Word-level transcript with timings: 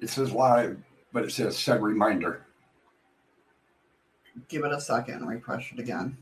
It 0.00 0.10
says 0.10 0.32
live, 0.32 0.78
but 1.12 1.24
it 1.24 1.32
says 1.32 1.58
set 1.58 1.80
reminder. 1.80 2.44
Give 4.48 4.64
it 4.64 4.72
a 4.72 4.80
second 4.80 5.14
and 5.14 5.28
refresh 5.28 5.72
it 5.72 5.78
again. 5.78 6.16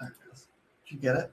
There 0.00 0.08
it 0.08 0.32
is. 0.32 0.46
Did 0.88 0.94
you 0.94 0.98
get 1.00 1.16
it? 1.16 1.32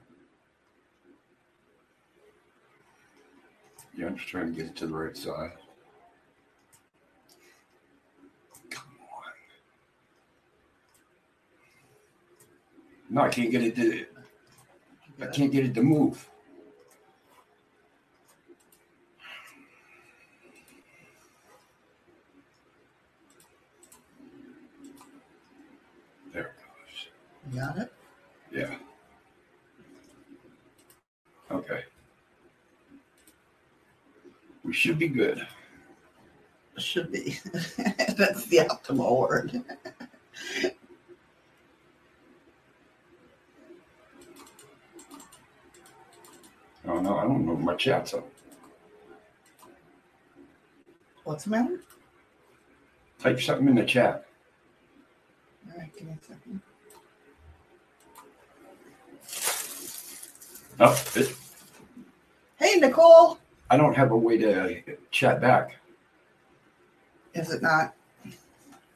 Yeah, 4.02 4.08
I'm 4.08 4.16
just 4.16 4.28
trying 4.30 4.52
to 4.52 4.52
get 4.60 4.66
it 4.66 4.74
to 4.78 4.88
the 4.88 4.94
right 4.94 5.16
side. 5.16 5.52
Come 8.68 8.84
on. 9.00 9.32
No, 13.10 13.20
I 13.20 13.28
can't 13.28 13.52
get 13.52 13.62
it 13.62 13.76
to. 13.76 14.06
I 15.20 15.26
can't 15.26 15.52
get 15.52 15.64
it 15.66 15.74
to 15.74 15.84
move. 15.84 16.28
There 26.32 26.42
it 26.42 26.52
goes. 26.56 27.52
You 27.52 27.60
got 27.60 27.78
it? 27.78 27.92
Yeah. 28.50 28.74
Okay. 31.52 31.84
We 34.72 34.76
should 34.76 34.98
be 34.98 35.08
good. 35.08 35.46
Should 36.78 37.12
be. 37.12 37.36
That's 38.16 38.46
the 38.46 38.66
optimal 38.70 39.18
word. 39.18 39.62
Oh 46.88 47.00
no, 47.00 47.18
I 47.18 47.24
don't 47.24 47.44
know. 47.44 47.54
My 47.56 47.74
chat's 47.74 48.14
up. 48.14 48.26
What's 51.24 51.44
the 51.44 51.50
matter? 51.50 51.80
Type 53.18 53.42
something 53.42 53.68
in 53.68 53.74
the 53.74 53.84
chat. 53.84 54.24
All 55.70 55.78
right, 55.80 55.94
give 55.94 56.08
me 56.08 56.14
a 56.14 56.24
second. 56.24 56.62
Oh, 60.80 61.04
it, 61.14 61.36
Hey, 62.56 62.76
Nicole. 62.80 63.36
I 63.72 63.78
don't 63.78 63.96
have 63.96 64.10
a 64.10 64.16
way 64.16 64.36
to 64.36 64.82
chat 65.10 65.40
back. 65.40 65.78
Is 67.32 67.50
it 67.50 67.62
not? 67.62 67.94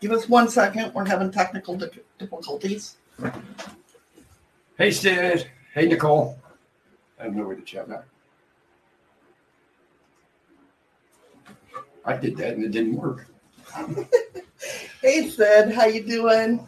Give 0.03 0.13
us 0.13 0.29
one 0.29 0.51
second. 0.51 0.93
We're 0.93 1.07
having 1.07 1.31
technical 1.31 1.81
difficulties. 2.19 2.99
Hey, 4.77 4.91
Sid. 4.91 5.51
Hey, 5.73 5.87
Nicole. 5.87 6.39
I 7.19 7.23
have 7.23 7.35
no 7.35 7.45
way 7.45 7.55
to 7.55 7.63
chat 7.63 7.89
back. 7.89 8.05
I 12.05 12.19
did 12.19 12.37
that 12.37 12.57
and 12.57 12.65
it 12.65 12.71
didn't 12.71 12.97
work. 12.97 13.29
Hey, 15.01 15.31
Sid. 15.31 15.73
How 15.73 15.87
you 15.87 16.03
doing? 16.03 16.67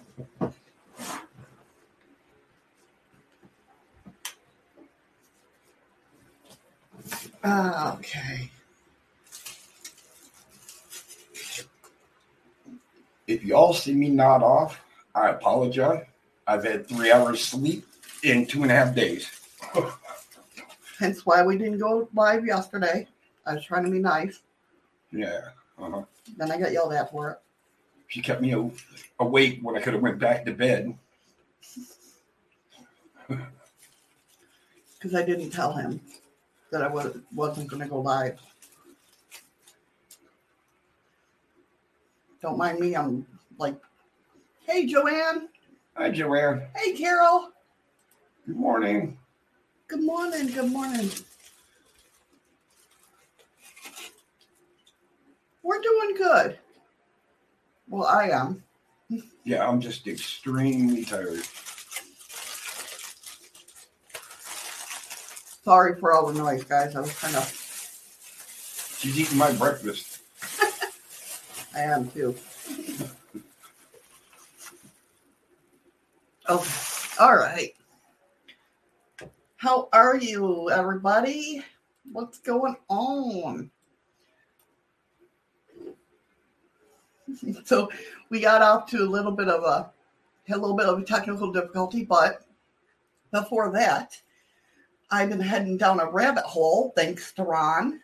Ah, 7.51 7.97
okay. 7.97 8.51
If 13.27 13.43
you 13.43 13.57
all 13.57 13.73
see 13.73 13.95
me 13.95 14.11
nod 14.11 14.43
off, 14.43 14.79
I 15.15 15.31
apologize. 15.31 16.05
I've 16.47 16.65
had 16.65 16.87
three 16.87 17.11
hours 17.11 17.43
sleep 17.43 17.87
in 18.23 18.45
two 18.45 18.65
and 18.65 18.71
a 18.71 18.75
half 18.75 18.95
days. 18.95 19.31
Hence 20.99 21.25
why 21.25 21.43
we 21.43 21.57
didn't 21.57 21.79
go 21.79 22.07
live 22.13 22.45
yesterday. 22.45 23.09
I 23.47 23.55
was 23.55 23.65
trying 23.65 23.87
to 23.87 23.91
be 23.91 23.99
nice. 23.99 24.41
Yeah. 25.11 25.41
Uh-huh. 25.79 26.03
Then 26.37 26.53
I 26.53 26.59
got 26.59 26.73
yelled 26.73 26.93
at 26.93 27.11
for 27.11 27.31
it. 27.31 27.39
She 28.09 28.21
kept 28.21 28.43
me 28.43 28.55
awake 29.21 29.61
when 29.63 29.75
I 29.75 29.81
could 29.81 29.95
have 29.95 30.03
went 30.03 30.19
back 30.19 30.45
to 30.45 30.53
bed. 30.53 30.99
because 33.29 35.15
I 35.15 35.23
didn't 35.25 35.49
tell 35.51 35.73
him 35.73 36.03
that 36.71 36.83
I 36.83 36.89
was, 36.89 37.17
wasn't 37.35 37.69
going 37.69 37.83
to 37.83 37.89
go 37.89 38.01
live. 38.01 38.39
Don't 42.41 42.59
mind 42.59 42.79
me. 42.79 42.95
I'm 42.95 43.27
like, 43.59 43.77
hey, 44.67 44.87
Joanne. 44.87 45.49
Hi, 45.97 46.11
Joanne. 46.11 46.63
Hey, 46.77 46.93
Carol. 46.93 47.51
Good 48.47 48.57
morning. 48.57 49.19
Good 49.89 50.05
morning. 50.05 50.47
Good 50.49 50.71
morning. 50.71 51.11
We're 55.63 55.81
doing 55.81 56.15
good. 56.17 56.59
Well, 57.89 58.07
I 58.07 58.29
am. 58.31 58.63
Yeah, 59.45 59.67
I'm 59.67 59.81
just 59.81 60.07
extremely 60.07 61.05
tired. 61.05 61.43
Sorry 65.69 66.01
for 66.01 66.15
all 66.15 66.27
the 66.29 66.33
noise, 66.33 66.65
guys. 66.65 66.97
I 66.97 67.01
was 67.01 67.13
kind 67.13 67.37
of, 67.37 68.97
She's 68.99 69.21
eating 69.21 69.37
my 69.37 69.53
breakfast. 69.53 70.23
I 71.77 71.81
am 71.81 72.09
too. 72.09 72.35
Okay. 76.49 76.71
All 77.21 77.37
right. 77.37 77.75
How 79.59 79.91
are 79.93 80.17
you, 80.17 80.71
everybody? 80.71 81.63
What's 82.13 82.39
going 82.39 82.77
on? 82.89 83.71
so 87.67 87.91
we 88.31 88.41
got 88.41 88.63
off 88.63 88.87
to 88.93 89.03
a 89.03 89.05
little 89.05 89.33
bit 89.33 89.49
of 89.49 89.65
a 89.65 89.91
a 90.51 90.57
little 90.57 90.75
bit 90.75 90.87
of 90.87 90.99
a 90.99 91.05
technical 91.05 91.53
difficulty, 91.53 92.07
but 92.07 92.47
before 93.31 93.71
that, 93.73 94.19
I've 95.11 95.31
been 95.31 95.41
heading 95.41 95.79
down 95.79 96.01
a 96.01 96.11
rabbit 96.11 96.45
hole 96.45 96.93
thanks 96.95 97.33
to 97.33 97.43
Ron. 97.43 98.01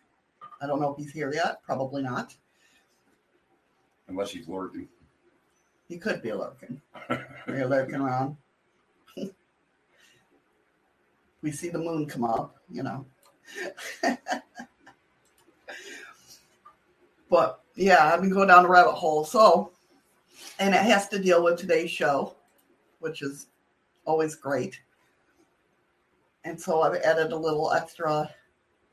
I 0.63 0.67
don't 0.67 0.81
know 0.81 0.93
if 0.93 0.97
he's 0.97 1.13
here 1.13 1.33
yet. 1.35 1.63
Probably 1.63 2.03
not. 2.03 2.35
Unless 4.09 4.31
he's 4.31 4.49
lurking. 4.49 4.89
He 5.89 5.99
could 5.99 6.23
be 6.23 6.33
lurking. 6.33 6.81
Are 7.11 7.27
You're 7.47 7.67
lurking 7.67 7.97
around. 7.97 8.39
we 11.43 11.53
see 11.53 11.69
the 11.69 11.79
moon 11.79 12.07
come 12.07 12.25
up, 12.25 12.57
you 12.71 12.83
know. 12.83 13.05
but 17.29 17.61
yeah, 17.75 18.13
I've 18.13 18.23
been 18.23 18.31
going 18.31 18.49
down 18.49 18.63
the 18.63 18.69
rabbit 18.71 18.93
hole. 18.93 19.25
So, 19.25 19.73
and 20.59 20.75
it 20.75 20.81
has 20.81 21.09
to 21.09 21.19
deal 21.19 21.45
with 21.45 21.59
today's 21.59 21.91
show, 21.91 22.35
which 23.01 23.21
is 23.21 23.49
always 24.07 24.35
great. 24.35 24.81
And 26.45 26.61
so 26.61 26.83
I've 26.83 27.01
added 27.03 27.33
a 27.33 27.37
little 27.37 27.73
extra 27.73 28.31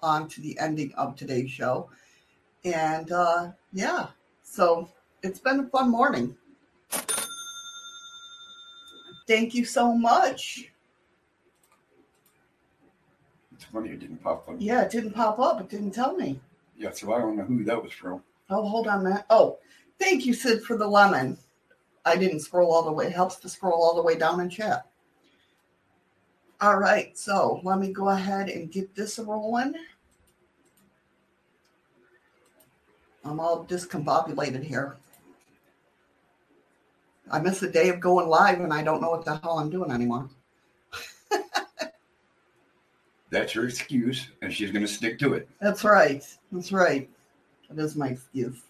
on 0.02 0.28
to 0.30 0.42
the 0.42 0.58
ending 0.60 0.94
of 0.96 1.16
today's 1.16 1.52
show. 1.52 1.90
And 2.64 3.12
uh, 3.12 3.52
yeah, 3.74 4.08
so 4.42 4.90
it's 5.22 5.40
been 5.40 5.60
a 5.60 5.68
fun 5.68 5.90
morning. 5.90 6.36
Thank 9.28 9.54
you 9.54 9.66
so 9.66 9.94
much. 9.94 10.72
It's 13.54 13.66
funny 13.66 13.90
it 13.90 14.00
didn't 14.00 14.24
pop 14.24 14.48
up. 14.50 14.56
Yeah, 14.58 14.82
it 14.82 14.92
didn't 14.92 15.14
pop 15.14 15.40
up. 15.40 15.62
It 15.62 15.70
didn't 15.70 15.92
tell 15.92 16.16
me. 16.16 16.40
Yeah, 16.78 16.92
so 16.92 17.14
I 17.14 17.20
don't 17.20 17.38
know 17.38 17.44
who 17.44 17.64
that 17.66 17.82
was 17.82 17.92
from. 17.92 18.24
Oh, 18.50 18.68
hold 18.68 18.88
on 18.88 19.04
minute. 19.04 19.24
Oh, 19.30 19.60
thank 20.00 20.26
you, 20.26 20.34
Sid, 20.34 20.64
for 20.64 20.78
the 20.78 20.88
lemon. 20.88 21.38
I 22.06 22.16
didn't 22.16 22.40
scroll 22.40 22.74
all 22.74 22.84
the 22.84 22.92
way. 22.92 23.08
It 23.08 23.14
helps 23.14 23.36
to 23.38 23.50
scroll 23.50 23.84
all 23.84 23.96
the 23.96 24.02
way 24.02 24.16
down 24.16 24.40
and 24.40 24.52
chat. 24.52 24.91
All 26.62 26.78
right, 26.78 27.18
so 27.18 27.60
let 27.64 27.80
me 27.80 27.92
go 27.92 28.10
ahead 28.10 28.48
and 28.48 28.72
get 28.72 28.94
this 28.94 29.18
rolling. 29.18 29.74
I'm 33.26 33.40
all 33.40 33.66
discombobulated 33.66 34.64
here. 34.64 34.96
I 37.32 37.40
missed 37.40 37.62
the 37.62 37.70
day 37.70 37.90
of 37.90 38.00
going 38.00 38.28
live 38.28 38.60
and 38.60 38.72
I 38.72 38.84
don't 38.84 39.02
know 39.02 39.10
what 39.10 39.26
the 39.26 39.38
hell 39.38 39.58
I'm 39.58 39.72
doing 39.72 39.90
anymore. 39.90 40.30
That's 43.32 43.54
her 43.54 43.66
excuse, 43.66 44.28
and 44.44 44.54
she's 44.54 44.70
going 44.70 44.86
to 44.86 44.92
stick 44.92 45.18
to 45.20 45.34
it. 45.34 45.50
That's 45.60 45.84
right. 45.84 46.24
That's 46.52 46.72
right. 46.72 47.10
That 47.72 47.84
is 47.84 47.96
my 47.96 48.10
excuse. 48.10 48.62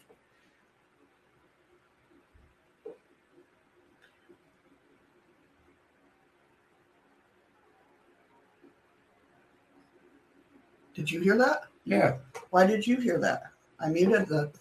Did 11.01 11.09
you 11.09 11.19
hear 11.21 11.37
that? 11.39 11.63
Yeah. 11.83 12.17
Why 12.51 12.67
did 12.67 12.85
you 12.85 12.97
hear 12.97 13.17
that? 13.17 13.45
I 13.79 13.89
muted 13.89 14.27
the. 14.27 14.51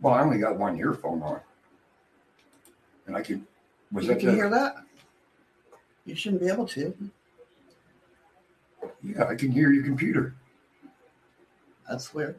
Well, 0.00 0.14
I 0.14 0.22
only 0.22 0.38
got 0.38 0.58
one 0.58 0.78
earphone 0.78 1.22
on. 1.22 1.38
And 3.06 3.14
I 3.14 3.20
could. 3.20 3.44
Was 3.92 4.06
you 4.06 4.14
that 4.14 4.20
can 4.20 4.30
the, 4.30 4.34
hear 4.36 4.48
that? 4.48 4.76
You 6.06 6.14
shouldn't 6.14 6.40
be 6.40 6.48
able 6.48 6.66
to. 6.68 6.94
Yeah, 9.02 9.24
I 9.24 9.34
can 9.34 9.50
hear 9.50 9.70
your 9.70 9.84
computer. 9.84 10.34
That's 11.86 12.14
weird. 12.14 12.36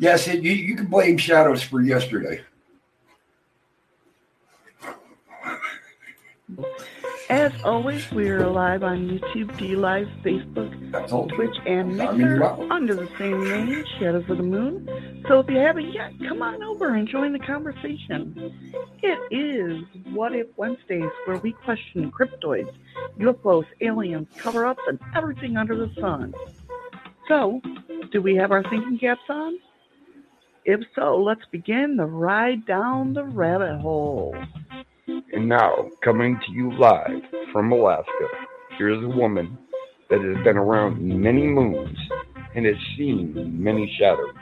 Yes, 0.00 0.26
it, 0.26 0.42
you, 0.42 0.50
you 0.50 0.74
can 0.74 0.86
blame 0.86 1.16
shadows 1.16 1.62
for 1.62 1.80
yesterday. 1.80 2.40
As 7.28 7.52
always, 7.64 8.08
we 8.12 8.28
are 8.28 8.46
live 8.46 8.84
on 8.84 9.08
YouTube, 9.08 9.56
D 9.58 9.74
Live, 9.74 10.06
Facebook. 10.22 10.70
Twitch, 11.34 11.56
and 11.66 11.96
Mixer 11.96 12.44
under 12.70 12.94
the 12.94 13.08
same 13.18 13.42
name, 13.42 13.84
Shadows 13.98 14.30
of 14.30 14.36
the 14.36 14.44
Moon. 14.44 15.24
So 15.26 15.40
if 15.40 15.50
you 15.50 15.56
haven't 15.56 15.92
yet, 15.92 16.12
come 16.28 16.40
on 16.40 16.62
over 16.62 16.94
and 16.94 17.08
join 17.08 17.32
the 17.32 17.40
conversation. 17.40 18.54
It 19.02 19.18
is 19.32 19.82
What 20.14 20.36
If 20.36 20.46
Wednesdays, 20.56 21.10
where 21.24 21.38
we 21.38 21.50
question 21.52 22.12
cryptoids, 22.12 22.72
UFOs, 23.18 23.66
aliens, 23.80 24.28
cover 24.36 24.64
ups, 24.64 24.82
and 24.86 25.00
everything 25.16 25.56
under 25.56 25.74
the 25.74 25.92
sun. 26.00 26.32
So, 27.26 27.60
do 28.12 28.22
we 28.22 28.36
have 28.36 28.52
our 28.52 28.62
thinking 28.62 29.00
caps 29.00 29.28
on? 29.28 29.58
If 30.64 30.80
so, 30.94 31.16
let's 31.16 31.44
begin 31.50 31.96
the 31.96 32.06
ride 32.06 32.66
down 32.66 33.14
the 33.14 33.24
rabbit 33.24 33.80
hole. 33.80 34.36
And 35.36 35.50
now, 35.50 35.90
coming 36.02 36.40
to 36.46 36.50
you 36.50 36.72
live 36.78 37.20
from 37.52 37.70
Alaska, 37.70 38.28
here's 38.78 39.04
a 39.04 39.08
woman 39.08 39.58
that 40.08 40.22
has 40.22 40.42
been 40.42 40.56
around 40.56 40.98
many 40.98 41.46
moons 41.46 41.98
and 42.54 42.64
has 42.64 42.76
seen 42.96 43.34
many 43.62 43.94
shadows. 43.98 44.32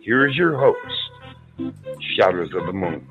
Here 0.00 0.26
is 0.26 0.36
your 0.36 0.56
host, 0.56 1.74
Shadows 2.16 2.48
of 2.54 2.64
the 2.64 2.72
Moon. 2.72 3.06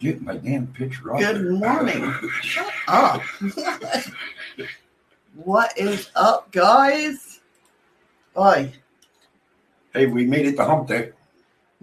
Get 0.00 0.22
my 0.22 0.38
damn 0.38 0.68
picture 0.68 1.12
up. 1.12 1.18
Good 1.20 1.50
morning. 1.50 2.14
Shut 2.40 2.72
up. 2.88 3.20
what 5.34 5.76
is 5.76 6.08
up, 6.16 6.50
guys? 6.52 7.40
Boy, 8.32 8.72
Hey, 9.92 10.06
we 10.06 10.24
made 10.24 10.46
it 10.46 10.56
to 10.56 10.64
hump 10.64 10.88
day. 10.88 11.12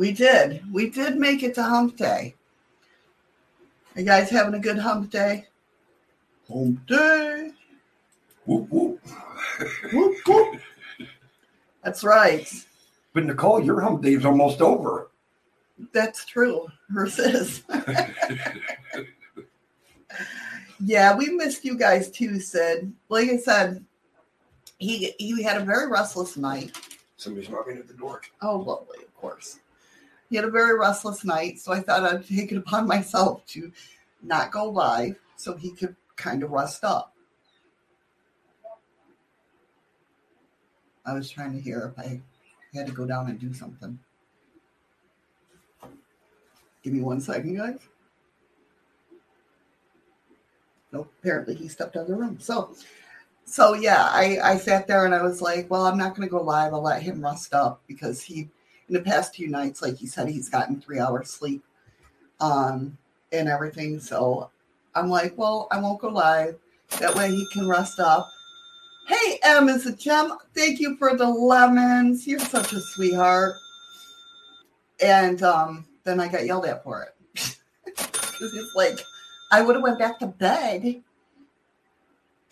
We 0.03 0.11
did. 0.11 0.61
We 0.69 0.89
did 0.89 1.15
make 1.15 1.43
it 1.43 1.55
to 1.55 1.63
hump 1.63 1.95
day. 1.95 2.35
Are 3.95 4.01
you 4.01 4.05
guys 4.05 4.29
having 4.29 4.53
a 4.53 4.59
good 4.59 4.77
hump 4.77 5.09
day? 5.09 5.47
Hump 6.51 6.85
day. 6.87 7.51
Whoop, 8.43 8.67
whoop. 8.69 8.99
Whoop, 9.93 10.17
whoop. 10.27 10.59
That's 11.85 12.03
right. 12.03 12.45
But 13.13 13.23
Nicole, 13.23 13.63
your 13.63 13.79
hump 13.79 14.01
day 14.01 14.15
is 14.15 14.25
almost 14.25 14.59
over. 14.59 15.09
That's 15.93 16.25
true. 16.25 16.67
Hers 16.93 17.17
is. 17.17 17.63
yeah, 20.81 21.15
we 21.15 21.29
missed 21.29 21.63
you 21.63 21.77
guys 21.77 22.11
too, 22.11 22.41
Sid. 22.41 22.91
Like 23.07 23.29
I 23.29 23.37
said, 23.37 23.85
he 24.79 25.13
he 25.17 25.41
had 25.41 25.61
a 25.61 25.63
very 25.63 25.89
restless 25.89 26.35
night. 26.35 26.77
Somebody's 27.15 27.49
knocking 27.49 27.77
at 27.77 27.87
the 27.87 27.93
door. 27.93 28.19
Oh, 28.41 28.57
lovely, 28.57 28.97
of 28.97 29.15
course. 29.15 29.59
He 30.33 30.37
had 30.37 30.45
a 30.45 30.49
very 30.49 30.79
restless 30.79 31.23
night, 31.23 31.59
so 31.59 31.73
I 31.73 31.79
thought 31.79 32.03
I'd 32.03 32.27
take 32.27 32.51
it 32.51 32.57
upon 32.57 32.87
myself 32.87 33.45
to 33.49 33.71
not 34.23 34.49
go 34.49 34.67
live 34.67 35.15
so 35.35 35.55
he 35.55 35.69
could 35.69 35.95
kind 36.15 36.41
of 36.41 36.49
rest 36.49 36.83
up. 36.83 37.13
I 41.05 41.13
was 41.13 41.29
trying 41.29 41.53
to 41.53 41.61
hear 41.61 41.93
if 41.95 42.03
I 42.03 42.19
had 42.73 42.87
to 42.87 42.93
go 42.93 43.05
down 43.05 43.29
and 43.29 43.39
do 43.39 43.53
something. 43.53 43.99
Give 46.81 46.93
me 46.93 47.01
one 47.01 47.21
second, 47.21 47.55
guys. 47.55 47.77
Nope, 50.91 51.13
apparently 51.19 51.53
he 51.53 51.67
stepped 51.67 51.95
out 51.95 52.03
of 52.03 52.07
the 52.07 52.15
room. 52.15 52.39
So, 52.39 52.75
so 53.45 53.75
yeah, 53.75 54.07
I, 54.09 54.39
I 54.43 54.57
sat 54.57 54.87
there 54.87 55.05
and 55.05 55.13
I 55.13 55.21
was 55.21 55.43
like, 55.43 55.69
well, 55.69 55.85
I'm 55.85 55.99
not 55.99 56.15
going 56.15 56.27
to 56.27 56.31
go 56.31 56.41
live. 56.41 56.73
I'll 56.73 56.81
let 56.81 57.03
him 57.03 57.23
rest 57.23 57.53
up 57.53 57.83
because 57.85 58.23
he, 58.23 58.49
in 58.87 58.93
the 58.93 59.01
past 59.01 59.35
few 59.35 59.47
nights, 59.47 59.81
like 59.81 59.97
he 59.97 60.07
said, 60.07 60.27
he's 60.27 60.49
gotten 60.49 60.79
three 60.79 60.99
hours 60.99 61.29
sleep, 61.29 61.63
um, 62.39 62.97
and 63.31 63.47
everything. 63.47 63.99
So 63.99 64.49
I'm 64.95 65.09
like, 65.09 65.37
well, 65.37 65.67
I 65.71 65.79
won't 65.79 65.99
go 65.99 66.09
live. 66.09 66.55
That 66.99 67.15
way 67.15 67.31
he 67.31 67.47
can 67.51 67.67
rest 67.67 67.99
up. 67.99 68.29
Hey, 69.07 69.39
M 69.43 69.67
is 69.67 69.85
a 69.85 69.95
gem. 69.95 70.33
Thank 70.55 70.79
you 70.79 70.95
for 70.97 71.17
the 71.17 71.27
lemons. 71.27 72.25
You're 72.27 72.39
such 72.39 72.73
a 72.73 72.79
sweetheart. 72.79 73.55
And 75.01 75.43
um, 75.43 75.85
then 76.03 76.19
I 76.19 76.27
got 76.27 76.45
yelled 76.45 76.65
at 76.65 76.83
for 76.83 77.03
it. 77.03 77.15
Because 77.95 78.55
it's 78.55 78.75
like, 78.75 78.99
I 79.51 79.61
would 79.61 79.75
have 79.75 79.83
went 79.83 79.99
back 79.99 80.17
to 80.19 80.27
bed 80.27 81.03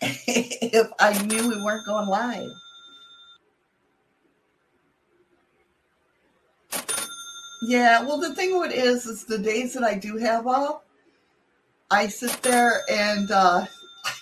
if 0.00 0.86
I 1.00 1.22
knew 1.24 1.48
we 1.48 1.62
weren't 1.62 1.84
going 1.84 2.06
live. 2.06 2.50
Yeah, 7.64 8.02
well, 8.02 8.18
the 8.18 8.34
thing 8.34 8.58
with 8.58 8.72
it 8.72 8.78
is, 8.78 9.06
is 9.06 9.24
the 9.24 9.38
days 9.38 9.72
that 9.74 9.84
I 9.84 9.94
do 9.94 10.16
have 10.16 10.48
off, 10.48 10.82
I 11.92 12.08
sit 12.08 12.42
there 12.42 12.80
and 12.90 13.30
uh, 13.30 13.66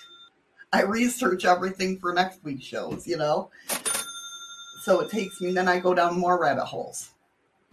I 0.74 0.82
research 0.82 1.46
everything 1.46 1.98
for 1.98 2.12
next 2.12 2.44
week's 2.44 2.66
shows, 2.66 3.06
you 3.06 3.16
know? 3.16 3.50
So 4.82 5.00
it 5.00 5.10
takes 5.10 5.40
me, 5.40 5.52
then 5.52 5.68
I 5.68 5.78
go 5.78 5.94
down 5.94 6.20
more 6.20 6.38
rabbit 6.38 6.66
holes. 6.66 7.12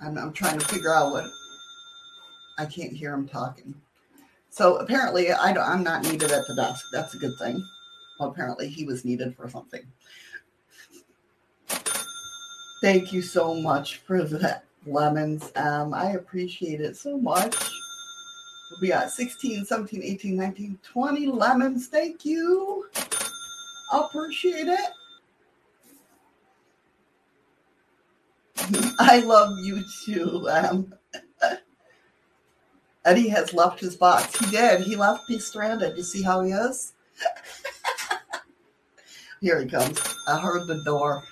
I'm, 0.00 0.18
I'm 0.18 0.32
trying 0.32 0.58
to 0.58 0.66
figure 0.66 0.92
out 0.92 1.12
what 1.12 1.30
I 2.58 2.66
can't 2.66 2.92
hear 2.92 3.14
him 3.14 3.28
talking. 3.28 3.76
So 4.50 4.78
apparently, 4.78 5.30
I 5.30 5.52
don't, 5.52 5.68
I'm 5.68 5.84
not 5.84 6.02
needed 6.02 6.32
at 6.32 6.48
the 6.48 6.56
desk. 6.56 6.86
That's 6.92 7.14
a 7.14 7.18
good 7.18 7.38
thing. 7.38 7.64
Apparently, 8.24 8.68
he 8.68 8.84
was 8.84 9.04
needed 9.04 9.36
for 9.36 9.48
something. 9.48 9.82
Thank 12.82 13.12
you 13.12 13.22
so 13.22 13.54
much 13.54 13.98
for 13.98 14.24
that, 14.24 14.64
lemons. 14.86 15.52
Um, 15.54 15.94
I 15.94 16.12
appreciate 16.12 16.80
it 16.80 16.96
so 16.96 17.16
much. 17.16 17.54
We 18.80 18.88
got 18.88 19.10
16, 19.10 19.66
17, 19.66 20.02
18, 20.02 20.36
19, 20.36 20.78
20 20.82 21.26
lemons. 21.26 21.86
Thank 21.86 22.24
you. 22.24 22.88
I 23.92 24.00
appreciate 24.06 24.66
it. 24.68 24.90
I 28.98 29.20
love 29.20 29.58
you 29.60 29.84
too. 30.04 30.48
Um, 30.48 30.94
Eddie 33.04 33.28
has 33.28 33.52
left 33.52 33.80
his 33.80 33.96
box. 33.96 34.36
He 34.38 34.50
did. 34.50 34.80
He 34.82 34.96
left 34.96 35.28
me 35.28 35.38
stranded. 35.38 35.96
You 35.96 36.02
see 36.02 36.22
how 36.22 36.42
he 36.42 36.52
is? 36.52 36.92
Here 39.42 39.60
he 39.60 39.66
comes. 39.66 40.00
I 40.28 40.38
heard 40.38 40.68
the 40.68 40.80
door. 40.84 41.24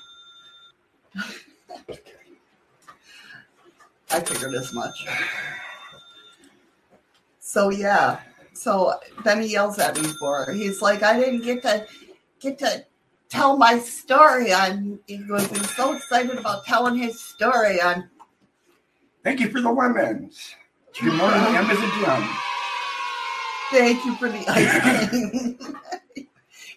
I 4.11 4.19
figured 4.19 4.53
as 4.55 4.75
much. 4.75 5.07
So 7.39 7.71
yeah. 7.71 8.19
So 8.53 8.95
then 9.23 9.41
he 9.41 9.53
yells 9.53 9.79
at 9.79 9.97
me 9.97 10.09
for 10.19 10.51
it. 10.51 10.57
He's 10.57 10.83
like, 10.83 11.05
I 11.05 11.21
didn't 11.21 11.43
get 11.43 11.63
to 11.63 11.87
get 12.41 12.59
to 12.59 12.85
tell 13.29 13.57
my 13.57 13.79
story 13.79 14.53
on 14.53 14.99
he 15.07 15.19
goes, 15.19 15.47
he's 15.47 15.71
so 15.77 15.95
excited 15.95 16.37
about 16.37 16.65
telling 16.65 16.97
his 16.97 17.19
story 17.21 17.81
on 17.81 18.11
Thank 19.23 19.39
you 19.39 19.51
for 19.51 19.61
the 19.61 19.71
lemons. 19.71 20.57
Good 21.01 21.15
morning, 21.15 21.41
is 21.41 21.79
a 21.79 22.05
gem. 22.05 22.29
Thank 23.71 24.05
you 24.05 24.17
for 24.17 24.29
the 24.29 24.45
ice 24.49 25.09
cream. 25.11 26.27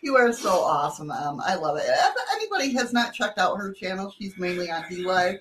you 0.04 0.16
are 0.18 0.32
so 0.34 0.50
awesome, 0.52 1.10
Em. 1.10 1.40
I 1.42 1.56
love 1.56 1.78
it. 1.78 1.86
If 1.88 2.16
anybody 2.36 2.74
has 2.74 2.94
not 2.94 3.14
checked 3.14 3.40
out 3.40 3.56
her 3.58 3.72
channel, 3.74 4.14
she's 4.18 4.38
mainly 4.38 4.70
on 4.70 4.84
D 4.90 4.98
Live. 4.98 5.40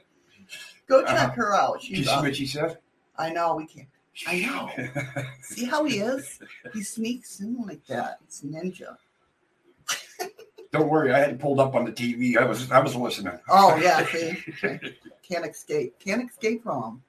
Go 0.88 1.02
check 1.04 1.10
Uh-huh. 1.14 1.30
her 1.32 1.54
out. 1.54 1.80
Did 1.80 1.90
you 1.90 1.96
She's 1.96 2.08
see 2.08 2.16
what 2.16 2.36
she 2.36 2.46
said? 2.46 2.78
I 3.18 3.30
know 3.30 3.56
we 3.56 3.66
can't. 3.66 3.88
I 4.26 4.40
know. 4.40 4.70
See 5.42 5.64
how 5.64 5.84
he 5.84 5.98
is? 5.98 6.38
He 6.74 6.82
sneaks 6.82 7.40
in 7.40 7.56
like 7.66 7.84
that. 7.86 8.18
It's 8.24 8.42
ninja. 8.42 8.96
Don't 10.70 10.88
worry, 10.88 11.12
I 11.12 11.18
had 11.18 11.30
it 11.30 11.38
pulled 11.38 11.60
up 11.60 11.74
on 11.74 11.84
the 11.84 11.92
TV. 11.92 12.36
I 12.36 12.44
was 12.44 12.70
I 12.70 12.78
was 12.80 12.94
listening. 12.94 13.38
Oh 13.48 13.76
yeah, 13.76 14.04
see, 14.12 14.36
can't 15.22 15.46
escape. 15.46 15.98
Can't 15.98 16.28
escape 16.30 16.62
from 16.62 16.82
him. 16.82 17.02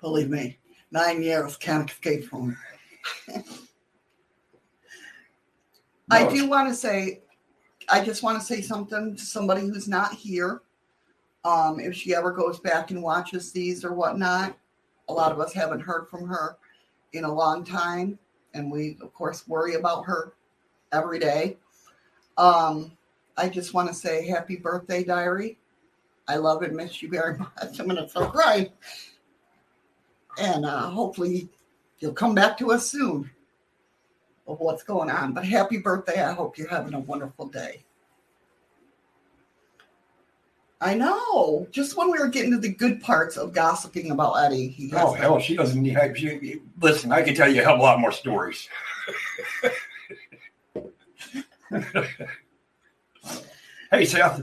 Believe 0.00 0.28
me, 0.30 0.58
nine 0.90 1.22
years 1.22 1.56
can't 1.56 1.90
escape 1.90 2.24
from 2.26 2.56
him. 3.28 3.44
I 6.10 6.28
do 6.28 6.48
want 6.48 6.68
to 6.68 6.74
say, 6.74 7.22
I 7.88 8.04
just 8.04 8.22
want 8.22 8.38
to 8.38 8.44
say 8.44 8.60
something 8.60 9.16
to 9.16 9.24
somebody 9.24 9.62
who's 9.62 9.88
not 9.88 10.12
here. 10.12 10.62
Um, 11.44 11.80
if 11.80 11.94
she 11.94 12.14
ever 12.14 12.32
goes 12.32 12.58
back 12.60 12.90
and 12.90 13.02
watches 13.02 13.52
these 13.52 13.84
or 13.84 13.92
whatnot, 13.92 14.56
a 15.08 15.12
lot 15.12 15.32
of 15.32 15.40
us 15.40 15.52
haven't 15.52 15.80
heard 15.80 16.08
from 16.08 16.26
her 16.26 16.56
in 17.12 17.24
a 17.24 17.32
long 17.32 17.64
time, 17.64 18.18
and 18.54 18.70
we 18.70 18.96
of 19.00 19.12
course 19.14 19.46
worry 19.46 19.74
about 19.74 20.04
her 20.06 20.34
every 20.92 21.18
day. 21.18 21.56
Um, 22.36 22.96
I 23.36 23.48
just 23.48 23.74
want 23.74 23.88
to 23.88 23.94
say 23.94 24.26
happy 24.26 24.56
birthday, 24.56 25.04
diary. 25.04 25.58
I 26.28 26.36
love 26.36 26.62
and 26.62 26.74
miss 26.74 27.02
you 27.02 27.08
very 27.08 27.38
much. 27.38 27.78
I'm 27.78 27.86
gonna 27.86 28.08
start 28.08 28.32
crying, 28.32 28.70
and 30.38 30.66
uh, 30.66 30.90
hopefully 30.90 31.48
you'll 32.00 32.12
come 32.12 32.34
back 32.34 32.58
to 32.58 32.72
us 32.72 32.90
soon 32.90 33.30
of 34.46 34.60
what's 34.60 34.82
going 34.82 35.10
on. 35.10 35.32
But 35.32 35.44
happy 35.44 35.78
birthday! 35.78 36.22
I 36.22 36.32
hope 36.32 36.58
you're 36.58 36.68
having 36.68 36.94
a 36.94 37.00
wonderful 37.00 37.46
day. 37.46 37.84
I 40.80 40.94
know. 40.94 41.66
Just 41.70 41.96
when 41.96 42.10
we 42.10 42.18
were 42.18 42.28
getting 42.28 42.50
to 42.50 42.58
the 42.58 42.72
good 42.72 43.00
parts 43.00 43.36
of 43.36 43.52
gossiping 43.52 44.10
about 44.10 44.34
Eddie, 44.34 44.68
he 44.68 44.90
has 44.90 45.00
Oh 45.02 45.12
hell, 45.12 45.38
she 45.38 45.56
doesn't 45.56 45.80
need. 45.80 45.96
She, 46.16 46.60
listen, 46.80 47.12
I 47.12 47.22
can 47.22 47.34
tell 47.34 47.50
you 47.50 47.62
a 47.62 47.64
hell 47.64 47.74
of 47.74 47.80
a 47.80 47.82
lot 47.82 47.98
more 47.98 48.12
stories. 48.12 48.68
hey, 53.90 54.04
Seth. 54.04 54.42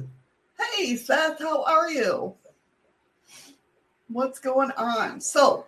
Hey, 0.60 0.96
Seth, 0.96 1.40
how 1.40 1.64
are 1.64 1.92
you? 1.92 2.34
What's 4.08 4.40
going 4.40 4.72
on? 4.72 5.22
So, 5.22 5.66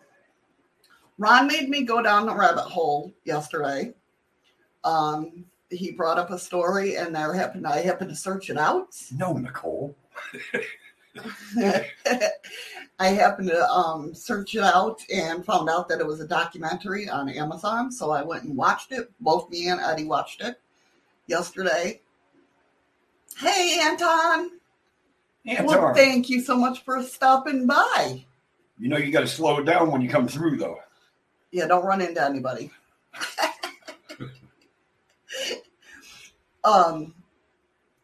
Ron 1.17 1.47
made 1.47 1.69
me 1.69 1.83
go 1.83 2.01
down 2.01 2.25
the 2.25 2.35
rabbit 2.35 2.63
hole 2.63 3.13
yesterday. 3.23 3.93
Um, 4.85 5.43
he 5.69 5.91
brought 5.91 6.17
up 6.17 6.29
a 6.31 6.39
story, 6.39 6.95
and 6.95 7.13
there 7.13 7.33
happened. 7.33 7.67
I 7.67 7.81
happened 7.81 8.11
to 8.11 8.15
search 8.15 8.49
it 8.49 8.57
out. 8.57 8.95
No, 9.17 9.33
Nicole. 9.33 9.95
I 12.99 13.07
happened 13.07 13.49
to 13.49 13.67
um, 13.69 14.13
search 14.13 14.55
it 14.55 14.63
out 14.63 15.01
and 15.13 15.43
found 15.45 15.69
out 15.69 15.89
that 15.89 15.99
it 15.99 16.07
was 16.07 16.21
a 16.21 16.27
documentary 16.27 17.09
on 17.09 17.27
Amazon. 17.29 17.91
So 17.91 18.11
I 18.11 18.21
went 18.21 18.43
and 18.43 18.55
watched 18.55 18.91
it. 18.91 19.11
Both 19.19 19.49
me 19.49 19.67
and 19.69 19.81
Eddie 19.81 20.05
watched 20.05 20.41
it 20.41 20.59
yesterday. 21.27 21.99
Hey, 23.37 23.79
Anton. 23.81 24.51
Anton, 25.45 25.65
Well, 25.65 25.93
thank 25.93 26.29
you 26.29 26.41
so 26.41 26.55
much 26.55 26.83
for 26.83 27.03
stopping 27.03 27.67
by. 27.67 28.23
you 28.79 28.87
know 28.89 28.97
you 28.97 29.11
got 29.11 29.21
to 29.21 29.27
slow 29.27 29.57
it 29.59 29.65
down 29.65 29.91
when 29.91 30.01
you 30.01 30.09
come 30.09 30.27
through, 30.27 30.57
though. 30.57 30.79
Yeah, 31.51 31.67
don't 31.67 31.85
run 31.85 32.01
into 32.01 32.23
anybody. 32.23 32.71
um, 36.65 37.13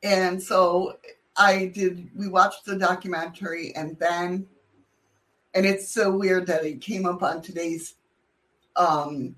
and 0.04 0.42
so 0.42 0.98
I 1.38 1.66
did. 1.68 2.10
We 2.16 2.28
watched 2.28 2.66
the 2.66 2.78
documentary, 2.78 3.76
and 3.76 3.98
then, 4.00 4.48
and 5.54 5.66
it's 5.66 5.90
so 5.90 6.16
weird 6.16 6.48
that 6.48 6.66
it 6.66 6.82
came 6.82 7.06
up 7.06 7.24
on 7.24 7.42
today's, 7.42 7.96
um, 8.76 9.36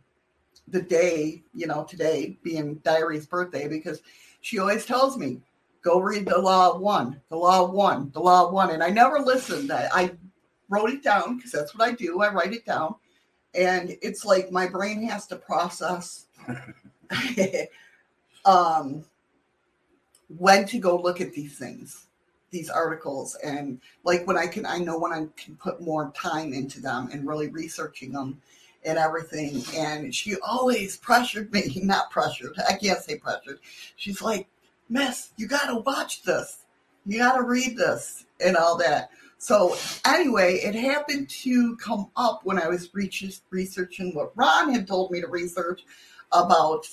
the 0.67 0.81
day. 0.81 1.43
You 1.53 1.67
know, 1.67 1.83
today 1.83 2.37
being 2.43 2.75
Diary's 2.83 3.25
birthday 3.25 3.67
because 3.67 4.01
she 4.41 4.59
always 4.59 4.85
tells 4.85 5.17
me, 5.17 5.41
"Go 5.81 5.99
read 5.99 6.27
the 6.27 6.37
Law 6.37 6.73
of 6.75 6.81
One, 6.81 7.21
the 7.29 7.37
Law 7.37 7.63
of 7.63 7.71
One, 7.71 8.11
the 8.11 8.19
Law 8.19 8.47
of 8.47 8.53
One," 8.53 8.71
and 8.71 8.83
I 8.83 8.89
never 8.89 9.19
listened. 9.19 9.71
I, 9.71 9.89
I 9.93 10.11
wrote 10.69 10.89
it 10.89 11.03
down 11.03 11.37
because 11.37 11.51
that's 11.51 11.75
what 11.75 11.87
I 11.87 11.93
do. 11.93 12.21
I 12.21 12.31
write 12.31 12.53
it 12.53 12.65
down 12.65 12.95
and 13.55 13.95
it's 14.01 14.25
like 14.25 14.51
my 14.51 14.67
brain 14.67 15.03
has 15.03 15.27
to 15.27 15.35
process 15.35 16.25
um 18.45 19.05
when 20.37 20.65
to 20.67 20.79
go 20.79 20.95
look 20.95 21.21
at 21.21 21.33
these 21.33 21.57
things 21.57 22.07
these 22.53 22.69
articles. 22.69 23.35
And 23.43 23.81
like 24.05 24.25
when 24.25 24.37
i 24.37 24.47
can 24.47 24.65
i 24.65 24.77
know 24.77 24.97
when 24.97 25.11
i 25.11 25.25
can 25.35 25.55
put 25.57 25.81
more 25.81 26.13
time 26.15 26.53
into 26.53 26.79
them 26.79 27.09
and 27.11 27.27
really 27.27 27.47
researching 27.49 28.13
them 28.13 28.41
and 28.85 28.97
everything. 28.97 29.63
And 29.75 30.13
she 30.15 30.35
always 30.45 30.95
pressured 30.95 31.51
me 31.51 31.79
not 31.83 32.11
pressured 32.11 32.55
i 32.69 32.73
can't 32.73 32.99
say 32.99 33.17
pressured. 33.17 33.59
She's 33.97 34.21
like 34.21 34.47
miss 34.87 35.31
you 35.35 35.47
gotta 35.47 35.79
watch 35.81 36.23
this. 36.23 36.59
You 37.05 37.17
gotta 37.17 37.43
read 37.43 37.75
this 37.75 38.25
and 38.39 38.55
all 38.55 38.77
that. 38.77 39.09
So 39.39 39.75
anyway, 40.05 40.53
it 40.63 40.73
happened 40.73 41.29
to 41.29 41.75
come 41.75 42.09
up 42.15 42.41
when 42.45 42.57
I 42.57 42.69
was 42.69 42.89
researching 42.93 44.15
what 44.15 44.31
Ron 44.37 44.73
had 44.73 44.87
told 44.87 45.11
me 45.11 45.19
to 45.19 45.27
research 45.27 45.83
about 46.31 46.87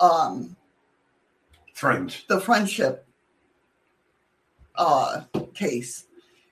um, 0.00 0.56
Friends. 1.74 2.24
the 2.28 2.40
friendship 2.40 3.06
uh, 4.76 5.22
case 5.54 6.06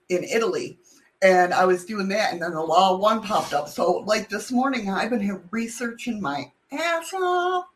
in 0.09 0.25
Italy. 0.25 0.79
And 1.23 1.55
I 1.55 1.64
was 1.64 1.85
doing 1.85 2.09
that, 2.09 2.33
and 2.33 2.43
then 2.43 2.52
the 2.52 2.61
Law 2.61 2.99
One 2.99 3.23
popped 3.23 3.55
up. 3.55 3.69
So, 3.69 3.99
like 3.99 4.29
this 4.29 4.50
morning, 4.50 4.91
I've 4.91 5.11
been 5.11 5.21
here 5.21 5.41
researching 5.52 6.21
my 6.21 6.50
ass 6.73 7.14
off, 7.14 7.67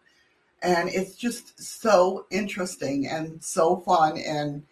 and 0.62 0.88
it's 0.88 1.14
just 1.14 1.62
so 1.62 2.26
interesting 2.30 3.06
and 3.06 3.42
so 3.42 3.76
fun. 3.76 4.18
And 4.18 4.64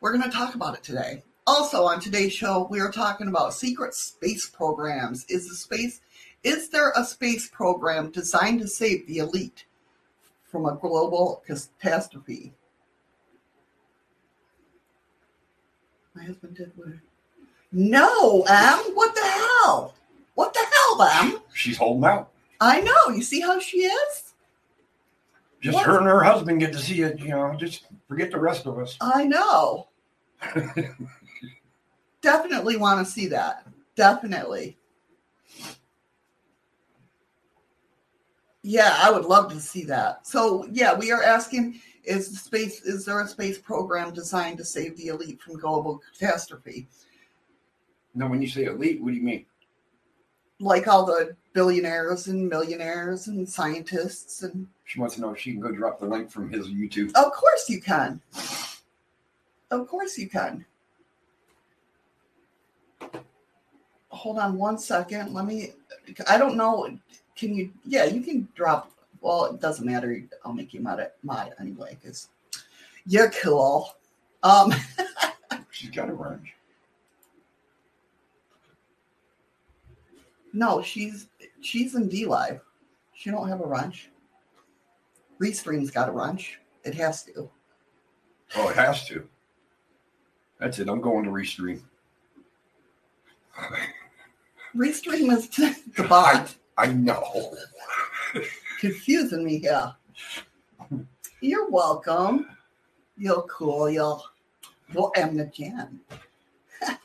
we're 0.00 0.16
going 0.16 0.24
to 0.24 0.34
talk 0.34 0.54
about 0.54 0.76
it 0.76 0.82
today. 0.82 1.22
Also, 1.46 1.84
on 1.84 2.00
today's 2.00 2.32
show, 2.32 2.66
we 2.70 2.80
are 2.80 2.90
talking 2.90 3.28
about 3.28 3.52
secret 3.52 3.92
space 3.92 4.48
programs. 4.48 5.26
Is 5.26 5.46
the 5.50 5.54
space 5.54 6.00
is 6.44 6.70
there 6.70 6.92
a 6.96 7.04
space 7.04 7.48
program 7.48 8.10
designed 8.10 8.60
to 8.60 8.68
save 8.68 9.06
the 9.06 9.18
elite 9.18 9.64
from 10.50 10.66
a 10.66 10.74
global 10.76 11.42
catastrophe? 11.46 12.52
My 16.14 16.24
husband 16.24 16.56
did 16.56 16.72
what? 16.76 16.88
No, 17.70 18.42
Em. 18.42 18.94
What 18.94 19.14
the 19.14 19.22
hell? 19.22 19.94
What 20.34 20.54
the 20.54 20.60
hell, 20.72 21.02
Em? 21.02 21.40
She's 21.54 21.76
holding 21.76 22.04
out. 22.04 22.30
I 22.60 22.80
know. 22.80 23.14
You 23.14 23.22
see 23.22 23.40
how 23.40 23.60
she 23.60 23.78
is? 23.78 24.32
Just 25.60 25.74
What? 25.74 25.86
her 25.86 25.98
and 25.98 26.06
her 26.06 26.22
husband 26.22 26.60
get 26.60 26.72
to 26.72 26.78
see 26.78 27.02
it. 27.02 27.18
You 27.20 27.28
know, 27.28 27.54
just 27.56 27.86
forget 28.08 28.30
the 28.30 28.38
rest 28.40 28.66
of 28.66 28.78
us. 28.78 28.96
I 29.00 29.24
know. 29.26 29.88
Definitely 32.22 32.76
want 32.76 33.04
to 33.06 33.12
see 33.12 33.26
that. 33.28 33.66
Definitely. 33.96 34.77
Yeah, 38.68 38.98
I 39.00 39.10
would 39.10 39.24
love 39.24 39.50
to 39.52 39.60
see 39.60 39.82
that. 39.84 40.26
So, 40.26 40.68
yeah, 40.70 40.92
we 40.92 41.10
are 41.10 41.22
asking 41.22 41.80
is 42.04 42.28
the 42.28 42.36
space 42.36 42.82
is 42.82 43.06
there 43.06 43.18
a 43.18 43.26
space 43.26 43.56
program 43.56 44.12
designed 44.12 44.58
to 44.58 44.64
save 44.64 44.94
the 44.98 45.06
elite 45.06 45.40
from 45.40 45.58
global 45.58 46.02
catastrophe? 46.12 46.86
now, 48.14 48.28
when 48.28 48.42
you 48.42 48.48
say 48.48 48.64
elite, 48.64 49.00
what 49.00 49.08
do 49.08 49.16
you 49.16 49.22
mean? 49.22 49.46
Like 50.60 50.86
all 50.86 51.06
the 51.06 51.34
billionaires 51.54 52.26
and 52.26 52.46
millionaires 52.46 53.28
and 53.28 53.48
scientists 53.48 54.42
and 54.42 54.66
She 54.84 55.00
wants 55.00 55.14
to 55.14 55.22
know 55.22 55.30
if 55.30 55.38
she 55.38 55.52
can 55.52 55.60
go 55.60 55.72
drop 55.72 55.98
the 55.98 56.06
link 56.06 56.30
from 56.30 56.50
his 56.50 56.68
YouTube. 56.68 57.08
Of 57.14 57.32
course 57.32 57.70
you 57.70 57.80
can. 57.80 58.20
Of 59.70 59.88
course 59.88 60.18
you 60.18 60.28
can. 60.28 60.66
Hold 64.10 64.38
on 64.38 64.58
one 64.58 64.76
second. 64.78 65.32
Let 65.32 65.46
me. 65.46 65.72
I 66.28 66.36
don't 66.36 66.56
know. 66.56 66.98
Can 67.38 67.54
you? 67.54 67.70
Yeah, 67.86 68.04
you 68.04 68.20
can 68.20 68.48
drop. 68.54 68.90
Well, 69.20 69.46
it 69.46 69.60
doesn't 69.60 69.86
matter. 69.86 70.22
I'll 70.44 70.52
make 70.52 70.74
you 70.74 70.80
mod, 70.80 71.06
mod 71.22 71.54
anyway 71.60 71.96
because 72.00 72.28
you're 73.06 73.30
cool. 73.30 73.94
Um, 74.42 74.72
She's 75.70 75.90
got 75.90 76.10
a 76.10 76.12
wrench. 76.12 76.54
no, 80.52 80.82
she's 80.82 81.28
she's 81.60 81.94
in 81.94 82.08
D 82.08 82.26
Live. 82.26 82.60
She 83.14 83.30
don't 83.30 83.48
have 83.48 83.60
a 83.60 83.66
wrench. 83.66 84.10
Restream's 85.40 85.90
got 85.90 86.08
a 86.08 86.12
wrench. 86.12 86.58
It 86.84 86.94
has 86.94 87.22
to. 87.24 87.48
Oh, 88.56 88.68
it 88.68 88.76
has 88.76 89.06
to. 89.08 89.28
That's 90.58 90.78
it. 90.80 90.88
I'm 90.88 91.00
going 91.00 91.24
to 91.24 91.30
restream. 91.30 91.80
Restream 94.74 95.36
is 95.36 95.48
the 95.96 96.04
bot. 96.08 96.54
I 96.78 96.86
know. 96.92 97.54
confusing 98.80 99.44
me 99.44 99.58
here. 99.58 99.92
You're 101.40 101.68
welcome. 101.68 102.46
You're 103.16 103.42
cool. 103.42 103.90
You're 103.90 104.20
well, 104.94 105.12
I'm 105.16 105.36
the 105.36 105.46
jam. 105.46 106.00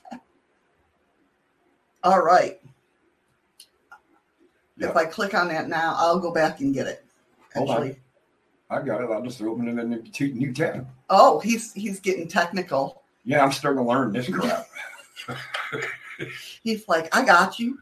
All 2.04 2.22
right. 2.22 2.62
If 4.78 4.96
I 4.96 5.06
click 5.06 5.34
on 5.34 5.48
that 5.48 5.68
now, 5.68 5.96
I'll 5.98 6.20
go 6.20 6.32
back 6.32 6.60
and 6.60 6.74
get 6.74 6.88
it. 6.88 7.06
Hold 7.56 7.70
on. 7.70 7.76
Actually, 7.78 8.00
I 8.70 8.82
got 8.82 9.02
it. 9.02 9.10
I'll 9.10 9.24
just 9.24 9.42
open 9.42 9.68
it 9.68 9.72
in 9.72 9.94
a 9.94 10.28
new 10.34 10.54
tab. 10.54 10.88
oh, 11.10 11.40
he's 11.40 11.74
he's 11.74 12.00
getting 12.00 12.28
technical. 12.28 13.02
Yeah, 13.26 13.44
I'm 13.44 13.52
starting 13.52 13.84
to 13.84 13.90
learn 13.90 14.12
this 14.12 14.30
crap. 14.30 14.68
He's 16.64 16.88
like, 16.88 17.16
I 17.16 17.26
got 17.26 17.58
you. 17.58 17.80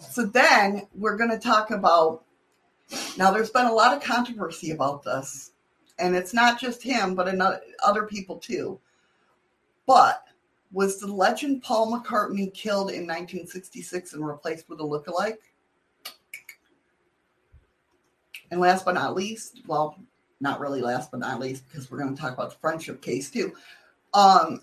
So 0.00 0.24
then 0.26 0.86
we're 0.94 1.16
going 1.16 1.30
to 1.30 1.38
talk 1.38 1.70
about. 1.70 2.24
Now, 3.18 3.30
there's 3.30 3.50
been 3.50 3.66
a 3.66 3.72
lot 3.72 3.94
of 3.94 4.02
controversy 4.02 4.70
about 4.70 5.04
this, 5.04 5.52
and 5.98 6.16
it's 6.16 6.32
not 6.32 6.58
just 6.58 6.82
him, 6.82 7.14
but 7.14 7.28
another, 7.28 7.60
other 7.84 8.04
people 8.04 8.36
too. 8.38 8.80
But 9.86 10.22
was 10.72 10.98
the 10.98 11.06
legend 11.06 11.62
Paul 11.62 11.92
McCartney 11.92 12.52
killed 12.52 12.90
in 12.90 13.06
1966 13.06 14.14
and 14.14 14.26
replaced 14.26 14.68
with 14.68 14.80
a 14.80 14.84
lookalike? 14.84 15.38
And 18.50 18.60
last 18.60 18.84
but 18.84 18.94
not 18.94 19.14
least, 19.14 19.60
well, 19.66 19.98
not 20.40 20.60
really 20.60 20.80
last 20.80 21.10
but 21.10 21.20
not 21.20 21.40
least, 21.40 21.64
because 21.68 21.90
we're 21.90 21.98
going 21.98 22.14
to 22.14 22.20
talk 22.20 22.32
about 22.32 22.50
the 22.50 22.58
friendship 22.58 23.02
case 23.02 23.30
too. 23.30 23.52
Um, 24.14 24.62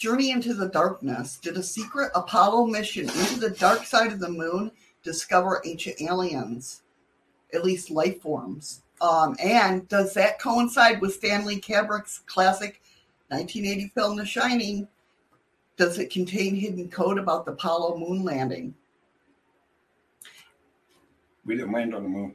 Journey 0.00 0.30
into 0.30 0.54
the 0.54 0.70
Darkness 0.70 1.36
did 1.36 1.58
a 1.58 1.62
secret 1.62 2.10
Apollo 2.14 2.68
mission 2.68 3.02
into 3.02 3.38
the 3.38 3.50
dark 3.50 3.84
side 3.84 4.10
of 4.10 4.18
the 4.18 4.30
moon 4.30 4.72
discover 5.02 5.60
ancient 5.66 6.00
aliens, 6.00 6.80
at 7.52 7.64
least 7.64 7.90
life 7.90 8.22
forms. 8.22 8.80
Um, 9.02 9.36
and 9.38 9.86
does 9.88 10.14
that 10.14 10.40
coincide 10.40 11.02
with 11.02 11.12
Stanley 11.12 11.60
Kubrick's 11.60 12.20
classic 12.20 12.80
1980 13.28 13.92
film 13.94 14.16
The 14.16 14.24
Shining? 14.24 14.88
Does 15.76 15.98
it 15.98 16.08
contain 16.08 16.54
hidden 16.54 16.88
code 16.88 17.18
about 17.18 17.44
the 17.44 17.52
Apollo 17.52 17.98
moon 17.98 18.24
landing? 18.24 18.74
We 21.44 21.56
didn't 21.56 21.72
land 21.72 21.94
on 21.94 22.04
the 22.04 22.08
moon. 22.08 22.34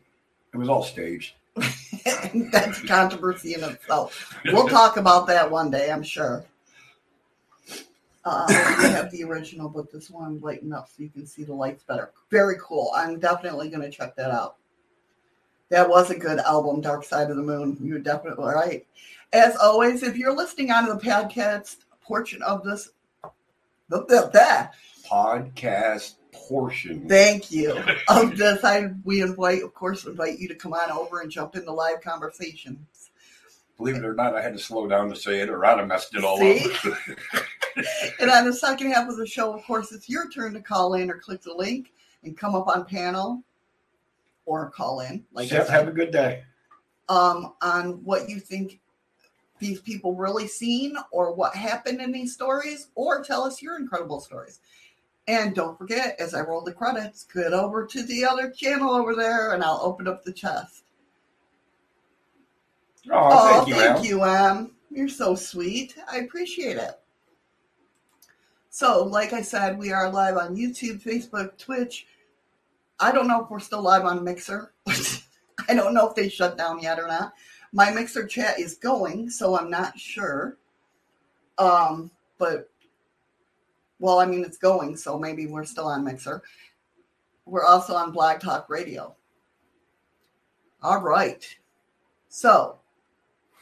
It 0.53 0.57
was 0.57 0.69
all 0.69 0.84
staged. 0.84 1.34
That's 2.51 2.84
controversy 2.84 3.55
in 3.55 3.63
itself. 3.63 4.36
We'll 4.45 4.67
talk 4.67 4.98
about 4.98 5.25
that 5.27 5.50
one 5.50 5.72
day, 5.72 5.89
I'm 5.89 6.03
sure. 6.03 6.45
Uh, 8.25 8.46
we 8.82 8.89
have 8.89 9.12
the 9.12 9.24
original, 9.24 9.70
but 9.70 9.91
this 9.91 10.10
one 10.10 10.39
lighten 10.41 10.74
up 10.74 10.89
so 10.89 11.03
you 11.03 11.10
can 11.10 11.27
see 11.27 11.44
the 11.44 11.53
lights 11.53 11.84
better. 11.84 12.12
Very 12.32 12.55
cool. 12.60 12.91
I'm 12.96 13.20
definitely 13.20 13.70
going 13.70 13.84
to 13.84 13.96
check 13.96 14.15
that 14.15 14.32
out. 14.32 14.55
That 15.70 15.88
was 15.88 16.10
a 16.10 16.17
good 16.17 16.39
album, 16.39 16.82
Dark 16.82 17.03
Side 17.03 17.29
of 17.29 17.38
the 17.38 17.44
Moon. 17.44 17.77
You're 17.82 18.00
definitely 18.00 18.46
right. 18.46 18.86
As 19.32 19.55
always, 19.58 20.03
if 20.03 20.17
you're 20.17 20.36
listening 20.36 20.72
on 20.72 20.88
the 20.88 20.96
podcast 20.96 21.77
portion 22.01 22.41
of 22.41 22.63
this, 22.63 22.89
the, 23.89 24.72
Podcast 25.10 26.15
portion. 26.32 27.08
Thank 27.08 27.51
you. 27.51 27.77
Of 28.08 28.38
this, 28.38 28.63
I 28.63 28.89
we 29.03 29.22
invite, 29.22 29.62
of 29.63 29.74
course, 29.74 30.05
invite 30.05 30.39
you 30.39 30.48
to 30.48 30.55
come 30.55 30.74
on 30.74 30.91
over 30.91 31.22
and 31.22 31.29
jump 31.29 31.55
in 31.55 31.65
the 31.65 31.72
live 31.72 32.01
conversations. 32.01 33.12
Believe 33.77 33.98
it 33.98 34.05
or 34.05 34.13
not, 34.13 34.36
I 34.36 34.41
had 34.41 34.53
to 34.53 34.60
slow 34.60 34.88
down 34.88 35.10
to 35.10 35.15
say 35.15 35.41
it, 35.41 35.50
or 35.50 35.65
I'd 35.65 35.79
have 35.79 35.88
messed 35.88 36.15
it 36.15 36.24
all 36.24 36.38
See? 36.38 36.65
up. 36.86 36.98
And 38.20 38.32
on 38.32 38.46
the 38.46 38.53
second 38.53 38.91
half 38.91 39.10
of 39.10 39.17
the 39.17 39.27
show, 39.27 39.53
of 39.53 39.63
course, 39.63 39.91
it's 39.91 40.08
your 40.10 40.29
turn 40.29 40.53
to 40.53 40.62
call 40.62 40.94
in 40.94 41.10
or 41.10 41.17
click 41.17 41.41
the 41.41 41.53
link 41.53 41.91
and 42.24 42.38
come 42.38 42.55
up 42.55 42.67
on 42.67 42.86
panel 42.86 43.44
or 44.46 44.70
call 44.70 45.01
in, 45.01 45.25
like 45.34 45.50
Chef, 45.50 45.67
have 45.67 45.88
a 45.88 45.91
good 45.91 46.12
day. 46.12 46.44
um, 47.10 47.53
on 47.62 48.03
what 48.03 48.29
you 48.29 48.39
think 48.39 48.79
these 49.60 49.82
people 49.82 50.13
really 50.15 50.48
seen 50.48 50.96
or 51.12 51.34
what 51.34 51.55
happened 51.55 52.01
in 52.01 52.12
these 52.12 52.34
stories, 52.34 52.89
or 52.96 53.24
tell 53.24 53.44
us 53.44 53.62
your 53.62 53.77
incredible 53.77 54.20
stories. 54.20 54.60
And 55.27 55.55
don't 55.55 55.77
forget, 55.77 56.15
as 56.20 56.34
I 56.36 56.41
roll 56.41 56.62
the 56.62 56.74
credits, 56.74 57.24
get 57.24 57.53
over 57.53 57.86
to 57.86 58.03
the 58.03 58.24
other 58.24 58.51
channel 58.51 58.94
over 58.94 59.15
there 59.15 59.53
and 59.53 59.63
I'll 59.63 59.79
open 59.82 60.08
up 60.08 60.24
the 60.24 60.34
chest. 60.34 60.84
Oh, 63.12 63.50
thank 63.50 63.67
you, 63.67 63.75
thank 63.75 63.98
Al. 63.98 64.05
you, 64.05 64.24
Em. 64.24 64.75
You're 64.91 65.10
so 65.10 65.36
sweet. 65.36 65.96
I 66.12 66.17
appreciate 66.17 66.77
it. 66.77 67.00
So, 68.75 69.05
like 69.05 69.32
I 69.32 69.41
said, 69.41 69.79
we 69.79 69.94
are 69.94 70.12
live 70.12 70.36
on 70.36 70.58
YouTube, 70.58 71.01
Facebook, 71.01 71.57
Twitch. 71.57 72.07
I 73.00 73.14
don't 73.14 73.25
know 73.25 73.42
if 73.42 73.50
we're 73.50 73.61
still 73.61 73.81
live 73.81 74.03
on 74.03 74.22
Mixer. 74.22 74.74
I 75.70 75.74
don't 75.74 75.94
know 75.94 76.09
if 76.09 76.14
they 76.14 76.27
shut 76.27 76.57
down 76.57 76.81
yet 76.81 77.00
or 77.00 77.07
not. 77.07 77.31
My 77.72 77.90
Mixer 77.90 78.27
chat 78.27 78.59
is 78.59 78.75
going, 78.75 79.29
so 79.29 79.57
I'm 79.57 79.70
not 79.70 79.98
sure. 79.98 80.57
Um, 81.57 82.11
but 82.38 82.70
well, 84.00 84.20
I 84.20 84.25
mean 84.25 84.44
it's 84.44 84.57
going, 84.57 84.98
so 84.98 85.18
maybe 85.18 85.48
we're 85.48 85.64
still 85.64 85.88
on 85.88 86.03
Mixer. 86.03 86.44
We're 87.46 87.64
also 87.64 87.96
on 87.96 88.11
Blog 88.11 88.42
Talk 88.42 88.70
Radio. 88.70 89.16
All 90.83 91.01
right. 91.01 91.48
So, 92.27 92.79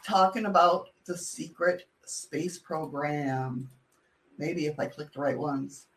talking 0.04 0.48
about 0.48 0.88
the 1.06 1.16
secret 1.16 1.86
space 2.04 2.58
program. 2.58 3.70
Maybe 4.38 4.66
if 4.66 4.80
I 4.80 4.88
click 4.88 5.14
the 5.14 5.22
right 5.22 5.38
ones. 5.38 5.88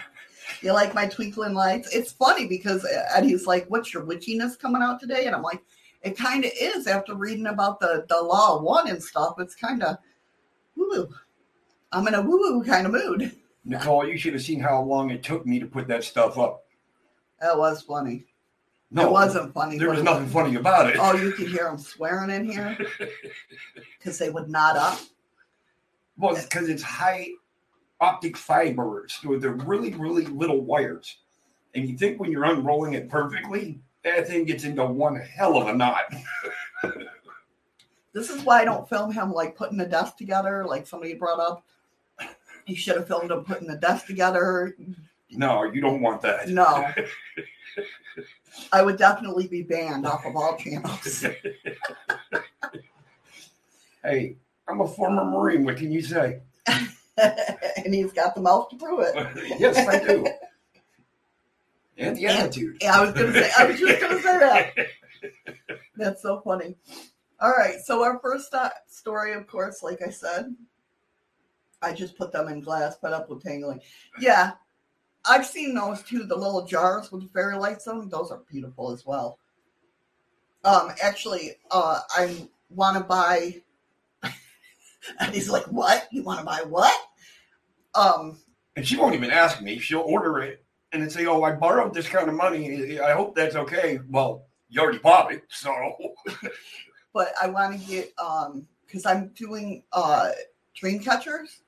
you 0.62 0.74
like 0.74 0.94
my 0.94 1.08
twinkling 1.08 1.54
lights? 1.54 1.94
It's 1.94 2.12
funny 2.12 2.48
because 2.48 2.86
uh, 2.86 3.04
Eddie's 3.16 3.48
like, 3.48 3.66
"What's 3.68 3.94
your 3.94 4.04
witchiness 4.04 4.60
coming 4.60 4.82
out 4.82 5.00
today?" 5.00 5.26
And 5.26 5.36
I'm 5.36 5.42
like, 5.42 5.64
"It 6.04 6.18
kind 6.18 6.46
of 6.46 6.52
is." 6.60 6.88
After 6.88 7.16
reading 7.16 7.48
about 7.48 7.80
the 7.80 8.06
the 8.10 8.22
law 8.22 8.58
of 8.58 8.64
one 8.64 8.88
and 8.88 9.02
stuff, 9.02 9.36
it's 9.40 9.56
kind 9.56 9.84
of 9.84 9.98
woo. 10.76 11.10
I'm 11.92 12.08
in 12.08 12.14
a 12.14 12.22
woo 12.22 12.38
woo 12.38 12.64
kind 12.64 12.86
of 12.86 12.94
mood. 12.94 13.36
Nicole, 13.66 14.08
you 14.08 14.18
should 14.18 14.34
have 14.34 14.42
seen 14.42 14.60
how 14.60 14.82
long 14.82 15.12
it 15.12 15.24
took 15.24 15.46
me 15.46 15.60
to 15.60 15.66
put 15.66 15.88
that 15.88 16.04
stuff 16.04 16.38
up. 16.38 16.64
That 17.40 17.58
was 17.58 17.82
funny. 17.82 18.26
No, 18.94 19.08
it 19.08 19.12
wasn't 19.12 19.54
funny. 19.54 19.78
There 19.78 19.90
was 19.90 20.04
nothing 20.04 20.28
funny 20.28 20.56
about 20.56 20.90
it. 20.90 20.98
Oh, 21.00 21.16
you 21.16 21.32
could 21.32 21.48
hear 21.48 21.64
them 21.64 21.78
swearing 21.78 22.30
in 22.30 22.50
here 22.50 22.78
because 23.98 24.18
they 24.18 24.30
would 24.30 24.50
nod 24.50 24.76
up. 24.76 25.00
Well, 26.18 26.36
because 26.36 26.68
it's 26.68 26.84
high 26.84 27.30
optic 28.02 28.36
fibers 28.36 29.20
so 29.22 29.38
they're 29.38 29.52
really, 29.52 29.94
really 29.94 30.26
little 30.26 30.60
wires. 30.62 31.20
And 31.74 31.88
you 31.88 31.98
think 31.98 32.20
when 32.20 32.32
you're 32.32 32.44
unrolling 32.44 32.94
it 32.94 33.08
perfectly, 33.08 33.80
that 34.04 34.28
thing 34.28 34.44
gets 34.44 34.66
into 34.66 34.84
one 34.84 35.16
hell 35.16 35.56
of 35.58 35.68
a 35.68 35.74
knot. 35.74 36.04
This 38.14 38.30
is 38.30 38.44
why 38.44 38.62
I 38.62 38.66
don't 38.66 38.90
film 38.90 39.14
him 39.14 39.32
like 39.32 39.56
putting 39.56 39.78
the 39.78 39.86
desk 39.86 40.18
together, 40.18 40.66
like 40.66 40.86
somebody 40.86 41.14
brought 41.14 41.40
up. 41.40 41.66
He 42.66 42.76
should 42.76 42.98
have 42.98 43.08
filmed 43.08 43.32
him 43.32 43.46
putting 43.46 43.68
the 43.68 43.78
desk 43.78 44.06
together. 44.06 44.76
No, 45.32 45.64
you 45.64 45.80
don't 45.80 46.02
want 46.02 46.22
that. 46.24 46.50
No. 46.50 46.92
I 48.72 48.82
would 48.82 48.98
definitely 48.98 49.48
be 49.48 49.64
banned 49.64 50.06
off 50.06 50.26
of 50.26 50.36
all 50.36 50.58
channels. 50.58 51.26
Hey, 54.04 54.38
I'm 54.68 54.82
a 54.82 54.88
former 54.88 55.24
Marine. 55.24 55.64
What 55.64 55.78
can 55.78 55.92
you 55.92 56.02
say? 56.02 56.42
and 57.18 57.94
he's 57.94 58.12
got 58.12 58.34
the 58.34 58.42
mouth 58.42 58.70
to 58.70 58.76
prove 58.76 59.02
it. 59.02 59.16
yes, 59.60 59.78
I 59.88 60.00
do. 60.00 60.26
And 61.98 62.18
the 62.18 62.26
attitude. 62.26 62.78
Yeah, 62.82 62.98
I 62.98 63.06
was 63.06 63.14
gonna 63.14 63.34
say 63.34 63.52
I 63.58 63.66
was 63.66 63.80
just 63.80 64.02
gonna 64.02 64.22
say 64.22 64.40
that. 64.40 64.88
That's 65.96 66.22
so 66.22 66.42
funny. 66.42 66.76
All 67.40 67.52
right, 67.52 67.80
so 67.80 68.04
our 68.04 68.20
first 68.20 68.54
story, 68.88 69.34
of 69.34 69.48
course, 69.48 69.84
like 69.84 70.00
I 70.06 70.10
said, 70.10 70.56
I 71.82 71.94
just 71.94 72.18
put 72.18 72.32
them 72.32 72.48
in 72.48 72.62
glass, 72.62 72.98
but 73.02 73.14
up 73.14 73.30
with 73.30 73.44
tangling. 73.44 73.82
Yeah, 74.20 74.52
I've 75.26 75.46
seen 75.46 75.76
those 75.76 76.02
too, 76.04 76.24
the 76.24 76.36
little 76.36 76.66
jars 76.66 77.12
with 77.12 77.32
fairy 77.32 77.56
lights 77.56 77.88
on 77.88 78.00
them. 78.00 78.10
Those 78.10 78.32
are 78.32 78.42
beautiful 78.50 78.92
as 78.92 79.06
well. 79.06 79.38
Um, 80.64 80.92
actually, 81.02 81.58
uh, 81.70 82.00
I 82.10 82.48
want 82.70 82.98
to 82.98 83.04
buy. 83.04 83.62
and 85.20 85.34
he's 85.34 85.50
like, 85.50 85.66
"What? 85.66 86.08
You 86.12 86.24
want 86.24 86.40
to 86.40 86.46
buy 86.46 86.62
what?" 86.68 86.98
Um, 87.96 88.40
And 88.76 88.88
she 88.88 88.98
won't 88.98 89.16
even 89.16 89.32
ask 89.32 89.62
me. 89.62 89.80
She'll 89.80 90.02
order 90.02 90.40
it 90.40 90.64
and 90.92 91.02
then 91.02 91.10
say, 91.10 91.26
Oh, 91.26 91.44
I 91.44 91.52
borrowed 91.54 91.94
this 91.94 92.08
kind 92.08 92.30
of 92.30 92.36
money. 92.36 93.00
I 93.00 93.14
hope 93.14 93.36
that's 93.36 93.56
okay. 93.56 94.00
Well, 94.10 94.46
you 94.70 94.82
already 94.82 95.00
bought 95.00 95.32
it. 95.32 95.44
So 95.50 95.74
but 97.14 97.34
I 97.42 97.48
want 97.48 97.80
to 97.80 97.88
get 97.88 98.14
um 98.18 98.68
because 98.86 99.06
I'm 99.06 99.30
doing 99.30 99.84
uh 99.92 100.32
dream 100.76 101.00
catchers, 101.00 101.62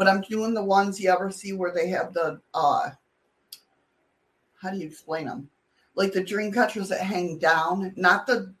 but 0.00 0.08
I'm 0.08 0.22
doing 0.22 0.54
the 0.54 0.64
ones 0.64 0.98
you 0.98 1.10
ever 1.10 1.30
see 1.30 1.52
where 1.52 1.74
they 1.74 1.88
have 1.88 2.14
the 2.14 2.40
uh 2.54 2.88
how 4.58 4.70
do 4.70 4.78
you 4.78 4.86
explain 4.86 5.26
them? 5.26 5.50
Like 5.94 6.14
the 6.14 6.24
dream 6.24 6.50
catchers 6.52 6.88
that 6.88 7.02
hang 7.02 7.36
down, 7.36 7.92
not 7.96 8.26
the 8.26 8.54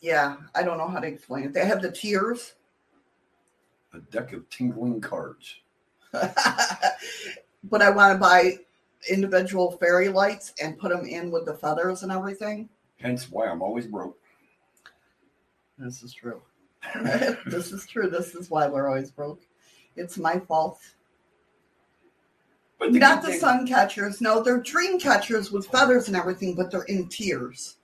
yeah, 0.00 0.38
I 0.52 0.64
don't 0.64 0.78
know 0.78 0.88
how 0.88 0.98
to 0.98 1.06
explain 1.06 1.44
it. 1.44 1.52
They 1.52 1.64
have 1.64 1.80
the 1.80 1.92
tiers. 1.92 2.56
a 3.94 4.00
deck 4.00 4.32
of 4.32 4.50
tingling 4.50 5.00
cards. 5.00 5.60
but 6.12 7.82
I 7.82 7.90
want 7.90 8.14
to 8.14 8.18
buy 8.18 8.58
individual 9.08 9.76
fairy 9.78 10.08
lights 10.08 10.54
and 10.60 10.76
put 10.76 10.90
them 10.90 11.06
in 11.06 11.30
with 11.30 11.46
the 11.46 11.54
feathers 11.54 12.02
and 12.02 12.10
everything. 12.10 12.68
Hence 12.96 13.30
why 13.30 13.46
I'm 13.46 13.62
always 13.62 13.86
broke. 13.86 14.18
This 15.78 16.02
is 16.02 16.12
true. 16.12 16.42
this 17.46 17.72
is 17.72 17.86
true. 17.86 18.08
This 18.08 18.34
is 18.34 18.50
why 18.50 18.66
we're 18.66 18.88
always 18.88 19.10
broke. 19.10 19.42
It's 19.96 20.18
my 20.18 20.38
fault. 20.38 20.80
But 22.78 22.92
Not 22.92 23.22
good 23.22 23.28
the 23.28 23.32
thing- 23.32 23.40
sun 23.40 23.66
catchers. 23.66 24.20
No, 24.20 24.42
they're 24.42 24.60
dream 24.60 24.98
catchers 25.00 25.50
with 25.50 25.66
feathers 25.66 26.08
and 26.08 26.16
everything, 26.16 26.54
but 26.54 26.70
they're 26.70 26.82
in 26.82 27.08
tiers. 27.08 27.76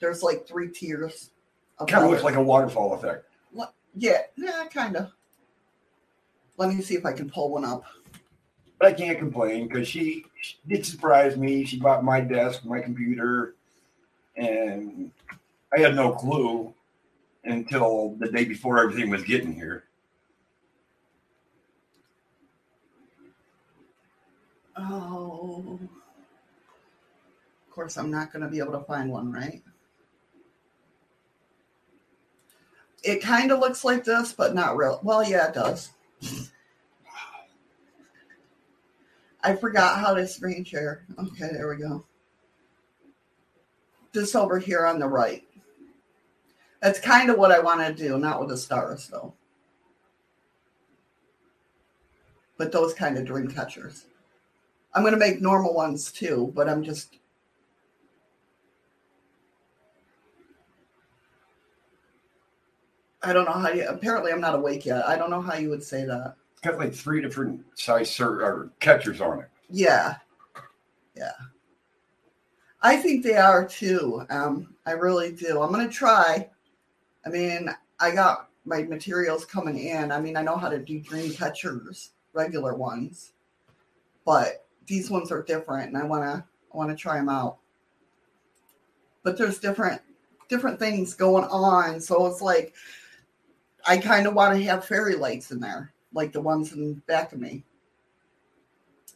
There's 0.00 0.22
like 0.22 0.46
three 0.46 0.70
tiers. 0.70 1.30
Of 1.78 1.88
Kind 1.88 2.04
of 2.04 2.10
looks 2.10 2.22
like 2.22 2.36
a 2.36 2.42
waterfall 2.42 2.94
effect. 2.94 3.26
What? 3.52 3.74
yeah, 3.94 4.22
yeah, 4.36 4.64
kind 4.72 4.96
of. 4.96 5.12
Let 6.56 6.70
me 6.72 6.80
see 6.80 6.94
if 6.94 7.04
I 7.04 7.12
can 7.12 7.28
pull 7.28 7.50
one 7.50 7.66
up. 7.66 7.84
But 8.78 8.88
I 8.88 8.92
can't 8.92 9.18
complain 9.18 9.68
because 9.68 9.86
she, 9.86 10.24
she 10.40 10.56
did 10.66 10.86
surprise 10.86 11.36
me. 11.36 11.64
She 11.64 11.78
bought 11.78 12.02
my 12.04 12.20
desk, 12.20 12.64
my 12.64 12.80
computer, 12.80 13.54
and 14.36 15.10
I 15.76 15.80
had 15.80 15.94
no 15.94 16.12
clue 16.12 16.72
until 17.46 18.16
the 18.18 18.30
day 18.30 18.44
before 18.44 18.82
everything 18.82 19.10
was 19.10 19.22
getting 19.22 19.54
here. 19.54 19.84
Oh. 24.76 25.78
Of 27.66 27.70
course, 27.70 27.96
I'm 27.96 28.10
not 28.10 28.32
going 28.32 28.42
to 28.42 28.50
be 28.50 28.58
able 28.58 28.72
to 28.72 28.84
find 28.84 29.10
one, 29.10 29.32
right? 29.32 29.62
It 33.02 33.22
kind 33.22 33.52
of 33.52 33.60
looks 33.60 33.84
like 33.84 34.04
this, 34.04 34.32
but 34.32 34.54
not 34.54 34.76
real. 34.76 35.00
Well, 35.02 35.22
yeah, 35.22 35.48
it 35.48 35.54
does. 35.54 35.90
I 39.42 39.54
forgot 39.54 40.00
how 40.00 40.14
to 40.14 40.26
screen 40.26 40.64
share. 40.64 41.04
Okay, 41.18 41.50
there 41.52 41.68
we 41.68 41.76
go. 41.76 42.04
This 44.12 44.34
over 44.34 44.58
here 44.58 44.86
on 44.86 44.98
the 44.98 45.06
right. 45.06 45.45
That's 46.86 47.00
kind 47.00 47.30
of 47.30 47.36
what 47.36 47.50
I 47.50 47.58
want 47.58 47.84
to 47.84 47.92
do, 47.92 48.16
not 48.16 48.38
with 48.38 48.48
the 48.48 48.56
stars, 48.56 49.08
though. 49.08 49.34
But 52.58 52.70
those 52.70 52.94
kind 52.94 53.18
of 53.18 53.24
dream 53.24 53.48
catchers. 53.48 54.06
I'm 54.94 55.02
going 55.02 55.12
to 55.12 55.18
make 55.18 55.40
normal 55.40 55.74
ones 55.74 56.12
too, 56.12 56.52
but 56.54 56.68
I'm 56.68 56.84
just. 56.84 57.18
I 63.24 63.32
don't 63.32 63.46
know 63.46 63.50
how 63.50 63.70
you. 63.70 63.88
Apparently, 63.88 64.30
I'm 64.30 64.40
not 64.40 64.54
awake 64.54 64.86
yet. 64.86 65.08
I 65.08 65.16
don't 65.16 65.30
know 65.30 65.42
how 65.42 65.56
you 65.56 65.70
would 65.70 65.82
say 65.82 66.04
that. 66.04 66.36
Got 66.62 66.78
like 66.78 66.94
three 66.94 67.20
different 67.20 67.64
size 67.74 68.12
cir- 68.12 68.44
or 68.44 68.70
catchers 68.78 69.20
on 69.20 69.40
it. 69.40 69.48
Yeah. 69.68 70.18
Yeah. 71.16 71.32
I 72.80 72.96
think 72.96 73.24
they 73.24 73.34
are 73.34 73.66
too. 73.66 74.24
Um, 74.30 74.76
I 74.86 74.92
really 74.92 75.32
do. 75.32 75.60
I'm 75.60 75.72
going 75.72 75.84
to 75.84 75.92
try. 75.92 76.48
I 77.26 77.28
mean, 77.28 77.68
I 77.98 78.12
got 78.12 78.50
my 78.64 78.82
materials 78.82 79.44
coming 79.44 79.78
in. 79.78 80.12
I 80.12 80.20
mean, 80.20 80.36
I 80.36 80.42
know 80.42 80.56
how 80.56 80.68
to 80.68 80.78
do 80.78 81.00
dream 81.00 81.32
catchers, 81.32 82.10
regular 82.32 82.74
ones, 82.74 83.32
but 84.24 84.64
these 84.86 85.10
ones 85.10 85.32
are 85.32 85.42
different, 85.42 85.88
and 85.88 85.98
I 85.98 86.04
want 86.04 86.22
to 86.22 86.44
I 86.72 86.76
want 86.76 86.90
to 86.90 86.96
try 86.96 87.16
them 87.16 87.28
out. 87.28 87.58
But 89.24 89.36
there's 89.36 89.58
different 89.58 90.00
different 90.48 90.78
things 90.78 91.14
going 91.14 91.44
on, 91.44 92.00
so 92.00 92.26
it's 92.26 92.40
like 92.40 92.74
I 93.86 93.98
kind 93.98 94.26
of 94.26 94.34
want 94.34 94.56
to 94.56 94.64
have 94.64 94.84
fairy 94.84 95.16
lights 95.16 95.50
in 95.50 95.58
there, 95.58 95.92
like 96.12 96.32
the 96.32 96.40
ones 96.40 96.72
in 96.72 96.94
back 97.06 97.32
of 97.32 97.40
me. 97.40 97.64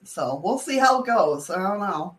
So 0.05 0.41
we'll 0.43 0.59
see 0.59 0.79
how 0.79 1.03
it 1.03 1.07
goes. 1.07 1.51
I 1.51 1.57
don't 1.57 1.81
know. 1.81 2.19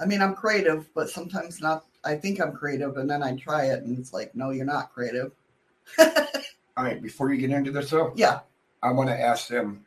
I 0.00 0.06
mean, 0.06 0.22
I'm 0.22 0.34
creative, 0.34 0.92
but 0.94 1.10
sometimes 1.10 1.60
not. 1.60 1.84
I 2.04 2.16
think 2.16 2.40
I'm 2.40 2.52
creative, 2.52 2.96
and 2.96 3.08
then 3.08 3.22
I 3.22 3.36
try 3.36 3.66
it, 3.66 3.82
and 3.82 3.98
it's 3.98 4.12
like, 4.12 4.34
no, 4.34 4.50
you're 4.50 4.64
not 4.66 4.92
creative. 4.92 5.32
All 5.98 6.84
right, 6.84 7.00
before 7.02 7.32
you 7.32 7.38
get 7.38 7.50
into 7.50 7.70
this, 7.70 7.90
though, 7.90 8.12
Yeah. 8.16 8.40
I 8.82 8.92
want 8.92 9.08
to 9.08 9.18
ask 9.18 9.48
them. 9.48 9.86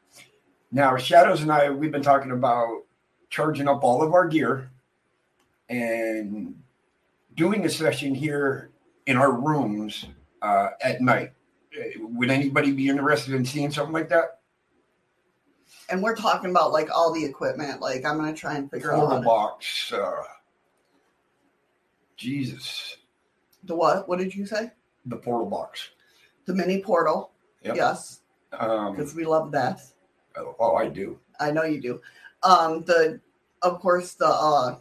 Now, 0.71 0.97
Shadows 0.97 1.41
and 1.41 1.51
I, 1.51 1.69
we've 1.69 1.91
been 1.91 2.01
talking 2.01 2.32
about 2.32 2.84
charging 3.30 3.67
up 3.67 3.84
all 3.84 4.01
of 4.01 4.13
our 4.13 4.27
gear 4.27 4.69
and 5.69 6.56
doing 7.36 7.65
a 7.65 7.69
session 7.69 8.15
here 8.15 8.71
in 9.06 9.17
our 9.17 9.32
rooms 9.32 10.06
uh, 10.41 10.69
at 10.82 11.01
night. 11.01 11.32
Would 11.99 12.32
anybody 12.32 12.71
be 12.71 12.88
interested 12.89 13.34
in 13.36 13.45
seeing 13.45 13.71
something 13.71 13.93
like 13.93 14.10
that? 14.10 14.39
And 15.89 16.01
we're 16.01 16.15
talking 16.15 16.49
about 16.49 16.71
like 16.71 16.89
all 16.93 17.13
the 17.13 17.23
equipment. 17.23 17.82
Like 17.82 18.03
I'm 18.06 18.17
gonna 18.17 18.34
try 18.34 18.56
and 18.56 18.69
figure 18.69 18.93
out 18.93 18.99
Portal 18.99 19.21
box. 19.21 19.93
Uh, 19.93 20.23
Jesus, 22.17 22.97
the 23.63 23.75
what? 23.75 24.08
What 24.10 24.19
did 24.19 24.34
you 24.36 24.45
say? 24.45 24.71
the 25.06 25.15
portal 25.15 25.47
box. 25.49 25.91
The 26.45 26.53
mini 26.53 26.82
portal. 26.82 27.32
Yep. 27.63 27.75
Yes, 27.77 28.19
Um, 28.51 28.95
because 28.95 29.15
we 29.15 29.23
love 29.23 29.51
that. 29.53 29.80
oh, 30.36 30.56
oh, 30.60 30.75
I 30.75 30.89
do. 30.89 31.17
I 31.39 31.51
know 31.51 31.63
you 31.63 31.80
do. 31.80 32.01
Um, 32.43 32.84
the 32.84 33.21
of 33.62 33.80
course 33.80 34.13
the 34.15 34.27
uh 34.27 34.77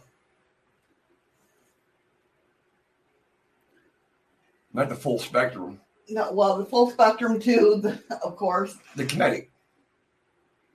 Not 4.73 4.89
the 4.89 4.95
full 4.95 5.17
spectrum. 5.19 5.79
no 6.09 6.31
well 6.33 6.57
the 6.57 6.65
full 6.65 6.89
spectrum 6.91 7.39
too. 7.39 7.79
The, 7.81 7.99
of 8.23 8.35
course, 8.35 8.75
The 8.95 9.05
kinetic. 9.05 9.49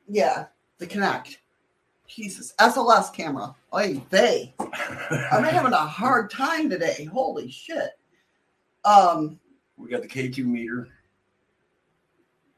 yeah, 0.08 0.46
the 0.78 0.86
Kinect. 0.86 1.36
Jesus, 2.14 2.52
SLS 2.60 3.12
camera. 3.12 3.54
Oy 3.74 4.00
vey. 4.10 4.54
I'm 4.58 5.44
having 5.44 5.72
a 5.72 5.76
hard 5.76 6.30
time 6.30 6.68
today. 6.68 7.04
Holy 7.04 7.50
shit. 7.50 7.90
Um, 8.84 9.38
we 9.76 9.88
got 9.88 10.02
the 10.02 10.08
K2 10.08 10.44
meter. 10.44 10.88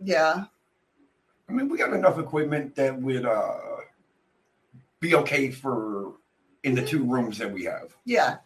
yeah, 0.01 0.45
I 1.49 1.53
mean, 1.53 1.69
we 1.69 1.77
got 1.79 1.93
enough 1.93 2.19
equipment 2.19 2.75
that 2.77 3.01
would 3.01 3.27
uh, 3.27 3.57
be 5.01 5.15
okay 5.15 5.51
for 5.51 6.15
in 6.65 6.75
the 6.75 6.85
two 6.85 7.05
rooms 7.05 7.39
that 7.39 7.53
we 7.53 7.65
have. 7.65 7.95
yeah. 8.05 8.39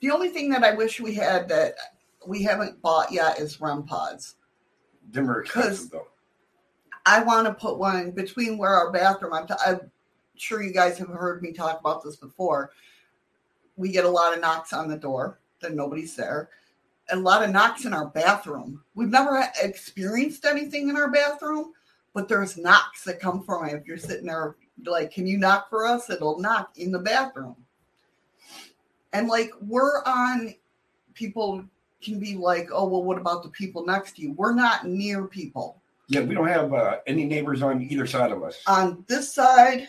The 0.00 0.10
only 0.12 0.30
thing 0.30 0.48
that 0.50 0.64
I 0.64 0.72
wish 0.72 0.98
we 0.98 1.12
had 1.14 1.46
that 1.50 1.74
we 2.26 2.42
haven't 2.42 2.80
bought 2.80 3.12
yet 3.12 3.38
is 3.38 3.60
REM 3.60 3.82
pods. 3.82 4.36
Them 5.10 5.30
are 5.30 5.42
expensive 5.42 5.90
though. 5.90 6.06
I 7.04 7.22
want 7.22 7.46
to 7.46 7.52
put 7.52 7.76
one 7.78 8.12
between 8.12 8.56
where 8.56 8.70
our 8.70 8.90
bathroom. 8.92 9.34
I'm, 9.34 9.46
t- 9.46 9.52
I'm 9.66 9.90
sure 10.40 10.62
you 10.62 10.72
guys 10.72 10.98
have 10.98 11.08
heard 11.08 11.42
me 11.42 11.52
talk 11.52 11.80
about 11.80 12.02
this 12.02 12.16
before. 12.16 12.72
We 13.76 13.90
get 13.90 14.04
a 14.04 14.10
lot 14.10 14.34
of 14.34 14.40
knocks 14.40 14.72
on 14.72 14.88
the 14.88 14.96
door 14.96 15.38
that 15.60 15.74
nobody's 15.74 16.16
there. 16.16 16.50
A 17.12 17.16
lot 17.16 17.42
of 17.42 17.50
knocks 17.50 17.84
in 17.84 17.92
our 17.92 18.06
bathroom. 18.06 18.82
We've 18.94 19.08
never 19.08 19.44
experienced 19.62 20.44
anything 20.44 20.88
in 20.88 20.96
our 20.96 21.10
bathroom, 21.10 21.72
but 22.14 22.28
there's 22.28 22.56
knocks 22.56 23.04
that 23.04 23.20
come 23.20 23.42
from 23.42 23.66
it. 23.66 23.74
If 23.74 23.86
you're 23.86 23.96
sitting 23.96 24.26
there, 24.26 24.56
like, 24.84 25.12
can 25.12 25.26
you 25.26 25.36
knock 25.36 25.68
for 25.68 25.86
us? 25.86 26.08
It'll 26.08 26.38
knock 26.38 26.72
in 26.76 26.92
the 26.92 26.98
bathroom. 26.98 27.56
And 29.12 29.28
like, 29.28 29.50
we're 29.60 30.02
on, 30.04 30.54
people 31.14 31.64
can 32.00 32.20
be 32.20 32.36
like, 32.36 32.68
oh, 32.72 32.86
well, 32.86 33.02
what 33.02 33.18
about 33.18 33.42
the 33.42 33.50
people 33.50 33.84
next 33.84 34.16
to 34.16 34.22
you? 34.22 34.32
We're 34.32 34.54
not 34.54 34.86
near 34.86 35.26
people 35.26 35.82
Yeah, 36.08 36.22
we 36.22 36.34
don't 36.34 36.48
have 36.48 36.72
uh, 36.72 36.98
any 37.06 37.24
neighbors 37.24 37.60
on 37.60 37.82
either 37.82 38.06
side 38.06 38.30
of 38.30 38.42
us. 38.42 38.62
on 38.66 39.04
this 39.08 39.34
side 39.34 39.88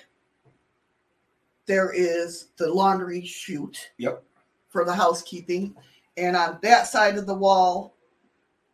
there 1.67 1.91
is 1.91 2.47
the 2.58 2.71
laundry 2.71 3.24
chute 3.26 3.91
Yep. 3.97 4.24
for 4.69 4.86
the 4.86 4.93
housekeeping 4.93 5.76
and 6.17 6.36
on 6.36 6.60
that 6.62 6.88
side 6.88 7.17
of 7.17 7.26
the 7.26 7.34
wall 7.34 7.95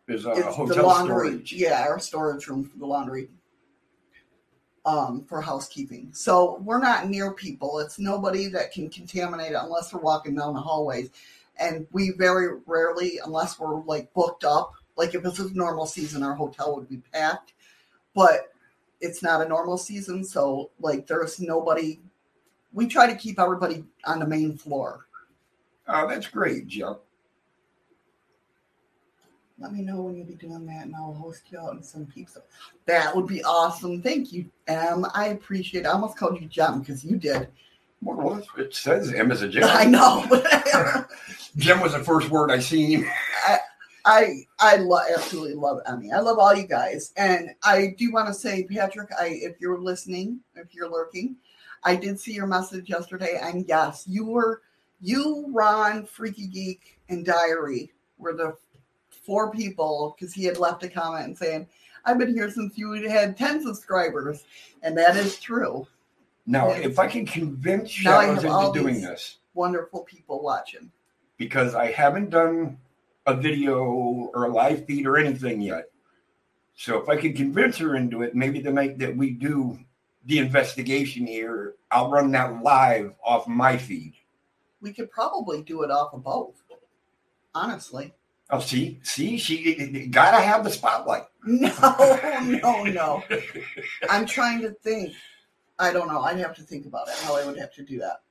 a 0.09 0.13
is 0.13 0.23
the 0.23 0.31
Uh, 0.31 0.51
hotel 0.51 0.85
laundry 0.85 1.29
storage. 1.29 1.53
yeah 1.53 1.81
our 1.87 1.99
storage 1.99 2.47
room 2.47 2.63
for 2.63 2.77
the 2.77 2.85
laundry 2.85 3.29
um 4.85 5.25
for 5.25 5.41
housekeeping 5.41 6.09
so 6.13 6.59
we're 6.63 6.79
not 6.79 7.09
near 7.09 7.33
people 7.33 7.79
it's 7.79 7.99
nobody 7.99 8.47
that 8.47 8.71
can 8.71 8.89
contaminate 8.89 9.51
it 9.51 9.59
unless 9.61 9.93
we're 9.93 9.99
walking 9.99 10.35
down 10.35 10.53
the 10.53 10.59
hallways 10.59 11.09
and 11.59 11.85
we 11.91 12.11
very 12.11 12.59
rarely 12.65 13.19
unless 13.25 13.59
we're 13.59 13.81
like 13.83 14.11
booked 14.13 14.43
up 14.45 14.73
like 14.95 15.13
if 15.13 15.25
it's 15.25 15.39
a 15.39 15.53
normal 15.53 15.85
season 15.85 16.23
our 16.23 16.33
hotel 16.35 16.73
would 16.75 16.87
be 16.87 17.01
packed 17.11 17.53
but 18.15 18.53
it's 19.01 19.21
not 19.21 19.45
a 19.45 19.47
normal 19.47 19.77
season 19.77 20.23
so 20.23 20.71
like 20.79 21.05
there's 21.05 21.39
nobody 21.39 21.99
we 22.77 22.87
try 22.87 23.07
to 23.11 23.15
keep 23.15 23.39
everybody 23.39 23.83
on 24.05 24.19
the 24.19 24.27
main 24.27 24.55
floor 24.57 25.03
Oh, 25.89 26.07
that's 26.07 26.27
great, 26.27 26.67
Joe. 26.67 26.99
let 29.59 29.71
me 29.73 29.81
know 29.81 30.01
when 30.01 30.15
you'll 30.15 30.25
be 30.27 30.35
doing 30.35 30.65
that 30.67 30.85
and 30.85 30.95
i'll 30.95 31.13
host 31.13 31.43
you 31.49 31.57
out 31.59 31.73
and 31.73 31.83
some 31.83 32.05
pizza 32.05 32.41
that 32.85 33.15
would 33.15 33.25
be 33.27 33.43
awesome 33.43 34.01
thank 34.01 34.31
you 34.31 34.45
em 34.67 35.05
i 35.15 35.27
appreciate 35.29 35.81
it 35.81 35.87
i 35.87 35.91
almost 35.91 36.17
called 36.17 36.39
you 36.39 36.47
jem 36.47 36.79
because 36.79 37.03
you 37.03 37.17
did 37.17 37.47
was 38.01 38.45
it? 38.59 38.75
says 38.75 39.11
M 39.11 39.31
as 39.31 39.41
a 39.41 39.49
Jim. 39.49 39.63
i 39.65 39.83
know 39.83 40.23
Jim 41.57 41.79
was 41.79 41.93
the 41.93 42.03
first 42.03 42.29
word 42.29 42.51
I 42.51 42.59
seen. 42.59 43.09
I 44.05 44.43
I 44.59 44.75
lo- 44.77 45.01
absolutely 45.13 45.55
love 45.55 45.79
Emmy. 45.87 46.11
I 46.13 46.19
love 46.19 46.37
all 46.37 46.55
you 46.55 46.67
guys, 46.67 47.11
and 47.17 47.49
I 47.63 47.95
do 47.97 48.11
want 48.13 48.27
to 48.27 48.33
say, 48.33 48.63
Patrick, 48.63 49.09
I 49.19 49.39
if 49.41 49.59
you're 49.59 49.79
listening, 49.79 50.39
if 50.55 50.73
you're 50.73 50.89
lurking, 50.89 51.35
I 51.83 51.95
did 51.95 52.19
see 52.19 52.33
your 52.33 52.47
message 52.47 52.89
yesterday, 52.89 53.39
and 53.41 53.65
yes, 53.67 54.05
you 54.07 54.25
were 54.25 54.61
you, 54.99 55.45
Ron, 55.49 56.05
Freaky 56.05 56.47
Geek, 56.47 56.99
and 57.09 57.23
Diary 57.25 57.93
were 58.17 58.33
the 58.33 58.55
four 59.09 59.51
people 59.51 60.15
because 60.17 60.33
he 60.33 60.43
had 60.45 60.57
left 60.57 60.83
a 60.83 60.89
comment 60.89 61.25
and 61.25 61.37
saying, 61.37 61.67
"I've 62.05 62.17
been 62.17 62.33
here 62.33 62.49
since 62.49 62.77
you 62.77 62.91
had 62.93 63.37
ten 63.37 63.61
subscribers," 63.61 64.43
and 64.81 64.97
that 64.97 65.15
is 65.15 65.39
true. 65.39 65.87
Now, 66.45 66.69
Yeah. 66.69 66.77
if 66.77 66.97
I 66.99 67.07
can 67.07 67.25
convince 67.25 67.89
Shadows 67.89 68.43
into 68.43 68.71
doing 68.73 69.01
this, 69.01 69.37
Wonderful 69.53 70.03
people 70.03 70.41
watching. 70.41 70.91
because 71.37 71.75
I 71.75 71.91
haven't 71.91 72.29
done 72.29 72.79
a 73.25 73.35
video 73.35 73.83
or 73.83 74.45
a 74.45 74.49
live 74.49 74.85
feed 74.85 75.05
or 75.05 75.17
anything 75.17 75.61
yet. 75.61 75.91
So 76.75 76.97
if 77.01 77.09
I 77.09 77.17
can 77.17 77.33
convince 77.33 77.77
her 77.77 77.95
into 77.95 78.21
it, 78.21 78.33
maybe 78.35 78.61
the 78.61 78.71
night 78.71 78.97
that 78.99 79.15
we 79.17 79.31
do 79.31 79.77
the 80.27 80.37
investigation 80.39 81.25
here, 81.25 81.75
I'll 81.89 82.09
run 82.11 82.31
that 82.31 82.61
live 82.61 83.13
off 83.25 83.47
my 83.47 83.77
feed. 83.77 84.13
We 84.81 84.93
could 84.93 85.09
probably 85.09 85.63
do 85.63 85.81
it 85.83 85.89
off 85.91 86.13
of 86.13 86.23
both. 86.23 86.61
honestly. 87.55 88.13
Oh, 88.49 88.59
see, 88.59 88.99
see, 89.03 89.37
she 89.37 90.07
gotta 90.07 90.37
have 90.41 90.63
the 90.63 90.69
spotlight. 90.69 91.23
No, 91.43 92.41
no, 92.43 92.83
no. 92.83 93.23
I'm 94.09 94.25
trying 94.25 94.61
to 94.61 94.71
think. 94.71 95.13
I 95.79 95.91
don't 95.93 96.07
know. 96.09 96.21
I'd 96.21 96.37
have 96.39 96.55
to 96.57 96.61
think 96.61 96.85
about 96.85 97.07
it, 97.07 97.15
how 97.23 97.35
I 97.37 97.45
would 97.45 97.57
have 97.57 97.73
to 97.75 97.83
do 97.83 97.99
that. 97.99 98.21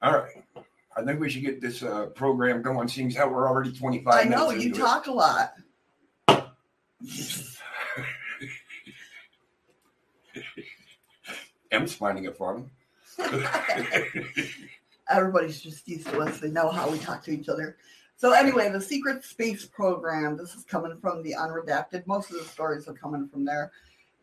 All 0.00 0.12
right. 0.12 0.44
I 0.96 1.02
think 1.04 1.20
we 1.20 1.28
should 1.30 1.42
get 1.42 1.60
this 1.60 1.82
uh, 1.82 2.06
program 2.06 2.62
going, 2.62 2.86
seeing 2.88 3.08
as 3.08 3.16
how 3.16 3.28
we're 3.28 3.48
already 3.48 3.72
25 3.72 4.14
I 4.14 4.24
know, 4.28 4.50
you 4.50 4.68
into 4.68 4.78
it. 4.78 4.80
talk 4.80 5.06
a 5.06 5.12
lot. 5.12 5.54
M's 11.72 11.94
finding 11.94 12.24
it 12.24 12.36
for 12.36 12.58
me. 12.58 12.64
Everybody's 15.10 15.60
just 15.60 15.88
used 15.88 16.06
to 16.08 16.20
us. 16.20 16.38
They 16.38 16.50
know 16.50 16.68
how 16.70 16.88
we 16.88 16.98
talk 16.98 17.22
to 17.24 17.32
each 17.32 17.48
other. 17.48 17.76
So 18.16 18.32
anyway, 18.32 18.70
the 18.70 18.80
secret 18.80 19.24
space 19.24 19.64
program. 19.64 20.36
This 20.36 20.54
is 20.54 20.64
coming 20.64 20.96
from 21.00 21.22
the 21.22 21.34
unredacted. 21.36 22.06
Most 22.06 22.30
of 22.30 22.38
the 22.38 22.44
stories 22.44 22.86
are 22.86 22.94
coming 22.94 23.28
from 23.28 23.44
there 23.44 23.72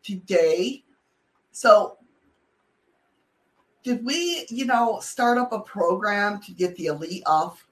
today. 0.02 0.84
So 1.52 1.98
did 3.82 4.04
we, 4.04 4.46
you 4.48 4.64
know, 4.64 5.00
start 5.00 5.38
up 5.38 5.52
a 5.52 5.60
program 5.60 6.40
to 6.42 6.52
get 6.52 6.76
the 6.76 6.86
elite 6.86 7.22
off 7.26 7.66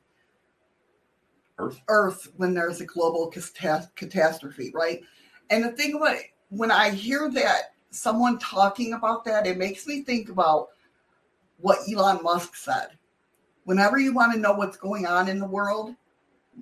Earth. 1.59 1.81
Earth 1.89 2.33
when 2.37 2.55
there's 2.55 2.81
a 2.81 2.87
global 2.87 3.31
catas- 3.31 3.95
catastrophe, 3.97 4.71
right? 4.75 5.01
And 5.51 5.65
the 5.65 5.73
thing 5.73 5.95
about 5.95 6.17
it, 6.17 6.27
when 6.51 6.71
I 6.71 6.91
hear 6.91 7.31
that 7.31 7.75
someone 7.91 8.39
talking 8.39 8.93
about 8.93 9.25
that, 9.25 9.47
it 9.47 9.59
makes 9.59 9.87
me 9.87 10.03
think 10.03 10.29
about 10.29 10.69
what 11.59 11.79
Elon 11.91 12.23
Musk 12.23 12.57
said. 12.57 12.89
Whenever 13.65 13.99
you 13.99 14.15
want 14.15 14.33
to 14.33 14.39
know 14.39 14.53
what's 14.53 14.77
going 14.77 15.07
on 15.07 15.29
in 15.29 15.39
the 15.39 15.47
world, 15.47 15.95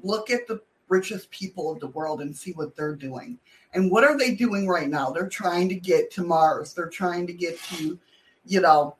look 0.02 0.30
at 0.30 0.46
the 0.46 0.60
richest 0.88 1.30
people 1.30 1.70
of 1.70 1.80
the 1.80 1.88
world 1.88 2.20
and 2.20 2.36
see 2.36 2.52
what 2.52 2.76
they're 2.76 2.94
doing. 2.94 3.38
And 3.74 3.90
what 3.90 4.04
are 4.04 4.16
they 4.16 4.34
doing 4.34 4.66
right 4.66 4.88
now? 4.88 5.10
They're 5.10 5.28
trying 5.28 5.68
to 5.68 5.74
get 5.74 6.10
to 6.12 6.22
Mars. 6.22 6.72
They're 6.72 6.88
trying 6.88 7.26
to 7.26 7.32
get 7.32 7.60
to, 7.64 7.98
you 8.44 8.60
know, 8.60 8.96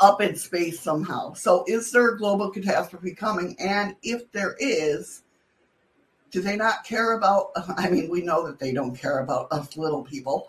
up 0.00 0.20
in 0.20 0.34
space 0.34 0.80
somehow. 0.80 1.32
So 1.34 1.64
is 1.68 1.90
there 1.90 2.08
a 2.08 2.18
global 2.18 2.50
catastrophe 2.50 3.14
coming? 3.14 3.56
And 3.58 3.94
if 4.02 4.30
there 4.32 4.56
is, 4.58 5.22
do 6.30 6.40
they 6.40 6.56
not 6.56 6.84
care 6.84 7.12
about 7.12 7.50
I 7.76 7.88
mean, 7.90 8.10
we 8.10 8.22
know 8.22 8.46
that 8.46 8.58
they 8.58 8.72
don't 8.72 8.96
care 8.96 9.20
about 9.20 9.52
us 9.52 9.76
little 9.76 10.02
people. 10.02 10.48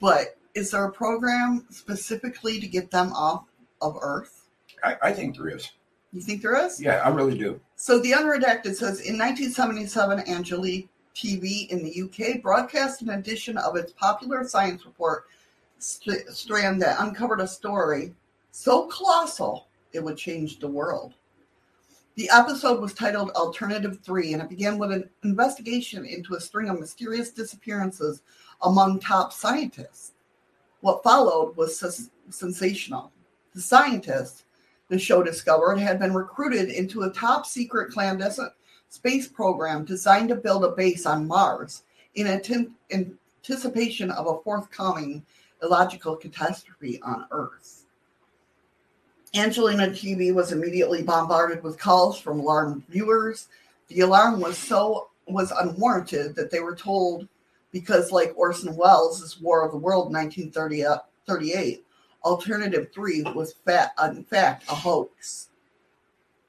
But 0.00 0.36
is 0.54 0.70
there 0.70 0.84
a 0.84 0.92
program 0.92 1.66
specifically 1.70 2.60
to 2.60 2.66
get 2.66 2.90
them 2.90 3.12
off 3.12 3.44
of 3.80 3.96
Earth? 4.00 4.48
I, 4.82 4.96
I 5.02 5.12
think 5.12 5.36
there 5.36 5.48
is. 5.48 5.72
You 6.12 6.20
think 6.20 6.42
there 6.42 6.64
is? 6.64 6.80
Yeah, 6.80 7.02
I 7.04 7.08
really 7.08 7.36
do. 7.36 7.60
So 7.76 7.98
the 7.98 8.12
unredacted 8.12 8.76
says 8.76 9.00
in 9.00 9.18
1977, 9.18 10.28
Angelique 10.28 10.88
TV 11.14 11.68
in 11.68 11.82
the 11.84 12.02
UK 12.02 12.42
broadcast 12.42 13.02
an 13.02 13.10
edition 13.10 13.56
of 13.58 13.76
its 13.76 13.92
popular 13.92 14.46
science 14.46 14.84
report 14.84 15.24
st- 15.78 16.28
strand 16.28 16.82
that 16.82 17.00
uncovered 17.00 17.40
a 17.40 17.46
story 17.46 18.12
so 18.50 18.86
colossal 18.86 19.68
it 19.92 20.02
would 20.02 20.16
change 20.16 20.58
the 20.58 20.68
world. 20.68 21.14
The 22.16 22.30
episode 22.32 22.80
was 22.80 22.94
titled 22.94 23.30
Alternative 23.30 23.98
3 24.00 24.34
and 24.34 24.42
it 24.42 24.48
began 24.48 24.78
with 24.78 24.92
an 24.92 25.10
investigation 25.24 26.04
into 26.04 26.34
a 26.34 26.40
string 26.40 26.68
of 26.68 26.78
mysterious 26.78 27.30
disappearances 27.30 28.22
among 28.64 28.98
top 28.98 29.32
scientists. 29.32 30.12
What 30.80 31.02
followed 31.02 31.56
was 31.56 31.78
sens- 31.78 32.10
sensational. 32.30 33.12
The 33.54 33.60
scientists, 33.60 34.44
the 34.88 34.98
show 34.98 35.22
discovered, 35.22 35.78
had 35.78 35.98
been 35.98 36.12
recruited 36.12 36.70
into 36.70 37.02
a 37.02 37.12
top 37.12 37.46
secret 37.46 37.92
clandestine 37.92 38.50
space 38.88 39.28
program 39.28 39.84
designed 39.84 40.28
to 40.28 40.36
build 40.36 40.64
a 40.64 40.70
base 40.70 41.06
on 41.06 41.26
Mars 41.26 41.82
in 42.14 42.26
atten- 42.26 42.74
anticipation 42.90 44.10
of 44.10 44.26
a 44.26 44.42
forthcoming 44.42 45.24
illogical 45.62 46.16
catastrophe 46.16 47.00
on 47.02 47.26
Earth. 47.30 47.84
Angelina 49.34 49.88
TV 49.88 50.32
was 50.32 50.52
immediately 50.52 51.02
bombarded 51.02 51.62
with 51.62 51.78
calls 51.78 52.18
from 52.20 52.38
alarmed 52.38 52.84
viewers. 52.88 53.48
The 53.88 54.00
alarm 54.00 54.40
was 54.40 54.56
so 54.56 55.08
was 55.26 55.50
unwarranted 55.50 56.36
that 56.36 56.50
they 56.50 56.60
were 56.60 56.76
told 56.76 57.26
because, 57.74 58.12
like 58.12 58.32
Orson 58.36 58.76
Welles' 58.76 59.40
War 59.40 59.64
of 59.64 59.72
the 59.72 59.76
World, 59.76 60.12
1938, 60.12 61.84
Alternative 62.24 62.88
Three 62.94 63.22
was 63.34 63.56
fat, 63.66 63.92
in 64.00 64.22
fact 64.22 64.62
a 64.70 64.74
hoax. 64.76 65.48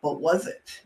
But 0.04 0.22
was 0.22 0.46
it? 0.46 0.84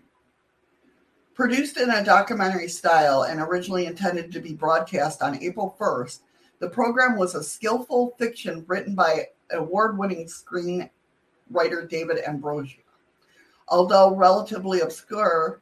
Produced 1.34 1.76
in 1.76 1.90
a 1.90 2.06
documentary 2.06 2.70
style 2.70 3.24
and 3.24 3.42
originally 3.42 3.86
intended 3.86 4.32
to 4.32 4.40
be 4.40 4.54
broadcast 4.54 5.22
on 5.22 5.44
April 5.44 5.76
1st, 5.78 6.20
the 6.60 6.70
program 6.70 7.18
was 7.18 7.36
a 7.36 7.44
skillful 7.44 8.16
fiction 8.18 8.64
written 8.66 8.96
by 8.96 9.28
award 9.52 9.98
winning 9.98 10.26
screenwriter 10.26 10.90
David 11.90 12.20
Ambrosia. 12.26 12.80
Although 13.68 14.16
relatively 14.16 14.80
obscure, 14.80 15.62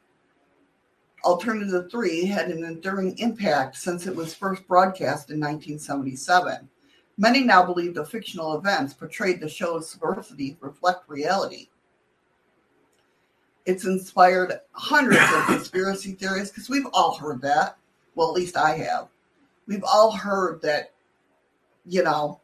Alternative 1.24 1.90
3 1.90 2.26
had 2.26 2.48
an 2.48 2.64
enduring 2.64 3.18
impact 3.18 3.76
since 3.76 4.06
it 4.06 4.14
was 4.14 4.34
first 4.34 4.66
broadcast 4.68 5.30
in 5.30 5.40
1977. 5.40 6.68
Many 7.16 7.42
now 7.42 7.64
believe 7.64 7.94
the 7.94 8.04
fictional 8.04 8.56
events 8.56 8.94
portrayed 8.94 9.40
the 9.40 9.48
show's 9.48 9.90
subversity 9.90 10.56
reflect 10.60 11.08
reality. 11.08 11.68
It's 13.66 13.84
inspired 13.84 14.60
hundreds 14.72 15.20
of 15.20 15.46
conspiracy 15.46 16.12
theories 16.12 16.50
because 16.50 16.70
we've 16.70 16.86
all 16.92 17.16
heard 17.16 17.42
that. 17.42 17.76
Well, 18.14 18.28
at 18.28 18.34
least 18.34 18.56
I 18.56 18.76
have. 18.76 19.08
We've 19.66 19.84
all 19.84 20.12
heard 20.12 20.62
that, 20.62 20.92
you 21.84 22.02
know, 22.02 22.40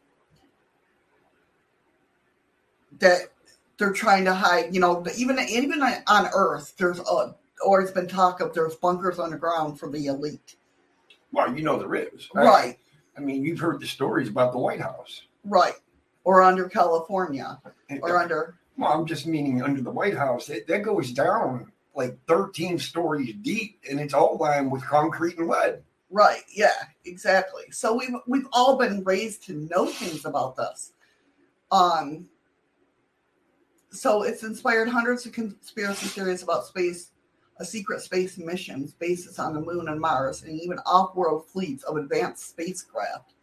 that 2.99 3.31
they're 3.77 3.93
trying 3.93 4.25
to 4.25 4.33
hide, 4.33 4.73
you 4.73 4.79
know, 4.79 5.05
even 5.17 5.39
even 5.39 5.81
on 5.81 6.27
Earth, 6.33 6.73
there's 6.77 6.99
a, 6.99 7.35
always 7.63 7.91
been 7.91 8.07
talk 8.07 8.41
of 8.41 8.53
there's 8.53 8.75
bunkers 8.75 9.19
underground 9.19 9.79
for 9.79 9.89
the 9.89 10.07
elite. 10.07 10.55
Well, 11.31 11.55
you 11.55 11.63
know 11.63 11.77
there 11.77 11.95
is. 11.95 12.29
Right, 12.33 12.77
I 13.17 13.21
mean, 13.21 13.43
you've 13.43 13.59
heard 13.59 13.79
the 13.79 13.87
stories 13.87 14.29
about 14.29 14.51
the 14.51 14.59
White 14.59 14.81
House. 14.81 15.23
right. 15.43 15.75
Or 16.23 16.41
under 16.41 16.67
California, 16.67 17.61
or 18.01 18.17
under 18.17 18.55
Well, 18.77 18.91
I'm 18.91 19.05
just 19.05 19.27
meaning 19.27 19.61
under 19.61 19.81
the 19.81 19.91
White 19.91 20.17
House. 20.17 20.49
It, 20.49 20.65
that 20.67 20.81
goes 20.81 21.11
down 21.11 21.71
like 21.93 22.17
13 22.27 22.79
stories 22.79 23.35
deep, 23.43 23.79
and 23.87 23.99
it's 23.99 24.15
all 24.15 24.37
lined 24.37 24.71
with 24.71 24.83
concrete 24.83 25.37
and 25.37 25.47
lead. 25.47 25.83
Right. 26.09 26.41
Yeah. 26.51 26.73
Exactly. 27.05 27.65
So 27.71 27.95
we've 27.95 28.15
we've 28.25 28.47
all 28.53 28.75
been 28.77 29.03
raised 29.03 29.43
to 29.43 29.53
know 29.53 29.85
things 29.85 30.25
about 30.25 30.55
this. 30.55 30.93
Um. 31.71 32.27
So 33.91 34.23
it's 34.23 34.43
inspired 34.43 34.89
hundreds 34.89 35.25
of 35.25 35.31
conspiracy 35.31 36.07
theories 36.07 36.41
about 36.43 36.65
space, 36.65 37.11
a 37.57 37.65
secret 37.65 38.01
space 38.01 38.37
missions, 38.37 38.93
bases 38.93 39.39
on 39.39 39.53
the 39.53 39.61
moon 39.61 39.87
and 39.87 39.99
Mars, 39.99 40.43
and 40.43 40.59
even 40.59 40.77
off-world 40.85 41.45
fleets 41.47 41.83
of 41.83 41.97
advanced 41.97 42.49
spacecraft. 42.49 43.33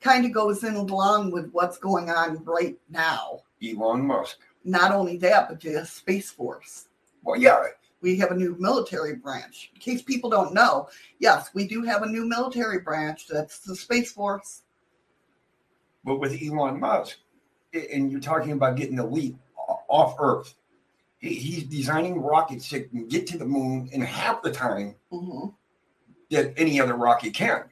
Kind 0.00 0.26
of 0.26 0.32
goes 0.32 0.64
in 0.64 0.74
along 0.74 1.30
with 1.30 1.50
what's 1.52 1.78
going 1.78 2.10
on 2.10 2.44
right 2.44 2.78
now. 2.90 3.40
Elon 3.62 4.06
Musk. 4.06 4.38
Not 4.64 4.92
only 4.92 5.16
that, 5.18 5.48
but 5.48 5.60
the 5.60 5.84
Space 5.86 6.30
Force. 6.30 6.88
Well, 7.22 7.40
yeah, 7.40 7.64
we 8.02 8.16
have 8.18 8.32
a 8.32 8.36
new 8.36 8.54
military 8.58 9.14
branch. 9.16 9.70
In 9.74 9.80
case 9.80 10.02
people 10.02 10.28
don't 10.28 10.52
know, 10.52 10.88
yes, 11.18 11.48
we 11.54 11.66
do 11.66 11.82
have 11.82 12.02
a 12.02 12.06
new 12.08 12.26
military 12.26 12.80
branch. 12.80 13.26
That's 13.28 13.60
the 13.60 13.74
Space 13.74 14.12
Force. 14.12 14.62
but 16.04 16.16
with 16.16 16.38
Elon 16.42 16.78
Musk, 16.78 17.16
and 17.72 18.12
you're 18.12 18.20
talking 18.20 18.52
about 18.52 18.76
getting 18.76 18.96
the 18.96 19.06
leap 19.06 19.36
off 19.88 20.16
Earth, 20.18 20.54
he's 21.24 21.64
designing 21.64 22.20
rockets 22.20 22.68
that 22.70 22.90
can 22.90 23.08
get 23.08 23.26
to 23.28 23.38
the 23.38 23.44
moon 23.44 23.88
in 23.92 24.00
half 24.00 24.42
the 24.42 24.52
time 24.52 24.94
hmm 25.10 25.46
that 26.30 26.52
any 26.56 26.80
other 26.80 26.94
rocket 26.96 27.32
can. 27.34 27.64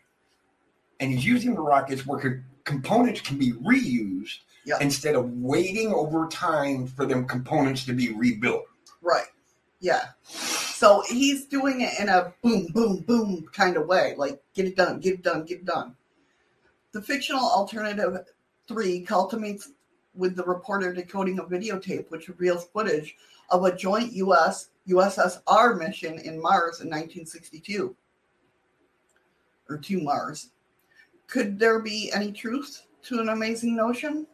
And 1.00 1.10
he's 1.10 1.24
using 1.24 1.54
the 1.54 1.62
rockets 1.62 2.06
where 2.06 2.20
co- 2.20 2.40
components 2.64 3.20
can 3.22 3.38
be 3.38 3.52
reused 3.54 4.40
Yeah. 4.64 4.76
instead 4.80 5.16
of 5.16 5.30
waiting 5.38 5.88
over 5.92 6.28
time 6.28 6.86
for 6.86 7.06
them 7.06 7.26
components 7.26 7.84
to 7.86 7.92
be 7.92 8.12
rebuilt. 8.12 8.64
Right. 9.00 9.26
Yeah. 9.80 10.08
So 10.22 11.02
he's 11.08 11.46
doing 11.46 11.80
it 11.80 11.98
in 11.98 12.08
a 12.08 12.32
boom, 12.42 12.66
boom, 12.72 13.00
boom 13.00 13.46
kind 13.52 13.76
of 13.76 13.86
way. 13.88 14.14
Like, 14.16 14.40
get 14.54 14.66
it 14.66 14.76
done, 14.76 15.00
get 15.00 15.14
it 15.14 15.22
done, 15.22 15.44
get 15.44 15.60
it 15.60 15.64
done. 15.64 15.96
The 16.92 17.02
fictional 17.02 17.44
alternative 17.44 18.18
three 18.68 19.00
culminates 19.00 19.70
with 20.14 20.36
the 20.36 20.44
reporter 20.44 20.92
decoding 20.92 21.38
a 21.38 21.44
videotape 21.44 22.10
which 22.10 22.28
reveals 22.28 22.66
footage 22.66 23.16
of 23.52 23.64
a 23.64 23.76
joint 23.76 24.12
US 24.14 24.70
USSR 24.88 25.78
mission 25.78 26.18
in 26.18 26.40
Mars 26.40 26.80
in 26.80 26.88
1962 26.88 27.94
or 29.68 29.78
to 29.78 30.00
Mars. 30.00 30.50
Could 31.28 31.58
there 31.58 31.78
be 31.78 32.10
any 32.12 32.32
truth 32.32 32.86
to 33.04 33.20
an 33.20 33.28
amazing 33.28 33.76
notion? 33.76 34.26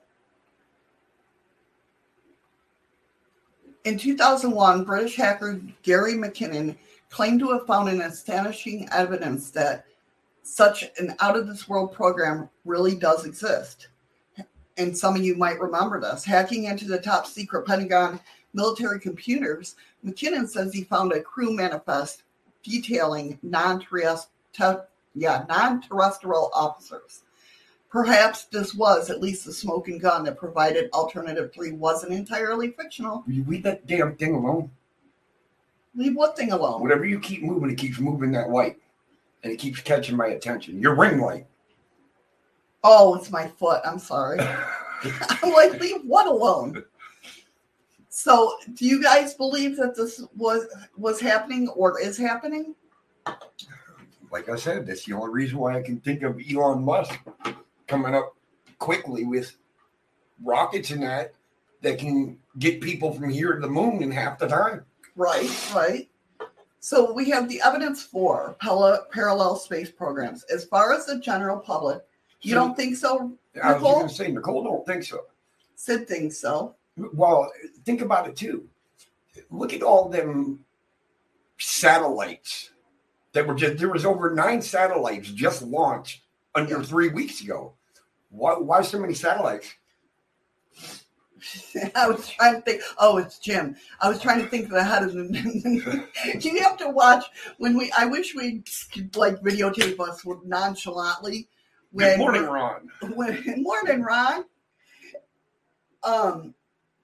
In 3.84 3.98
2001, 3.98 4.84
British 4.84 5.16
hacker 5.16 5.60
Gary 5.82 6.14
McKinnon 6.14 6.76
claimed 7.10 7.40
to 7.40 7.50
have 7.50 7.66
found 7.66 7.88
an 7.88 8.02
astonishing 8.02 8.88
evidence 8.92 9.50
that 9.50 9.84
such 10.42 10.90
an 10.98 11.14
out 11.20 11.36
of 11.36 11.46
this 11.46 11.68
world 11.68 11.92
program 11.92 12.48
really 12.64 12.94
does 12.94 13.24
exist. 13.24 13.88
And 14.76 14.96
some 14.96 15.16
of 15.16 15.24
you 15.24 15.36
might 15.36 15.60
remember 15.60 16.00
this. 16.00 16.24
Hacking 16.24 16.64
into 16.64 16.86
the 16.86 17.00
top 17.00 17.26
secret 17.26 17.66
Pentagon 17.66 18.20
military 18.54 19.00
computers, 19.00 19.76
McKinnon 20.04 20.48
says 20.48 20.72
he 20.72 20.84
found 20.84 21.12
a 21.12 21.20
crew 21.20 21.52
manifest 21.52 22.22
detailing 22.62 23.38
non-terrestrial, 23.42 24.86
yeah, 25.14 25.44
non-terrestrial 25.48 26.50
officers. 26.52 27.22
Perhaps 27.90 28.44
this 28.46 28.74
was 28.74 29.08
at 29.08 29.20
least 29.20 29.46
the 29.46 29.52
smoking 29.52 29.98
gun 29.98 30.24
that 30.24 30.36
provided 30.36 30.90
alternative 30.92 31.52
three 31.54 31.72
wasn't 31.72 32.12
entirely 32.12 32.72
fictional. 32.72 33.24
You 33.26 33.44
leave 33.48 33.62
that 33.62 33.86
damn 33.86 34.14
thing 34.16 34.34
alone? 34.34 34.70
Leave 35.94 36.14
what 36.14 36.36
thing 36.36 36.52
alone? 36.52 36.82
Whatever 36.82 37.06
you 37.06 37.18
keep 37.18 37.42
moving, 37.42 37.70
it 37.70 37.78
keeps 37.78 37.98
moving 37.98 38.30
that 38.32 38.50
light. 38.50 38.78
And 39.42 39.52
it 39.52 39.56
keeps 39.56 39.80
catching 39.80 40.16
my 40.16 40.28
attention. 40.28 40.80
Your 40.80 40.94
ring 40.94 41.20
light. 41.20 41.46
Oh, 42.84 43.14
it's 43.14 43.30
my 43.30 43.48
foot. 43.48 43.80
I'm 43.84 43.98
sorry. 43.98 44.38
I'm 45.42 45.52
like, 45.52 45.80
leave 45.80 46.02
what 46.04 46.26
alone? 46.26 46.84
So, 48.18 48.56
do 48.74 48.84
you 48.84 49.00
guys 49.00 49.34
believe 49.34 49.76
that 49.76 49.94
this 49.94 50.20
was 50.36 50.66
was 50.96 51.20
happening 51.20 51.68
or 51.68 52.00
is 52.00 52.18
happening? 52.18 52.74
like 54.32 54.48
I 54.48 54.56
said, 54.56 54.88
that's 54.88 55.04
the 55.04 55.12
only 55.12 55.30
reason 55.30 55.56
why 55.58 55.78
I 55.78 55.82
can 55.82 56.00
think 56.00 56.22
of 56.24 56.40
Elon 56.52 56.82
Musk 56.82 57.16
coming 57.86 58.16
up 58.16 58.34
quickly 58.80 59.24
with 59.24 59.56
rockets 60.42 60.90
and 60.90 61.04
that 61.04 61.34
that 61.82 62.00
can 62.00 62.36
get 62.58 62.80
people 62.80 63.12
from 63.12 63.30
here 63.30 63.54
to 63.54 63.60
the 63.60 63.68
moon 63.68 64.02
in 64.02 64.10
half 64.10 64.36
the 64.40 64.48
time. 64.48 64.84
Right, 65.14 65.48
right. 65.72 66.08
So 66.80 67.12
we 67.12 67.30
have 67.30 67.48
the 67.48 67.60
evidence 67.64 68.02
for 68.02 68.56
parallel 68.60 69.54
space 69.56 69.92
programs. 69.92 70.42
As 70.52 70.64
far 70.64 70.92
as 70.92 71.06
the 71.06 71.20
general 71.20 71.58
public, 71.60 72.02
you 72.42 72.50
So- 72.50 72.56
don't 72.56 72.76
think 72.76 72.96
so? 72.96 73.32
I 73.62 73.74
was 73.74 73.82
Nicole? 73.82 73.94
going 73.94 74.08
to 74.08 74.14
say, 74.14 74.28
Nicole 74.32 74.64
don't 74.64 74.84
think 74.84 75.04
so. 75.04 75.20
Sid 75.76 76.08
thinks 76.08 76.36
so. 76.38 76.74
Well, 77.12 77.50
think 77.84 78.00
about 78.00 78.28
it 78.28 78.36
too. 78.36 78.68
Look 79.50 79.72
at 79.72 79.82
all 79.82 80.08
them 80.08 80.64
satellites 81.58 82.70
that 83.32 83.46
were 83.46 83.54
just 83.54 83.78
there 83.78 83.90
was 83.90 84.04
over 84.04 84.34
nine 84.34 84.62
satellites 84.62 85.30
just 85.30 85.62
launched 85.62 86.22
under 86.54 86.82
three 86.82 87.08
weeks 87.08 87.40
ago. 87.40 87.74
Why 88.30 88.54
why 88.54 88.82
so 88.82 88.98
many 88.98 89.14
satellites? 89.14 89.74
I 91.94 92.08
was 92.08 92.28
trying 92.28 92.56
to 92.56 92.60
think. 92.62 92.82
Oh, 92.98 93.18
it's 93.18 93.38
Jim. 93.38 93.76
I 94.00 94.08
was 94.08 94.20
trying 94.20 94.42
to 94.42 94.48
think 94.48 94.72
ahead 94.72 95.04
of 95.04 95.14
the. 95.14 96.08
you 96.40 96.62
have 96.62 96.76
to 96.78 96.90
watch 96.90 97.24
when 97.58 97.76
we. 97.76 97.92
I 97.96 98.06
wish 98.06 98.34
we 98.34 98.62
could 98.92 99.14
like 99.16 99.40
videotape 99.40 100.00
us 100.00 100.24
with 100.24 100.44
nonchalantly 100.44 101.48
Good 101.96 102.18
morning, 102.18 102.44
Ron. 102.44 102.88
when 103.14 103.62
morning 103.62 104.02
Ron. 104.02 104.44
Um, 106.02 106.54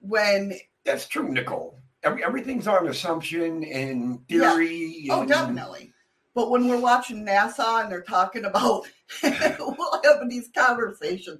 when 0.07 0.53
That's 0.83 1.07
true, 1.07 1.29
Nicole. 1.29 1.79
Every, 2.03 2.23
everything's 2.23 2.67
on 2.67 2.87
assumption 2.87 3.63
and 3.63 4.19
Yeah. 4.27 4.51
theory. 4.51 5.07
oh 5.09 5.21
and- 5.21 5.29
definitely, 5.29 5.91
but 6.35 6.51
when 6.51 6.67
we're 6.67 6.79
watching 6.79 7.25
NASA 7.25 7.81
and 7.83 7.91
they're 7.91 8.01
talking 8.01 8.45
about, 8.45 8.85
we'll 9.23 10.01
have 10.03 10.29
these 10.29 10.49
conversations. 10.55 11.39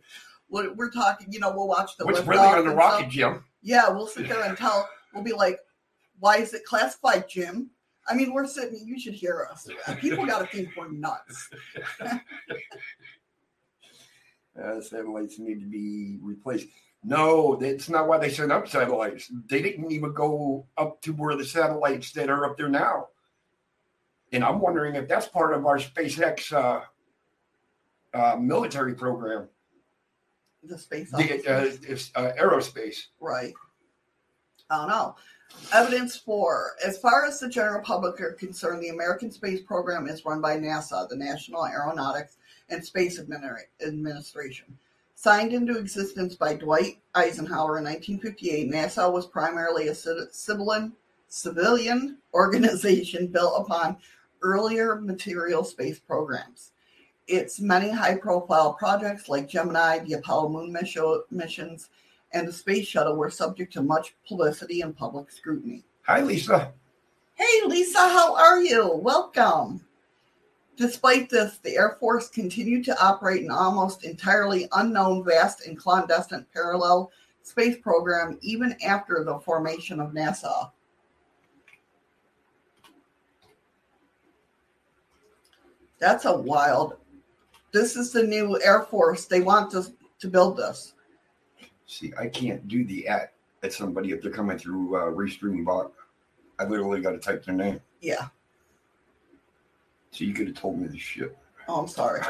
We're, 0.50 0.74
we're 0.74 0.92
talking, 0.92 1.32
you 1.32 1.40
know, 1.40 1.52
we'll 1.56 1.68
watch 1.68 1.98
the 1.98 2.06
What's 2.06 2.22
really 2.26 2.40
on 2.48 2.66
the 2.68 2.74
rocket. 2.76 3.10
Jim? 3.10 3.44
Yeah, 3.62 3.90
we'll 3.90 4.08
sit 4.08 4.28
there 4.28 4.44
and 4.44 4.58
tell. 4.58 4.88
We'll 5.14 5.24
be 5.24 5.34
like, 5.34 5.60
"Why 6.20 6.38
is 6.38 6.54
it 6.54 6.64
classified, 6.66 7.28
Jim?" 7.28 7.72
I 8.08 8.14
mean, 8.14 8.32
we're 8.34 8.46
sitting. 8.46 8.80
You 8.86 9.00
should 9.00 9.16
hear 9.16 9.48
us. 9.52 9.68
People 10.00 10.26
got 10.28 10.40
to 10.40 10.46
think 10.56 10.70
we're 10.78 10.92
nuts. 10.92 11.50
Uh, 14.62 14.80
satellites 14.80 15.38
need 15.38 15.60
to 15.60 15.66
be 15.66 16.18
replaced. 16.22 16.68
No, 17.08 17.56
that's 17.56 17.88
not 17.88 18.08
why 18.08 18.18
they 18.18 18.32
sent 18.32 18.52
up 18.52 18.68
satellites. 18.68 19.32
They 19.48 19.62
didn't 19.62 19.92
even 19.92 20.12
go 20.12 20.66
up 20.76 21.02
to 21.04 21.12
where 21.14 21.36
the 21.36 21.46
satellites 21.46 22.12
that 22.14 22.32
are 22.32 22.46
up 22.46 22.58
there 22.58 22.68
now. 22.68 23.10
And 24.32 24.44
I'm 24.44 24.60
wondering 24.60 24.96
if 24.96 25.08
that's 25.08 25.28
part 25.28 25.54
of 25.54 25.68
our 25.68 25.78
SpaceX 25.78 26.52
uh, 26.52 26.82
uh, 28.12 28.38
military 28.38 28.96
program, 28.96 29.48
The 30.64 30.80
space 30.80 31.12
the 31.12 31.44
uh, 31.48 31.70
it's, 31.88 32.12
uh, 32.16 32.32
aerospace. 32.40 32.98
right? 33.20 33.54
I 34.72 34.78
don't 34.78 34.90
know. 34.90 35.16
Evidence 35.74 36.18
for, 36.18 36.72
as 36.84 36.98
far 36.98 37.28
as 37.28 37.40
the 37.40 37.48
general 37.48 37.84
public 37.84 38.20
are 38.20 38.34
concerned, 38.34 38.82
the 38.82 38.90
American 38.90 39.30
space 39.32 39.62
program 39.62 40.08
is 40.08 40.26
run 40.26 40.42
by 40.42 40.58
NASA, 40.58 41.08
the 41.08 41.16
National 41.16 41.68
Aeronautics 41.68 42.38
and 42.70 42.84
Space 42.84 43.20
Administration. 43.20 44.66
Signed 45.18 45.54
into 45.54 45.78
existence 45.78 46.36
by 46.36 46.54
Dwight 46.54 47.00
Eisenhower 47.16 47.78
in 47.78 47.86
1958, 47.86 48.70
NASA 48.70 49.12
was 49.12 49.26
primarily 49.26 49.88
a 49.88 49.96
civilian, 49.96 50.94
civilian 51.30 52.18
organization 52.34 53.28
built 53.28 53.62
upon 53.62 53.98
earlier 54.44 54.96
material 54.96 55.64
space 55.64 56.00
programs. 56.00 56.74
Its 57.28 57.60
many 57.62 57.90
high 57.90 58.16
profile 58.16 58.74
projects 58.74 59.30
like 59.30 59.48
Gemini, 59.48 60.00
the 60.00 60.14
Apollo 60.14 60.50
moon 60.50 60.72
mission- 60.72 61.24
missions, 61.32 61.90
and 62.34 62.48
the 62.48 62.54
space 62.54 62.86
shuttle 62.86 63.16
were 63.16 63.32
subject 63.32 63.72
to 63.74 63.82
much 63.82 64.14
publicity 64.28 64.82
and 64.82 64.96
public 64.96 65.32
scrutiny. 65.32 65.86
Hi, 66.04 66.22
Lisa. 66.22 66.74
Hey, 67.36 67.62
Lisa, 67.66 68.00
how 68.00 68.36
are 68.36 68.62
you? 68.62 68.94
Welcome. 68.98 69.85
Despite 70.78 71.30
this, 71.30 71.58
the 71.60 71.78
Air 71.78 71.96
Force 72.00 72.30
continued 72.30 72.84
to 72.86 73.04
operate 73.04 73.44
an 73.44 73.52
almost 73.52 74.04
entirely 74.04 74.68
unknown, 74.74 75.24
vast, 75.24 75.66
and 75.66 75.78
clandestine 75.78 76.46
parallel 76.54 77.12
space 77.44 77.78
program 77.78 78.38
even 78.42 78.76
after 78.86 79.24
the 79.24 79.40
formation 79.40 80.00
of 80.00 80.12
NASA. 80.12 80.72
That's 86.00 86.26
a 86.26 86.36
wild. 86.36 86.98
This 87.72 87.96
is 87.96 88.12
the 88.12 88.24
new 88.24 88.60
Air 88.62 88.82
Force. 88.84 89.26
They 89.26 89.42
want 89.42 89.74
us 89.76 89.92
to 90.20 90.28
build 90.28 90.58
this. 90.58 90.94
See, 91.88 92.12
I 92.20 92.28
can't 92.28 92.68
do 92.68 92.84
the 92.84 93.08
at 93.08 93.34
at 93.64 93.74
somebody 93.74 94.12
if 94.12 94.22
they're 94.22 94.32
coming 94.32 94.58
through 94.58 94.96
uh, 94.96 95.12
Restream 95.12 95.64
bot. 95.64 95.92
I 96.60 96.66
literally 96.66 97.02
got 97.02 97.12
to 97.12 97.18
type 97.18 97.46
their 97.46 97.56
name. 97.56 97.80
Yeah. 98.02 98.28
So 100.16 100.24
you 100.24 100.34
could 100.34 100.48
have 100.48 100.56
told 100.56 100.80
me 100.80 100.88
the 100.88 100.98
shit. 100.98 101.38
Oh, 101.68 101.82
I'm 101.82 101.90
sorry. 101.90 102.22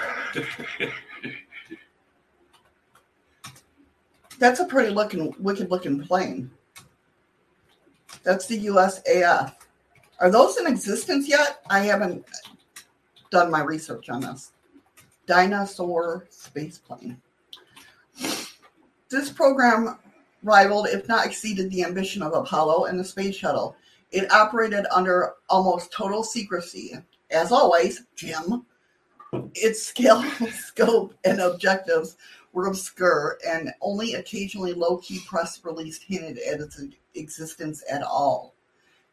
That's 4.39 4.59
a 4.59 4.65
pretty 4.65 4.89
looking, 4.89 5.35
wicked 5.37 5.69
looking 5.69 6.01
plane. 6.01 6.49
That's 8.23 8.47
the 8.47 8.65
USAF. 8.65 9.53
Are 10.19 10.31
those 10.31 10.57
in 10.57 10.65
existence 10.65 11.29
yet? 11.29 11.63
I 11.69 11.81
haven't 11.81 12.25
done 13.29 13.51
my 13.51 13.61
research 13.61 14.09
on 14.09 14.21
this. 14.21 14.53
Dyna-Soar 15.27 16.25
space 16.31 16.79
plane. 16.79 17.21
This 19.09 19.29
program 19.29 19.99
rivaled, 20.41 20.87
if 20.87 21.07
not 21.07 21.27
exceeded, 21.27 21.69
the 21.69 21.83
ambition 21.83 22.23
of 22.23 22.33
Apollo 22.33 22.85
and 22.85 22.99
the 22.99 23.03
space 23.03 23.35
shuttle. 23.35 23.75
It 24.11 24.31
operated 24.31 24.87
under 24.91 25.33
almost 25.49 25.91
total 25.91 26.23
secrecy. 26.23 26.97
As 27.31 27.51
always, 27.51 28.03
Jim, 28.15 28.65
its 29.53 29.83
scale, 29.83 30.23
scope, 30.51 31.13
and 31.23 31.39
objectives 31.39 32.17
were 32.53 32.67
obscure, 32.67 33.37
and 33.47 33.71
only 33.81 34.13
occasionally 34.13 34.73
low 34.73 34.97
key 34.97 35.19
press 35.27 35.59
release 35.63 36.01
hinted 36.01 36.37
at 36.39 36.61
its 36.61 36.81
existence 37.15 37.83
at 37.89 38.01
all. 38.03 38.53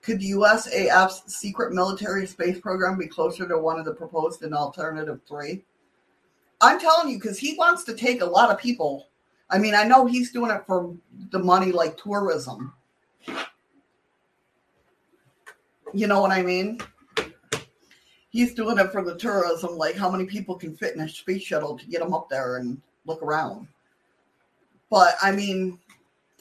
Could 0.03 0.21
USAF's 0.21 1.33
secret 1.33 1.73
military 1.73 2.27
space 2.27 2.61
program 2.61 2.99
be 2.99 3.07
closer 3.07 3.47
to 3.47 3.59
one 3.59 3.79
of 3.79 3.85
the 3.85 3.95
proposed 3.95 4.43
in 4.43 4.53
Alternative 4.53 5.21
3? 5.29 5.63
I'm 6.61 6.79
telling 6.79 7.09
you, 7.11 7.19
because 7.19 7.39
he 7.39 7.55
wants 7.57 7.85
to 7.85 7.95
take 7.95 8.21
a 8.21 8.27
lot 8.27 8.51
of 8.51 8.59
people. 8.59 9.09
I 9.51 9.59
mean, 9.59 9.75
I 9.75 9.85
know 9.85 10.07
he's 10.07 10.33
doing 10.33 10.51
it 10.51 10.65
for 10.67 10.95
the 11.31 11.39
money 11.39 11.73
like 11.73 11.97
tourism. 11.97 12.73
You 15.93 16.07
know 16.07 16.21
what 16.21 16.31
I 16.31 16.43
mean? 16.43 16.81
He's 18.33 18.55
doing 18.55 18.79
it 18.79 18.91
for 18.91 19.05
the 19.05 19.17
tourism, 19.17 19.77
like 19.77 19.95
how 19.95 20.11
many 20.11 20.25
people 20.25 20.57
can 20.57 20.75
fit 20.75 20.95
in 20.95 21.03
a 21.03 21.09
space 21.09 21.43
shuttle 21.43 21.79
to 21.79 21.87
get 21.87 22.01
them 22.01 22.15
up 22.15 22.31
there 22.31 22.57
and 22.57 22.81
look 23.05 23.23
around. 23.23 23.69
But 24.89 25.17
I 25.23 25.33
mean, 25.33 25.79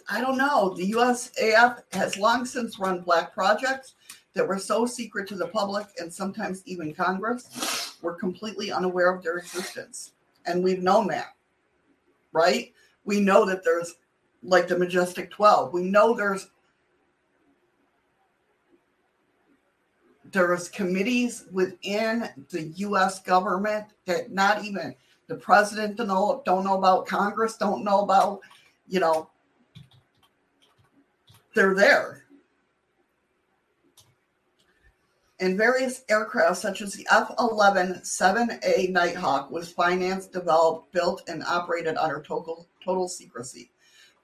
I 0.10 0.22
don't 0.22 0.38
know. 0.38 0.74
The 0.74 0.92
USAF 0.94 1.84
has 1.92 2.18
long 2.18 2.46
since 2.46 2.80
run 2.80 3.02
black 3.02 3.34
projects 3.34 3.96
that 4.34 4.48
were 4.48 4.58
so 4.58 4.86
secret 4.86 5.28
to 5.28 5.36
the 5.36 5.48
public 5.48 5.88
and 6.00 6.14
sometimes 6.14 6.64
even 6.66 6.94
Congress 6.94 7.98
were 8.02 8.14
completely 8.14 8.72
unaware 8.72 9.14
of 9.14 9.22
their 9.22 9.38
existence. 9.38 10.14
And 10.46 10.64
we've 10.64 10.82
known 10.82 11.08
that, 11.08 11.36
right? 12.32 12.72
We 13.04 13.20
know 13.20 13.46
that 13.46 13.66
there's 13.66 13.96
like 14.44 14.68
the 14.68 14.78
Majestic 14.78 15.30
12. 15.30 15.74
We 15.74 15.84
know 15.84 16.14
there's 16.14 16.50
there's 20.32 20.70
committees 20.70 21.46
within 21.52 22.30
the 22.50 22.64
U.S. 22.78 23.20
government 23.20 23.88
that 24.06 24.32
not 24.32 24.64
even 24.64 24.96
the 25.28 25.36
president 25.36 25.98
don't 25.98 26.08
know, 26.08 26.42
don't 26.46 26.64
know 26.64 26.78
about, 26.78 27.08
Congress 27.08 27.58
don't 27.58 27.84
know 27.84 28.02
about. 28.02 28.42
You 28.88 29.00
know, 29.00 29.30
they're 31.54 31.76
there. 31.76 32.26
And 35.40 35.58
various 35.58 36.04
aircraft, 36.08 36.58
such 36.58 36.82
as 36.82 36.94
the 36.94 37.08
F 37.12 37.34
11 37.40 38.02
7A 38.04 38.92
Nighthawk, 38.92 39.50
was 39.50 39.72
financed, 39.72 40.32
developed, 40.32 40.92
built, 40.92 41.24
and 41.28 41.44
operated 41.44 41.98
under 41.98 42.22
total, 42.22 42.68
total 42.84 43.08
secrecy. 43.08 43.72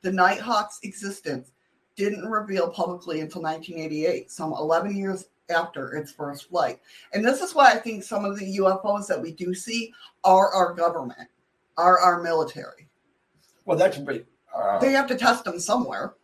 The 0.03 0.11
Nighthawk's 0.11 0.79
existence 0.83 1.51
didn't 1.95 2.29
reveal 2.29 2.69
publicly 2.69 3.21
until 3.21 3.41
1988, 3.41 4.29
some 4.29 4.51
11 4.51 4.95
years 4.95 5.25
after 5.49 5.95
its 5.95 6.11
first 6.11 6.49
flight. 6.49 6.79
And 7.13 7.23
this 7.25 7.41
is 7.41 7.55
why 7.55 7.71
I 7.71 7.77
think 7.77 8.03
some 8.03 8.25
of 8.25 8.37
the 8.37 8.57
UFOs 8.57 9.07
that 9.07 9.21
we 9.21 9.31
do 9.31 9.53
see 9.53 9.93
are 10.23 10.53
our 10.53 10.73
government, 10.73 11.29
are 11.77 11.99
our 11.99 12.21
military. 12.21 12.87
Well, 13.65 13.77
that's 13.77 13.97
what 13.97 14.25
uh, 14.55 14.79
They 14.79 14.91
have 14.91 15.07
to 15.07 15.15
test 15.17 15.43
them 15.45 15.59
somewhere. 15.59 16.15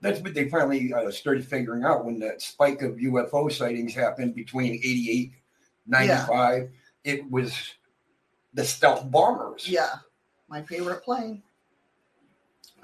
that's 0.00 0.20
what 0.20 0.34
they 0.34 0.48
finally 0.48 0.92
uh, 0.92 1.10
started 1.10 1.46
figuring 1.46 1.84
out 1.84 2.04
when 2.04 2.18
that 2.20 2.42
spike 2.42 2.82
of 2.82 2.96
UFO 2.96 3.50
sightings 3.50 3.94
happened 3.94 4.34
between 4.34 4.74
88, 4.74 5.32
95. 5.86 6.70
It 7.04 7.30
was 7.30 7.74
the 8.54 8.64
stealth 8.64 9.10
bombers. 9.10 9.68
Yeah, 9.68 9.94
my 10.48 10.62
favorite 10.62 11.02
plane. 11.02 11.42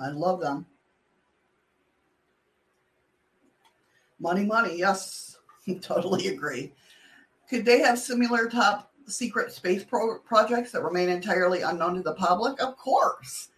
I 0.01 0.09
love 0.09 0.41
them. 0.41 0.67
Money, 4.19 4.45
money, 4.45 4.79
yes, 4.79 5.34
totally 5.81 6.29
agree. 6.29 6.73
Could 7.49 7.65
they 7.65 7.81
have 7.81 7.99
similar 7.99 8.49
top 8.49 8.93
secret 9.07 9.53
space 9.53 9.85
pro- 9.85 10.19
projects 10.21 10.73
that 10.73 10.83
remain 10.83 11.09
entirely 11.09 11.63
unknown 11.63 11.95
to 11.95 12.03
the 12.03 12.15
public? 12.15 12.61
Of 12.63 12.77
course. 12.77 13.51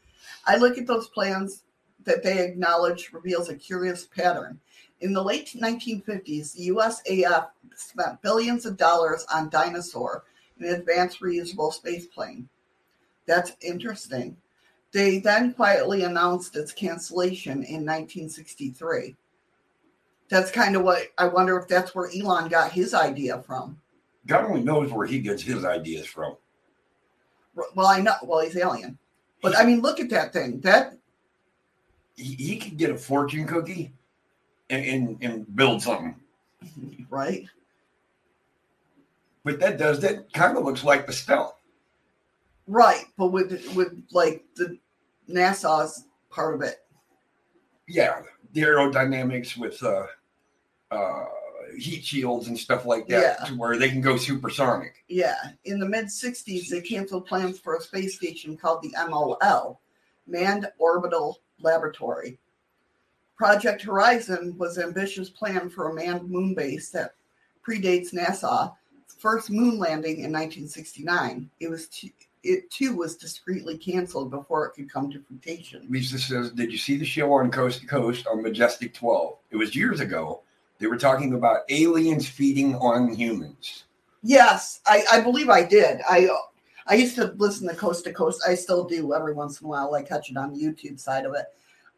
I 0.47 0.57
look 0.57 0.79
at 0.79 0.87
those 0.87 1.09
plans 1.09 1.65
that 2.05 2.23
they 2.23 2.45
acknowledge 2.45 3.13
reveals 3.13 3.49
a 3.49 3.55
curious 3.55 4.07
pattern. 4.07 4.61
In 5.01 5.13
the 5.13 5.23
late 5.23 5.55
1950s, 5.55 6.55
the 6.55 6.69
USAF 6.69 7.49
spent 7.75 8.23
billions 8.23 8.65
of 8.65 8.77
dollars 8.77 9.27
on 9.33 9.51
Dyna-Soar, 9.51 10.25
an 10.59 10.67
advanced 10.75 11.21
reusable 11.21 11.73
space 11.73 12.07
plane. 12.07 12.49
That's 13.27 13.53
interesting. 13.61 14.37
They 14.93 15.19
then 15.19 15.53
quietly 15.53 16.05
announced 16.05 16.57
its 16.57 16.73
cancellation 16.73 17.65
in 17.65 17.85
1963. 17.85 19.17
That's 20.29 20.51
kind 20.51 20.75
of 20.77 20.83
what 20.83 21.03
I 21.19 21.27
wonder 21.27 21.57
if 21.59 21.69
that's 21.69 21.95
where 21.95 22.11
Elon 22.15 22.49
got 22.49 22.73
his 22.73 22.95
idea 22.95 23.43
from. 23.43 23.79
God 24.27 24.45
only 24.45 24.63
knows 24.63 24.93
where 24.93 25.07
he 25.07 25.21
gets 25.21 25.43
his 25.43 25.65
ideas 25.65 26.07
from. 26.07 26.37
Well, 27.75 27.87
I 27.87 28.01
know, 28.01 28.15
well, 28.23 28.41
he's 28.41 28.57
alien. 28.57 28.99
But 29.41 29.57
I 29.57 29.65
mean, 29.65 29.81
look 29.81 30.01
at 30.01 30.11
that 30.11 30.33
thing. 30.33 30.61
That, 30.61 30.97
He, 32.17 32.35
he 32.35 32.57
could 32.59 32.77
get 32.77 32.91
a 32.91 32.97
fortune 32.97 33.47
cookie 33.47 33.93
and, 34.69 34.85
and, 34.85 35.19
and 35.23 35.57
build 35.57 35.83
something. 35.83 36.17
right? 37.11 37.47
But 39.45 39.61
that 39.61 39.79
does, 39.79 40.01
that 40.01 40.33
kind 40.33 40.57
of 40.59 40.65
looks 40.65 40.83
like 40.83 41.07
the 41.07 41.13
stealth. 41.13 41.55
Right. 42.67 43.05
But 43.17 43.29
with, 43.29 43.75
with 43.75 44.03
like 44.11 44.45
the 44.57 44.77
NASA's 45.31 46.05
part 46.31 46.55
of 46.55 46.63
it. 46.63 46.85
Yeah, 47.89 48.23
the 48.53 48.63
aerodynamics 48.63 49.57
with 49.57 49.83
uh, 49.83 50.07
uh, 50.91 51.25
heat 51.77 52.05
shields 52.05 52.49
and 52.49 52.59
stuff 52.59 52.87
like 52.87 53.07
that, 53.09 53.39
Yeah. 53.41 53.47
to 53.47 53.55
where 53.57 53.77
they 53.77 53.89
can 53.89 54.01
go 54.01 54.17
supersonic. 54.17 55.05
Yeah. 55.09 55.37
In 55.65 55.79
the 55.79 55.87
mid 55.89 56.07
60s, 56.07 56.69
they 56.69 56.81
canceled 56.81 57.27
plans 57.27 57.59
for 57.59 57.77
a 57.77 57.81
space 57.81 58.17
station 58.17 58.57
called 58.57 58.83
the 58.83 58.93
MOL, 59.09 59.81
Manned 60.27 60.69
Orbital 60.79 61.41
Laboratory. 61.61 62.39
Project 63.37 63.83
Horizon 63.83 64.57
was 64.57 64.79
an 64.79 64.85
ambitious 64.85 65.29
plan 65.29 65.69
for 65.69 65.91
a 65.91 65.95
manned 65.95 66.31
moon 66.31 66.55
base 66.55 66.89
that 66.91 67.15
predates 67.67 68.15
NASA's 68.15 68.71
first 69.19 69.51
moon 69.51 69.79
landing 69.79 70.19
in 70.21 70.33
1969. 70.33 71.51
It 71.61 71.69
was 71.69 71.89
too, 71.89 72.11
it 72.47 72.71
too 72.71 72.97
was 72.97 73.17
discreetly 73.17 73.77
canceled 73.77 74.31
before 74.31 74.67
it 74.67 74.73
could 74.73 74.91
come 74.91 75.11
to 75.11 75.21
fruition. 75.21 75.87
Lisa 75.89 76.19
says, 76.19 76.51
Did 76.53 76.73
you 76.73 76.79
see 76.79 76.97
the 76.97 77.05
show 77.05 77.33
on 77.33 77.51
Coast 77.51 77.81
to 77.81 77.87
Coast 77.87 78.27
on 78.27 78.43
Majestic 78.43 78.95
12? 78.95 79.37
It 79.51 79.57
was 79.57 79.75
years 79.75 80.01
ago. 80.01 80.43
They 80.79 80.87
were 80.87 80.99
talking 80.99 81.35
about 81.35 81.63
aliens 81.71 82.29
feeding 82.29 82.75
on 82.77 83.15
humans. 83.15 83.85
Yes, 84.23 84.81
I, 84.87 85.05
I 85.13 85.21
believe 85.21 85.49
I 85.49 85.65
did. 85.65 86.01
I 86.09 86.29
I 86.89 86.95
used 86.95 87.17
to 87.17 87.35
listen 87.37 87.69
to 87.69 87.75
Coast 87.75 88.05
to 88.05 88.13
Coast. 88.13 88.43
I 88.47 88.55
still 88.55 88.85
do 88.85 89.15
every 89.15 89.35
once 89.35 89.61
in 89.61 89.67
a 89.67 89.69
while. 89.69 89.95
I 89.95 90.03
catch 90.03 90.31
it 90.31 90.37
on 90.37 90.53
the 90.53 90.61
YouTube 90.61 91.01
side 91.01 91.25
of 91.25 91.35
it. 91.35 91.47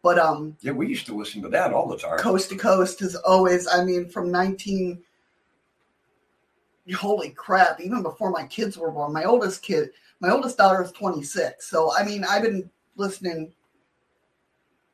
But 0.03 0.19
um, 0.19 0.57
Yeah, 0.61 0.73
we 0.73 0.89
used 0.89 1.07
to 1.07 1.17
listen 1.17 1.43
to 1.43 1.49
that 1.51 1.73
all 1.73 1.89
the 1.89 1.99
time. 1.99 2.19
Coast 2.19 2.51
to 2.51 2.57
Coast 2.57 3.03
is 3.03 3.17
always. 3.17 3.67
I 3.67 3.85
mean, 3.85 4.09
from 4.09 4.31
nineteen. 4.31 5.03
Holy 6.97 7.31
crap! 7.31 7.81
Even 7.81 8.03
before 8.03 8.31
my 8.31 8.47
kids 8.47 8.79
were 8.79 8.91
born, 8.91 9.13
my 9.13 9.25
oldest 9.25 9.63
kid, 9.63 9.91
my 10.21 10.31
oldest 10.31 10.59
daughter 10.59 10.83
is 10.83 10.93
twenty 10.93 11.23
six. 11.23 11.71
So 11.71 11.93
I 11.97 12.05
mean, 12.05 12.25
I've 12.25 12.43
been 12.43 12.71
listening. 12.97 13.53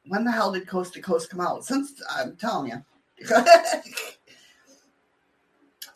When 0.07 0.25
the 0.25 0.33
hell 0.33 0.53
did 0.53 0.68
Coast 0.68 0.93
to 0.95 1.01
Coast 1.01 1.31
come 1.31 1.41
out? 1.41 1.64
Since 1.64 2.03
I'm 2.11 2.37
telling 2.37 2.70
you. 2.70 2.85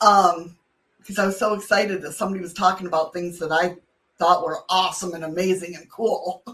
um 0.01 0.57
because 0.99 1.19
I 1.19 1.27
was 1.27 1.39
so 1.39 1.55
excited 1.55 2.03
that 2.03 2.13
somebody 2.13 2.43
was 2.43 2.53
talking 2.53 2.87
about 2.87 3.15
things 3.15 3.39
that 3.39 3.51
I 3.51 3.77
thought 4.19 4.45
were 4.45 4.59
awesome 4.69 5.15
and 5.15 5.25
amazing 5.25 5.75
and 5.75 5.91
cool. 5.91 6.45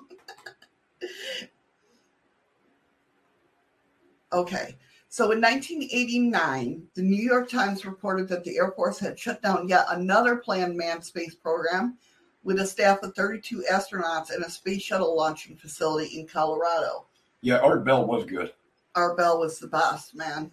okay, 4.32 4.76
so 5.08 5.32
in 5.32 5.40
1989, 5.40 6.86
the 6.94 7.02
New 7.02 7.22
York 7.22 7.48
Times 7.48 7.84
reported 7.84 8.28
that 8.28 8.44
the 8.44 8.56
Air 8.56 8.70
Force 8.72 9.00
had 9.00 9.18
shut 9.18 9.42
down 9.42 9.66
yet 9.66 9.86
another 9.90 10.36
planned 10.36 10.76
manned 10.76 11.04
space 11.04 11.34
program 11.34 11.98
with 12.44 12.60
a 12.60 12.66
staff 12.66 13.02
of 13.02 13.14
32 13.14 13.64
astronauts 13.70 14.30
and 14.30 14.44
a 14.44 14.50
space 14.50 14.82
shuttle 14.82 15.16
launching 15.16 15.56
facility 15.56 16.20
in 16.20 16.26
Colorado. 16.26 17.06
Yeah, 17.40 17.58
Art 17.58 17.84
Bell 17.84 18.06
was 18.06 18.24
good. 18.24 18.52
Art 18.94 19.16
Bell 19.16 19.40
was 19.40 19.58
the 19.58 19.66
best, 19.66 20.14
man. 20.14 20.52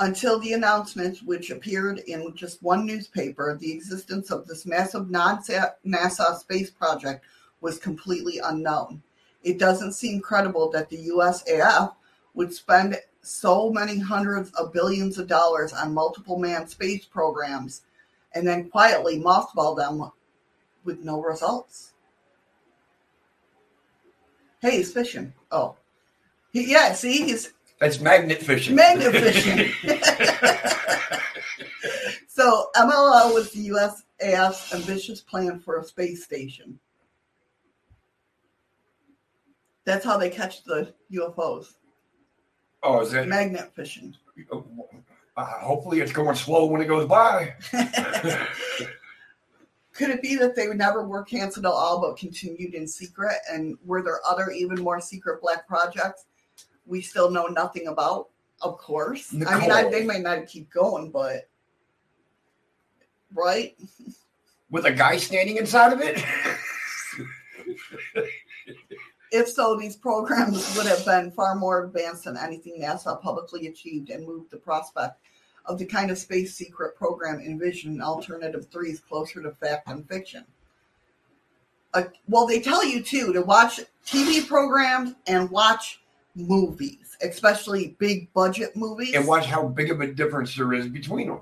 Until 0.00 0.38
the 0.38 0.52
announcement, 0.52 1.18
which 1.24 1.50
appeared 1.50 2.00
in 2.00 2.34
just 2.36 2.62
one 2.62 2.86
newspaper, 2.86 3.56
the 3.56 3.72
existence 3.72 4.30
of 4.30 4.46
this 4.46 4.66
massive 4.66 5.10
non 5.10 5.38
NASA 5.38 6.38
space 6.38 6.70
project 6.70 7.24
was 7.60 7.78
completely 7.78 8.38
unknown. 8.38 9.02
It 9.42 9.58
doesn't 9.58 9.92
seem 9.92 10.20
credible 10.20 10.70
that 10.70 10.88
the 10.88 11.08
USAF 11.08 11.94
would 12.34 12.52
spend 12.52 12.96
so 13.22 13.70
many 13.70 13.98
hundreds 13.98 14.50
of 14.52 14.72
billions 14.72 15.18
of 15.18 15.26
dollars 15.26 15.72
on 15.72 15.94
multiple 15.94 16.38
manned 16.38 16.70
space 16.70 17.04
programs 17.04 17.82
and 18.34 18.46
then 18.46 18.68
quietly 18.68 19.18
mothball 19.18 19.76
them 19.76 20.10
with 20.84 21.00
no 21.00 21.20
results. 21.20 21.92
Hey, 24.60 24.78
he's 24.78 24.92
fishing. 24.92 25.32
Oh. 25.50 25.76
He, 26.52 26.70
yeah, 26.70 26.92
see, 26.92 27.24
he's 27.24 27.52
That's 27.80 28.00
magnet 28.00 28.42
fishing. 28.42 28.74
Magnet 28.74 29.12
fishing. 29.12 29.72
so 32.28 32.70
MLO 32.74 33.34
was 33.34 33.52
the 33.52 33.68
USAF's 33.68 34.74
ambitious 34.74 35.20
plan 35.20 35.60
for 35.60 35.78
a 35.78 35.84
space 35.84 36.24
station. 36.24 36.78
That's 39.84 40.04
how 40.04 40.18
they 40.18 40.28
catch 40.28 40.64
the 40.64 40.92
UFOs. 41.12 41.74
oh, 42.82 43.00
is 43.00 43.12
that? 43.12 43.28
Magnet 43.28 43.72
fishing. 43.74 44.14
Oh, 44.52 44.64
Uh, 45.38 45.44
hopefully, 45.60 46.00
it's 46.00 46.10
going 46.10 46.34
slow 46.34 46.66
when 46.66 46.80
it 46.80 46.86
goes 46.86 47.06
by. 47.06 47.54
Could 49.92 50.10
it 50.10 50.20
be 50.20 50.34
that 50.34 50.56
they 50.56 50.66
never 50.66 51.06
were 51.06 51.22
canceled 51.22 51.64
at 51.64 51.70
all 51.70 52.00
but 52.00 52.16
continued 52.16 52.74
in 52.74 52.88
secret? 52.88 53.36
And 53.48 53.78
were 53.84 54.02
there 54.02 54.18
other 54.28 54.50
even 54.50 54.82
more 54.82 55.00
secret 55.00 55.40
black 55.40 55.68
projects 55.68 56.24
we 56.86 57.00
still 57.00 57.30
know 57.30 57.46
nothing 57.46 57.86
about? 57.86 58.30
Of 58.62 58.78
course. 58.78 59.32
I 59.32 59.60
mean, 59.60 59.70
I, 59.70 59.88
they 59.88 60.04
may 60.04 60.18
not 60.18 60.48
keep 60.48 60.72
going, 60.72 61.12
but 61.12 61.48
right? 63.32 63.76
With 64.70 64.86
a 64.86 64.92
guy 64.92 65.18
standing 65.18 65.58
inside 65.58 65.92
of 65.92 66.00
it? 66.00 66.20
If 69.30 69.48
so, 69.48 69.76
these 69.76 69.96
programs 69.96 70.76
would 70.76 70.86
have 70.86 71.04
been 71.04 71.30
far 71.30 71.54
more 71.54 71.84
advanced 71.84 72.24
than 72.24 72.36
anything 72.36 72.80
NASA 72.80 73.20
publicly 73.20 73.66
achieved 73.66 74.10
and 74.10 74.26
moved 74.26 74.50
the 74.50 74.56
prospect 74.56 75.20
of 75.66 75.78
the 75.78 75.84
kind 75.84 76.10
of 76.10 76.18
space 76.18 76.54
secret 76.54 76.96
program 76.96 77.40
envisioned 77.40 77.96
in 77.96 78.02
Alternative 78.02 78.66
Threes 78.70 79.00
closer 79.00 79.42
to 79.42 79.50
fact 79.52 79.88
and 79.88 80.08
fiction. 80.08 80.44
Uh, 81.94 82.04
well, 82.28 82.46
they 82.46 82.60
tell 82.60 82.84
you 82.84 83.02
too 83.02 83.32
to 83.32 83.42
watch 83.42 83.80
TV 84.06 84.46
programs 84.46 85.14
and 85.26 85.50
watch 85.50 86.00
movies, 86.34 87.16
especially 87.22 87.96
big 87.98 88.32
budget 88.32 88.76
movies. 88.76 89.14
And 89.14 89.26
watch 89.26 89.46
how 89.46 89.68
big 89.68 89.90
of 89.90 90.00
a 90.00 90.06
difference 90.06 90.54
there 90.54 90.72
is 90.72 90.88
between 90.88 91.28
them. 91.28 91.40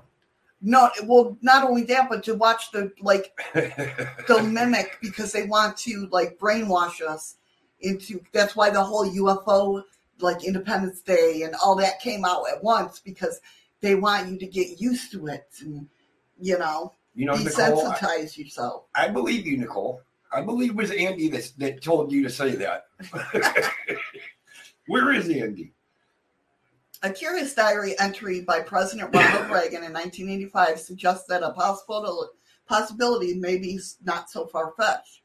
No, 0.61 0.89
well, 1.03 1.37
not 1.41 1.63
only 1.63 1.83
that, 1.83 2.09
but 2.09 2.23
to 2.23 2.33
watch 2.33 2.71
the 2.71 2.91
like 2.99 3.37
they'll 4.27 4.43
mimic 4.43 4.97
because 5.01 5.31
they 5.31 5.43
want 5.43 5.77
to 5.77 6.07
like 6.11 6.39
brainwash 6.39 7.01
us 7.01 7.36
into. 7.81 8.21
That's 8.33 8.55
why 8.55 8.69
the 8.69 8.83
whole 8.83 9.09
UFO 9.09 9.83
like 10.19 10.43
Independence 10.43 11.01
Day 11.01 11.43
and 11.43 11.55
all 11.63 11.75
that 11.75 11.99
came 11.99 12.25
out 12.25 12.45
at 12.51 12.63
once 12.63 12.99
because 12.99 13.39
they 13.81 13.95
want 13.95 14.29
you 14.29 14.37
to 14.39 14.47
get 14.47 14.81
used 14.81 15.11
to 15.11 15.27
it 15.27 15.47
and 15.61 15.87
you 16.39 16.57
know 16.57 16.93
you 17.17 17.25
know, 17.25 17.35
Nicole, 17.35 17.87
I, 17.87 17.97
desensitize 17.97 18.37
yourself. 18.37 18.83
I 18.95 19.07
believe 19.07 19.47
you, 19.47 19.57
Nicole. 19.57 20.01
I 20.31 20.41
believe 20.41 20.69
it 20.69 20.75
was 20.75 20.91
Andy 20.91 21.29
that, 21.29 21.51
that 21.57 21.81
told 21.81 22.11
you 22.11 22.21
to 22.23 22.29
say 22.29 22.51
that. 22.51 22.85
Where 24.87 25.11
is 25.11 25.27
Andy? 25.27 25.73
A 27.01 27.09
curious 27.09 27.55
diary 27.55 27.97
entry 27.99 28.41
by 28.41 28.59
President 28.59 29.15
Ronald 29.15 29.45
Reagan 29.51 29.83
in 29.83 29.93
1985 29.93 30.79
suggests 30.79 31.25
that 31.27 31.41
a 31.41 31.51
possible 31.53 32.29
possibility 32.67 33.33
may 33.33 33.57
be 33.57 33.79
not 34.03 34.29
so 34.29 34.45
far 34.45 34.73
fetched. 34.77 35.21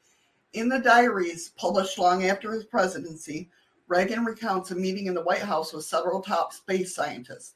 In 0.53 0.69
the 0.69 0.79
diaries 0.79 1.51
published 1.57 1.99
long 1.99 2.25
after 2.25 2.53
his 2.53 2.65
presidency, 2.65 3.51
Reagan 3.89 4.25
recounts 4.25 4.71
a 4.71 4.75
meeting 4.75 5.07
in 5.07 5.15
the 5.15 5.23
White 5.23 5.43
House 5.43 5.73
with 5.73 5.85
several 5.85 6.21
top 6.21 6.53
space 6.53 6.95
scientists. 6.95 7.55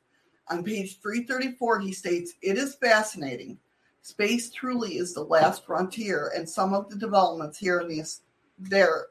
On 0.49 0.63
page 0.63 1.01
334, 1.01 1.81
he 1.81 1.93
states, 1.93 2.35
It 2.43 2.57
is 2.57 2.77
fascinating. 2.77 3.59
Space 4.03 4.51
truly 4.51 4.99
is 4.99 5.13
the 5.13 5.25
last 5.25 5.67
frontier, 5.67 6.33
and 6.35 6.49
some 6.49 6.73
of 6.73 6.89
the 6.89 6.97
developments 6.97 7.59
here 7.59 7.81
in 7.81 7.89
the 7.89 8.19
there 8.59 9.09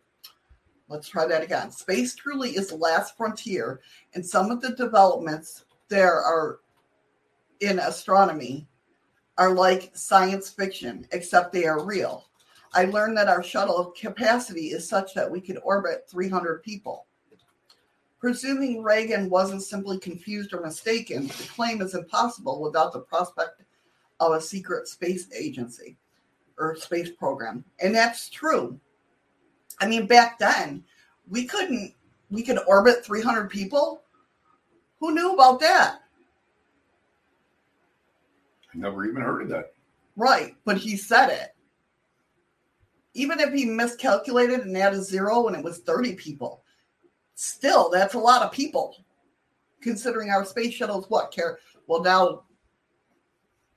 Let's 0.88 1.08
try 1.08 1.26
that 1.26 1.44
again. 1.44 1.72
Space 1.72 2.14
truly 2.16 2.52
is 2.52 2.68
the 2.68 2.76
last 2.76 3.18
frontier, 3.18 3.82
and 4.14 4.26
some 4.26 4.52
of 4.52 4.62
the 4.62 4.76
developments 4.76 5.66
there 5.90 6.22
are 6.22 6.60
in 7.62 7.80
astronomy 7.80 8.68
are 9.38 9.54
like 9.54 9.92
science 9.96 10.50
fiction, 10.50 11.08
except 11.12 11.52
they 11.52 11.66
are 11.66 11.84
real. 11.84 12.28
I 12.76 12.86
learned 12.86 13.18
that 13.18 13.30
our 13.30 13.42
shuttle 13.42 13.94
capacity 13.98 14.68
is 14.68 14.88
such 14.88 15.14
that 15.14 15.32
we 15.32 15.40
could 15.40 15.60
orbit 15.64 16.10
300 16.10 16.62
people. 16.62 17.06
Presuming 18.20 18.84
Reagan 18.84 19.30
wasn't 19.30 19.64
simply 19.64 19.98
confused 19.98 20.54
or 20.54 20.60
mistaken, 20.60 21.28
the 21.28 21.48
claim 21.56 21.82
is 21.82 21.96
impossible 21.96 22.62
without 22.62 22.92
the 22.92 23.00
prospect 23.00 23.62
of 24.20 24.34
a 24.34 24.42
secret 24.42 24.90
space 24.90 25.32
agency 25.34 25.96
or 26.58 26.76
space 26.76 27.12
program. 27.12 27.64
And 27.80 27.96
that's 27.96 28.30
true. 28.30 28.78
I 29.80 29.88
mean, 29.88 30.06
back 30.06 30.38
then, 30.38 30.84
we 31.30 31.46
couldn't, 31.46 31.94
we 32.30 32.44
could 32.44 32.60
orbit 32.68 33.06
300 33.06 33.50
people. 33.50 34.02
Who 35.00 35.14
knew 35.14 35.34
about 35.34 35.62
that? 35.62 36.00
I 38.74 38.78
never 38.78 39.06
even 39.06 39.22
heard 39.22 39.44
of 39.44 39.50
that. 39.50 39.72
Right, 40.18 40.56
but 40.66 40.78
he 40.78 40.98
said 40.98 41.30
it. 41.30 41.55
Even 43.16 43.40
if 43.40 43.54
he 43.54 43.66
miscalculated 43.66 44.60
and 44.62 44.78
added 44.78 45.04
zero 45.04 45.46
when 45.46 45.56
it 45.56 45.64
was 45.64 45.80
30 45.80 46.14
people, 46.16 46.62
still, 47.34 47.90
that's 47.90 48.14
a 48.14 48.20
lot 48.20 48.44
of 48.44 48.52
people. 48.52 48.96
Considering 49.82 50.30
our 50.30 50.46
space 50.46 50.74
shuttles, 50.74 51.10
what 51.10 51.32
care? 51.32 51.60
Well, 51.88 52.04
now 52.04 52.44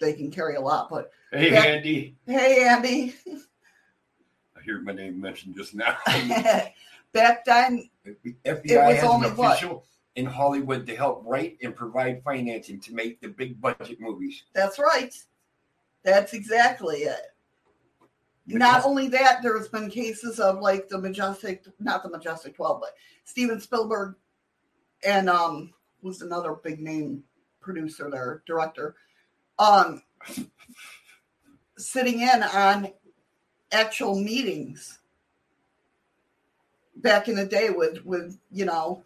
they 0.01 0.13
can 0.13 0.31
carry 0.31 0.57
a 0.57 0.61
lot, 0.61 0.91
but 0.91 1.11
hey, 1.33 1.51
back, 1.51 1.67
Andy. 1.67 2.17
Hey, 2.27 2.67
Andy. 2.67 3.15
I 3.27 4.63
hear 4.65 4.81
my 4.81 4.93
name 4.93 5.21
mentioned 5.21 5.57
just 5.57 5.75
now. 5.75 5.97
Back 7.13 7.45
then, 7.47 7.89
FBI 8.45 8.95
has 8.95 9.03
an 9.03 9.25
official 9.25 9.75
what? 9.75 9.85
in 10.17 10.27
Hollywood 10.27 10.87
to 10.87 10.95
help 10.95 11.23
write 11.25 11.57
and 11.63 11.75
provide 11.75 12.23
financing 12.23 12.81
to 12.81 12.93
make 12.93 13.21
the 13.21 13.29
big 13.29 13.61
budget 13.61 13.99
movies. 13.99 14.43
That's 14.53 14.79
right. 14.79 15.15
That's 16.05 16.35
exactly 16.35 16.99
it. 16.99 17.33
Not 18.57 18.85
only 18.85 19.09
that, 19.09 19.43
there's 19.43 19.69
been 19.69 19.91
cases 19.91 20.41
of 20.41 20.61
like 20.61 20.89
the 20.89 20.99
Majestic, 20.99 21.65
not 21.79 22.03
the 22.03 22.09
Majestic 22.09 22.57
12, 22.57 22.81
but 22.81 22.91
Steven 23.25 23.61
Spielberg 23.61 24.15
and 25.05 25.29
um 25.29 25.73
was 26.03 26.23
another 26.23 26.53
big 26.53 26.81
name 26.81 27.23
producer 27.61 28.09
there, 28.11 28.43
director, 28.47 28.97
um 29.59 30.03
sitting 31.77 32.21
in 32.21 32.43
on 32.43 32.91
actual 33.71 34.19
meetings 34.19 34.99
back 36.97 37.29
in 37.29 37.37
the 37.37 37.47
day 37.47 37.71
with 37.71 38.05
with 38.05 38.39
you 38.51 38.65
know 38.65 39.05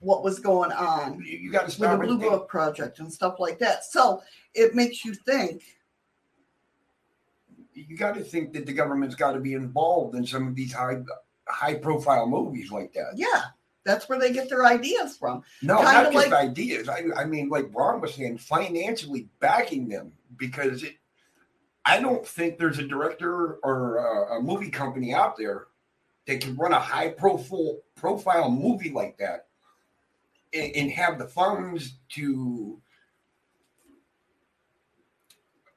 what 0.00 0.22
was 0.22 0.38
going 0.38 0.72
on. 0.72 1.22
You 1.24 1.50
got 1.50 1.68
to 1.68 1.80
with 1.80 1.90
the 1.90 1.96
Blue 1.96 2.18
Book 2.18 2.48
project 2.48 2.98
and 2.98 3.12
stuff 3.12 3.36
like 3.38 3.58
that. 3.60 3.84
So 3.84 4.22
it 4.54 4.74
makes 4.74 5.04
you 5.04 5.14
think. 5.14 5.62
You 7.74 7.96
got 7.96 8.14
to 8.14 8.22
think 8.22 8.52
that 8.52 8.66
the 8.66 8.72
government's 8.72 9.14
got 9.14 9.32
to 9.32 9.40
be 9.40 9.54
involved 9.54 10.14
in 10.14 10.26
some 10.26 10.48
of 10.48 10.54
these 10.54 10.72
high 10.72 11.02
high 11.48 11.74
profile 11.74 12.26
movies 12.26 12.70
like 12.70 12.92
that. 12.94 13.12
Yeah, 13.16 13.42
that's 13.84 14.08
where 14.08 14.18
they 14.18 14.32
get 14.32 14.48
their 14.48 14.64
ideas 14.64 15.16
from. 15.16 15.42
No, 15.62 15.76
Kinda 15.76 15.92
not 15.92 16.12
just 16.12 16.30
like, 16.30 16.32
ideas. 16.32 16.88
I, 16.88 17.02
I 17.16 17.24
mean, 17.24 17.48
like 17.48 17.66
Ron 17.74 18.00
was 18.00 18.14
saying, 18.14 18.38
financially 18.38 19.28
backing 19.40 19.88
them 19.88 20.12
because 20.38 20.82
it 20.82 20.96
I 21.84 22.00
don't 22.00 22.26
think 22.26 22.58
there's 22.58 22.78
a 22.78 22.86
director 22.86 23.58
or 23.62 23.96
a, 23.98 24.38
a 24.38 24.42
movie 24.42 24.70
company 24.70 25.12
out 25.12 25.36
there 25.36 25.66
that 26.26 26.40
can 26.40 26.56
run 26.56 26.72
a 26.72 26.78
high 26.78 27.10
profile 27.10 27.78
profile 27.96 28.50
movie 28.50 28.90
like 28.90 29.18
that 29.18 29.46
and, 30.52 30.72
and 30.74 30.90
have 30.90 31.18
the 31.18 31.26
funds 31.26 31.96
to 32.10 32.80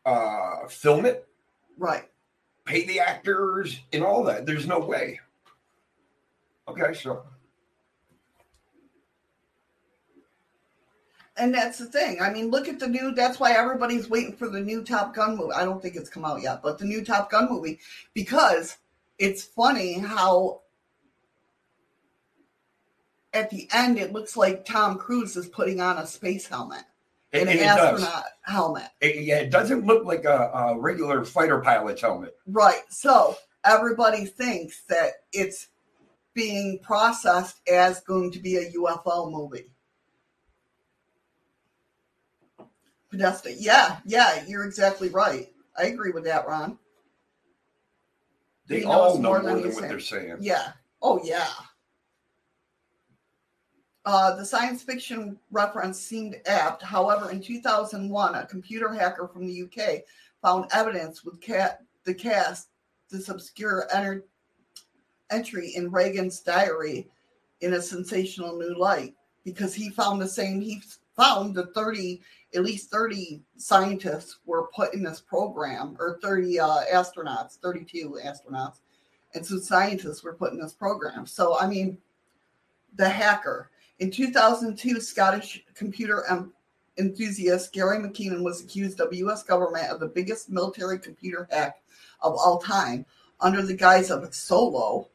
uh, 0.05 0.67
film 0.69 1.05
it, 1.05 1.27
right? 1.78 2.03
Pay 2.65 2.86
the 2.86 2.99
actors 2.99 3.80
and 3.93 4.03
all 4.03 4.23
that. 4.25 4.45
There's 4.45 4.67
no 4.67 4.80
way. 4.80 5.19
Okay, 6.67 6.93
so 6.93 7.23
and 11.38 11.53
that's 11.53 11.78
the 11.78 11.86
thing. 11.86 12.19
I 12.21 12.32
mean, 12.32 12.49
look 12.49 12.67
at 12.67 12.80
the 12.80 12.88
new. 12.88 13.13
That's 13.13 13.39
why 13.39 13.53
everybody's 13.53 14.09
waiting 14.09 14.36
for 14.36 14.49
the 14.49 14.59
new 14.59 14.84
Top 14.84 15.15
Gun 15.15 15.38
movie. 15.38 15.53
I 15.53 15.63
don't 15.63 15.82
think 15.82 15.95
it's 15.95 16.09
come 16.09 16.25
out 16.25 16.41
yet, 16.41 16.61
but 16.61 16.78
the 16.78 16.86
new 16.86 17.03
Top 17.05 17.30
Gun 17.32 17.47
movie 17.49 17.80
because 18.13 18.78
it's 19.17 19.43
funny 19.43 19.99
how 19.99 20.61
at 23.34 23.49
the 23.49 23.67
end 23.71 23.97
it 23.97 24.13
looks 24.13 24.36
like 24.36 24.65
Tom 24.65 24.97
Cruise 24.97 25.38
is 25.38 25.47
putting 25.47 25.80
on 25.80 25.97
a 25.97 26.07
space 26.07 26.47
helmet. 26.47 26.84
And, 27.34 27.49
an 27.49 27.59
astronaut 27.59 27.99
does. 27.99 28.23
helmet. 28.43 28.88
It, 29.01 29.23
yeah, 29.23 29.39
it 29.39 29.49
doesn't 29.49 29.86
look 29.86 30.05
like 30.05 30.23
a, 30.23 30.49
a 30.53 30.80
regular 30.80 31.25
fighter 31.25 31.59
pilot's 31.59 32.01
helmet. 32.01 32.36
Right. 32.47 32.82
So 32.89 33.36
everybody 33.65 34.25
thinks 34.25 34.84
that 34.89 35.11
it's 35.34 35.67
being 36.34 36.80
processed 36.82 37.59
as 37.69 37.99
going 38.01 38.32
to 38.32 38.39
be 38.39 38.57
a 38.57 38.71
UFO 38.71 39.32
movie. 39.32 39.71
Podesta. 43.09 43.53
Yeah, 43.53 43.97
yeah, 44.05 44.43
you're 44.47 44.65
exactly 44.65 45.09
right. 45.09 45.51
I 45.78 45.86
agree 45.86 46.11
with 46.11 46.25
that, 46.25 46.47
Ron. 46.47 46.78
They 48.67 48.84
all 48.84 49.17
know 49.17 49.30
more 49.30 49.41
than, 49.41 49.61
than 49.61 49.65
what 49.65 49.75
saying. 49.75 49.89
they're 49.89 49.99
saying. 49.99 50.38
Yeah. 50.41 50.71
Oh, 51.01 51.21
yeah. 51.23 51.47
Uh, 54.07 54.33
the 54.37 54.45
science 54.45 54.81
fiction 54.81 55.37
reference 55.51 55.99
seemed 55.99 56.37
apt. 56.45 56.81
However, 56.81 57.29
in 57.29 57.41
2001, 57.41 58.35
a 58.35 58.45
computer 58.45 58.93
hacker 58.93 59.27
from 59.27 59.45
the 59.45 59.63
UK 59.63 60.03
found 60.41 60.65
evidence 60.71 61.25
with 61.25 61.41
cat, 61.41 61.83
the 62.05 62.13
cast 62.13 62.69
this 63.11 63.27
obscure 63.27 63.85
enter, 63.93 64.23
entry 65.29 65.73
in 65.75 65.91
Reagan's 65.91 66.39
diary 66.39 67.09
in 67.59 67.73
a 67.73 67.81
sensational 67.81 68.57
new 68.57 68.79
light 68.79 69.13
because 69.43 69.75
he 69.75 69.89
found 69.89 70.21
the 70.21 70.27
same. 70.27 70.61
He 70.61 70.81
found 71.17 71.53
the 71.53 71.65
30 71.75 72.21
at 72.55 72.63
least 72.63 72.89
30 72.89 73.41
scientists 73.57 74.37
were 74.45 74.69
put 74.73 74.93
in 74.93 75.03
this 75.03 75.19
program, 75.19 75.97
or 75.99 76.17
30 76.21 76.61
uh, 76.61 76.77
astronauts, 76.93 77.57
32 77.57 78.17
astronauts, 78.23 78.79
and 79.35 79.45
some 79.45 79.59
scientists 79.59 80.23
were 80.23 80.33
put 80.33 80.53
in 80.53 80.61
this 80.61 80.71
program. 80.71 81.25
So, 81.25 81.59
I 81.59 81.67
mean, 81.67 81.97
the 82.95 83.09
hacker. 83.09 83.69
In 83.99 84.11
2002, 84.11 84.99
Scottish 85.01 85.63
computer 85.73 86.23
enthusiast 86.97 87.73
Gary 87.73 87.97
McKinnon 87.97 88.43
was 88.43 88.61
accused 88.61 88.99
of 88.99 89.09
the 89.09 89.17
U.S. 89.17 89.43
government 89.43 89.89
of 89.89 89.99
the 89.99 90.07
biggest 90.07 90.49
military 90.49 90.99
computer 90.99 91.47
hack 91.51 91.81
of 92.21 92.33
all 92.33 92.59
time 92.59 93.05
under 93.39 93.61
the 93.61 93.73
guise 93.73 94.11
of 94.11 94.33
Solo. 94.33 95.09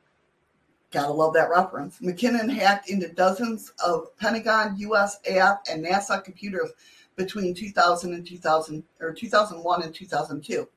Gotta 0.90 1.12
love 1.12 1.32
that 1.34 1.50
reference. 1.50 2.00
McKinnon 2.00 2.52
hacked 2.52 2.90
into 2.90 3.08
dozens 3.08 3.72
of 3.84 4.16
Pentagon, 4.18 4.76
USAF, 4.78 5.58
and 5.70 5.84
NASA 5.84 6.22
computers 6.22 6.70
between 7.16 7.54
2000 7.54 8.14
and 8.14 8.26
2000 8.26 8.82
or 9.00 9.12
2001 9.12 9.82
and 9.82 9.94
2002. 9.94 10.68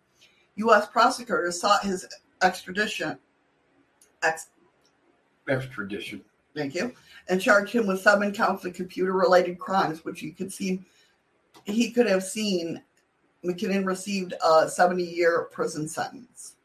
U.S. 0.57 0.87
prosecutors 0.87 1.59
sought 1.59 1.83
his 1.83 2.07
extradition. 2.41 3.17
Ex- 4.23 4.49
extradition. 5.49 6.23
Thank 6.55 6.75
you. 6.75 6.93
And 7.27 7.41
charged 7.41 7.73
him 7.73 7.87
with 7.87 8.01
seven 8.01 8.31
counts 8.31 8.65
of 8.65 8.75
computer 8.75 9.13
related 9.13 9.57
crimes, 9.57 10.05
which 10.05 10.21
you 10.21 10.31
could 10.31 10.53
see 10.53 10.85
he 11.63 11.91
could 11.91 12.07
have 12.07 12.23
seen 12.23 12.81
McKinnon 13.43 13.85
received 13.85 14.33
a 14.43 14.69
70 14.69 15.03
year 15.03 15.47
prison 15.51 15.87
sentence. 15.87 16.55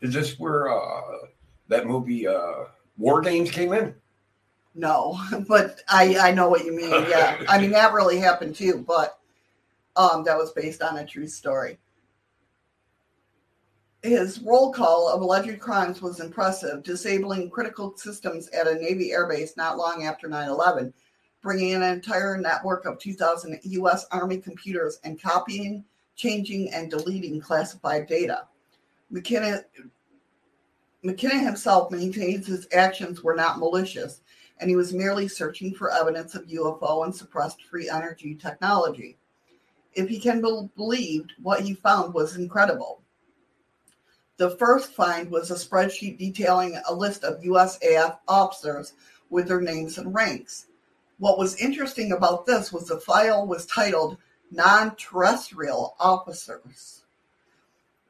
Is 0.00 0.12
this 0.12 0.38
where 0.38 0.68
uh, 0.68 1.26
that 1.68 1.86
movie 1.86 2.26
uh, 2.26 2.64
War 2.96 3.20
Games 3.20 3.50
came 3.50 3.72
in? 3.72 3.94
No, 4.74 5.18
but 5.48 5.80
I, 5.88 6.16
I 6.18 6.32
know 6.32 6.48
what 6.48 6.64
you 6.64 6.74
mean. 6.74 6.90
Yeah. 6.90 7.42
I 7.48 7.60
mean, 7.60 7.70
that 7.70 7.92
really 7.92 8.18
happened 8.18 8.54
too, 8.54 8.84
but 8.86 9.18
um, 9.96 10.24
that 10.24 10.36
was 10.36 10.52
based 10.52 10.82
on 10.82 10.98
a 10.98 11.06
true 11.06 11.28
story. 11.28 11.78
His 14.04 14.38
roll 14.40 14.70
call 14.70 15.08
of 15.08 15.22
alleged 15.22 15.58
crimes 15.60 16.02
was 16.02 16.20
impressive, 16.20 16.82
disabling 16.82 17.48
critical 17.48 17.96
systems 17.96 18.48
at 18.48 18.66
a 18.66 18.74
Navy 18.74 19.12
airbase 19.12 19.56
not 19.56 19.78
long 19.78 20.04
after 20.04 20.28
9 20.28 20.46
11, 20.46 20.92
bringing 21.40 21.72
an 21.72 21.82
entire 21.82 22.36
network 22.36 22.84
of 22.84 22.98
2,000 22.98 23.60
U.S. 23.62 24.04
Army 24.10 24.36
computers 24.36 25.00
and 25.04 25.18
copying, 25.18 25.86
changing, 26.16 26.70
and 26.74 26.90
deleting 26.90 27.40
classified 27.40 28.06
data. 28.06 28.46
McKinnon, 29.10 29.64
McKinnon 31.02 31.42
himself 31.42 31.90
maintains 31.90 32.46
his 32.46 32.68
actions 32.74 33.22
were 33.22 33.34
not 33.34 33.58
malicious, 33.58 34.20
and 34.58 34.68
he 34.68 34.76
was 34.76 34.92
merely 34.92 35.28
searching 35.28 35.72
for 35.72 35.90
evidence 35.90 36.34
of 36.34 36.44
UFO 36.48 37.06
and 37.06 37.16
suppressed 37.16 37.62
free 37.62 37.88
energy 37.88 38.34
technology. 38.34 39.16
If 39.94 40.10
he 40.10 40.20
can 40.20 40.42
be 40.42 40.68
believed, 40.76 41.32
what 41.40 41.62
he 41.62 41.72
found 41.72 42.12
was 42.12 42.36
incredible. 42.36 43.00
The 44.36 44.50
first 44.56 44.92
find 44.92 45.30
was 45.30 45.50
a 45.50 45.54
spreadsheet 45.54 46.18
detailing 46.18 46.80
a 46.88 46.94
list 46.94 47.22
of 47.22 47.42
USAF 47.42 48.18
officers 48.26 48.94
with 49.30 49.48
their 49.48 49.60
names 49.60 49.98
and 49.98 50.14
ranks. 50.14 50.66
What 51.18 51.38
was 51.38 51.56
interesting 51.56 52.12
about 52.12 52.44
this 52.44 52.72
was 52.72 52.86
the 52.88 52.98
file 52.98 53.46
was 53.46 53.66
titled 53.66 54.16
Non 54.50 54.96
Terrestrial 54.96 55.94
Officers. 56.00 57.04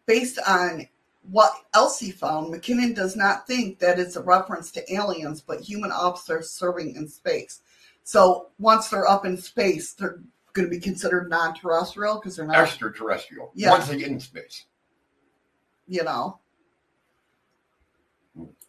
Based 0.06 0.38
on 0.46 0.88
what 1.30 1.52
Elsie 1.74 2.10
found, 2.10 2.52
McKinnon 2.52 2.94
does 2.94 3.16
not 3.16 3.46
think 3.46 3.78
that 3.78 3.98
it's 3.98 4.16
a 4.16 4.22
reference 4.22 4.70
to 4.72 4.94
aliens, 4.94 5.40
but 5.40 5.60
human 5.60 5.90
officers 5.90 6.50
serving 6.50 6.94
in 6.96 7.08
space. 7.08 7.60
So 8.02 8.48
once 8.58 8.88
they're 8.88 9.08
up 9.08 9.24
in 9.24 9.36
space, 9.36 9.94
they're 9.94 10.20
going 10.52 10.68
to 10.68 10.70
be 10.70 10.80
considered 10.80 11.30
non 11.30 11.54
terrestrial 11.54 12.16
because 12.16 12.36
they're 12.36 12.46
not, 12.46 12.56
Extraterrestrial. 12.56 13.50
Yeah. 13.54 13.70
Once 13.70 13.88
they 13.88 13.98
get 13.98 14.08
in 14.08 14.20
space. 14.20 14.66
You 15.86 16.04
know. 16.04 16.38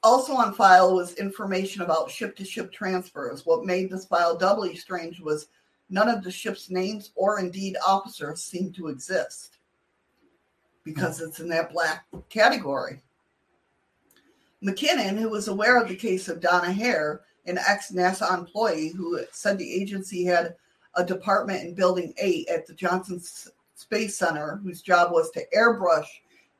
Also 0.03 0.33
on 0.33 0.53
file 0.53 0.93
was 0.93 1.15
information 1.15 1.81
about 1.81 2.11
ship 2.11 2.35
to 2.35 2.45
ship 2.45 2.71
transfers. 2.71 3.45
What 3.45 3.65
made 3.65 3.89
this 3.89 4.05
file 4.05 4.37
doubly 4.37 4.75
strange 4.75 5.19
was 5.19 5.47
none 5.89 6.07
of 6.07 6.23
the 6.23 6.31
ship's 6.31 6.69
names 6.69 7.11
or 7.15 7.39
indeed 7.39 7.75
officers 7.85 8.43
seemed 8.43 8.75
to 8.75 8.87
exist 8.87 9.57
because 10.83 11.21
it's 11.21 11.39
in 11.39 11.49
that 11.49 11.73
black 11.73 12.05
category. 12.29 13.01
McKinnon, 14.63 15.17
who 15.17 15.29
was 15.29 15.47
aware 15.47 15.81
of 15.81 15.87
the 15.87 15.95
case 15.95 16.27
of 16.27 16.39
Donna 16.39 16.71
Hare, 16.71 17.21
an 17.45 17.57
ex 17.67 17.91
NASA 17.91 18.31
employee 18.37 18.89
who 18.89 19.19
said 19.31 19.57
the 19.57 19.73
agency 19.73 20.23
had 20.23 20.55
a 20.95 21.03
department 21.03 21.63
in 21.63 21.75
Building 21.75 22.13
8 22.17 22.47
at 22.47 22.65
the 22.65 22.73
Johnson 22.73 23.21
Space 23.75 24.17
Center 24.17 24.59
whose 24.63 24.81
job 24.81 25.11
was 25.11 25.29
to 25.31 25.45
airbrush 25.55 26.07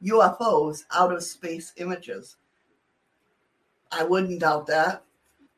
UFOs 0.06 0.84
out 0.92 1.14
of 1.14 1.24
space 1.24 1.74
images. 1.78 2.38
I 3.92 4.04
wouldn't 4.04 4.40
doubt 4.40 4.68
that. 4.68 5.04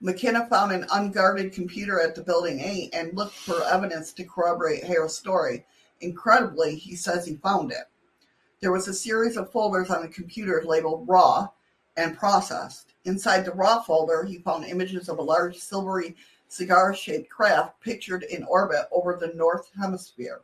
McKinnon 0.02 0.48
found 0.48 0.72
an 0.72 0.86
unguarded 0.92 1.54
computer 1.54 2.00
at 2.00 2.14
the 2.14 2.22
Building 2.22 2.60
8 2.60 2.92
and 2.94 3.16
looked 3.16 3.34
for 3.34 3.64
evidence 3.64 4.14
to 4.14 4.24
corroborate 4.24 4.84
Hare's 4.84 5.18
story. 5.18 5.66
Incredibly, 6.02 6.76
he 6.76 6.96
says 6.96 7.26
he 7.26 7.36
found 7.38 7.72
it. 7.72 7.86
There 8.60 8.72
was 8.72 8.88
a 8.88 8.94
series 8.94 9.38
of 9.38 9.52
folders 9.52 9.90
on 9.90 10.02
the 10.02 10.08
computer 10.08 10.64
labeled 10.66 11.08
RAW 11.08 11.50
and 11.96 12.18
processed. 12.18 12.94
Inside 13.06 13.44
the 13.46 13.54
RAW 13.54 13.82
folder, 13.82 14.24
he 14.24 14.38
found 14.38 14.66
images 14.66 15.10
of 15.10 15.18
a 15.18 15.24
large 15.24 15.58
silvery 15.58 16.16
cigar 16.48 16.94
shaped 16.94 17.30
craft 17.30 17.80
pictured 17.82 18.24
in 18.24 18.44
orbit 18.44 18.86
over 18.92 19.16
the 19.16 19.34
North 19.36 19.70
Hemisphere. 19.80 20.42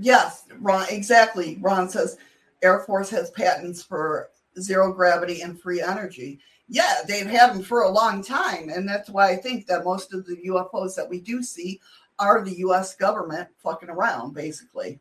Yes, 0.00 0.44
Ron, 0.60 0.86
exactly. 0.90 1.58
Ron 1.60 1.88
says 1.88 2.16
Air 2.62 2.80
Force 2.80 3.10
has 3.10 3.30
patents 3.30 3.82
for 3.82 4.30
zero 4.58 4.92
gravity 4.92 5.42
and 5.42 5.60
free 5.60 5.80
energy. 5.80 6.40
Yeah, 6.68 7.00
they've 7.06 7.26
had 7.26 7.54
them 7.54 7.62
for 7.62 7.82
a 7.82 7.90
long 7.90 8.22
time. 8.22 8.68
And 8.68 8.88
that's 8.88 9.10
why 9.10 9.30
I 9.30 9.36
think 9.36 9.66
that 9.66 9.84
most 9.84 10.14
of 10.14 10.26
the 10.26 10.36
UFOs 10.46 10.94
that 10.94 11.08
we 11.08 11.20
do 11.20 11.42
see 11.42 11.80
are 12.18 12.44
the 12.44 12.58
US 12.58 12.94
government 12.94 13.48
fucking 13.62 13.88
around, 13.88 14.34
basically. 14.34 15.00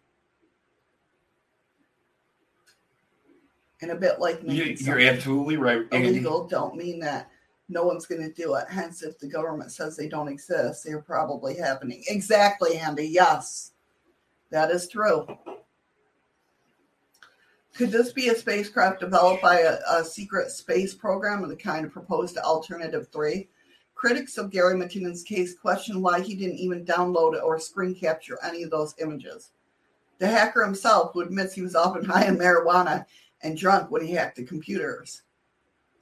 And 3.81 3.91
a 3.91 3.95
bit 3.95 4.19
like 4.19 4.41
You, 4.43 4.65
making 4.65 4.87
you're 4.87 4.99
absolutely 4.99 5.57
right. 5.57 5.85
Andy. 5.91 6.09
illegal 6.09 6.47
don't 6.47 6.75
mean 6.75 6.99
that 6.99 7.29
no 7.69 7.83
one's 7.85 8.05
going 8.05 8.21
to 8.21 8.33
do 8.33 8.55
it. 8.55 8.65
Hence, 8.67 9.03
if 9.03 9.19
the 9.19 9.27
government 9.27 9.71
says 9.71 9.95
they 9.95 10.09
don't 10.09 10.27
exist, 10.27 10.83
they're 10.83 11.01
probably 11.01 11.55
happening. 11.55 12.03
Exactly, 12.07 12.77
Andy. 12.77 13.07
Yes, 13.07 13.71
that 14.51 14.71
is 14.71 14.87
true. 14.87 15.27
Could 17.75 17.91
this 17.91 18.11
be 18.11 18.29
a 18.29 18.35
spacecraft 18.35 18.99
developed 18.99 19.41
by 19.41 19.59
a, 19.59 19.79
a 19.89 20.03
secret 20.03 20.51
space 20.51 20.93
program 20.93 21.43
of 21.43 21.49
the 21.49 21.55
kind 21.55 21.89
proposed 21.91 22.35
to 22.35 22.43
Alternative 22.43 23.07
3? 23.11 23.47
Critics 23.95 24.37
of 24.37 24.49
Gary 24.49 24.75
McKinnon's 24.75 25.23
case 25.23 25.57
question 25.57 26.01
why 26.01 26.21
he 26.21 26.35
didn't 26.35 26.57
even 26.57 26.85
download 26.85 27.41
or 27.41 27.59
screen 27.59 27.95
capture 27.95 28.37
any 28.43 28.63
of 28.63 28.71
those 28.71 28.95
images. 28.99 29.51
The 30.17 30.27
hacker 30.27 30.63
himself, 30.63 31.11
who 31.13 31.21
admits 31.21 31.53
he 31.53 31.61
was 31.61 31.75
often 31.75 32.03
high 32.03 32.27
on 32.27 32.37
marijuana 32.37 33.05
and 33.43 33.57
drunk 33.57 33.89
when 33.89 34.05
he 34.05 34.11
hacked 34.11 34.35
the 34.35 34.43
computers. 34.43 35.21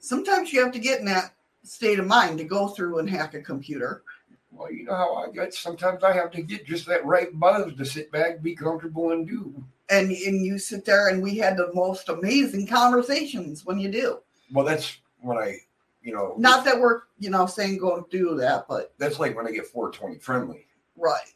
Sometimes 0.00 0.52
you 0.52 0.62
have 0.62 0.72
to 0.72 0.78
get 0.78 1.00
in 1.00 1.06
that 1.06 1.34
state 1.62 1.98
of 1.98 2.06
mind 2.06 2.38
to 2.38 2.44
go 2.44 2.68
through 2.68 2.98
and 2.98 3.08
hack 3.08 3.34
a 3.34 3.40
computer. 3.40 4.02
Well, 4.50 4.72
you 4.72 4.84
know 4.84 4.94
how 4.94 5.14
I 5.14 5.30
get. 5.30 5.54
Sometimes 5.54 6.02
I 6.02 6.12
have 6.12 6.30
to 6.32 6.42
get 6.42 6.66
just 6.66 6.86
that 6.86 7.04
right 7.04 7.28
buzz 7.38 7.74
to 7.74 7.84
sit 7.84 8.10
back, 8.10 8.42
be 8.42 8.54
comfortable, 8.54 9.12
and 9.12 9.26
do. 9.26 9.64
And 9.90 10.10
and 10.10 10.44
you 10.44 10.58
sit 10.58 10.84
there 10.84 11.08
and 11.08 11.22
we 11.22 11.36
had 11.36 11.56
the 11.56 11.70
most 11.74 12.08
amazing 12.08 12.66
conversations 12.66 13.64
when 13.64 13.78
you 13.78 13.90
do. 13.90 14.18
Well, 14.52 14.64
that's 14.64 14.98
when 15.20 15.38
I, 15.38 15.56
you 16.02 16.12
know, 16.12 16.34
Not 16.38 16.64
that 16.64 16.80
we're, 16.80 17.02
you 17.18 17.30
know, 17.30 17.46
saying 17.46 17.78
go 17.78 18.06
do 18.10 18.34
that, 18.36 18.66
but 18.68 18.94
that's 18.98 19.18
like 19.18 19.36
when 19.36 19.46
I 19.46 19.50
get 19.50 19.66
420 19.66 20.18
friendly, 20.18 20.66
right, 20.96 21.32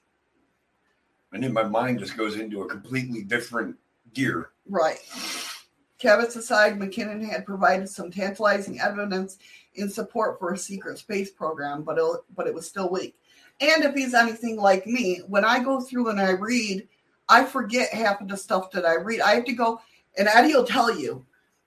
and 1.32 1.42
then 1.42 1.52
my 1.52 1.64
mind 1.64 1.98
just 1.98 2.16
goes 2.16 2.36
into 2.36 2.62
a 2.62 2.68
completely 2.68 3.22
different 3.22 3.76
gear. 4.14 4.50
right. 4.68 4.98
Caveats 5.98 6.34
aside, 6.34 6.80
McKinnon 6.80 7.24
had 7.24 7.46
provided 7.46 7.88
some 7.88 8.10
tantalizing 8.10 8.80
evidence 8.80 9.38
in 9.74 9.88
support 9.88 10.38
for 10.38 10.52
a 10.52 10.58
secret 10.58 10.98
space 10.98 11.30
program, 11.30 11.82
but 11.82 11.98
it, 11.98 12.04
but 12.36 12.46
it 12.46 12.54
was 12.54 12.66
still 12.66 12.90
weak. 12.90 13.16
And 13.60 13.84
if 13.84 13.94
he's 13.94 14.14
anything 14.14 14.56
like 14.56 14.86
me, 14.86 15.20
when 15.28 15.44
I 15.44 15.62
go 15.62 15.80
through 15.80 16.08
and 16.08 16.20
I 16.20 16.32
read, 16.32 16.86
I 17.28 17.44
forget 17.44 17.90
half 17.90 18.20
of 18.20 18.28
the 18.28 18.36
stuff 18.36 18.70
that 18.72 18.84
I 18.84 18.96
read. 18.96 19.20
I 19.20 19.34
have 19.34 19.44
to 19.44 19.52
go, 19.52 19.80
and 20.18 20.28
Eddie 20.28 20.54
will 20.54 20.64
tell 20.64 20.94
you, 20.94 21.24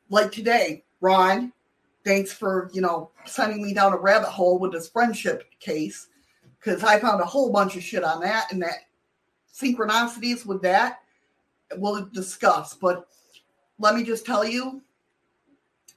like 0.10 0.32
today, 0.32 0.84
Ron, 1.02 1.54
thanks 2.04 2.32
for 2.32 2.70
you 2.74 2.82
know 2.82 3.10
sending 3.26 3.64
me 3.64 3.74
down 3.74 3.94
a 3.94 3.98
rabbit 3.98 4.30
hole 4.30 4.60
with 4.60 4.72
this 4.72 4.90
friendship 4.90 5.50
case 5.60 6.08
because 6.60 6.84
I 6.84 7.00
found 7.00 7.22
a 7.22 7.26
whole 7.26 7.52
bunch 7.52 7.76
of 7.76 7.84
shit 7.84 8.04
on 8.04 8.22
that 8.22 8.52
and 8.52 8.62
that 8.62 8.88
synchronicities 9.54 10.46
with 10.46 10.62
that 10.64 11.00
we'll 11.78 12.06
discuss. 12.06 12.74
But 12.74 13.08
let 13.80 13.96
me 13.96 14.04
just 14.04 14.26
tell 14.26 14.46
you, 14.46 14.82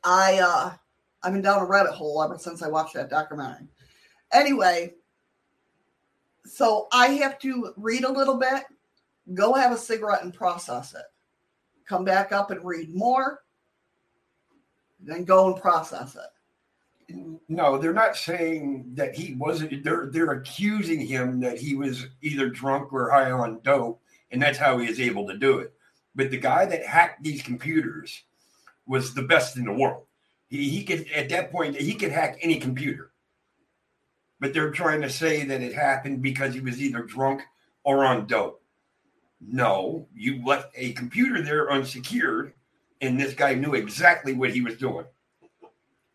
I 0.05 0.39
uh 0.39 0.73
I've 1.23 1.33
been 1.33 1.43
down 1.43 1.63
a 1.63 1.65
rabbit 1.65 1.93
hole 1.93 2.23
ever 2.23 2.39
since 2.39 2.63
I 2.63 2.69
watched 2.69 2.95
that 2.95 3.11
documentary. 3.11 3.67
Anyway, 4.33 4.95
so 6.45 6.89
I 6.93 7.09
have 7.09 7.39
to 7.41 7.73
read 7.77 8.05
a 8.05 8.13
little 8.13 8.37
bit, 8.37 8.65
go 9.35 9.53
have 9.55 9.73
a 9.73 9.77
cigarette 9.77 10.23
and 10.23 10.33
process 10.33 10.95
it. 10.95 11.05
Come 11.87 12.05
back 12.05 12.33
up 12.33 12.51
and 12.51 12.65
read 12.65 12.95
more, 12.95 13.41
then 15.01 15.25
go 15.25 15.53
and 15.53 15.61
process 15.61 16.17
it. 16.17 17.15
No, 17.49 17.79
they're 17.79 17.95
not 17.95 18.17
saying 18.17 18.91
that 18.95 19.15
he 19.15 19.35
wasn't. 19.35 19.83
They're 19.83 20.11
they're 20.13 20.33
accusing 20.33 21.01
him 21.01 21.41
that 21.41 21.59
he 21.59 21.75
was 21.75 22.07
either 22.21 22.51
drunk 22.51 22.93
or 22.93 23.11
high 23.11 23.31
on 23.31 23.61
dope, 23.63 24.03
and 24.31 24.43
that's 24.43 24.59
how 24.59 24.77
he 24.77 24.87
is 24.87 25.01
able 25.01 25.27
to 25.29 25.39
do 25.39 25.61
it. 25.61 25.73
But 26.15 26.31
the 26.31 26.37
guy 26.37 26.67
that 26.67 26.85
hacked 26.85 27.23
these 27.23 27.43
computers 27.43 28.25
was 28.87 29.15
the 29.15 29.23
best 29.23 29.57
in 29.57 29.65
the 29.65 29.73
world. 29.73 30.05
He 30.49 30.69
he 30.69 30.85
could 30.85 31.07
at 31.15 31.29
that 31.29 31.53
point 31.53 31.77
he 31.77 31.95
could 31.95 32.11
hack 32.11 32.39
any 32.43 32.59
computer. 32.59 33.13
But 34.41 34.55
they're 34.55 34.71
trying 34.71 35.03
to 35.03 35.11
say 35.11 35.45
that 35.45 35.63
it 35.63 35.75
happened 35.75 36.23
because 36.23 36.55
he 36.55 36.61
was 36.61 36.81
either 36.81 37.03
drunk 37.03 37.43
or 37.85 38.05
on 38.05 38.27
dope. 38.27 38.63
No, 39.41 40.07
you 40.15 40.45
left 40.45 40.73
a 40.75 40.93
computer 40.93 41.43
there 41.43 41.71
unsecured, 41.71 42.53
and 43.01 43.19
this 43.19 43.35
guy 43.35 43.55
knew 43.55 43.75
exactly 43.75 44.35
what 44.35 44.51
he 44.51 44.61
was 44.61 44.77
doing. 44.77 45.07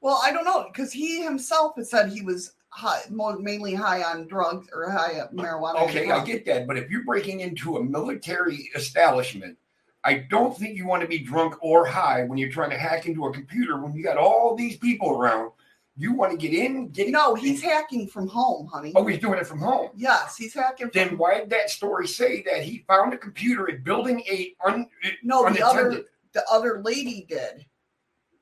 Well, 0.01 0.19
I 0.21 0.31
don't 0.33 0.43
know 0.43 0.67
because 0.71 0.91
he 0.91 1.23
himself 1.23 1.75
had 1.75 1.87
said 1.87 2.09
he 2.09 2.21
was 2.21 2.53
high, 2.69 3.01
mainly 3.39 3.73
high 3.73 4.03
on 4.03 4.27
drugs 4.27 4.67
or 4.73 4.89
high 4.89 5.21
on 5.21 5.35
marijuana. 5.35 5.81
Okay, 5.83 6.09
I 6.09 6.23
get 6.25 6.45
that, 6.45 6.67
but 6.67 6.77
if 6.77 6.89
you're 6.89 7.05
breaking 7.05 7.41
into 7.41 7.77
a 7.77 7.83
military 7.83 8.69
establishment, 8.75 9.57
I 10.05 10.15
don't 10.29 10.55
think 10.57 10.75
you 10.77 10.85
want 10.85 11.01
to 11.01 11.07
be 11.07 11.19
drunk 11.19 11.55
or 11.61 11.85
high 11.85 12.23
when 12.23 12.37
you're 12.37 12.51
trying 12.51 12.69
to 12.71 12.77
hack 12.77 13.05
into 13.05 13.25
a 13.25 13.33
computer 13.33 13.77
when 13.81 13.93
you 13.93 14.03
got 14.03 14.17
all 14.17 14.55
these 14.55 14.77
people 14.77 15.11
around. 15.11 15.51
You 15.95 16.11
want 16.13 16.31
to 16.31 16.37
get 16.37 16.53
in, 16.53 16.89
get 16.89 17.09
No, 17.09 17.35
he's 17.35 17.61
hacking 17.61 18.07
from 18.07 18.27
home, 18.27 18.65
honey. 18.67 18.91
Oh, 18.95 19.05
he's 19.05 19.19
doing 19.19 19.37
it 19.39 19.45
from 19.45 19.59
home. 19.59 19.91
Yes, 19.95 20.35
he's 20.35 20.53
hacking. 20.53 20.87
From, 20.89 20.91
Then 20.93 21.17
why 21.19 21.39
did 21.39 21.51
that 21.51 21.69
story 21.69 22.07
say 22.07 22.41
that 22.43 22.63
he 22.63 22.83
found 22.87 23.13
a 23.13 23.17
computer 23.17 23.69
at 23.71 23.83
Building 23.83 24.23
Eight 24.27 24.57
un, 24.65 24.87
no, 25.23 25.47
the 25.49 25.63
other 25.65 25.79
unattended, 25.81 26.05
the 26.33 26.43
other 26.51 26.81
lady 26.81 27.25
did. 27.29 27.65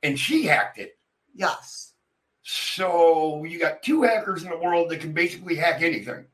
and 0.01 0.17
she 0.17 0.45
hacked 0.45 0.77
it? 0.79 0.97
Yes. 1.35 1.93
So 2.43 3.43
you 3.43 3.59
got 3.59 3.83
two 3.83 4.01
hackers 4.03 4.43
in 4.43 4.49
the 4.49 4.57
world 4.57 4.89
that 4.89 5.01
can 5.01 5.11
basically 5.13 5.55
hack 5.55 5.81
anything. 5.81 6.25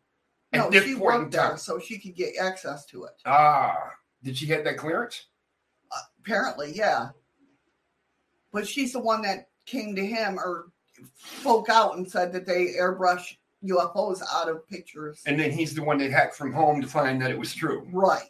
At 0.53 0.59
No, 0.59 0.69
this 0.69 0.86
she 0.86 0.93
point 0.93 1.15
in 1.15 1.19
worked 1.21 1.32
there 1.32 1.49
time. 1.49 1.57
so 1.57 1.80
she 1.80 1.97
could 1.99 2.15
get 2.15 2.38
access 2.39 2.86
to 2.88 3.05
it. 3.05 3.13
Ah, 3.25 3.91
did 4.24 4.38
she 4.38 4.45
get 4.45 4.63
that 4.63 4.78
clearance? 4.78 5.26
Apparently, 6.20 6.72
yeah. 6.74 7.09
But 8.51 8.68
she's 8.68 8.93
the 8.93 8.99
one 8.99 9.22
that 9.22 9.49
came 9.65 9.95
to 9.95 10.05
him 10.05 10.38
or 10.38 10.72
spoke 11.18 11.70
out 11.70 11.97
and 11.97 12.09
said 12.09 12.34
that 12.34 12.45
they 12.45 12.74
airbrush 12.80 13.36
UFOs 13.63 14.22
out 14.34 14.49
of 14.49 14.68
pictures. 14.68 15.22
And 15.26 15.39
then 15.39 15.51
he's 15.51 15.74
the 15.74 15.84
one 15.84 15.97
that 15.99 16.11
hacked 16.11 16.36
from 16.36 16.53
home 16.53 16.82
to 16.82 16.88
find 16.88 17.22
that 17.22 17.32
it 17.32 17.38
was 17.38 17.53
true. 17.53 17.88
right. 17.91 18.28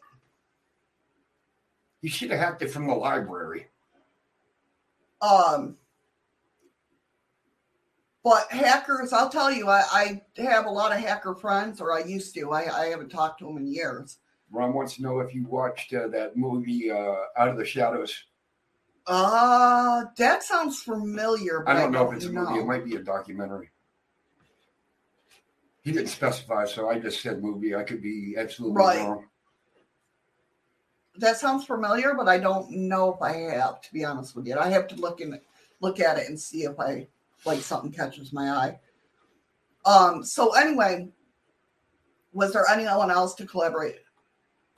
He 2.02 2.10
should 2.10 2.30
have 2.30 2.40
hacked 2.40 2.62
it 2.62 2.72
from 2.72 2.88
the 2.88 2.94
library. 2.94 3.68
Um 5.22 5.78
but 8.24 8.52
hackers, 8.52 9.14
I'll 9.14 9.30
tell 9.30 9.50
you, 9.50 9.70
I, 9.70 9.84
I 10.38 10.42
have 10.42 10.66
a 10.66 10.70
lot 10.70 10.92
of 10.92 11.00
hacker 11.00 11.34
friends, 11.34 11.80
or 11.80 11.94
I 11.94 12.04
used 12.04 12.34
to. 12.36 12.52
I, 12.52 12.84
I 12.84 12.86
haven't 12.88 13.08
talked 13.08 13.40
to 13.40 13.46
them 13.46 13.56
in 13.56 13.68
years. 13.68 14.18
Ron 14.52 14.74
wants 14.74 14.96
to 14.96 15.02
know 15.02 15.20
if 15.20 15.34
you 15.36 15.46
watched 15.46 15.94
uh, 15.94 16.08
that 16.10 16.38
movie 16.38 16.90
uh, 16.92 17.16
Out 17.38 17.50
of 17.50 17.58
the 17.58 17.66
Shadows. 17.66 18.24
Uh 19.06 20.04
that 20.18 20.44
sounds 20.44 20.82
familiar. 20.82 21.62
But 21.66 21.78
I 21.78 21.80
don't 21.80 21.94
know 21.94 22.10
if 22.12 22.18
it's 22.18 22.26
a 22.26 22.30
movie. 22.32 22.60
It 22.60 22.66
might 22.66 22.84
be 22.84 22.96
a 22.98 23.00
documentary. 23.02 23.70
He 25.82 25.94
didn't 25.94 26.10
specify, 26.10 26.66
so 26.66 26.90
I 26.90 27.00
just 27.00 27.22
said 27.22 27.42
movie. 27.42 27.74
I 27.74 27.84
could 27.84 28.02
be 28.02 28.36
absolutely 28.38 28.76
Right. 28.76 29.08
wrong. 29.08 29.26
that 31.20 31.38
sounds 31.38 31.66
familiar, 31.66 32.14
but 32.14 32.28
I 32.28 32.38
don't 32.38 32.70
know 32.70 33.14
if 33.14 33.22
I 33.22 33.32
have. 33.56 33.82
To 33.82 33.94
be 33.94 34.04
honest 34.04 34.36
with 34.36 34.46
you, 34.46 34.58
I 34.58 34.68
have 34.70 34.88
to 34.90 34.96
look 34.96 35.20
in, 35.22 35.40
look 35.80 36.00
at 36.02 36.18
it 36.20 36.28
and 36.28 36.38
see 36.40 36.64
if 36.64 36.78
I 36.80 37.08
like 37.46 37.62
something 37.62 37.92
catches 37.94 38.34
my 38.34 38.50
eye. 38.52 38.80
Um. 39.86 40.24
So 40.26 40.54
anyway, 40.54 41.08
was 42.34 42.52
there 42.52 42.66
anyone 42.70 43.10
else 43.10 43.34
to 43.36 43.46
collaborate 43.46 43.96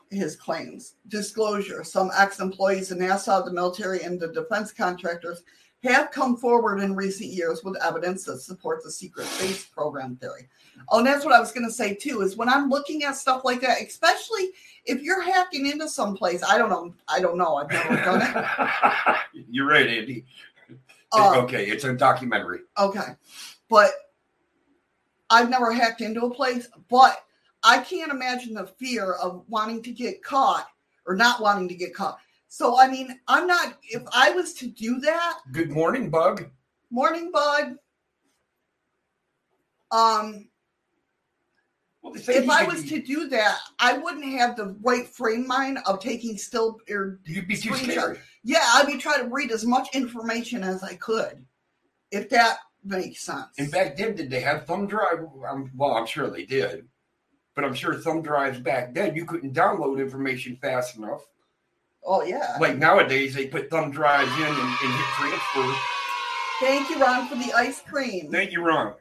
his 0.09 0.35
claims? 0.35 0.95
Disclosure: 1.07 1.83
Some 1.83 2.11
ex-employees 2.17 2.91
of 2.91 2.97
NASA, 2.97 3.43
the 3.45 3.51
military, 3.53 4.01
and 4.01 4.19
the 4.19 4.29
defense 4.29 4.71
contractors 4.71 5.43
have 5.83 6.11
come 6.11 6.35
forward 6.35 6.81
in 6.81 6.93
recent 6.95 7.29
years 7.29 7.63
with 7.63 7.81
evidence 7.81 8.25
that 8.25 8.39
supports 8.41 8.83
the 8.83 8.91
secret 8.91 9.25
space 9.25 9.65
program 9.65 10.17
theory. 10.17 10.49
Oh, 10.89 10.97
and 10.97 11.07
that's 11.07 11.23
what 11.23 11.33
I 11.33 11.39
was 11.39 11.53
going 11.53 11.65
to 11.65 11.73
say 11.73 11.93
too. 11.93 12.21
Is 12.21 12.35
when 12.35 12.49
I'm 12.49 12.69
looking 12.69 13.03
at 13.03 13.15
stuff 13.15 13.43
like 13.45 13.61
that, 13.61 13.81
especially 13.81 14.49
if 14.85 15.01
you're 15.01 15.21
hacking 15.21 15.67
into 15.67 15.87
someplace, 15.87 16.43
I 16.43 16.57
don't 16.57 16.69
know. 16.69 16.93
I 17.07 17.19
don't 17.19 17.37
know. 17.37 17.55
I've 17.55 17.69
never 17.69 17.95
done 17.95 18.21
it. 18.23 19.45
You're 19.49 19.67
right, 19.67 19.87
Andy. 19.87 20.25
Um, 21.11 21.39
okay, 21.39 21.65
it's 21.65 21.85
a 21.85 21.93
documentary. 21.93 22.59
okay, 22.77 23.13
but 23.69 23.91
I've 25.29 25.49
never 25.49 25.71
hacked 25.71 26.01
into 26.01 26.21
a 26.25 26.33
place. 26.33 26.67
But 26.89 27.23
I 27.63 27.79
can't 27.79 28.11
imagine 28.11 28.53
the 28.53 28.67
fear 28.67 29.13
of 29.13 29.43
wanting 29.47 29.81
to 29.83 29.91
get 29.91 30.23
caught 30.23 30.67
or 31.05 31.15
not 31.15 31.41
wanting 31.41 31.67
to 31.69 31.75
get 31.75 31.93
caught. 31.93 32.17
So 32.47 32.79
I 32.79 32.89
mean, 32.89 33.19
I'm 33.27 33.45
not. 33.47 33.77
If 33.83 34.03
I 34.13 34.31
was 34.31 34.53
to 34.55 34.67
do 34.67 34.99
that, 35.01 35.39
Good 35.51 35.71
morning, 35.71 36.09
Bug. 36.09 36.49
morning, 36.89 37.31
bud. 37.31 37.75
Um, 39.91 40.47
Well, 42.01 42.13
if 42.15 42.49
I 42.49 42.63
was 42.63 42.83
be- 42.83 42.89
to 42.89 43.01
do 43.01 43.27
that, 43.29 43.59
I 43.79 43.97
wouldn't 43.97 44.25
have 44.25 44.55
the 44.55 44.75
right 44.81 45.07
frame 45.07 45.45
mind 45.47 45.79
of 45.85 45.99
taking 45.99 46.37
still 46.37 46.79
or 46.89 47.19
you'd 47.25 47.47
be 47.47 47.57
too 47.57 47.75
scared. 47.75 48.19
Yeah, 48.43 48.63
I'd 48.75 48.87
be 48.87 48.97
trying 48.97 49.23
to 49.23 49.29
read 49.29 49.51
as 49.51 49.65
much 49.65 49.93
information 49.93 50.63
as 50.63 50.81
I 50.83 50.95
could, 50.95 51.45
if 52.11 52.29
that 52.29 52.59
makes 52.83 53.21
sense. 53.21 53.47
And 53.59 53.69
back 53.71 53.97
then, 53.97 54.15
did 54.15 54.29
they 54.31 54.39
have 54.39 54.65
thumb 54.65 54.87
drive? 54.87 55.27
Well, 55.75 55.91
I'm 55.93 56.05
sure 56.07 56.29
they 56.29 56.45
did, 56.45 56.87
but 57.59 57.67
I'm 57.67 57.73
sure 57.73 57.93
thumb 57.93 58.21
drives 58.21 58.57
back 58.57 58.93
then 58.93 59.13
you 59.15 59.25
couldn't 59.25 59.53
download 59.53 59.99
information 59.99 60.57
fast 60.61 60.95
enough. 60.95 61.27
oh 62.05 62.23
yeah. 62.23 62.55
Like 62.57 62.77
nowadays, 62.77 63.33
they 63.33 63.47
put 63.47 63.69
thumb 63.69 63.91
drives 63.91 64.31
in 64.37 64.45
and, 64.45 64.77
and 64.81 64.93
hit 64.93 65.05
transfer. 65.17 65.75
Thank 66.61 66.89
you, 66.89 67.01
Ron, 67.01 67.27
for 67.27 67.35
the 67.35 67.51
ice 67.51 67.81
cream. 67.81 68.31
Thank 68.31 68.53
you, 68.53 68.63
Ron. 68.63 68.93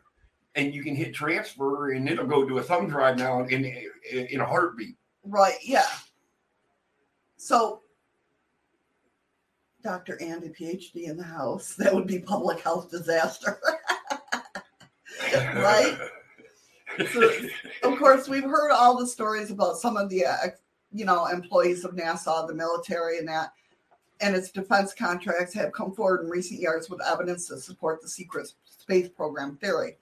And 0.56 0.74
you 0.74 0.82
can 0.82 0.96
hit 0.96 1.14
transfer, 1.14 1.92
and 1.92 2.09
it'll 2.09 2.26
go 2.26 2.48
to 2.48 2.59
a 2.59 2.62
thumb 2.64 2.88
drive 2.88 3.16
now 3.16 3.44
in 3.44 3.64
in 4.11 4.40
a 4.40 4.44
heartbeat. 4.44 4.96
Right, 5.22 5.59
yeah. 5.62 5.86
So, 7.36 7.82
Dr. 9.84 10.20
Andy, 10.20 10.48
PhD 10.48 11.04
in 11.09 11.16
the 11.16 11.22
house. 11.22 11.74
That 11.78 11.94
would 11.94 12.09
be 12.09 12.18
public 12.18 12.59
health 12.59 12.90
disaster. 12.90 13.61
Right? 15.32 15.96
Of 17.82 17.99
course, 17.99 18.28
we've 18.28 18.44
heard 18.44 18.70
all 18.72 18.96
the 18.99 19.07
stories 19.07 19.51
about 19.51 19.78
some 19.78 19.96
of 19.96 20.09
the, 20.09 20.26
uh, 20.26 20.49
you 20.92 21.05
know, 21.05 21.26
employees 21.26 21.84
of 21.84 21.92
NASA, 21.92 22.46
the 22.46 22.55
military, 22.55 23.18
and 23.18 23.28
that, 23.28 23.53
and 24.20 24.34
its 24.34 24.51
defense 24.51 24.94
contracts 24.94 25.55
have 25.55 25.72
come 25.72 25.92
forward 25.92 26.24
in 26.24 26.30
recent 26.30 26.61
years 26.61 26.90
with 26.90 27.01
evidence 27.03 27.46
to 27.49 27.59
support 27.59 28.03
the 28.03 28.09
secret 28.09 28.53
space 28.64 29.09
program 29.09 29.57
theory. 29.57 29.96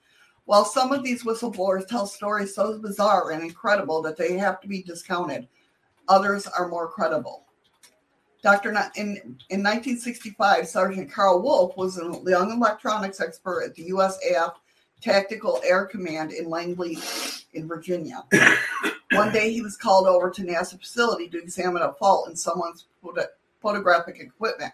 While 0.45 0.65
some 0.65 0.93
of 0.93 1.03
these 1.03 1.23
whistleblowers 1.23 1.87
tell 1.87 2.07
stories 2.07 2.55
so 2.55 2.79
bizarre 2.79 3.31
and 3.31 3.43
incredible 3.43 4.01
that 4.03 4.17
they 4.17 4.37
have 4.37 4.61
to 4.61 4.67
be 4.67 4.81
discounted, 4.81 5.47
others 6.07 6.47
are 6.47 6.69
more 6.69 6.87
credible. 6.87 7.43
Dr. 8.41 8.71
Na- 8.71 8.89
In, 8.95 9.17
in 9.49 9.61
1965, 9.61 10.67
Sergeant 10.67 11.11
Karl 11.11 11.41
Wolfe 11.41 11.75
was 11.75 11.97
a 11.97 12.21
young 12.25 12.51
electronics 12.51 13.19
expert 13.19 13.63
at 13.65 13.75
the 13.75 13.89
USAF 13.89 14.53
Tactical 15.01 15.61
Air 15.63 15.85
Command 15.85 16.31
in 16.31 16.49
Langley, 16.49 16.97
in 17.53 17.67
Virginia. 17.67 18.23
One 19.11 19.31
day 19.31 19.51
he 19.53 19.61
was 19.61 19.77
called 19.77 20.07
over 20.07 20.29
to 20.29 20.41
NASA 20.43 20.79
facility 20.79 21.29
to 21.29 21.41
examine 21.41 21.81
a 21.81 21.93
fault 21.93 22.29
in 22.29 22.35
someone's 22.35 22.85
photo- 23.01 23.27
photographic 23.61 24.19
equipment. 24.19 24.73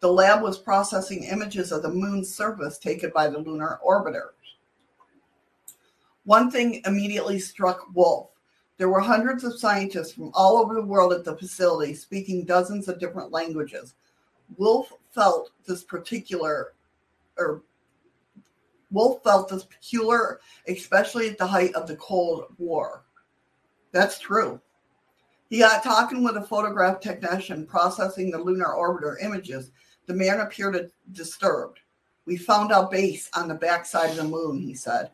The 0.00 0.12
lab 0.12 0.42
was 0.42 0.58
processing 0.58 1.24
images 1.24 1.72
of 1.72 1.82
the 1.82 1.88
moon's 1.88 2.32
surface 2.32 2.78
taken 2.78 3.10
by 3.14 3.28
the 3.28 3.38
lunar 3.38 3.80
orbiter. 3.84 4.28
One 6.24 6.50
thing 6.50 6.82
immediately 6.84 7.38
struck 7.38 7.86
Wolfe. 7.94 8.30
There 8.78 8.88
were 8.90 9.00
hundreds 9.00 9.42
of 9.42 9.58
scientists 9.58 10.12
from 10.12 10.30
all 10.34 10.58
over 10.58 10.74
the 10.74 10.82
world 10.82 11.12
at 11.12 11.24
the 11.24 11.36
facility 11.36 11.94
speaking 11.94 12.44
dozens 12.44 12.88
of 12.88 13.00
different 13.00 13.32
languages. 13.32 13.94
Wolfe 14.58 14.92
felt 15.12 15.50
this 15.66 15.82
particular, 15.82 16.74
or 17.38 17.62
Wolfe 18.96 19.22
felt 19.22 19.50
this 19.50 19.64
peculiar, 19.64 20.40
especially 20.66 21.28
at 21.28 21.36
the 21.36 21.46
height 21.46 21.74
of 21.74 21.86
the 21.86 21.96
Cold 21.96 22.46
War. 22.56 23.04
That's 23.92 24.18
true. 24.18 24.58
He 25.50 25.58
got 25.58 25.84
talking 25.84 26.24
with 26.24 26.38
a 26.38 26.42
photograph 26.42 27.00
technician 27.00 27.66
processing 27.66 28.30
the 28.30 28.38
lunar 28.38 28.74
orbiter 28.74 29.22
images. 29.22 29.70
The 30.06 30.14
man 30.14 30.40
appeared 30.40 30.90
disturbed. 31.12 31.80
We 32.24 32.38
found 32.38 32.72
our 32.72 32.88
base 32.88 33.28
on 33.34 33.48
the 33.48 33.54
backside 33.54 34.10
of 34.12 34.16
the 34.16 34.24
moon, 34.24 34.62
he 34.62 34.74
said. 34.74 35.10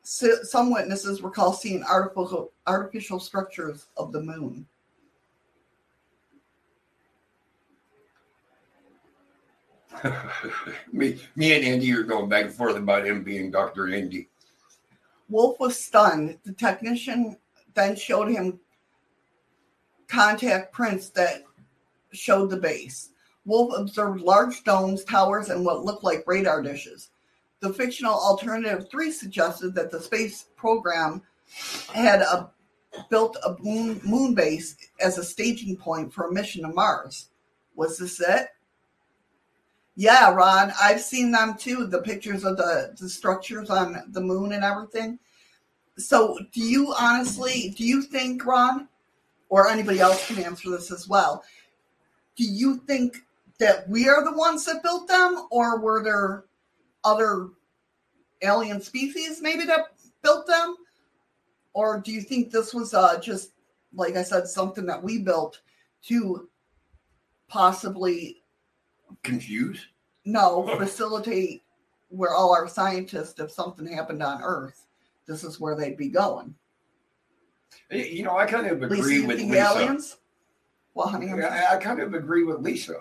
So, 0.00 0.42
some 0.42 0.72
witnesses 0.72 1.20
recall 1.20 1.52
seeing 1.52 1.84
artificial, 1.84 2.50
artificial 2.66 3.20
structures 3.20 3.88
of 3.98 4.12
the 4.12 4.22
moon. 4.22 4.66
me, 10.92 11.20
me 11.36 11.54
and 11.54 11.64
Andy 11.64 11.92
are 11.92 12.02
going 12.02 12.28
back 12.28 12.46
and 12.46 12.54
forth 12.54 12.76
about 12.76 13.06
him 13.06 13.22
being 13.22 13.50
Dr. 13.50 13.92
Andy. 13.92 14.28
Wolfe 15.28 15.60
was 15.60 15.78
stunned. 15.78 16.38
The 16.44 16.52
technician 16.52 17.36
then 17.74 17.96
showed 17.96 18.28
him 18.28 18.60
contact 20.08 20.72
prints 20.72 21.10
that 21.10 21.44
showed 22.12 22.50
the 22.50 22.56
base. 22.56 23.10
Wolfe 23.44 23.72
observed 23.76 24.20
large 24.20 24.64
domes, 24.64 25.04
towers, 25.04 25.48
and 25.48 25.64
what 25.64 25.84
looked 25.84 26.04
like 26.04 26.24
radar 26.26 26.62
dishes. 26.62 27.10
The 27.60 27.72
fictional 27.72 28.14
alternative 28.14 28.90
three 28.90 29.12
suggested 29.12 29.74
that 29.74 29.90
the 29.90 30.00
space 30.00 30.46
program 30.56 31.22
had 31.92 32.22
a, 32.22 32.50
built 33.08 33.36
a 33.44 33.56
moon, 33.60 34.00
moon 34.04 34.34
base 34.34 34.76
as 35.00 35.18
a 35.18 35.24
staging 35.24 35.76
point 35.76 36.12
for 36.12 36.28
a 36.28 36.32
mission 36.32 36.62
to 36.62 36.68
Mars. 36.68 37.28
Was 37.74 37.98
this 37.98 38.20
it? 38.20 38.48
Yeah, 39.96 40.30
Ron, 40.32 40.72
I've 40.80 41.00
seen 41.00 41.30
them 41.30 41.56
too. 41.56 41.86
The 41.86 42.00
pictures 42.02 42.44
of 42.44 42.56
the 42.56 42.94
the 42.98 43.08
structures 43.08 43.70
on 43.70 44.02
the 44.08 44.20
moon 44.20 44.52
and 44.52 44.64
everything. 44.64 45.18
So, 45.98 46.38
do 46.52 46.60
you 46.60 46.94
honestly 46.98 47.74
do 47.76 47.84
you 47.84 48.02
think, 48.02 48.44
Ron, 48.46 48.88
or 49.48 49.68
anybody 49.68 50.00
else 50.00 50.26
can 50.26 50.42
answer 50.42 50.70
this 50.70 50.90
as 50.90 51.08
well? 51.08 51.44
Do 52.36 52.44
you 52.44 52.78
think 52.86 53.18
that 53.58 53.88
we 53.88 54.08
are 54.08 54.24
the 54.24 54.36
ones 54.36 54.64
that 54.64 54.82
built 54.82 55.06
them, 55.08 55.46
or 55.50 55.78
were 55.78 56.02
there 56.02 56.44
other 57.04 57.50
alien 58.42 58.80
species 58.80 59.40
maybe 59.42 59.64
that 59.64 59.92
built 60.22 60.46
them? 60.46 60.76
Or 61.72 62.00
do 62.00 62.10
you 62.12 62.22
think 62.22 62.50
this 62.50 62.72
was 62.72 62.94
uh, 62.94 63.20
just, 63.20 63.52
like 63.94 64.16
I 64.16 64.22
said, 64.22 64.48
something 64.48 64.86
that 64.86 65.02
we 65.02 65.18
built 65.18 65.60
to 66.04 66.48
possibly 67.48 68.39
Confused? 69.22 69.86
no 70.26 70.66
facilitate 70.78 71.62
where 72.10 72.34
all 72.34 72.52
our 72.54 72.68
scientists, 72.68 73.38
if 73.40 73.50
something 73.50 73.86
happened 73.86 74.22
on 74.22 74.42
Earth, 74.42 74.86
this 75.26 75.44
is 75.44 75.58
where 75.60 75.74
they'd 75.76 75.96
be 75.96 76.08
going? 76.08 76.54
You 77.90 78.24
know, 78.24 78.36
I 78.36 78.46
kind 78.46 78.66
of 78.66 78.82
agree 78.82 79.24
with 79.24 79.38
Lisa. 79.38 79.54
aliens? 79.72 80.16
Well, 80.94 81.08
honey, 81.08 81.30
I, 81.30 81.74
I 81.74 81.76
kind 81.76 82.00
of 82.00 82.14
agree 82.14 82.42
with 82.44 82.60
Lisa. 82.60 82.96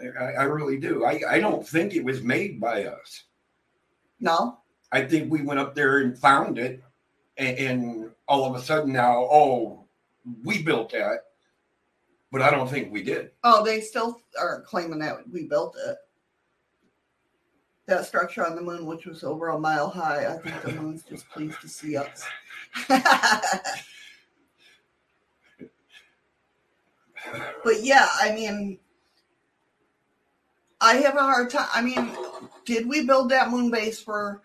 I, 0.00 0.06
I- 0.24 0.32
I 0.32 0.42
really 0.44 0.78
do. 0.78 1.04
I, 1.04 1.20
I 1.28 1.40
don't 1.40 1.66
think 1.66 1.94
it 1.94 2.04
was 2.04 2.22
made 2.22 2.60
by 2.60 2.84
us. 2.84 3.24
no. 4.20 4.58
I 4.90 5.04
think 5.04 5.30
we 5.30 5.42
went 5.42 5.60
up 5.60 5.74
there 5.74 5.98
and 5.98 6.16
found 6.18 6.58
it, 6.58 6.82
and, 7.36 7.58
and 7.58 8.10
all 8.26 8.46
of 8.46 8.54
a 8.58 8.64
sudden 8.64 8.90
now, 8.92 9.28
oh, 9.30 9.84
we 10.44 10.62
built 10.62 10.92
that, 10.92 11.24
but 12.30 12.42
I 12.42 12.50
don't 12.50 12.68
think 12.68 12.92
we 12.92 13.02
did. 13.02 13.30
Oh, 13.44 13.64
they 13.64 13.80
still 13.80 14.20
are 14.38 14.62
claiming 14.62 14.98
that 15.00 15.28
we 15.30 15.44
built 15.44 15.76
it. 15.86 15.96
That 17.86 18.04
structure 18.04 18.46
on 18.46 18.54
the 18.54 18.62
moon, 18.62 18.84
which 18.84 19.06
was 19.06 19.24
over 19.24 19.48
a 19.48 19.58
mile 19.58 19.88
high, 19.88 20.26
I 20.26 20.36
think 20.36 20.62
the 20.62 20.80
moon's 20.80 21.04
just 21.04 21.28
pleased 21.30 21.60
to 21.62 21.68
see 21.68 21.96
us. 21.96 22.22
but 22.88 23.02
yeah, 27.82 28.08
I 28.20 28.34
mean, 28.34 28.78
I 30.80 30.96
have 30.96 31.16
a 31.16 31.22
hard 31.22 31.50
time. 31.50 31.68
I 31.74 31.80
mean, 31.80 32.10
did 32.66 32.86
we 32.86 33.06
build 33.06 33.30
that 33.30 33.50
moon 33.50 33.70
base 33.70 34.00
for 34.00 34.42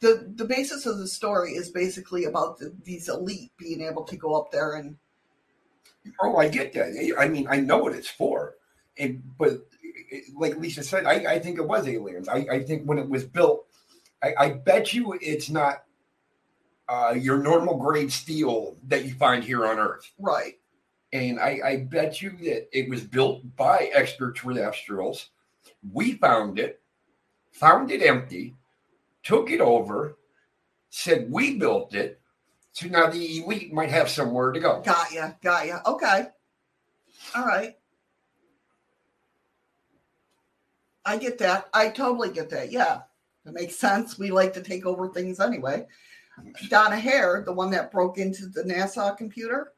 the 0.00 0.32
the 0.36 0.44
basis 0.44 0.86
of 0.86 0.98
the 0.98 1.08
story 1.08 1.52
is 1.52 1.70
basically 1.70 2.24
about 2.24 2.58
the, 2.58 2.74
these 2.84 3.08
elite 3.08 3.52
being 3.58 3.82
able 3.82 4.04
to 4.04 4.16
go 4.16 4.34
up 4.34 4.50
there 4.50 4.76
and 4.76 4.96
Oh, 6.20 6.36
I 6.36 6.48
get 6.48 6.72
that. 6.74 7.16
I 7.18 7.28
mean, 7.28 7.46
I 7.48 7.60
know 7.60 7.78
what 7.78 7.94
it's 7.94 8.08
for, 8.08 8.54
and 8.98 9.22
but 9.38 9.66
like 10.36 10.56
Lisa 10.56 10.82
said, 10.82 11.06
I, 11.06 11.34
I 11.34 11.38
think 11.38 11.58
it 11.58 11.66
was 11.66 11.86
aliens. 11.86 12.28
I, 12.28 12.46
I 12.50 12.62
think 12.62 12.84
when 12.84 12.98
it 12.98 13.08
was 13.08 13.24
built, 13.24 13.66
I, 14.22 14.34
I 14.38 14.50
bet 14.50 14.92
you 14.94 15.18
it's 15.20 15.50
not 15.50 15.84
uh, 16.88 17.14
your 17.16 17.38
normal 17.38 17.76
grade 17.76 18.12
steel 18.12 18.76
that 18.88 19.04
you 19.04 19.14
find 19.14 19.44
here 19.44 19.66
on 19.66 19.78
Earth. 19.78 20.10
right. 20.18 20.54
And 21.12 21.40
I, 21.40 21.60
I 21.64 21.76
bet 21.90 22.20
you 22.20 22.30
that 22.42 22.68
it 22.70 22.88
was 22.90 23.02
built 23.02 23.40
by 23.56 23.90
extraterrestrials. 23.94 25.30
We 25.90 26.14
found 26.14 26.58
it, 26.58 26.82
found 27.50 27.90
it 27.90 28.02
empty, 28.02 28.56
took 29.22 29.50
it 29.50 29.62
over, 29.62 30.18
said 30.90 31.30
we 31.30 31.56
built 31.58 31.94
it. 31.94 32.20
Now 32.84 33.10
the 33.10 33.42
elite 33.42 33.72
might 33.72 33.90
have 33.90 34.08
somewhere 34.08 34.52
to 34.52 34.60
go. 34.60 34.80
Got 34.82 35.12
ya, 35.12 35.32
got 35.42 35.66
ya. 35.66 35.80
Okay. 35.86 36.26
All 37.34 37.46
right. 37.46 37.76
I 41.04 41.16
get 41.16 41.38
that. 41.38 41.68
I 41.72 41.88
totally 41.88 42.30
get 42.30 42.50
that. 42.50 42.70
Yeah. 42.70 43.00
That 43.44 43.54
makes 43.54 43.76
sense. 43.76 44.18
We 44.18 44.30
like 44.30 44.52
to 44.54 44.62
take 44.62 44.84
over 44.84 45.08
things 45.08 45.40
anyway. 45.40 45.86
Donna 46.68 46.98
Hare, 46.98 47.42
the 47.44 47.52
one 47.52 47.70
that 47.70 47.90
broke 47.90 48.18
into 48.18 48.46
the 48.46 48.62
NASA 48.62 49.16
computer, 49.16 49.72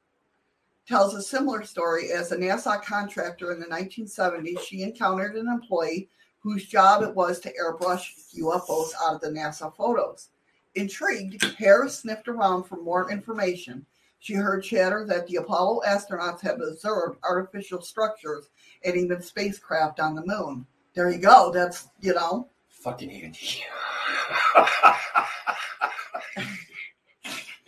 tells 0.86 1.14
a 1.14 1.22
similar 1.22 1.64
story. 1.64 2.10
As 2.10 2.32
a 2.32 2.36
NASA 2.36 2.82
contractor 2.82 3.52
in 3.52 3.60
the 3.60 3.66
1970s, 3.66 4.60
she 4.60 4.82
encountered 4.82 5.36
an 5.36 5.48
employee 5.48 6.08
whose 6.40 6.66
job 6.66 7.02
it 7.02 7.14
was 7.14 7.38
to 7.40 7.52
airbrush 7.52 8.34
UFOs 8.36 8.90
out 9.02 9.14
of 9.14 9.20
the 9.20 9.28
NASA 9.28 9.74
photos. 9.74 10.30
Intrigued, 10.74 11.42
Hare 11.56 11.88
sniffed 11.88 12.28
around 12.28 12.64
for 12.64 12.76
more 12.76 13.10
information. 13.10 13.84
She 14.20 14.34
heard 14.34 14.62
chatter 14.62 15.04
that 15.06 15.26
the 15.26 15.36
Apollo 15.36 15.80
astronauts 15.86 16.40
have 16.42 16.60
observed 16.60 17.18
artificial 17.22 17.80
structures 17.80 18.50
and 18.84 18.94
even 18.96 19.22
spacecraft 19.22 19.98
on 19.98 20.14
the 20.14 20.24
moon. 20.24 20.66
There 20.94 21.10
you 21.10 21.18
go. 21.18 21.50
That's, 21.52 21.88
you 22.00 22.14
know, 22.14 22.48
Fucking 22.80 23.10
Andy. 23.10 23.62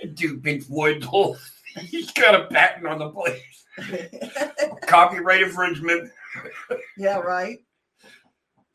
Dude, 0.15 0.43
Pink 0.43 0.65
Floyd, 0.65 1.05
he's 1.81 2.11
got 2.13 2.35
a 2.35 2.47
patent 2.47 2.87
on 2.87 2.99
the 2.99 3.11
place. 3.11 3.67
Copyright 4.87 5.43
infringement. 5.43 6.11
yeah, 6.97 7.19
right. 7.19 7.59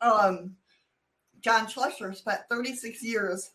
Um, 0.00 0.54
John 1.40 1.66
Schlesser 1.66 2.14
spent 2.14 2.42
36 2.48 3.02
years 3.02 3.50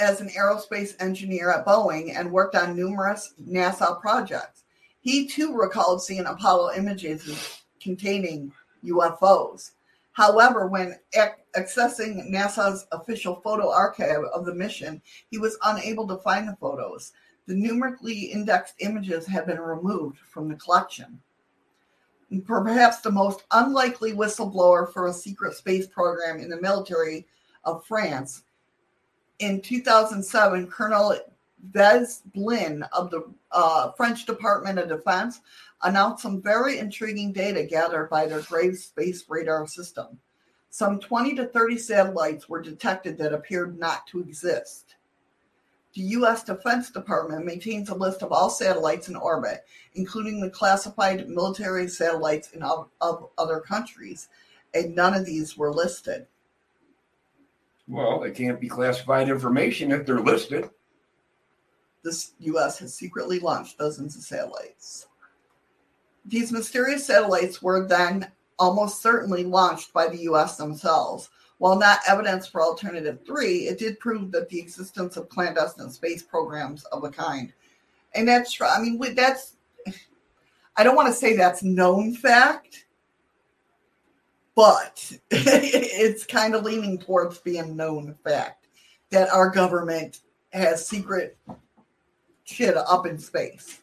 as 0.00 0.20
an 0.20 0.30
aerospace 0.30 0.94
engineer 1.00 1.50
at 1.50 1.66
Boeing 1.66 2.16
and 2.16 2.32
worked 2.32 2.56
on 2.56 2.74
numerous 2.74 3.34
NASA 3.40 4.00
projects. 4.00 4.64
He 5.00 5.26
too 5.26 5.54
recalled 5.54 6.02
seeing 6.02 6.26
Apollo 6.26 6.72
images 6.76 7.62
containing 7.80 8.52
UFOs. 8.84 9.72
However, 10.12 10.66
when 10.66 10.98
ac- 11.14 11.42
accessing 11.56 12.30
NASA's 12.30 12.86
official 12.92 13.36
photo 13.36 13.70
archive 13.70 14.24
of 14.34 14.44
the 14.44 14.54
mission, 14.54 15.00
he 15.30 15.38
was 15.38 15.58
unable 15.64 16.06
to 16.08 16.18
find 16.18 16.48
the 16.48 16.56
photos. 16.56 17.12
The 17.46 17.54
numerically 17.54 18.32
indexed 18.32 18.74
images 18.80 19.26
have 19.26 19.46
been 19.46 19.60
removed 19.60 20.18
from 20.18 20.48
the 20.48 20.56
collection. 20.56 21.20
Perhaps 22.46 23.00
the 23.00 23.10
most 23.10 23.44
unlikely 23.50 24.12
whistleblower 24.12 24.92
for 24.92 25.08
a 25.08 25.12
secret 25.12 25.54
space 25.54 25.86
program 25.86 26.38
in 26.38 26.48
the 26.48 26.60
military 26.60 27.26
of 27.64 27.84
France. 27.86 28.44
In 29.40 29.62
2007, 29.62 30.66
Colonel 30.66 31.18
Vez 31.72 32.22
Blin 32.34 32.82
of 32.92 33.10
the 33.10 33.24
uh, 33.50 33.90
French 33.92 34.26
Department 34.26 34.78
of 34.78 34.88
Defense 34.88 35.40
announced 35.82 36.22
some 36.22 36.42
very 36.42 36.78
intriguing 36.78 37.32
data 37.32 37.64
gathered 37.64 38.10
by 38.10 38.26
their 38.26 38.42
Grave 38.42 38.76
Space 38.76 39.24
Radar 39.30 39.66
system. 39.66 40.18
Some 40.68 41.00
20 41.00 41.36
to 41.36 41.46
30 41.46 41.78
satellites 41.78 42.50
were 42.50 42.60
detected 42.60 43.16
that 43.16 43.32
appeared 43.32 43.78
not 43.78 44.06
to 44.08 44.20
exist. 44.20 44.94
The 45.94 46.02
U.S. 46.02 46.44
Defense 46.44 46.90
Department 46.90 47.46
maintains 47.46 47.88
a 47.88 47.94
list 47.94 48.22
of 48.22 48.32
all 48.32 48.50
satellites 48.50 49.08
in 49.08 49.16
orbit, 49.16 49.64
including 49.94 50.40
the 50.40 50.50
classified 50.50 51.28
military 51.30 51.88
satellites 51.88 52.52
in 52.52 52.62
of, 52.62 52.90
of 53.00 53.30
other 53.38 53.58
countries, 53.58 54.28
and 54.74 54.94
none 54.94 55.14
of 55.14 55.24
these 55.24 55.56
were 55.56 55.72
listed. 55.72 56.26
Well, 57.90 58.22
it 58.22 58.36
can't 58.36 58.60
be 58.60 58.68
classified 58.68 59.28
information 59.28 59.90
if 59.90 60.06
they're 60.06 60.20
listed. 60.20 60.70
the 62.04 62.24
U.S. 62.38 62.78
has 62.78 62.94
secretly 62.94 63.40
launched 63.40 63.78
dozens 63.78 64.14
of 64.14 64.22
satellites. 64.22 65.08
These 66.24 66.52
mysterious 66.52 67.04
satellites 67.04 67.60
were 67.60 67.88
then 67.88 68.30
almost 68.60 69.02
certainly 69.02 69.42
launched 69.42 69.92
by 69.92 70.06
the 70.06 70.18
U.S. 70.18 70.56
themselves. 70.56 71.30
While 71.58 71.78
not 71.78 71.98
evidence 72.06 72.46
for 72.46 72.62
Alternative 72.62 73.18
3, 73.26 73.66
it 73.66 73.78
did 73.78 73.98
prove 73.98 74.30
that 74.30 74.48
the 74.48 74.60
existence 74.60 75.16
of 75.16 75.28
clandestine 75.28 75.90
space 75.90 76.22
programs 76.22 76.84
of 76.84 77.02
a 77.02 77.10
kind. 77.10 77.52
And 78.14 78.28
that's 78.28 78.52
true. 78.52 78.68
I 78.68 78.80
mean, 78.80 79.00
that's, 79.16 79.56
I 80.76 80.84
don't 80.84 80.96
want 80.96 81.08
to 81.08 81.14
say 81.14 81.34
that's 81.34 81.64
known 81.64 82.14
fact, 82.14 82.86
but 84.60 85.10
it's 85.30 86.26
kind 86.26 86.54
of 86.54 86.64
leaning 86.64 86.98
towards 86.98 87.38
being 87.38 87.74
known 87.74 88.14
fact 88.22 88.66
that 89.08 89.30
our 89.30 89.48
government 89.48 90.18
has 90.52 90.86
secret 90.86 91.38
shit 92.44 92.76
up 92.76 93.06
in 93.06 93.18
space. 93.18 93.80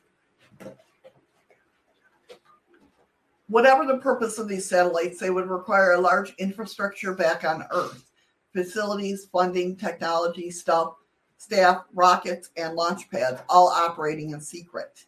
Whatever 3.47 3.87
the 3.87 3.97
purpose 3.97 4.37
of 4.37 4.47
these 4.47 4.69
satellites, 4.69 5.19
they 5.19 5.31
would 5.31 5.49
require 5.49 5.93
a 5.93 5.99
large 5.99 6.35
infrastructure 6.35 7.15
back 7.15 7.43
on 7.43 7.65
Earth 7.71 8.11
facilities, 8.53 9.25
funding, 9.31 9.75
technology, 9.75 10.51
stuff, 10.51 10.93
staff, 11.37 11.85
rockets, 11.95 12.51
and 12.55 12.75
launch 12.75 13.09
pads, 13.09 13.41
all 13.49 13.69
operating 13.69 14.29
in 14.29 14.39
secret. 14.39 15.06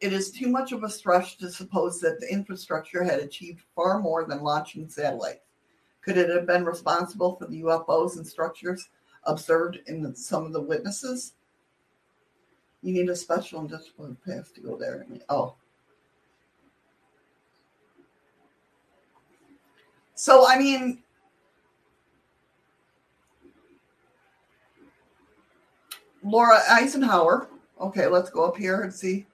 It 0.00 0.12
is 0.12 0.30
too 0.30 0.48
much 0.48 0.72
of 0.72 0.82
a 0.82 0.90
stretch 0.90 1.38
to 1.38 1.50
suppose 1.50 2.00
that 2.00 2.20
the 2.20 2.30
infrastructure 2.30 3.02
had 3.02 3.20
achieved 3.20 3.62
far 3.74 4.00
more 4.00 4.24
than 4.24 4.42
launching 4.42 4.88
satellites. 4.88 5.40
Could 6.02 6.18
it 6.18 6.28
have 6.28 6.46
been 6.46 6.64
responsible 6.64 7.36
for 7.36 7.46
the 7.46 7.62
UFOs 7.62 8.16
and 8.16 8.26
structures 8.26 8.90
observed 9.24 9.78
in 9.86 10.02
the, 10.02 10.14
some 10.14 10.44
of 10.44 10.52
the 10.52 10.60
witnesses? 10.60 11.34
You 12.82 12.92
need 12.92 13.08
a 13.08 13.16
special 13.16 13.60
and 13.60 13.68
disciplined 13.68 14.18
pass 14.22 14.50
to 14.50 14.60
go 14.60 14.76
there. 14.76 15.06
Oh. 15.30 15.54
So 20.14 20.46
I 20.46 20.58
mean, 20.58 21.02
Laura 26.22 26.60
Eisenhower. 26.70 27.48
Okay, 27.80 28.06
let's 28.06 28.30
go 28.30 28.44
up 28.44 28.56
here 28.56 28.82
and 28.82 28.92
see. 28.92 29.26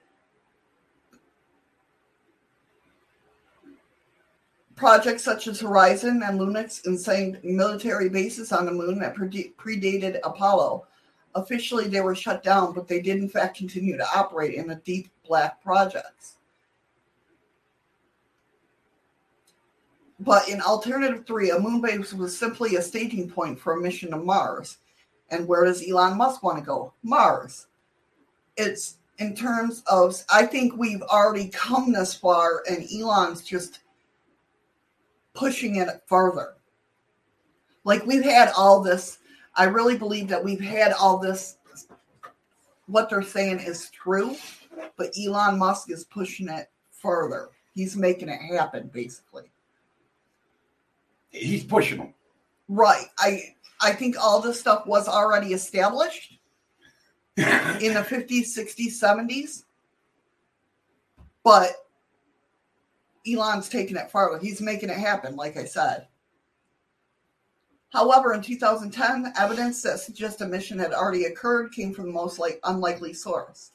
Projects 4.81 5.23
such 5.23 5.45
as 5.45 5.59
Horizon 5.59 6.23
and 6.25 6.39
Lunex 6.39 6.87
insane 6.87 7.37
military 7.43 8.09
bases 8.09 8.51
on 8.51 8.65
the 8.65 8.71
moon 8.71 8.97
that 8.97 9.15
predated 9.15 10.19
Apollo. 10.23 10.87
Officially, 11.35 11.87
they 11.87 12.01
were 12.01 12.15
shut 12.15 12.41
down, 12.41 12.73
but 12.73 12.87
they 12.87 12.99
did 12.99 13.17
in 13.17 13.29
fact 13.29 13.59
continue 13.59 13.95
to 13.95 14.07
operate 14.15 14.55
in 14.55 14.65
the 14.65 14.77
deep 14.77 15.11
black 15.23 15.61
projects. 15.61 16.37
But 20.19 20.49
in 20.49 20.59
alternative 20.61 21.27
three, 21.27 21.51
a 21.51 21.59
moon 21.59 21.79
base 21.79 22.11
was 22.11 22.35
simply 22.35 22.75
a 22.75 22.81
staging 22.81 23.29
point 23.29 23.59
for 23.59 23.73
a 23.73 23.79
mission 23.79 24.09
to 24.09 24.17
Mars. 24.17 24.79
And 25.29 25.47
where 25.47 25.63
does 25.63 25.87
Elon 25.87 26.17
Musk 26.17 26.41
want 26.41 26.57
to 26.57 26.63
go? 26.63 26.91
Mars. 27.03 27.67
It's 28.57 28.97
in 29.19 29.35
terms 29.35 29.83
of, 29.85 30.15
I 30.33 30.47
think 30.47 30.75
we've 30.75 31.03
already 31.03 31.49
come 31.49 31.93
this 31.93 32.15
far, 32.15 32.63
and 32.67 32.87
Elon's 32.91 33.43
just 33.43 33.80
pushing 35.33 35.77
it 35.77 35.87
further. 36.07 36.53
Like 37.83 38.05
we've 38.05 38.23
had 38.23 38.51
all 38.55 38.81
this, 38.81 39.19
I 39.55 39.65
really 39.65 39.97
believe 39.97 40.27
that 40.29 40.43
we've 40.43 40.61
had 40.61 40.93
all 40.93 41.17
this. 41.17 41.57
What 42.87 43.09
they're 43.09 43.23
saying 43.23 43.59
is 43.59 43.89
true, 43.89 44.35
but 44.97 45.13
Elon 45.17 45.57
Musk 45.57 45.89
is 45.89 46.03
pushing 46.03 46.49
it 46.49 46.69
further. 46.91 47.49
He's 47.73 47.95
making 47.95 48.29
it 48.29 48.39
happen, 48.39 48.89
basically. 48.93 49.43
He's 51.29 51.63
pushing 51.63 51.99
them. 51.99 52.13
Right. 52.67 53.05
I 53.17 53.55
I 53.81 53.93
think 53.93 54.15
all 54.19 54.41
this 54.41 54.59
stuff 54.59 54.85
was 54.85 55.07
already 55.07 55.53
established 55.53 56.37
in 57.37 57.93
the 57.93 58.05
50s, 58.07 58.55
60s, 58.55 59.01
70s. 59.01 59.63
But 61.43 61.71
Elon's 63.27 63.69
taking 63.69 63.97
it 63.97 64.11
farther. 64.11 64.39
He's 64.39 64.61
making 64.61 64.89
it 64.89 64.97
happen, 64.97 65.35
like 65.35 65.57
I 65.57 65.65
said. 65.65 66.07
However, 67.91 68.33
in 68.33 68.41
2010, 68.41 69.33
evidence 69.37 69.81
that 69.81 69.99
suggests 69.99 70.41
a 70.41 70.47
mission 70.47 70.79
had 70.79 70.93
already 70.93 71.25
occurred 71.25 71.73
came 71.73 71.93
from 71.93 72.05
the 72.05 72.13
most 72.13 72.39
like 72.39 72.59
unlikely 72.63 73.13
source. 73.13 73.71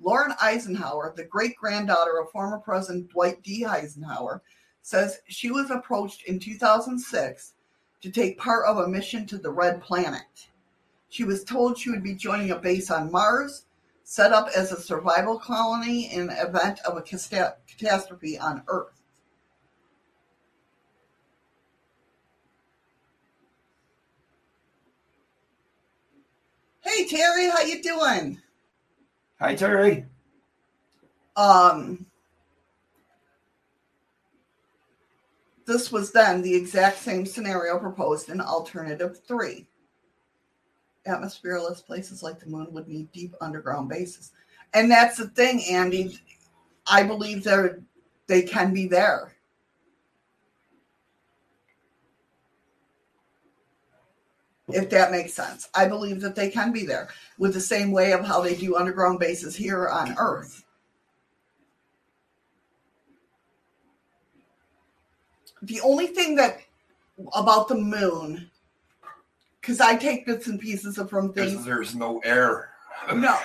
Lauren 0.00 0.34
Eisenhower, 0.42 1.12
the 1.16 1.24
great 1.24 1.56
granddaughter 1.56 2.18
of 2.18 2.30
former 2.30 2.58
President 2.58 3.08
Dwight 3.10 3.40
D. 3.42 3.64
Eisenhower, 3.64 4.42
says 4.82 5.20
she 5.28 5.52
was 5.52 5.70
approached 5.70 6.24
in 6.24 6.40
2006 6.40 7.54
to 8.00 8.10
take 8.10 8.36
part 8.36 8.66
of 8.66 8.78
a 8.78 8.88
mission 8.88 9.26
to 9.26 9.38
the 9.38 9.50
Red 9.50 9.80
Planet. 9.80 10.48
She 11.08 11.22
was 11.22 11.44
told 11.44 11.78
she 11.78 11.90
would 11.90 12.02
be 12.02 12.14
joining 12.14 12.50
a 12.50 12.58
base 12.58 12.90
on 12.90 13.12
Mars, 13.12 13.66
set 14.04 14.32
up 14.32 14.48
as 14.56 14.72
a 14.72 14.80
survival 14.80 15.38
colony 15.38 16.12
in 16.12 16.30
event 16.30 16.80
of 16.80 16.96
a 16.96 17.02
catastrophe 17.02 18.38
on 18.38 18.62
Earth. 18.68 19.02
Hey 26.80 27.06
Terry, 27.06 27.48
how 27.48 27.62
you 27.62 27.82
doing? 27.82 28.40
Hi 29.38 29.54
Terry. 29.54 30.04
Um 31.36 32.06
This 35.64 35.92
was 35.92 36.10
then 36.10 36.42
the 36.42 36.54
exact 36.54 36.98
same 36.98 37.24
scenario 37.24 37.78
proposed 37.78 38.28
in 38.28 38.40
alternative 38.40 39.20
three. 39.26 39.68
Atmosphereless 41.06 41.84
places 41.84 42.22
like 42.22 42.38
the 42.38 42.46
moon 42.46 42.68
would 42.70 42.88
need 42.88 43.10
deep 43.12 43.34
underground 43.40 43.88
bases. 43.88 44.32
And 44.74 44.90
that's 44.90 45.16
the 45.16 45.28
thing, 45.28 45.62
Andy. 45.68 46.18
I 46.86 47.02
believe 47.02 47.44
they're 47.44 47.80
they 48.26 48.42
can 48.42 48.72
be 48.72 48.86
there. 48.86 49.34
If 54.68 54.88
that 54.90 55.10
makes 55.10 55.34
sense. 55.34 55.68
I 55.74 55.86
believe 55.86 56.20
that 56.20 56.34
they 56.34 56.48
can 56.48 56.72
be 56.72 56.86
there 56.86 57.08
with 57.36 57.52
the 57.52 57.60
same 57.60 57.90
way 57.90 58.12
of 58.12 58.24
how 58.24 58.40
they 58.40 58.54
do 58.54 58.76
underground 58.76 59.18
bases 59.18 59.54
here 59.54 59.88
on 59.88 60.14
Earth. 60.18 60.64
the 65.62 65.80
only 65.80 66.08
thing 66.08 66.34
that 66.36 66.60
about 67.34 67.68
the 67.68 67.74
moon, 67.74 68.50
because 69.62 69.80
I 69.80 69.96
take 69.96 70.26
bits 70.26 70.48
and 70.48 70.60
pieces 70.60 70.98
of 70.98 71.08
from 71.08 71.28
Because 71.28 71.52
things. 71.52 71.64
there's 71.64 71.94
no 71.94 72.18
air. 72.24 72.70
No, 73.14 73.38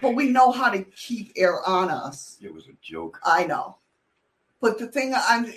but 0.00 0.14
we 0.14 0.28
know 0.28 0.52
how 0.52 0.70
to 0.70 0.84
keep 0.84 1.32
air 1.36 1.66
on 1.66 1.90
us. 1.90 2.38
It 2.40 2.52
was 2.54 2.66
a 2.68 2.72
joke. 2.80 3.18
I 3.24 3.44
know, 3.44 3.78
but 4.60 4.78
the 4.78 4.86
thing 4.86 5.12
I'm, 5.16 5.52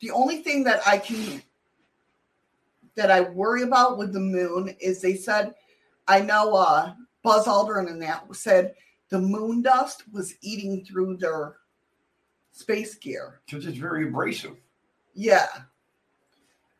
the 0.00 0.10
only 0.10 0.42
thing 0.42 0.64
that 0.64 0.86
I 0.86 0.98
can, 0.98 1.42
that 2.94 3.10
I 3.10 3.22
worry 3.22 3.62
about 3.62 3.96
with 3.98 4.12
the 4.12 4.20
moon 4.20 4.76
is 4.80 5.00
they 5.00 5.14
said, 5.16 5.54
I 6.06 6.20
know 6.20 6.54
uh 6.54 6.92
Buzz 7.22 7.46
Aldrin 7.46 7.90
and 7.90 8.00
that 8.02 8.24
said 8.34 8.74
the 9.08 9.20
moon 9.20 9.62
dust 9.62 10.04
was 10.12 10.34
eating 10.40 10.84
through 10.84 11.16
their 11.16 11.56
space 12.52 12.94
gear. 12.94 13.40
Because 13.46 13.66
it's 13.66 13.78
very 13.78 14.06
abrasive. 14.06 14.56
Yeah. 15.14 15.48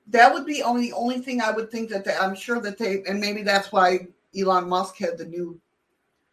That 0.08 0.32
would 0.32 0.46
be 0.46 0.62
only 0.62 0.88
the 0.88 0.94
only 0.94 1.20
thing 1.20 1.40
I 1.40 1.50
would 1.50 1.70
think 1.70 1.90
that 1.90 2.04
they, 2.04 2.14
I'm 2.16 2.34
sure 2.34 2.60
that 2.60 2.78
they 2.78 3.02
and 3.06 3.20
maybe 3.20 3.42
that's 3.42 3.70
why 3.72 4.08
Elon 4.38 4.68
Musk 4.68 4.96
had 4.98 5.18
the 5.18 5.24
new 5.26 5.60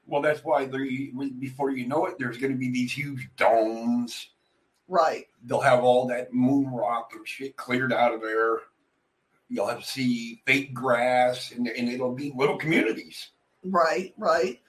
Well, 0.07 0.21
that's 0.21 0.43
why 0.43 0.65
they, 0.65 1.11
before 1.39 1.71
you 1.71 1.88
know 1.88 2.05
it, 2.05 2.15
there's 2.19 2.38
going 2.38 2.53
to 2.53 2.57
be 2.57 2.71
these 2.71 2.91
huge 2.91 3.30
domes. 3.38 4.30
right. 4.88 5.26
They'll 5.43 5.61
have 5.61 5.84
all 5.84 6.07
that 6.07 6.34
moon 6.34 6.67
rock 6.71 7.11
and 7.15 7.28
shit 7.28 7.55
cleared 7.57 7.93
out 7.93 8.13
of 8.13 8.21
there. 8.21 8.59
You'll 9.49 9.67
have 9.67 9.82
to 9.82 9.86
see 9.86 10.41
fake 10.47 10.73
grass, 10.73 11.51
and, 11.51 11.67
and 11.67 11.88
it'll 11.88 12.15
be 12.15 12.34
little 12.36 12.57
communities. 12.57 13.30
Right, 13.63 14.13
right. 14.17 14.59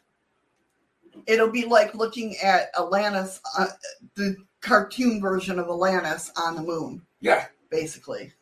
It'll 1.27 1.51
be 1.51 1.65
like 1.65 1.95
looking 1.95 2.37
at 2.39 2.71
Atlantis, 2.79 3.41
uh, 3.59 3.69
the 4.17 4.37
cartoon 4.61 5.21
version 5.21 5.59
of 5.59 5.67
Atlantis 5.67 6.31
on 6.37 6.57
the 6.57 6.63
moon, 6.63 7.03
Yeah, 7.21 7.47
basically. 7.71 8.33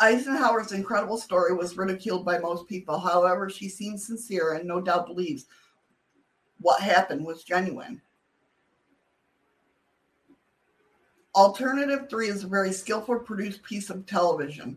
Eisenhower's 0.00 0.72
incredible 0.72 1.18
story 1.18 1.54
was 1.54 1.76
ridiculed 1.76 2.24
by 2.24 2.38
most 2.38 2.68
people. 2.68 2.98
However, 2.98 3.50
she 3.50 3.68
seems 3.68 4.06
sincere 4.06 4.54
and 4.54 4.66
no 4.66 4.80
doubt 4.80 5.06
believes 5.06 5.46
what 6.60 6.80
happened 6.80 7.24
was 7.24 7.42
genuine. 7.42 8.00
Alternative 11.34 12.08
3 12.08 12.28
is 12.28 12.44
a 12.44 12.48
very 12.48 12.72
skillful 12.72 13.18
produced 13.18 13.62
piece 13.62 13.90
of 13.90 14.06
television, 14.06 14.76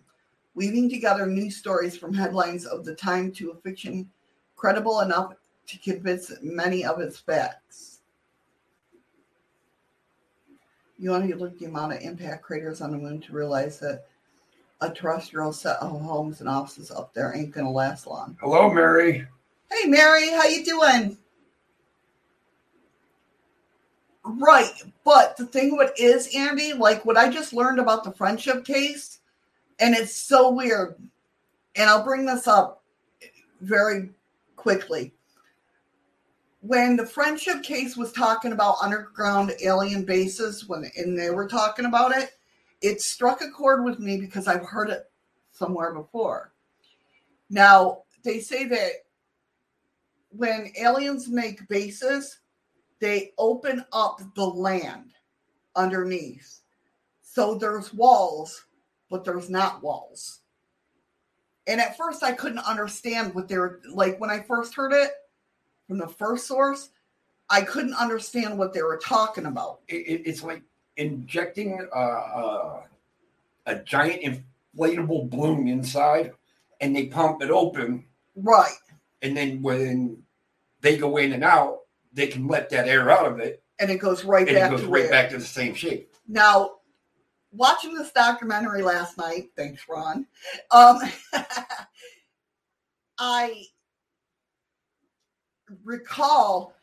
weaving 0.53 0.89
together 0.89 1.25
news 1.25 1.55
stories 1.55 1.97
from 1.97 2.13
headlines 2.13 2.65
of 2.65 2.83
the 2.85 2.95
time 2.95 3.31
to 3.31 3.51
a 3.51 3.55
fiction 3.61 4.09
credible 4.55 4.99
enough 5.01 5.33
to 5.67 5.79
convince 5.79 6.31
many 6.41 6.83
of 6.83 6.99
its 6.99 7.17
facts. 7.17 7.99
You 10.99 11.15
only 11.15 11.33
look 11.33 11.53
at 11.53 11.59
the 11.59 11.65
amount 11.65 11.93
of 11.93 12.01
impact 12.01 12.43
craters 12.43 12.81
on 12.81 12.91
the 12.91 12.97
moon 12.97 13.21
to 13.21 13.33
realize 13.33 13.79
that 13.79 14.05
a 14.81 14.89
terrestrial 14.89 15.53
set 15.53 15.77
of 15.77 16.01
homes 16.01 16.39
and 16.39 16.49
offices 16.49 16.91
up 16.91 17.13
there 17.13 17.35
ain't 17.35 17.51
gonna 17.51 17.69
last 17.69 18.07
long. 18.07 18.35
Hello, 18.41 18.69
Mary. 18.71 19.27
Hey 19.71 19.87
Mary, 19.87 20.29
how 20.31 20.45
you 20.45 20.65
doing? 20.65 21.17
Right, 24.23 24.73
but 25.03 25.37
the 25.37 25.45
thing 25.45 25.75
what 25.75 25.97
is 25.99 26.35
Andy, 26.35 26.73
like 26.73 27.05
what 27.05 27.17
I 27.17 27.29
just 27.29 27.53
learned 27.53 27.79
about 27.79 28.03
the 28.03 28.11
friendship 28.11 28.65
case, 28.65 29.19
and 29.79 29.95
it's 29.95 30.15
so 30.15 30.51
weird, 30.51 30.95
and 31.75 31.89
I'll 31.89 32.03
bring 32.03 32.25
this 32.25 32.47
up 32.47 32.83
very 33.61 34.09
quickly. 34.55 35.13
When 36.61 36.95
the 36.95 37.05
friendship 37.05 37.63
case 37.63 37.97
was 37.97 38.11
talking 38.11 38.51
about 38.51 38.75
underground 38.81 39.53
alien 39.63 40.05
bases, 40.05 40.67
when 40.67 40.91
and 40.95 41.17
they 41.17 41.31
were 41.31 41.47
talking 41.47 41.85
about 41.85 42.15
it, 42.15 42.37
it 42.81 43.01
struck 43.01 43.41
a 43.41 43.49
chord 43.49 43.83
with 43.83 43.99
me 43.99 44.17
because 44.17 44.47
I've 44.47 44.65
heard 44.65 44.89
it 44.89 45.09
somewhere 45.51 45.93
before. 45.93 46.53
Now 47.49 48.03
they 48.23 48.39
say 48.39 48.65
that 48.65 48.91
when 50.29 50.71
aliens 50.79 51.27
make 51.27 51.67
bases, 51.67 52.39
they 52.99 53.33
open 53.37 53.83
up 53.91 54.21
the 54.35 54.45
land 54.45 55.11
underneath. 55.75 56.61
So 57.21 57.55
there's 57.55 57.93
walls, 57.93 58.65
but 59.09 59.23
there's 59.23 59.49
not 59.49 59.83
walls. 59.83 60.39
And 61.67 61.79
at 61.79 61.97
first, 61.97 62.23
I 62.23 62.31
couldn't 62.31 62.59
understand 62.59 63.33
what 63.33 63.47
they 63.47 63.57
were 63.57 63.81
like 63.91 64.19
when 64.19 64.29
I 64.29 64.41
first 64.41 64.73
heard 64.75 64.93
it 64.93 65.11
from 65.87 65.97
the 65.97 66.07
first 66.07 66.47
source. 66.47 66.89
I 67.49 67.61
couldn't 67.61 67.93
understand 67.93 68.57
what 68.57 68.73
they 68.73 68.81
were 68.81 68.97
talking 68.97 69.45
about. 69.45 69.81
It, 69.87 69.95
it, 69.95 70.21
it's 70.25 70.43
like 70.43 70.63
injecting 70.97 71.87
a, 71.93 71.99
a, 71.99 72.83
a 73.67 73.75
giant 73.79 74.21
inflatable 74.75 75.29
balloon 75.29 75.67
inside, 75.67 76.31
and 76.79 76.95
they 76.95 77.07
pump 77.07 77.41
it 77.41 77.49
open, 77.51 78.05
Right. 78.35 78.75
and 79.21 79.35
then 79.35 79.61
when 79.61 80.21
they 80.81 80.97
go 80.97 81.17
in 81.17 81.33
and 81.33 81.43
out, 81.43 81.81
they 82.13 82.27
can 82.27 82.47
let 82.47 82.69
that 82.71 82.87
air 82.87 83.09
out 83.09 83.25
of 83.25 83.39
it, 83.39 83.63
And 83.79 83.89
it 83.91 83.97
goes 83.99 84.23
right 84.25 84.47
and 84.47 84.57
it 84.57 84.59
back 84.59 84.71
goes 84.71 84.81
to 84.81 84.87
right 84.87 85.09
back 85.09 85.29
to 85.29 85.37
the 85.37 85.45
same 85.45 85.73
shape. 85.75 86.11
Now, 86.27 86.71
watching 87.51 87.93
this 87.93 88.11
documentary 88.11 88.81
last 88.81 89.17
night, 89.17 89.49
thanks, 89.55 89.83
Ron. 89.87 90.25
Um, 90.71 90.99
I 93.19 93.63
recall 95.83 96.73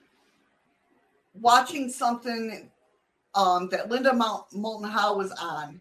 watching 1.34 1.90
something 1.90 2.70
um, 3.38 3.68
that 3.68 3.88
Linda 3.88 4.12
Mount, 4.12 4.52
Moulton 4.52 4.90
Howe 4.90 5.16
was 5.16 5.30
on, 5.30 5.80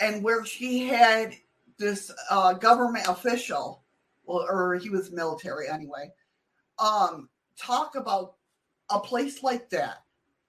and 0.00 0.24
where 0.24 0.44
she 0.44 0.88
had 0.88 1.36
this 1.78 2.10
uh, 2.28 2.54
government 2.54 3.06
official, 3.06 3.84
well, 4.24 4.44
or 4.50 4.74
he 4.74 4.90
was 4.90 5.12
military 5.12 5.68
anyway, 5.68 6.10
um, 6.80 7.28
talk 7.56 7.94
about 7.94 8.34
a 8.90 8.98
place 8.98 9.44
like 9.44 9.70
that. 9.70 10.02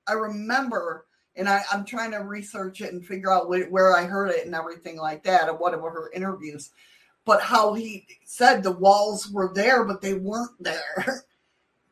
I 0.07 0.13
remember, 0.13 1.05
and 1.36 1.47
I, 1.47 1.61
I'm 1.71 1.86
trying 1.86 2.11
to 2.11 2.17
research 2.17 2.81
it 2.81 2.91
and 2.91 3.05
figure 3.05 3.31
out 3.31 3.45
wh- 3.45 3.71
where 3.71 3.95
I 3.95 4.05
heard 4.05 4.31
it 4.31 4.47
and 4.47 4.55
everything 4.55 4.97
like 4.97 5.21
that, 5.25 5.47
and 5.47 5.59
what 5.59 5.79
were 5.79 5.91
her 5.91 6.11
interviews. 6.11 6.71
But 7.23 7.39
how 7.43 7.75
he 7.75 8.07
said 8.25 8.63
the 8.63 8.71
walls 8.71 9.29
were 9.29 9.51
there, 9.53 9.84
but 9.84 10.01
they 10.01 10.15
weren't 10.15 10.51
there. 10.59 11.23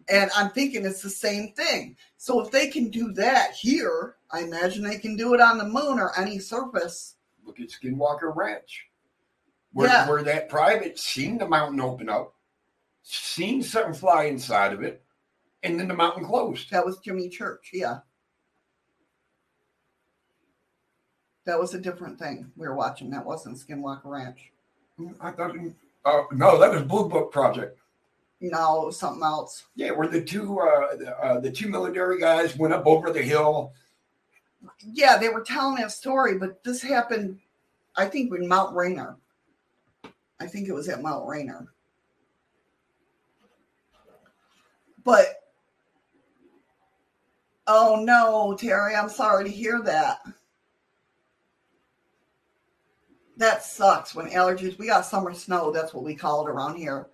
And 0.10 0.32
I'm 0.36 0.50
thinking 0.52 0.86
it's 0.86 1.02
the 1.02 1.10
same 1.10 1.54
thing. 1.54 1.96
So 2.18 2.40
if 2.42 2.52
they 2.52 2.68
can 2.68 2.90
do 2.90 3.12
that 3.14 3.52
here, 3.54 4.16
I 4.32 4.42
imagine 4.42 4.84
they 4.84 4.98
can 4.98 5.16
do 5.16 5.34
it 5.34 5.42
on 5.42 5.58
the 5.58 5.66
moon 5.66 6.00
or 6.00 6.18
any 6.18 6.40
surface. 6.40 7.16
Look 7.44 7.60
at 7.60 7.70
Skinwalker 7.70 8.36
Ranch, 8.36 8.88
where, 9.74 9.90
Yeah. 9.90 10.10
where 10.10 10.24
that 10.24 10.50
private 10.50 11.00
seen 11.00 11.38
the 11.38 11.48
mountain 11.48 11.80
open 11.82 12.10
up, 12.10 12.36
seen 13.04 13.64
something 13.64 13.94
fly 13.94 14.26
inside 14.26 14.74
of 14.74 14.84
it, 14.84 15.04
and 15.64 15.80
then 15.80 15.88
the 15.88 15.94
mountain 15.94 16.26
closed. 16.26 16.72
That 16.72 16.86
was 16.86 17.00
Jimmy 17.00 17.30
Church, 17.30 17.72
yeah. 17.74 18.00
That 21.46 21.60
was 21.60 21.74
a 21.74 21.80
different 21.80 22.20
thing 22.20 22.52
we 22.56 22.68
were 22.68 22.76
watching. 22.76 23.10
That 23.10 23.26
wasn't 23.26 23.58
Skinwalker 23.58 24.06
Ranch. 24.06 24.52
I 25.20 25.32
thought, 25.32 25.56
uh, 26.06 26.24
no, 26.32 26.60
that 26.60 26.72
was 26.72 26.84
Blue 26.84 27.10
Book 27.10 27.32
Project. 27.32 27.80
No, 28.44 28.82
it 28.82 28.86
was 28.88 29.00
something 29.00 29.24
else. 29.24 29.66
Yeah, 29.76 29.92
where 29.92 30.08
the 30.08 30.22
two 30.22 30.60
uh, 30.60 30.96
the, 30.96 31.16
uh, 31.16 31.40
the 31.40 31.52
two 31.52 31.70
military 31.70 32.20
guys 32.20 32.58
went 32.58 32.74
up 32.74 32.88
over 32.88 33.12
the 33.12 33.22
hill. 33.22 33.72
Yeah, 34.80 35.18
they 35.18 35.30
were 35.30 35.44
telling 35.44 35.76
that 35.76 35.92
story, 35.92 36.40
but 36.40 36.64
this 36.64 36.82
happened, 36.82 37.40
I 37.96 38.06
think, 38.06 38.34
in 38.34 38.48
Mount 38.48 38.76
Rainier. 38.76 39.16
I 40.40 40.48
think 40.48 40.68
it 40.68 40.74
was 40.74 40.90
at 40.90 41.04
Mount 41.04 41.28
Rainier. 41.28 41.68
But, 45.04 45.28
oh 47.68 48.02
no, 48.04 48.56
Terry, 48.60 48.96
I'm 48.96 49.10
sorry 49.10 49.44
to 49.44 49.52
hear 49.52 49.82
that. 49.84 50.20
That 53.38 53.64
sucks 53.64 54.14
when 54.14 54.30
allergies, 54.30 54.78
we 54.78 54.88
got 54.88 55.06
summer 55.06 55.34
snow, 55.34 55.72
that's 55.72 55.94
what 55.94 56.04
we 56.04 56.16
call 56.16 56.46
it 56.46 56.52
around 56.52 56.76
here. 56.76 57.08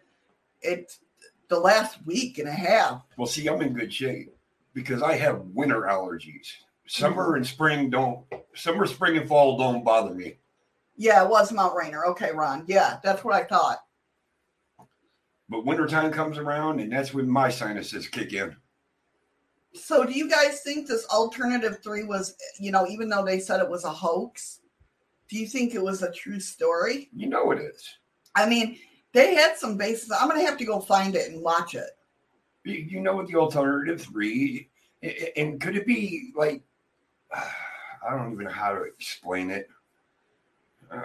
It's 0.62 1.00
the 1.48 1.60
last 1.60 2.06
week 2.06 2.40
and 2.40 2.48
a 2.48 2.54
half. 2.54 3.04
Well, 3.18 3.28
see, 3.28 3.48
I'm 3.48 3.62
in 3.62 3.74
good 3.74 3.94
shape 3.94 4.36
because 4.74 5.02
I 5.02 5.14
have 5.14 5.42
winter 5.54 5.82
allergies. 5.82 6.52
Summer 6.88 7.28
mm-hmm. 7.28 7.38
and 7.38 7.48
spring 7.48 7.90
don't. 7.90 8.26
Summer, 8.56 8.86
spring, 8.86 9.18
and 9.18 9.28
fall 9.28 9.58
don't 9.58 9.84
bother 9.84 10.14
me. 10.14 10.38
Yeah, 10.96 11.24
it 11.24 11.30
was 11.30 11.52
Mount 11.52 11.76
Rainier. 11.76 12.06
Okay, 12.08 12.32
Ron. 12.32 12.64
Yeah, 12.68 12.98
that's 13.04 13.24
what 13.24 13.36
I 13.36 13.44
thought. 13.44 13.80
But 15.50 15.66
wintertime 15.66 16.12
comes 16.12 16.38
around, 16.38 16.80
and 16.80 16.92
that's 16.92 17.14
when 17.14 17.30
my 17.30 17.50
sinuses 17.50 18.08
kick 18.08 18.34
in. 18.34 18.56
So, 19.74 20.06
do 20.06 20.12
you 20.12 20.30
guys 20.30 20.62
think 20.62 20.88
this 20.88 21.06
alternative 21.08 21.80
three 21.84 22.04
was, 22.04 22.36
you 22.60 22.72
know, 22.72 22.88
even 22.88 23.10
though 23.10 23.24
they 23.24 23.40
said 23.40 23.60
it 23.60 23.70
was 23.70 23.84
a 23.84 23.90
hoax, 23.90 24.62
do 25.30 25.38
you 25.38 25.48
think 25.48 25.76
it 25.76 25.82
was 25.82 26.02
a 26.04 26.12
true 26.12 26.40
story? 26.40 27.10
You 27.14 27.28
know 27.28 27.52
it 27.52 27.60
is. 27.60 27.88
I 28.36 28.48
mean, 28.48 28.80
they 29.18 29.34
had 29.34 29.58
some 29.58 29.78
basis. 29.78 30.12
I'm 30.12 30.30
going 30.30 30.40
to 30.40 30.46
have 30.46 30.60
to 30.60 30.66
go 30.66 30.80
find 30.80 31.16
it 31.16 31.32
and 31.32 31.42
watch 31.42 31.74
it. 31.74 31.90
You, 32.64 33.02
know 33.02 33.16
what 33.16 33.28
the 33.28 33.36
alternative 33.36 34.08
a- 34.16 35.40
and 35.40 35.60
could 35.60 35.76
it 35.76 35.88
be 35.88 36.32
like? 36.36 36.62
I 37.34 38.12
don't 38.12 38.32
even 38.32 38.46
know 38.46 38.52
how 38.52 38.74
to 38.74 38.84
explain 38.84 39.50
it. 39.50 39.70
Uh, 40.92 41.02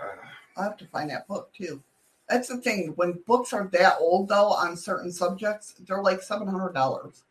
I'll 0.56 0.64
have 0.64 0.76
to 0.76 0.86
find 0.86 1.08
that 1.10 1.26
book 1.26 1.52
too. 1.54 1.82
That's 2.28 2.48
the 2.48 2.58
thing. 2.58 2.92
When 2.96 3.18
books 3.26 3.54
are 3.54 3.68
that 3.72 3.96
old, 3.98 4.28
though, 4.28 4.52
on 4.52 4.76
certain 4.76 5.10
subjects, 5.10 5.74
they're 5.86 6.02
like 6.02 6.20
$700. 6.20 7.22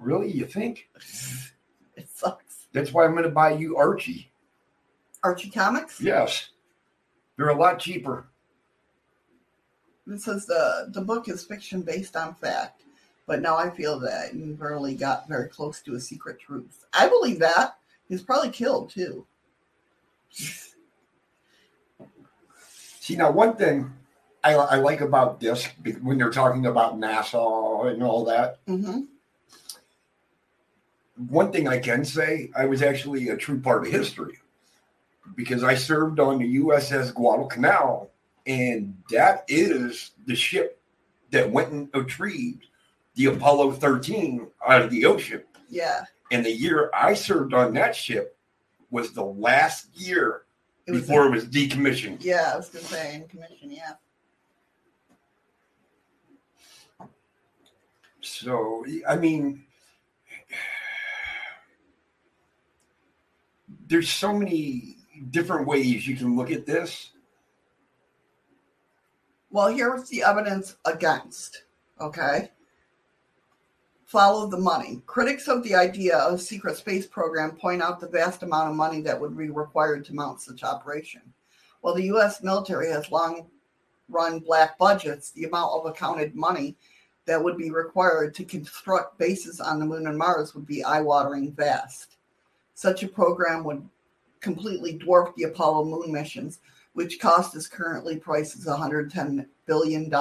really, 0.00 0.30
you 0.30 0.46
think? 0.46 0.88
It 1.96 2.08
sucks. 2.08 2.68
That's 2.72 2.92
why 2.92 3.04
I'm 3.04 3.10
going 3.10 3.24
to 3.24 3.28
buy 3.28 3.54
you 3.54 3.76
Archie. 3.76 4.30
Archie 5.24 5.50
Comics? 5.50 6.00
Yes, 6.00 6.50
they're 7.36 7.48
a 7.48 7.58
lot 7.58 7.80
cheaper. 7.80 8.27
It 10.10 10.20
says 10.20 10.46
the, 10.46 10.88
the 10.92 11.00
book 11.00 11.28
is 11.28 11.44
fiction 11.44 11.82
based 11.82 12.16
on 12.16 12.34
fact, 12.34 12.82
but 13.26 13.42
now 13.42 13.56
I 13.56 13.70
feel 13.70 13.98
that 14.00 14.34
you 14.34 14.56
really 14.58 14.94
got 14.94 15.28
very 15.28 15.48
close 15.48 15.82
to 15.82 15.94
a 15.94 16.00
secret 16.00 16.40
truth. 16.40 16.86
I 16.92 17.08
believe 17.08 17.38
that. 17.40 17.76
He's 18.08 18.22
probably 18.22 18.50
killed 18.50 18.90
too. 18.90 19.26
See, 23.00 23.16
now 23.16 23.30
one 23.30 23.56
thing 23.56 23.92
I, 24.42 24.54
I 24.54 24.76
like 24.76 25.02
about 25.02 25.40
this 25.40 25.66
when 26.02 26.16
they're 26.16 26.30
talking 26.30 26.66
about 26.66 26.98
NASA 26.98 27.92
and 27.92 28.02
all 28.02 28.24
that, 28.24 28.58
hmm 28.66 29.00
one 31.26 31.50
thing 31.50 31.66
I 31.66 31.78
can 31.78 32.04
say, 32.04 32.50
I 32.56 32.66
was 32.66 32.82
actually 32.82 33.28
a 33.28 33.36
true 33.36 33.60
part 33.60 33.84
of 33.84 33.92
history 33.92 34.38
because 35.34 35.64
I 35.64 35.74
served 35.74 36.20
on 36.20 36.38
the 36.38 36.58
USS 36.58 37.12
Guadalcanal, 37.12 38.10
and 38.48 38.96
that 39.10 39.44
is 39.46 40.12
the 40.26 40.34
ship 40.34 40.80
that 41.30 41.50
went 41.50 41.70
and 41.70 41.88
retrieved 41.94 42.66
the 43.14 43.26
Apollo 43.26 43.72
13 43.72 44.48
out 44.66 44.82
of 44.82 44.90
the 44.90 45.04
ocean. 45.04 45.42
Yeah. 45.68 46.04
And 46.32 46.44
the 46.44 46.50
year 46.50 46.90
I 46.94 47.14
served 47.14 47.52
on 47.52 47.74
that 47.74 47.94
ship 47.94 48.36
was 48.90 49.12
the 49.12 49.24
last 49.24 49.88
year 49.94 50.42
It 50.86 50.92
before 50.92 51.26
it 51.26 51.30
was 51.30 51.44
decommissioned. 51.44 52.24
yeah, 52.24 52.52
I 52.54 52.56
was 52.56 52.70
gonna 52.70 52.84
say 52.86 53.16
in 53.16 53.28
commission, 53.28 53.70
yeah. 53.70 53.92
So, 58.20 58.84
I 59.08 59.16
mean, 59.16 59.64
there's 63.86 64.10
so 64.10 64.32
many 64.34 64.96
different 65.30 65.66
ways 65.66 66.06
you 66.06 66.16
can 66.16 66.36
look 66.36 66.50
at 66.50 66.66
this. 66.66 67.10
Well, 69.50 69.68
here's 69.68 70.08
the 70.08 70.22
evidence 70.22 70.76
against. 70.84 71.64
Okay. 72.00 72.50
Follow 74.04 74.46
the 74.46 74.58
money. 74.58 75.02
Critics 75.06 75.48
of 75.48 75.62
the 75.62 75.74
idea 75.74 76.16
of 76.16 76.40
secret 76.40 76.76
space 76.76 77.06
program 77.06 77.52
point 77.52 77.82
out 77.82 78.00
the 78.00 78.08
vast 78.08 78.42
amount 78.42 78.70
of 78.70 78.76
money 78.76 79.00
that 79.02 79.20
would 79.20 79.36
be 79.36 79.50
required 79.50 80.04
to 80.06 80.14
mount 80.14 80.40
such 80.40 80.62
operation. 80.62 81.22
While 81.80 81.94
the 81.94 82.04
U.S. 82.04 82.42
military 82.42 82.90
has 82.90 83.10
long 83.10 83.46
run 84.08 84.40
black 84.40 84.78
budgets, 84.78 85.30
the 85.30 85.44
amount 85.44 85.72
of 85.72 85.86
accounted 85.86 86.34
money 86.34 86.76
that 87.26 87.42
would 87.42 87.58
be 87.58 87.70
required 87.70 88.34
to 88.34 88.44
construct 88.44 89.18
bases 89.18 89.60
on 89.60 89.78
the 89.78 89.84
moon 89.84 90.06
and 90.06 90.16
Mars 90.16 90.54
would 90.54 90.66
be 90.66 90.82
eye 90.82 91.00
watering 91.00 91.52
vast. 91.52 92.16
Such 92.74 93.02
a 93.02 93.08
program 93.08 93.64
would 93.64 93.86
completely 94.40 94.98
dwarf 94.98 95.34
the 95.34 95.42
Apollo 95.44 95.84
moon 95.84 96.10
missions, 96.10 96.60
which 96.98 97.20
cost 97.20 97.54
is 97.54 97.68
currently 97.68 98.16
priced 98.16 98.56
as 98.56 98.64
$110 98.64 99.46
billion. 99.66 100.12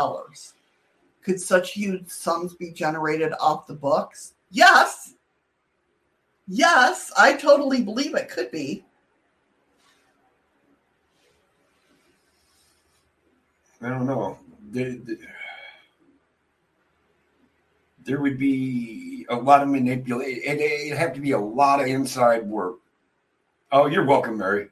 Could 1.24 1.42
such 1.42 1.74
huge 1.74 2.08
sums 2.08 2.54
be 2.54 2.70
generated 2.70 3.34
off 3.40 3.66
the 3.66 3.74
books? 3.74 4.36
Yes. 4.52 5.16
Yes, 6.48 7.12
I 7.18 7.34
totally 7.34 7.82
believe 7.82 8.14
it 8.14 8.30
could 8.30 8.52
be. 8.52 8.86
I 13.82 13.90
don't 13.90 14.06
know. 14.06 14.38
There, 14.70 14.98
there, 18.06 18.22
would 18.22 18.38
be 18.38 19.26
a 19.30 19.36
lot 19.36 19.64
of 19.64 19.70
manipulation. 19.70 20.44
It, 20.46 20.62
it'd 20.62 20.98
have 21.00 21.14
to 21.16 21.22
be 21.22 21.32
a 21.32 21.40
lot 21.40 21.82
of 21.82 21.88
inside 21.88 22.46
work. 22.46 22.76
Oh, 23.72 23.88
you're 23.88 24.06
welcome, 24.06 24.38
Mary. 24.38 24.68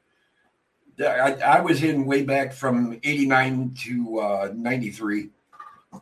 I, 0.99 1.57
I 1.57 1.61
was 1.61 1.83
in 1.83 2.05
way 2.05 2.23
back 2.23 2.53
from 2.53 2.99
89 3.03 3.75
to 3.83 4.19
uh, 4.19 4.51
93. 4.55 5.29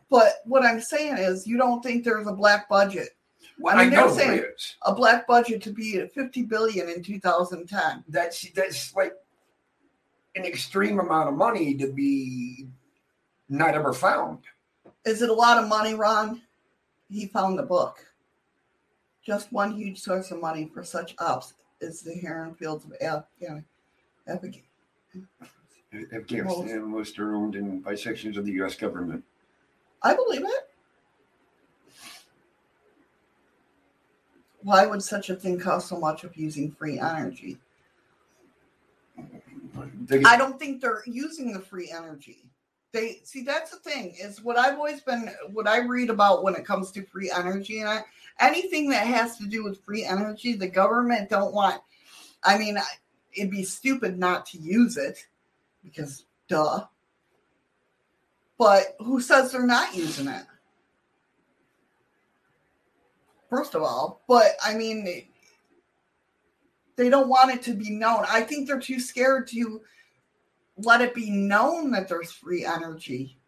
But 0.09 0.41
what 0.45 0.63
I'm 0.63 0.81
saying 0.81 1.17
is, 1.17 1.47
you 1.47 1.57
don't 1.57 1.81
think 1.81 2.03
there's 2.03 2.27
a 2.27 2.33
black 2.33 2.67
budget. 2.69 3.09
Well, 3.59 3.75
I 3.75 3.79
I, 3.79 3.83
mean, 3.83 3.91
they're 3.91 4.07
know 4.07 4.13
saying-. 4.15 4.45
A 4.83 4.93
black 4.93 5.27
budget 5.27 5.61
to 5.63 5.71
be 5.71 5.99
at 5.99 6.13
50 6.13 6.43
billion 6.43 6.89
in 6.89 7.03
2010. 7.03 8.03
That's 8.07 8.49
that's 8.51 8.95
like 8.95 9.13
an 10.35 10.45
extreme 10.45 10.99
amount 10.99 11.29
of 11.29 11.35
money 11.35 11.75
to 11.75 11.91
be 11.91 12.67
not 13.49 13.75
ever 13.75 13.93
found. 13.93 14.39
Is 15.05 15.21
it 15.21 15.29
a 15.29 15.33
lot 15.33 15.61
of 15.61 15.69
money, 15.69 15.93
Ron? 15.93 16.41
He 17.09 17.27
found 17.27 17.59
the 17.59 17.63
book. 17.63 17.97
Just 19.23 19.51
one 19.51 19.73
huge 19.73 19.99
source 19.99 20.31
of 20.31 20.41
money 20.41 20.69
for 20.73 20.83
such 20.83 21.15
ops 21.19 21.53
is 21.79 22.01
the 22.01 22.13
Heron 22.15 22.55
Fields 22.55 22.85
of 22.85 22.93
Afghan. 23.01 23.63
Afghan. 25.15 26.09
Afghanistan 26.13 26.83
most 26.89 27.19
are 27.19 27.35
owned 27.35 27.55
in 27.55 27.79
by 27.81 27.95
sections 27.95 28.37
of 28.37 28.45
the 28.45 28.51
U.S. 28.53 28.75
government. 28.75 29.23
I 30.01 30.15
believe 30.15 30.41
it. 30.41 30.69
Why 34.61 34.85
would 34.85 35.03
such 35.03 35.29
a 35.29 35.35
thing 35.35 35.59
cost 35.59 35.89
so 35.89 35.99
much 35.99 36.23
of 36.23 36.35
using 36.37 36.71
free 36.71 36.99
energy? 36.99 37.57
They- 40.05 40.23
I 40.23 40.37
don't 40.37 40.59
think 40.59 40.81
they're 40.81 41.03
using 41.05 41.53
the 41.53 41.59
free 41.59 41.91
energy. 41.91 42.45
They 42.91 43.21
see 43.23 43.41
that's 43.41 43.71
the 43.71 43.77
thing 43.77 44.15
is 44.21 44.43
what 44.43 44.57
I've 44.57 44.75
always 44.75 45.01
been 45.01 45.33
what 45.51 45.67
I 45.67 45.79
read 45.79 46.11
about 46.11 46.43
when 46.43 46.53
it 46.55 46.63
comes 46.63 46.91
to 46.91 47.03
free 47.03 47.31
energy 47.35 47.79
and 47.79 47.89
I, 47.89 48.03
anything 48.39 48.87
that 48.91 49.07
has 49.07 49.37
to 49.39 49.45
do 49.47 49.63
with 49.63 49.83
free 49.83 50.05
energy, 50.05 50.53
the 50.53 50.67
government 50.67 51.29
don't 51.29 51.53
want. 51.53 51.81
I 52.43 52.57
mean, 52.57 52.77
it'd 53.35 53.51
be 53.51 53.63
stupid 53.63 54.17
not 54.17 54.45
to 54.47 54.57
use 54.57 54.97
it 54.97 55.25
because 55.83 56.25
duh. 56.47 56.85
But 58.57 58.95
who 58.99 59.19
says 59.19 59.51
they're 59.51 59.65
not 59.65 59.95
using 59.95 60.27
it? 60.27 60.45
First 63.49 63.75
of 63.75 63.83
all, 63.83 64.23
but 64.27 64.55
I 64.63 64.75
mean, 64.75 65.03
they- 65.03 65.29
don't 66.95 67.27
want 67.27 67.51
it 67.51 67.61
to 67.63 67.73
be 67.73 67.89
known. 67.89 68.25
I 68.27 68.41
think 68.41 68.67
they're 68.67 68.79
too 68.79 68.99
scared 68.99 69.47
to 69.49 69.81
let 70.77 71.01
it 71.01 71.13
be 71.13 71.29
known 71.29 71.91
that 71.91 72.07
there's 72.07 72.31
free 72.31 72.65
energy. 72.65 73.39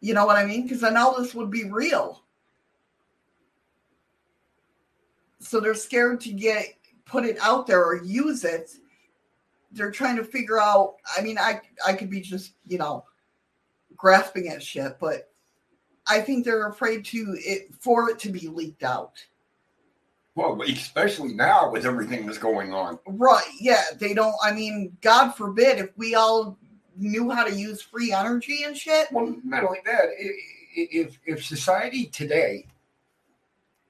You 0.00 0.12
know 0.12 0.26
what 0.26 0.36
I 0.36 0.44
mean? 0.44 0.62
Because 0.64 0.80
then 0.80 0.96
all 0.96 1.18
this 1.18 1.34
would 1.34 1.50
be 1.50 1.64
real. 1.70 2.24
So 5.40 5.60
they're 5.60 5.74
scared 5.74 6.20
to 6.22 6.32
get 6.32 6.74
put 7.06 7.24
it 7.24 7.38
out 7.40 7.66
there 7.66 7.84
or 7.84 8.02
use 8.02 8.44
it. 8.44 8.70
They're 9.72 9.90
trying 9.90 10.16
to 10.16 10.24
figure 10.24 10.60
out. 10.60 10.96
I 11.16 11.20
mean, 11.22 11.38
I 11.38 11.60
I 11.86 11.92
could 11.94 12.10
be 12.10 12.20
just 12.20 12.52
you 12.66 12.78
know 12.78 13.04
grasping 13.96 14.48
at 14.48 14.62
shit, 14.62 14.96
but 15.00 15.30
I 16.06 16.20
think 16.20 16.44
they're 16.44 16.68
afraid 16.68 17.04
to 17.06 17.36
it 17.38 17.74
for 17.80 18.10
it 18.10 18.18
to 18.20 18.28
be 18.28 18.48
leaked 18.48 18.82
out. 18.82 19.14
well, 20.34 20.60
especially 20.62 21.32
now 21.32 21.70
with 21.70 21.86
everything 21.86 22.26
that's 22.26 22.38
going 22.38 22.72
on. 22.74 22.98
Right. 23.06 23.46
Yeah. 23.60 23.82
They 23.98 24.14
don't, 24.14 24.34
I 24.42 24.52
mean, 24.52 24.96
God 25.00 25.30
forbid 25.32 25.78
if 25.78 25.90
we 25.96 26.14
all 26.14 26.58
knew 26.96 27.30
how 27.30 27.44
to 27.44 27.54
use 27.54 27.80
free 27.82 28.12
energy 28.12 28.64
and 28.64 28.76
shit. 28.76 29.10
Well, 29.12 29.34
not 29.44 29.64
only 29.64 29.78
that, 29.84 30.06
if 30.76 31.18
if 31.24 31.44
society 31.44 32.06
today 32.06 32.66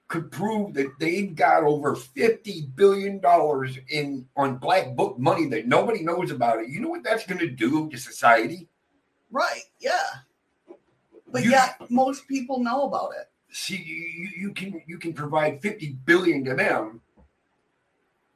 could 0.09 0.31
prove 0.31 0.75
that 0.75 0.93
they've 1.01 1.35
got 1.35 1.65
over 1.65 1.95
fifty 1.95 2.69
billion 2.77 3.21
dollars 3.21 3.79
in 3.89 4.27
on 4.37 4.57
black 4.59 4.95
book 4.95 5.19
money 5.19 5.47
that 5.49 5.67
nobody 5.67 6.03
knows 6.03 6.31
about 6.31 6.61
it, 6.61 6.69
you 6.69 6.81
know 6.81 6.89
what 6.91 7.03
that's 7.03 7.27
going 7.27 7.41
to 7.41 7.49
do 7.51 7.89
to 7.91 7.97
society? 7.97 8.69
Right. 9.31 9.63
Yeah. 9.81 9.93
But 11.33 11.45
You- 11.45 11.51
yet 11.53 11.77
most 11.91 12.29
people 12.29 12.61
know 12.61 12.83
about 12.83 13.13
it. 13.19 13.29
See, 13.51 13.77
you, 13.77 14.29
you 14.37 14.53
can 14.53 14.83
you 14.87 14.99
can 14.99 15.13
provide 15.13 15.63
fifty 15.63 15.97
billion 16.05 16.45
to 16.45 16.55
them. 16.55 17.01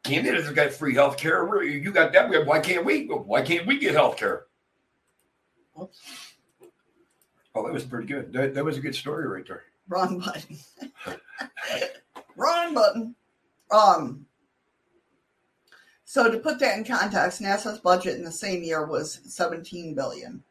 Canada's 0.05 0.49
got 0.51 0.73
free 0.73 0.95
health 0.95 1.17
care. 1.19 1.63
You 1.63 1.91
got 1.93 2.13
that. 2.13 2.47
Why 2.47 2.61
can't 2.61 2.85
we? 2.85 3.07
Why 3.07 3.43
can't 3.43 3.67
we 3.67 3.79
get 3.79 3.95
health 3.95 4.17
care? 4.17 4.47
Oh, 5.77 5.89
that 7.55 7.73
was 7.73 7.85
pretty 7.85 8.07
good. 8.07 8.33
That, 8.33 8.55
that 8.55 8.65
was 8.65 8.77
a 8.77 8.81
good 8.81 8.95
story 8.95 9.27
right 9.27 9.47
there. 9.47 9.65
Wrong 9.89 10.19
button. 10.21 10.59
Wrong 12.37 12.75
button. 12.75 13.15
Um, 13.71 14.27
so 16.05 16.31
to 16.31 16.39
put 16.39 16.59
that 16.61 16.79
in 16.79 16.85
context, 16.85 17.43
NASA's 17.43 17.81
budget 17.81 18.17
in 18.17 18.25
the 18.25 18.33
same 18.33 18.63
year 18.63 18.87
was 18.87 19.21
17 19.25 19.95
billion. 19.95 20.43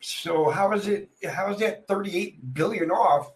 So 0.00 0.50
how 0.50 0.72
is 0.72 0.86
it? 0.86 1.08
How 1.30 1.50
is 1.52 1.58
that 1.60 1.88
thirty-eight 1.88 2.52
billion 2.52 2.90
off, 2.90 3.32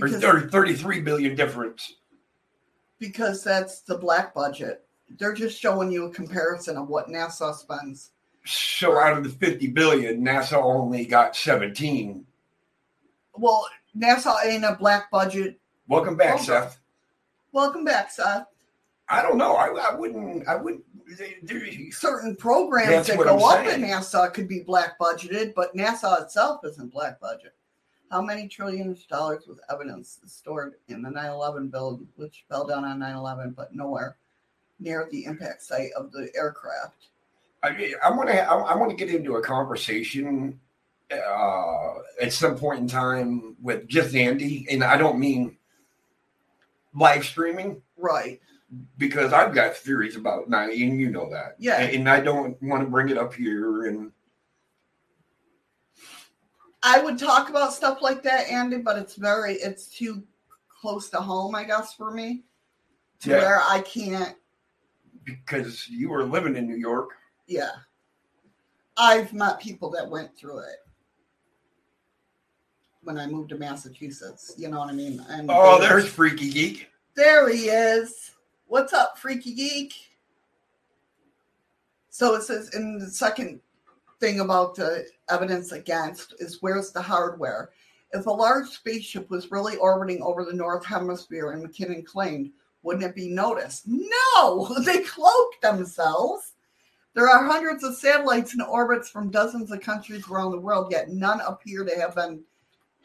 or, 0.00 0.08
Because, 0.08 0.24
or 0.24 0.40
thirty-three 0.48 1.02
billion 1.02 1.34
difference? 1.36 1.96
because 2.98 3.44
that's 3.44 3.82
the 3.82 3.98
black 3.98 4.34
budget. 4.34 4.86
They're 5.18 5.34
just 5.34 5.60
showing 5.60 5.92
you 5.92 6.06
a 6.06 6.10
comparison 6.10 6.78
of 6.78 6.88
what 6.88 7.08
NASA 7.08 7.54
spends. 7.54 8.12
So 8.46 8.98
out 8.98 9.18
of 9.18 9.24
the 9.24 9.30
fifty 9.30 9.66
billion, 9.66 10.24
NASA 10.24 10.54
only 10.54 11.04
got 11.04 11.36
seventeen. 11.36 12.24
Well, 13.34 13.66
NASA 13.98 14.34
ain't 14.44 14.64
a 14.64 14.76
black 14.78 15.10
budget. 15.10 15.58
Welcome 15.88 16.16
back, 16.16 16.34
Okay. 16.36 16.44
Seth. 16.44 16.80
Welcome 17.52 17.84
back, 17.84 18.10
Seth. 18.10 18.46
I 19.08 19.22
don't 19.22 19.38
know. 19.38 19.56
I, 19.56 19.68
I 19.68 19.94
wouldn't. 19.94 20.46
I 20.46 20.56
wouldn't. 20.56 20.84
certain 21.92 22.36
programs 22.36 22.90
That's 22.90 23.08
that 23.08 23.16
go 23.16 23.36
I'm 23.38 23.42
up 23.42 23.66
in 23.66 23.80
saying. 23.80 23.92
NASA 23.92 24.32
could 24.32 24.48
be 24.48 24.60
black 24.60 24.98
budgeted, 24.98 25.54
but 25.54 25.74
NASA 25.74 26.22
itself 26.22 26.60
isn't 26.64 26.92
black 26.92 27.18
budget. 27.20 27.54
How 28.10 28.20
many 28.22 28.48
trillions 28.48 29.02
of 29.02 29.08
dollars 29.08 29.46
with 29.46 29.60
evidence 29.70 30.18
is 30.24 30.32
stored 30.32 30.74
in 30.88 31.02
the 31.02 31.08
9/11 31.10 31.70
build, 31.70 32.06
which 32.16 32.44
fell 32.48 32.66
down 32.66 32.84
on 32.84 32.98
9/11, 32.98 33.54
but 33.54 33.74
nowhere 33.74 34.16
near 34.78 35.08
the 35.10 35.24
impact 35.24 35.62
site 35.62 35.90
of 35.96 36.12
the 36.12 36.30
aircraft? 36.36 37.08
I, 37.62 37.94
I 38.04 38.10
want 38.10 38.28
to. 38.28 38.38
I, 38.42 38.54
I 38.54 38.76
want 38.76 38.90
to 38.90 38.96
get 38.96 39.12
into 39.14 39.36
a 39.36 39.42
conversation 39.42 40.60
uh, 41.10 41.94
at 42.20 42.32
some 42.32 42.56
point 42.56 42.80
in 42.80 42.88
time 42.88 43.56
with 43.62 43.88
just 43.88 44.14
Andy, 44.14 44.66
and 44.70 44.82
I 44.84 44.96
don't 44.96 45.18
mean 45.18 45.56
live 46.94 47.24
streaming 47.24 47.82
Right. 47.96 48.40
because 48.98 49.32
I've 49.32 49.54
got 49.54 49.74
theories 49.76 50.16
about 50.16 50.48
nine, 50.48 50.70
and 50.70 51.00
you 51.00 51.10
know 51.10 51.30
that. 51.30 51.56
Yeah. 51.58 51.80
And 51.80 52.08
I 52.08 52.20
don't 52.20 52.60
want 52.62 52.82
to 52.82 52.90
bring 52.90 53.08
it 53.08 53.18
up 53.18 53.32
here. 53.34 53.86
And 53.86 54.12
I 56.82 57.00
would 57.02 57.18
talk 57.18 57.48
about 57.48 57.72
stuff 57.72 58.02
like 58.02 58.22
that, 58.22 58.48
Andy, 58.48 58.78
but 58.78 58.98
it's 58.98 59.16
very, 59.16 59.54
it's 59.54 59.88
too 59.88 60.22
close 60.68 61.08
to 61.10 61.18
home, 61.18 61.54
I 61.54 61.64
guess, 61.64 61.94
for 61.94 62.10
me, 62.12 62.44
to 63.20 63.30
Yeah. 63.30 63.38
where 63.38 63.60
I 63.62 63.80
can't. 63.82 64.36
because 65.24 65.86
you 65.90 66.08
were 66.08 66.24
living 66.24 66.56
in 66.56 66.66
New 66.66 66.76
York, 66.76 67.10
Yeah. 67.46 67.72
I've 68.96 69.34
met 69.34 69.60
people 69.60 69.90
that 69.90 70.08
went 70.08 70.34
through 70.34 70.60
it 70.60 70.76
when 73.08 73.16
I 73.16 73.26
moved 73.26 73.48
to 73.48 73.56
Massachusetts. 73.56 74.52
You 74.58 74.68
know 74.68 74.80
what 74.80 74.90
I 74.90 74.92
mean? 74.92 75.24
And 75.30 75.50
oh, 75.50 75.80
there's 75.80 76.06
Freaky 76.06 76.50
Geek. 76.50 76.90
There 77.14 77.48
he 77.48 77.70
is. 77.70 78.32
What's 78.66 78.92
up, 78.92 79.16
Freaky 79.16 79.54
Geek? 79.54 79.94
So 82.10 82.34
it 82.34 82.42
says 82.42 82.74
in 82.74 82.98
the 82.98 83.06
second 83.06 83.60
thing 84.20 84.40
about 84.40 84.74
the 84.74 85.06
evidence 85.30 85.72
against 85.72 86.34
is 86.38 86.58
where's 86.60 86.92
the 86.92 87.00
hardware? 87.00 87.70
If 88.12 88.26
a 88.26 88.30
large 88.30 88.68
spaceship 88.68 89.30
was 89.30 89.50
really 89.50 89.76
orbiting 89.76 90.20
over 90.22 90.44
the 90.44 90.52
North 90.52 90.84
Hemisphere 90.84 91.52
and 91.52 91.66
McKinnon 91.66 92.04
claimed, 92.04 92.50
wouldn't 92.82 93.06
it 93.06 93.14
be 93.14 93.30
noticed? 93.30 93.84
No, 93.86 94.68
they 94.84 95.00
cloaked 95.00 95.62
themselves. 95.62 96.52
There 97.14 97.30
are 97.30 97.50
hundreds 97.50 97.84
of 97.84 97.96
satellites 97.96 98.52
in 98.52 98.60
orbits 98.60 99.08
from 99.08 99.30
dozens 99.30 99.72
of 99.72 99.80
countries 99.80 100.28
around 100.28 100.50
the 100.50 100.60
world, 100.60 100.88
yet 100.90 101.08
none 101.08 101.40
appear 101.40 101.84
to 101.84 101.98
have 101.98 102.14
been 102.14 102.44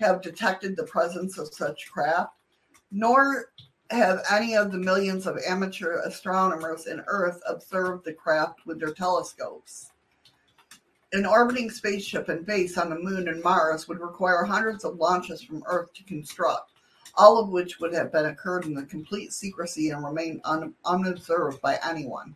have 0.04 0.22
detected 0.22 0.76
the 0.76 0.84
presence 0.84 1.38
of 1.38 1.54
such 1.54 1.90
craft, 1.92 2.34
nor 2.92 3.52
have 3.90 4.24
any 4.32 4.56
of 4.56 4.72
the 4.72 4.78
millions 4.78 5.26
of 5.26 5.38
amateur 5.48 6.02
astronomers 6.06 6.88
in 6.88 7.04
Earth 7.08 7.42
observed 7.48 8.06
the 8.06 8.14
craft 8.14 8.66
with 8.66 8.80
their 8.80 8.94
telescopes. 8.94 9.92
An 11.14 11.26
orbiting 11.26 11.70
spaceship 11.70 12.28
and 12.30 12.46
base 12.46 12.78
on 12.78 12.90
the 12.90 13.00
moon 13.00 13.28
and 13.28 13.44
Mars 13.44 13.88
would 13.88 14.00
require 14.00 14.44
hundreds 14.44 14.84
of 14.84 14.98
launches 14.98 15.44
from 15.44 15.64
Earth 15.68 15.94
to 15.94 16.04
construct, 16.04 16.72
all 17.16 17.38
of 17.38 17.50
which 17.50 17.80
would 17.80 17.94
have 17.94 18.12
been 18.12 18.26
occurred 18.26 18.66
in 18.66 18.74
the 18.74 18.84
complete 18.84 19.32
secrecy 19.32 19.92
and 19.92 20.04
remain 20.04 20.42
un- 20.44 20.74
unobserved 20.86 21.62
by 21.62 21.80
anyone. 21.88 22.36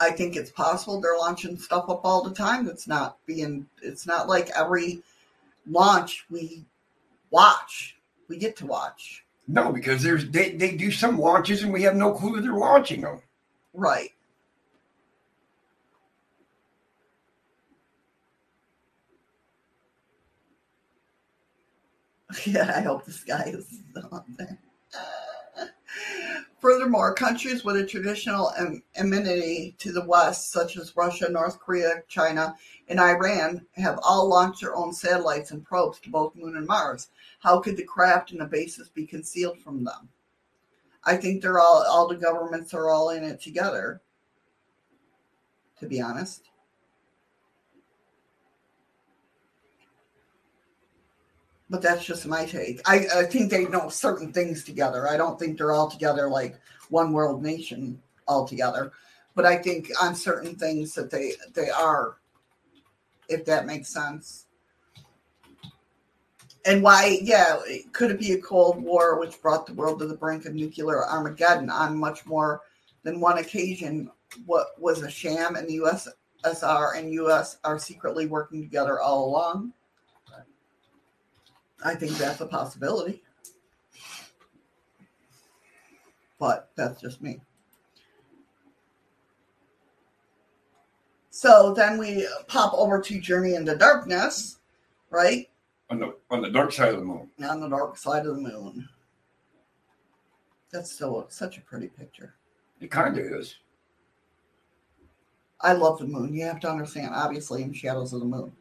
I 0.00 0.10
think 0.10 0.34
it's 0.34 0.50
possible 0.50 1.00
they're 1.00 1.16
launching 1.16 1.58
stuff 1.58 1.88
up 1.88 2.00
all 2.04 2.22
the 2.22 2.34
time 2.34 2.64
that's 2.64 2.88
not 2.88 3.18
being 3.26 3.66
it's 3.82 4.06
not 4.06 4.28
like 4.28 4.50
every 4.56 5.02
launch 5.70 6.26
we 6.30 6.66
watch. 7.30 7.96
We 8.28 8.36
get 8.38 8.56
to 8.56 8.66
watch. 8.66 9.24
No, 9.48 9.72
because 9.72 10.02
there's 10.02 10.28
they, 10.30 10.50
they 10.50 10.76
do 10.76 10.90
some 10.90 11.18
launches 11.18 11.62
and 11.62 11.72
we 11.72 11.82
have 11.82 11.96
no 11.96 12.12
clue 12.12 12.40
they're 12.40 12.52
launching 12.52 13.02
them. 13.02 13.20
Right. 13.74 14.10
Yeah, 22.46 22.72
I 22.76 22.82
hope 22.82 23.04
this 23.04 23.24
guy 23.24 23.52
is 23.52 23.80
up 24.12 24.24
there. 24.38 24.58
Furthermore, 26.60 27.14
countries 27.14 27.64
with 27.64 27.76
a 27.76 27.86
traditional 27.86 28.52
enmity 28.94 29.74
to 29.78 29.92
the 29.92 30.04
West, 30.04 30.52
such 30.52 30.76
as 30.76 30.94
Russia, 30.94 31.30
North 31.30 31.58
Korea, 31.58 32.02
China, 32.06 32.54
and 32.88 33.00
Iran, 33.00 33.66
have 33.72 33.98
all 34.02 34.28
launched 34.28 34.60
their 34.60 34.76
own 34.76 34.92
satellites 34.92 35.52
and 35.52 35.64
probes 35.64 36.00
to 36.00 36.10
both 36.10 36.36
Moon 36.36 36.58
and 36.58 36.66
Mars. 36.66 37.08
How 37.38 37.60
could 37.60 37.78
the 37.78 37.84
craft 37.84 38.32
and 38.32 38.40
the 38.40 38.44
bases 38.44 38.90
be 38.90 39.06
concealed 39.06 39.58
from 39.58 39.84
them? 39.84 40.10
I 41.04 41.16
think 41.16 41.40
they're 41.40 41.58
all 41.58 41.82
all 41.88 42.06
the 42.06 42.14
governments 42.14 42.74
are 42.74 42.90
all 42.90 43.08
in 43.08 43.24
it 43.24 43.40
together. 43.40 44.02
To 45.78 45.86
be 45.86 46.02
honest. 46.02 46.49
But 51.70 51.82
that's 51.82 52.04
just 52.04 52.26
my 52.26 52.44
take. 52.44 52.80
I, 52.84 53.06
I 53.14 53.22
think 53.22 53.48
they 53.48 53.64
know 53.66 53.88
certain 53.88 54.32
things 54.32 54.64
together. 54.64 55.08
I 55.08 55.16
don't 55.16 55.38
think 55.38 55.56
they're 55.56 55.72
all 55.72 55.88
together 55.88 56.28
like 56.28 56.58
one 56.88 57.12
world 57.12 57.42
nation 57.42 58.02
all 58.26 58.46
together. 58.46 58.92
But 59.36 59.46
I 59.46 59.56
think 59.56 59.88
on 60.02 60.16
certain 60.16 60.56
things 60.56 60.94
that 60.94 61.10
they 61.10 61.34
they 61.54 61.70
are, 61.70 62.16
if 63.28 63.44
that 63.44 63.66
makes 63.66 63.88
sense. 63.88 64.46
And 66.66 66.82
why, 66.82 67.18
yeah, 67.22 67.58
could 67.92 68.10
it 68.10 68.20
be 68.20 68.32
a 68.32 68.40
Cold 68.40 68.82
War 68.82 69.18
which 69.18 69.40
brought 69.40 69.66
the 69.66 69.72
world 69.72 70.00
to 70.00 70.06
the 70.06 70.16
brink 70.16 70.44
of 70.44 70.54
nuclear 70.54 71.06
Armageddon 71.06 71.70
on 71.70 71.96
much 71.96 72.26
more 72.26 72.62
than 73.02 73.20
one 73.20 73.38
occasion? 73.38 74.10
What 74.44 74.78
was 74.78 75.02
a 75.02 75.10
sham, 75.10 75.56
and 75.56 75.66
the 75.66 75.78
USSR 75.78 76.98
and 76.98 77.14
US 77.14 77.58
are 77.64 77.78
secretly 77.78 78.26
working 78.26 78.60
together 78.60 79.00
all 79.00 79.24
along? 79.24 79.72
I 81.84 81.94
think 81.94 82.12
that's 82.12 82.40
a 82.40 82.46
possibility. 82.46 83.22
But 86.38 86.70
that's 86.76 87.00
just 87.00 87.22
me. 87.22 87.40
So 91.30 91.72
then 91.74 91.98
we 91.98 92.26
pop 92.48 92.74
over 92.74 93.00
to 93.00 93.20
Journey 93.20 93.54
into 93.54 93.76
Darkness, 93.76 94.58
right? 95.10 95.48
On 95.88 95.98
the 95.98 96.14
on 96.30 96.42
the 96.42 96.50
dark 96.50 96.72
side 96.72 96.94
of 96.94 97.00
the 97.00 97.04
moon. 97.04 97.30
On 97.42 97.60
the 97.60 97.68
dark 97.68 97.96
side 97.96 98.26
of 98.26 98.36
the 98.36 98.42
moon. 98.42 98.88
That's 100.72 100.96
so 100.96 101.26
such 101.30 101.58
a 101.58 101.62
pretty 101.62 101.88
picture. 101.88 102.34
It 102.80 102.90
kind 102.90 103.18
of 103.18 103.24
is. 103.24 103.56
I 105.60 105.72
love 105.72 105.98
the 105.98 106.06
moon. 106.06 106.32
You 106.32 106.44
have 106.46 106.60
to 106.60 106.70
understand, 106.70 107.10
obviously, 107.14 107.62
in 107.62 107.72
Shadows 107.72 108.12
of 108.12 108.20
the 108.20 108.26
Moon. 108.26 108.52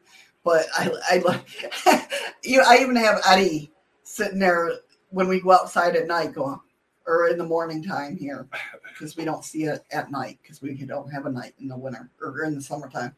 But 0.43 0.65
I, 0.77 0.91
I 1.09 1.17
like 1.19 1.71
you. 2.43 2.63
I 2.65 2.77
even 2.77 2.95
have 2.95 3.21
Eddie 3.27 3.71
sitting 4.03 4.39
there 4.39 4.71
when 5.09 5.27
we 5.27 5.41
go 5.41 5.51
outside 5.51 5.95
at 5.95 6.07
night, 6.07 6.33
going 6.33 6.59
or 7.05 7.27
in 7.27 7.37
the 7.37 7.45
morning 7.45 7.83
time 7.83 8.15
here, 8.15 8.47
because 8.87 9.17
we 9.17 9.25
don't 9.25 9.43
see 9.43 9.63
it 9.63 9.83
at 9.91 10.11
night 10.11 10.37
because 10.41 10.61
we 10.61 10.73
don't 10.75 11.11
have 11.11 11.25
a 11.25 11.31
night 11.31 11.53
in 11.59 11.67
the 11.67 11.77
winter 11.77 12.09
or 12.21 12.43
in 12.43 12.55
the 12.55 12.61
summertime. 12.61 13.15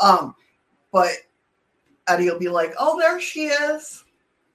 Um, 0.00 0.34
but 0.92 1.12
Eddie 2.08 2.30
will 2.30 2.38
be 2.38 2.48
like, 2.48 2.72
"Oh, 2.78 2.98
there 2.98 3.20
she 3.20 3.46
is," 3.46 4.04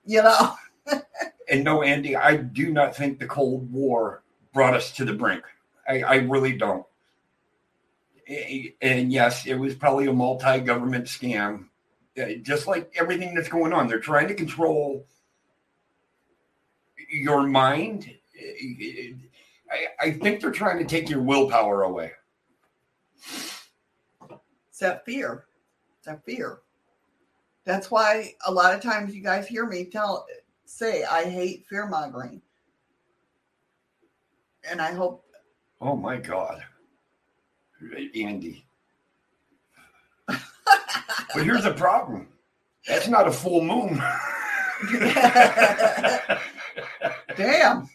you 0.05 0.21
know. 0.21 0.55
And 1.49 1.65
no, 1.65 1.83
Andy, 1.83 2.15
I 2.15 2.37
do 2.37 2.71
not 2.71 2.95
think 2.95 3.19
the 3.19 3.27
Cold 3.27 3.71
War 3.71 4.23
brought 4.53 4.73
us 4.73 4.91
to 4.93 5.05
the 5.05 5.13
brink. 5.13 5.43
I, 5.87 6.01
I 6.01 6.15
really 6.15 6.55
don't. 6.55 6.85
And 8.81 9.11
yes, 9.11 9.45
it 9.45 9.55
was 9.55 9.75
probably 9.75 10.07
a 10.07 10.13
multi-government 10.13 11.05
scam, 11.05 11.65
just 12.41 12.67
like 12.67 12.91
everything 12.95 13.33
that's 13.33 13.49
going 13.49 13.73
on. 13.73 13.87
They're 13.87 13.99
trying 13.99 14.27
to 14.27 14.35
control 14.35 15.05
your 17.09 17.43
mind. 17.43 18.11
I, 19.71 20.07
I 20.07 20.11
think 20.11 20.41
they're 20.41 20.51
trying 20.51 20.79
to 20.79 20.85
take 20.85 21.09
your 21.09 21.21
willpower 21.21 21.83
away. 21.83 22.11
It's 24.69 24.79
that 24.79 25.05
fear. 25.05 25.45
It's 25.97 26.07
that 26.07 26.23
fear. 26.25 26.59
That's 27.65 27.89
why 27.89 28.33
a 28.45 28.51
lot 28.51 28.73
of 28.73 28.81
times 28.81 29.15
you 29.15 29.23
guys 29.23 29.47
hear 29.47 29.65
me 29.65 29.85
tell 29.85 30.25
say 30.65 31.03
I 31.03 31.23
hate 31.23 31.65
fear 31.67 31.87
mongering. 31.87 32.41
And 34.69 34.81
I 34.81 34.93
hope 34.93 35.25
Oh 35.81 35.97
my 35.97 36.15
God, 36.15 36.63
Andy. 38.15 38.65
But 41.33 41.43
here's 41.43 41.63
the 41.63 41.73
problem. 41.73 42.27
That's 42.87 43.07
not 43.07 43.27
a 43.27 43.31
full 43.31 43.63
moon. 43.63 44.01
damn. 47.37 47.89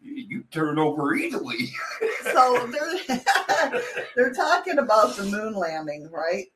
you 0.00 0.44
turn 0.50 0.78
over 0.78 1.14
easily. 1.14 1.70
So 2.32 2.66
they're 2.66 3.20
they're 4.16 4.32
talking 4.32 4.78
about 4.78 5.16
the 5.16 5.24
moon 5.24 5.54
landing, 5.54 6.10
right? 6.10 6.46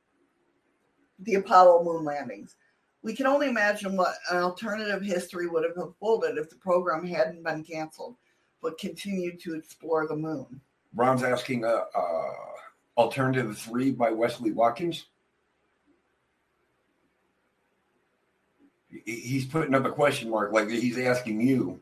The 1.20 1.34
Apollo 1.34 1.84
moon 1.84 2.04
landings. 2.04 2.56
We 3.02 3.14
can 3.14 3.26
only 3.26 3.48
imagine 3.48 3.96
what 3.96 4.16
an 4.30 4.38
alternative 4.38 5.02
history 5.02 5.46
would 5.46 5.62
have 5.62 5.76
unfolded 5.76 6.36
if 6.36 6.50
the 6.50 6.56
program 6.56 7.06
hadn't 7.06 7.44
been 7.44 7.62
canceled, 7.62 8.16
but 8.60 8.78
continued 8.78 9.38
to 9.40 9.54
explore 9.54 10.08
the 10.08 10.16
moon. 10.16 10.60
Ron's 10.94 11.22
asking 11.22 11.64
uh, 11.64 11.84
uh, 11.94 12.32
Alternative 12.98 13.56
3 13.56 13.92
by 13.92 14.10
Wesley 14.10 14.50
Watkins. 14.50 15.06
He's 19.04 19.46
putting 19.46 19.74
up 19.74 19.84
a 19.84 19.92
question 19.92 20.28
mark 20.28 20.52
like 20.52 20.68
he's 20.68 20.98
asking 20.98 21.40
you. 21.40 21.80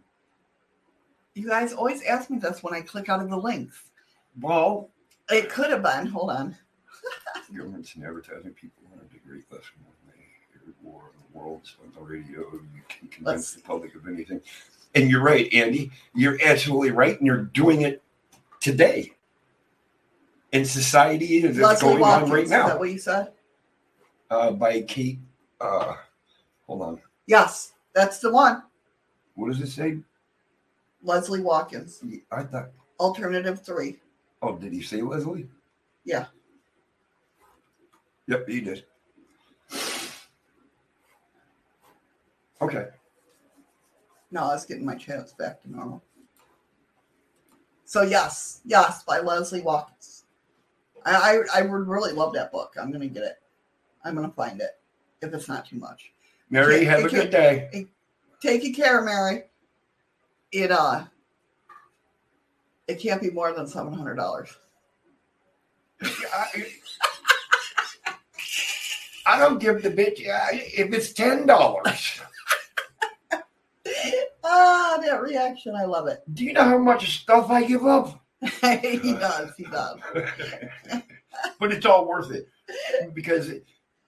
You 1.34 1.48
guys 1.48 1.72
always 1.72 2.02
ask 2.02 2.28
me 2.28 2.38
this 2.38 2.62
when 2.62 2.74
I 2.74 2.82
click 2.82 3.08
out 3.08 3.22
of 3.22 3.30
the 3.30 3.36
links. 3.36 3.82
Well, 4.40 4.90
It 5.30 5.48
could 5.48 5.70
have 5.70 5.82
been. 5.82 6.06
Hold 6.06 6.30
on. 6.30 6.54
governments 7.56 7.94
and 7.94 8.04
advertising 8.04 8.50
people 8.52 8.82
learned 8.94 9.10
a 9.14 9.28
great 9.28 9.50
lesson 9.50 9.74
when 9.84 10.12
they 10.14 10.20
hear 10.52 10.74
war 10.82 11.10
in 11.14 11.20
the 11.32 11.38
world 11.38 11.62
so 11.64 11.76
on 11.84 11.92
the 11.94 12.00
radio. 12.12 12.40
You 12.52 12.82
can 12.88 13.08
convince 13.08 13.26
Let's- 13.26 13.54
the 13.54 13.62
public 13.62 13.94
of 13.94 14.06
anything. 14.06 14.40
And 14.94 15.10
you're 15.10 15.22
right, 15.22 15.52
Andy. 15.52 15.90
You're 16.14 16.38
absolutely 16.44 16.90
right. 16.90 17.16
And 17.18 17.26
you're 17.26 17.42
doing 17.42 17.82
it 17.82 18.02
today 18.60 19.12
in 20.56 20.64
society 20.64 21.40
that's 21.40 21.58
Leslie 21.58 21.88
going 21.88 22.00
Watkins. 22.00 22.30
on 22.30 22.36
right 22.36 22.48
now. 22.48 22.66
Is 22.66 22.72
that 22.72 22.78
what 22.78 22.90
you 22.90 22.98
said? 22.98 23.32
uh, 24.30 24.50
by 24.52 24.80
Kate. 24.82 25.20
Uh, 25.60 25.94
hold 26.66 26.82
on. 26.82 27.00
Yes, 27.26 27.72
that's 27.94 28.18
the 28.18 28.32
one. 28.32 28.62
What 29.34 29.48
does 29.48 29.60
it 29.60 29.68
say? 29.68 29.98
Leslie 31.02 31.40
Watkins. 31.42 32.02
I 32.32 32.42
thought. 32.42 32.70
Alternative 32.98 33.62
three. 33.62 33.98
Oh, 34.42 34.56
did 34.56 34.72
he 34.72 34.82
say 34.82 35.02
Leslie? 35.02 35.48
Yeah. 36.04 36.26
Yep, 38.26 38.48
he 38.48 38.60
did. 38.60 38.84
Okay. 42.60 42.88
No, 44.30 44.42
I 44.42 44.54
was 44.54 44.64
getting 44.66 44.84
my 44.84 44.94
chats 44.96 45.32
back 45.32 45.62
to 45.62 45.70
normal. 45.70 46.02
So 47.84 48.02
yes, 48.02 48.60
yes, 48.64 49.04
by 49.04 49.20
Leslie 49.20 49.60
Watkins. 49.60 50.24
I, 51.06 51.14
I 51.54 51.60
I 51.60 51.62
would 51.62 51.86
really 51.86 52.12
love 52.12 52.34
that 52.34 52.52
book. 52.52 52.74
I'm 52.80 52.90
gonna 52.92 53.06
get 53.06 53.22
it. 53.22 53.38
I'm 54.04 54.14
gonna 54.14 54.32
find 54.36 54.60
it 54.60 54.78
if 55.22 55.32
it's 55.32 55.48
not 55.48 55.64
too 55.66 55.76
much. 55.76 56.12
Mary, 56.50 56.76
Okay, 56.76 56.84
have 56.84 57.04
a 57.04 57.08
good 57.08 57.30
day. 57.30 57.86
Take 58.42 58.76
care, 58.76 59.02
Mary. 59.02 59.44
It 60.52 60.70
uh 60.70 61.04
it 62.88 63.00
can't 63.00 63.20
be 63.22 63.30
more 63.30 63.52
than 63.52 63.66
seven 63.66 63.92
hundred 63.92 64.16
dollars. 64.16 64.56
I, 66.02 66.66
I 69.26 69.38
don't 69.38 69.58
give 69.58 69.82
the 69.82 69.90
bitch 69.90 70.18
if 70.20 70.92
it's 70.92 71.12
ten 71.12 71.46
dollars. 71.46 72.20
Ah, 74.48 74.98
that 75.02 75.20
reaction, 75.22 75.74
I 75.74 75.84
love 75.86 76.06
it. 76.06 76.22
Do 76.32 76.44
you 76.44 76.52
know 76.52 76.62
how 76.62 76.78
much 76.78 77.20
stuff 77.20 77.50
I 77.50 77.64
give 77.64 77.84
up? 77.84 78.24
he 78.82 79.12
does, 79.12 79.50
he 79.56 79.64
does. 79.64 79.98
but 81.60 81.72
it's 81.72 81.86
all 81.86 82.06
worth 82.06 82.30
it 82.30 82.48
because 83.14 83.50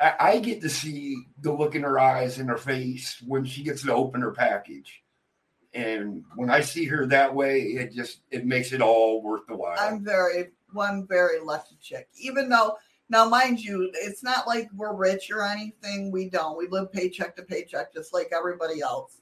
I, 0.01 0.15
I 0.21 0.39
get 0.39 0.61
to 0.63 0.69
see 0.69 1.17
the 1.41 1.53
look 1.53 1.75
in 1.75 1.83
her 1.83 1.99
eyes 1.99 2.39
and 2.39 2.49
her 2.49 2.57
face 2.57 3.23
when 3.27 3.45
she 3.45 3.63
gets 3.63 3.83
to 3.83 3.95
open 3.95 4.21
her 4.21 4.33
package. 4.33 5.03
And 5.75 6.25
when 6.37 6.51
I 6.51 6.61
see 6.61 6.87
her 6.87 7.07
that 7.07 7.35
way, 7.35 7.61
it 7.61 7.93
just 7.93 8.21
it 8.31 8.47
makes 8.47 8.73
it 8.73 8.81
all 8.81 9.23
worth 9.23 9.47
the 9.47 9.57
while. 9.57 9.77
I'm 9.79 10.03
very 10.03 10.49
one 10.73 11.07
very 11.07 11.41
lucky 11.41 11.77
chick. 11.81 12.09
Even 12.17 12.49
though 12.49 12.77
now, 13.11 13.29
mind 13.29 13.61
you, 13.61 13.91
it's 13.95 14.23
not 14.23 14.47
like 14.47 14.69
we're 14.75 14.95
rich 14.95 15.31
or 15.31 15.43
anything. 15.43 16.13
We 16.13 16.29
don't. 16.29 16.59
We 16.59 16.69
live 16.69 16.93
paycheck 16.93 17.37
to 17.37 17.43
paycheck, 17.43 17.93
just 17.95 18.13
like 18.13 18.33
everybody 18.37 18.81
else. 18.81 19.21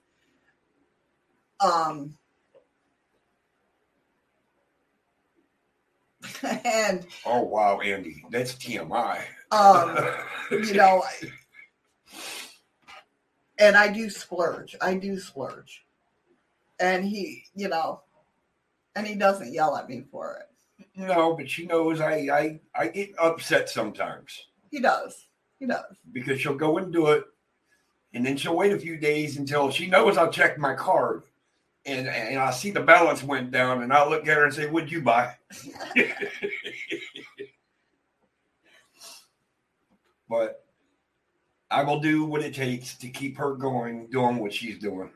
Um, 1.61 2.17
and 6.65 7.07
oh 7.25 7.43
wow, 7.43 7.81
Andy, 7.81 8.25
that's 8.31 8.55
TMI. 8.55 9.23
um, 9.53 9.97
you 10.51 10.75
know, 10.75 11.03
and 13.59 13.77
I 13.77 13.93
do 13.93 14.11
splurge. 14.11 14.77
I 14.81 14.95
do 14.95 15.19
splurge. 15.19 15.85
And 16.79 17.05
he, 17.05 17.45
you 17.55 17.69
know, 17.69 18.03
and 18.95 19.07
he 19.07 19.15
doesn't 19.15 19.53
yell 19.53 19.77
at 19.77 19.89
me 19.89 20.05
for 20.11 20.39
it. 20.41 20.87
No, 20.95 21.35
but 21.35 21.49
she 21.49 21.67
knows 21.67 22.01
I 22.01 22.29
I 22.33 22.61
I 22.75 22.89
get 22.89 23.11
upset 23.19 23.69
sometimes 23.71 24.47
He 24.71 24.81
does. 24.81 25.27
He 25.59 25.67
does. 25.67 25.97
because 26.13 26.39
she'll 26.41 26.55
go 26.55 26.77
and 26.77 26.93
do 26.93 27.07
it, 27.09 27.25
and 28.13 28.27
then 28.27 28.37
she'll 28.37 28.57
wait 28.57 28.73
a 28.73 28.79
few 28.79 28.99
days 28.99 29.39
until 29.39 29.71
she 29.71 29.87
knows 29.87 30.19
I'll 30.19 30.31
check 30.31 30.59
my 30.59 30.75
card, 30.75 31.23
and 31.87 32.09
and 32.09 32.39
I 32.39 32.51
see 32.51 32.71
the 32.71 32.81
balance 32.81 33.23
went 33.23 33.51
down, 33.53 33.83
and 33.83 33.93
I'll 33.93 34.11
look 34.11 34.27
at 34.27 34.37
her 34.37 34.45
and 34.45 34.53
say, 34.53 34.67
"What'd 34.67 34.91
you 34.91 35.03
buy?" 35.03 35.35
but 40.29 40.65
I 41.71 41.83
will 41.85 42.01
do 42.01 42.25
what 42.25 42.43
it 42.43 42.55
takes 42.55 42.97
to 42.97 43.09
keep 43.09 43.39
her 43.39 43.55
going, 43.55 44.09
doing 44.09 44.39
what 44.39 44.53
she's 44.53 44.79
doing. 44.79 45.11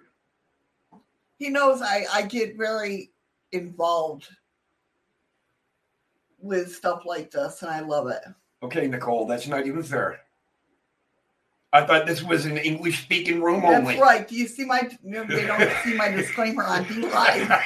He 1.39 1.49
knows 1.51 1.83
I, 1.83 2.07
I 2.13 2.23
get 2.23 2.57
very 2.57 3.11
involved 3.53 4.29
with 6.39 6.75
stuff 6.75 7.03
like 7.05 7.31
this, 7.31 7.63
and 7.63 7.71
I 7.71 7.81
love 7.81 8.09
it. 8.09 8.23
Okay, 8.63 8.87
Nicole, 8.87 9.27
that's 9.27 9.47
not 9.47 9.67
even 9.67 9.83
fair. 9.83 10.21
I 11.73 11.83
thought 11.83 12.07
this 12.07 12.23
was 12.23 12.47
an 12.47 12.57
English 12.59 13.03
speaking 13.03 13.41
room 13.41 13.63
That's 13.63 13.79
only. 13.79 13.95
That's 13.95 14.03
right. 14.03 14.27
Do 14.27 14.35
you 14.35 14.49
see 14.49 14.65
my? 14.65 14.91
no, 15.03 15.25
They 15.29 15.47
don't 15.47 15.71
see 15.85 15.95
my 15.95 16.09
disclaimer 16.09 16.65
on 16.65 16.85
DLive. 16.85 17.63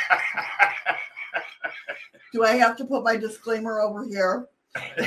Do 2.33 2.45
I 2.45 2.53
have 2.57 2.77
to 2.79 2.85
put 2.85 3.05
my 3.05 3.17
disclaimer 3.17 3.81
over 3.81 4.05
here? 4.05 4.49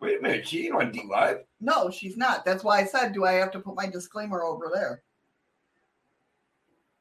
Wait 0.00 0.18
a 0.18 0.22
minute, 0.22 0.46
she 0.46 0.66
ain't 0.66 0.74
on 0.74 0.92
DLive. 0.92 1.44
No, 1.60 1.90
she's 1.90 2.16
not. 2.16 2.44
That's 2.44 2.62
why 2.62 2.80
I 2.80 2.84
said, 2.84 3.12
do 3.12 3.24
I 3.24 3.32
have 3.32 3.50
to 3.52 3.60
put 3.60 3.74
my 3.74 3.86
disclaimer 3.86 4.42
over 4.42 4.70
there? 4.72 5.02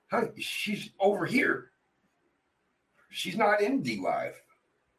Huh, 0.10 0.28
she's 0.38 0.92
over 1.00 1.26
here. 1.26 1.72
She's 3.10 3.36
not 3.36 3.62
in 3.62 3.84
DLive. 3.84 4.34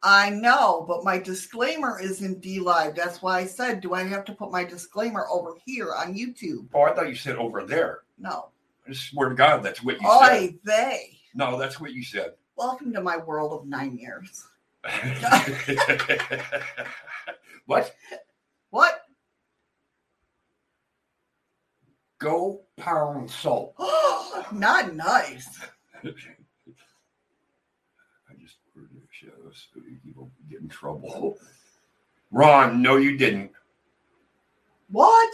I 0.05 0.29
know, 0.31 0.83
but 0.85 1.05
my 1.05 1.17
disclaimer 1.17 1.97
is 1.97 2.21
in 2.21 2.35
DLive. 2.41 2.93
That's 2.93 3.21
why 3.21 3.39
I 3.39 3.45
said, 3.45 3.79
do 3.79 3.93
I 3.93 4.03
have 4.03 4.25
to 4.25 4.33
put 4.33 4.51
my 4.51 4.65
disclaimer 4.65 5.25
over 5.31 5.53
here 5.65 5.93
on 5.95 6.13
YouTube? 6.13 6.67
Oh, 6.73 6.81
I 6.81 6.93
thought 6.93 7.07
you 7.07 7.15
said 7.15 7.37
over 7.37 7.63
there. 7.63 8.01
No. 8.19 8.49
I 8.87 8.91
swear 8.91 9.29
to 9.29 9.35
God, 9.35 9.63
that's 9.63 9.81
what 9.81 10.01
you 10.01 10.07
said. 10.19 10.33
Oy 10.33 10.59
vey. 10.65 11.17
No, 11.33 11.57
that's 11.57 11.79
what 11.79 11.93
you 11.93 12.03
said. 12.03 12.33
Welcome 12.57 12.91
to 12.93 13.01
my 13.01 13.15
world 13.15 13.53
of 13.53 13.65
nine 13.65 13.97
years. 13.97 14.45
what? 17.65 17.95
What? 18.71 19.03
Go 22.19 22.63
pound 22.75 23.31
salt. 23.31 23.73
Not 24.51 24.93
nice. 24.95 25.47
I 26.03 26.09
just 28.37 28.57
ordered 28.75 28.91
so 29.53 29.81
you 30.05 30.13
don't 30.13 30.31
get 30.49 30.61
in 30.61 30.69
trouble. 30.69 31.37
Ron, 32.31 32.81
no, 32.81 32.97
you 32.97 33.17
didn't. 33.17 33.51
What? 34.89 35.33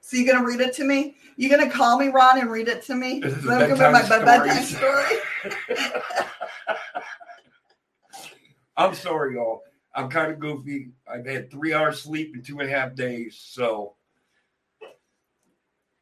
So 0.00 0.16
you're 0.16 0.32
gonna 0.32 0.46
read 0.46 0.60
it 0.60 0.74
to 0.76 0.84
me? 0.84 1.16
You're 1.36 1.56
gonna 1.56 1.70
call 1.70 1.98
me 1.98 2.08
Ron 2.08 2.40
and 2.40 2.50
read 2.50 2.68
it 2.68 2.82
to 2.84 2.94
me? 2.94 3.20
This 3.20 3.36
is 3.36 3.44
gonna 3.44 3.68
bedtime 3.68 3.92
my 3.92 4.24
bedtime 4.24 4.64
story. 4.64 5.16
I'm 8.76 8.94
sorry, 8.94 9.34
y'all. 9.34 9.62
I'm 9.94 10.08
kind 10.08 10.32
of 10.32 10.38
goofy. 10.38 10.90
I've 11.12 11.26
had 11.26 11.50
three 11.50 11.74
hours 11.74 12.00
sleep 12.00 12.34
in 12.34 12.42
two 12.42 12.60
and 12.60 12.70
a 12.70 12.72
half 12.72 12.94
days, 12.94 13.36
so 13.40 13.94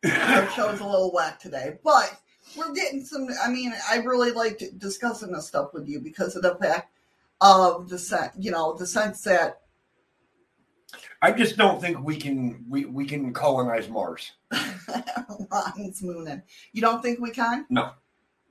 Our 0.05 0.51
show's 0.51 0.81
a 0.81 0.86
little 0.86 1.12
whack 1.12 1.40
today, 1.40 1.78
but 1.82 2.20
we're 2.56 2.72
getting 2.72 3.04
some. 3.04 3.28
I 3.42 3.50
mean, 3.50 3.74
I 3.90 3.98
really 3.98 4.30
liked 4.32 4.62
discussing 4.78 5.32
this 5.32 5.46
stuff 5.46 5.72
with 5.72 5.88
you 5.88 6.00
because 6.00 6.36
of 6.36 6.42
the 6.42 6.54
fact 6.56 6.92
of 7.40 7.88
the 7.88 7.98
sense, 7.98 8.32
you 8.38 8.50
know, 8.50 8.74
the 8.74 8.86
sense 8.86 9.22
that 9.22 9.60
I 11.22 11.32
just 11.32 11.56
don't 11.56 11.80
think 11.80 12.02
we 12.02 12.16
can 12.16 12.64
we, 12.68 12.84
we 12.84 13.04
can 13.06 13.32
colonize 13.32 13.88
Mars. 13.88 14.32
Ron's 15.50 16.02
mooning. 16.02 16.42
You 16.72 16.82
don't 16.82 17.02
think 17.02 17.20
we 17.20 17.30
can? 17.30 17.66
No. 17.70 17.90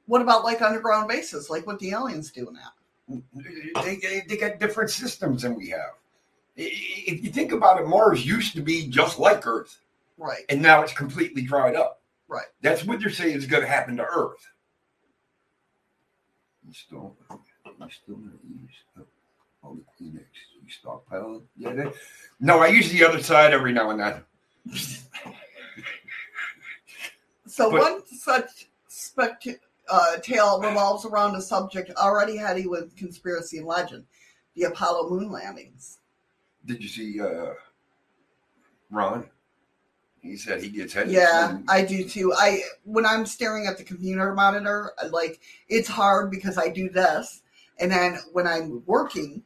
What 0.08 0.22
about 0.22 0.44
like 0.44 0.62
underground 0.62 1.08
bases, 1.08 1.50
like 1.50 1.66
what 1.66 1.80
the 1.80 1.92
aliens 1.92 2.32
do 2.32 2.52
now? 2.54 3.22
They, 3.84 3.96
they, 3.98 4.24
they 4.28 4.38
got 4.38 4.60
different 4.60 4.90
systems 4.90 5.44
than 5.44 5.56
we 5.56 5.70
have. 5.70 5.94
If 6.56 7.24
you 7.24 7.30
think 7.32 7.52
about 7.52 7.82
it, 7.82 7.88
Mars 7.88 8.26
used 8.26 8.56
to 8.56 8.62
be 8.62 8.88
just 8.88 9.20
like 9.20 9.46
Earth, 9.46 9.80
Right. 10.18 10.46
and 10.50 10.62
now 10.62 10.82
it's 10.82 10.94
completely 10.94 11.42
dried 11.42 11.76
up. 11.76 12.02
Right. 12.28 12.46
That's 12.62 12.84
what 12.84 13.00
they're 13.00 13.10
saying 13.10 13.36
is 13.36 13.46
going 13.46 13.62
to 13.62 13.68
happen 13.70 13.98
to 13.98 14.04
Earth. 14.04 14.48
You 16.68 16.74
still, 16.74 17.16
you 17.30 17.88
still 17.92 18.18
not 18.18 18.34
use 18.44 19.06
all 19.62 19.76
the 19.76 19.82
Kleenex. 20.04 20.26
You 20.64 20.70
stockpile. 20.70 21.44
Yeah. 21.56 21.74
That, 21.74 21.94
no, 22.40 22.60
I 22.60 22.68
use 22.68 22.90
the 22.92 23.04
other 23.06 23.22
side 23.22 23.54
every 23.54 23.72
now 23.72 23.92
and 23.92 24.00
then. 24.00 24.24
So 27.48 27.72
But- 27.72 27.82
one 27.82 28.06
such 28.08 28.68
spect- 28.88 29.48
uh, 29.88 30.18
tale 30.18 30.60
revolves 30.60 31.06
around 31.06 31.36
a 31.36 31.42
subject 31.42 31.92
already 31.98 32.36
heady 32.36 32.66
with 32.66 32.96
conspiracy 32.98 33.60
and 33.60 33.68
legend: 33.68 34.04
the 34.56 34.64
Apollo 34.64 35.12
moon 35.12 35.32
landings. 35.32 36.00
Did 36.66 36.82
you 36.82 36.90
see 36.90 37.22
uh, 37.22 37.54
Ron? 38.90 39.30
He 40.26 40.38
said 40.38 40.62
he 40.62 40.70
gets 40.70 40.94
headaches. 40.94 41.14
Yeah, 41.14 41.60
I 41.68 41.86
do 41.86 42.08
too. 42.08 42.34
I 42.34 42.62
when 42.84 43.06
I'm 43.06 43.26
staring 43.26 43.68
at 43.68 43.78
the 43.78 43.84
computer 43.84 44.34
monitor, 44.34 44.92
like 45.12 45.40
it's 45.70 45.88
hard 45.88 46.32
because 46.32 46.58
I 46.58 46.70
do 46.70 46.90
this, 46.90 47.44
and 47.80 47.92
then 47.92 48.18
when 48.34 48.48
I'm 48.48 48.84
working 48.88 49.44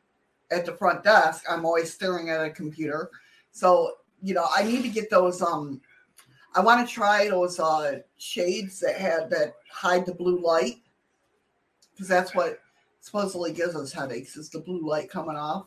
at 0.51 0.65
the 0.65 0.71
front 0.73 1.03
desk, 1.03 1.43
I'm 1.49 1.65
always 1.65 1.93
staring 1.93 2.29
at 2.29 2.45
a 2.45 2.49
computer. 2.49 3.11
So 3.51 3.95
you 4.21 4.33
know, 4.33 4.47
I 4.55 4.63
need 4.63 4.83
to 4.83 4.89
get 4.89 5.09
those. 5.09 5.41
Um, 5.41 5.81
I 6.55 6.61
want 6.61 6.87
to 6.87 6.93
try 6.93 7.27
those 7.27 7.59
uh 7.59 7.99
shades 8.17 8.79
that 8.79 8.95
had 8.95 9.29
that 9.31 9.55
hide 9.69 10.05
the 10.05 10.15
blue 10.15 10.39
light 10.41 10.77
because 11.91 12.07
that's 12.07 12.33
what 12.33 12.59
supposedly 13.01 13.51
gives 13.51 13.75
us 13.75 13.91
headaches 13.91 14.37
is 14.37 14.49
the 14.49 14.59
blue 14.59 14.87
light 14.87 15.09
coming 15.09 15.35
off. 15.35 15.65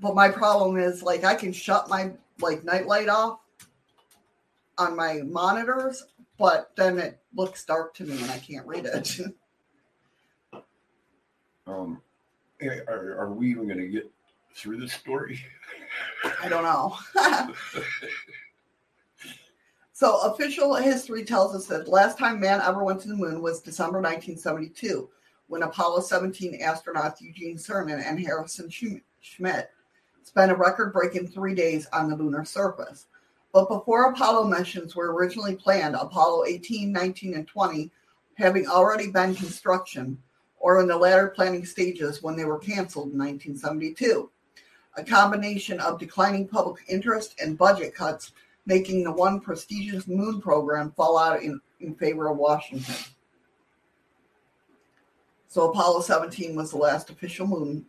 But 0.00 0.14
my 0.14 0.28
problem 0.28 0.78
is 0.78 1.02
like 1.02 1.24
I 1.24 1.34
can 1.34 1.52
shut 1.52 1.88
my 1.88 2.12
like 2.40 2.64
night 2.64 2.86
light 2.86 3.08
off 3.08 3.40
on 4.78 4.96
my 4.96 5.20
monitors, 5.26 6.04
but 6.38 6.70
then 6.76 6.98
it 6.98 7.20
looks 7.34 7.64
dark 7.64 7.94
to 7.94 8.04
me 8.04 8.20
and 8.20 8.30
I 8.30 8.38
can't 8.38 8.66
read 8.66 8.86
it. 8.86 9.20
Um, 11.66 12.02
eh, 12.60 12.80
are, 12.88 13.16
are 13.20 13.32
we 13.32 13.48
even 13.48 13.66
going 13.68 13.78
to 13.78 13.86
get 13.86 14.10
through 14.56 14.80
this 14.80 14.92
story? 14.92 15.40
I 16.42 16.48
don't 16.48 16.64
know. 16.64 16.96
so 19.92 20.20
official 20.22 20.74
history 20.74 21.24
tells 21.24 21.54
us 21.54 21.66
that 21.66 21.84
the 21.84 21.90
last 21.92 22.18
time 22.18 22.40
man 22.40 22.60
ever 22.60 22.82
went 22.82 23.00
to 23.02 23.08
the 23.08 23.14
moon 23.14 23.40
was 23.40 23.60
December 23.60 24.00
1972, 24.00 25.08
when 25.46 25.62
Apollo 25.62 26.00
17 26.00 26.60
astronauts 26.60 27.20
Eugene 27.20 27.56
Cernan 27.56 28.02
and 28.04 28.18
Harrison 28.18 28.68
Schmitt 29.20 29.70
spent 30.22 30.52
a 30.52 30.56
record-breaking 30.56 31.28
three 31.28 31.54
days 31.54 31.86
on 31.92 32.08
the 32.08 32.16
lunar 32.16 32.44
surface. 32.44 33.06
But 33.52 33.68
before 33.68 34.10
Apollo 34.10 34.44
missions 34.44 34.94
were 34.94 35.12
originally 35.12 35.56
planned, 35.56 35.96
Apollo 35.96 36.44
18, 36.46 36.92
19, 36.92 37.34
and 37.34 37.46
20 37.46 37.90
having 38.34 38.66
already 38.66 39.10
been 39.10 39.34
construction 39.34 40.16
or 40.58 40.80
in 40.80 40.88
the 40.88 40.96
latter 40.96 41.28
planning 41.28 41.64
stages 41.64 42.22
when 42.22 42.36
they 42.36 42.44
were 42.44 42.58
canceled 42.58 43.12
in 43.12 43.18
1972 43.18 44.30
a 44.96 45.04
combination 45.04 45.80
of 45.80 45.98
declining 45.98 46.46
public 46.46 46.82
interest 46.88 47.40
and 47.40 47.58
budget 47.58 47.94
cuts, 47.94 48.32
making 48.66 49.04
the 49.04 49.12
one 49.12 49.40
prestigious 49.40 50.06
moon 50.06 50.40
program 50.40 50.92
fall 50.92 51.18
out 51.18 51.42
in, 51.42 51.60
in 51.80 51.94
favor 51.94 52.28
of 52.28 52.36
Washington. 52.36 52.94
So 55.48 55.70
Apollo 55.70 56.02
17 56.02 56.54
was 56.54 56.70
the 56.70 56.76
last 56.76 57.10
official 57.10 57.46
moon. 57.46 57.84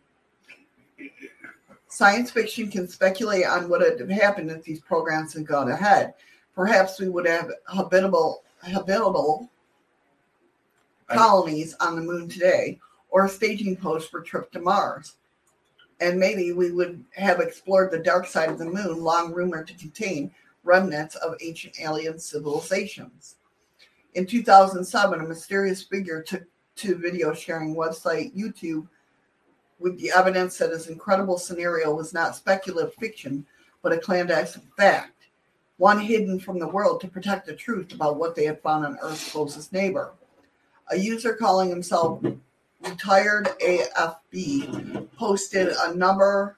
Science 1.92 2.32
fiction 2.32 2.72
can 2.72 2.88
speculate 2.88 3.46
on 3.46 3.70
what 3.70 3.82
would 3.82 4.00
have 4.00 4.10
happened 4.10 4.50
if 4.50 4.64
these 4.64 4.80
programs 4.80 5.34
had 5.34 5.46
gone 5.46 5.70
ahead. 5.70 6.14
Perhaps 6.56 7.00
we 7.00 7.10
would 7.10 7.28
have 7.28 7.52
habitable 7.72 8.44
habitable 8.64 9.50
colonies 11.08 11.76
on 11.80 11.96
the 11.96 12.02
moon 12.02 12.30
today, 12.30 12.80
or 13.10 13.26
a 13.26 13.30
staging 13.30 13.76
post 13.76 14.10
for 14.10 14.22
a 14.22 14.24
trip 14.24 14.52
to 14.52 14.60
Mars 14.62 15.16
and 16.02 16.20
maybe 16.20 16.52
we 16.52 16.72
would 16.72 17.06
have 17.12 17.40
explored 17.40 17.92
the 17.92 18.00
dark 18.00 18.26
side 18.26 18.50
of 18.50 18.58
the 18.58 18.66
moon, 18.66 19.04
long 19.04 19.32
rumored 19.32 19.68
to 19.68 19.76
contain 19.76 20.32
remnants 20.64 21.16
of 21.16 21.36
ancient 21.42 21.80
alien 21.80 22.20
civilizations. 22.20 23.36
In 24.16 24.26
2007, 24.26 25.22
a 25.22 25.24
mysterious 25.24 25.84
figure 25.84 26.22
took 26.22 26.44
to 26.78 26.96
video 26.96 27.34
sharing 27.34 27.76
website 27.76 28.36
YouTube 28.36 28.88
with 29.82 30.00
the 30.00 30.12
evidence 30.16 30.58
that 30.58 30.72
his 30.72 30.88
incredible 30.88 31.38
scenario 31.38 31.94
was 31.94 32.14
not 32.14 32.36
speculative 32.36 32.94
fiction, 32.96 33.46
but 33.82 33.92
a 33.92 33.98
clandestine 33.98 34.64
fact, 34.78 35.28
one 35.78 36.00
hidden 36.00 36.40
from 36.40 36.60
the 36.60 36.68
world 36.68 37.02
to 37.02 37.08
protect 37.08 37.48
the 37.48 37.56
truth 37.56 37.94
about 37.94 38.18
what 38.18 38.36
they 38.36 38.46
had 38.46 38.62
found 38.62 38.86
on 38.86 39.00
Earth's 39.02 39.32
closest 39.32 39.74
neighbor. 39.74 40.14
A 40.92 40.98
user 40.98 41.34
calling 41.34 41.70
himself 41.70 42.24
Retired 42.84 43.48
AFB 43.62 45.08
posted 45.16 45.70
a 45.70 45.94
number 45.94 46.58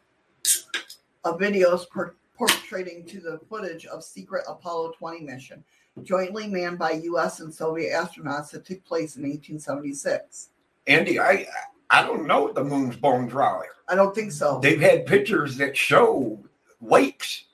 of 1.26 1.40
videos 1.40 1.90
per- 1.90 2.16
portraying 2.38 3.06
to 3.08 3.20
the 3.20 3.40
footage 3.50 3.86
of 3.86 4.04
secret 4.04 4.46
Apollo 4.48 4.94
20 4.98 5.22
mission, 5.22 5.64
jointly 6.02 6.48
manned 6.48 6.80
by 6.80 6.92
U.S. 6.92 7.42
and 7.42 7.54
Soviet 7.54 7.92
astronauts 7.92 8.52
that 8.52 8.66
took 8.66 8.84
place 8.86 9.18
in 9.18 9.24
1876. 9.24 10.50
Andy, 10.88 11.20
I 11.20 11.46
I 11.94 12.02
don't 12.02 12.26
know 12.26 12.48
if 12.48 12.56
the 12.56 12.64
moon's 12.64 12.96
bone 12.96 13.28
dry. 13.28 13.62
I 13.88 13.94
don't 13.94 14.16
think 14.16 14.32
so. 14.32 14.60
They've 14.60 14.82
had 14.82 15.06
pictures 15.06 15.58
that 15.58 15.78
show 15.78 16.40
lakes 16.82 17.46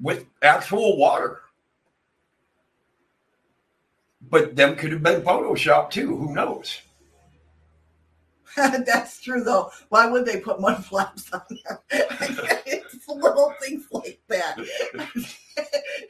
with 0.00 0.26
actual 0.42 0.96
water. 0.96 1.40
But 4.30 4.54
them 4.54 4.76
could 4.76 4.92
have 4.92 5.02
been 5.02 5.22
photoshopped 5.22 5.90
too. 5.90 6.16
Who 6.16 6.32
knows? 6.32 6.82
That's 8.56 9.20
true, 9.20 9.42
though. 9.42 9.72
Why 9.88 10.06
would 10.08 10.24
they 10.24 10.38
put 10.38 10.60
mud 10.60 10.84
flaps 10.84 11.32
on 11.32 11.42
there? 11.50 11.82
it's 11.90 13.08
little 13.08 13.52
things 13.60 13.86
like 13.90 14.20
that. 14.28 14.56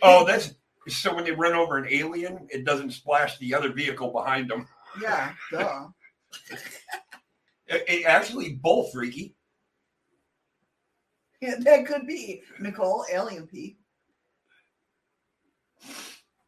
Oh, 0.02 0.24
that's 0.24 0.54
so 0.88 1.14
when 1.14 1.24
they 1.24 1.30
run 1.30 1.54
over 1.54 1.78
an 1.78 1.86
alien, 1.90 2.46
it 2.50 2.64
doesn't 2.64 2.90
splash 2.90 3.38
the 3.38 3.54
other 3.54 3.72
vehicle 3.72 4.10
behind 4.10 4.50
them. 4.50 4.66
yeah, 5.00 5.32
duh. 5.50 5.86
It, 7.66 7.84
it 7.88 8.04
actually 8.06 8.54
both 8.54 8.92
freaky. 8.92 9.34
Yeah, 11.40 11.56
that 11.60 11.86
could 11.86 12.06
be 12.06 12.42
Nicole 12.60 13.04
Alien 13.12 13.46
P. 13.46 13.76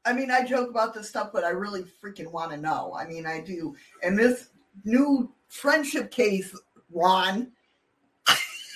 I 0.04 0.12
mean, 0.12 0.30
I 0.30 0.44
joke 0.44 0.70
about 0.70 0.94
this 0.94 1.08
stuff, 1.08 1.30
but 1.32 1.44
I 1.44 1.48
really 1.50 1.84
freaking 2.02 2.30
want 2.30 2.52
to 2.52 2.56
know. 2.56 2.94
I 2.98 3.06
mean, 3.06 3.26
I 3.26 3.40
do. 3.40 3.74
And 4.02 4.16
this 4.18 4.50
new 4.84 5.32
friendship 5.48 6.10
case, 6.10 6.56
Ron, 6.90 7.50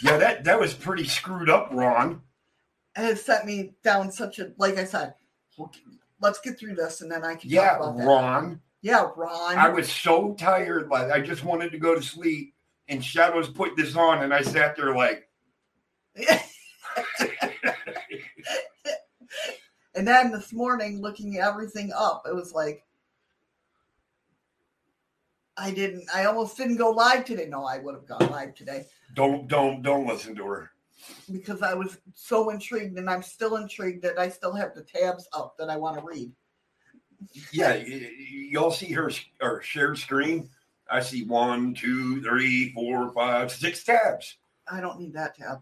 Yeah, 0.03 0.17
that 0.17 0.45
that 0.45 0.59
was 0.59 0.75
pretty 0.75 1.05
screwed 1.05 1.49
up, 1.51 1.69
Ron. 1.73 2.21
has 2.97 3.23
set 3.23 3.47
me 3.47 3.75
down 3.85 4.11
such 4.11 4.39
a 4.41 4.53
like 4.59 4.77
I 4.77 4.85
said. 4.85 5.15
Let's 6.21 6.41
get 6.41 6.59
through 6.59 6.75
this, 6.75 7.01
and 7.01 7.11
then 7.11 7.25
I 7.25 7.35
can 7.37 7.49
Yeah, 7.49 7.71
talk 7.77 7.81
about 7.81 7.97
that. 7.99 8.07
Ron. 8.07 8.61
Yeah, 8.83 9.09
Ron. 9.17 9.59
I 9.59 9.69
was 9.69 9.91
so 9.91 10.35
tired, 10.35 10.89
like 10.89 11.11
I 11.11 11.21
just 11.21 11.45
wanted 11.45 11.73
to 11.73 11.79
go 11.79 11.95
to 11.95 12.03
sleep. 12.03 12.55
And 12.89 13.05
Shadows 13.05 13.49
put 13.49 13.77
this 13.77 13.95
on, 13.95 14.25
and 14.25 14.35
I 14.35 14.43
sat 14.43 14.75
there 14.75 14.97
like, 14.97 15.29
and 19.95 20.09
then 20.09 20.33
this 20.33 20.53
morning, 20.53 21.01
looking 21.01 21.39
everything 21.39 21.93
up, 21.97 22.25
it 22.29 22.35
was 22.35 22.53
like 22.53 22.85
I 25.57 25.71
didn't. 25.71 26.09
I 26.13 26.25
almost 26.25 26.57
didn't 26.57 26.79
go 26.79 26.91
live 26.91 27.25
today. 27.25 27.47
No, 27.47 27.65
I 27.65 27.79
would 27.79 27.95
have 27.95 28.09
gone 28.09 28.29
live 28.31 28.57
today 28.57 28.87
"Don't, 29.15 29.47
don't, 29.47 29.83
don't 29.83 30.07
listen 30.07 30.35
to 30.37 30.47
her." 30.47 30.73
because 31.31 31.63
I 31.63 31.75
was 31.75 31.99
so 32.15 32.51
intrigued, 32.51 32.99
and 32.99 33.09
I'm 33.09 33.23
still 33.23 33.57
intrigued 33.57 34.03
that 34.03 34.19
I 34.19 34.29
still 34.29 34.55
have 34.55 34.75
the 34.75 34.83
tabs 34.83 35.29
up 35.33 35.57
that 35.59 35.71
I 35.71 35.77
want 35.77 35.99
to 35.99 36.05
read. 36.05 36.33
Yeah, 37.53 37.75
y'all 37.75 38.71
see 38.71 38.93
her 38.93 39.11
or 39.41 39.63
shared 39.63 39.99
screen. 39.99 40.49
I 40.91 41.01
see 41.01 41.25
one, 41.25 41.75
two, 41.75 42.23
three, 42.23 42.73
four, 42.73 43.13
five, 43.13 43.53
six 43.53 43.85
tabs. 43.85 44.37
I 44.71 44.81
don't 44.81 44.99
need 44.99 45.13
that 45.15 45.37
tab. 45.37 45.61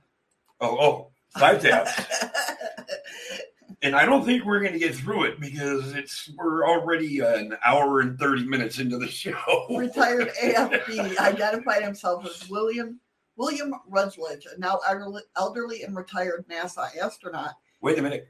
Oh, 0.61 0.79
oh, 0.79 1.11
five 1.39 1.61
tabs. 1.61 1.91
and 3.83 3.95
I 3.95 4.05
don't 4.05 4.25
think 4.25 4.45
we're 4.45 4.61
going 4.61 4.73
to 4.73 4.79
get 4.79 4.95
through 4.95 5.25
it 5.25 5.41
because 5.41 5.95
it's 5.95 6.31
we're 6.37 6.67
already 6.67 7.21
an 7.21 7.57
hour 7.65 8.01
and 8.01 8.19
thirty 8.19 8.45
minutes 8.45 8.79
into 8.79 8.99
the 8.99 9.09
show. 9.09 9.67
Retired 9.71 10.31
AFB 10.43 11.19
identified 11.19 11.83
himself 11.83 12.27
as 12.27 12.49
William 12.49 13.01
William 13.37 13.73
Rutledge, 13.89 14.47
a 14.47 14.59
now 14.59 14.81
elderly, 14.89 15.23
elderly 15.37 15.83
and 15.83 15.97
retired 15.97 16.45
NASA 16.51 16.89
astronaut. 17.01 17.55
Wait 17.81 17.99
a 17.99 18.03
minute, 18.03 18.29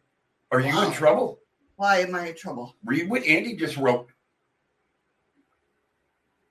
are 0.53 0.61
you 0.61 0.75
Wow. 0.75 0.87
in 0.89 0.93
trouble? 0.93 1.39
Why 1.79 1.99
am 1.99 2.17
I 2.17 2.31
in 2.31 2.35
trouble? 2.35 2.75
Read 2.85 3.09
what 3.09 3.23
Andy 3.23 3.55
just 3.55 3.77
wrote. 3.77 4.09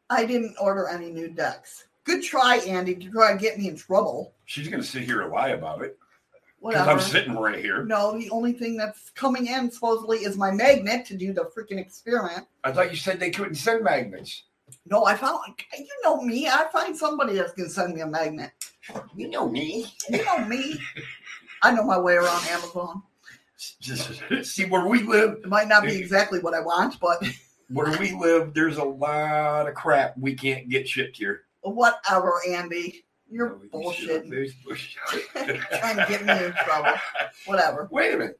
I 0.09 0.25
didn't 0.25 0.55
order 0.57 0.87
any 0.87 1.09
new 1.09 1.27
decks. 1.27 1.87
Good 2.05 2.23
try, 2.23 2.59
Andy, 2.59 2.95
to 2.95 3.11
try 3.11 3.31
and 3.31 3.39
get 3.39 3.59
me 3.59 3.67
in 3.67 3.75
trouble. 3.75 4.33
She's 4.45 4.69
going 4.69 4.81
to 4.81 4.87
sit 4.87 5.03
here 5.03 5.23
and 5.23 5.31
lie 5.33 5.49
about 5.49 5.81
it 5.81 5.99
because 6.65 6.87
I'm 6.87 7.01
sitting 7.01 7.33
right 7.33 7.59
here. 7.59 7.83
No, 7.83 8.17
the 8.17 8.29
only 8.29 8.53
thing 8.53 8.77
that's 8.77 9.09
coming 9.09 9.47
in 9.47 9.69
supposedly 9.69 10.19
is 10.19 10.37
my 10.37 10.49
magnet 10.49 11.05
to 11.07 11.17
do 11.17 11.33
the 11.33 11.51
freaking 11.55 11.77
experiment. 11.77 12.47
I 12.63 12.71
thought 12.71 12.89
you 12.89 12.95
said 12.95 13.19
they 13.19 13.31
couldn't 13.31 13.55
send 13.55 13.83
magnets. 13.83 14.43
No, 14.85 15.03
I 15.03 15.15
found 15.15 15.41
you 15.77 15.87
know 16.05 16.21
me. 16.21 16.47
I 16.47 16.67
find 16.71 16.95
somebody 16.95 17.33
that's 17.35 17.51
gonna 17.51 17.69
send 17.69 17.95
me 17.95 17.99
a 17.99 18.07
magnet. 18.07 18.51
You 19.13 19.29
know 19.29 19.49
me. 19.49 19.93
You 20.09 20.23
know 20.23 20.45
me. 20.45 20.79
I 21.63 21.73
know 21.73 21.83
my 21.83 21.99
way 21.99 22.13
around 22.13 22.47
Amazon. 22.47 23.03
See 24.43 24.65
where 24.65 24.85
we 24.85 25.03
live. 25.03 25.39
It 25.43 25.47
might 25.47 25.67
not 25.67 25.83
be 25.83 25.95
exactly 25.95 26.39
what 26.39 26.53
I 26.53 26.59
want, 26.59 26.99
but 26.99 27.23
Where 27.69 27.97
we 27.99 28.13
live, 28.13 28.53
there's 28.53 28.77
a 28.77 28.83
lot 28.83 29.67
of 29.67 29.73
crap 29.73 30.17
we 30.17 30.35
can't 30.35 30.69
get 30.69 30.87
shipped 30.87 31.17
here. 31.17 31.41
whatever, 31.61 32.39
Andy. 32.47 33.03
You're 33.29 33.59
Oh, 33.73 33.89
have 33.91 33.97
bullshitting. 33.97 34.53
Trying 35.79 35.97
to 35.97 36.05
get 36.07 36.25
me 36.25 36.45
in 36.45 36.53
trouble. 36.63 36.93
Whatever. 37.45 37.89
Wait 37.91 38.13
a 38.13 38.17
minute. 38.17 38.39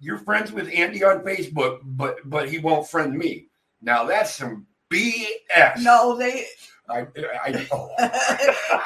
You're 0.00 0.16
friends 0.16 0.52
with 0.52 0.70
Andy 0.72 1.04
on 1.04 1.20
Facebook, 1.20 1.80
but 1.84 2.16
but 2.24 2.48
he 2.48 2.58
won't 2.58 2.88
friend 2.88 3.16
me. 3.16 3.48
Now 3.82 4.04
that's 4.04 4.34
some 4.34 4.66
BS. 4.90 5.82
No, 5.82 6.16
they 6.16 6.46
I, 6.88 7.06
I, 7.44 7.68
oh. 7.72 7.90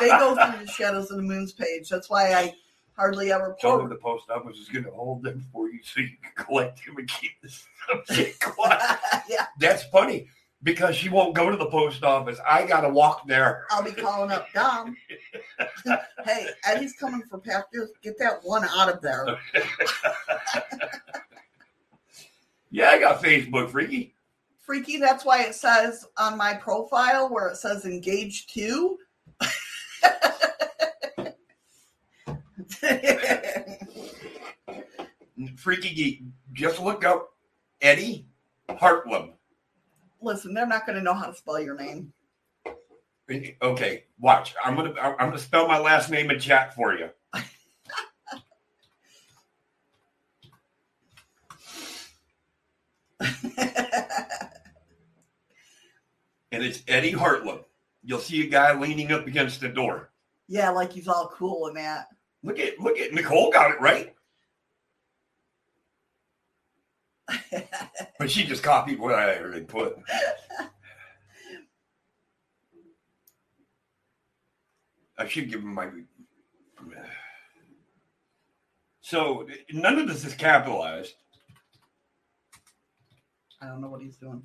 they 0.01 0.09
go 0.09 0.35
through 0.35 0.65
the 0.65 0.73
Shadows 0.73 1.13
of 1.13 1.19
the 1.19 1.23
Moon's 1.23 1.53
page. 1.53 1.89
That's 1.89 2.11
why 2.11 2.33
I 2.33 2.55
hardly 3.01 3.33
ever 3.33 3.57
Tell 3.59 3.79
them 3.79 3.89
post. 3.89 3.91
the 3.91 4.03
post 4.03 4.31
office 4.31 4.59
is 4.59 4.69
going 4.69 4.85
to 4.85 4.91
hold 4.91 5.23
them 5.23 5.43
for 5.51 5.71
you 5.71 5.81
so 5.83 6.01
you 6.01 6.11
can 6.23 6.45
collect 6.45 6.85
them 6.85 6.99
and 6.99 7.09
keep 7.09 7.33
the 7.41 8.35
quiet. 8.41 8.99
yeah, 9.29 9.47
That's 9.59 9.85
funny 9.85 10.29
because 10.63 10.95
she 10.95 11.09
won't 11.09 11.35
go 11.35 11.49
to 11.49 11.57
the 11.57 11.71
post 11.71 12.05
office. 12.05 12.39
I 12.47 12.67
got 12.67 12.83
to 12.83 12.91
walk 12.91 13.27
there. 13.27 13.65
I'll 13.71 13.83
be 13.83 13.93
calling 13.93 14.31
up 14.31 14.53
Dom. 14.53 14.95
hey, 16.27 16.47
Eddie's 16.67 16.93
coming 16.93 17.23
for 17.23 17.39
packages. 17.39 17.91
Get 18.03 18.19
that 18.19 18.41
one 18.43 18.65
out 18.77 18.93
of 18.93 19.01
there. 19.01 19.39
Yeah, 22.71 22.91
I 22.91 22.99
got 23.01 23.23
Facebook, 23.23 23.71
freaky. 23.71 24.15
Freaky, 24.59 24.99
that's 24.99 25.25
why 25.25 25.43
it 25.43 25.55
says 25.55 26.05
on 26.19 26.37
my 26.37 26.53
profile 26.53 27.31
where 27.31 27.49
it 27.49 27.57
says 27.57 27.87
engaged 27.87 28.53
to. 28.55 28.99
Freaky 35.57 35.95
geek. 35.95 36.23
Just 36.53 36.81
look 36.81 37.05
up 37.05 37.31
Eddie 37.81 38.27
Hartlam. 38.69 39.33
Listen, 40.21 40.55
they're 40.55 40.67
not 40.67 40.87
going 40.87 40.97
to 40.97 41.03
know 41.03 41.15
how 41.15 41.27
to 41.27 41.35
spell 41.35 41.61
your 41.61 41.77
name. 41.77 42.13
Okay, 43.63 44.05
watch. 44.19 44.57
I'm 44.65 44.75
gonna 44.75 44.93
I'm 45.01 45.17
gonna 45.17 45.39
spell 45.39 45.69
my 45.69 45.79
last 45.79 46.11
name 46.11 46.33
in 46.33 46.41
chat 46.41 46.75
for 46.75 46.95
you. 46.95 47.11
And 56.53 56.65
it's 56.65 56.83
Eddie 56.89 57.13
Hartlam. 57.13 57.65
You'll 58.03 58.19
see 58.19 58.45
a 58.45 58.51
guy 58.51 58.77
leaning 58.79 59.13
up 59.13 59.27
against 59.27 59.61
the 59.61 59.69
door. 59.69 60.11
yeah, 60.49 60.71
like 60.71 60.93
he's 60.93 61.07
all 61.07 61.31
cool 61.33 61.69
and 61.69 61.77
that. 61.77 62.07
Look 62.43 62.59
at 62.59 62.79
look 62.81 62.99
at 62.99 63.13
Nicole 63.13 63.51
got 63.53 63.71
it 63.73 63.81
right, 63.81 64.15
but 68.19 68.31
she 68.31 68.45
just 68.45 68.63
copied 68.63 68.99
what 68.99 69.15
I 69.15 69.39
already 69.39 69.65
put. 69.65 69.99
I 75.19 75.29
should 75.29 75.51
give 75.51 75.61
him 75.61 75.75
my. 75.75 75.89
So 79.03 79.47
none 79.73 79.99
of 79.99 80.09
this 80.09 80.25
is 80.25 80.35
capitalized. 80.35 81.15
I 83.61 83.67
don't 83.67 83.83
know 83.83 83.89
what 83.89 84.01
he's 84.01 84.17
doing. 84.17 84.43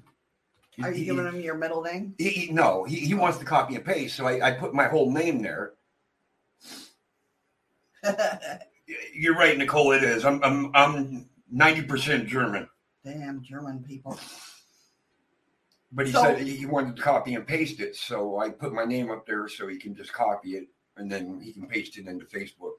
Are 0.83 0.89
you 0.91 0.95
He- 0.97 1.05
giving 1.05 1.25
him 1.25 1.39
your 1.39 1.55
middle 1.55 1.81
name? 1.81 2.15
he, 2.17 2.49
no, 2.51 2.83
he, 2.83 2.97
he 2.97 3.13
wants 3.13 3.37
to 3.37 3.45
copy 3.45 3.75
and 3.75 3.85
paste, 3.85 4.17
so 4.17 4.25
I, 4.27 4.47
I 4.49 4.51
put 4.51 4.73
my 4.73 4.87
whole 4.89 5.09
name 5.13 5.41
there. 5.41 5.71
You're 9.13 9.35
right, 9.35 9.57
Nicole. 9.57 9.91
It 9.93 10.03
is. 10.03 10.25
I'm 10.25 10.43
I'm 10.43 10.71
I'm 10.75 11.29
ninety 11.51 11.81
percent 11.81 12.27
German. 12.27 12.67
Damn 13.03 13.41
German 13.43 13.83
people. 13.83 14.19
But 15.91 16.07
he 16.07 16.11
So- 16.11 16.21
said 16.23 16.39
he 16.41 16.65
wanted 16.65 16.95
to 16.97 17.01
copy 17.01 17.35
and 17.35 17.47
paste 17.47 17.79
it, 17.79 17.95
so 17.95 18.39
I 18.39 18.49
put 18.49 18.73
my 18.73 18.85
name 18.85 19.09
up 19.11 19.25
there 19.25 19.47
so 19.47 19.67
he 19.67 19.77
can 19.77 19.95
just 19.95 20.11
copy 20.13 20.55
it 20.57 20.67
and 20.97 21.11
then 21.11 21.39
he 21.41 21.53
can 21.53 21.67
paste 21.67 21.97
it 21.97 22.07
into 22.07 22.25
Facebook. 22.25 22.73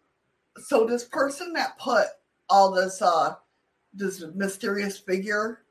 So 0.59 0.87
this 0.87 1.05
person 1.05 1.53
that 1.55 1.79
put 1.79 2.07
all 2.49 2.71
this 2.73 3.01
uh 3.03 3.35
this 3.95 4.23
mysterious 4.35 4.99
figure, 4.99 5.63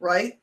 right? 0.00 0.38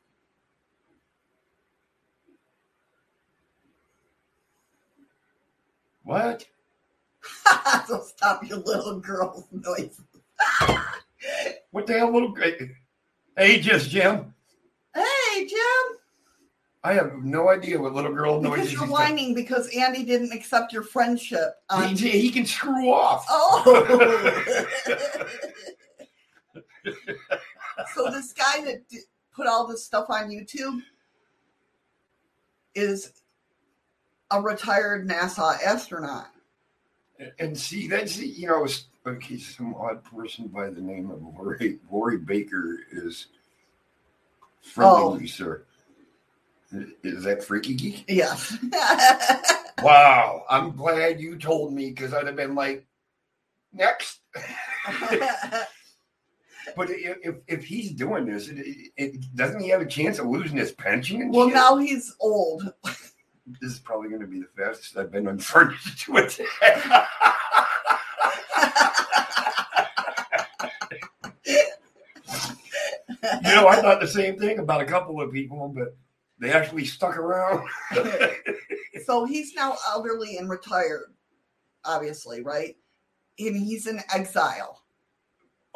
What? 6.02 6.46
so 7.86 8.02
stop 8.02 8.44
your 8.48 8.58
little 8.58 9.00
girl's 9.00 9.44
noise. 9.52 10.00
What 11.70 11.86
the 11.86 11.94
hell, 11.94 12.12
little? 12.12 12.30
Girl 12.30 12.52
Hey, 13.36 13.60
just 13.60 13.90
Jim. 13.90 14.32
Hey, 14.94 15.46
Jim. 15.46 15.98
I 16.84 16.92
have 16.92 17.14
no 17.14 17.48
idea 17.50 17.78
what 17.80 17.94
little 17.94 18.14
girl 18.14 18.40
Because 18.40 18.58
noises 18.58 18.72
you're 18.74 18.86
whining 18.86 19.34
because 19.34 19.68
Andy 19.76 20.04
didn't 20.04 20.32
accept 20.32 20.72
your 20.72 20.84
friendship. 20.84 21.56
On... 21.68 21.96
He, 21.96 22.10
he 22.10 22.30
can 22.30 22.46
screw 22.46 22.92
off. 22.92 23.26
Oh. 23.28 24.44
so 27.94 28.10
this 28.10 28.32
guy 28.32 28.64
that 28.64 28.88
di- 28.88 29.00
put 29.34 29.46
all 29.46 29.66
this 29.66 29.84
stuff 29.84 30.06
on 30.10 30.30
YouTube 30.30 30.80
is 32.74 33.12
a 34.30 34.40
retired 34.40 35.08
NASA 35.08 35.60
astronaut. 35.62 36.28
And 37.38 37.56
see, 37.58 37.88
that's 37.88 38.18
you 38.18 38.48
know, 38.48 38.66
okay, 39.06 39.38
some 39.38 39.74
odd 39.74 40.04
person 40.04 40.48
by 40.48 40.68
the 40.70 40.80
name 40.80 41.10
of 41.10 41.22
Lori, 41.22 41.78
Lori 41.90 42.18
Baker 42.18 42.78
is 42.92 43.28
friendly, 44.62 45.24
Oh. 45.24 45.26
sir. 45.26 45.62
Is 47.02 47.22
that 47.24 47.44
freaky 47.44 47.74
geek? 47.74 48.04
Yes. 48.08 48.56
Wow, 49.82 50.44
I'm 50.48 50.74
glad 50.74 51.20
you 51.20 51.36
told 51.36 51.74
me 51.74 51.90
because 51.90 52.14
I'd 52.14 52.26
have 52.26 52.34
been 52.36 52.54
like, 52.54 52.86
next. 53.74 54.20
But 56.74 56.88
if, 56.90 57.36
if 57.46 57.64
he's 57.64 57.92
doing 57.92 58.26
this, 58.26 58.48
it, 58.48 58.90
it, 58.96 59.36
doesn't 59.36 59.60
he 59.60 59.68
have 59.68 59.80
a 59.80 59.86
chance 59.86 60.18
of 60.18 60.26
losing 60.26 60.56
his 60.56 60.72
pension? 60.72 61.30
Well, 61.30 61.46
shit? 61.46 61.54
now 61.54 61.76
he's 61.76 62.14
old. 62.18 62.72
This 63.60 63.72
is 63.72 63.78
probably 63.78 64.08
going 64.08 64.20
to 64.20 64.26
be 64.26 64.40
the 64.40 64.48
fastest 64.56 64.96
I've 64.96 65.12
been 65.12 65.28
on 65.28 65.38
furniture 65.38 65.90
to 65.96 66.16
it. 66.16 66.38
you 73.44 73.54
know, 73.54 73.68
I 73.68 73.76
thought 73.80 74.00
the 74.00 74.08
same 74.08 74.38
thing 74.38 74.58
about 74.58 74.80
a 74.80 74.86
couple 74.86 75.20
of 75.20 75.32
people, 75.32 75.72
but 75.74 75.96
they 76.38 76.52
actually 76.52 76.84
stuck 76.84 77.16
around. 77.16 77.66
so 79.04 79.24
he's 79.24 79.54
now 79.54 79.76
elderly 79.88 80.38
and 80.38 80.50
retired, 80.50 81.12
obviously, 81.84 82.42
right? 82.42 82.76
And 83.38 83.56
he's 83.56 83.86
in 83.86 84.00
exile 84.12 84.82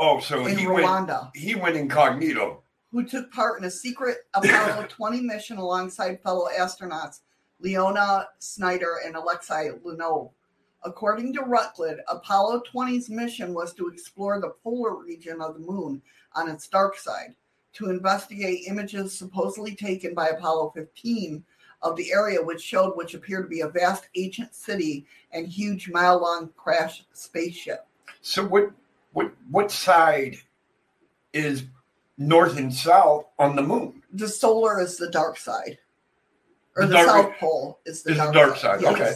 oh, 0.01 0.19
so 0.19 0.47
in 0.47 0.59
he 0.59 0.67
went 0.67 0.87
Rwanda. 0.87 1.31
he 1.35 1.55
went 1.55 1.77
incognito. 1.77 2.65
who 2.91 3.07
took 3.07 3.31
part 3.31 3.61
in 3.61 3.67
a 3.67 3.71
secret 3.71 4.19
Apollo 4.35 4.87
20 4.89 5.21
mission 5.21 5.59
alongside 5.59 6.21
fellow 6.23 6.49
astronauts 6.59 7.21
Leona 7.61 8.29
Snyder 8.39 9.01
and 9.05 9.17
Alexei 9.17 9.71
Leonov. 9.85 10.31
According 10.83 11.35
to 11.35 11.43
Rutledge, 11.43 11.99
Apollo 12.09 12.63
20's 12.73 13.11
mission 13.11 13.53
was 13.53 13.75
to 13.75 13.89
explore 13.89 14.41
the 14.41 14.55
polar 14.65 14.97
region 14.97 15.41
of 15.41 15.55
the 15.55 15.61
moon 15.61 16.01
on 16.35 16.49
its 16.49 16.69
dark 16.69 16.97
side, 16.97 17.35
to 17.75 17.91
investigate 17.91 18.67
images 18.67 19.17
supposedly 19.17 19.75
taken 19.75 20.15
by 20.15 20.29
Apollo 20.29 20.73
15 20.75 21.45
of 21.83 21.97
the 21.97 22.13
area, 22.13 22.43
which 22.43 22.63
showed 22.63 22.97
which 22.97 23.15
appeared 23.15 23.45
to 23.45 23.49
be 23.49 23.61
a 23.61 23.69
vast 23.69 24.09
ancient 24.15 24.55
city 24.55 25.07
and 25.33 25.47
huge 25.47 25.89
mile-long 25.89 26.51
crash 26.57 27.05
spaceship. 27.13 27.87
So 28.23 28.45
what 28.45 28.71
what 29.13 29.33
what 29.51 29.71
side 29.71 30.37
is 31.33 31.65
north 32.17 32.59
and 32.59 32.73
south 32.73 33.27
on 33.39 33.57
the 33.57 33.63
moon? 33.63 34.01
the 34.13 34.29
solar 34.29 34.81
is 34.81 34.97
the 34.97 35.11
dark 35.11 35.39
side, 35.39 35.79
or 36.77 36.83
The 36.83 36.89
the, 36.89 36.95
dark- 36.95 37.09
south 37.09 37.39
pole 37.39 37.81
is 37.87 38.03
the 38.03 38.13
is 38.13 38.17
the 38.19 38.25
dark, 38.25 38.35
dark 38.35 38.57
side. 38.57 38.81
side, 38.81 38.93
okay. 38.95 39.15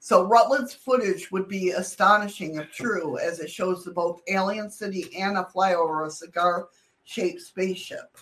So 0.00 0.24
Rutledge's 0.26 0.74
footage 0.74 1.30
would 1.30 1.46
be 1.48 1.70
astonishing 1.70 2.56
if 2.56 2.72
true, 2.72 3.18
as 3.18 3.38
it 3.38 3.48
shows 3.50 3.84
the 3.84 3.92
both 3.92 4.20
alien 4.28 4.68
city 4.70 5.06
and 5.16 5.38
a 5.38 5.44
flyover 5.54 6.06
a 6.06 6.10
cigar-shaped 6.10 7.40
spaceship. 7.40 8.16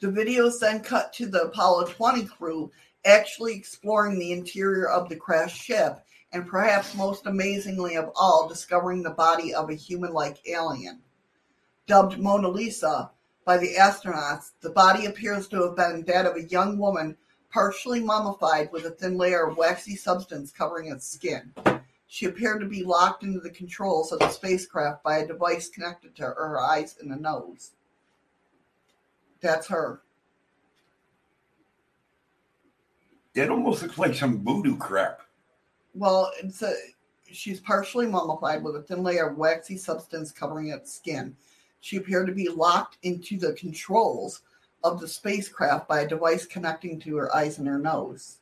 The 0.00 0.06
videos 0.08 0.58
then 0.60 0.80
cut 0.80 1.12
to 1.14 1.26
the 1.26 1.42
Apollo 1.42 1.86
20 1.88 2.24
crew 2.24 2.70
actually 3.04 3.54
exploring 3.54 4.18
the 4.18 4.32
interior 4.32 4.88
of 4.88 5.08
the 5.10 5.16
crashed 5.16 5.62
ship, 5.62 5.98
and 6.32 6.46
perhaps 6.48 6.94
most 6.94 7.26
amazingly 7.26 7.96
of 7.96 8.10
all, 8.16 8.48
discovering 8.48 9.02
the 9.02 9.10
body 9.10 9.54
of 9.54 9.68
a 9.68 9.74
human-like 9.74 10.38
alien 10.48 11.00
dubbed 11.86 12.18
Mona 12.18 12.48
Lisa 12.48 13.10
by 13.44 13.58
the 13.58 13.74
astronauts, 13.74 14.52
the 14.60 14.70
body 14.70 15.06
appears 15.06 15.48
to 15.48 15.62
have 15.62 15.76
been 15.76 16.02
that 16.06 16.26
of 16.26 16.36
a 16.36 16.44
young 16.44 16.78
woman 16.78 17.16
partially 17.50 18.00
mummified 18.00 18.70
with 18.72 18.84
a 18.84 18.90
thin 18.90 19.16
layer 19.16 19.46
of 19.46 19.56
waxy 19.56 19.94
substance 19.94 20.50
covering 20.50 20.90
its 20.90 21.06
skin. 21.06 21.52
She 22.06 22.26
appeared 22.26 22.60
to 22.60 22.68
be 22.68 22.82
locked 22.82 23.22
into 23.22 23.40
the 23.40 23.50
controls 23.50 24.12
of 24.12 24.18
the 24.18 24.28
spacecraft 24.28 25.02
by 25.02 25.18
a 25.18 25.26
device 25.26 25.68
connected 25.68 26.14
to 26.16 26.22
her 26.22 26.60
eyes 26.60 26.96
and 27.00 27.12
a 27.12 27.16
nose. 27.16 27.72
That's 29.40 29.66
her. 29.68 30.00
That 33.34 33.50
almost 33.50 33.82
looks 33.82 33.98
like 33.98 34.14
some 34.14 34.44
voodoo 34.44 34.76
crap. 34.76 35.22
Well, 35.94 36.30
it's 36.42 36.62
a, 36.62 36.72
she's 37.30 37.60
partially 37.60 38.06
mummified 38.06 38.62
with 38.62 38.76
a 38.76 38.82
thin 38.82 39.02
layer 39.02 39.28
of 39.28 39.36
waxy 39.36 39.76
substance 39.76 40.32
covering 40.32 40.68
its 40.68 40.92
skin. 40.92 41.36
She 41.84 41.98
appeared 41.98 42.28
to 42.28 42.32
be 42.32 42.48
locked 42.48 42.96
into 43.02 43.36
the 43.38 43.52
controls 43.52 44.40
of 44.82 45.00
the 45.00 45.06
spacecraft 45.06 45.86
by 45.86 46.00
a 46.00 46.08
device 46.08 46.46
connecting 46.46 46.98
to 47.00 47.14
her 47.18 47.36
eyes 47.36 47.58
and 47.58 47.68
her 47.68 47.78
nose. 47.78 48.38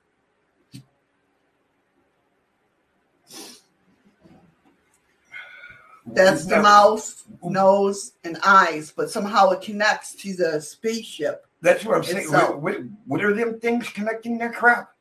That's 6.06 6.44
the 6.44 6.62
mouth, 6.62 7.24
nose, 7.42 8.12
and 8.22 8.38
eyes, 8.44 8.92
but 8.96 9.10
somehow 9.10 9.50
it 9.50 9.60
connects 9.60 10.14
to 10.22 10.36
the 10.36 10.60
spaceship. 10.60 11.44
That's 11.62 11.84
what 11.84 11.96
I'm 11.96 12.04
saying. 12.04 12.30
What, 12.30 12.60
what, 12.60 12.76
what 13.06 13.24
are 13.24 13.34
them 13.34 13.58
things 13.58 13.88
connecting 13.88 14.38
that 14.38 14.54
crap? 14.54 14.92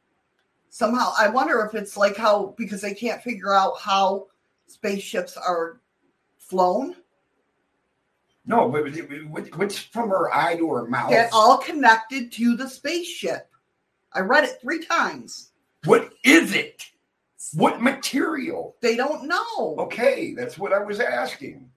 Somehow, 0.71 1.11
I 1.15 1.29
wonder 1.29 1.61
if 1.61 1.75
it's 1.75 1.95
like 1.95 2.17
how, 2.17 2.55
because 2.57 2.81
they 2.81 2.95
can't 2.95 3.21
figure 3.21 3.53
out 3.53 3.79
how 3.79 4.29
spaceships 4.65 5.37
are 5.37 5.79
flown. 6.39 6.95
No, 8.45 8.69
but 8.69 8.83
what- 9.29 9.55
what's 9.57 9.77
from 9.77 10.09
her 10.09 10.33
eye 10.33 10.55
to 10.57 10.71
her 10.71 10.87
mouth? 10.87 11.09
Get 11.11 11.31
all 11.31 11.57
connected 11.57 12.31
to 12.33 12.55
the 12.55 12.69
spaceship. 12.69 13.49
I 14.13 14.19
read 14.21 14.43
it 14.43 14.59
three 14.61 14.83
times. 14.83 15.51
What 15.85 16.13
is 16.23 16.53
it? 16.53 16.83
What 17.53 17.81
material? 17.81 18.75
They 18.81 18.95
don't 18.95 19.27
know. 19.27 19.75
Okay, 19.79 20.33
that's 20.33 20.57
what 20.57 20.73
I 20.73 20.79
was 20.79 20.99
asking. 20.99 21.69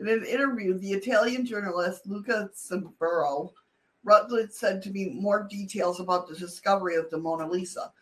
In 0.00 0.08
an 0.08 0.24
interview, 0.24 0.78
the 0.78 0.92
Italian 0.92 1.46
journalist 1.46 2.06
Luca 2.06 2.50
Cimbro 2.52 3.52
Rutledge 4.02 4.50
said 4.50 4.82
to 4.82 4.90
me 4.90 5.10
more 5.10 5.44
details 5.44 6.00
about 6.00 6.28
the 6.28 6.34
discovery 6.34 6.96
of 6.96 7.08
the 7.10 7.18
Mona 7.18 7.48
Lisa, 7.48 7.92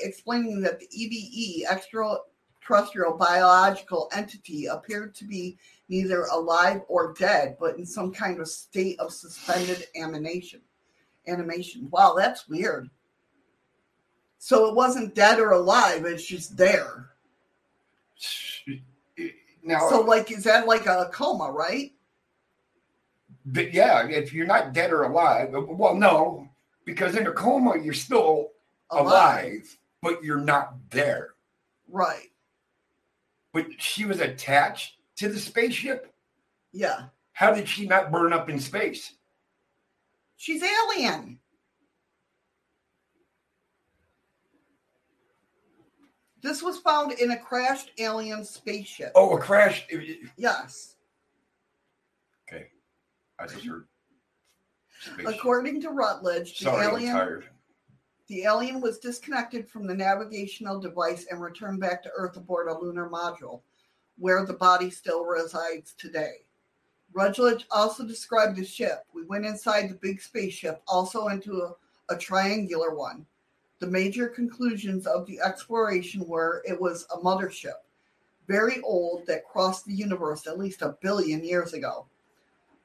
explaining 0.00 0.60
that 0.62 0.80
the 0.80 0.88
EBE, 0.88 1.66
extraterrestrial 1.70 3.16
biological 3.16 4.10
entity, 4.12 4.66
appeared 4.66 5.14
to 5.14 5.24
be 5.24 5.58
neither 5.92 6.22
alive 6.32 6.80
or 6.88 7.12
dead, 7.12 7.56
but 7.60 7.76
in 7.76 7.84
some 7.84 8.10
kind 8.10 8.40
of 8.40 8.48
state 8.48 8.98
of 8.98 9.12
suspended 9.12 9.86
animation. 9.94 10.60
Animation. 11.28 11.88
Wow, 11.90 12.14
that's 12.16 12.48
weird. 12.48 12.88
So 14.38 14.66
it 14.68 14.74
wasn't 14.74 15.14
dead 15.14 15.38
or 15.38 15.52
alive; 15.52 16.04
it's 16.06 16.24
just 16.26 16.56
there. 16.56 17.10
Now, 19.64 19.88
So, 19.88 20.00
like, 20.00 20.32
is 20.32 20.42
that 20.42 20.66
like 20.66 20.86
a 20.86 21.08
coma, 21.12 21.48
right? 21.48 21.92
but 23.46 23.72
yeah, 23.72 24.04
if 24.08 24.32
you're 24.32 24.46
not 24.46 24.72
dead 24.72 24.92
or 24.92 25.04
alive, 25.04 25.54
uh, 25.54 25.60
well, 25.60 25.94
no, 25.94 26.48
because 26.84 27.16
in 27.16 27.28
a 27.28 27.32
coma 27.32 27.78
you're 27.80 27.94
still 27.94 28.50
alive, 28.90 29.78
but 30.00 30.22
you're 30.24 30.40
not 30.40 30.74
there. 30.90 31.34
Right. 31.88 32.30
But 33.52 33.66
she 33.78 34.04
was 34.04 34.18
attached 34.18 34.96
to 35.16 35.28
the 35.28 35.38
spaceship. 35.38 36.12
Yeah. 36.72 37.06
How 37.32 37.52
did 37.52 37.68
she 37.68 37.86
not 37.86 38.12
burn 38.12 38.32
up 38.32 38.48
in 38.48 38.58
space? 38.58 39.14
She's 40.36 40.62
alien. 40.62 41.38
This 46.42 46.62
was 46.62 46.78
found 46.78 47.12
in 47.12 47.30
a 47.30 47.38
crashed 47.38 47.92
alien 47.98 48.44
spaceship. 48.44 49.12
Oh, 49.14 49.36
a 49.36 49.40
crash. 49.40 49.86
Yes. 50.36 50.96
Okay. 52.48 52.66
I 53.38 53.46
just 53.46 53.64
heard. 53.64 53.86
Space. 55.00 55.26
According 55.26 55.80
to 55.82 55.90
Rutledge, 55.90 56.58
the 56.58 56.64
Sorry, 56.64 56.86
alien 56.86 57.44
the 58.28 58.44
alien 58.44 58.80
was 58.80 58.98
disconnected 58.98 59.68
from 59.68 59.86
the 59.86 59.94
navigational 59.94 60.80
device 60.80 61.26
and 61.30 61.40
returned 61.40 61.80
back 61.80 62.02
to 62.02 62.10
Earth 62.16 62.36
aboard 62.36 62.68
a 62.68 62.78
lunar 62.78 63.10
module, 63.10 63.60
where 64.18 64.44
the 64.44 64.54
body 64.54 64.90
still 64.90 65.24
resides 65.24 65.94
today. 65.98 66.44
Rutledge 67.12 67.66
also 67.70 68.04
described 68.04 68.56
the 68.56 68.64
ship. 68.64 69.04
We 69.14 69.24
went 69.24 69.44
inside 69.44 69.88
the 69.88 69.94
big 69.94 70.20
spaceship, 70.20 70.82
also 70.88 71.28
into 71.28 71.60
a, 71.60 71.74
a 72.08 72.16
triangular 72.16 72.94
one. 72.94 73.26
The 73.80 73.86
major 73.86 74.28
conclusions 74.28 75.06
of 75.06 75.26
the 75.26 75.40
exploration 75.40 76.26
were 76.26 76.62
it 76.66 76.80
was 76.80 77.06
a 77.12 77.18
mothership, 77.18 77.82
very 78.48 78.80
old, 78.82 79.26
that 79.26 79.46
crossed 79.46 79.84
the 79.84 79.92
universe 79.92 80.46
at 80.46 80.58
least 80.58 80.82
a 80.82 80.96
billion 81.00 81.44
years 81.44 81.72
ago. 81.72 82.06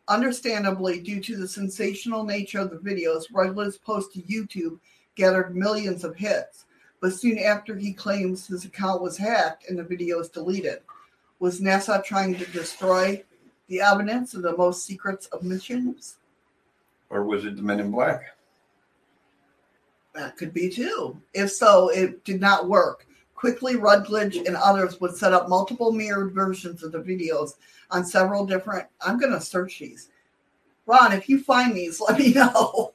Understandably, 0.09 0.99
due 0.99 1.21
to 1.21 1.35
the 1.35 1.47
sensational 1.47 2.23
nature 2.23 2.59
of 2.59 2.69
the 2.69 2.77
videos 2.77 3.25
Rutledge's 3.31 3.77
post 3.77 4.13
to 4.13 4.21
YouTube 4.21 4.79
gathered 5.15 5.55
millions 5.55 6.03
of 6.03 6.15
hits, 6.15 6.65
but 7.01 7.13
soon 7.13 7.37
after 7.37 7.75
he 7.75 7.93
claims 7.93 8.47
his 8.47 8.65
account 8.65 9.01
was 9.01 9.17
hacked 9.17 9.69
and 9.69 9.77
the 9.77 9.83
videos 9.83 10.31
deleted. 10.31 10.81
Was 11.39 11.61
NASA 11.61 12.03
trying 12.03 12.35
to 12.35 12.45
destroy 12.51 13.23
the 13.67 13.81
evidence 13.81 14.33
of 14.33 14.41
the 14.41 14.55
most 14.57 14.85
secrets 14.85 15.27
of 15.27 15.43
missions? 15.43 16.17
Or 17.09 17.23
was 17.23 17.45
it 17.45 17.55
the 17.55 17.61
Men 17.61 17.79
in 17.79 17.91
Black? 17.91 18.35
That 20.13 20.35
could 20.35 20.53
be 20.53 20.69
too. 20.69 21.21
If 21.33 21.51
so, 21.51 21.89
it 21.89 22.23
did 22.23 22.41
not 22.41 22.67
work. 22.67 23.05
Quickly, 23.35 23.75
Rutledge 23.75 24.37
and 24.37 24.55
others 24.55 24.99
would 24.99 25.15
set 25.15 25.31
up 25.31 25.47
multiple 25.47 25.91
mirrored 25.91 26.33
versions 26.33 26.83
of 26.83 26.91
the 26.91 26.99
videos 26.99 27.51
on 27.91 28.03
several 28.03 28.45
different. 28.45 28.87
I'm 28.99 29.19
going 29.19 29.31
to 29.31 29.39
search 29.39 29.77
these. 29.77 30.09
Ron, 30.87 31.11
if 31.11 31.29
you 31.29 31.43
find 31.43 31.75
these, 31.75 32.01
let 32.07 32.17
me 32.17 32.33
know. 32.33 32.93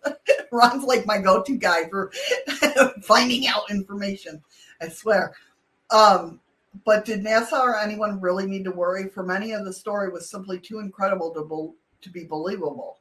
Ron's 0.50 0.84
like 0.84 1.06
my 1.06 1.18
go 1.18 1.42
to 1.42 1.56
guy 1.56 1.88
for 1.88 2.10
finding 3.02 3.46
out 3.46 3.70
information. 3.70 4.42
I 4.80 4.88
swear. 4.88 5.34
Um, 5.90 6.40
but 6.84 7.04
did 7.04 7.22
NASA 7.22 7.58
or 7.58 7.78
anyone 7.78 8.20
really 8.20 8.46
need 8.46 8.64
to 8.64 8.70
worry? 8.70 9.08
For 9.08 9.22
many 9.22 9.52
of 9.52 9.64
the 9.64 9.72
story 9.72 10.08
was 10.10 10.30
simply 10.30 10.58
too 10.58 10.78
incredible 10.78 11.32
to, 11.34 11.44
bel 11.44 11.74
to 12.00 12.10
be 12.10 12.24
believable. 12.24 12.98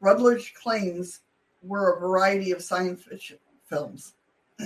Rutledge 0.00 0.54
claims 0.54 1.20
were 1.62 1.92
a 1.92 2.00
variety 2.00 2.50
of 2.52 2.62
science 2.62 3.02
fiction 3.04 3.38
films. 3.68 4.14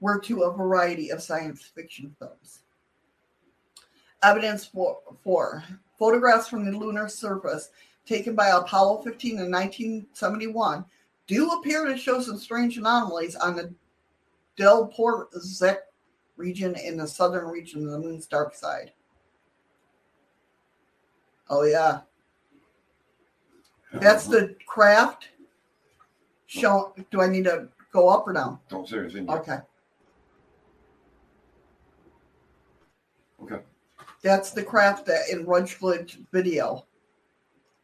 were 0.00 0.18
to 0.18 0.42
a 0.42 0.52
variety 0.52 1.10
of 1.10 1.22
science 1.22 1.62
fiction 1.62 2.14
films. 2.18 2.64
Evidence 4.22 4.66
for, 4.66 4.98
for 5.22 5.64
photographs 5.98 6.48
from 6.48 6.64
the 6.64 6.76
lunar 6.76 7.08
surface 7.08 7.70
taken 8.04 8.34
by 8.34 8.48
Apollo 8.48 9.02
15 9.02 9.38
in 9.38 9.50
1971 9.50 10.84
do 11.28 11.50
appear 11.50 11.86
to 11.86 11.96
show 11.96 12.20
some 12.20 12.36
strange 12.36 12.76
anomalies 12.76 13.36
on 13.36 13.54
the 13.54 13.72
Del 14.56 14.88
Porzec 14.88 15.78
region 16.42 16.74
in 16.74 16.96
the 16.96 17.06
southern 17.06 17.46
region 17.46 17.84
of 17.84 17.92
the 17.92 17.98
moon's 17.98 18.26
dark 18.26 18.54
side. 18.54 18.90
Oh 21.48 21.62
yeah, 21.62 22.00
that's 23.94 24.26
the 24.26 24.56
craft. 24.66 25.28
Show. 26.46 26.94
Do 27.10 27.22
I 27.22 27.28
need 27.28 27.44
to 27.44 27.68
go 27.92 28.08
up 28.08 28.26
or 28.26 28.32
down? 28.32 28.58
Don't 28.68 28.88
say 28.88 28.98
anything. 28.98 29.26
yet. 29.26 29.38
Okay. 29.38 29.58
Okay. 33.42 33.62
That's 34.22 34.50
the 34.50 34.62
craft 34.62 35.06
that 35.06 35.30
in 35.30 35.46
Rutledge 35.46 36.18
video 36.32 36.84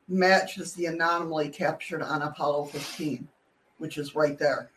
matches 0.09 0.73
the 0.75 0.87
anomaly 0.87 1.49
captured 1.51 2.03
on 2.03 2.23
Apollo 2.23 2.67
15, 2.67 3.27
which 3.79 3.99
is 3.99 4.15
right 4.15 4.39
there. 4.39 4.71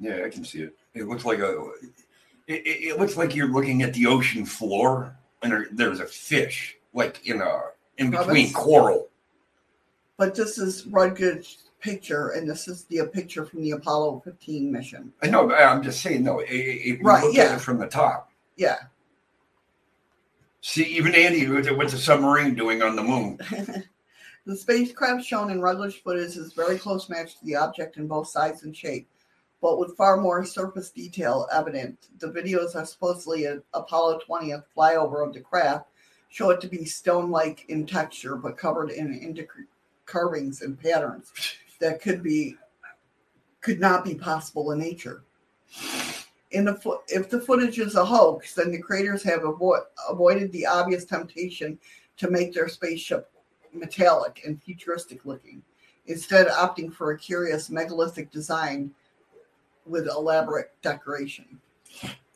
Yeah, 0.00 0.22
I 0.24 0.28
can 0.28 0.44
see 0.44 0.62
it. 0.62 0.74
It 0.94 1.08
looks 1.08 1.24
like 1.24 1.38
a. 1.40 1.70
It, 2.46 2.62
it, 2.64 2.98
looks 2.98 3.16
like 3.16 3.34
you're 3.34 3.48
looking 3.52 3.82
at 3.82 3.92
the 3.92 4.06
ocean 4.06 4.46
floor, 4.46 5.14
and 5.42 5.52
there, 5.52 5.66
there's 5.72 6.00
a 6.00 6.06
fish, 6.06 6.76
like 6.94 7.26
in 7.26 7.42
a 7.42 7.60
in 7.98 8.14
Oh, 8.14 8.20
between 8.24 8.46
that's- 8.46 8.52
coral. 8.54 9.08
But 10.16 10.34
this 10.34 10.58
is 10.58 10.86
Rutledge's 10.86 11.58
picture, 11.80 12.30
and 12.30 12.48
this 12.48 12.66
is 12.66 12.84
the 12.84 13.06
picture 13.12 13.44
from 13.44 13.62
the 13.62 13.72
Apollo 13.72 14.22
15 14.24 14.72
mission. 14.72 15.12
I 15.22 15.28
know. 15.28 15.46
but 15.46 15.60
I'm 15.60 15.82
just 15.82 16.00
saying. 16.02 16.24
No, 16.24 16.40
if 16.40 16.50
you 16.50 16.98
Right, 17.02 17.22
look 17.24 17.34
yeah. 17.36 17.44
at 17.44 17.56
it 17.56 17.60
from 17.60 17.78
the 17.78 17.86
top, 17.86 18.32
Yeah. 18.56 18.78
see, 20.60 20.84
even 20.84 21.14
Andy, 21.14 21.48
what's 21.48 21.70
what's 21.70 21.92
a 21.92 21.98
submarine 21.98 22.54
doing 22.54 22.82
on 22.82 22.96
the 22.96 23.02
moon? 23.02 23.38
the 24.46 24.56
spacecraft 24.56 25.24
shown 25.24 25.50
in 25.50 25.60
Rutledge 25.60 26.02
footage 26.02 26.36
is 26.36 26.52
very 26.52 26.78
close 26.78 27.08
match 27.08 27.38
to 27.38 27.44
the 27.44 27.56
object 27.56 27.96
in 27.96 28.06
both 28.08 28.28
size 28.28 28.62
and 28.64 28.76
shape, 28.76 29.08
but 29.60 29.78
with 29.78 29.96
far 29.96 30.16
more 30.16 30.44
surface 30.44 30.90
detail 30.90 31.48
evident. 31.52 32.08
The 32.18 32.28
videos 32.28 32.76
are 32.76 32.86
supposedly 32.86 33.46
an 33.46 33.62
Apollo 33.74 34.20
20th 34.28 34.64
flyover 34.76 35.26
of 35.26 35.34
the 35.34 35.40
craft 35.40 35.86
show 36.30 36.50
it 36.50 36.60
to 36.60 36.68
be 36.68 36.84
stone-like 36.84 37.64
in 37.68 37.86
texture, 37.86 38.36
but 38.36 38.56
covered 38.58 38.90
in 38.90 39.46
carvings 40.06 40.62
and 40.62 40.80
patterns 40.80 41.32
that 41.80 42.00
could 42.00 42.22
be 42.22 42.56
could 43.60 43.80
not 43.80 44.04
be 44.04 44.14
possible 44.14 44.70
in 44.70 44.78
nature. 44.78 45.24
In 46.52 46.64
the 46.64 46.74
fo- 46.74 47.02
if 47.08 47.28
the 47.28 47.40
footage 47.40 47.78
is 47.78 47.96
a 47.96 48.04
hoax, 48.04 48.54
then 48.54 48.70
the 48.70 48.80
creators 48.80 49.22
have 49.24 49.40
avo- 49.40 49.84
avoided 50.08 50.52
the 50.52 50.64
obvious 50.64 51.04
temptation 51.04 51.78
to 52.16 52.30
make 52.30 52.54
their 52.54 52.68
spaceship 52.68 53.30
metallic 53.72 54.42
and 54.46 54.62
futuristic 54.62 55.26
looking, 55.26 55.62
instead 56.06 56.46
opting 56.46 56.92
for 56.92 57.10
a 57.10 57.18
curious 57.18 57.68
megalithic 57.68 58.30
design 58.30 58.90
with 59.88 60.06
elaborate 60.06 60.70
decoration. 60.82 61.60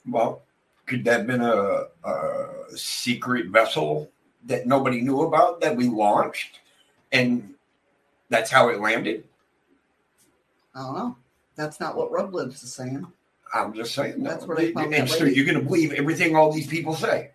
Well, 0.08 0.42
could 0.86 1.04
that 1.04 1.18
have 1.18 1.26
been 1.26 1.42
a, 1.42 1.84
a 2.04 2.76
secret 2.76 3.48
vessel 3.48 4.10
that 4.46 4.66
nobody 4.66 5.00
knew 5.00 5.22
about 5.22 5.60
that 5.60 5.76
we 5.76 5.88
launched, 5.88 6.60
and 7.12 7.54
that's 8.28 8.50
how 8.50 8.68
it 8.68 8.80
landed? 8.80 9.24
I 10.74 10.80
don't 10.80 10.94
know. 10.94 11.16
That's 11.54 11.80
not 11.80 11.96
what 11.96 12.10
Rutledge 12.10 12.54
is 12.54 12.72
saying. 12.72 13.06
I'm 13.54 13.74
just 13.74 13.94
saying. 13.94 14.22
That's 14.22 14.42
no. 14.42 14.48
where 14.48 14.56
they 14.56 14.72
found 14.72 14.94
and 14.94 15.08
so 15.08 15.24
you're 15.24 15.44
going 15.44 15.58
to 15.58 15.64
believe 15.64 15.92
everything 15.92 16.34
all 16.34 16.50
these 16.50 16.66
people 16.66 16.94
say. 16.94 17.30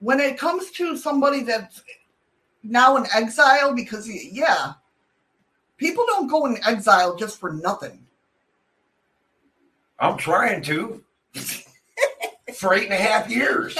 When 0.00 0.18
it 0.18 0.36
comes 0.36 0.72
to 0.72 0.96
somebody 0.96 1.44
that's 1.44 1.82
now 2.64 2.96
in 2.96 3.06
exile, 3.14 3.72
because 3.72 4.08
yeah, 4.08 4.72
people 5.82 6.04
don't 6.06 6.28
go 6.28 6.46
in 6.46 6.64
exile 6.64 7.16
just 7.16 7.38
for 7.40 7.52
nothing. 7.52 8.06
I'm 9.98 10.16
trying 10.16 10.62
to 10.62 11.02
for 12.54 12.74
eight 12.74 12.84
and 12.84 12.92
a 12.92 12.96
half 12.96 13.28
years. 13.28 13.76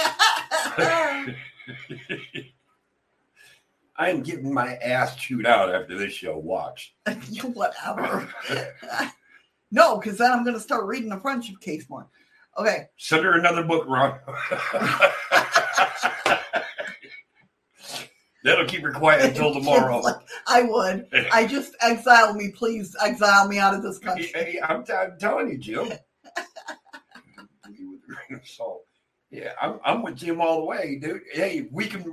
I 3.95 4.09
am 4.09 4.21
getting 4.21 4.53
my 4.53 4.75
ass 4.75 5.15
chewed 5.15 5.45
out 5.45 5.73
after 5.73 5.97
this 5.97 6.13
show. 6.13 6.37
Watch. 6.37 6.93
Whatever. 7.53 8.27
no, 9.71 9.97
because 9.97 10.17
then 10.17 10.31
I'm 10.31 10.43
going 10.43 10.55
to 10.55 10.61
start 10.61 10.85
reading 10.85 11.09
the 11.09 11.19
friendship 11.19 11.59
case 11.61 11.89
more. 11.89 12.07
Okay. 12.57 12.87
Send 12.97 13.23
her 13.23 13.37
another 13.37 13.63
book, 13.63 13.85
Ron. 13.87 14.19
That'll 18.43 18.65
keep 18.65 18.81
her 18.81 18.91
quiet 18.91 19.25
until 19.25 19.53
tomorrow. 19.59 19.99
Like, 19.99 20.17
I 20.47 20.63
would. 20.63 21.07
I 21.31 21.45
just 21.47 21.75
exile 21.81 22.33
me, 22.33 22.51
please. 22.51 22.95
Exile 23.01 23.47
me 23.47 23.57
out 23.57 23.73
of 23.73 23.81
this 23.83 23.99
country. 23.99 24.31
Hey, 24.33 24.59
I'm, 24.61 24.83
I'm 24.93 25.17
telling 25.19 25.49
you, 25.49 25.57
Jim. 25.57 25.87
With 25.87 25.99
a 27.67 28.05
grain 28.07 28.39
of 28.39 28.47
salt. 28.47 28.85
Yeah, 29.31 29.53
I'm, 29.59 29.79
I'm 29.83 30.03
with 30.03 30.15
Jim 30.17 30.39
all 30.41 30.59
the 30.59 30.65
way, 30.65 30.99
dude. 31.01 31.21
Hey, 31.33 31.67
we 31.71 31.87
can. 31.87 32.03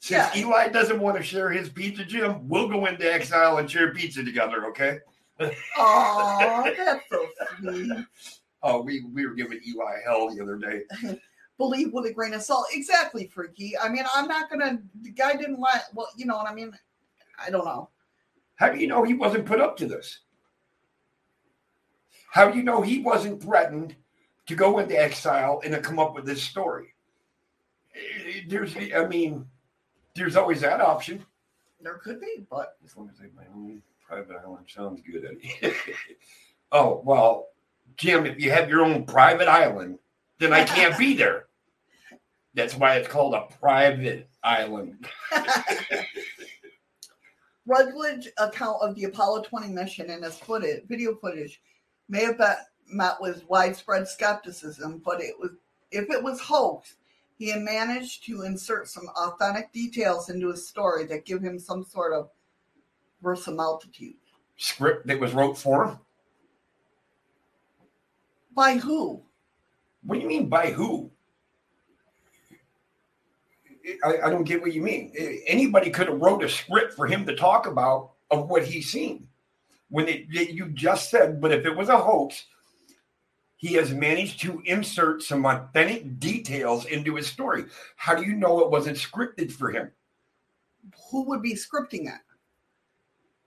Since 0.00 0.10
Yeah. 0.10 0.30
Eli 0.34 0.68
doesn't 0.68 0.98
want 0.98 1.16
to 1.16 1.22
share 1.22 1.48
his 1.50 1.68
pizza, 1.68 2.04
Jim, 2.04 2.48
we'll 2.48 2.68
go 2.68 2.86
into 2.86 3.10
exile 3.10 3.58
and 3.58 3.70
share 3.70 3.92
pizza 3.94 4.24
together. 4.24 4.66
Okay? 4.66 4.98
Oh, 5.78 6.72
that's 6.76 7.04
so 7.08 7.26
sweet. 7.60 7.92
Oh, 8.62 8.82
we 8.82 9.02
we 9.14 9.26
were 9.26 9.34
giving 9.34 9.60
Eli 9.66 10.00
hell 10.04 10.34
the 10.34 10.42
other 10.42 10.56
day. 10.56 10.82
Believe 11.60 11.92
with 11.92 12.06
a 12.06 12.12
grain 12.12 12.32
of 12.32 12.40
salt. 12.40 12.64
Exactly, 12.72 13.26
freaky. 13.26 13.76
I 13.76 13.90
mean, 13.90 14.04
I'm 14.14 14.26
not 14.26 14.48
gonna. 14.48 14.80
The 15.02 15.10
guy 15.10 15.34
didn't 15.34 15.60
like. 15.60 15.82
Well, 15.92 16.08
you 16.16 16.24
know 16.24 16.38
what 16.38 16.48
I 16.48 16.54
mean. 16.54 16.72
I 17.38 17.50
don't 17.50 17.66
know. 17.66 17.90
How 18.56 18.70
do 18.70 18.78
you 18.78 18.86
know 18.86 19.04
he 19.04 19.12
wasn't 19.12 19.44
put 19.44 19.60
up 19.60 19.76
to 19.76 19.86
this? 19.86 20.20
How 22.30 22.50
do 22.50 22.56
you 22.56 22.64
know 22.64 22.80
he 22.80 23.00
wasn't 23.02 23.42
threatened 23.42 23.94
to 24.46 24.54
go 24.54 24.78
into 24.78 24.98
exile 24.98 25.60
and 25.62 25.74
to 25.74 25.80
come 25.80 25.98
up 25.98 26.14
with 26.14 26.24
this 26.24 26.42
story? 26.42 26.94
There's, 28.48 28.74
I 28.96 29.06
mean, 29.06 29.44
there's 30.14 30.36
always 30.36 30.62
that 30.62 30.80
option. 30.80 31.26
There 31.82 31.98
could 31.98 32.22
be, 32.22 32.46
but 32.48 32.78
As 32.84 32.96
long 32.96 33.10
as 33.12 33.20
I 33.20 33.24
have 33.24 33.34
my 33.34 33.44
own 33.54 33.82
private 34.06 34.36
island, 34.42 34.64
sounds 34.66 35.02
good, 35.02 35.26
oh 36.72 37.02
well, 37.04 37.48
Jim, 37.98 38.24
if 38.24 38.40
you 38.40 38.50
have 38.50 38.70
your 38.70 38.82
own 38.82 39.04
private 39.04 39.48
island, 39.48 39.98
then 40.38 40.54
I 40.54 40.64
can't 40.64 40.96
be 40.98 41.14
there. 41.14 41.46
That's 42.54 42.76
why 42.76 42.96
it's 42.96 43.08
called 43.08 43.34
a 43.34 43.46
private 43.60 44.28
island. 44.42 45.06
Rutledge 47.66 48.28
account 48.38 48.78
of 48.82 48.96
the 48.96 49.04
Apollo 49.04 49.44
20 49.44 49.68
mission 49.68 50.10
and 50.10 50.24
its 50.24 50.38
footage, 50.38 50.84
video 50.88 51.14
footage 51.14 51.60
may 52.08 52.24
have 52.24 52.38
been 52.38 52.56
met 52.88 53.14
with 53.20 53.48
widespread 53.48 54.08
skepticism, 54.08 55.00
but 55.04 55.20
it 55.20 55.38
was 55.38 55.52
if 55.92 56.10
it 56.10 56.22
was 56.22 56.40
hoax, 56.40 56.96
he 57.36 57.48
had 57.48 57.62
managed 57.62 58.24
to 58.26 58.42
insert 58.42 58.88
some 58.88 59.08
authentic 59.16 59.72
details 59.72 60.30
into 60.30 60.50
his 60.50 60.68
story 60.68 61.04
that 61.06 61.24
give 61.24 61.42
him 61.42 61.58
some 61.58 61.84
sort 61.84 62.12
of 62.12 62.30
verisimilitude. 63.22 64.14
Script 64.56 65.06
that 65.06 65.18
was 65.18 65.32
wrote 65.32 65.56
for 65.56 65.86
him. 65.86 65.98
By 68.54 68.76
who? 68.76 69.22
What 70.02 70.16
do 70.16 70.20
you 70.20 70.28
mean 70.28 70.48
by 70.48 70.70
who? 70.70 71.10
I, 74.04 74.26
I 74.26 74.30
don't 74.30 74.44
get 74.44 74.62
what 74.62 74.72
you 74.72 74.82
mean. 74.82 75.12
Anybody 75.46 75.90
could 75.90 76.08
have 76.08 76.20
wrote 76.20 76.44
a 76.44 76.48
script 76.48 76.94
for 76.94 77.06
him 77.06 77.26
to 77.26 77.36
talk 77.36 77.66
about 77.66 78.12
of 78.30 78.48
what 78.48 78.64
he's 78.64 78.90
seen. 78.90 79.28
When 79.88 80.08
it, 80.08 80.26
you 80.28 80.68
just 80.68 81.10
said, 81.10 81.40
but 81.40 81.52
if 81.52 81.66
it 81.66 81.76
was 81.76 81.88
a 81.88 81.98
hoax, 81.98 82.44
he 83.56 83.74
has 83.74 83.92
managed 83.92 84.40
to 84.40 84.62
insert 84.64 85.22
some 85.22 85.44
authentic 85.44 86.18
details 86.18 86.86
into 86.86 87.16
his 87.16 87.26
story. 87.26 87.64
How 87.96 88.14
do 88.14 88.22
you 88.22 88.34
know 88.34 88.60
it 88.60 88.70
wasn't 88.70 88.96
scripted 88.96 89.52
for 89.52 89.70
him? 89.70 89.90
Who 91.10 91.24
would 91.24 91.42
be 91.42 91.54
scripting 91.54 92.06
it? 92.06 92.20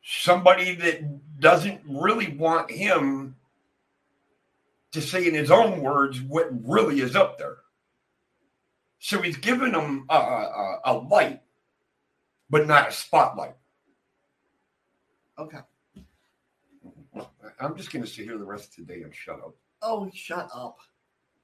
Somebody 0.03 0.75
that 0.75 1.39
doesn't 1.39 1.81
really 1.87 2.35
want 2.35 2.69
him 2.69 3.35
to 4.91 5.01
say 5.01 5.25
in 5.27 5.33
his 5.33 5.49
own 5.49 5.81
words 5.81 6.21
what 6.21 6.49
really 6.63 6.99
is 6.99 7.15
up 7.15 7.39
there. 7.39 7.57
So 9.03 9.21
he's 9.21 9.35
given 9.35 9.73
them 9.73 10.05
a, 10.09 10.15
a, 10.15 10.79
a 10.85 10.93
light, 10.93 11.41
but 12.49 12.65
not 12.65 12.87
a 12.87 12.91
spotlight. 12.93 13.57
Okay. 15.37 15.57
I'm 17.59 17.75
just 17.75 17.91
going 17.91 18.05
to 18.05 18.09
sit 18.09 18.23
here 18.23 18.37
the 18.37 18.45
rest 18.45 18.79
of 18.79 18.87
the 18.87 18.93
day 18.93 19.01
and 19.01 19.13
shut 19.13 19.39
up. 19.39 19.55
Oh, 19.81 20.09
shut 20.13 20.49
up. 20.55 20.77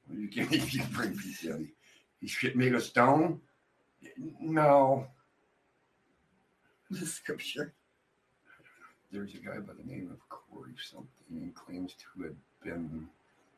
You 0.10 0.30
can't 0.30 0.50
you 0.74 0.84
bring 0.94 1.10
me, 1.12 1.36
Daddy. 1.44 1.74
He 2.22 2.28
shit 2.28 2.56
made 2.56 2.76
of 2.76 2.82
stone? 2.82 3.42
No. 4.40 5.08
The 6.92 7.06
scripture. 7.06 7.74
There's 9.12 9.36
a 9.36 9.38
guy 9.38 9.60
by 9.60 9.74
the 9.74 9.84
name 9.84 10.10
of 10.12 10.28
Corey 10.30 10.72
something 10.82 11.08
and 11.30 11.54
claims 11.54 11.94
to 11.94 12.24
have 12.24 12.36
been 12.64 13.10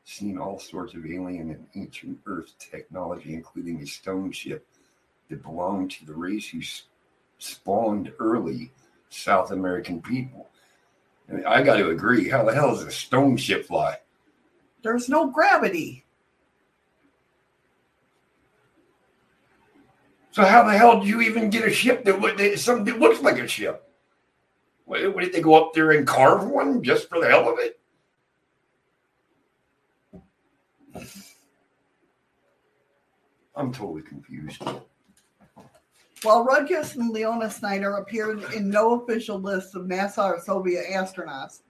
seen 0.04 0.38
all 0.38 0.58
sorts 0.58 0.94
of 0.94 1.06
alien 1.06 1.50
and 1.50 1.66
ancient 1.74 2.18
Earth 2.26 2.54
technology, 2.58 3.34
including 3.34 3.80
a 3.80 3.86
stone 3.86 4.32
ship 4.32 4.66
that 5.28 5.42
belonged 5.42 5.90
to 5.92 6.04
the 6.04 6.14
race 6.14 6.48
who 6.48 6.60
spawned 7.38 8.12
early 8.18 8.70
South 9.08 9.50
American 9.50 10.00
people. 10.02 10.48
I, 11.28 11.32
mean, 11.32 11.46
I 11.46 11.62
got 11.62 11.76
to 11.76 11.90
agree. 11.90 12.28
How 12.28 12.44
the 12.44 12.54
hell 12.54 12.74
does 12.74 12.84
a 12.84 12.90
stone 12.90 13.36
ship 13.36 13.66
fly? 13.66 13.96
There's 14.82 15.08
no 15.08 15.30
gravity. 15.30 16.04
So 20.32 20.44
how 20.44 20.64
the 20.64 20.76
hell 20.76 21.00
do 21.00 21.06
you 21.06 21.20
even 21.20 21.50
get 21.50 21.68
a 21.68 21.70
ship 21.70 22.04
that, 22.04 22.20
that 22.38 22.58
something 22.58 22.86
that 22.86 22.98
looks 22.98 23.20
like 23.20 23.38
a 23.38 23.46
ship? 23.46 23.88
What, 24.86 25.14
what, 25.14 25.22
did 25.22 25.32
they 25.32 25.42
go 25.42 25.54
up 25.54 25.74
there 25.74 25.92
and 25.92 26.06
carve 26.06 26.46
one 26.46 26.82
just 26.82 27.08
for 27.08 27.20
the 27.20 27.28
hell 27.28 27.48
of 27.48 27.58
it? 27.58 27.78
I'm 33.56 33.72
totally 33.72 34.02
confused. 34.02 34.62
While 36.22 36.46
Rudkus 36.46 36.94
and 36.96 37.10
Leona 37.10 37.50
Snyder 37.50 37.96
appeared 37.96 38.42
in 38.54 38.70
no 38.70 39.00
official 39.00 39.40
list 39.40 39.74
of 39.74 39.82
NASA 39.82 40.24
or 40.24 40.40
Soviet 40.40 40.86
astronauts, 40.86 41.62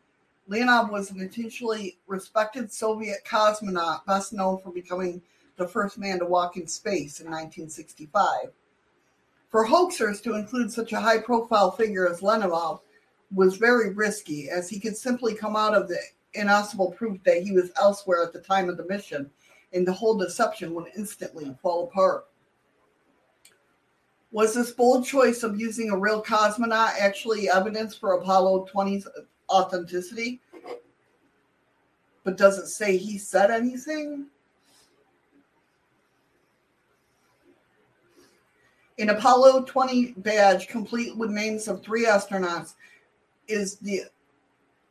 Leonov 0.48 0.90
was 0.90 1.10
an 1.10 1.20
intentionally 1.20 1.98
respected 2.06 2.70
Soviet 2.70 3.24
cosmonaut, 3.24 4.04
best 4.06 4.32
known 4.32 4.58
for 4.58 4.70
becoming 4.70 5.22
the 5.56 5.66
first 5.66 5.98
man 5.98 6.18
to 6.18 6.26
walk 6.26 6.56
in 6.56 6.66
space 6.66 7.20
in 7.20 7.26
1965. 7.26 8.50
For 9.48 9.66
hoaxers 9.66 10.20
to 10.22 10.34
include 10.34 10.72
such 10.72 10.92
a 10.92 11.00
high 11.00 11.18
profile 11.18 11.70
figure 11.70 12.08
as 12.08 12.20
Leonov 12.20 12.80
was 13.34 13.56
very 13.56 13.94
risky, 13.94 14.50
as 14.50 14.68
he 14.68 14.78
could 14.78 14.96
simply 14.96 15.34
come 15.34 15.56
out 15.56 15.74
of 15.74 15.88
the 15.88 15.98
inaudible 16.34 16.92
proof 16.92 17.22
that 17.24 17.42
he 17.42 17.52
was 17.52 17.70
elsewhere 17.80 18.22
at 18.22 18.32
the 18.32 18.40
time 18.40 18.68
of 18.68 18.76
the 18.76 18.86
mission, 18.86 19.30
and 19.72 19.86
the 19.86 19.92
whole 19.92 20.16
deception 20.16 20.74
would 20.74 20.86
instantly 20.96 21.54
fall 21.62 21.84
apart. 21.84 22.26
Was 24.30 24.54
this 24.54 24.72
bold 24.72 25.04
choice 25.04 25.42
of 25.42 25.60
using 25.60 25.90
a 25.90 25.96
real 25.96 26.22
cosmonaut 26.22 26.98
actually 26.98 27.50
evidence 27.50 27.94
for 27.94 28.14
Apollo 28.14 28.66
20's 28.72 29.06
authenticity? 29.50 30.40
But 32.24 32.38
does 32.38 32.58
it 32.58 32.68
say 32.68 32.96
he 32.96 33.18
said 33.18 33.50
anything? 33.50 34.26
An 38.98 39.10
Apollo 39.10 39.64
20 39.64 40.12
badge, 40.18 40.68
complete 40.68 41.16
with 41.16 41.30
names 41.30 41.66
of 41.68 41.82
three 41.82 42.06
astronauts, 42.06 42.74
is 43.48 43.76
the 43.78 44.02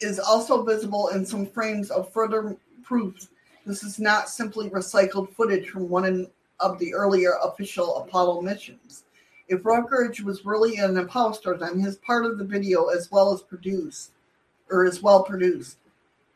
is 0.02 0.20
also 0.20 0.64
visible 0.64 1.10
in 1.10 1.26
some 1.26 1.46
frames 1.46 1.90
of 1.92 2.12
further 2.12 2.58
proof 2.84 3.30
this 3.66 3.84
is 3.84 4.00
not 4.00 4.30
simply 4.30 4.70
recycled 4.70 5.34
footage 5.34 5.70
from 5.70 5.88
one 5.88 6.28
of 6.60 6.80
the 6.80 6.94
earlier 6.94 7.34
official 7.44 7.98
Apollo 7.98 8.42
missions. 8.42 9.04
If 9.48 9.66
Rutledge 9.66 10.22
was 10.22 10.46
really 10.46 10.78
an 10.78 10.98
imposter, 10.98 11.56
then 11.58 11.80
his 11.80 11.98
part 11.98 12.26
of 12.26 12.38
the 12.38 12.44
video 12.44 12.88
as 12.88 13.12
well 13.12 13.34
as 13.34 13.42
produced 13.42 14.12
or 14.70 14.86
is 14.86 15.04
well 15.04 15.24
produced. 15.24 15.78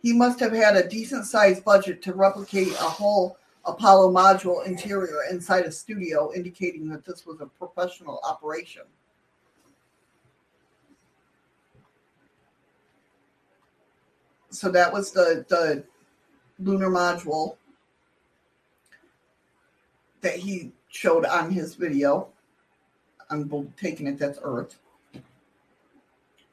He 0.02 0.14
must 0.14 0.40
have 0.40 0.52
had 0.52 0.76
a 0.76 0.88
decent 0.88 1.26
sized 1.26 1.64
budget 1.64 2.02
to 2.04 2.14
replicate 2.14 2.74
a 2.74 2.90
whole 2.90 3.38
Apollo 3.64 4.12
module 4.12 4.66
interior 4.68 5.22
inside 5.32 5.66
a 5.66 5.72
studio, 5.72 6.32
indicating 6.36 6.88
that 6.90 7.06
this 7.06 7.26
was 7.26 7.42
a 7.42 7.48
professional 7.48 8.20
operation. 8.24 8.84
So 14.56 14.70
that 14.70 14.92
was 14.92 15.12
the 15.12 15.46
the 15.50 15.84
lunar 16.60 16.90
module 16.90 17.58
that 20.22 20.38
he 20.38 20.72
showed 20.88 21.26
on 21.26 21.52
his 21.52 21.76
video. 21.76 22.30
I'm 23.30 23.74
taking 23.78 24.08
it 24.08 24.18
that's 24.18 24.40
Earth. 24.42 24.78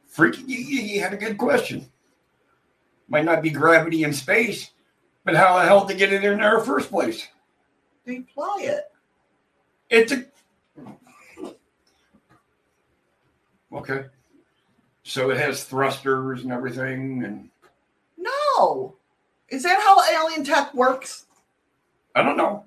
Freaky, 0.06 0.42
you, 0.42 0.58
you 0.58 1.00
had 1.00 1.14
a 1.14 1.16
good 1.16 1.38
question. 1.38 1.86
Might 3.08 3.24
not 3.24 3.42
be 3.42 3.50
gravity 3.50 4.04
in 4.04 4.12
space, 4.12 4.72
but 5.24 5.36
how 5.36 5.56
the 5.58 5.64
hell 5.64 5.86
to 5.86 5.94
get 5.94 6.12
it 6.12 6.16
in 6.16 6.22
there 6.22 6.32
in 6.32 6.58
the 6.58 6.64
first 6.66 6.90
place? 6.90 7.28
They 8.04 8.24
fly 8.34 8.58
it. 8.62 8.90
It's 9.90 10.12
a 10.12 10.24
okay. 13.72 14.06
So 15.04 15.30
it 15.30 15.36
has 15.36 15.64
thrusters 15.64 16.42
and 16.42 16.52
everything, 16.52 17.24
and 17.24 17.50
is 19.48 19.62
that 19.62 19.80
how 19.80 20.01
alien 20.12 20.44
tech 20.44 20.72
works? 20.74 21.26
I 22.14 22.22
don't 22.22 22.36
know. 22.36 22.64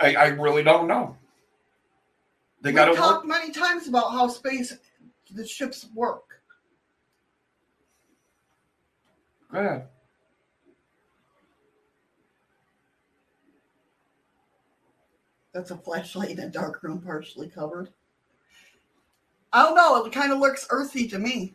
I, 0.00 0.14
I 0.14 0.26
really 0.28 0.62
don't 0.62 0.88
know. 0.88 1.16
They 2.60 2.72
got 2.72 2.86
to 2.86 2.94
talk 2.94 3.26
many 3.26 3.50
times 3.50 3.88
about 3.88 4.12
how 4.12 4.28
space 4.28 4.72
the 5.30 5.46
ships 5.46 5.86
work. 5.94 6.22
Go 9.52 9.58
ahead. 9.58 9.86
That's 15.52 15.70
a 15.70 15.76
flashlight 15.76 16.30
in 16.30 16.40
a 16.40 16.48
dark 16.48 16.82
room, 16.82 17.00
partially 17.00 17.48
covered. 17.48 17.90
I 19.52 19.62
don't 19.62 19.76
know. 19.76 20.04
It 20.04 20.12
kind 20.12 20.32
of 20.32 20.40
looks 20.40 20.66
earthy 20.70 21.06
to 21.08 21.18
me. 21.18 21.54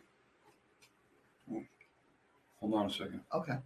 Hold 2.60 2.74
on 2.74 2.86
a 2.86 2.90
second. 2.90 3.20
Okay. 3.34 3.56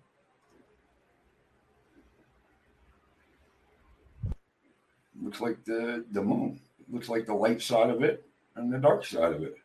Looks 5.22 5.40
like 5.40 5.64
the 5.64 6.04
the 6.12 6.22
moon. 6.22 6.60
Looks 6.90 7.08
like 7.08 7.26
the 7.26 7.34
light 7.34 7.62
side 7.62 7.90
of 7.90 8.02
it 8.02 8.24
and 8.56 8.72
the 8.72 8.78
dark 8.78 9.04
side 9.04 9.32
of 9.32 9.42
it. 9.42 9.56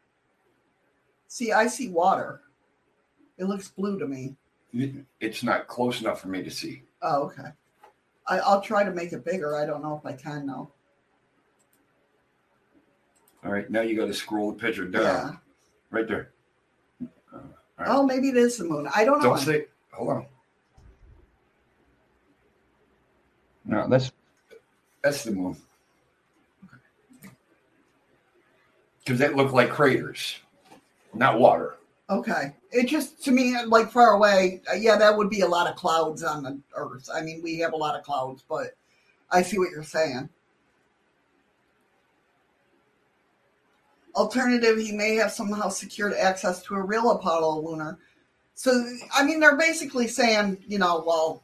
See, 1.28 1.52
I 1.52 1.68
see 1.68 1.90
water. 1.90 2.42
It 3.38 3.46
looks 3.46 3.70
blue 3.70 4.00
to 4.00 4.08
me. 4.08 4.36
It's 5.20 5.44
not 5.44 5.68
close 5.68 6.02
enough 6.02 6.22
for 6.22 6.28
me 6.28 6.44
to 6.44 6.50
see. 6.50 6.84
Oh, 7.02 7.24
okay. 7.24 7.50
I, 8.28 8.40
I'll 8.40 8.62
try 8.62 8.84
to 8.84 8.92
make 8.92 9.14
it 9.14 9.26
bigger. 9.26 9.56
I 9.56 9.66
don't 9.66 9.82
know 9.82 9.96
if 9.96 10.06
I 10.06 10.14
can 10.14 10.48
though. 10.48 10.72
All 13.44 13.52
right, 13.52 13.70
now 13.70 13.82
you 13.82 13.96
got 13.96 14.08
to 14.08 14.14
scroll 14.14 14.52
the 14.52 14.60
picture 14.60 14.86
down. 14.86 15.04
Yeah. 15.04 15.36
Right 15.92 16.08
there. 16.08 16.32
Oh, 17.88 18.06
maybe 18.06 18.30
it 18.30 18.38
is 18.38 18.58
the 18.58 18.66
moon. 18.66 18.88
I 18.94 19.06
don't 19.06 19.20
know. 19.22 19.30
Don't 19.36 19.40
say. 19.40 19.66
Hold 19.92 20.10
on. 20.10 20.26
No, 23.66 23.88
that's 23.88 24.12
that's 25.04 25.24
the 25.24 25.32
moon. 25.32 25.56
Because 29.04 29.20
that 29.20 29.36
looked 29.36 29.54
like 29.54 29.70
craters, 29.70 30.38
not 31.14 31.40
water. 31.40 31.78
Okay. 32.10 32.54
It 32.72 32.88
just 32.88 33.24
to 33.26 33.32
me 33.32 33.56
like 33.66 33.92
far 33.92 34.14
away. 34.14 34.62
uh, 34.72 34.76
Yeah, 34.76 34.98
that 34.98 35.16
would 35.16 35.30
be 35.30 35.42
a 35.42 35.48
lot 35.48 35.68
of 35.68 35.76
clouds 35.76 36.24
on 36.24 36.44
the 36.44 36.60
Earth. 36.76 37.10
I 37.14 37.22
mean, 37.22 37.42
we 37.44 37.60
have 37.60 37.74
a 37.74 37.78
lot 37.78 37.96
of 37.98 38.04
clouds, 38.04 38.44
but 38.48 38.76
I 39.32 39.42
see 39.42 39.58
what 39.60 39.70
you're 39.72 39.84
saying. 39.84 40.30
Alternative, 44.20 44.78
he 44.78 44.92
may 44.92 45.16
have 45.16 45.32
somehow 45.32 45.70
secured 45.70 46.14
access 46.14 46.62
to 46.64 46.76
a 46.76 46.82
real 46.82 47.12
Apollo 47.12 47.62
lunar. 47.62 47.98
So, 48.54 48.86
I 49.14 49.24
mean, 49.24 49.40
they're 49.40 49.58
basically 49.58 50.08
saying, 50.08 50.58
you 50.68 50.78
know, 50.78 51.04
well, 51.06 51.44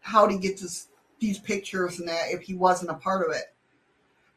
how'd 0.00 0.30
he 0.30 0.38
get 0.38 0.60
this, 0.60 0.88
these 1.18 1.38
pictures 1.38 1.98
and 1.98 2.08
that 2.08 2.30
if 2.30 2.42
he 2.42 2.54
wasn't 2.54 2.90
a 2.90 2.94
part 2.94 3.28
of 3.28 3.34
it? 3.34 3.54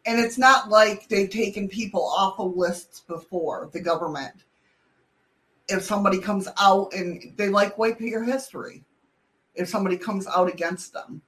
And 0.05 0.19
it's 0.19 0.39
not 0.39 0.69
like 0.69 1.07
they've 1.07 1.29
taken 1.29 1.69
people 1.69 2.03
off 2.03 2.39
of 2.39 2.57
lists 2.57 3.01
before, 3.01 3.69
the 3.71 3.79
government 3.79 4.43
if 5.71 5.83
somebody 5.83 6.19
comes 6.19 6.47
out 6.59 6.93
and 6.93 7.33
they 7.37 7.49
like 7.49 7.77
wipe 7.77 7.99
your 7.99 8.23
history 8.23 8.83
if 9.55 9.67
somebody 9.67 9.97
comes 9.97 10.27
out 10.27 10.49
against 10.49 10.93
them 10.93 11.21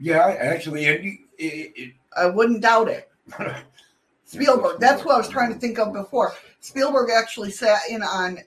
Yeah, 0.00 0.26
actually, 0.26 0.86
it, 0.86 1.18
it, 1.38 1.92
i 2.16 2.26
wouldn't 2.26 2.62
doubt 2.62 2.88
it 2.88 3.10
it, 3.38 3.56
spielberg. 4.28 4.78
That's 4.78 5.04
what 5.04 5.14
i 5.14 5.18
was 5.18 5.28
trying 5.28 5.52
to 5.52 5.58
think 5.58 5.78
of 5.78 5.92
before. 5.92 6.34
Spielberg 6.60 7.10
actually 7.10 7.50
sat 7.50 7.80
in 7.90 8.02
on 8.02 8.38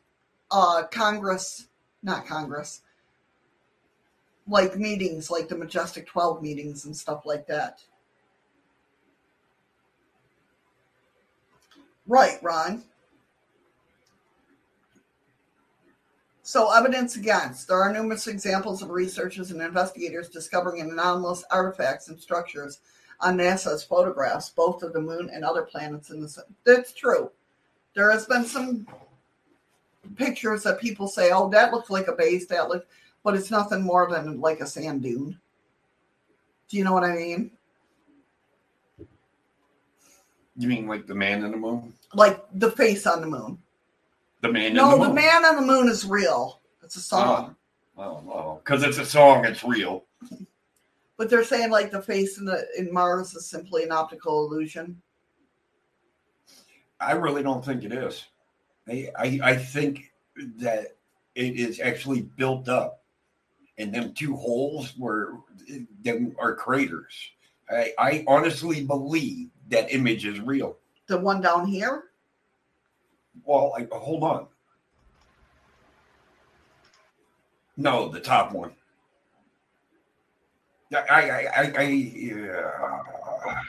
uh 0.52 0.84
congress 0.92 1.68
not 2.04 2.28
congress 2.28 2.82
like 4.48 4.76
meetings 4.76 5.32
like 5.32 5.48
the 5.48 5.56
majestic 5.58 6.06
12 6.08 6.42
meetings 6.42 6.86
and 6.86 6.96
stuff 6.96 7.26
like 7.26 7.48
that. 7.48 7.82
Right 12.08 12.38
ron. 12.42 12.84
So, 16.44 16.76
evidence 16.76 17.16
against. 17.16 17.70
There 17.70 17.82
are 17.82 17.94
numerous 17.94 18.28
examples 18.28 18.82
of 18.82 18.90
researchers 18.90 19.52
and 19.52 19.62
investigators 19.62 20.28
discovering 20.28 20.82
anomalous 20.82 21.46
artifacts 21.50 22.10
and 22.10 22.20
structures 22.20 22.80
on 23.22 23.38
NASA's 23.38 23.84
photographs, 23.84 24.50
both 24.50 24.84
of 24.84 24.94
the 24.94 25.02
moon 25.02 25.30
and 25.32 25.46
other 25.46 25.62
planets 25.62 26.10
in 26.10 26.22
the 26.22 26.30
sun. 26.30 26.46
That's 26.66 26.94
true. 26.94 27.32
There 27.96 28.12
has 28.12 28.26
been 28.26 28.46
some 28.46 28.88
pictures 30.16 30.64
that 30.64 30.80
people 30.80 31.08
say, 31.08 31.32
"Oh, 31.32 31.50
that 31.50 31.74
looks 31.74 31.90
like 31.90 32.08
a 32.08 32.14
base," 32.14 32.48
that 32.48 32.70
look, 32.70 32.86
but 33.24 33.36
it's 33.36 33.52
nothing 33.52 33.82
more 33.82 34.10
than 34.10 34.40
like 34.40 34.62
a 34.62 34.68
sand 34.68 35.04
dune. 35.04 35.40
Do 36.70 36.78
you 36.78 36.84
know 36.84 36.94
what 36.94 37.04
I 37.04 37.16
mean? 37.16 37.52
you 40.62 40.68
mean 40.68 40.88
like 40.88 41.08
the 41.08 41.16
man 41.16 41.44
in 41.44 41.52
the 41.52 41.58
moon? 41.58 41.94
Like 42.14 42.44
the 42.54 42.72
face 42.72 43.08
on 43.08 43.22
the 43.22 43.28
moon. 43.28 43.58
The 44.42 44.52
man 44.52 44.74
No, 44.74 44.86
in 44.86 44.92
the 44.92 44.98
moon? 44.98 45.00
No, 45.00 45.08
the 45.08 45.14
man 45.14 45.46
on 45.46 45.56
the 45.56 45.62
moon 45.62 45.90
is 45.90 46.06
real. 46.06 46.60
It's 46.84 46.96
a 46.96 47.02
song. 47.02 47.56
Oh, 47.98 48.04
oh, 48.04 48.32
oh. 48.32 48.62
because 48.64 48.84
it's 48.84 48.98
a 48.98 49.06
song. 49.06 49.46
It's 49.46 49.64
real. 49.64 50.06
But 51.22 51.30
they're 51.30 51.44
saying 51.44 51.70
like 51.70 51.92
the 51.92 52.02
face 52.02 52.40
in 52.40 52.46
the 52.46 52.66
in 52.76 52.92
Mars 52.92 53.36
is 53.36 53.46
simply 53.46 53.84
an 53.84 53.92
optical 53.92 54.44
illusion. 54.44 55.00
I 57.00 57.12
really 57.12 57.44
don't 57.44 57.64
think 57.64 57.84
it 57.84 57.94
is. 57.94 58.26
I, 58.90 59.12
I, 59.16 59.40
I 59.44 59.56
think 59.56 60.12
that 60.58 60.96
it 61.36 61.60
is 61.60 61.80
actually 61.80 62.22
built 62.22 62.70
up, 62.70 63.04
and 63.78 63.94
them 63.94 64.16
two 64.16 64.36
holes 64.36 64.98
were 64.98 65.36
them 66.04 66.36
are 66.40 66.56
craters. 66.56 67.14
I, 67.70 67.94
I 68.00 68.26
honestly 68.28 68.84
believe 68.84 69.52
that 69.68 69.94
image 69.94 70.26
is 70.26 70.40
real. 70.40 70.76
The 71.06 71.20
one 71.20 71.40
down 71.40 71.68
here. 71.68 72.06
Well, 73.46 73.74
like, 73.78 73.92
hold 73.92 74.24
on. 74.24 74.48
No, 77.78 78.10
the 78.10 78.20
top 78.20 78.54
one. 78.54 78.72
I, 80.94 80.98
I, 80.98 81.48
I, 81.56 81.74
I 81.78 81.82
yeah. 81.84 83.62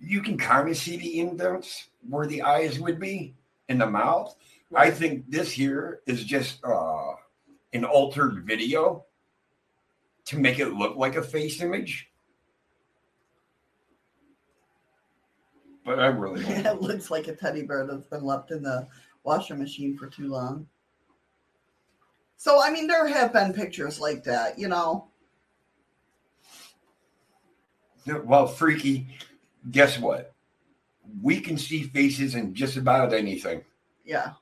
you 0.00 0.20
can 0.20 0.36
kind 0.36 0.68
of 0.68 0.76
see 0.76 0.96
the 0.96 1.20
indents 1.20 1.88
where 2.08 2.26
the 2.26 2.42
eyes 2.42 2.80
would 2.80 2.98
be 2.98 3.34
in 3.68 3.78
the 3.78 3.86
mouth. 3.86 4.34
I 4.74 4.90
think 4.90 5.30
this 5.30 5.50
here 5.50 6.00
is 6.06 6.24
just 6.24 6.62
uh, 6.64 7.12
an 7.72 7.84
altered 7.84 8.44
video 8.44 9.04
to 10.26 10.38
make 10.38 10.58
it 10.58 10.74
look 10.74 10.96
like 10.96 11.16
a 11.16 11.22
face 11.22 11.60
image. 11.62 12.10
But 15.84 16.00
I 16.00 16.06
really 16.08 16.42
don't. 16.62 16.66
it 16.66 16.82
looks 16.82 17.10
like 17.10 17.28
a 17.28 17.34
teddy 17.34 17.62
bear 17.62 17.86
that's 17.86 18.06
been 18.06 18.24
left 18.24 18.50
in 18.50 18.62
the 18.62 18.86
washing 19.24 19.58
machine 19.58 19.96
for 19.96 20.06
too 20.06 20.28
long. 20.28 20.66
So 22.36 22.62
I 22.62 22.70
mean, 22.70 22.86
there 22.86 23.06
have 23.06 23.32
been 23.32 23.52
pictures 23.52 23.98
like 23.98 24.22
that, 24.24 24.58
you 24.58 24.68
know. 24.68 25.07
Well, 28.16 28.46
freaky, 28.46 29.06
guess 29.70 29.98
what? 29.98 30.34
We 31.22 31.40
can 31.40 31.56
see 31.58 31.84
faces 31.84 32.34
in 32.34 32.54
just 32.54 32.76
about 32.76 33.12
anything. 33.12 33.62
Yeah, 34.04 34.32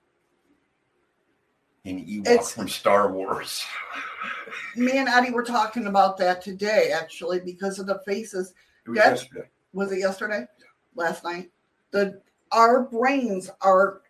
In 1.84 2.04
Ewok 2.04 2.26
It's- 2.28 2.52
from 2.52 2.68
Star 2.68 3.10
Wars. 3.12 3.64
me 4.76 4.98
and 4.98 5.08
Eddie 5.08 5.32
were 5.32 5.42
talking 5.42 5.86
about 5.86 6.16
that 6.18 6.40
today, 6.42 6.92
actually, 6.92 7.40
because 7.40 7.78
of 7.78 7.86
the 7.86 8.00
faces. 8.06 8.54
It 8.86 8.90
was 8.90 8.98
That's- 8.98 9.22
yesterday. 9.22 9.48
Was 9.72 9.92
it 9.92 9.98
yesterday? 9.98 10.46
Last 10.94 11.24
night. 11.24 11.50
The 11.90 12.20
our 12.52 12.84
brains 12.84 13.50
are. 13.60 14.02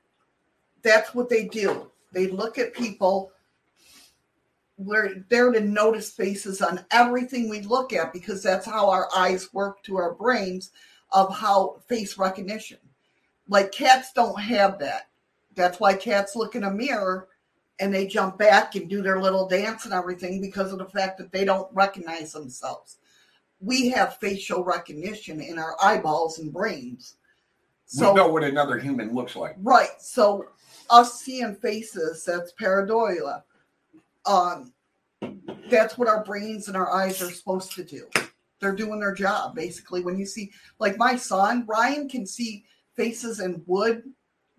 That's 0.82 1.14
what 1.14 1.28
they 1.28 1.46
do. 1.48 1.90
They 2.12 2.28
look 2.28 2.58
at 2.58 2.72
people. 2.74 3.32
We're 4.78 5.24
there 5.28 5.52
to 5.52 5.60
notice 5.60 6.10
faces 6.10 6.60
on 6.60 6.84
everything 6.90 7.48
we 7.48 7.62
look 7.62 7.92
at 7.92 8.12
because 8.12 8.42
that's 8.42 8.66
how 8.66 8.90
our 8.90 9.08
eyes 9.16 9.52
work 9.54 9.82
to 9.84 9.96
our 9.96 10.14
brains 10.14 10.70
of 11.12 11.34
how 11.34 11.76
face 11.86 12.18
recognition. 12.18 12.78
Like 13.48 13.72
cats 13.72 14.12
don't 14.12 14.38
have 14.40 14.78
that. 14.80 15.08
That's 15.54 15.80
why 15.80 15.94
cats 15.94 16.36
look 16.36 16.54
in 16.54 16.64
a 16.64 16.70
mirror 16.70 17.28
and 17.78 17.92
they 17.92 18.06
jump 18.06 18.38
back 18.38 18.74
and 18.74 18.88
do 18.88 19.02
their 19.02 19.20
little 19.20 19.48
dance 19.48 19.84
and 19.84 19.94
everything 19.94 20.40
because 20.40 20.72
of 20.72 20.78
the 20.78 20.86
fact 20.86 21.18
that 21.18 21.32
they 21.32 21.44
don't 21.44 21.72
recognize 21.74 22.32
themselves. 22.32 22.96
We 23.60 23.88
have 23.90 24.18
facial 24.18 24.64
recognition 24.64 25.40
in 25.40 25.58
our 25.58 25.76
eyeballs 25.82 26.38
and 26.38 26.52
brains. 26.52 27.16
So 27.86 28.10
we 28.12 28.16
know 28.16 28.28
what 28.28 28.44
another 28.44 28.78
human 28.78 29.14
looks 29.14 29.36
like. 29.36 29.56
Right. 29.58 30.00
So 30.00 30.46
us 30.90 31.20
seeing 31.20 31.54
faces, 31.54 32.24
that's 32.24 32.52
pareidolia. 32.52 33.42
Um, 34.26 34.72
that's 35.70 35.96
what 35.96 36.08
our 36.08 36.24
brains 36.24 36.68
and 36.68 36.76
our 36.76 36.92
eyes 36.92 37.22
are 37.22 37.30
supposed 37.30 37.72
to 37.72 37.84
do. 37.84 38.08
They're 38.60 38.74
doing 38.74 39.00
their 39.00 39.14
job 39.14 39.54
basically. 39.54 40.02
When 40.02 40.18
you 40.18 40.26
see, 40.26 40.52
like 40.78 40.96
my 40.98 41.16
son 41.16 41.64
Ryan, 41.66 42.08
can 42.08 42.26
see 42.26 42.64
faces 42.94 43.40
in 43.40 43.62
wood, 43.66 44.02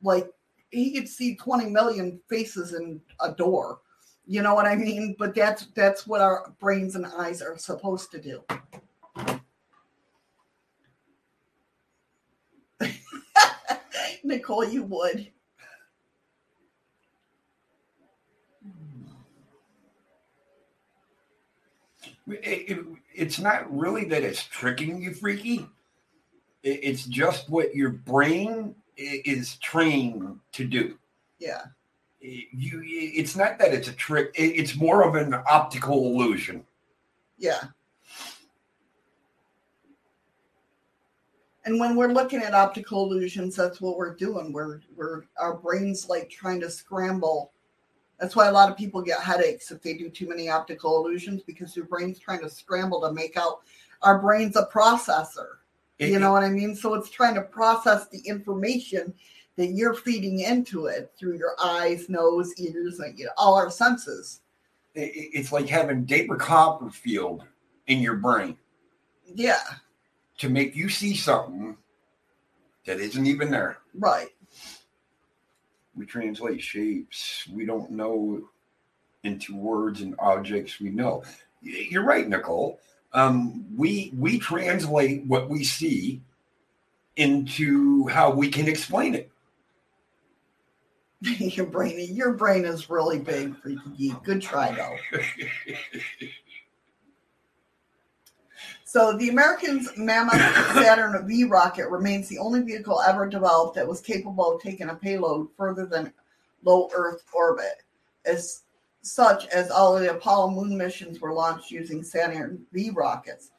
like 0.04 0.30
he 0.70 0.94
could 0.94 1.08
see 1.08 1.36
twenty 1.36 1.70
million 1.70 2.20
faces 2.30 2.74
in 2.74 3.02
a 3.22 3.32
door. 3.32 3.80
You 4.26 4.42
know 4.42 4.54
what 4.54 4.66
I 4.66 4.76
mean? 4.76 5.16
But 5.18 5.34
that's 5.34 5.68
that's 5.68 6.06
what 6.06 6.22
our 6.22 6.54
brains 6.60 6.96
and 6.96 7.06
eyes 7.06 7.42
are 7.42 7.58
supposed 7.58 8.12
to 8.12 8.22
do. 8.22 8.44
Nicole, 14.24 14.66
you 14.66 14.84
would. 14.84 15.32
It- 22.28 22.72
it- 22.78 22.86
it's 23.14 23.40
not 23.40 23.74
really 23.76 24.06
that 24.06 24.24
it's 24.24 24.44
tricking 24.46 25.02
you, 25.02 25.14
freaky. 25.14 25.68
It- 26.64 26.80
it's 26.84 27.06
just 27.06 27.50
what 27.50 27.76
your 27.76 27.90
brain 27.92 28.76
is 28.98 29.56
trained 29.58 30.40
to 30.54 30.66
do. 30.66 30.98
Yeah. 31.40 31.66
You, 32.20 32.82
it's 32.84 33.36
not 33.36 33.60
that 33.60 33.74
it's 33.74 33.88
a 33.88 33.94
trick. 33.94 34.32
it- 34.36 34.56
It's 34.60 34.76
more 34.76 35.04
of 35.08 35.16
an 35.16 35.34
optical 35.50 36.08
illusion. 36.08 36.66
Yeah. 37.38 37.64
And 41.66 41.80
when 41.80 41.96
we're 41.96 42.12
looking 42.14 42.42
at 42.42 42.54
optical 42.54 43.06
illusions, 43.12 43.56
that's 43.56 43.82
what 43.82 43.98
we're 43.98 44.16
doing. 44.16 44.52
We're 44.54 44.80
we're 44.96 45.26
our 45.38 45.54
brains 45.56 46.08
like 46.08 46.30
trying 46.30 46.62
to 46.62 46.72
scramble. 46.72 47.52
That's 48.20 48.36
why 48.36 48.48
a 48.48 48.52
lot 48.52 48.70
of 48.70 48.78
people 48.78 49.02
get 49.02 49.22
headaches 49.22 49.72
if 49.72 49.82
they 49.82 49.94
do 49.94 50.10
too 50.10 50.28
many 50.28 50.50
optical 50.50 50.98
illusions 50.98 51.44
because 51.44 51.76
your 51.76 51.86
brain's 51.86 52.18
trying 52.20 52.42
to 52.42 52.50
scramble 52.50 53.02
to 53.02 53.12
make 53.14 53.38
out 53.38 53.62
our 54.02 54.20
brain's 54.20 54.56
a 54.56 54.66
processor. 54.74 55.58
It- 56.00 56.10
you 56.10 56.20
know 56.20 56.32
what 56.32 56.44
I 56.44 56.50
mean? 56.50 56.76
So 56.76 56.94
it's 56.96 57.10
trying 57.10 57.36
to 57.36 57.42
process 57.42 58.08
the 58.08 58.20
information 58.20 59.14
that 59.56 59.68
you're 59.68 59.94
feeding 59.96 60.42
into 60.42 60.86
it 60.86 61.12
through 61.18 61.38
your 61.38 61.56
eyes, 61.64 62.10
nose, 62.10 62.54
ears, 62.60 63.00
and 63.00 63.18
you 63.18 63.26
know, 63.26 63.32
all 63.38 63.56
our 63.56 63.70
senses. 63.72 64.42
it- 64.96 65.30
it's 65.34 65.52
like 65.52 65.68
having 65.68 66.06
David 66.06 66.40
Copperfield 66.40 67.44
in 67.86 68.00
your 68.00 68.16
brain 68.16 68.58
Yeah, 69.36 69.62
to 70.40 70.50
make 70.50 70.76
you 70.76 70.90
see 70.90 71.16
something 71.16 71.78
that 72.86 73.00
isn't 73.00 73.28
even 73.28 73.52
there. 73.52 73.78
right. 73.94 74.30
We 75.98 76.06
translate 76.06 76.62
shapes 76.62 77.48
we 77.52 77.66
don't 77.66 77.92
know 77.92 78.48
into 79.24 79.56
words 79.56 80.02
and 80.02 80.16
objects 80.20 80.80
we 80.80 80.90
know. 80.90 81.24
You're 81.62 82.06
right, 82.06 82.28
Nicole. 82.28 82.80
Um, 83.14 83.66
we 83.76 84.14
we 84.18 84.38
translate 84.38 85.26
what 85.26 85.50
we 85.50 85.64
see 85.64 86.22
into 87.16 88.08
how 88.08 88.30
we 88.32 88.50
can 88.50 88.68
explain 88.68 89.16
it. 89.16 89.32
your 91.22 91.66
brain, 91.66 92.14
your 92.14 92.34
brain 92.34 92.64
is 92.64 92.90
really 92.90 93.20
big, 93.20 93.60
freaky 93.60 93.90
geek. 93.98 94.24
Good 94.24 94.42
try 94.42 94.72
though. 94.72 95.20
So 98.98 99.16
the 99.16 99.30
Americans' 99.30 99.96
Mammoth 99.96 100.42
Saturn 100.74 101.28
V 101.28 101.44
rocket 101.44 101.88
remains 101.88 102.28
the 102.28 102.40
only 102.40 102.64
vehicle 102.64 103.00
ever 103.08 103.30
developed 103.30 103.76
that 103.76 103.88
was 103.88 104.02
capable 104.02 104.56
of 104.56 104.60
taking 104.60 104.90
a 104.90 104.96
payload 104.96 105.50
further 105.56 105.86
than 105.86 106.12
low 106.64 106.90
Earth 106.96 107.24
orbit. 107.32 107.84
As 108.26 108.64
such 109.04 109.46
as 109.50 109.70
all 109.70 109.96
of 109.96 110.02
the 110.02 110.16
Apollo 110.16 110.50
moon 110.50 110.76
missions 110.76 111.20
were 111.20 111.32
launched 111.32 111.70
using 111.70 112.02
Saturn 112.02 112.66
V 112.74 112.90
rockets. 112.90 113.52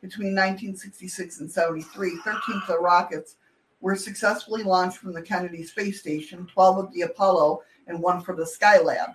Between 0.00 0.34
1966 0.34 1.40
and 1.40 1.50
73, 1.50 2.16
13 2.24 2.40
of 2.54 2.66
the 2.66 2.78
rockets 2.78 3.36
were 3.82 3.96
successfully 3.96 4.62
launched 4.62 4.96
from 4.96 5.12
the 5.12 5.20
Kennedy 5.20 5.62
Space 5.62 6.00
Station, 6.00 6.48
12 6.54 6.78
of 6.78 6.92
the 6.94 7.02
Apollo, 7.02 7.60
and 7.86 8.00
one 8.00 8.22
for 8.22 8.34
the 8.34 8.46
Skylab. 8.46 9.14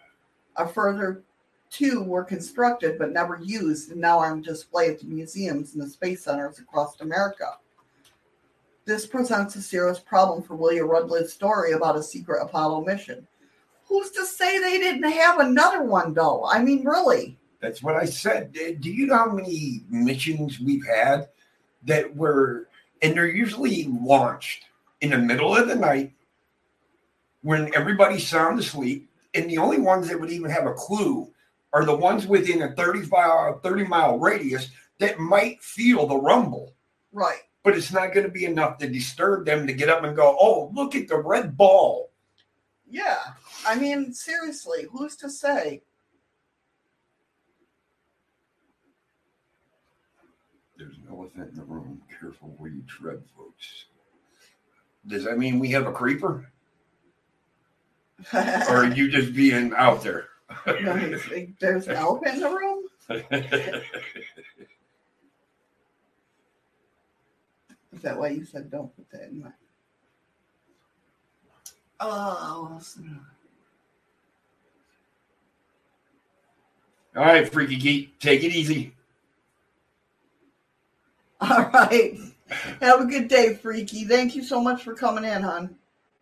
A 0.57 0.67
further 0.67 1.23
two 1.71 2.03
were 2.03 2.23
constructed 2.23 2.99
but 2.99 3.11
never 3.11 3.39
used 3.41 3.91
and 3.91 3.99
now 3.99 4.19
are 4.19 4.31
on 4.31 4.41
display 4.41 4.89
at 4.89 4.99
the 4.99 5.05
museums 5.05 5.73
and 5.73 5.81
the 5.81 5.89
space 5.89 6.25
centers 6.25 6.59
across 6.59 6.99
America. 6.99 7.55
This 8.85 9.05
presents 9.05 9.55
a 9.55 9.61
serious 9.61 9.99
problem 9.99 10.43
for 10.43 10.55
William 10.55 10.87
Rutledge's 10.87 11.33
story 11.33 11.71
about 11.71 11.95
a 11.95 12.03
secret 12.03 12.41
Apollo 12.41 12.83
mission. 12.83 13.25
Who's 13.85 14.11
to 14.11 14.25
say 14.25 14.59
they 14.59 14.79
didn't 14.79 15.09
have 15.11 15.39
another 15.39 15.83
one, 15.83 16.13
though? 16.13 16.45
I 16.45 16.61
mean, 16.61 16.83
really? 16.83 17.37
That's 17.61 17.83
what 17.83 17.95
I 17.95 18.05
said. 18.05 18.55
Uh, 18.57 18.71
Do 18.79 18.91
you 18.91 19.05
know 19.07 19.17
how 19.17 19.31
many 19.31 19.81
missions 19.89 20.59
we've 20.59 20.85
had 20.85 21.29
that 21.83 22.15
were, 22.15 22.67
and 23.01 23.13
they're 23.13 23.27
usually 23.27 23.85
launched 23.85 24.65
in 25.01 25.11
the 25.11 25.17
middle 25.17 25.55
of 25.55 25.67
the 25.67 25.75
night 25.75 26.13
when 27.43 27.73
everybody's 27.75 28.27
sound 28.27 28.59
asleep, 28.59 29.09
and 29.33 29.49
the 29.49 29.57
only 29.57 29.79
ones 29.79 30.07
that 30.07 30.19
would 30.19 30.31
even 30.31 30.49
have 30.49 30.65
a 30.65 30.73
clue 30.73 31.31
are 31.73 31.85
the 31.85 31.95
ones 31.95 32.27
within 32.27 32.61
a 32.63 32.73
30 32.75 33.07
mile, 33.07 33.59
30 33.59 33.85
mile 33.85 34.19
radius 34.19 34.69
that 34.99 35.19
might 35.19 35.61
feel 35.61 36.05
the 36.05 36.17
rumble, 36.17 36.73
Right. 37.11 37.41
but 37.63 37.75
it's 37.77 37.91
not 37.91 38.13
going 38.13 38.25
to 38.25 38.31
be 38.31 38.45
enough 38.45 38.77
to 38.79 38.87
disturb 38.89 39.45
them 39.45 39.65
to 39.67 39.73
get 39.73 39.89
up 39.89 40.03
and 40.03 40.15
go, 40.15 40.35
oh, 40.39 40.71
look 40.73 40.95
at 40.95 41.07
the 41.07 41.17
red 41.17 41.55
ball. 41.57 42.11
Yeah. 42.89 43.19
I 43.65 43.75
mean, 43.75 44.13
seriously, 44.13 44.85
who's 44.91 45.15
to 45.17 45.29
say? 45.29 45.81
There's 50.77 50.97
an 50.97 51.03
elephant 51.09 51.51
in 51.51 51.55
the 51.55 51.63
room. 51.63 52.01
Careful 52.19 52.53
where 52.57 52.69
you 52.69 52.83
tread, 52.87 53.21
folks. 53.37 53.85
Does 55.07 55.23
that 55.25 55.37
mean 55.37 55.59
we 55.59 55.69
have 55.69 55.87
a 55.87 55.91
creeper? 55.91 56.51
or 58.33 58.39
are 58.39 58.85
you 58.85 59.09
just 59.09 59.33
being 59.33 59.73
out 59.75 60.03
there? 60.03 60.27
No, 60.81 60.95
he's 60.95 61.29
like, 61.29 61.51
There's 61.59 61.87
an 61.87 61.95
elephant 61.95 62.35
in 62.35 62.41
the 62.41 62.49
room? 62.49 62.83
Is 67.93 68.01
that 68.03 68.17
why 68.17 68.29
you 68.29 68.45
said 68.45 68.71
don't 68.71 68.95
put 68.95 69.09
that 69.11 69.29
in 69.29 69.41
my. 69.41 69.51
Oh, 71.99 72.69
what? 72.71 72.97
All 77.15 77.23
right, 77.23 77.51
freaky 77.51 77.75
geek, 77.75 78.19
take 78.19 78.43
it 78.43 78.53
easy. 78.55 78.95
all 81.41 81.69
right. 81.73 82.17
Have 82.81 83.01
a 83.01 83.05
good 83.05 83.27
day, 83.27 83.55
Freaky. 83.55 84.05
Thank 84.05 84.35
you 84.35 84.43
so 84.43 84.61
much 84.61 84.83
for 84.83 84.93
coming 84.93 85.23
in, 85.23 85.41
hon. 85.41 85.75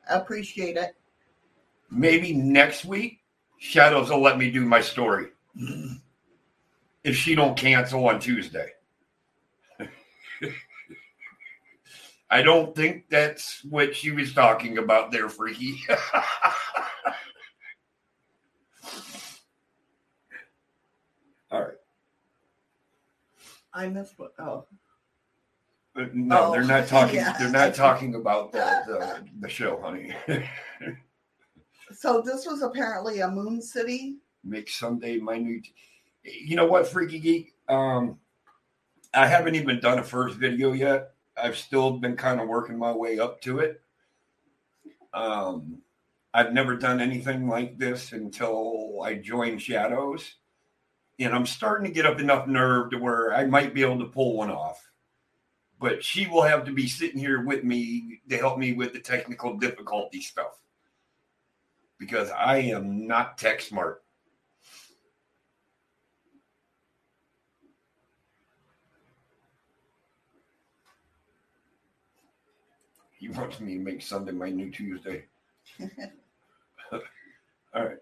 I 0.09 0.15
appreciate 0.15 0.77
it. 0.77 0.95
Maybe 1.91 2.33
next 2.33 2.85
week, 2.85 3.19
Shadows 3.59 4.09
will 4.09 4.21
let 4.21 4.37
me 4.37 4.49
do 4.49 4.65
my 4.65 4.81
story. 4.81 5.27
Mm-hmm. 5.59 5.95
if 7.03 7.15
she 7.15 7.35
don't 7.35 7.57
cancel 7.57 8.07
on 8.07 8.19
Tuesday. 8.19 8.69
I 12.29 12.41
don't 12.43 12.75
think 12.75 13.09
that's 13.09 13.63
what 13.65 13.95
she 13.95 14.11
was 14.11 14.33
talking 14.33 14.77
about 14.77 15.11
there, 15.11 15.27
Freaky. 15.27 15.81
All 21.51 21.61
right. 21.61 21.73
I 23.73 23.87
missed 23.87 24.13
what. 24.17 24.33
Oh, 24.39 24.65
But 25.95 26.15
no, 26.15 26.45
Oh, 26.45 26.51
they're 26.51 26.63
not 26.63 26.83
oh, 26.83 26.87
talking. 26.87 27.15
yeah. 27.21 27.35
They're 27.39 27.49
not 27.49 27.73
talking 27.73 28.13
about 28.15 28.51
the, 28.51 28.59
the, 28.87 29.25
the 29.41 29.49
show, 29.49 29.81
honey. 29.81 30.13
So 31.93 32.21
this 32.21 32.45
was 32.45 32.61
apparently 32.61 33.19
a 33.21 33.29
moon 33.29 33.61
city. 33.61 34.17
Make 34.43 34.69
Sunday 34.69 35.17
minute. 35.17 35.67
You 36.23 36.55
know 36.55 36.65
what, 36.65 36.87
Freaky 36.87 37.19
Geek? 37.19 37.53
Um, 37.67 38.19
I 39.13 39.25
haven't 39.25 39.55
even 39.55 39.79
done 39.79 39.99
a 39.99 40.03
first 40.03 40.37
video 40.37 40.73
yet. 40.73 41.11
I've 41.41 41.57
still 41.57 41.91
been 41.91 42.15
kind 42.15 42.39
of 42.39 42.47
working 42.47 42.77
my 42.77 42.91
way 42.91 43.19
up 43.19 43.41
to 43.41 43.59
it. 43.59 43.81
Um, 45.13 45.81
I've 46.33 46.53
never 46.53 46.75
done 46.75 46.99
anything 46.99 47.47
like 47.47 47.77
this 47.77 48.11
until 48.11 49.01
I 49.03 49.15
joined 49.15 49.61
Shadows, 49.61 50.35
and 51.17 51.33
I'm 51.33 51.45
starting 51.45 51.87
to 51.87 51.93
get 51.93 52.05
up 52.05 52.19
enough 52.19 52.47
nerve 52.47 52.91
to 52.91 52.97
where 52.97 53.33
I 53.33 53.45
might 53.45 53.73
be 53.73 53.81
able 53.81 53.99
to 53.99 54.05
pull 54.05 54.37
one 54.37 54.51
off. 54.51 54.85
But 55.79 56.03
she 56.03 56.27
will 56.27 56.43
have 56.43 56.65
to 56.65 56.71
be 56.71 56.87
sitting 56.87 57.19
here 57.19 57.43
with 57.43 57.63
me 57.63 58.21
to 58.29 58.37
help 58.37 58.59
me 58.59 58.73
with 58.73 58.93
the 58.93 58.99
technical 58.99 59.57
difficulty 59.57 60.21
stuff 60.21 60.59
because 61.99 62.31
I 62.31 62.57
am 62.57 63.05
not 63.05 63.37
tech 63.37 63.61
smart. 63.61 64.03
He 73.17 73.27
wants 73.29 73.59
me 73.59 73.73
to 73.73 73.79
make 73.81 74.01
Sunday 74.01 74.31
my 74.31 74.49
new 74.49 74.71
Tuesday. 74.71 75.25
All 76.91 76.99
right. 77.85 77.97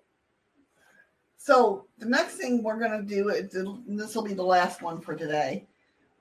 So 1.37 1.85
the 1.97 2.05
next 2.05 2.35
thing 2.35 2.61
we're 2.61 2.79
gonna 2.79 3.01
do, 3.01 3.29
is- 3.29 3.51
this 3.87 4.15
will 4.15 4.23
be 4.23 4.35
the 4.35 4.43
last 4.43 4.81
one 4.83 5.01
for 5.01 5.15
today, 5.15 5.65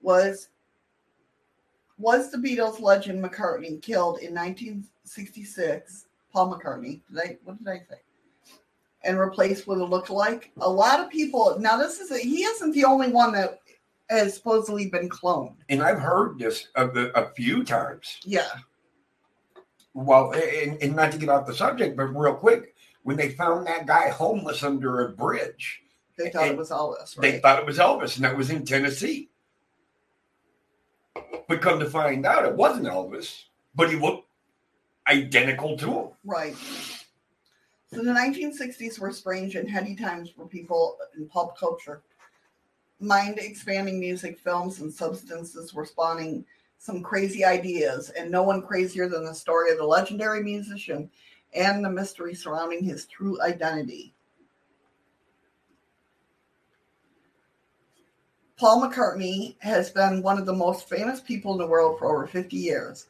was 0.00 0.48
was 1.98 2.30
the 2.30 2.38
Beatles 2.38 2.80
legend 2.80 3.22
McCartney 3.22 3.80
killed 3.80 4.18
in 4.18 4.34
1966? 4.34 6.06
Paul 6.36 6.52
McCartney. 6.52 7.00
Did 7.08 7.18
I? 7.18 7.38
What 7.44 7.56
did 7.56 7.68
I 7.68 7.78
say? 7.78 8.00
And 9.04 9.18
replaced 9.18 9.66
with 9.66 9.80
a 9.80 9.84
lookalike. 9.84 10.50
A 10.58 10.68
lot 10.68 11.00
of 11.00 11.08
people. 11.08 11.56
Now 11.58 11.78
this 11.78 11.98
is 11.98 12.10
a, 12.10 12.18
he 12.18 12.42
isn't 12.44 12.72
the 12.72 12.84
only 12.84 13.08
one 13.08 13.32
that 13.32 13.60
has 14.10 14.34
supposedly 14.34 14.90
been 14.90 15.08
cloned. 15.08 15.54
And 15.70 15.82
I've 15.82 15.98
heard 15.98 16.38
this 16.38 16.68
a, 16.74 16.86
a 17.14 17.30
few 17.30 17.64
times. 17.64 18.18
Yeah. 18.24 18.50
Well, 19.94 20.32
and, 20.32 20.76
and 20.82 20.94
not 20.94 21.10
to 21.12 21.18
get 21.18 21.30
off 21.30 21.46
the 21.46 21.54
subject, 21.54 21.96
but 21.96 22.14
real 22.14 22.34
quick, 22.34 22.74
when 23.04 23.16
they 23.16 23.30
found 23.30 23.66
that 23.66 23.86
guy 23.86 24.10
homeless 24.10 24.62
under 24.62 25.06
a 25.06 25.12
bridge, 25.12 25.80
They 26.18 26.28
thought 26.28 26.48
it 26.48 26.56
was 26.58 26.70
Elvis, 26.70 27.14
they 27.16 27.38
thought 27.38 27.60
it 27.60 27.66
was 27.66 27.78
Elvis, 27.78 28.16
and 28.16 28.24
that 28.26 28.36
was 28.36 28.50
in 28.50 28.66
Tennessee. 28.66 29.30
But 31.48 31.62
come 31.62 31.80
to 31.80 31.88
find 31.88 32.26
out, 32.26 32.44
it 32.44 32.54
wasn't 32.54 32.88
Elvis, 32.88 33.44
but 33.74 33.88
he 33.88 33.96
looked 33.96 34.25
identical 35.08 35.76
to 35.78 35.92
him. 35.92 36.08
Right. 36.24 36.56
So 37.92 38.02
the 38.02 38.12
1960s 38.12 38.98
were 38.98 39.12
strange 39.12 39.54
and 39.54 39.68
heady 39.68 39.94
times 39.94 40.30
for 40.30 40.46
people 40.46 40.98
in 41.16 41.28
pop 41.28 41.56
culture. 41.56 42.02
Mind 42.98 43.38
expanding 43.38 44.00
music, 44.00 44.38
films, 44.38 44.80
and 44.80 44.92
substances 44.92 45.72
were 45.72 45.86
spawning 45.86 46.44
some 46.78 47.02
crazy 47.02 47.44
ideas, 47.44 48.10
and 48.10 48.30
no 48.30 48.42
one 48.42 48.62
crazier 48.62 49.08
than 49.08 49.24
the 49.24 49.34
story 49.34 49.70
of 49.70 49.78
the 49.78 49.84
legendary 49.84 50.42
musician 50.42 51.10
and 51.54 51.84
the 51.84 51.90
mystery 51.90 52.34
surrounding 52.34 52.84
his 52.84 53.06
true 53.06 53.40
identity. 53.40 54.12
Paul 58.58 58.82
McCartney 58.82 59.56
has 59.60 59.90
been 59.90 60.22
one 60.22 60.38
of 60.38 60.46
the 60.46 60.54
most 60.54 60.88
famous 60.88 61.20
people 61.20 61.52
in 61.52 61.58
the 61.58 61.66
world 61.66 61.98
for 61.98 62.10
over 62.10 62.26
50 62.26 62.56
years. 62.56 63.06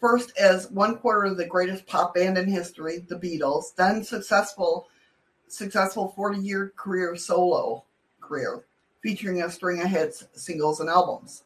First, 0.00 0.32
as 0.38 0.70
one 0.70 0.96
quarter 0.96 1.24
of 1.24 1.36
the 1.36 1.46
greatest 1.46 1.86
pop 1.86 2.14
band 2.14 2.38
in 2.38 2.48
history, 2.48 3.04
the 3.06 3.16
Beatles, 3.16 3.74
then 3.76 4.02
successful, 4.02 4.88
successful 5.46 6.14
40-year 6.16 6.72
career 6.74 7.14
solo 7.16 7.84
career, 8.18 8.64
featuring 9.02 9.42
a 9.42 9.50
string 9.50 9.82
of 9.82 9.88
hits, 9.88 10.24
singles, 10.32 10.80
and 10.80 10.88
albums. 10.88 11.44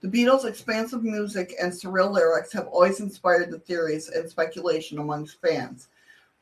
The 0.00 0.08
Beatles' 0.08 0.46
expansive 0.46 1.02
music 1.02 1.54
and 1.60 1.70
surreal 1.70 2.10
lyrics 2.10 2.52
have 2.54 2.66
always 2.68 3.00
inspired 3.00 3.50
the 3.50 3.58
theories 3.58 4.08
and 4.08 4.28
speculation 4.28 4.98
amongst 4.98 5.40
fans. 5.42 5.88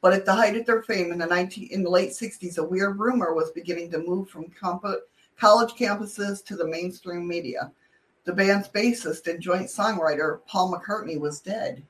But 0.02 0.12
at 0.12 0.26
the 0.26 0.34
height 0.34 0.56
of 0.56 0.66
their 0.66 0.82
fame 0.82 1.10
in 1.10 1.18
the 1.18 1.26
19, 1.26 1.68
in 1.70 1.82
the 1.82 1.90
late 1.90 2.10
60s, 2.10 2.58
a 2.58 2.62
weird 2.62 2.98
rumor 2.98 3.34
was 3.34 3.50
beginning 3.50 3.90
to 3.90 3.98
move 3.98 4.28
from 4.28 4.50
comp- 4.50 4.84
college 5.36 5.72
campuses 5.72 6.44
to 6.44 6.56
the 6.56 6.66
mainstream 6.66 7.26
media. 7.26 7.72
The 8.24 8.32
band's 8.32 8.68
bassist 8.68 9.26
and 9.30 9.40
joint 9.40 9.66
songwriter, 9.66 10.40
Paul 10.46 10.72
McCartney, 10.72 11.20
was 11.20 11.40
dead. 11.40 11.82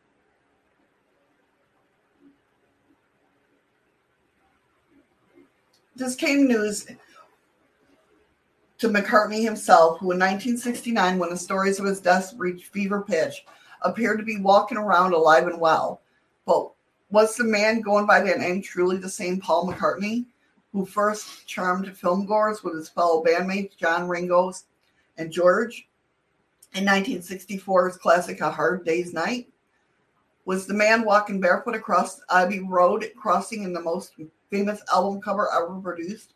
This 5.97 6.17
came 6.17 6.49
news 6.49 6.87
to 8.79 8.89
McCartney 8.89 9.45
himself, 9.45 10.01
who 10.01 10.11
in 10.11 10.19
1969, 10.19 11.19
when 11.19 11.31
the 11.31 11.37
stories 11.37 11.79
of 11.79 11.87
his 11.87 12.01
death 12.01 12.35
reached 12.37 12.67
fever 12.67 13.03
pitch, 13.03 13.47
appeared 13.83 14.19
to 14.19 14.25
be 14.25 14.41
walking 14.41 14.77
around 14.77 15.13
alive 15.13 15.47
and 15.47 15.61
well. 15.61 16.01
But 16.47 16.73
was 17.11 17.37
the 17.37 17.45
man 17.45 17.81
going 17.81 18.07
by 18.07 18.21
that 18.23 18.41
name 18.41 18.61
truly 18.61 18.97
the 18.97 19.09
same 19.09 19.41
Paul 19.41 19.69
McCartney, 19.69 20.27
who 20.73 20.85
first 20.85 21.47
charmed 21.47 21.87
filmgoers 21.87 22.65
with 22.65 22.75
his 22.75 22.89
fellow 22.89 23.23
bandmates 23.23 23.77
John 23.77 24.09
Ringo 24.09 24.53
and 25.17 25.31
George 25.31 25.87
in 26.75 26.85
1964's 26.85 27.97
classic 27.97 28.41
A 28.41 28.51
Hard 28.51 28.85
Day's 28.85 29.13
Night? 29.13 29.49
Was 30.45 30.67
the 30.67 30.75
man 30.75 31.05
walking 31.05 31.41
barefoot 31.41 31.75
across 31.75 32.21
Abbey 32.31 32.61
Road, 32.61 33.11
crossing 33.17 33.63
in 33.63 33.73
the 33.73 33.81
most 33.81 34.13
famous 34.51 34.83
album 34.93 35.21
cover 35.21 35.49
ever 35.53 35.81
produced? 35.81 36.35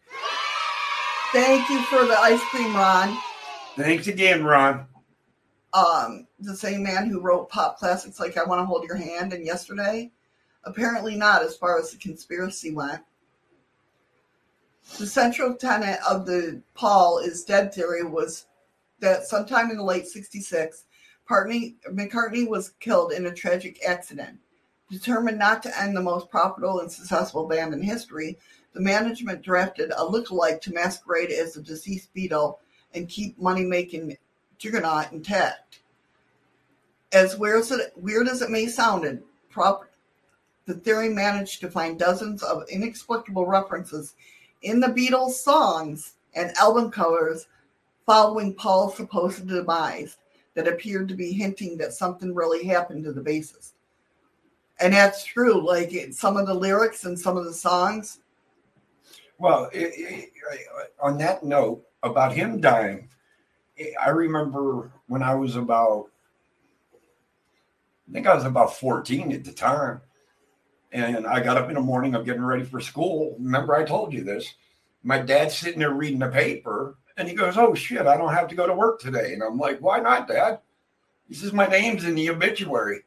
Thank 1.33 1.69
you 1.69 1.83
for 1.83 2.07
the 2.07 2.19
ice 2.19 2.43
cream, 2.45 2.75
Ron. 2.75 3.19
Thanks 3.77 4.07
again, 4.07 4.45
Ron. 4.45 4.87
Um, 5.75 6.27
the 6.41 6.57
same 6.57 6.83
man 6.83 7.11
who 7.11 7.21
wrote 7.21 7.51
pop 7.51 7.79
classics 7.79 8.19
like 8.19 8.39
I 8.39 8.45
Want 8.45 8.61
to 8.61 8.65
Hold 8.65 8.85
Your 8.85 8.97
Hand 8.97 9.35
and 9.35 9.45
Yesterday? 9.45 10.11
Apparently 10.65 11.17
not, 11.17 11.43
as 11.43 11.57
far 11.57 11.79
as 11.79 11.91
the 11.91 11.99
conspiracy 11.99 12.73
went. 12.73 13.03
The 14.99 15.07
central 15.07 15.55
tenet 15.55 16.01
of 16.09 16.25
the 16.25 16.63
Paul 16.75 17.19
is 17.19 17.45
dead 17.45 17.75
theory 17.75 18.05
was 18.05 18.47
that 19.01 19.27
sometime 19.27 19.71
in 19.71 19.77
the 19.77 19.83
late 19.83 20.07
66, 20.07 20.85
Partney, 21.29 21.77
McCartney 21.91 22.49
was 22.49 22.71
killed 22.81 23.13
in 23.13 23.27
a 23.27 23.35
tragic 23.35 23.85
accident. 23.85 24.39
Determined 24.91 25.39
not 25.39 25.63
to 25.63 25.81
end 25.81 25.97
the 25.97 26.03
most 26.03 26.31
profitable 26.31 26.81
and 26.81 26.91
successful 26.91 27.47
band 27.47 27.75
in 27.75 27.83
history, 27.83 28.39
the 28.73 28.81
management 28.81 29.43
drafted 29.43 29.91
a 29.91 30.05
lookalike 30.05 30.61
to 30.63 30.73
masquerade 30.73 31.31
as 31.31 31.55
the 31.55 31.63
deceased 31.63 32.15
Beatle 32.15 32.57
and 32.95 33.09
keep 33.09 33.39
money 33.39 33.65
making 33.65 34.17
juggernaut 34.57 35.13
intact. 35.13 35.81
As 37.13 37.37
weird 37.37 37.61
as, 37.61 37.71
it, 37.71 37.93
weird 37.97 38.29
as 38.29 38.43
it 38.43 38.51
may 38.51 38.67
sound, 38.67 39.23
the 40.67 40.75
theory 40.75 41.09
managed 41.09 41.61
to 41.61 41.71
find 41.71 41.99
dozens 41.99 42.43
of 42.43 42.69
inexplicable 42.69 43.47
references 43.47 44.15
in 44.63 44.81
the 44.81 44.89
Beatles' 44.89 45.33
songs 45.33 46.15
and 46.35 46.57
album 46.57 46.91
covers 46.91 47.47
following 48.09 48.55
Paul's 48.55 48.97
supposed 48.97 49.47
demise 49.47 50.17
that 50.55 50.67
appeared 50.67 51.09
to 51.09 51.15
be 51.15 51.31
hinting 51.31 51.77
that 51.77 51.93
something 51.93 52.35
really 52.35 52.65
happened 52.65 53.05
to 53.05 53.13
the 53.13 53.21
bassist. 53.21 53.73
And 54.81 54.95
that's 54.95 55.25
true. 55.25 55.65
Like 55.65 55.93
it, 55.93 56.15
some 56.15 56.39
of 56.39 56.47
the 56.47 56.55
lyrics 56.55 57.05
and 57.05 57.19
some 57.19 57.37
of 57.37 57.45
the 57.45 57.53
songs. 57.53 58.21
Well, 59.37 59.69
it, 59.75 59.93
it, 59.95 60.31
on 60.99 61.19
that 61.19 61.45
note 61.45 61.85
about 62.03 62.33
him 62.33 62.63
dying, 62.63 63.11
I 64.03 64.09
remember 64.09 64.91
when 65.07 65.23
I 65.23 65.35
was 65.35 65.57
about, 65.57 66.07
I 68.09 68.13
think 68.15 68.27
I 68.27 68.35
was 68.35 68.47
about 68.47 68.75
14 68.75 69.33
at 69.33 69.45
the 69.45 69.53
time. 69.53 70.01
And 70.93 71.27
I 71.27 71.41
got 71.41 71.59
up 71.59 71.69
in 71.69 71.75
the 71.75 71.83
morning, 71.83 72.17
I'm 72.17 72.25
getting 72.25 72.43
ready 72.43 72.65
for 72.65 72.81
school. 72.81 73.37
Remember, 73.39 73.75
I 73.77 73.85
told 73.85 74.15
you 74.15 74.25
this. 74.25 74.55
My 75.03 75.19
dad's 75.19 75.59
sitting 75.59 75.81
there 75.81 75.93
reading 75.93 76.21
the 76.21 76.29
paper 76.29 76.97
and 77.19 77.29
he 77.29 77.35
goes, 77.35 77.59
Oh 77.59 77.75
shit, 77.75 78.07
I 78.07 78.17
don't 78.17 78.33
have 78.33 78.49
to 78.49 78.55
go 78.55 78.67
to 78.67 78.75
work 78.75 79.01
today. 79.01 79.35
And 79.35 79.43
I'm 79.43 79.59
like, 79.59 79.81
Why 79.81 79.99
not, 79.99 80.29
Dad? 80.29 80.61
He 81.27 81.35
says, 81.35 81.53
My 81.53 81.67
name's 81.67 82.05
in 82.05 82.15
the 82.15 82.31
obituary. 82.31 83.03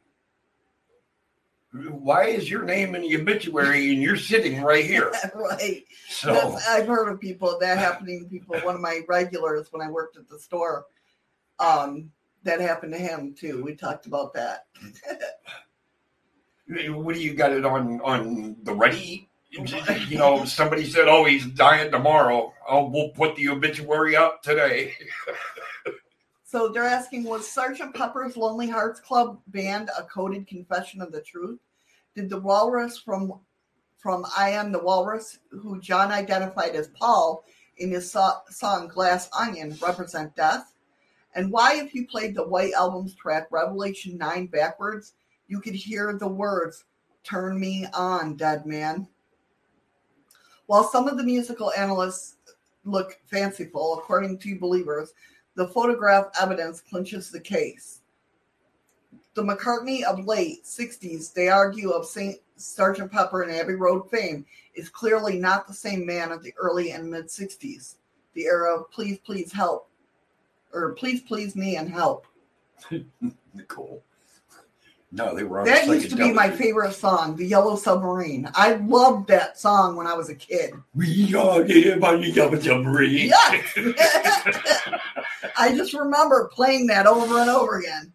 Why 1.72 2.26
is 2.26 2.50
your 2.50 2.64
name 2.64 2.94
in 2.94 3.00
the 3.00 3.16
obituary 3.18 3.90
and 3.92 4.02
you're 4.02 4.16
sitting 4.16 4.60
right 4.60 4.84
here? 4.84 5.10
right. 5.34 5.84
So 6.08 6.34
That's- 6.34 6.68
I've 6.68 6.86
heard 6.86 7.10
of 7.10 7.18
people 7.18 7.58
that 7.60 7.78
happening 7.78 8.22
to 8.22 8.28
people. 8.28 8.56
One 8.60 8.74
of 8.74 8.82
my 8.82 9.00
regulars 9.08 9.72
when 9.72 9.80
I 9.80 9.90
worked 9.90 10.18
at 10.18 10.28
the 10.28 10.38
store, 10.38 10.84
um, 11.58 12.10
that 12.44 12.60
happened 12.60 12.92
to 12.92 12.98
him 12.98 13.34
too. 13.34 13.62
We 13.64 13.74
talked 13.74 14.04
about 14.04 14.34
that. 14.34 14.66
what 16.90 17.14
do 17.14 17.20
you 17.22 17.34
got 17.34 17.52
it 17.52 17.64
on 17.64 18.00
on 18.02 18.56
the 18.64 18.74
ready? 18.74 19.30
You 19.52 20.18
know, 20.18 20.44
somebody 20.44 20.84
said, 20.84 21.08
"Oh, 21.08 21.24
he's 21.24 21.46
dying 21.46 21.90
tomorrow." 21.90 22.54
Oh, 22.68 22.88
we'll 22.88 23.10
put 23.10 23.36
the 23.36 23.48
obituary 23.50 24.16
up 24.16 24.42
today. 24.42 24.94
So 26.44 26.68
they're 26.68 26.84
asking, 26.84 27.24
was 27.24 27.50
Sergeant 27.50 27.94
Pepper's 27.94 28.36
Lonely 28.36 28.68
Hearts 28.68 29.00
Club 29.00 29.40
Band 29.46 29.88
a 29.98 30.02
coded 30.02 30.46
confession 30.46 31.00
of 31.00 31.10
the 31.10 31.22
truth? 31.22 31.58
Did 32.14 32.28
the 32.28 32.40
walrus 32.40 32.98
from 32.98 33.40
from 33.96 34.26
I 34.36 34.50
Am 34.50 34.70
the 34.70 34.78
Walrus, 34.78 35.38
who 35.48 35.80
John 35.80 36.12
identified 36.12 36.74
as 36.74 36.88
Paul 36.88 37.42
in 37.78 37.90
his 37.90 38.10
so- 38.10 38.42
song 38.50 38.88
Glass 38.88 39.30
Onion, 39.32 39.78
represent 39.80 40.36
death? 40.36 40.74
And 41.34 41.50
why, 41.50 41.76
if 41.76 41.94
you 41.94 42.06
played 42.06 42.34
the 42.34 42.46
White 42.46 42.74
Album's 42.74 43.14
track 43.14 43.46
Revelation 43.50 44.18
9 44.18 44.48
backwards, 44.48 45.14
you 45.48 45.58
could 45.58 45.74
hear 45.74 46.12
the 46.18 46.28
words, 46.28 46.84
Turn 47.24 47.58
me 47.58 47.86
on, 47.94 48.36
dead 48.36 48.66
man? 48.66 49.08
While 50.72 50.88
some 50.88 51.06
of 51.06 51.18
the 51.18 51.22
musical 51.22 51.70
analysts 51.76 52.36
look 52.86 53.20
fanciful, 53.30 53.98
according 53.98 54.38
to 54.38 54.58
believers, 54.58 55.12
the 55.54 55.68
photograph 55.68 56.28
evidence 56.40 56.80
clinches 56.80 57.30
the 57.30 57.40
case. 57.40 58.00
The 59.34 59.42
McCartney 59.42 60.02
of 60.02 60.24
late 60.24 60.64
60s, 60.64 61.34
they 61.34 61.50
argue, 61.50 61.90
of 61.90 62.06
St. 62.06 62.38
Sgt. 62.56 63.10
Pepper 63.10 63.42
and 63.42 63.52
Abbey 63.52 63.74
Road 63.74 64.10
fame 64.10 64.46
is 64.74 64.88
clearly 64.88 65.38
not 65.38 65.68
the 65.68 65.74
same 65.74 66.06
man 66.06 66.32
of 66.32 66.42
the 66.42 66.54
early 66.56 66.92
and 66.92 67.10
mid 67.10 67.26
60s, 67.26 67.96
the 68.32 68.46
era 68.46 68.74
of 68.74 68.90
please, 68.90 69.18
please 69.18 69.52
help, 69.52 69.90
or 70.72 70.92
please, 70.92 71.20
please 71.20 71.54
me 71.54 71.76
and 71.76 71.90
help. 71.90 72.26
Cool. 73.68 74.02
No, 75.14 75.34
they 75.34 75.44
were. 75.44 75.60
On 75.60 75.66
That 75.66 75.86
used 75.86 76.08
to 76.10 76.16
be 76.16 76.32
my 76.32 76.50
favorite 76.50 76.94
song, 76.94 77.36
The 77.36 77.44
Yellow 77.44 77.76
Submarine. 77.76 78.48
I 78.54 78.74
loved 78.76 79.28
that 79.28 79.58
song 79.58 79.94
when 79.94 80.06
I 80.06 80.14
was 80.14 80.30
a 80.30 80.34
kid. 80.34 80.72
We 80.94 81.34
are 81.34 81.62
here 81.64 82.02
on 82.02 82.22
the 82.22 82.30
yellow 82.30 82.58
submarine. 82.58 83.28
Yes. 83.28 83.74
I 85.58 85.76
just 85.76 85.92
remember 85.92 86.50
playing 86.50 86.86
that 86.86 87.06
over 87.06 87.38
and 87.38 87.50
over 87.50 87.78
again. 87.78 88.14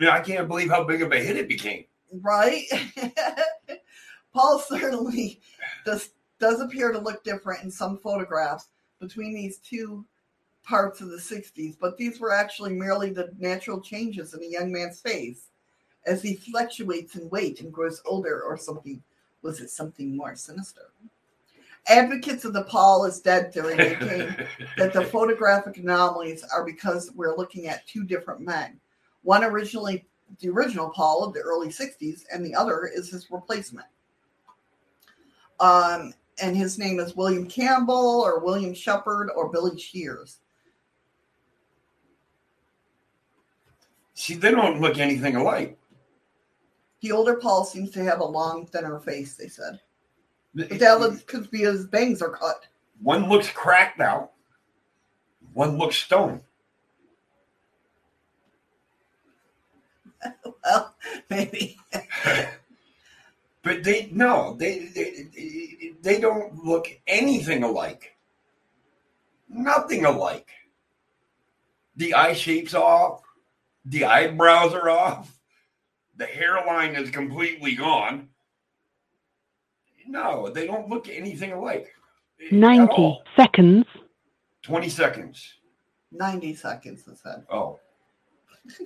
yeah, 0.00 0.14
I 0.14 0.20
can't 0.20 0.48
believe 0.48 0.70
how 0.70 0.82
big 0.84 1.02
of 1.02 1.12
a 1.12 1.22
hit 1.22 1.36
it 1.36 1.46
became. 1.46 1.84
right? 2.22 2.64
Paul 4.32 4.58
certainly 4.60 5.40
does 5.84 6.08
does 6.40 6.60
appear 6.60 6.90
to 6.90 6.98
look 6.98 7.22
different 7.22 7.62
in 7.62 7.70
some 7.70 7.98
photographs 7.98 8.68
between 8.98 9.34
these 9.34 9.58
two 9.58 10.04
parts 10.64 11.00
of 11.00 11.10
the 11.10 11.18
60s, 11.18 11.76
but 11.78 11.96
these 11.96 12.18
were 12.18 12.32
actually 12.32 12.72
merely 12.72 13.10
the 13.10 13.30
natural 13.38 13.80
changes 13.80 14.34
in 14.34 14.42
a 14.42 14.46
young 14.46 14.72
man's 14.72 15.00
face 15.00 15.50
as 16.06 16.22
he 16.22 16.34
fluctuates 16.34 17.16
in 17.16 17.28
weight 17.30 17.60
and 17.60 17.72
grows 17.72 18.02
older 18.04 18.42
or 18.42 18.56
something. 18.56 19.02
Was 19.42 19.60
it 19.60 19.70
something 19.70 20.16
more 20.16 20.34
sinister? 20.36 20.90
Advocates 21.86 22.46
of 22.46 22.54
the 22.54 22.64
Paul 22.64 23.04
is 23.04 23.20
dead 23.20 23.52
theory 23.52 23.76
maintain 23.76 24.34
that 24.78 24.94
the 24.94 25.04
photographic 25.12 25.76
anomalies 25.76 26.42
are 26.44 26.64
because 26.64 27.10
we're 27.14 27.36
looking 27.36 27.68
at 27.68 27.86
two 27.86 28.04
different 28.04 28.40
men. 28.40 28.80
One 29.22 29.44
originally 29.44 30.06
the 30.40 30.48
original 30.48 30.90
Paul 30.90 31.24
of 31.24 31.34
the 31.34 31.40
early 31.40 31.68
60s, 31.68 32.24
and 32.32 32.44
the 32.44 32.54
other 32.54 32.86
is 32.86 33.10
his 33.10 33.30
replacement. 33.30 33.86
Um, 35.60 36.14
and 36.42 36.56
his 36.56 36.78
name 36.78 36.98
is 36.98 37.14
William 37.14 37.46
Campbell 37.46 38.20
or 38.20 38.40
William 38.40 38.74
Shepard 38.74 39.30
or 39.36 39.48
Billy 39.48 39.78
Shears. 39.78 40.38
See, 44.14 44.34
they 44.34 44.50
don't 44.50 44.80
look 44.80 44.98
anything 44.98 45.36
alike. 45.36 45.76
The 47.04 47.12
older 47.12 47.34
Paul 47.34 47.66
seems 47.66 47.90
to 47.90 48.02
have 48.02 48.20
a 48.20 48.24
long, 48.24 48.64
thinner 48.64 48.98
face, 48.98 49.34
they 49.34 49.48
said. 49.48 49.78
But 50.54 50.70
that 50.78 51.00
looks- 51.00 51.22
could 51.24 51.50
be 51.50 51.58
his 51.58 51.86
bangs 51.86 52.22
are 52.22 52.30
cut. 52.30 52.64
One 53.02 53.28
looks 53.28 53.50
cracked 53.50 53.98
now, 53.98 54.30
One 55.52 55.76
looks 55.76 55.96
stoned. 55.96 56.40
Well, 60.64 60.94
maybe. 61.28 61.76
But 63.62 63.82
they 63.84 64.08
no, 64.12 64.54
they, 64.58 64.86
they 64.94 65.92
they 66.00 66.20
don't 66.20 66.64
look 66.64 66.86
anything 67.06 67.62
alike. 67.64 68.14
Nothing 69.48 70.04
alike. 70.06 70.48
The 71.96 72.14
eye 72.14 72.32
shape's 72.34 72.74
off. 72.74 73.22
The 73.86 74.04
eyebrows 74.04 74.72
are 74.74 74.88
off. 74.90 75.34
The 76.16 76.26
hairline 76.26 76.94
is 76.94 77.10
completely 77.10 77.74
gone. 77.74 78.28
No, 80.06 80.48
they 80.50 80.66
don't 80.66 80.88
look 80.88 81.08
anything 81.08 81.52
alike. 81.52 81.94
90 82.50 83.20
seconds. 83.36 83.86
20 84.62 84.88
seconds. 84.88 85.54
90 86.12 86.54
seconds, 86.54 87.06
it 87.08 87.18
said. 87.18 87.44
Oh. 87.50 87.78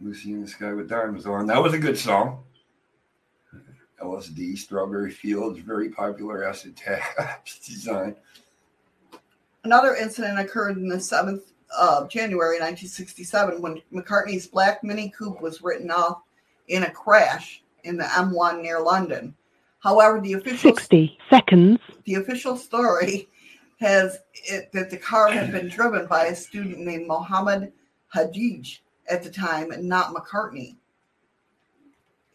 Lucy 0.00 0.32
in 0.32 0.42
the 0.42 0.48
Sky 0.48 0.72
with 0.72 0.88
Diamonds 0.88 1.26
on. 1.26 1.46
That 1.46 1.62
was 1.62 1.74
a 1.74 1.78
good 1.78 1.96
song. 1.98 2.44
LSD, 4.02 4.58
Strawberry 4.58 5.10
Fields, 5.10 5.58
very 5.60 5.88
popular 5.88 6.44
acid 6.44 6.76
tabs 6.76 7.58
design. 7.66 8.16
Another 9.62 9.94
incident 9.94 10.38
occurred 10.38 10.76
in 10.76 10.88
the 10.88 10.96
7th 10.96 11.53
of 11.78 12.08
January 12.08 12.58
1967 12.58 13.60
when 13.60 13.82
McCartney's 13.92 14.46
black 14.46 14.82
Mini 14.82 15.10
Coupe 15.10 15.40
was 15.40 15.62
written 15.62 15.90
off 15.90 16.22
in 16.68 16.84
a 16.84 16.90
crash 16.90 17.62
in 17.84 17.96
the 17.96 18.04
M1 18.04 18.62
near 18.62 18.80
London. 18.80 19.34
However, 19.80 20.20
the 20.20 20.34
official 20.34 20.74
60 20.74 21.18
seconds. 21.28 21.78
the 22.04 22.14
official 22.14 22.56
story 22.56 23.28
has 23.80 24.18
it 24.32 24.72
that 24.72 24.90
the 24.90 24.96
car 24.96 25.30
had 25.30 25.52
been 25.52 25.68
driven 25.68 26.06
by 26.06 26.26
a 26.26 26.34
student 26.34 26.78
named 26.78 27.06
Mohammed 27.06 27.72
Hadjij 28.14 28.78
at 29.08 29.22
the 29.22 29.30
time 29.30 29.70
and 29.70 29.86
not 29.86 30.14
McCartney. 30.14 30.76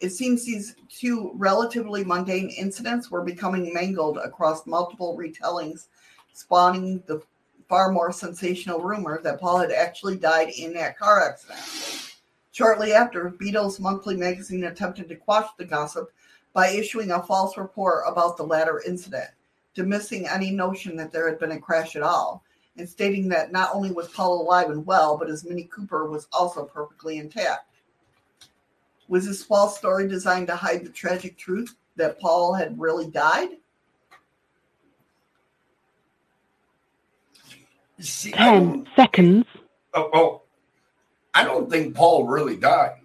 It 0.00 0.10
seems 0.10 0.44
these 0.44 0.76
two 0.88 1.32
relatively 1.34 2.04
mundane 2.04 2.50
incidents 2.50 3.10
were 3.10 3.22
becoming 3.22 3.74
mangled 3.74 4.18
across 4.18 4.66
multiple 4.66 5.16
retellings, 5.18 5.88
spawning 6.32 7.02
the 7.06 7.20
far 7.70 7.90
more 7.90 8.12
sensational 8.12 8.80
rumor 8.80 9.22
that 9.22 9.40
Paul 9.40 9.58
had 9.58 9.72
actually 9.72 10.16
died 10.16 10.50
in 10.50 10.74
that 10.74 10.98
car 10.98 11.26
accident. 11.26 12.16
Shortly 12.50 12.92
after, 12.92 13.30
Beatles 13.30 13.80
Monthly 13.80 14.16
magazine 14.16 14.64
attempted 14.64 15.08
to 15.08 15.16
quash 15.16 15.48
the 15.56 15.64
gossip 15.64 16.12
by 16.52 16.68
issuing 16.68 17.12
a 17.12 17.22
false 17.22 17.56
report 17.56 18.04
about 18.06 18.36
the 18.36 18.42
latter 18.42 18.82
incident 18.86 19.30
dismissing 19.74 20.26
any 20.26 20.50
notion 20.50 20.96
that 20.96 21.12
there 21.12 21.28
had 21.28 21.38
been 21.38 21.52
a 21.52 21.60
crash 21.60 21.94
at 21.96 22.02
all, 22.02 22.42
and 22.76 22.88
stating 22.88 23.28
that 23.28 23.52
not 23.52 23.70
only 23.72 23.92
was 23.92 24.08
Paul 24.08 24.42
alive 24.42 24.70
and 24.70 24.84
well, 24.84 25.16
but 25.16 25.28
his 25.28 25.44
Mini 25.44 25.64
Cooper 25.64 26.10
was 26.10 26.26
also 26.32 26.64
perfectly 26.64 27.18
intact. 27.18 27.76
Was 29.08 29.26
this 29.26 29.44
false 29.44 29.78
story 29.78 30.08
designed 30.08 30.48
to 30.48 30.56
hide 30.56 30.84
the 30.84 30.90
tragic 30.90 31.36
truth 31.38 31.76
that 31.96 32.20
Paul 32.20 32.52
had 32.52 32.80
really 32.80 33.08
died? 33.08 33.59
See, 38.00 38.32
I 38.34 38.50
10 38.58 38.86
seconds. 38.96 39.44
oh, 39.94 40.10
oh, 40.12 40.42
I 41.34 41.44
don't 41.44 41.70
think 41.70 41.94
Paul 41.94 42.26
really 42.26 42.56
died. 42.56 42.96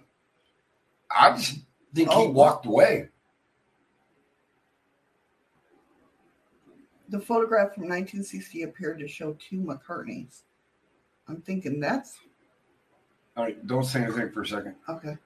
I 1.15 1.31
just 1.35 1.59
think 1.93 2.09
he 2.09 2.15
Oh. 2.15 2.30
walked 2.30 2.65
away. 2.65 3.09
The 7.09 7.19
photograph 7.19 7.73
from 7.76 7.84
1960 7.84 8.63
appeared 8.63 8.99
to 8.99 9.07
show 9.07 9.34
two 9.34 9.57
McCartneys. 9.57 10.41
I'm 11.27 11.41
thinking 11.41 11.80
that's 11.80 12.17
All 13.38 13.43
right, 13.43 13.65
don't 13.67 13.84
say 13.84 14.01
anything 14.03 14.31
for 14.31 14.41
a 14.43 14.47
second. 14.47 14.76
okay. 14.89 15.17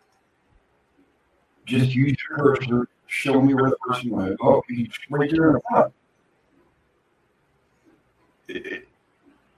Just 1.65 1.93
use 1.93 2.17
your 2.27 2.37
cursor. 2.37 2.87
Show 3.05 3.39
me 3.41 3.53
where 3.53 3.69
the 3.69 3.77
person 3.77 4.09
went. 4.09 4.35
Oh, 4.41 4.63
he's 4.67 4.89
right 5.11 5.29
there 5.29 5.49
in 5.49 5.53
the 5.53 5.61
front. 5.69 5.93
I- 8.49 8.83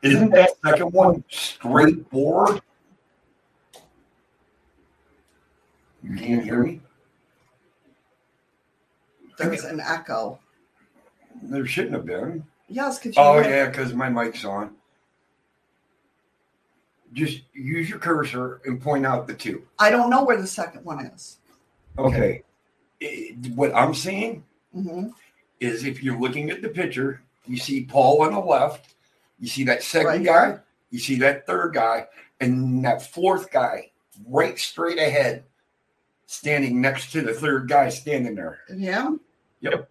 Isn't 0.01 0.31
that 0.31 0.51
second 0.65 0.93
one 0.93 1.23
straight 1.29 1.93
straightforward? 1.95 2.61
You 6.03 6.15
can't 6.17 6.43
hear 6.43 6.63
me? 6.63 6.81
There's 9.37 9.63
an 9.63 9.79
echo. 9.79 10.39
There 11.43 11.65
shouldn't 11.65 11.93
have 11.93 12.05
been. 12.05 12.43
Yes, 12.67 12.99
could 12.99 13.15
you? 13.15 13.21
Oh, 13.21 13.39
yeah, 13.39 13.67
because 13.67 13.93
my 13.93 14.09
mic's 14.09 14.43
on. 14.45 14.71
Just 17.13 17.41
use 17.53 17.89
your 17.89 17.99
cursor 17.99 18.61
and 18.65 18.81
point 18.81 19.05
out 19.05 19.27
the 19.27 19.33
two. 19.33 19.63
I 19.77 19.89
don't 19.89 20.09
know 20.09 20.23
where 20.23 20.37
the 20.37 20.47
second 20.47 20.85
one 20.85 21.05
is. 21.05 21.37
Okay. 21.97 22.43
I- 23.03 23.35
What 23.55 23.75
I'm 23.75 23.93
seeing 23.93 24.43
hmm 24.73 25.07
is 25.59 25.83
if 25.83 26.01
you're 26.01 26.19
looking 26.19 26.49
at 26.49 26.61
the 26.63 26.69
picture, 26.69 27.21
you 27.45 27.57
see 27.57 27.83
Paul 27.83 28.23
on 28.23 28.33
the 28.33 28.39
left, 28.39 28.95
you 29.41 29.47
see 29.47 29.63
that 29.65 29.83
second 29.83 30.07
Right 30.07 30.23
guy, 30.23 30.59
you 30.91 30.99
see 30.99 31.17
that 31.17 31.47
third 31.47 31.73
guy, 31.73 32.07
and 32.39 32.85
that 32.85 33.01
fourth 33.01 33.51
guy 33.51 33.91
right 34.27 34.57
straight 34.57 34.99
ahead, 34.99 35.43
standing 36.27 36.79
next 36.79 37.11
to 37.13 37.21
the 37.21 37.33
third 37.33 37.67
guy 37.67 37.89
standing 37.89 38.35
there. 38.35 38.59
Yeah. 38.73 39.09
Yep. 39.61 39.89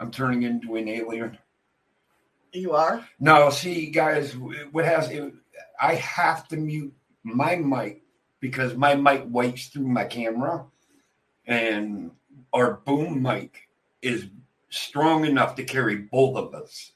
I'm 0.00 0.10
turning 0.10 0.42
into 0.42 0.76
an 0.76 0.88
alien. 0.88 1.38
You 2.52 2.72
are. 2.72 3.06
No, 3.20 3.50
see, 3.50 3.90
guys, 3.90 4.36
what 4.36 4.84
has 4.84 5.10
it, 5.10 5.32
I 5.80 5.94
have 5.94 6.48
to 6.48 6.56
mute 6.56 6.94
my 7.34 7.56
mic 7.56 8.02
because 8.40 8.74
my 8.74 8.94
mic 8.94 9.24
waits 9.26 9.66
through 9.66 9.88
my 9.88 10.04
camera, 10.04 10.64
and 11.46 12.10
our 12.52 12.74
boom 12.84 13.22
mic 13.22 13.68
is 14.02 14.26
strong 14.70 15.24
enough 15.24 15.54
to 15.56 15.64
carry 15.64 15.96
both 15.96 16.36
of 16.36 16.54
us. 16.54 16.92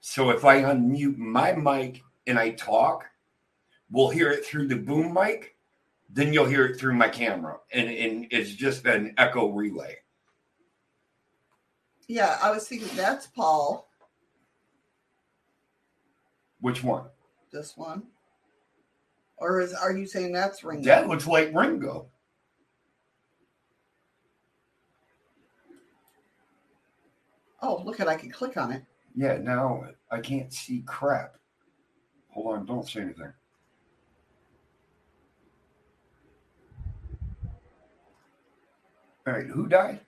So 0.00 0.30
if 0.30 0.44
I 0.44 0.62
unmute 0.62 1.16
my 1.16 1.52
mic 1.52 2.02
and 2.26 2.38
I 2.38 2.50
talk, 2.50 3.04
we'll 3.90 4.10
hear 4.10 4.30
it 4.30 4.44
through 4.44 4.68
the 4.68 4.76
boom 4.76 5.14
mic, 5.14 5.56
then 6.10 6.32
you'll 6.32 6.46
hear 6.46 6.66
it 6.66 6.78
through 6.78 6.94
my 6.94 7.08
camera, 7.08 7.58
and, 7.72 7.88
and 7.88 8.26
it's 8.30 8.52
just 8.52 8.84
an 8.84 9.14
echo 9.16 9.48
relay. 9.48 9.96
Yeah, 12.08 12.38
I 12.42 12.50
was 12.50 12.68
thinking 12.68 12.94
that's 12.94 13.26
Paul. 13.26 13.88
Which 16.60 16.84
one? 16.84 17.04
This 17.50 17.76
one. 17.76 18.02
Or 19.42 19.60
is 19.60 19.74
are 19.74 19.92
you 19.92 20.06
saying 20.06 20.32
that's 20.32 20.62
Ringo? 20.62 20.84
That 20.84 21.08
looks 21.08 21.26
like 21.26 21.52
Ringo. 21.52 22.06
Oh, 27.60 27.82
look 27.84 27.98
at 27.98 28.06
I 28.06 28.14
can 28.14 28.30
click 28.30 28.56
on 28.56 28.70
it. 28.70 28.84
Yeah, 29.16 29.38
now 29.38 29.84
I 30.12 30.20
can't 30.20 30.52
see 30.52 30.84
crap. 30.86 31.34
Hold 32.30 32.56
on, 32.56 32.66
don't 32.66 32.88
say 32.88 33.00
anything. 33.00 33.32
All 39.26 39.32
right, 39.32 39.46
who 39.46 39.66
died? 39.66 40.00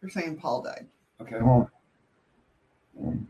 You're 0.00 0.10
saying 0.10 0.36
Paul 0.36 0.62
died. 0.62 0.86
Okay, 1.20 1.38
hold 1.38 1.68
on. 2.96 3.28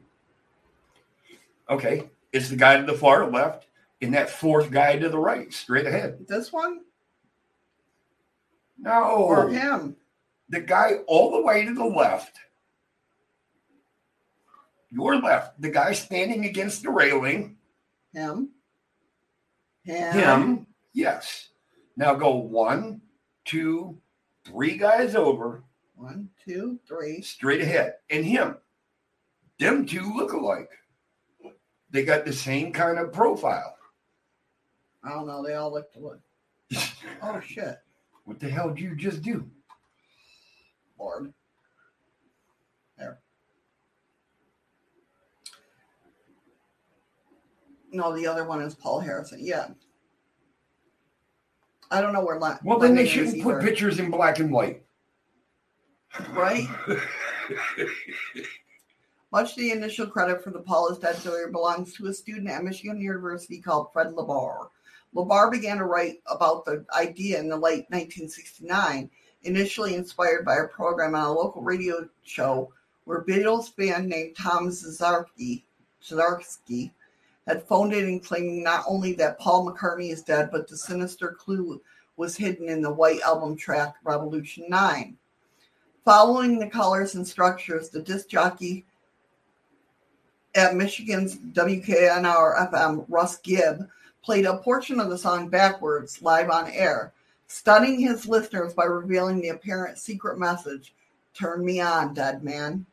Okay, 1.68 2.10
it's 2.32 2.48
the 2.48 2.56
guy 2.56 2.76
to 2.76 2.84
the 2.84 2.94
far 2.94 3.28
left 3.28 3.66
and 4.02 4.12
that 4.14 4.28
fourth 4.28 4.70
guy 4.70 4.98
to 4.98 5.08
the 5.08 5.18
right, 5.18 5.52
straight 5.52 5.86
ahead. 5.86 6.26
This 6.28 6.52
one? 6.52 6.80
No, 8.78 9.04
Or 9.14 9.48
him? 9.48 9.96
the 10.48 10.60
guy 10.60 10.96
all 11.06 11.30
the 11.30 11.42
way 11.42 11.64
to 11.64 11.72
the 11.72 11.84
left. 11.84 12.36
Your 14.90 15.16
left, 15.16 15.60
the 15.60 15.70
guy 15.70 15.92
standing 15.92 16.44
against 16.44 16.82
the 16.82 16.90
railing. 16.90 17.56
Him? 18.12 18.50
Him? 19.84 20.12
Him, 20.12 20.66
yes. 20.92 21.48
Now 21.96 22.14
go 22.14 22.34
one, 22.36 23.00
two, 23.44 23.98
three 24.44 24.76
guys 24.76 25.14
over, 25.14 25.62
One, 25.94 26.28
two, 26.44 26.78
three. 26.86 27.22
straight 27.22 27.60
ahead, 27.62 27.94
and 28.10 28.24
him. 28.24 28.56
Them 29.58 29.86
two 29.86 30.12
look 30.14 30.32
alike. 30.32 30.70
They 31.90 32.04
got 32.04 32.24
the 32.24 32.32
same 32.32 32.72
kind 32.72 32.98
of 32.98 33.12
profile. 33.12 33.76
I 35.04 35.10
don't 35.10 35.26
know. 35.26 35.42
They 35.44 35.54
all 35.54 35.72
look 35.72 35.88
alike. 35.96 36.20
Oh 37.22 37.40
shit. 37.40 37.76
what 38.24 38.38
the 38.40 38.48
hell 38.48 38.68
did 38.68 38.80
you 38.80 38.94
just 38.96 39.22
do? 39.22 39.48
Lord. 40.98 41.32
There. 42.96 43.18
No, 47.92 48.14
the 48.16 48.26
other 48.26 48.44
one 48.44 48.62
is 48.62 48.74
Paul 48.74 49.00
Harrison. 49.00 49.38
Yeah. 49.40 49.68
I 51.90 52.00
don't 52.00 52.12
know 52.12 52.24
where. 52.24 52.38
Le- 52.40 52.58
Well, 52.64 52.78
then 52.78 52.94
they 52.94 53.06
shouldn't 53.06 53.42
put 53.42 53.60
pictures 53.62 53.98
in 53.98 54.10
black 54.10 54.38
and 54.38 54.50
white. 54.52 54.82
Right. 56.30 56.66
Much 59.32 59.52
of 59.52 59.56
the 59.58 59.70
initial 59.72 60.06
credit 60.06 60.42
for 60.44 60.50
the 60.50 60.60
Paul 60.60 60.88
is 60.90 60.98
Dead 60.98 61.16
failure 61.16 61.48
belongs 61.48 61.94
to 61.94 62.06
a 62.06 62.12
student 62.14 62.48
at 62.48 62.64
Michigan 62.64 63.00
University 63.00 63.60
called 63.60 63.92
Fred 63.92 64.12
LaBour. 64.14 64.68
LaBour 65.14 65.50
began 65.50 65.78
to 65.78 65.84
write 65.84 66.22
about 66.26 66.64
the 66.64 66.84
idea 66.96 67.38
in 67.38 67.48
the 67.48 67.56
late 67.56 67.84
1969, 67.90 69.10
initially 69.42 69.94
inspired 69.94 70.44
by 70.44 70.56
a 70.56 70.68
program 70.68 71.14
on 71.14 71.24
a 71.24 71.32
local 71.32 71.62
radio 71.62 72.08
show 72.22 72.72
where 73.04 73.24
Beatles 73.24 73.74
fan 73.74 74.08
named 74.08 74.36
Tom 74.36 74.68
Zazarski 74.68 75.62
had 77.46 77.66
phoned 77.66 77.92
in 77.92 78.04
and 78.04 78.24
claiming 78.24 78.62
not 78.62 78.84
only 78.86 79.12
that 79.14 79.38
Paul 79.38 79.66
McCartney 79.66 80.12
is 80.12 80.22
dead, 80.22 80.50
but 80.52 80.68
the 80.68 80.76
sinister 80.76 81.32
clue 81.32 81.80
was 82.16 82.36
hidden 82.36 82.68
in 82.68 82.80
the 82.80 82.92
white 82.92 83.20
album 83.22 83.56
track 83.56 83.96
Revolution 84.04 84.64
9. 84.68 85.16
Following 86.04 86.58
the 86.58 86.68
colors 86.68 87.14
and 87.14 87.26
structures, 87.26 87.88
the 87.88 88.02
disc 88.02 88.28
jockey 88.28 88.84
at 90.54 90.76
Michigan's 90.76 91.36
WKNR 91.38 92.70
FM, 92.70 93.04
Russ 93.08 93.38
Gibb, 93.38 93.88
played 94.22 94.46
a 94.46 94.58
portion 94.58 95.00
of 95.00 95.10
the 95.10 95.18
song 95.18 95.48
backwards 95.48 96.22
live 96.22 96.50
on 96.50 96.70
air, 96.70 97.12
stunning 97.46 98.00
his 98.00 98.26
listeners 98.26 98.74
by 98.74 98.84
revealing 98.84 99.40
the 99.40 99.48
apparent 99.48 99.98
secret 99.98 100.38
message 100.38 100.94
Turn 101.34 101.64
me 101.64 101.80
on, 101.80 102.14
dead 102.14 102.44
man. 102.44 102.84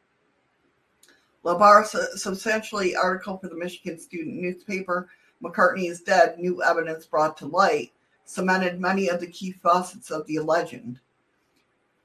LaBour's 1.43 1.95
substantially 2.21 2.95
article 2.95 3.37
for 3.37 3.47
the 3.47 3.55
Michigan 3.55 3.99
Student 3.99 4.37
newspaper, 4.37 5.09
McCartney 5.43 5.89
is 5.89 6.01
Dead 6.01 6.37
New 6.37 6.61
Evidence 6.63 7.05
Brought 7.05 7.37
to 7.37 7.47
Light, 7.47 7.91
cemented 8.25 8.79
many 8.79 9.09
of 9.09 9.19
the 9.19 9.27
key 9.27 9.51
facets 9.51 10.11
of 10.11 10.25
the 10.27 10.39
legend. 10.39 10.99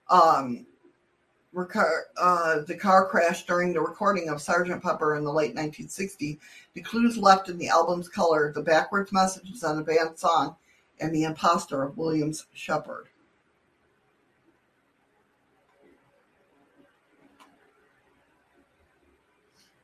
Um, 0.09 0.67
recar- 1.55 2.02
uh, 2.20 2.60
the 2.66 2.74
car 2.76 3.06
crash 3.06 3.47
during 3.47 3.72
the 3.72 3.81
recording 3.81 4.28
of 4.28 4.39
Sgt. 4.39 4.82
Pepper 4.82 5.16
in 5.16 5.24
the 5.24 5.32
late 5.32 5.55
1960s, 5.55 6.39
the 6.74 6.82
clues 6.82 7.16
left 7.16 7.48
in 7.48 7.56
the 7.59 7.68
album's 7.68 8.09
color, 8.09 8.52
the 8.52 8.62
backwards 8.62 9.12
messages 9.12 9.62
on 9.64 9.76
the 9.76 9.82
band's 9.82 10.20
song, 10.20 10.56
and 11.01 11.14
the 11.14 11.24
imposter 11.24 11.82
of 11.82 11.97
Williams 11.97 12.47
Shepard. 12.52 13.09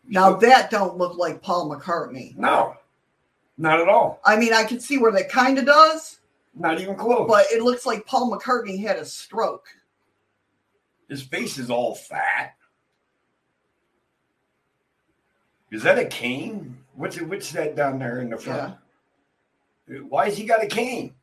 Now 0.09 0.35
that 0.35 0.71
don't 0.71 0.97
look 0.99 1.17
like 1.17 1.43
Paul 1.43 1.71
McCartney. 1.71 2.37
No, 2.37 2.75
not 3.59 3.81
at 3.81 3.89
all. 3.89 4.21
I 4.25 4.37
mean, 4.37 4.53
I 4.53 4.65
can 4.65 4.81
see 4.81 4.99
where 4.99 5.13
that 5.13 5.29
kind 5.29 5.59
of 5.59 5.67
does, 5.67 6.19
Not 6.55 6.81
even 6.81 6.97
close. 6.97 7.29
but 7.29 7.47
it 7.53 7.63
looks 7.63 7.87
like 7.87 8.07
Paul 8.07 8.31
McCartney 8.31 8.81
had 8.83 8.97
a 8.97 9.05
stroke. 9.05 9.67
His 11.11 11.23
face 11.23 11.59
is 11.59 11.71
all 11.71 11.97
fat. 11.97 12.55
Is 15.73 15.83
that 15.83 15.99
a 15.99 16.05
cane? 16.05 16.79
What's 16.95 17.17
it, 17.17 17.29
what's 17.29 17.51
that 17.51 17.75
down 17.75 17.99
there 17.99 18.21
in 18.21 18.31
the 18.31 18.37
front? 18.37 18.77
Why 20.09 20.27
has 20.27 20.39
he 20.39 20.45
got 20.45 20.63
a 20.63 20.69
cane? 20.69 21.15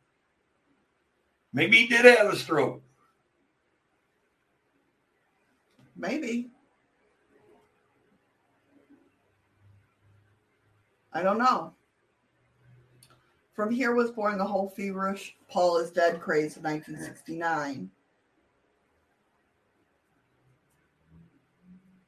Maybe 1.53 1.77
he 1.77 1.87
did 1.87 2.03
have 2.03 2.27
a 2.27 2.35
stroke. 2.35 2.81
Maybe. 5.95 6.49
I 11.13 11.23
don't 11.23 11.39
know. 11.39 11.73
From 13.53 13.71
here 13.71 13.95
was 13.95 14.11
born 14.11 14.37
the 14.37 14.43
whole 14.43 14.69
feverish 14.69 15.37
Paul 15.49 15.77
is 15.77 15.91
dead 15.91 16.19
craze 16.19 16.57
of 16.57 16.63
1969. 16.63 17.89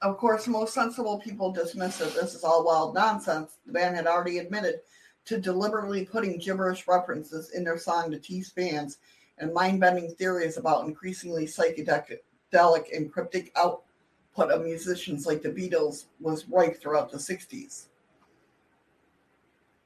Of 0.02 0.18
course, 0.18 0.48
most 0.48 0.74
sensible 0.74 1.20
people 1.20 1.52
dismiss 1.52 2.00
it. 2.00 2.14
This 2.14 2.34
is 2.34 2.46
all 2.46 2.64
wild 2.64 2.96
nonsense. 2.96 3.58
The 3.66 3.74
band 3.74 3.98
had 3.98 4.08
already 4.08 4.38
admitted 4.38 4.80
to 5.26 5.38
deliberately 5.40 6.06
putting 6.06 6.40
gibberish 6.40 6.88
references 6.88 7.50
in 7.52 7.66
their 7.66 7.78
song 7.78 8.10
to 8.12 8.20
tease 8.20 8.50
fans 8.50 9.00
and 9.40 9.54
mind 9.54 9.82
bending 9.82 10.12
theories 10.16 10.58
about 10.58 10.86
increasingly 10.86 11.46
psychedelic 11.46 12.96
and 12.96 13.12
cryptic 13.12 13.52
output 13.58 14.52
of 14.52 14.64
musicians 14.64 15.26
like 15.26 15.42
the 15.42 15.50
Beatles 15.50 16.06
was 16.22 16.48
rife 16.48 16.82
throughout 16.82 17.12
the 17.12 17.18
60s. 17.18 17.88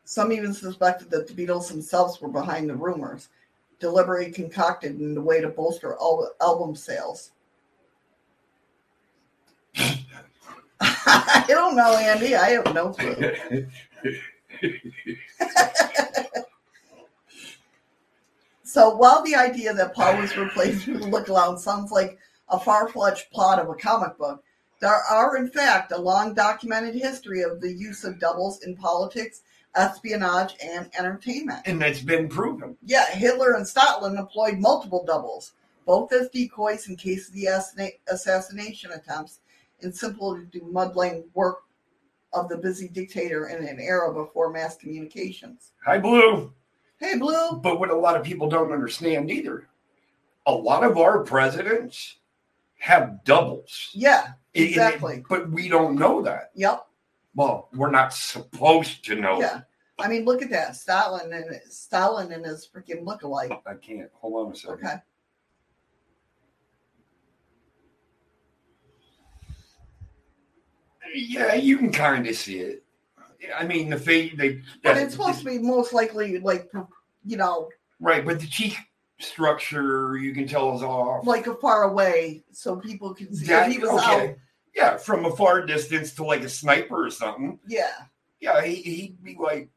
Some 0.04 0.32
even 0.32 0.54
suspected 0.54 1.10
that 1.10 1.28
the 1.28 1.34
Beatles 1.34 1.70
themselves 1.70 2.22
were 2.22 2.30
behind 2.30 2.70
the 2.70 2.76
rumors, 2.76 3.30
deliberately 3.80 4.32
concocted 4.32 5.00
in 5.00 5.18
a 5.18 5.22
way 5.22 5.42
to 5.42 5.50
bolster 5.50 5.94
al- 5.94 6.32
album 6.40 6.76
sales. 6.76 7.32
I 11.06 11.46
don't 11.48 11.76
know, 11.76 11.98
Andy. 11.98 12.36
I 12.36 12.52
have 12.52 12.74
no 12.74 12.90
clue. 12.90 13.68
So 18.74 18.96
while 18.96 19.22
the 19.22 19.36
idea 19.36 19.72
that 19.72 19.94
Paul 19.94 20.18
was 20.18 20.36
replaced 20.36 20.88
with 20.88 21.04
Look 21.04 21.30
Around 21.30 21.60
sounds 21.60 21.92
like 21.92 22.18
a 22.50 22.60
far-fetched 22.60 23.32
plot 23.32 23.60
of 23.60 23.70
a 23.70 23.76
comic 23.76 24.18
book, 24.18 24.44
there 24.82 24.96
are 24.96 25.38
in 25.38 25.48
fact 25.48 25.92
a 25.92 25.98
long 26.02 26.34
documented 26.34 26.96
history 26.96 27.44
of 27.44 27.62
the 27.62 27.72
use 27.72 28.04
of 28.04 28.20
doubles 28.20 28.64
in 28.64 28.76
politics, 28.76 29.44
espionage, 29.76 30.56
and 30.60 30.90
entertainment. 30.98 31.62
and 31.68 31.80
that's 31.80 32.02
been 32.02 32.28
proven. 32.28 32.76
Yeah, 32.84 33.12
Hitler 33.12 33.54
and 33.54 33.68
Stalin 33.68 34.18
employed 34.18 34.58
multiple 34.58 35.06
doubles, 35.06 35.54
both 35.86 36.12
as 36.12 36.30
decoys 36.30 36.88
in 36.88 36.96
case 36.96 37.28
of 37.28 37.36
the 37.36 37.50
assassination 38.08 38.92
attempts, 38.92 39.38
and 39.84 39.96
simple 39.96 40.36
to 40.36 40.44
do 40.46 40.66
muddling 40.72 41.26
work 41.34 41.64
of 42.34 42.50
the 42.50 42.58
busy 42.58 42.88
dictator 42.88 43.48
in 43.48 43.66
an 43.66 43.80
era 43.80 44.14
before 44.14 44.50
mass 44.50 44.76
communications. 44.76 45.72
Hi, 45.86 46.00
Blue. 46.00 46.54
Hey, 46.98 47.18
Blue. 47.18 47.54
But 47.62 47.80
what 47.80 47.90
a 47.90 47.96
lot 47.96 48.16
of 48.16 48.24
people 48.24 48.50
don't 48.50 48.72
understand 48.72 49.30
either, 49.30 49.68
a 50.46 50.52
lot 50.52 50.84
of 50.84 50.98
our 50.98 51.24
presidents 51.24 52.18
have 52.80 53.24
doubles. 53.24 53.90
Yeah, 53.94 54.34
exactly. 54.54 55.24
but 55.30 55.50
we 55.50 55.70
don't 55.70 55.96
know 55.96 56.22
that. 56.22 56.52
Yep. 56.56 56.86
Well, 57.36 57.70
we're 57.74 57.92
not 57.92 58.14
supposed 58.14 59.06
to 59.06 59.16
know. 59.16 59.40
Yeah. 59.40 59.62
I 60.00 60.08
mean, 60.08 60.26
look 60.26 60.42
at 60.42 60.50
that. 60.50 60.76
Stalin 60.76 61.32
and 61.34 61.62
Stalin 61.70 62.32
and 62.32 62.46
his 62.46 62.68
freaking 62.68 63.04
lookalike. 63.04 63.58
I 63.66 63.76
can't. 63.76 64.10
Hold 64.14 64.48
on 64.48 64.52
a 64.52 64.56
second. 64.56 64.76
Okay. 64.76 64.96
Yeah, 71.14 71.56
you 71.56 71.78
can 71.78 71.92
kind 71.92 72.28
of 72.28 72.36
see 72.36 72.60
it. 72.60 72.84
I 73.56 73.66
mean, 73.66 73.90
the 73.90 73.98
face. 73.98 74.34
They. 74.38 74.62
But 74.84 74.98
it's 74.98 75.14
supposed 75.14 75.40
to 75.40 75.46
be 75.46 75.60
most 75.60 75.94
likely 75.94 76.40
like 76.40 76.72
you 77.26 77.38
know, 77.38 77.70
right, 78.00 78.26
but 78.26 78.40
the 78.40 78.48
cheek 78.48 78.76
structure 79.20 80.18
you 80.18 80.34
can 80.34 80.48
tell 80.48 80.76
is 80.76 80.84
off. 80.84 81.26
like 81.26 81.48
a 81.48 81.56
far 81.56 81.84
away 81.84 82.44
so 82.52 82.76
people 82.76 83.14
can 83.14 83.34
see 83.34 83.48
That- 83.48 83.72
he 83.72 83.78
was 83.80 83.90
okay. 83.92 84.30
out. 84.30 84.36
Yeah, 84.76 84.98
from 84.98 85.26
a 85.26 85.36
far 85.36 85.66
distance 85.66 86.14
to 86.16 86.26
like 86.26 86.42
a 86.42 86.50
sniper 86.50 87.06
or 87.06 87.12
something. 87.12 87.60
Yeah. 87.68 87.92
Yeah, 88.40 88.62
he, 88.62 88.76
he'd 88.82 89.24
be 89.24 89.38
like, 89.40 89.70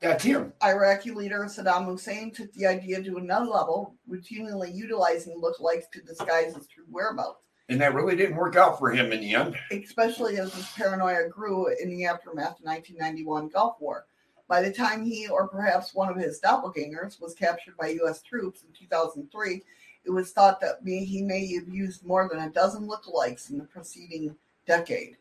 that's 0.00 0.24
him. 0.24 0.52
Iraqi 0.62 1.10
leader 1.10 1.40
Saddam 1.44 1.84
Hussein 1.84 2.30
took 2.30 2.52
the 2.54 2.66
idea 2.66 3.02
to 3.02 3.18
another 3.18 3.46
level, 3.46 3.94
routinely 4.08 4.74
utilizing 4.74 5.40
lookalikes 5.40 5.90
to 5.92 6.00
disguise 6.00 6.54
his 6.54 6.66
true 6.66 6.84
whereabouts, 6.90 7.42
And 7.72 7.80
that 7.80 7.94
really 7.94 8.16
didn't 8.16 8.36
work 8.36 8.54
out 8.54 8.78
for 8.78 8.90
him 8.90 9.12
in 9.12 9.20
the 9.20 9.34
end. 9.34 9.56
especially 9.70 10.36
as 10.36 10.52
his 10.52 10.68
paranoia 10.76 11.26
grew 11.28 11.68
in 11.82 11.88
the 11.88 12.04
aftermath 12.04 12.58
of 12.58 12.64
1991 12.66 13.48
Gulf 13.48 13.76
War. 13.80 14.04
By 14.46 14.60
the 14.60 14.70
time 14.70 15.02
he 15.02 15.26
or 15.28 15.48
perhaps 15.48 15.94
one 15.94 16.10
of 16.10 16.16
his 16.16 16.38
doppelgangers 16.38 17.18
was 17.18 17.32
captured 17.32 17.74
by 17.78 17.88
U.S. 17.88 18.20
troops 18.20 18.62
in 18.62 18.68
2003, 18.78 19.62
it 20.04 20.10
was 20.10 20.32
thought 20.32 20.60
that 20.60 20.80
he 20.84 21.22
may 21.22 21.54
have 21.54 21.66
used 21.66 22.04
more 22.04 22.28
than 22.28 22.40
a 22.40 22.50
dozen 22.50 22.86
lookalikes 22.86 23.48
in 23.48 23.56
the 23.56 23.64
preceding 23.64 24.36
decade. 24.66 25.16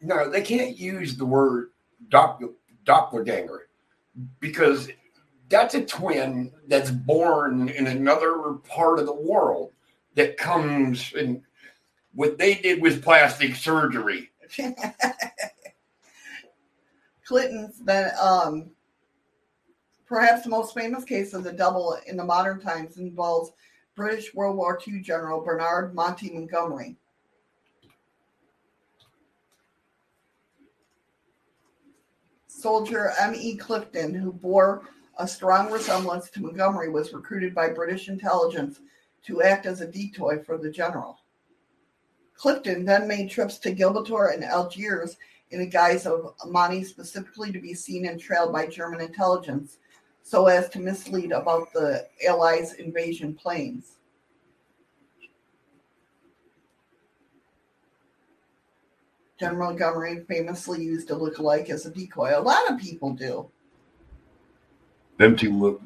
No, 0.00 0.30
they 0.30 0.40
can't 0.40 0.78
use 0.78 1.16
the 1.16 1.26
word 1.26 1.72
doppel, 2.08 2.54
doppelganger 2.86 3.68
because 4.40 4.88
that's 5.50 5.74
a 5.74 5.84
twin 5.84 6.52
that's 6.68 6.90
born 6.90 7.68
in 7.68 7.86
another 7.86 8.54
part 8.66 8.98
of 8.98 9.04
the 9.04 9.12
world 9.12 9.72
that 10.14 10.38
comes 10.38 11.12
and 11.14 11.42
what 12.16 12.38
they 12.38 12.54
did 12.54 12.82
was 12.82 12.98
plastic 12.98 13.54
surgery. 13.54 14.30
Clinton's 17.24 17.78
then 17.84 18.10
um, 18.20 18.70
perhaps 20.06 20.42
the 20.42 20.50
most 20.50 20.74
famous 20.74 21.04
case 21.04 21.34
of 21.34 21.44
the 21.44 21.52
double 21.52 21.98
in 22.06 22.16
the 22.16 22.24
modern 22.24 22.60
times 22.60 22.96
involves 22.96 23.52
British 23.94 24.34
World 24.34 24.56
War 24.56 24.80
II 24.86 25.00
General 25.00 25.40
Bernard 25.42 25.94
Monty 25.94 26.32
Montgomery. 26.32 26.96
soldier 32.66 33.12
M.E. 33.20 33.56
Clifton, 33.56 34.14
who 34.14 34.32
bore 34.32 34.88
a 35.18 35.28
strong 35.28 35.70
resemblance 35.70 36.30
to 36.30 36.40
Montgomery, 36.40 36.88
was 36.88 37.12
recruited 37.12 37.54
by 37.54 37.68
British 37.68 38.08
intelligence 38.08 38.80
to 39.24 39.42
act 39.42 39.66
as 39.66 39.82
a 39.82 39.86
decoy 39.86 40.42
for 40.42 40.58
the 40.58 40.70
general. 40.70 41.20
Clifton 42.36 42.84
then 42.84 43.08
made 43.08 43.30
trips 43.30 43.58
to 43.58 43.74
Gibraltar 43.74 44.28
and 44.28 44.44
Algiers 44.44 45.16
in 45.50 45.60
the 45.60 45.66
guise 45.66 46.06
of 46.06 46.34
Monty 46.46 46.84
specifically 46.84 47.52
to 47.52 47.60
be 47.60 47.72
seen 47.74 48.06
and 48.06 48.20
trailed 48.20 48.52
by 48.52 48.66
German 48.66 49.00
intelligence 49.00 49.78
so 50.22 50.46
as 50.46 50.68
to 50.70 50.80
mislead 50.80 51.32
about 51.32 51.72
the 51.72 52.06
Allies' 52.28 52.74
invasion 52.74 53.32
planes. 53.34 53.92
General 59.38 59.68
Montgomery 59.68 60.24
famously 60.26 60.82
used 60.82 61.10
a 61.10 61.14
look-alike 61.14 61.68
as 61.70 61.84
a 61.86 61.90
decoy. 61.90 62.32
A 62.34 62.40
lot 62.40 62.70
of 62.70 62.78
people 62.78 63.12
do. 63.12 63.48
Them 65.18 65.36
two 65.36 65.52
look. 65.56 65.82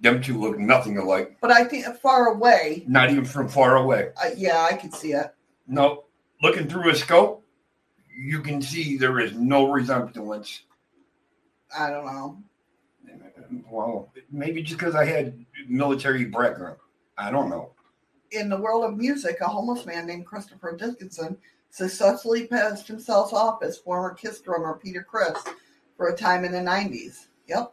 Them 0.00 0.22
two 0.22 0.38
look 0.38 0.58
nothing 0.58 0.98
alike. 0.98 1.36
But 1.40 1.50
I 1.50 1.64
think 1.64 1.86
far 1.96 2.28
away, 2.28 2.84
Not 2.86 3.10
even 3.10 3.24
from 3.24 3.48
far 3.48 3.76
away. 3.76 4.10
uh, 4.22 4.30
yeah, 4.36 4.68
I 4.70 4.76
could 4.76 4.94
see 4.94 5.12
it. 5.12 5.34
No, 5.72 6.04
looking 6.42 6.68
through 6.68 6.90
a 6.90 6.94
scope, 6.94 7.46
you 8.14 8.42
can 8.42 8.60
see 8.60 8.98
there 8.98 9.20
is 9.20 9.32
no 9.32 9.72
resemblance. 9.72 10.64
I 11.74 11.88
don't 11.88 12.04
know. 12.04 12.42
Well, 13.70 14.12
maybe 14.30 14.62
just 14.62 14.78
because 14.78 14.94
I 14.94 15.06
had 15.06 15.46
military 15.66 16.26
background. 16.26 16.76
I 17.16 17.30
don't 17.30 17.48
know. 17.48 17.70
In 18.32 18.50
the 18.50 18.60
world 18.60 18.84
of 18.84 18.98
music, 18.98 19.38
a 19.40 19.48
homeless 19.48 19.86
man 19.86 20.06
named 20.06 20.26
Christopher 20.26 20.76
Dickinson 20.76 21.38
successfully 21.70 22.46
passed 22.46 22.86
himself 22.86 23.32
off 23.32 23.62
as 23.62 23.78
former 23.78 24.12
Kiss 24.12 24.42
drummer 24.42 24.78
Peter 24.82 25.02
Criss 25.02 25.42
for 25.96 26.08
a 26.08 26.16
time 26.16 26.44
in 26.44 26.52
the 26.52 26.58
90s. 26.58 27.28
Yep. 27.48 27.72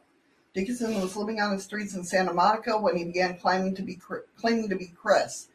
Dickinson 0.54 1.02
was 1.02 1.18
living 1.18 1.42
on 1.42 1.54
the 1.54 1.62
streets 1.62 1.96
in 1.96 2.06
Santa 2.06 2.32
Monica 2.32 2.80
when 2.80 2.96
he 2.96 3.04
began 3.04 3.38
claiming 3.38 3.76
to 3.76 3.82
be 3.82 4.00
claiming 4.38 4.70
to 4.70 4.78
be 4.78 4.88
Criss, 4.88 5.50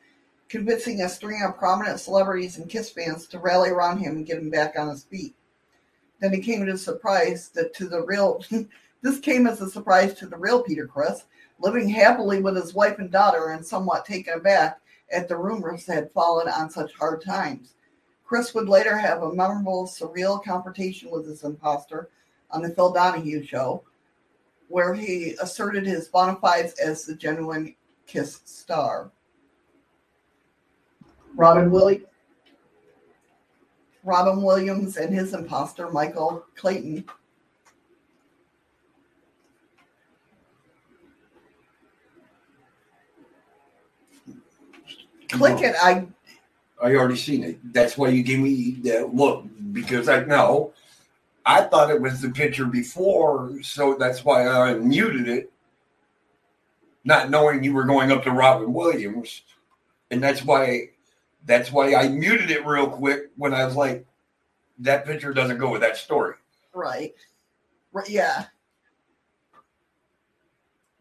convincing 0.48 1.00
a 1.00 1.08
string 1.08 1.42
of 1.42 1.56
prominent 1.56 2.00
celebrities 2.00 2.58
and 2.58 2.68
Kiss 2.68 2.90
fans 2.90 3.26
to 3.28 3.38
rally 3.38 3.70
around 3.70 3.98
him 3.98 4.16
and 4.16 4.26
get 4.26 4.38
him 4.38 4.50
back 4.50 4.78
on 4.78 4.88
his 4.88 5.04
feet. 5.04 5.34
Then 6.20 6.32
he 6.32 6.40
came 6.40 6.68
as 6.68 6.80
a 6.80 6.84
surprise 6.84 7.48
that 7.50 7.74
to 7.74 7.88
the 7.88 8.02
real 8.02 8.42
this 9.02 9.20
came 9.20 9.46
as 9.46 9.60
a 9.60 9.68
surprise 9.68 10.14
to 10.14 10.26
the 10.26 10.36
real 10.36 10.62
Peter 10.62 10.86
Criss, 10.86 11.24
living 11.58 11.88
happily 11.88 12.40
with 12.40 12.56
his 12.56 12.74
wife 12.74 12.98
and 12.98 13.10
daughter 13.10 13.48
and 13.48 13.64
somewhat 13.64 14.06
taken 14.06 14.34
aback 14.34 14.80
at 15.12 15.28
the 15.28 15.36
rumors 15.36 15.84
that 15.84 15.94
had 15.94 16.12
fallen 16.12 16.48
on 16.48 16.70
such 16.70 16.94
hard 16.94 17.22
times. 17.22 17.74
Criss 18.24 18.54
would 18.54 18.68
later 18.68 18.96
have 18.96 19.22
a 19.22 19.34
memorable, 19.34 19.86
surreal 19.86 20.42
confrontation 20.42 21.10
with 21.10 21.26
his 21.26 21.44
imposter 21.44 22.08
on 22.50 22.62
the 22.62 22.70
Phil 22.70 22.92
Donahue 22.92 23.44
show, 23.44 23.84
where 24.68 24.94
he 24.94 25.36
asserted 25.42 25.86
his 25.86 26.08
bona 26.08 26.36
fides 26.36 26.72
as 26.80 27.04
the 27.04 27.14
genuine 27.14 27.74
Kiss 28.06 28.40
star. 28.44 29.10
Robin 31.36 31.70
Williams. 31.70 32.06
Robin 34.04 34.42
Williams 34.42 34.98
and 34.98 35.14
his 35.14 35.32
imposter, 35.32 35.90
Michael 35.90 36.44
Clayton, 36.56 37.04
click 45.30 45.62
it. 45.62 45.74
I 45.82 46.06
I 46.82 46.94
already 46.96 47.16
seen 47.16 47.42
it. 47.44 47.72
That's 47.72 47.96
why 47.96 48.08
you 48.08 48.22
gave 48.22 48.40
me 48.40 48.72
that 48.82 49.14
look 49.14 49.46
because 49.72 50.08
I 50.08 50.24
know. 50.24 50.72
I 51.46 51.62
thought 51.62 51.90
it 51.90 52.00
was 52.00 52.20
the 52.20 52.30
picture 52.30 52.64
before, 52.64 53.52
so 53.62 53.96
that's 53.98 54.24
why 54.24 54.46
I 54.48 54.74
muted 54.74 55.28
it, 55.28 55.52
not 57.04 57.28
knowing 57.28 57.62
you 57.62 57.74
were 57.74 57.84
going 57.84 58.10
up 58.10 58.24
to 58.24 58.30
Robin 58.30 58.72
Williams, 58.72 59.42
and 60.10 60.22
that's 60.22 60.42
why 60.42 60.88
that's 61.44 61.70
why 61.72 61.94
I 61.94 62.08
muted 62.08 62.50
it 62.50 62.64
real 62.66 62.88
quick 62.88 63.30
when 63.36 63.52
I 63.54 63.64
was 63.64 63.76
like, 63.76 64.06
that 64.78 65.04
picture 65.06 65.32
doesn't 65.32 65.58
go 65.58 65.70
with 65.70 65.80
that 65.82 65.96
story. 65.96 66.34
right. 66.74 67.14
Right, 67.92 68.08
yeah. 68.10 68.46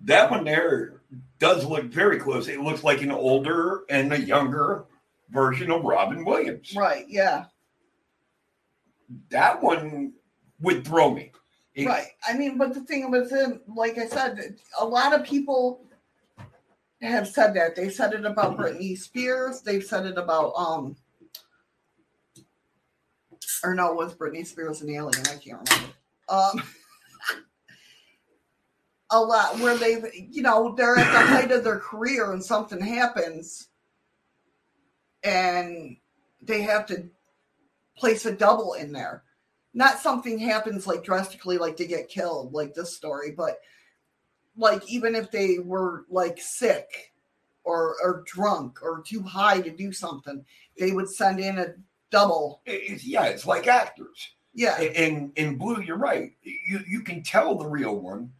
That 0.02 0.30
one 0.30 0.44
there 0.44 1.02
does 1.40 1.66
look 1.66 1.86
very 1.86 2.20
close. 2.20 2.48
It 2.48 2.60
looks 2.62 2.84
like 2.84 3.02
an 3.02 3.12
older 3.12 3.84
and 3.90 4.12
a 4.14 4.20
younger 4.20 4.86
version 5.32 5.72
of 5.72 5.84
Robin 5.84 6.24
Williams. 6.26 6.76
Right, 6.76 7.06
yeah. 7.08 7.46
That 9.30 9.62
one 9.64 10.14
would 10.62 10.86
throw 10.86 11.10
me. 11.12 11.32
It- 11.74 11.88
Right. 11.88 12.10
I 12.28 12.34
mean, 12.38 12.58
but 12.60 12.74
the 12.76 12.82
thing 12.82 13.10
was, 13.10 13.32
in, 13.32 13.60
like 13.68 13.98
I 13.98 14.06
said, 14.08 14.58
a 14.80 14.86
lot 14.86 15.14
of 15.14 15.26
people 15.26 15.84
have 17.08 17.28
said 17.28 17.54
that. 17.56 17.76
They 17.76 17.90
said 17.90 18.14
it 18.14 18.26
about 18.26 18.58
Britney 18.58 18.98
Spears. 18.98 19.62
They've 19.62 19.84
said 19.84 20.06
it 20.06 20.18
about 20.18 20.54
um, 20.56 20.96
or 23.64 23.74
no, 23.74 23.94
was 23.94 24.14
Britney 24.14 24.46
Spears 24.46 24.82
an 24.82 24.90
alien? 24.90 25.26
I 25.28 25.36
can't 25.36 25.70
remember. 25.70 25.94
Um, 26.30 26.64
a 29.12 29.20
lot 29.20 29.60
where 29.60 29.78
they've, 29.78 30.06
you 30.14 30.42
know, 30.42 30.74
they're 30.76 30.98
at 30.98 31.12
the 31.12 31.28
height 31.28 31.52
of 31.52 31.64
their 31.64 31.80
career 31.80 32.32
and 32.32 32.44
something 32.44 32.82
happens, 32.82 33.70
and 35.24 35.98
they 36.42 36.62
have 36.62 36.86
to 36.88 37.10
place 37.96 38.26
a 38.26 38.32
double 38.32 38.74
in 38.74 38.92
there 38.92 39.24
not 39.74 40.00
something 40.00 40.38
happens 40.38 40.86
like 40.86 41.04
drastically 41.04 41.58
like 41.58 41.78
they 41.78 41.88
get 41.88 42.10
killed 42.10 42.54
like 42.54 42.74
this 42.74 42.96
story 42.96 43.32
but 43.32 43.58
like 44.58 44.88
even 44.90 45.16
if 45.16 45.32
they 45.32 45.60
were 45.60 46.06
like 46.10 46.40
sick 46.40 47.14
or 47.64 47.96
or 48.04 48.24
drunk 48.26 48.80
or 48.84 49.02
too 49.06 49.22
high 49.22 49.62
to 49.62 49.72
do 49.72 49.92
something 49.92 50.44
they 50.78 50.92
would 50.92 51.10
send 51.10 51.40
in 51.40 51.58
a 51.60 51.68
double 52.12 52.62
It's, 52.66 53.04
yeah, 53.06 53.26
it's 53.26 53.46
like 53.48 53.68
actors. 53.68 54.32
yeah 54.54 54.80
And 54.80 55.32
in 55.36 55.58
blue, 55.58 55.82
you're 55.82 55.98
right. 55.98 56.32
You 56.44 56.80
you 56.88 57.02
can 57.02 57.24
tell 57.24 57.56
the 57.56 57.66
real 57.68 57.96
one, 58.00 58.32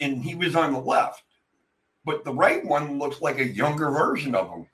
and 0.00 0.22
he 0.24 0.34
was 0.34 0.56
on 0.56 0.72
the 0.72 0.80
left, 0.80 1.22
but 2.04 2.24
the 2.24 2.34
right 2.34 2.64
one 2.64 2.98
looks 2.98 3.20
like 3.20 3.38
a 3.38 3.46
younger 3.46 3.90
version 3.90 4.34
of 4.34 4.50
him. 4.50 4.66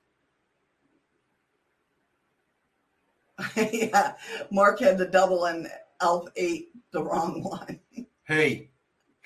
yeah 3.73 4.15
mark 4.51 4.81
had 4.81 4.97
the 4.97 5.07
double 5.07 5.45
and 5.45 5.69
elf 6.01 6.27
ate 6.37 6.69
the 6.93 7.03
wrong 7.03 7.43
one 7.45 7.81
Hey, 8.25 8.71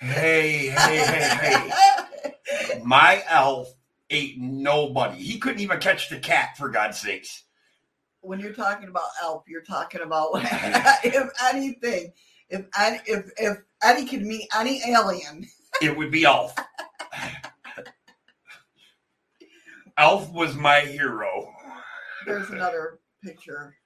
hey, 0.01 0.69
hey, 0.69 0.99
hey, 0.99 1.71
hey! 1.71 2.83
My 2.85 3.23
elf 3.29 3.69
ate 4.11 4.39
nobody. 4.39 5.23
He 5.23 5.39
couldn't 5.39 5.61
even 5.61 5.79
catch 5.81 6.09
the 6.09 6.19
cat 6.19 6.57
for 6.57 6.69
God's 6.69 6.99
sakes. 6.99 7.45
when 8.23 8.41
you're 8.41 8.53
talking 8.53 8.89
about 8.89 9.09
elf 9.23 9.45
you're 9.49 9.63
talking 9.63 10.01
about 10.03 10.31
if 11.05 11.31
anything 11.45 12.13
if 12.49 12.67
any 12.79 12.99
if 13.07 13.31
if 13.39 13.59
Eddie 13.83 14.07
could 14.07 14.23
meet 14.23 14.47
any 14.55 14.83
alien 14.87 15.47
It 15.81 15.97
would 15.97 16.11
be 16.11 16.25
Elf. 16.25 16.55
Elf 19.97 20.33
was 20.33 20.55
my 20.57 20.81
hero. 20.81 21.53
there's 22.27 22.51
another 22.51 22.99
picture 23.23 23.77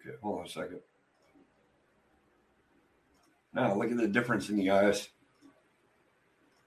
Okay, 0.00 0.16
hold 0.22 0.40
on 0.40 0.46
a 0.46 0.48
second. 0.48 0.80
Now 3.56 3.74
look 3.74 3.90
at 3.90 3.96
the 3.96 4.06
difference 4.06 4.50
in 4.50 4.56
the 4.56 4.70
eyes. 4.70 5.08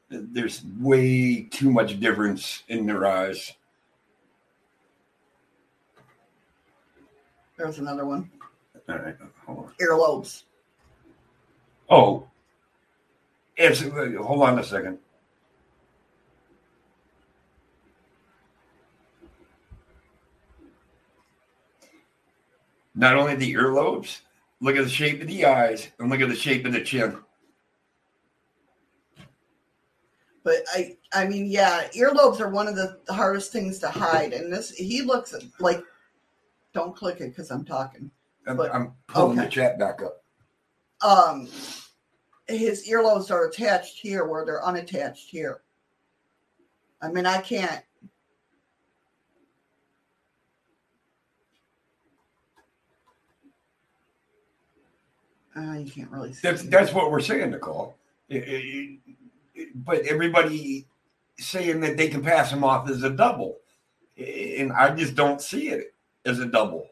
There's 0.10 0.64
way 0.80 1.44
too 1.44 1.70
much 1.70 2.00
difference 2.00 2.64
in 2.68 2.88
their 2.88 3.06
eyes. 3.06 3.54
there's 7.58 7.78
another 7.78 8.06
one 8.06 8.32
All 8.88 8.96
right, 8.96 9.16
hold 9.46 9.60
on. 9.60 9.74
earlobes 9.82 10.44
Oh, 11.92 12.28
absolutely. 13.58 14.16
Hold 14.16 14.44
on 14.44 14.60
a 14.60 14.64
second. 14.64 15.00
Not 22.94 23.16
only 23.16 23.36
the 23.36 23.54
earlobes, 23.54 24.20
look 24.62 24.76
at 24.76 24.84
the 24.84 24.90
shape 24.90 25.22
of 25.22 25.28
the 25.28 25.46
eyes 25.46 25.88
and 26.00 26.10
look 26.10 26.22
at 26.22 26.30
the 26.30 26.36
shape 26.36 26.66
of 26.66 26.74
the 26.74 26.82
chin. 26.82 27.18
but 30.44 30.58
i 30.74 30.96
i 31.14 31.26
mean 31.28 31.46
yeah 31.46 31.88
earlobes 31.96 32.40
are 32.40 32.50
one 32.50 32.68
of 32.68 32.76
the 32.76 32.98
hardest 33.10 33.52
things 33.52 33.78
to 33.80 33.90
hide 33.90 34.34
and 34.34 34.52
this 34.52 34.72
he 34.72 35.02
looks 35.02 35.36
like 35.60 35.84
don't 36.74 36.96
click 36.96 37.20
it 37.20 37.30
because 37.30 37.52
i'm 37.52 37.66
talking 37.66 38.10
I'm, 38.48 38.56
But- 38.58 38.74
I'm 38.74 38.94
pulling 39.08 39.38
the 39.38 39.48
chat 39.48 39.78
back 39.78 40.02
up. 40.02 40.24
um 41.02 41.48
his 42.48 42.88
earlobes 42.90 43.30
are 43.32 43.46
attached 43.48 44.00
here 44.00 44.26
where 44.26 44.46
they're 44.46 44.64
unattached 44.66 45.30
here 45.30 45.62
i 47.02 47.10
mean 47.12 47.26
i 47.26 47.42
can't 47.42 47.84
Uh, 55.60 55.74
you 55.74 55.92
can't 55.92 56.10
really 56.10 56.32
see. 56.32 56.40
That's 56.44 56.64
that's 56.64 56.94
what 56.94 57.12
we're 57.12 57.20
saying, 57.20 57.52
Nicole. 57.52 57.98
It- 58.30 58.48
it- 58.48 59.00
it- 59.56 59.86
but 59.86 60.00
everybody 60.06 60.88
saying 61.38 61.82
that 61.82 61.98
they 61.98 62.08
can 62.08 62.22
pass 62.22 62.52
him 62.52 62.64
off 62.64 62.90
as 62.90 63.04
a 63.04 63.10
double, 63.10 63.58
and 64.18 64.72
I 64.72 64.96
just 64.96 65.16
don't 65.16 65.42
see 65.42 65.68
it 65.70 65.94
as 66.26 66.40
a 66.40 66.46
double. 66.46 66.88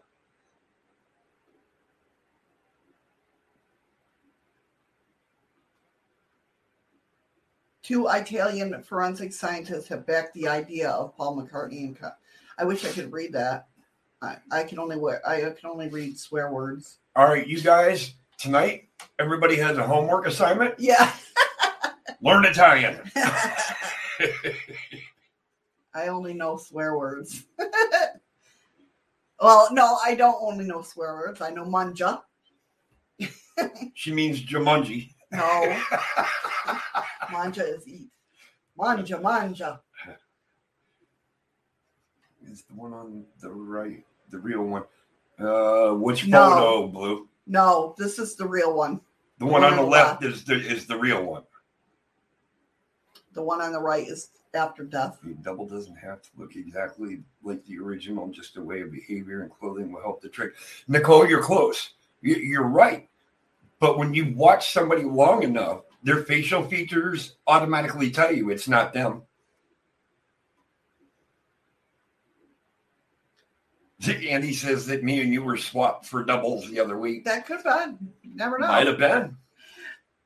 Two 7.83 8.07
Italian 8.09 8.83
forensic 8.83 9.31
scientists 9.31 9.87
have 9.87 10.05
backed 10.05 10.33
the 10.33 10.47
idea 10.47 10.89
of 10.89 11.15
Paul 11.15 11.37
McCartney 11.41 11.85
and. 11.85 11.97
Co- 11.97 12.11
I 12.57 12.65
wish 12.65 12.83
I 12.83 12.91
could 12.91 13.13
read 13.13 13.31
that. 13.33 13.67
I, 14.21 14.37
I 14.51 14.63
can 14.63 14.79
only. 14.79 14.97
I 15.25 15.39
can 15.41 15.69
only 15.69 15.87
read 15.87 16.19
swear 16.19 16.51
words. 16.51 16.97
All 17.15 17.27
right, 17.27 17.47
you 17.47 17.61
guys, 17.61 18.15
tonight 18.37 18.87
everybody 19.19 19.55
has 19.55 19.77
a 19.77 19.85
homework 19.85 20.27
assignment. 20.27 20.75
Yeah. 20.77 21.11
Learn 22.21 22.45
Italian. 22.45 22.99
I 25.93 26.07
only 26.07 26.33
know 26.33 26.57
swear 26.57 26.97
words. 26.97 27.43
well, 29.41 29.67
no, 29.71 29.97
I 30.05 30.15
don't 30.15 30.37
only 30.41 30.65
know 30.65 30.81
swear 30.81 31.13
words. 31.15 31.41
I 31.41 31.49
know 31.49 31.65
manja. 31.65 32.23
she 33.93 34.13
means 34.13 34.41
Jumanji. 34.43 35.09
No, 35.31 35.81
manja 37.31 37.65
is 37.65 37.87
eat. 37.87 38.09
Manja, 38.77 39.19
manja. 39.19 39.81
Is 42.49 42.61
the 42.63 42.75
one 42.75 42.93
on 42.93 43.25
the 43.41 43.49
right 43.49 44.05
the 44.29 44.37
real 44.37 44.63
one? 44.63 44.83
Uh, 45.39 45.91
which 45.93 46.27
No. 46.27 46.49
photo, 46.49 46.87
Blue? 46.87 47.27
No, 47.47 47.95
this 47.97 48.19
is 48.19 48.35
the 48.35 48.45
real 48.45 48.75
one. 48.75 48.99
The 49.39 49.45
one 49.45 49.63
on 49.63 49.75
the 49.75 49.83
left 49.83 50.23
is 50.23 50.43
the 50.43 50.55
is 50.55 50.85
the 50.85 50.97
real 50.97 51.23
one. 51.23 51.43
The 53.33 53.41
one 53.41 53.61
on 53.61 53.71
the 53.71 53.79
right 53.79 54.07
is 54.07 54.29
after 54.53 54.83
death. 54.83 55.19
The 55.23 55.33
double 55.35 55.67
doesn't 55.67 55.95
have 55.95 56.21
to 56.23 56.29
look 56.37 56.55
exactly 56.55 57.21
like 57.43 57.63
the 57.65 57.77
original. 57.77 58.27
Just 58.29 58.57
a 58.57 58.61
way 58.61 58.81
of 58.81 58.91
behavior 58.91 59.43
and 59.43 59.51
clothing 59.51 59.91
will 59.91 60.01
help 60.01 60.21
the 60.21 60.29
trick. 60.29 60.53
Nicole, 60.87 61.27
you're 61.27 61.43
close. 61.43 61.91
You're 62.21 62.67
right. 62.67 63.07
But 63.79 63.97
when 63.97 64.13
you 64.13 64.33
watch 64.33 64.73
somebody 64.73 65.03
long 65.03 65.43
enough, 65.43 65.81
their 66.03 66.23
facial 66.23 66.63
features 66.63 67.35
automatically 67.45 68.09
tell 68.09 68.33
you 68.33 68.49
it's 68.49 68.67
not 68.67 68.91
them. 68.91 69.21
Andy 74.05 74.53
says 74.53 74.85
that 74.87 75.03
me 75.03 75.21
and 75.21 75.33
you 75.33 75.43
were 75.43 75.57
swapped 75.57 76.05
for 76.05 76.23
doubles 76.23 76.69
the 76.69 76.79
other 76.79 76.97
week. 76.97 77.25
That 77.25 77.45
could 77.45 77.61
have 77.65 77.97
been. 77.97 78.13
Never 78.35 78.59
know. 78.59 78.67
Might 78.67 78.87
have 78.87 78.99
been. 78.99 79.35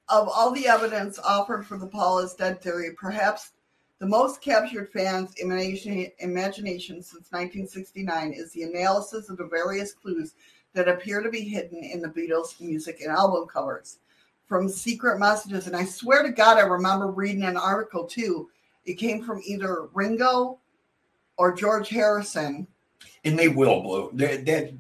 of 0.09 0.27
all 0.27 0.51
the 0.51 0.67
evidence 0.67 1.17
offered 1.19 1.65
for 1.65 1.77
the 1.77 1.87
Paul 1.87 2.19
is 2.19 2.33
dead 2.33 2.61
theory, 2.61 2.91
perhaps 2.97 3.51
the 3.99 4.07
most 4.07 4.41
captured 4.41 4.91
fans' 4.91 5.33
imagination, 5.37 6.11
imagination 6.19 6.95
since 7.01 7.31
1969 7.31 8.33
is 8.33 8.51
the 8.51 8.63
analysis 8.63 9.29
of 9.29 9.37
the 9.37 9.47
various 9.47 9.93
clues 9.93 10.33
that 10.73 10.87
appear 10.87 11.21
to 11.21 11.29
be 11.29 11.41
hidden 11.41 11.83
in 11.83 12.01
the 12.01 12.07
Beatles' 12.09 12.59
music 12.59 12.99
and 13.01 13.11
album 13.11 13.47
covers. 13.47 13.99
From 14.47 14.67
secret 14.67 15.17
messages, 15.17 15.67
and 15.67 15.75
I 15.75 15.85
swear 15.85 16.23
to 16.23 16.31
God, 16.31 16.57
I 16.57 16.61
remember 16.61 17.07
reading 17.07 17.43
an 17.43 17.55
article 17.55 18.05
too. 18.05 18.49
It 18.85 18.95
came 18.95 19.23
from 19.23 19.41
either 19.45 19.87
Ringo 19.93 20.59
or 21.37 21.53
George 21.53 21.87
Harrison. 21.87 22.67
And 23.23 23.37
they 23.37 23.47
will 23.47 23.81
blow 23.81 24.09
that 24.13 24.45
that 24.45 24.73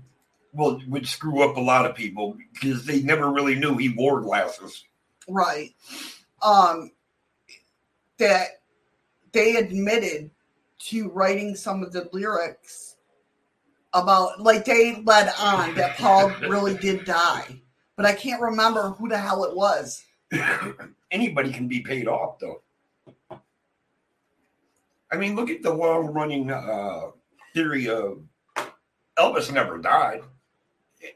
will 0.53 0.81
would 0.87 1.07
screw 1.07 1.41
up 1.43 1.55
a 1.57 1.61
lot 1.61 1.85
of 1.85 1.95
people 1.95 2.35
because 2.53 2.85
they 2.85 3.01
never 3.01 3.31
really 3.31 3.55
knew 3.55 3.77
he 3.77 3.89
wore 3.89 4.21
glasses. 4.21 4.83
right 5.27 5.73
um 6.41 6.91
that 8.17 8.61
they 9.31 9.55
admitted 9.55 10.29
to 10.77 11.09
writing 11.09 11.55
some 11.55 11.83
of 11.83 11.91
the 11.93 12.09
lyrics 12.11 12.95
about 13.93 14.39
like 14.41 14.65
they 14.65 15.01
led 15.03 15.31
on 15.39 15.73
that 15.75 15.97
paul 15.97 16.29
really 16.49 16.75
did 16.77 17.05
die 17.05 17.61
but 17.95 18.05
i 18.05 18.13
can't 18.13 18.41
remember 18.41 18.89
who 18.91 19.07
the 19.07 19.17
hell 19.17 19.43
it 19.43 19.55
was 19.55 20.03
Anybody 21.11 21.51
can 21.51 21.67
be 21.67 21.81
paid 21.81 22.07
off 22.07 22.39
though. 22.39 22.61
I 25.11 25.17
mean, 25.17 25.35
look 25.35 25.49
at 25.49 25.61
the 25.61 25.73
long 25.73 26.07
running 26.07 26.49
uh, 26.49 27.11
theory 27.53 27.89
of 27.89 28.21
Elvis 29.17 29.51
never 29.51 29.77
died. 29.77 30.21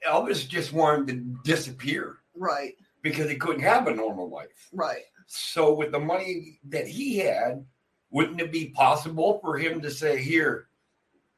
Elvis 0.08 0.48
just 0.48 0.74
wanted 0.74 1.08
to 1.08 1.14
disappear 1.44 2.18
right 2.36 2.74
because 3.02 3.30
he 3.30 3.36
couldn't 3.36 3.62
have 3.62 3.88
a 3.88 3.94
normal 3.94 4.30
life. 4.30 4.70
right 4.74 5.04
So, 5.28 5.74
with 5.74 5.92
the 5.92 6.00
money 6.00 6.60
that 6.70 6.88
he 6.88 7.18
had, 7.18 7.66
wouldn't 8.10 8.42
it 8.42 8.52
be 8.52 8.70
possible 8.70 9.40
for 9.42 9.58
him 9.58 9.82
to 9.82 9.92
say, 9.92 10.22
Here, 10.22 10.68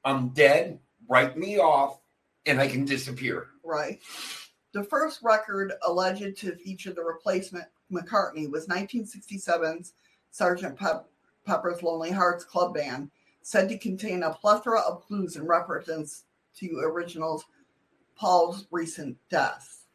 I'm 0.06 0.30
dead, 0.30 0.80
write 1.09 1.38
me 1.38 1.59
off, 1.59 2.00
and 2.45 2.59
I 2.59 2.67
can 2.67 2.85
disappear? 2.85 3.48
right 3.64 4.00
the 4.74 4.84
first 4.84 5.19
record 5.24 5.74
alleged 5.85 6.38
to 6.38 6.56
feature 6.56 6.93
the 6.93 7.03
replacement 7.03 7.66
mccartney 7.92 8.50
was 8.50 8.67
1967's 8.67 9.93
sergeant 10.32 10.77
Pep- 10.77 11.09
pepper's 11.45 11.84
lonely 11.84 12.11
hearts 12.11 12.45
club 12.45 12.74
band 12.76 13.09
said 13.48 13.69
to 13.69 13.77
contain 13.77 14.24
a 14.24 14.34
plethora 14.34 14.82
of 14.82 15.01
clues 15.08 15.38
and 15.38 15.48
references 15.48 16.26
to 16.53 16.82
originals 16.84 17.45
paul's 18.17 18.67
recent 18.72 19.16
death 19.30 19.85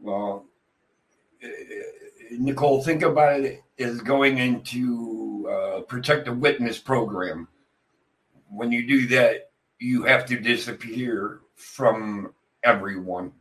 Well, 0.00 0.46
Nicole, 2.30 2.82
think 2.82 3.02
about 3.02 3.40
it 3.40 3.62
as 3.78 4.00
going 4.00 4.38
into 4.38 5.46
uh, 5.50 5.80
a 6.26 6.32
witness 6.32 6.78
program. 6.78 7.48
When 8.48 8.72
you 8.72 8.86
do 8.86 9.06
that, 9.08 9.50
you 9.78 10.04
have 10.04 10.24
to 10.26 10.40
disappear 10.40 11.40
from 11.54 12.32
everyone. 12.64 13.32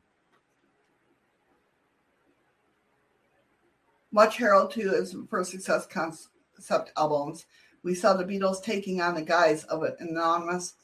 Much 4.11 4.37
heralded 4.37 4.93
as 4.93 5.15
first 5.29 5.51
success 5.51 5.85
concept 5.85 6.91
albums. 6.97 7.45
We 7.83 7.95
saw 7.95 8.13
the 8.13 8.25
beatles 8.25 8.61
taking 8.61 9.01
on 9.01 9.15
the 9.15 9.21
guise 9.21 9.63
of 9.65 9.83
an 9.83 9.95
anonymous 9.99 10.75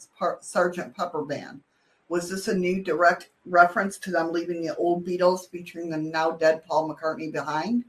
sergeant 0.41 0.95
pepper 0.95 1.23
band. 1.23 1.61
Was 2.07 2.29
this 2.29 2.47
a 2.47 2.55
new 2.55 2.83
direct 2.83 3.29
reference 3.45 3.97
to 3.99 4.11
them 4.11 4.31
leaving 4.31 4.61
the 4.61 4.75
old 4.75 5.05
beatles 5.05 5.49
featuring 5.49 5.89
the 5.89 5.97
now 5.97 6.31
dead 6.31 6.63
paul 6.65 6.87
mccartney 6.87 7.31
behind? 7.31 7.83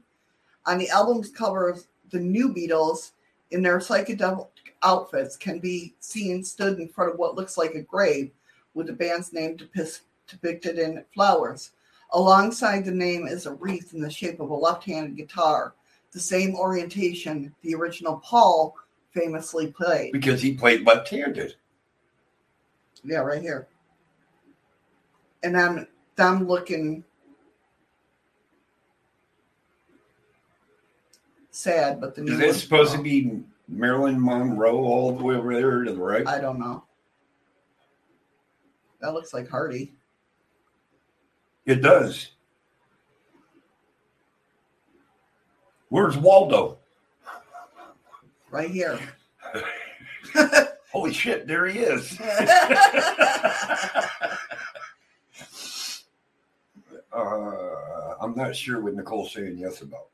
On 0.65 0.77
the 0.77 0.89
album's 0.89 1.29
covers 1.29 1.87
the 2.09 2.19
new 2.19 2.53
beatles 2.53 3.11
in 3.51 3.61
their 3.61 3.79
psychedelic 3.79 4.47
outfits 4.83 5.37
can 5.37 5.59
be 5.59 5.93
seen 5.99 6.43
stood 6.43 6.79
in 6.79 6.87
front 6.87 7.11
of 7.11 7.19
what 7.19 7.35
looks 7.35 7.57
like 7.57 7.75
a 7.75 7.81
grave 7.81 8.31
with 8.73 8.87
the 8.87 8.93
band's 8.93 9.33
name 9.33 9.57
depicted 10.27 10.77
in 10.77 11.03
flowers 11.13 11.71
Alongside 12.11 12.85
the 12.85 12.91
name 12.91 13.27
is 13.27 13.45
a 13.45 13.53
wreath 13.53 13.93
in 13.93 14.01
the 14.01 14.09
shape 14.09 14.39
of 14.39 14.49
a 14.49 14.55
left 14.55 14.83
handed 14.85 15.17
guitar, 15.17 15.73
the 16.11 16.19
same 16.19 16.55
orientation 16.55 17.53
the 17.61 17.75
original 17.75 18.17
Paul 18.23 18.75
famously 19.11 19.67
played. 19.67 20.11
because 20.13 20.41
he 20.41 20.53
played 20.53 20.85
left 20.85 21.09
handed. 21.09 21.55
Yeah, 23.03 23.19
right 23.19 23.41
here. 23.41 23.67
And 25.43 25.57
I'm, 25.57 25.87
I'm 26.17 26.47
looking 26.47 27.03
sad, 31.51 31.99
but 31.99 32.15
the 32.15 32.23
Is 32.23 32.37
that 32.37 32.45
one's 32.45 32.63
supposed 32.63 32.93
to 32.93 33.01
be 33.01 33.41
Marilyn 33.67 34.23
Monroe 34.23 34.77
all 34.77 35.15
the 35.15 35.23
way 35.23 35.35
over 35.35 35.53
there 35.53 35.83
to 35.83 35.91
the 35.91 35.99
right? 35.99 36.25
I 36.27 36.39
don't 36.39 36.59
know. 36.59 36.83
That 39.01 39.13
looks 39.13 39.33
like 39.33 39.49
Hardy. 39.49 39.93
It 41.67 41.81
does. 41.81 42.31
Where's 45.89 46.17
Waldo? 46.17 46.77
Right 48.49 48.71
here. 48.71 48.97
Holy 50.91 51.11
shit, 51.13 51.45
there 51.45 51.67
he 51.67 51.79
is. 51.79 52.17
uh, 57.13 58.15
I'm 58.21 58.35
not 58.35 58.55
sure 58.55 58.81
what 58.81 58.95
Nicole's 58.95 59.33
saying 59.33 59.57
yes 59.57 59.81
about. 59.81 60.07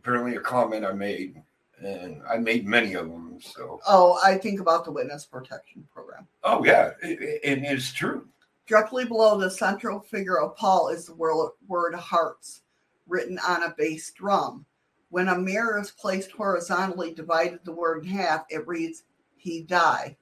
Apparently, 0.00 0.36
a 0.36 0.40
comment 0.40 0.84
I 0.84 0.92
made, 0.92 1.42
and 1.84 2.22
I 2.30 2.38
made 2.38 2.66
many 2.66 2.94
of 2.94 3.08
them. 3.08 3.38
So, 3.42 3.80
oh, 3.86 4.18
I 4.24 4.38
think 4.38 4.60
about 4.60 4.84
the 4.84 4.92
witness 4.92 5.26
protection 5.26 5.86
program. 5.92 6.26
oh 6.44 6.64
yeah, 6.64 6.92
it- 7.02 7.20
it- 7.20 7.40
and 7.44 7.64
it's 7.64 7.92
true. 7.92 8.26
Directly 8.68 9.06
below 9.06 9.38
the 9.38 9.50
central 9.50 9.98
figure 9.98 10.38
of 10.38 10.54
Paul 10.54 10.90
is 10.90 11.06
the 11.06 11.14
word, 11.14 11.94
hearts, 11.94 12.60
written 13.06 13.38
on 13.38 13.62
a 13.62 13.74
bass 13.78 14.12
drum. 14.12 14.66
When 15.08 15.28
a 15.28 15.38
mirror 15.38 15.80
is 15.80 15.90
placed 15.90 16.30
horizontally, 16.32 17.14
divided 17.14 17.60
the 17.64 17.72
word 17.72 18.04
in 18.04 18.10
half, 18.10 18.44
it 18.50 18.66
reads, 18.68 19.04
He 19.38 19.62
die. 19.62 20.18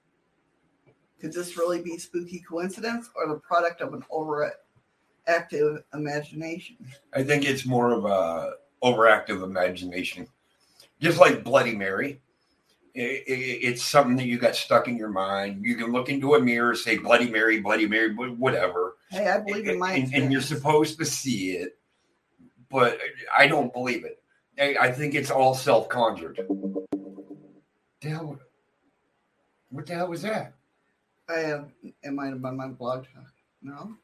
Could 1.20 1.32
this 1.32 1.56
really 1.56 1.82
be 1.82 1.98
spooky 1.98 2.38
coincidence 2.38 3.10
or 3.16 3.26
the 3.26 3.40
product 3.40 3.80
of 3.80 3.94
an 3.94 4.04
overactive 4.12 5.82
imagination? 5.92 6.76
I 7.12 7.24
think 7.24 7.44
it's 7.44 7.66
more 7.66 7.90
of 7.90 8.04
a 8.04 8.52
overactive 8.80 9.42
imagination, 9.42 10.28
just 11.00 11.18
like 11.18 11.42
Bloody 11.42 11.74
Mary. 11.74 12.20
I- 12.96 13.00
I- 13.00 13.24
it's 13.28 13.82
something 13.82 14.16
that 14.16 14.26
you 14.26 14.38
got 14.38 14.56
stuck 14.56 14.88
in 14.88 14.96
your 14.96 15.10
mind. 15.10 15.64
You 15.64 15.76
can 15.76 15.92
look 15.92 16.08
into 16.08 16.34
a 16.34 16.40
mirror, 16.40 16.74
say 16.74 16.96
Bloody 16.96 17.30
Mary, 17.30 17.60
Bloody 17.60 17.86
Mary, 17.86 18.14
whatever, 18.14 18.96
Hey, 19.10 19.28
I 19.28 19.38
believe 19.38 19.68
in 19.68 19.78
my 19.78 19.92
and, 19.92 20.14
and 20.14 20.32
you're 20.32 20.40
supposed 20.40 20.98
to 20.98 21.04
see 21.04 21.52
it, 21.52 21.78
but 22.70 22.98
I 23.36 23.46
don't 23.46 23.72
believe 23.72 24.04
it. 24.04 24.22
I, 24.58 24.76
I 24.86 24.92
think 24.92 25.14
it's 25.14 25.30
all 25.30 25.54
self 25.54 25.88
conjured. 25.88 26.40
The 28.00 28.08
hell? 28.08 28.38
What 29.70 29.86
the 29.86 29.94
hell 29.94 30.08
was 30.08 30.22
that? 30.22 30.54
I 31.28 31.38
have 31.40 31.70
it 31.82 32.12
might 32.12 32.28
have 32.28 32.42
been 32.42 32.56
my 32.56 32.68
blog 32.68 33.04
talk. 33.14 33.32
No. 33.62 33.96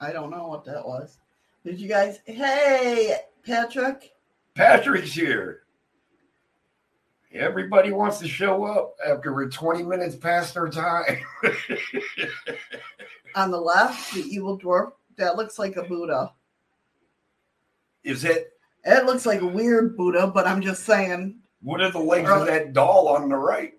I 0.00 0.12
don't 0.12 0.30
know 0.30 0.48
what 0.48 0.64
that 0.64 0.86
was. 0.86 1.18
Did 1.64 1.80
you 1.80 1.88
guys 1.88 2.20
hey 2.24 3.16
Patrick? 3.44 4.12
Patrick's 4.54 5.12
here. 5.12 5.62
Everybody 7.32 7.92
wants 7.92 8.18
to 8.20 8.28
show 8.28 8.64
up 8.64 8.96
after 9.06 9.34
we're 9.34 9.50
20 9.50 9.82
minutes 9.82 10.16
past 10.16 10.56
our 10.56 10.68
time. 10.68 11.18
On 13.34 13.50
the 13.50 13.60
left, 13.60 14.14
the 14.14 14.22
evil 14.22 14.58
dwarf, 14.58 14.92
that 15.16 15.36
looks 15.36 15.58
like 15.58 15.76
a 15.76 15.82
Buddha. 15.82 16.32
Is 18.02 18.24
it? 18.24 18.52
It 18.84 19.04
looks 19.04 19.26
like 19.26 19.42
a 19.42 19.46
weird 19.46 19.96
Buddha, 19.96 20.26
but 20.26 20.46
I'm 20.46 20.62
just 20.62 20.84
saying. 20.84 21.38
What 21.60 21.82
are 21.82 21.90
the 21.90 21.98
legs 21.98 22.30
of 22.30 22.46
that 22.46 22.72
doll 22.72 23.08
on 23.08 23.28
the 23.28 23.36
right? 23.36 23.74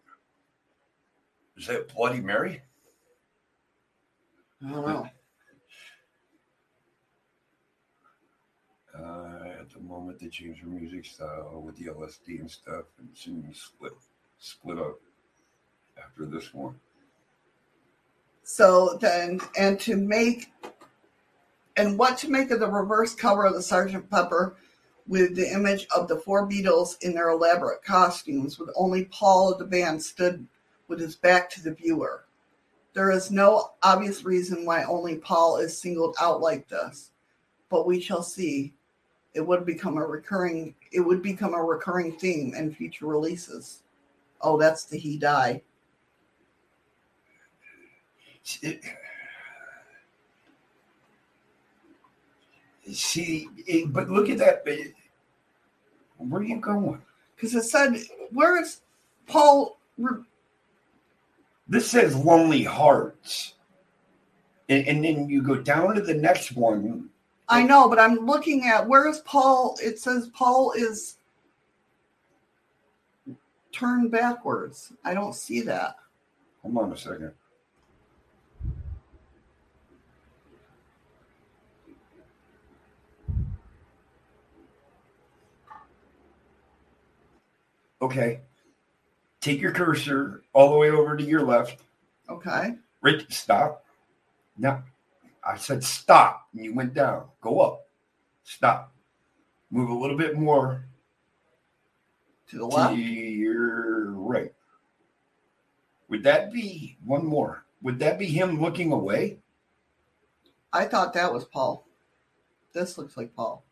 Is 1.57 1.65
that 1.67 1.93
Bloody 1.93 2.19
Mary? 2.19 2.61
I 4.63 4.69
don't 4.69 4.85
know. 4.87 5.09
Uh, 8.97 9.28
moment, 9.89 10.19
they 10.19 10.27
changed 10.27 10.63
their 10.63 10.69
music 10.69 11.05
style 11.05 11.61
with 11.65 11.75
the 11.77 11.85
LSD 11.85 12.39
and 12.39 12.49
stuff, 12.49 12.85
and 12.99 13.09
soon 13.13 13.51
split 13.53 13.93
split 14.37 14.79
up 14.79 14.99
after 15.97 16.25
this 16.25 16.53
one. 16.53 16.75
So 18.43 18.97
then, 19.01 19.41
and 19.57 19.79
to 19.81 19.95
make, 19.95 20.51
and 21.75 21.99
what 21.99 22.17
to 22.19 22.29
make 22.31 22.51
of 22.51 22.59
the 22.59 22.69
reverse 22.69 23.13
cover 23.13 23.45
of 23.45 23.53
the 23.53 23.61
Sergeant 23.61 24.09
Pepper 24.09 24.55
with 25.07 25.35
the 25.35 25.51
image 25.51 25.87
of 25.95 26.07
the 26.07 26.17
four 26.17 26.47
Beatles 26.47 27.01
in 27.01 27.13
their 27.13 27.29
elaborate 27.29 27.83
costumes, 27.83 28.57
with 28.57 28.69
only 28.75 29.05
Paul 29.05 29.51
of 29.51 29.59
the 29.59 29.65
band 29.65 30.01
stood 30.01 30.47
with 30.87 30.99
his 30.99 31.15
back 31.15 31.49
to 31.51 31.63
the 31.63 31.73
viewer. 31.73 32.25
There 32.93 33.11
is 33.11 33.31
no 33.31 33.71
obvious 33.83 34.23
reason 34.23 34.65
why 34.65 34.83
only 34.83 35.17
Paul 35.17 35.57
is 35.57 35.79
singled 35.79 36.15
out 36.19 36.41
like 36.41 36.67
this, 36.67 37.11
but 37.69 37.85
we 37.85 37.99
shall 37.99 38.23
see. 38.23 38.73
It 39.33 39.41
would 39.41 39.65
become 39.65 39.97
a 39.97 40.05
recurring. 40.05 40.75
It 40.91 41.01
would 41.01 41.21
become 41.21 41.53
a 41.53 41.63
recurring 41.63 42.17
theme 42.17 42.53
in 42.55 42.73
future 42.73 43.05
releases. 43.05 43.83
Oh, 44.41 44.57
that's 44.57 44.85
the 44.85 44.97
he 44.97 45.17
die. 45.17 45.61
See, 52.91 53.47
but 53.87 54.09
look 54.09 54.29
at 54.29 54.39
that. 54.39 54.65
Where 56.17 56.41
are 56.41 56.43
you 56.43 56.59
going? 56.59 57.01
because 57.39 57.55
it 57.55 57.63
said, 57.63 58.01
"Where 58.31 58.61
is 58.61 58.81
Paul?" 59.27 59.77
Re- 59.97 60.23
This 61.67 61.89
says 61.89 62.15
Lonely 62.15 62.63
Hearts. 62.63 63.53
And, 64.67 64.87
and 64.87 65.03
then 65.03 65.29
you 65.29 65.41
go 65.41 65.55
down 65.55 65.95
to 65.95 66.01
the 66.01 66.13
next 66.13 66.51
one. 66.55 67.09
I 67.49 67.63
know, 67.63 67.89
but 67.89 67.99
I'm 67.99 68.25
looking 68.27 68.65
at 68.65 68.87
where 68.87 69.07
is 69.07 69.19
Paul? 69.19 69.75
It 69.81 69.99
says 69.99 70.29
Paul 70.33 70.71
is 70.73 71.15
turned 73.71 74.11
backwards. 74.11 74.93
I 75.03 75.15
don't 75.15 75.33
see 75.33 75.61
that. 75.61 75.95
Hold 76.61 76.77
on 76.77 76.91
a 76.93 76.97
second. 76.97 77.31
Okay. 88.01 88.41
Take 89.41 89.61
your 89.61 89.71
cursor 89.71 90.43
all 90.53 90.69
the 90.71 90.77
way 90.77 90.91
over 90.91 91.15
to 91.17 91.23
your 91.23 91.41
left. 91.43 91.81
Okay, 92.29 92.75
Right, 93.01 93.25
stop. 93.31 93.85
No, 94.57 94.83
I 95.45 95.57
said 95.57 95.83
stop, 95.83 96.47
and 96.53 96.63
you 96.63 96.73
went 96.73 96.93
down. 96.93 97.25
Go 97.41 97.59
up. 97.59 97.87
Stop. 98.43 98.93
Move 99.71 99.89
a 99.89 99.93
little 99.93 100.17
bit 100.17 100.37
more 100.37 100.85
to 102.49 102.57
the 102.57 102.65
left, 102.65 102.95
to 102.95 103.01
your 103.01 104.11
right. 104.11 104.53
Would 106.09 106.23
that 106.23 106.51
be 106.51 106.97
one 107.05 107.25
more? 107.25 107.65
Would 107.81 107.99
that 107.99 108.17
be 108.19 108.25
him 108.25 108.59
looking 108.59 108.91
away? 108.91 109.39
I 110.73 110.85
thought 110.85 111.13
that 111.13 111.31
was 111.31 111.45
Paul. 111.45 111.87
This 112.73 112.97
looks 112.97 113.15
like 113.15 113.35
Paul. 113.35 113.63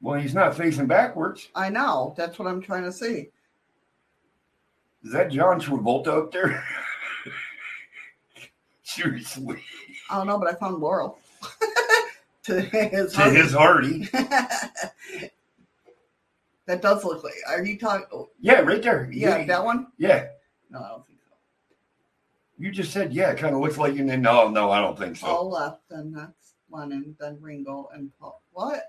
Well, 0.00 0.20
he's 0.20 0.34
not 0.34 0.56
facing 0.56 0.86
backwards. 0.86 1.48
I 1.54 1.70
know. 1.70 2.14
That's 2.16 2.38
what 2.38 2.46
I'm 2.46 2.60
trying 2.60 2.84
to 2.84 2.92
see. 2.92 3.30
Is 5.02 5.12
that 5.12 5.30
John 5.30 5.60
Travolta 5.60 6.08
up 6.08 6.32
there? 6.32 6.62
Seriously. 8.84 9.56
I 10.10 10.18
don't 10.18 10.26
know, 10.26 10.38
but 10.38 10.48
I 10.48 10.54
found 10.54 10.78
Laurel. 10.78 11.18
to 12.44 12.60
his 12.60 13.14
To 13.14 13.22
his 13.30 13.52
Hardy. 13.52 14.04
that 16.66 16.80
does 16.82 17.02
look 17.04 17.24
like. 17.24 17.32
Are 17.48 17.64
you 17.64 17.78
talking? 17.78 18.06
oh, 18.12 18.28
Yeah, 18.40 18.60
right 18.60 18.82
there. 18.82 19.08
Yeah, 19.10 19.44
that 19.46 19.64
one. 19.64 19.88
yeah. 19.98 20.26
No, 20.70 20.80
I 20.80 20.88
don't 20.88 21.06
think 21.06 21.18
so. 21.28 21.34
You 22.58 22.70
just 22.70 22.92
said, 22.92 23.12
yeah, 23.12 23.30
it 23.30 23.38
kind 23.38 23.54
of 23.54 23.60
looks 23.62 23.78
like 23.78 23.94
you. 23.94 24.08
And 24.08 24.22
no, 24.22 24.48
no, 24.48 24.70
I 24.70 24.80
don't 24.80 24.98
think 24.98 25.16
so. 25.16 25.26
Paul 25.26 25.50
left, 25.50 25.80
then 25.88 26.12
that's 26.12 26.54
Lennon, 26.70 27.16
then 27.18 27.38
Ringo, 27.40 27.88
and 27.94 28.10
Paul. 28.20 28.42
What? 28.52 28.84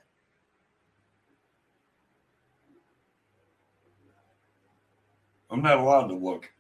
I'm 5.50 5.62
not 5.62 5.78
allowed 5.80 6.08
to 6.08 6.16
look. 6.16 6.52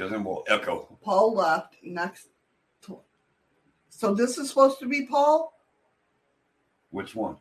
Because 0.00 0.12
then 0.12 0.24
we'll 0.24 0.44
echo. 0.48 0.96
Paul 1.02 1.34
left 1.34 1.76
next. 1.82 2.28
To, 2.86 3.00
so 3.90 4.14
this 4.14 4.38
is 4.38 4.48
supposed 4.48 4.78
to 4.78 4.88
be 4.88 5.04
Paul. 5.04 5.52
Which 6.88 7.14
one? 7.14 7.36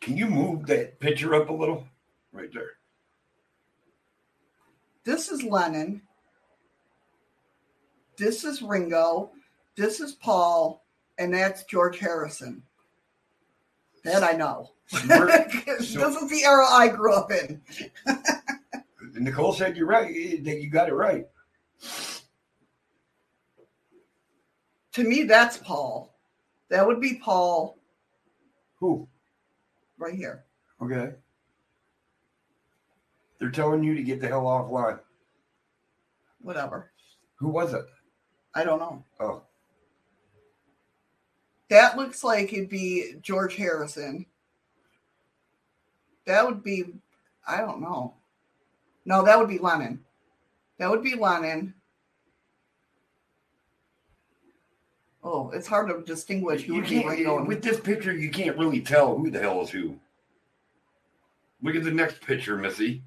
Can 0.00 0.16
you 0.16 0.28
move 0.28 0.66
that 0.66 1.00
picture 1.00 1.34
up 1.34 1.50
a 1.50 1.52
little? 1.52 1.88
Right 2.30 2.54
there. 2.54 2.74
This 5.02 5.28
is 5.28 5.42
Lennon. 5.42 6.02
This 8.16 8.44
is 8.44 8.62
Ringo. 8.62 9.32
This 9.74 9.98
is 9.98 10.12
Paul, 10.12 10.84
and 11.18 11.34
that's 11.34 11.64
George 11.64 11.98
Harrison. 11.98 12.62
That 14.04 14.22
I 14.22 14.34
know. 14.34 14.70
This 15.08 15.96
is 15.96 16.30
the 16.30 16.44
era 16.44 16.64
I 16.68 16.86
grew 16.86 17.12
up 17.12 17.32
in. 17.32 17.60
Nicole 19.20 19.52
said 19.52 19.76
you're 19.76 19.86
right. 19.86 20.10
Eh, 20.14 20.36
that 20.42 20.60
you 20.60 20.70
got 20.70 20.88
it 20.88 20.94
right. 20.94 21.26
To 24.92 25.04
me, 25.04 25.24
that's 25.24 25.58
Paul. 25.58 26.18
That 26.70 26.86
would 26.86 27.00
be 27.00 27.14
Paul 27.14 27.78
Who? 28.78 29.06
right 29.98 30.14
here. 30.14 30.44
Okay. 30.82 31.12
They're 33.38 33.50
telling 33.50 33.82
you 33.84 33.94
to 33.94 34.02
get 34.02 34.20
the 34.20 34.28
hell 34.28 34.44
offline. 34.44 34.98
Whatever. 36.40 36.90
Who 37.36 37.48
was 37.48 37.74
it? 37.74 37.84
I 38.54 38.64
don't 38.64 38.78
know. 38.80 39.04
Oh, 39.20 39.42
That 41.68 41.96
looks 41.96 42.24
like 42.24 42.52
it'd 42.52 42.68
be 42.68 43.14
George 43.22 43.54
Harrison. 43.56 44.26
That 46.26 46.44
would 46.46 46.62
be, 46.62 46.84
I 47.46 47.58
don't 47.58 47.80
know. 47.80 48.14
No, 49.04 49.24
that 49.24 49.38
would 49.38 49.48
be 49.48 49.58
Lennon. 49.58 50.00
That 50.78 50.90
would 50.90 51.02
be 51.02 51.14
Lennon. 51.14 51.74
Oh, 55.22 55.50
it's 55.50 55.66
hard 55.66 55.88
to 55.88 56.02
distinguish 56.02 56.62
who 56.62 56.74
you 56.74 56.80
would 56.80 56.88
be 56.88 57.06
Ringo 57.06 57.44
with 57.44 57.62
this 57.62 57.78
picture, 57.78 58.12
you 58.12 58.30
can't 58.30 58.56
really 58.56 58.80
tell 58.80 59.16
who 59.18 59.30
the 59.30 59.40
hell 59.40 59.60
is 59.60 59.70
who. 59.70 59.96
Look 61.62 61.74
at 61.76 61.84
the 61.84 61.90
next 61.90 62.22
picture, 62.22 62.56
Missy. 62.56 63.02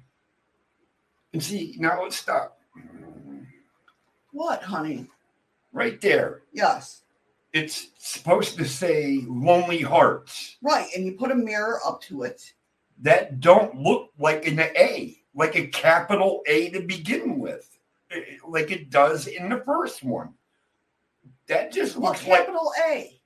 And 1.32 1.42
see, 1.42 1.74
now 1.78 2.00
let's 2.00 2.16
stop. 2.16 2.60
what, 4.30 4.62
honey? 4.62 5.08
Right 5.72 6.00
there. 6.00 6.42
Yes. 6.52 7.02
It's 7.52 7.88
supposed 7.98 8.56
to 8.58 8.64
say 8.64 9.24
lonely 9.28 9.80
hearts 9.80 10.56
Right. 10.62 10.88
And 10.94 11.04
you 11.04 11.12
put 11.12 11.32
a 11.32 11.36
mirror 11.36 11.80
up 11.84 12.00
to 12.02 12.22
it. 12.22 12.52
that 13.02 13.40
don't 13.40 13.76
look 13.76 14.10
like 14.18 14.46
an 14.46 14.60
A, 14.60 15.16
like 15.34 15.56
a 15.56 15.66
capital 15.68 16.42
A 16.46 16.70
to 16.70 16.80
begin 16.80 17.38
with, 17.38 17.68
eh, 18.10 18.20
like 18.46 18.70
it 18.70 18.90
does 18.90 19.26
in 19.26 19.48
the 19.48 19.60
first 19.60 20.02
one. 20.02 20.34
That 21.48 21.72
just 21.72 21.96
Well, 21.96 22.12
looks 22.12 22.26
like. 22.26 22.40
capital 22.40 22.72
A. 22.88 23.20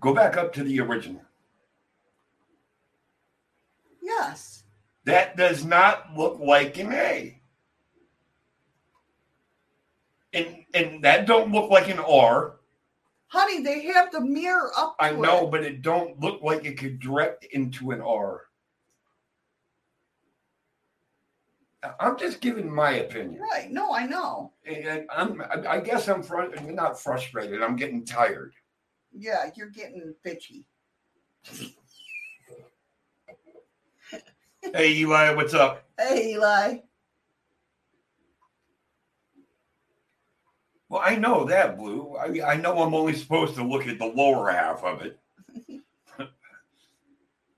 Go 0.00 0.12
back 0.14 0.36
up 0.36 0.52
to 0.54 0.64
the 0.64 0.80
original. 0.80 1.22
Yes. 4.02 4.64
That 5.04 5.36
does 5.36 5.64
not 5.64 6.16
look 6.16 6.38
like 6.40 6.76
an 6.78 6.92
A. 6.92 7.40
And 10.34 10.64
and 10.74 11.04
that 11.04 11.26
don't 11.26 11.52
look 11.52 11.70
like 11.70 11.88
an 11.88 11.98
R. 11.98 12.56
Honey, 13.32 13.62
they 13.62 13.80
have 13.86 14.12
the 14.12 14.20
mirror 14.20 14.70
up 14.76 14.94
I 15.00 15.12
know, 15.12 15.46
it. 15.46 15.50
but 15.50 15.64
it 15.64 15.80
don't 15.80 16.20
look 16.20 16.42
like 16.42 16.66
it 16.66 16.78
could 16.78 17.00
direct 17.00 17.44
into 17.46 17.90
an 17.90 18.02
R. 18.02 18.42
I'm 21.98 22.18
just 22.18 22.42
giving 22.42 22.70
my 22.70 22.90
opinion. 22.90 23.40
Right. 23.40 23.70
No, 23.70 23.94
I 23.94 24.04
know. 24.04 24.52
And 24.66 25.06
I'm, 25.10 25.40
I- 25.66 25.80
guess 25.80 26.10
I'm 26.10 26.22
not 26.74 27.00
frustrated. 27.00 27.62
I'm 27.62 27.74
getting 27.74 28.04
tired. 28.04 28.52
Yeah, 29.16 29.48
you're 29.56 29.70
getting 29.70 30.14
bitchy. 30.26 30.66
Hey, 34.74 34.92
Eli, 34.96 35.34
what's 35.34 35.54
up? 35.54 35.84
Hey, 35.98 36.32
Eli. 36.34 36.80
Well, 40.92 41.00
I 41.02 41.16
know 41.16 41.46
that, 41.46 41.78
Blue. 41.78 42.14
I, 42.16 42.52
I 42.52 42.56
know 42.58 42.82
I'm 42.82 42.92
only 42.92 43.14
supposed 43.14 43.54
to 43.54 43.64
look 43.64 43.88
at 43.88 43.98
the 43.98 44.04
lower 44.04 44.50
half 44.50 44.84
of 44.84 45.00
it. 45.00 45.18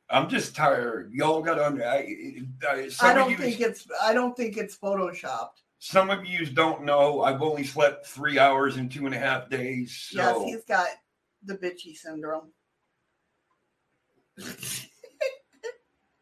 I'm 0.08 0.28
just 0.28 0.54
tired. 0.54 1.12
Y'all 1.12 1.42
got 1.42 1.58
under. 1.58 1.84
I, 1.84 2.46
I, 2.62 2.88
I 3.00 3.12
don't 3.12 3.36
think 3.36 3.60
it's. 3.60 3.88
I 4.00 4.14
don't 4.14 4.36
think 4.36 4.56
it's 4.56 4.78
photoshopped. 4.78 5.64
some 5.80 6.10
of 6.10 6.24
you 6.24 6.46
don't 6.46 6.84
know. 6.84 7.22
I've 7.22 7.42
only 7.42 7.64
slept 7.64 8.06
three 8.06 8.38
hours 8.38 8.76
in 8.76 8.88
two 8.88 9.04
and 9.04 9.14
a 9.16 9.18
half 9.18 9.50
days. 9.50 9.96
So 10.12 10.18
Yes, 10.18 10.42
he's 10.44 10.64
got 10.64 10.86
the 11.44 11.56
bitchy 11.56 11.96
syndrome. 11.96 12.52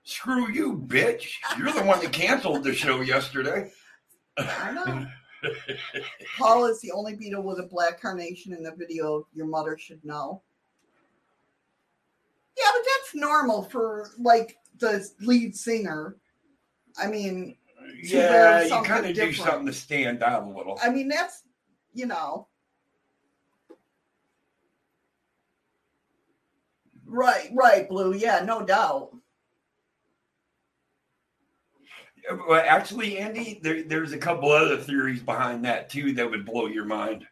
screw 0.03 0.51
you, 0.51 0.79
bitch. 0.79 1.29
You're 1.59 1.73
the 1.73 1.83
one 1.83 2.01
that 2.01 2.15
canceled 2.15 2.65
the 2.65 2.73
show 2.73 3.03
yesterday. 3.03 3.71
I 4.39 4.73
know. 4.73 5.07
Paul 6.39 6.67
is 6.67 6.81
the 6.81 6.93
only 6.93 7.17
Beatle 7.17 7.43
with 7.43 7.59
a 7.59 7.65
black 7.65 8.01
carnation 8.01 8.53
in 8.53 8.63
the 8.63 8.75
video. 8.75 9.27
Your 9.33 9.47
mother 9.47 9.77
should 9.79 10.05
know. 10.05 10.43
Yeah, 12.57 12.71
but 12.75 12.83
that's 12.85 13.15
normal 13.15 13.63
for 13.63 14.11
like 14.19 14.59
the 14.79 15.07
lead 15.21 15.57
singer. 15.57 16.17
I 16.99 17.07
mean, 17.07 17.57
yeah, 18.03 18.63
you 18.63 18.83
kind 18.83 19.07
of 19.07 19.15
do 19.15 19.33
something 19.33 19.67
to 19.67 19.73
stand 19.73 20.23
out 20.23 20.45
a 20.45 20.47
little. 20.47 20.79
I 20.83 20.91
mean 20.91 21.09
that's 21.09 21.43
you 21.95 22.07
know. 22.07 22.49
Right, 27.07 27.51
right, 27.53 27.89
Blue. 27.89 28.15
Yeah, 28.15 28.43
no 28.45 28.65
doubt. 28.65 29.11
Well, 32.31 32.63
actually, 32.67 33.19
Andy, 33.19 33.61
there, 33.63 33.83
there's 33.83 34.13
a 34.13 34.19
couple 34.19 34.51
other 34.51 34.77
theories 34.77 35.23
behind 35.23 35.65
that 35.65 35.91
too 35.91 36.13
that 36.15 36.31
would 36.31 36.47
blow 36.47 36.67
your 36.67 36.85
mind. 36.85 37.27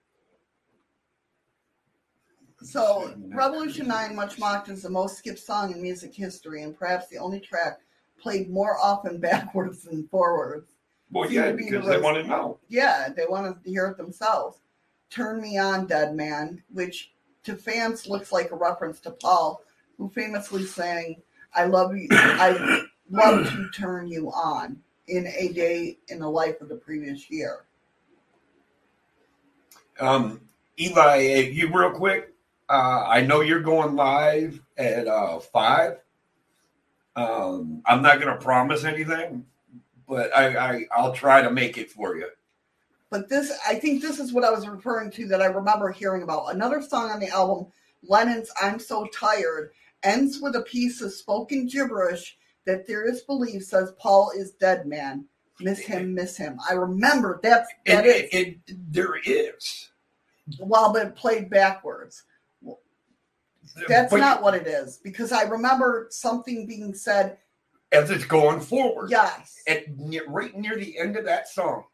So, 2.62 3.14
Revolution 3.28 3.88
9, 3.88 4.14
much 4.14 4.38
mocked, 4.38 4.68
is 4.68 4.82
the 4.82 4.90
most 4.90 5.16
skipped 5.16 5.38
song 5.38 5.72
in 5.72 5.80
music 5.80 6.14
history 6.14 6.62
and 6.62 6.76
perhaps 6.76 7.08
the 7.08 7.16
only 7.16 7.40
track 7.40 7.80
played 8.20 8.50
more 8.50 8.78
often 8.78 9.18
backwards 9.20 9.84
than 9.84 10.08
forwards. 10.08 10.72
Well, 11.10 11.30
yeah, 11.30 11.46
Seemed 11.46 11.58
to 11.58 11.64
be 11.64 11.70
because 11.70 11.86
the 11.86 11.92
they 11.92 12.00
want 12.00 12.18
to 12.18 12.28
know. 12.28 12.58
Yeah, 12.68 13.08
they 13.08 13.24
want 13.28 13.64
to 13.64 13.70
hear 13.70 13.88
it 13.88 13.96
themselves. 13.96 14.58
Turn 15.08 15.40
Me 15.40 15.58
On, 15.58 15.86
Dead 15.86 16.14
Man, 16.14 16.62
which 16.72 17.12
to 17.42 17.56
fans 17.56 18.06
looks 18.06 18.30
like 18.30 18.52
a 18.52 18.56
reference 18.56 19.00
to 19.00 19.10
Paul, 19.10 19.62
who 19.96 20.08
famously 20.10 20.64
sang, 20.64 21.16
I 21.54 21.64
love 21.64 21.96
you, 21.96 22.06
I 22.10 22.84
love 23.10 23.50
to 23.50 23.68
turn 23.70 24.08
you 24.08 24.30
on 24.30 24.78
in 25.08 25.26
a 25.26 25.48
day 25.48 25.98
in 26.08 26.20
the 26.20 26.28
life 26.28 26.60
of 26.60 26.68
the 26.68 26.76
previous 26.76 27.30
year. 27.30 27.64
Um, 29.98 30.40
Eli, 30.78 31.50
you 31.52 31.70
real 31.72 31.90
quick. 31.90 32.32
Uh, 32.68 33.05
I 33.06 33.20
know 33.22 33.40
you're 33.40 33.60
going 33.60 33.97
live 33.97 34.60
at 34.78 35.08
uh, 35.08 35.40
five. 35.40 35.98
Um, 37.16 37.82
I'm 37.84 38.00
not 38.00 38.20
going 38.20 38.32
to 38.32 38.42
promise 38.42 38.84
anything, 38.84 39.44
but 40.08 40.34
I, 40.34 40.56
I 40.56 40.84
I'll 40.92 41.12
try 41.12 41.42
to 41.42 41.50
make 41.50 41.76
it 41.76 41.90
for 41.90 42.16
you. 42.16 42.28
But 43.10 43.28
this, 43.28 43.52
I 43.66 43.74
think 43.74 44.00
this 44.00 44.20
is 44.20 44.32
what 44.32 44.44
I 44.44 44.50
was 44.50 44.68
referring 44.68 45.10
to 45.12 45.26
that 45.26 45.42
I 45.42 45.47
remember 45.47 45.90
hearing 45.90 46.22
about. 46.22 46.55
Another 46.55 46.80
song 46.80 47.10
on 47.10 47.18
the 47.18 47.28
album, 47.28 47.66
Lennon's 48.05 48.50
I'm 48.62 48.78
So 48.78 49.06
Tired, 49.06 49.72
ends 50.05 50.40
with 50.40 50.55
a 50.55 50.62
piece 50.62 51.02
of 51.02 51.12
spoken 51.12 51.66
gibberish 51.66 52.39
that 52.70 52.86
theorists 52.86 53.24
believe 53.24 53.62
says 53.62 53.92
Paul 53.99 54.32
is 54.36 54.52
dead 54.52 54.86
man. 54.86 55.24
Miss 55.60 55.81
him, 55.81 56.15
miss 56.15 56.36
him. 56.36 56.58
I 56.68 56.73
remember 56.74 57.39
that's 57.42 57.68
that 57.86 58.07
It, 58.07 58.08
is 58.08 58.31
it, 58.32 58.58
it, 58.66 58.92
there 58.92 59.16
is. 59.24 59.90
while 60.58 60.92
but 60.92 61.15
played 61.16 61.50
backwards. 61.50 62.23
That's 63.89 64.10
But 64.10 64.20
not 64.20 64.42
what 64.42 64.55
it 64.55 64.66
is 64.66 64.97
because 65.02 65.32
I 65.32 65.42
remember 65.42 66.07
something 66.10 66.66
being 66.66 66.94
said. 66.94 67.39
as 67.92 68.10
it's 68.10 68.24
going 68.24 68.60
forward. 68.60 69.10
Yes, 69.10 69.57
At 69.68 69.84
right 70.26 70.57
near 70.57 70.76
the 70.76 70.99
end 70.99 71.16
of 71.16 71.24
that 71.26 71.49
song. 71.49 71.84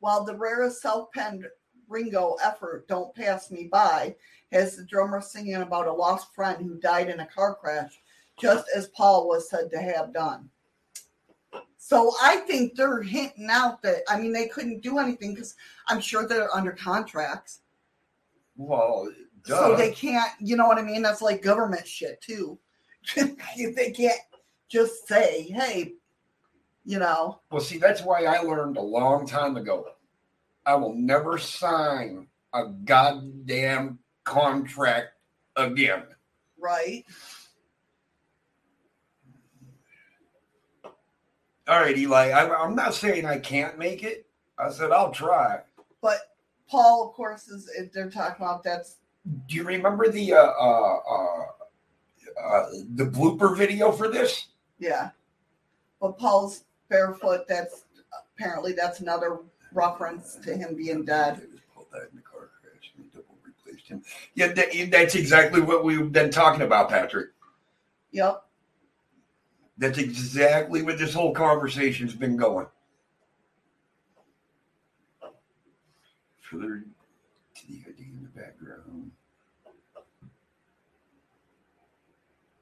while 0.00 0.24
the 0.24 0.36
rarest 0.36 0.80
self-penned 0.82 1.46
Ringo 1.88 2.36
effort, 2.44 2.86
"Don't 2.88 3.14
Pass 3.14 3.50
Me 3.50 3.64
By," 3.64 4.14
has 4.52 4.76
the 4.76 4.84
drummer 4.84 5.20
singing 5.22 5.54
about 5.56 5.86
a 5.88 5.92
lost 5.92 6.34
friend 6.34 6.62
who 6.64 6.76
died 6.78 7.08
in 7.08 7.20
a 7.20 7.26
car 7.26 7.54
crash, 7.54 8.00
just 8.40 8.66
as 8.76 8.88
Paul 8.88 9.28
was 9.28 9.50
said 9.50 9.70
to 9.70 9.78
have 9.78 10.12
done. 10.12 10.48
So 11.76 12.12
I 12.22 12.36
think 12.36 12.74
they're 12.74 13.02
hinting 13.02 13.48
out 13.50 13.80
that 13.82 14.02
I 14.08 14.18
mean 14.20 14.32
they 14.32 14.48
couldn't 14.48 14.82
do 14.82 14.98
anything 14.98 15.34
because 15.34 15.54
I'm 15.88 16.00
sure 16.00 16.26
they're 16.26 16.54
under 16.54 16.72
contracts. 16.72 17.60
Well, 18.56 19.10
duh. 19.44 19.68
So 19.70 19.76
they 19.76 19.92
can't, 19.92 20.30
you 20.40 20.56
know 20.56 20.66
what 20.66 20.78
I 20.78 20.82
mean? 20.82 21.00
That's 21.00 21.22
like 21.22 21.42
government 21.42 21.86
shit 21.86 22.20
too. 22.20 22.58
they 23.16 23.92
can't 23.96 24.20
just 24.68 25.08
say, 25.08 25.44
hey, 25.50 25.94
you 26.84 26.98
know, 26.98 27.40
Well, 27.50 27.60
see, 27.60 27.78
that's 27.78 28.02
why 28.02 28.24
I 28.24 28.40
learned 28.40 28.76
a 28.76 28.82
long 28.82 29.26
time 29.26 29.56
ago. 29.56 29.86
I 30.66 30.74
will 30.74 30.94
never 30.94 31.38
sign 31.38 32.26
a 32.52 32.66
goddamn 32.66 33.98
contract 34.24 35.08
again. 35.56 36.02
right? 36.58 37.04
All 41.68 41.80
right, 41.80 41.96
Eli. 41.96 42.30
I, 42.30 42.64
I'm 42.64 42.74
not 42.74 42.94
saying 42.94 43.26
I 43.26 43.38
can't 43.38 43.78
make 43.78 44.02
it. 44.02 44.26
I 44.58 44.70
said 44.70 44.90
I'll 44.90 45.12
try. 45.12 45.60
But 46.00 46.18
Paul, 46.68 47.08
of 47.08 47.14
course, 47.14 47.48
is 47.48 47.70
if 47.78 47.92
they're 47.92 48.10
talking 48.10 48.44
about 48.44 48.64
that's 48.64 48.96
Do 49.46 49.54
you 49.54 49.64
remember 49.64 50.08
the 50.08 50.32
uh, 50.32 50.36
uh, 50.38 50.98
uh, 51.10 51.44
uh, 52.42 52.66
the 52.94 53.04
blooper 53.04 53.56
video 53.56 53.92
for 53.92 54.08
this? 54.08 54.46
yeah. 54.78 55.10
But 56.00 56.16
Paul's 56.16 56.64
barefoot, 56.88 57.46
that's 57.48 57.84
apparently 58.36 58.72
that's 58.72 59.00
another 59.00 59.40
reference 59.72 60.36
to 60.36 60.56
him 60.56 60.76
being 60.76 61.04
dead. 61.04 61.36
They 61.36 61.46
just 61.46 61.74
pulled 61.74 61.88
that 61.92 62.08
in 62.10 62.16
the 62.16 62.22
car 62.22 62.50
crash 62.62 62.92
and 62.96 63.12
double 63.12 63.36
replaced 63.44 63.88
him. 63.88 64.02
Yeah, 64.34 64.52
that, 64.52 64.68
that's 64.90 65.16
exactly 65.16 65.60
what 65.60 65.82
we've 65.84 66.12
been 66.12 66.30
talking 66.30 66.62
about, 66.62 66.88
Patrick. 66.88 67.30
Yep. 68.12 68.44
That's 69.78 69.98
exactly 69.98 70.82
what 70.82 70.98
this 70.98 71.14
whole 71.14 71.32
conversation's 71.32 72.14
been 72.14 72.36
going. 72.36 72.66
Further 76.40 76.82
to 77.54 77.66
the 77.68 77.78
idea 77.88 78.06
in 78.12 78.22
the 78.22 78.40
background. 78.40 79.12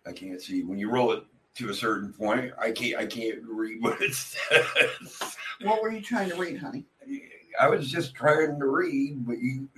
I 0.07 0.13
can't 0.13 0.41
see 0.41 0.63
when 0.63 0.79
you 0.79 0.91
roll 0.91 1.13
it 1.13 1.25
to 1.55 1.71
a 1.71 1.75
certain 1.75 2.13
point. 2.13 2.53
I 2.61 2.71
can't. 2.71 3.01
I 3.01 3.07
can't 3.07 3.39
read 3.49 3.83
what 3.83 4.01
it 4.01 4.15
says. 4.15 5.37
What 5.63 5.83
were 5.83 5.91
you 5.91 6.03
trying 6.03 6.29
to 6.31 6.37
read, 6.37 6.59
honey? 6.59 6.85
I 7.59 7.69
was 7.69 7.91
just 7.91 8.15
trying 8.15 8.59
to 8.59 8.67
read, 8.67 9.27
but 9.27 9.39
you. 9.39 9.69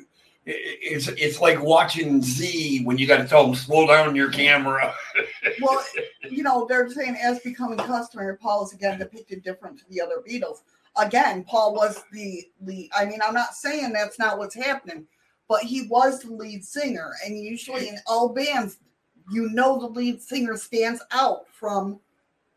It- 0.49 0.79
It's 0.81 1.09
it's 1.09 1.41
like 1.41 1.61
watching 1.63 2.23
Z 2.23 2.83
when 2.85 2.99
you 2.99 3.07
got 3.07 3.19
to 3.19 3.29
tell 3.29 3.45
them 3.47 3.55
slow 3.55 3.87
down 3.87 4.17
your 4.17 4.31
camera. 4.31 4.95
Well, 5.61 5.83
you 6.31 6.43
know, 6.45 6.67
they're 6.69 6.89
saying 6.89 7.17
as 7.21 7.41
becoming 7.41 7.79
customary, 7.79 8.37
Paul 8.37 8.65
is 8.65 8.73
again 8.73 8.99
depicted 8.99 9.43
different 9.43 9.79
to 9.79 9.85
the 9.89 10.01
other 10.01 10.23
Beatles. 10.29 10.59
again, 10.97 11.43
Paul 11.45 11.75
was 11.75 12.05
the 12.13 12.47
lead. 12.65 12.91
I 12.97 13.05
mean, 13.07 13.19
I'm 13.25 13.35
not 13.35 13.55
saying 13.55 13.93
that's 13.93 14.19
not 14.21 14.39
what's 14.39 14.55
happening, 14.55 15.07
but 15.49 15.63
he 15.63 15.89
was 15.89 16.21
the 16.21 16.33
lead 16.33 16.65
singer. 16.65 17.13
And 17.25 17.37
usually 17.41 17.89
in 17.89 17.99
all 18.07 18.29
bands, 18.29 18.79
you 19.33 19.49
know 19.51 19.79
the 19.81 19.87
lead 19.89 20.23
singer 20.23 20.57
stands 20.57 21.03
out 21.11 21.47
from 21.51 21.99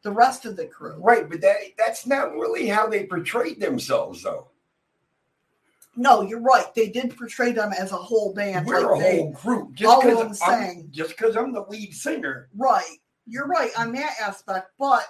the 0.03 0.11
rest 0.11 0.45
of 0.45 0.55
the 0.55 0.65
crew. 0.67 0.95
Right, 0.99 1.27
but 1.27 1.41
that 1.41 1.57
that's 1.77 2.05
not 2.05 2.33
really 2.33 2.67
how 2.67 2.87
they 2.87 3.05
portrayed 3.07 3.59
themselves, 3.59 4.21
though. 4.21 4.47
No, 5.95 6.21
you're 6.21 6.41
right. 6.41 6.73
They 6.73 6.87
did 6.89 7.15
portray 7.17 7.51
them 7.51 7.73
as 7.77 7.91
a 7.91 7.97
whole 7.97 8.33
band. 8.33 8.65
We're 8.65 8.79
like 8.91 8.99
a 8.99 9.03
they, 9.03 9.17
whole 9.17 9.31
group. 9.31 9.61
all 9.67 9.71
Just 9.73 9.97
of 9.97 10.03
because 10.03 10.19
them 10.39 10.49
I'm, 10.49 10.59
sang. 10.61 10.87
just 10.91 11.17
'cause 11.17 11.35
I'm 11.35 11.51
the 11.51 11.65
lead 11.69 11.93
singer. 11.93 12.49
Right. 12.55 12.97
You're 13.25 13.47
right 13.47 13.71
on 13.77 13.91
that 13.93 14.15
aspect, 14.21 14.71
but 14.79 15.03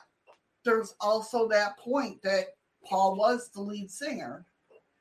there's 0.65 0.95
also 0.99 1.47
that 1.49 1.77
point 1.77 2.21
that 2.23 2.47
Paul 2.83 3.15
was 3.15 3.49
the 3.49 3.61
lead 3.61 3.89
singer. 3.91 4.45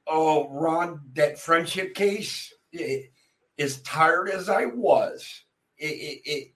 Oh, 0.07 0.49
Ron, 0.50 1.00
that 1.15 1.39
friendship 1.39 1.94
case, 1.94 2.52
it, 2.73 3.10
as 3.59 3.81
tired 3.83 4.28
as 4.31 4.49
I 4.49 4.67
was, 4.67 5.44
it, 5.78 5.86
it 5.86 6.20
it 6.31 6.55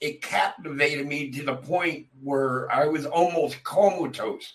it 0.00 0.22
captivated 0.22 1.06
me 1.06 1.30
to 1.32 1.42
the 1.42 1.56
point 1.56 2.06
where 2.22 2.70
I 2.70 2.86
was 2.86 3.06
almost 3.06 3.62
comatose 3.64 4.54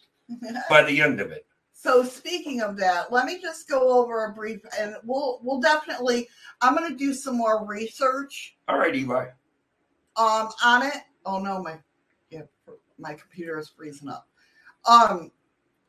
by 0.70 0.84
the 0.84 1.02
end 1.02 1.20
of 1.20 1.32
it. 1.32 1.46
So 1.84 2.02
speaking 2.02 2.62
of 2.62 2.78
that, 2.78 3.12
let 3.12 3.26
me 3.26 3.42
just 3.42 3.68
go 3.68 4.02
over 4.02 4.24
a 4.24 4.32
brief 4.32 4.62
and 4.80 4.96
we'll 5.04 5.40
we'll 5.44 5.60
definitely 5.60 6.30
I'm 6.62 6.76
gonna 6.76 6.96
do 6.96 7.14
some 7.14 7.36
more 7.36 7.66
research 7.68 8.56
All 8.70 8.78
right, 8.78 8.96
Eli. 8.96 9.26
um 10.16 10.50
on 10.64 10.84
it. 10.84 11.02
Oh 11.26 11.40
no, 11.40 11.62
my 11.62 11.78
yeah, 12.30 12.44
my 12.98 13.14
computer 13.16 13.60
is 13.60 13.68
freezing 13.68 14.08
up. 14.08 14.30
Um 14.88 15.32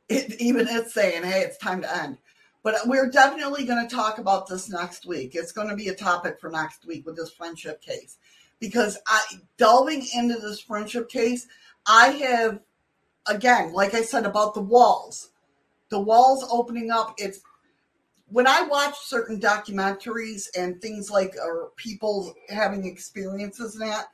it 0.08 0.40
even 0.40 0.66
it's 0.68 0.92
saying, 0.92 1.23
hey, 1.23 1.42
it's 1.42 1.58
time 1.58 1.82
to 1.82 1.97
end. 1.97 2.18
But 2.64 2.74
we're 2.86 3.10
definitely 3.10 3.64
going 3.64 3.86
to 3.86 3.94
talk 3.94 4.18
about 4.18 4.48
this 4.48 4.70
next 4.70 5.06
week. 5.06 5.34
It's 5.34 5.52
going 5.52 5.68
to 5.68 5.76
be 5.76 5.89
a 5.89 5.94
topic 5.94 6.40
for 6.40 6.50
next 6.50 6.86
week 6.86 7.05
with 7.06 7.14
this 7.14 7.31
friendship 7.31 7.82
case. 7.82 8.16
Because 8.58 8.98
I 9.06 9.20
delving 9.58 10.06
into 10.14 10.40
this 10.40 10.60
friendship 10.60 11.08
case, 11.08 11.47
I 11.86 12.08
have 12.08 12.60
again, 13.26 13.73
like 13.73 13.94
I 13.94 14.02
said 14.02 14.24
about 14.24 14.55
the 14.55 14.62
walls, 14.62 15.31
the 15.94 16.00
walls 16.00 16.44
opening 16.50 16.90
up, 16.90 17.14
it's 17.18 17.40
when 18.26 18.48
I 18.48 18.62
watch 18.62 18.98
certain 18.98 19.40
documentaries 19.40 20.48
and 20.58 20.82
things 20.82 21.08
like 21.08 21.34
or 21.40 21.70
people 21.76 22.34
having 22.48 22.84
experiences 22.84 23.74
in 23.74 23.81
that, 23.86 24.06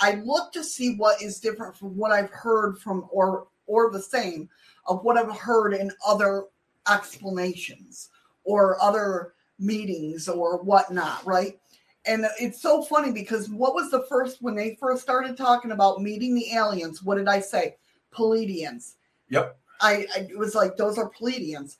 I 0.00 0.16
look 0.24 0.52
to 0.52 0.64
see 0.64 0.96
what 0.96 1.22
is 1.22 1.38
different 1.38 1.76
from 1.76 1.96
what 1.96 2.10
I've 2.10 2.30
heard 2.30 2.78
from 2.78 3.06
or 3.12 3.46
or 3.66 3.92
the 3.92 4.02
same 4.02 4.48
of 4.86 5.04
what 5.04 5.16
I've 5.16 5.36
heard 5.38 5.74
in 5.74 5.92
other 6.04 6.46
explanations 6.90 8.08
or 8.42 8.82
other 8.82 9.34
meetings 9.60 10.28
or 10.28 10.60
whatnot, 10.62 11.24
right? 11.24 11.60
And 12.04 12.26
it's 12.40 12.60
so 12.60 12.82
funny 12.82 13.12
because 13.12 13.48
what 13.48 13.74
was 13.74 13.92
the 13.92 14.06
first 14.08 14.42
when 14.42 14.56
they 14.56 14.76
first 14.80 15.02
started 15.02 15.36
talking 15.36 15.70
about 15.70 16.02
meeting 16.02 16.34
the 16.34 16.52
aliens? 16.54 17.00
What 17.00 17.16
did 17.16 17.28
I 17.28 17.38
say? 17.38 17.76
Pleiadians. 18.12 18.94
Yep. 19.28 19.56
I, 19.80 20.06
I 20.14 20.28
was 20.36 20.54
like 20.54 20.76
those 20.76 20.98
are 20.98 21.10
Pleiadians, 21.10 21.76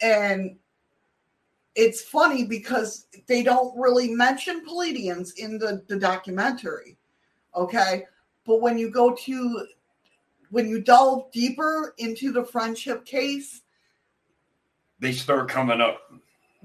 and 0.00 0.56
it's 1.74 2.02
funny 2.02 2.44
because 2.44 3.06
they 3.26 3.42
don't 3.42 3.78
really 3.78 4.10
mention 4.10 4.64
Pleiadians 4.66 5.36
in 5.36 5.58
the 5.58 5.82
the 5.88 5.98
documentary, 5.98 6.98
okay? 7.54 8.04
But 8.44 8.60
when 8.60 8.76
you 8.78 8.90
go 8.90 9.14
to 9.14 9.66
when 10.50 10.68
you 10.68 10.80
delve 10.82 11.32
deeper 11.32 11.94
into 11.98 12.30
the 12.30 12.44
friendship 12.44 13.04
case, 13.06 13.62
They 15.00 15.12
start 15.12 15.48
coming 15.48 15.80
up. 15.80 16.12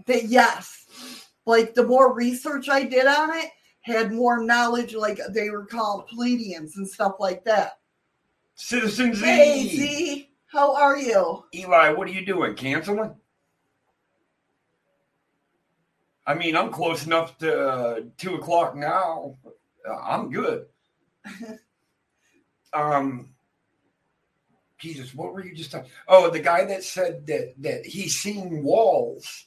that 0.08 0.26
yes, 0.26 1.30
like 1.46 1.74
the 1.74 1.86
more 1.86 2.14
research 2.14 2.68
I 2.68 2.84
did 2.84 3.08
on 3.08 3.30
it, 3.38 3.52
had 3.82 4.12
more 4.12 4.44
knowledge. 4.44 4.94
Like 4.94 5.20
they 5.30 5.50
were 5.50 5.66
called 5.66 6.10
Pleiadians 6.10 6.76
and 6.76 6.88
stuff 6.88 7.14
like 7.20 7.46
that. 7.46 7.80
Citizen 8.56 9.14
Z. 9.14 9.26
Hey 9.26 9.68
Z, 9.70 10.30
how 10.58 10.74
are 10.74 10.98
you? 10.98 11.44
Eli, 11.54 11.92
what 11.92 12.08
are 12.08 12.12
you 12.12 12.26
doing? 12.26 12.56
Canceling? 12.56 13.16
I 16.26 16.34
mean, 16.34 16.58
I'm 16.58 16.72
close 16.72 17.06
enough 17.06 17.38
to 17.38 17.68
uh, 17.70 18.00
two 18.18 18.36
o'clock 18.36 18.76
now. 18.76 19.38
Uh, 19.88 19.96
I'm 19.96 20.32
good. 20.32 20.66
um, 22.74 23.30
Jesus, 24.80 25.14
what 25.14 25.32
were 25.32 25.46
you 25.46 25.54
just 25.54 25.72
talking? 25.72 25.92
Oh, 26.08 26.32
the 26.32 26.40
guy 26.40 26.66
that 26.66 26.84
said 26.84 27.28
that 27.28 27.54
that 27.60 27.86
he's 27.86 28.18
seen 28.18 28.64
walls, 28.64 29.46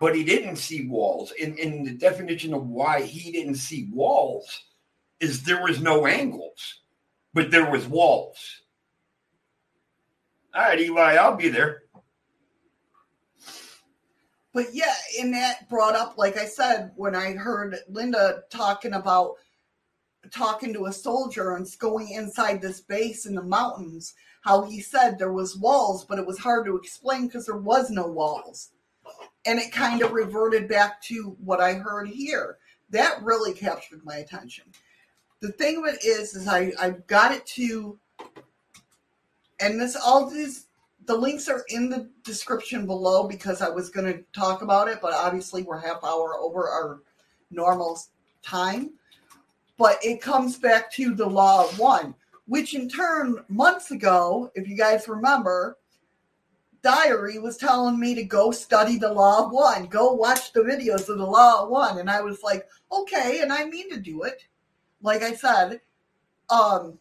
but 0.00 0.14
he 0.14 0.22
didn't 0.22 0.56
see 0.56 0.86
walls. 0.86 1.32
In 1.32 1.58
in 1.58 1.82
the 1.82 1.92
definition 1.92 2.54
of 2.54 2.68
why 2.68 3.02
he 3.02 3.32
didn't 3.32 3.56
see 3.56 3.88
walls 3.92 4.62
is 5.18 5.42
there 5.42 5.62
was 5.62 5.80
no 5.80 6.06
angles, 6.06 6.82
but 7.34 7.50
there 7.50 7.68
was 7.68 7.84
walls. 7.86 8.63
All 10.54 10.62
right, 10.62 10.80
Eli, 10.80 11.14
I'll 11.14 11.36
be 11.36 11.48
there. 11.48 11.82
But 14.52 14.72
yeah, 14.72 14.94
and 15.20 15.34
that 15.34 15.68
brought 15.68 15.96
up, 15.96 16.16
like 16.16 16.36
I 16.36 16.44
said, 16.44 16.92
when 16.94 17.16
I 17.16 17.32
heard 17.32 17.76
Linda 17.88 18.44
talking 18.50 18.92
about 18.92 19.34
talking 20.30 20.72
to 20.72 20.86
a 20.86 20.92
soldier 20.92 21.56
and 21.56 21.66
going 21.78 22.10
inside 22.10 22.62
this 22.62 22.80
base 22.80 23.26
in 23.26 23.34
the 23.34 23.42
mountains, 23.42 24.14
how 24.42 24.62
he 24.62 24.80
said 24.80 25.18
there 25.18 25.32
was 25.32 25.56
walls, 25.56 26.04
but 26.04 26.18
it 26.18 26.26
was 26.26 26.38
hard 26.38 26.66
to 26.66 26.76
explain 26.76 27.26
because 27.26 27.46
there 27.46 27.56
was 27.56 27.90
no 27.90 28.06
walls. 28.06 28.70
And 29.46 29.58
it 29.58 29.72
kind 29.72 30.02
of 30.02 30.12
reverted 30.12 30.68
back 30.68 31.02
to 31.02 31.36
what 31.42 31.60
I 31.60 31.74
heard 31.74 32.08
here. 32.08 32.58
That 32.90 33.22
really 33.22 33.52
captured 33.52 34.04
my 34.04 34.16
attention. 34.16 34.64
The 35.40 35.52
thing 35.52 35.78
of 35.78 35.92
it 35.92 36.04
is, 36.04 36.34
is 36.34 36.46
I, 36.46 36.72
I 36.80 36.90
got 37.06 37.32
it 37.32 37.44
to, 37.46 37.98
and 39.60 39.80
this 39.80 39.96
all 39.96 40.28
these 40.28 40.66
the 41.06 41.16
links 41.16 41.48
are 41.48 41.64
in 41.68 41.90
the 41.90 42.08
description 42.22 42.86
below 42.86 43.28
because 43.28 43.60
I 43.60 43.68
was 43.68 43.90
going 43.90 44.12
to 44.12 44.24
talk 44.32 44.62
about 44.62 44.88
it, 44.88 45.00
but 45.02 45.12
obviously 45.12 45.62
we're 45.62 45.78
half 45.78 46.02
hour 46.02 46.38
over 46.38 46.68
our 46.68 47.00
normal 47.50 47.98
time. 48.42 48.92
But 49.76 49.98
it 50.02 50.22
comes 50.22 50.56
back 50.56 50.90
to 50.92 51.14
the 51.14 51.26
law 51.26 51.64
of 51.64 51.78
one, 51.78 52.14
which 52.46 52.74
in 52.74 52.88
turn, 52.88 53.44
months 53.48 53.90
ago, 53.90 54.50
if 54.54 54.68
you 54.68 54.76
guys 54.76 55.08
remember, 55.08 55.76
Diary 56.82 57.38
was 57.38 57.56
telling 57.56 57.98
me 57.98 58.14
to 58.14 58.24
go 58.24 58.50
study 58.50 58.98
the 58.98 59.12
law 59.12 59.46
of 59.46 59.52
one, 59.52 59.86
go 59.86 60.12
watch 60.12 60.52
the 60.52 60.60
videos 60.60 61.08
of 61.08 61.18
the 61.18 61.26
law 61.26 61.64
of 61.64 61.70
one. 61.70 61.98
And 61.98 62.10
I 62.10 62.20
was 62.20 62.42
like, 62.42 62.68
okay, 62.92 63.40
and 63.40 63.52
I 63.52 63.64
mean 63.64 63.90
to 63.90 63.98
do 63.98 64.22
it. 64.22 64.46
Like 65.02 65.22
I 65.22 65.34
said, 65.34 65.80
um, 66.50 66.98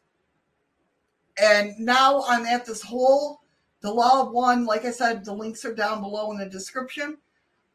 and 1.41 1.77
now 1.79 2.23
I'm 2.27 2.45
at 2.45 2.65
this 2.65 2.81
whole 2.81 3.41
the 3.81 3.91
law 3.91 4.21
of 4.21 4.31
one 4.31 4.65
like 4.65 4.85
i 4.85 4.91
said 4.91 5.25
the 5.25 5.33
links 5.33 5.65
are 5.65 5.73
down 5.73 5.99
below 6.01 6.31
in 6.31 6.37
the 6.37 6.45
description 6.45 7.17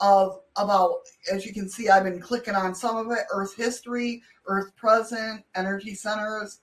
of 0.00 0.40
about 0.56 1.00
as 1.30 1.44
you 1.44 1.52
can 1.52 1.68
see 1.68 1.88
i've 1.90 2.04
been 2.04 2.20
clicking 2.20 2.54
on 2.54 2.74
some 2.74 2.96
of 2.96 3.10
it 3.12 3.24
earth 3.32 3.54
history 3.56 4.22
earth 4.46 4.74
present 4.76 5.44
energy 5.54 5.94
centers 5.94 6.60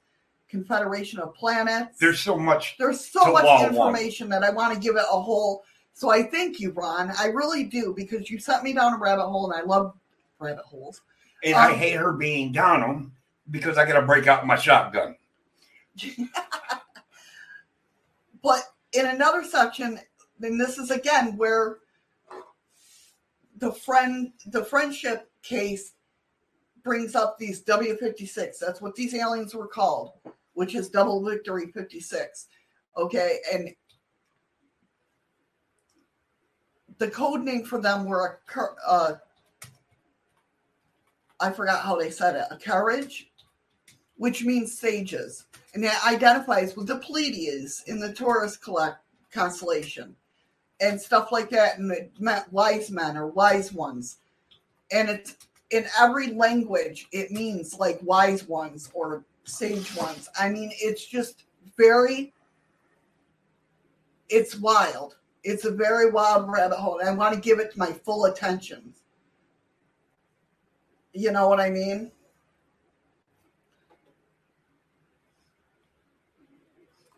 confederation 0.50 1.20
of 1.20 1.34
planets 1.36 2.00
There's 2.00 2.20
so 2.22 2.38
much. 2.38 2.76
there's 2.80 3.06
so 3.06 3.32
much 3.34 3.44
of 3.46 3.74
one. 3.76 3.90
information 3.90 4.30
that 4.30 4.44
i 4.44 4.50
want 4.50 4.74
to 4.74 4.80
give 4.80 4.96
it 4.96 5.06
a 5.12 5.22
whole 5.22 5.64
so 5.94 6.10
i 6.10 6.24
thank 6.24 6.60
you 6.60 6.72
ron 6.72 7.12
i 7.20 7.26
really 7.28 7.66
do 7.66 7.94
because 7.96 8.32
you 8.32 8.40
sent 8.40 8.64
me 8.64 8.74
down 8.74 8.94
a 8.94 8.98
rabbit 8.98 9.28
hole 9.28 9.52
and 9.52 9.62
i 9.62 9.64
love 9.66 9.94
rabbit 10.40 10.64
holes 10.66 11.02
And 11.44 11.56
I 11.56 11.72
Um, 11.74 11.78
hate 11.78 11.98
her 11.98 12.14
being 12.14 12.52
down 12.52 12.80
them 12.82 13.12
because 13.52 13.78
I 13.78 13.86
got 13.86 14.00
to 14.00 14.06
break 14.08 14.26
out 14.28 14.48
my 14.48 14.56
shotgun. 14.56 15.16
But 18.46 18.62
in 18.94 19.08
another 19.08 19.44
section, 19.44 20.00
then 20.40 20.60
this 20.60 20.78
is 20.78 20.92
again 20.92 21.36
where 21.36 21.78
the 23.58 23.72
friend 23.72 24.34
the 24.46 24.64
friendship 24.64 25.32
case 25.42 25.94
brings 26.84 27.16
up 27.16 27.40
these 27.40 27.64
W56. 27.64 28.60
That's 28.62 28.82
what 28.82 28.94
these 28.94 29.16
aliens 29.16 29.56
were 29.56 29.66
called, 29.66 30.12
which 30.54 30.76
is 30.76 30.90
double 30.90 31.26
victory 31.26 31.72
56. 31.72 32.46
Okay, 32.96 33.40
and 33.52 33.70
the 37.00 37.10
code 37.10 37.42
name 37.42 37.66
for 37.66 37.82
them 37.82 38.06
were 38.06 38.40
a 38.56 38.62
uh, 38.88 39.16
I 41.40 41.52
forgot 41.52 41.84
how 41.84 41.96
they 41.96 42.12
said 42.12 42.36
it, 42.36 42.46
Akrij, 42.52 43.26
which 44.18 44.44
means 44.44 44.78
sages 44.78 45.46
and 45.76 45.84
it 45.84 46.08
identifies 46.08 46.76
with 46.76 46.88
the 46.88 46.98
Pleiades 46.98 47.84
in 47.88 48.00
the 48.00 48.14
Taurus 48.14 48.56
collect 48.56 49.00
constellation 49.32 50.16
and 50.80 51.00
stuff 51.00 51.32
like 51.32 51.50
that, 51.50 51.78
and 51.78 51.92
it 51.92 52.12
meant 52.20 52.52
wise 52.52 52.90
men 52.90 53.18
or 53.18 53.28
wise 53.28 53.74
ones. 53.74 54.18
And 54.92 55.10
it's 55.10 55.38
in 55.72 55.86
every 56.00 56.28
language, 56.28 57.08
it 57.12 57.32
means 57.32 57.78
like 57.78 58.00
wise 58.02 58.48
ones 58.48 58.90
or 58.94 59.26
sage 59.44 59.96
ones. 59.96 60.30
I 60.40 60.50
mean, 60.50 60.72
it's 60.76 61.06
just 61.06 61.44
very 61.78 62.34
it's 64.30 64.56
wild. 64.56 65.18
It's 65.44 65.66
a 65.66 65.72
very 65.72 66.10
wild 66.10 66.50
rabbit 66.50 66.78
hole, 66.78 67.00
and 67.00 67.10
I 67.10 67.14
want 67.14 67.36
to 67.36 67.40
give 67.40 67.60
it 67.60 67.78
my 67.78 67.92
full 67.92 68.26
attention. 68.26 68.94
You 71.14 71.32
know 71.32 71.48
what 71.48 71.60
I 71.60 71.70
mean? 71.70 72.12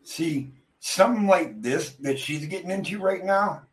See, 0.07 0.53
something 0.79 1.27
like 1.27 1.61
this 1.61 1.89
that 1.99 2.17
she's 2.17 2.45
getting 2.45 2.71
into 2.71 2.97
right 2.97 3.25
now 3.25 3.63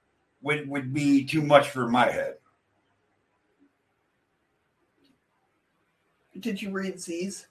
would, 0.43 0.69
would 0.69 0.93
be 0.93 1.25
too 1.25 1.41
much 1.41 1.69
for 1.69 1.87
my 1.87 2.11
head. 2.11 2.39
Did 6.41 6.61
you 6.61 6.71
read 6.73 6.99
Z's? 6.99 7.47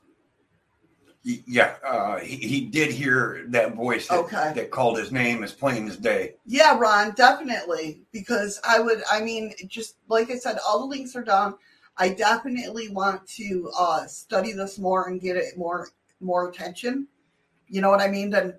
Yeah, 1.24 1.76
uh, 1.88 2.20
he, 2.20 2.36
he 2.36 2.66
did 2.66 2.92
hear 2.92 3.46
that 3.48 3.74
voice 3.74 4.10
that, 4.10 4.20
Okay. 4.20 4.52
that 4.54 4.72
called 4.72 4.98
his 4.98 5.14
name 5.14 5.46
as 5.46 5.54
plain 5.54 5.88
as 5.88 5.96
day. 5.96 6.36
Yeah, 6.46 6.78
Ron, 6.78 7.14
definitely. 7.14 8.02
Because 8.12 8.60
I 8.68 8.82
would, 8.82 9.02
I 9.10 9.22
mean, 9.22 9.54
just 9.66 9.96
like 10.10 10.30
I 10.30 10.36
said, 10.36 10.60
all 10.68 10.80
the 10.80 10.86
links 10.88 11.16
are 11.16 11.24
down. 11.24 11.56
I 11.96 12.10
definitely 12.10 12.90
want 12.90 13.26
to 13.28 13.72
uh, 13.80 14.08
study 14.08 14.52
this 14.52 14.78
more 14.78 15.08
and 15.08 15.22
get 15.22 15.38
it 15.38 15.58
more 15.58 15.88
more 16.20 16.50
attention. 16.50 17.08
You 17.68 17.82
know 17.82 17.90
what 17.90 18.02
I 18.02 18.08
mean? 18.08 18.30
Than 18.30 18.54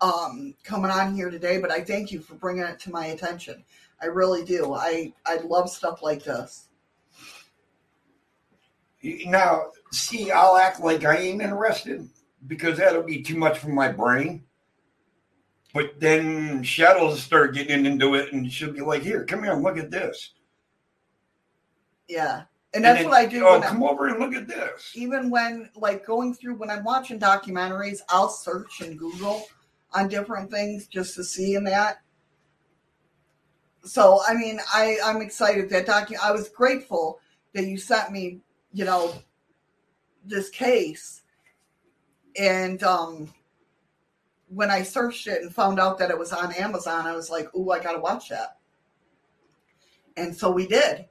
um, 0.00 0.54
coming 0.64 0.90
on 0.90 1.14
here 1.14 1.30
today. 1.30 1.58
But 1.58 1.70
I 1.70 1.82
thank 1.82 2.12
you 2.12 2.20
for 2.20 2.34
bringing 2.34 2.64
it 2.64 2.78
to 2.80 2.90
my 2.90 3.06
attention. 3.06 3.64
I 4.00 4.06
really 4.06 4.44
do. 4.44 4.74
I 4.74 5.12
I 5.26 5.36
love 5.38 5.70
stuff 5.70 6.02
like 6.02 6.24
this. 6.24 6.68
Now, 9.02 9.70
see, 9.92 10.30
I'll 10.30 10.56
act 10.56 10.80
like 10.80 11.04
I 11.04 11.16
ain't 11.16 11.42
interested 11.42 12.08
because 12.46 12.78
that'll 12.78 13.02
be 13.02 13.22
too 13.22 13.36
much 13.36 13.58
for 13.58 13.68
my 13.68 13.92
brain. 13.92 14.44
But 15.74 15.98
then 16.00 16.62
Shadows 16.62 17.22
start 17.22 17.54
getting 17.54 17.84
into 17.84 18.14
it, 18.14 18.32
and 18.32 18.50
she'll 18.50 18.72
be 18.72 18.80
like, 18.80 19.02
"Here, 19.02 19.24
come 19.24 19.42
here, 19.42 19.54
look 19.54 19.76
at 19.76 19.90
this." 19.90 20.34
Yeah, 22.08 22.44
and 22.74 22.84
that's 22.84 23.00
then, 23.00 23.08
what 23.08 23.16
I 23.16 23.26
do. 23.26 23.46
Oh, 23.46 23.60
come 23.60 23.82
over 23.82 24.08
and 24.08 24.18
look 24.18 24.34
at 24.34 24.48
this. 24.48 24.92
even 24.94 25.30
when 25.30 25.70
like 25.76 26.04
going 26.04 26.34
through 26.34 26.56
when 26.56 26.70
I'm 26.70 26.84
watching 26.84 27.20
documentaries, 27.20 28.00
I'll 28.08 28.28
search 28.28 28.80
and 28.80 28.98
Google 28.98 29.46
on 29.92 30.08
different 30.08 30.50
things 30.50 30.88
just 30.88 31.14
to 31.14 31.24
see 31.24 31.54
in 31.54 31.64
that. 31.64 32.02
So 33.84 34.20
I 34.26 34.34
mean, 34.34 34.58
I 34.72 34.98
I'm 35.04 35.22
excited 35.22 35.70
that 35.70 35.86
docu. 35.86 36.16
I 36.20 36.32
was 36.32 36.48
grateful 36.48 37.20
that 37.52 37.64
you 37.64 37.78
sent 37.78 38.10
me, 38.10 38.40
you 38.72 38.84
know, 38.84 39.14
this 40.24 40.50
case, 40.50 41.22
and 42.36 42.82
um, 42.82 43.32
when 44.48 44.70
I 44.70 44.82
searched 44.82 45.28
it 45.28 45.42
and 45.42 45.54
found 45.54 45.78
out 45.78 45.98
that 45.98 46.10
it 46.10 46.18
was 46.18 46.32
on 46.32 46.52
Amazon, 46.54 47.06
I 47.06 47.14
was 47.14 47.30
like, 47.30 47.54
"Ooh, 47.54 47.70
I 47.70 47.78
gotta 47.78 48.00
watch 48.00 48.30
that." 48.30 48.56
And 50.16 50.34
so 50.34 50.50
we 50.50 50.66
did. 50.66 51.06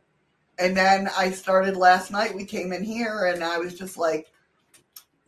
And 0.59 0.77
then 0.77 1.09
I 1.17 1.31
started 1.31 1.75
last 1.75 2.11
night. 2.11 2.35
We 2.35 2.45
came 2.45 2.73
in 2.73 2.83
here 2.83 3.25
and 3.25 3.43
I 3.43 3.57
was 3.57 3.73
just 3.77 3.97
like, 3.97 4.31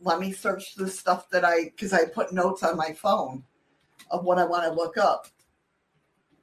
let 0.00 0.20
me 0.20 0.32
search 0.32 0.74
the 0.74 0.88
stuff 0.88 1.28
that 1.30 1.44
I, 1.44 1.64
because 1.64 1.92
I 1.92 2.04
put 2.04 2.32
notes 2.32 2.62
on 2.62 2.76
my 2.76 2.92
phone 2.92 3.42
of 4.10 4.24
what 4.24 4.38
I 4.38 4.44
want 4.44 4.64
to 4.64 4.72
look 4.72 4.96
up. 4.96 5.26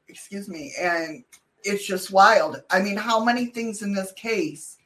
Excuse 0.07 0.49
me. 0.49 0.73
And 0.79 1.23
it's 1.63 1.85
just 1.85 2.11
wild. 2.11 2.61
I 2.69 2.81
mean, 2.81 2.97
how 2.97 3.23
many 3.23 3.47
things 3.47 3.81
in 3.81 3.93
this 3.93 4.11
case 4.13 4.77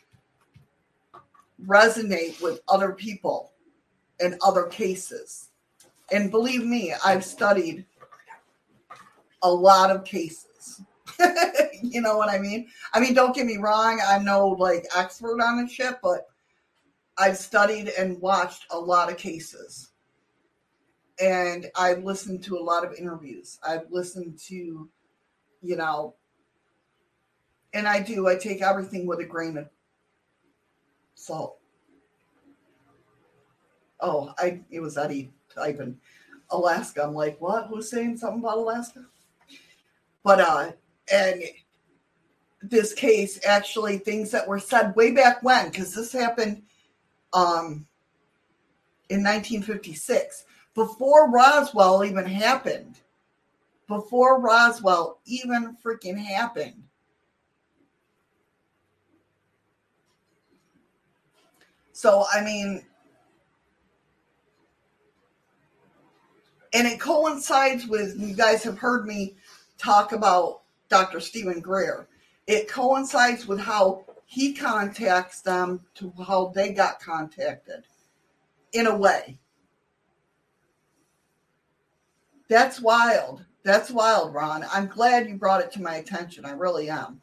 resonate 1.66 2.40
with 2.42 2.62
other 2.68 2.92
people 2.92 3.54
in 4.20 4.38
other 4.44 4.66
cases? 4.66 5.50
And 6.12 6.30
believe 6.32 6.64
me, 6.64 6.94
I've 7.04 7.26
studied 7.26 7.86
a 9.42 9.52
lot 9.52 9.92
of 9.92 10.06
cases. 10.06 10.46
you 11.82 12.02
know 12.02 12.18
what 12.18 12.30
I 12.30 12.38
mean? 12.38 12.68
I 12.94 13.00
mean, 13.00 13.14
don't 13.14 13.36
get 13.36 13.46
me 13.46 13.58
wrong, 13.58 14.00
I'm 14.06 14.26
no 14.26 14.48
like 14.48 14.86
expert 14.96 15.42
on 15.42 15.62
this 15.62 15.72
shit, 15.72 15.96
but 16.02 16.28
I've 17.18 17.38
studied 17.38 17.90
and 17.98 18.22
watched 18.22 18.66
a 18.72 18.80
lot 18.80 19.12
of 19.12 19.18
cases. 19.18 19.92
And 21.20 21.66
I've 21.76 22.04
listened 22.04 22.44
to 22.44 22.58
a 22.58 22.62
lot 22.62 22.86
of 22.86 22.94
interviews. 22.94 23.58
I've 23.68 23.90
listened 23.90 24.38
to, 24.48 24.88
you 25.64 25.76
know, 25.76 26.14
and 27.74 27.88
I 27.88 28.02
do, 28.02 28.28
I 28.28 28.36
take 28.36 28.62
everything 28.62 29.08
with 29.08 29.20
a 29.20 29.26
grain 29.26 29.58
of 29.58 29.68
salt. 31.16 31.58
Oh, 34.00 34.34
I 34.38 34.62
it 34.70 34.80
was 34.80 34.98
Eddie 34.98 35.32
typing 35.54 35.98
Alaska. 36.52 37.04
I'm 37.04 37.16
like, 37.16 37.42
what? 37.42 37.68
Who's 37.68 37.90
saying 37.90 38.18
something 38.18 38.42
about 38.42 38.60
Alaska? 38.60 39.06
But 40.24 40.40
uh 40.40 40.72
and 41.12 41.44
this 42.62 42.94
case 42.94 43.40
actually 43.46 43.98
things 43.98 44.32
that 44.32 44.48
were 44.48 44.60
said 44.60 44.96
way 44.96 45.12
back 45.12 45.42
when 45.44 45.70
because 45.70 45.94
this 45.94 46.12
happened 46.12 46.62
um 47.34 47.86
in 49.10 49.24
1956 49.24 50.46
before 50.74 51.32
roswell 51.32 52.04
even 52.04 52.26
happened. 52.26 53.00
Before 53.88 54.42
roswell 54.42 55.20
even 55.26 55.78
freaking 55.84 56.18
happened. 56.18 56.84
So 61.94 62.26
i 62.34 62.44
mean 62.44 62.84
and 66.74 66.88
it 66.88 67.00
coincides 67.00 67.88
with 67.88 68.20
you 68.20 68.36
guys 68.36 68.64
have 68.64 68.78
heard 68.78 69.06
me 69.08 69.36
talk 69.78 70.12
about 70.12 70.62
Dr. 70.90 71.20
Steven 71.20 71.60
Greer. 71.60 72.08
It 72.46 72.70
coincides 72.70 73.46
with 73.46 73.60
how 73.60 74.06
he 74.26 74.54
contacts 74.54 75.42
them 75.42 75.82
to 75.96 76.14
how 76.26 76.52
they 76.56 76.72
got 76.74 77.00
contacted 77.00 77.84
in 78.74 78.88
a 78.88 78.96
way. 78.96 79.40
That's 82.50 82.82
wild. 82.82 83.46
That's 83.64 83.92
wild, 83.92 84.34
Ron. 84.34 84.66
I'm 84.72 84.88
glad 84.88 85.28
you 85.28 85.36
brought 85.36 85.62
it 85.62 85.72
to 85.74 85.82
my 85.82 85.96
attention. 85.96 86.46
I 86.46 86.52
really 86.52 86.90
am. 86.90 87.22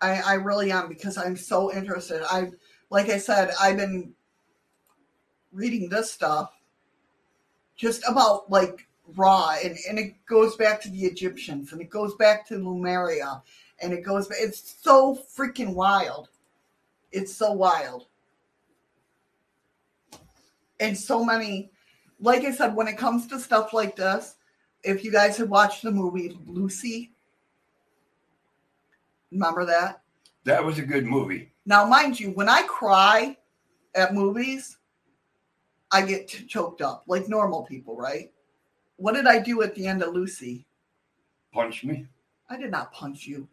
I, 0.00 0.20
I 0.20 0.34
really 0.34 0.72
am 0.72 0.88
because 0.88 1.18
I'm 1.18 1.36
so 1.36 1.72
interested. 1.72 2.22
I, 2.30 2.50
like 2.88 3.10
I 3.10 3.18
said, 3.18 3.50
I've 3.60 3.76
been 3.76 4.14
reading 5.52 5.88
this 5.88 6.10
stuff 6.10 6.52
just 7.76 8.02
about 8.08 8.50
like 8.50 8.86
Ra, 9.16 9.56
and, 9.62 9.76
and 9.88 9.98
it 9.98 10.14
goes 10.26 10.56
back 10.56 10.80
to 10.82 10.90
the 10.90 11.04
Egyptians, 11.04 11.72
and 11.72 11.80
it 11.80 11.90
goes 11.90 12.14
back 12.14 12.46
to 12.48 12.54
Lemuria, 12.54 13.42
and 13.80 13.92
it 13.92 14.02
goes 14.02 14.28
back. 14.28 14.38
It's 14.40 14.76
so 14.82 15.18
freaking 15.36 15.74
wild. 15.74 16.28
It's 17.12 17.34
so 17.34 17.52
wild. 17.52 18.06
And 20.78 20.96
so 20.96 21.24
many, 21.24 21.70
like 22.20 22.44
I 22.44 22.52
said, 22.52 22.74
when 22.74 22.88
it 22.88 22.96
comes 22.96 23.26
to 23.28 23.38
stuff 23.38 23.72
like 23.72 23.96
this, 23.96 24.36
if 24.82 25.04
you 25.04 25.12
guys 25.12 25.36
had 25.36 25.50
watched 25.50 25.82
the 25.82 25.90
movie 25.90 26.38
Lucy, 26.46 27.12
remember 29.30 29.66
that? 29.66 30.02
That 30.44 30.64
was 30.64 30.78
a 30.78 30.82
good 30.82 31.04
movie. 31.04 31.52
Now, 31.66 31.84
mind 31.84 32.18
you, 32.18 32.30
when 32.30 32.48
I 32.48 32.62
cry 32.62 33.36
at 33.94 34.14
movies, 34.14 34.78
I 35.92 36.02
get 36.02 36.28
choked 36.48 36.80
up 36.80 37.04
like 37.06 37.28
normal 37.28 37.64
people, 37.64 37.96
right? 37.96 38.32
What 39.00 39.14
did 39.14 39.26
I 39.26 39.38
do 39.38 39.62
at 39.62 39.74
the 39.74 39.86
end 39.86 40.02
of 40.02 40.12
Lucy? 40.12 40.66
Punch 41.54 41.84
me. 41.84 42.04
I 42.50 42.58
did 42.58 42.70
not 42.70 42.92
punch 42.92 43.26
you. 43.26 43.48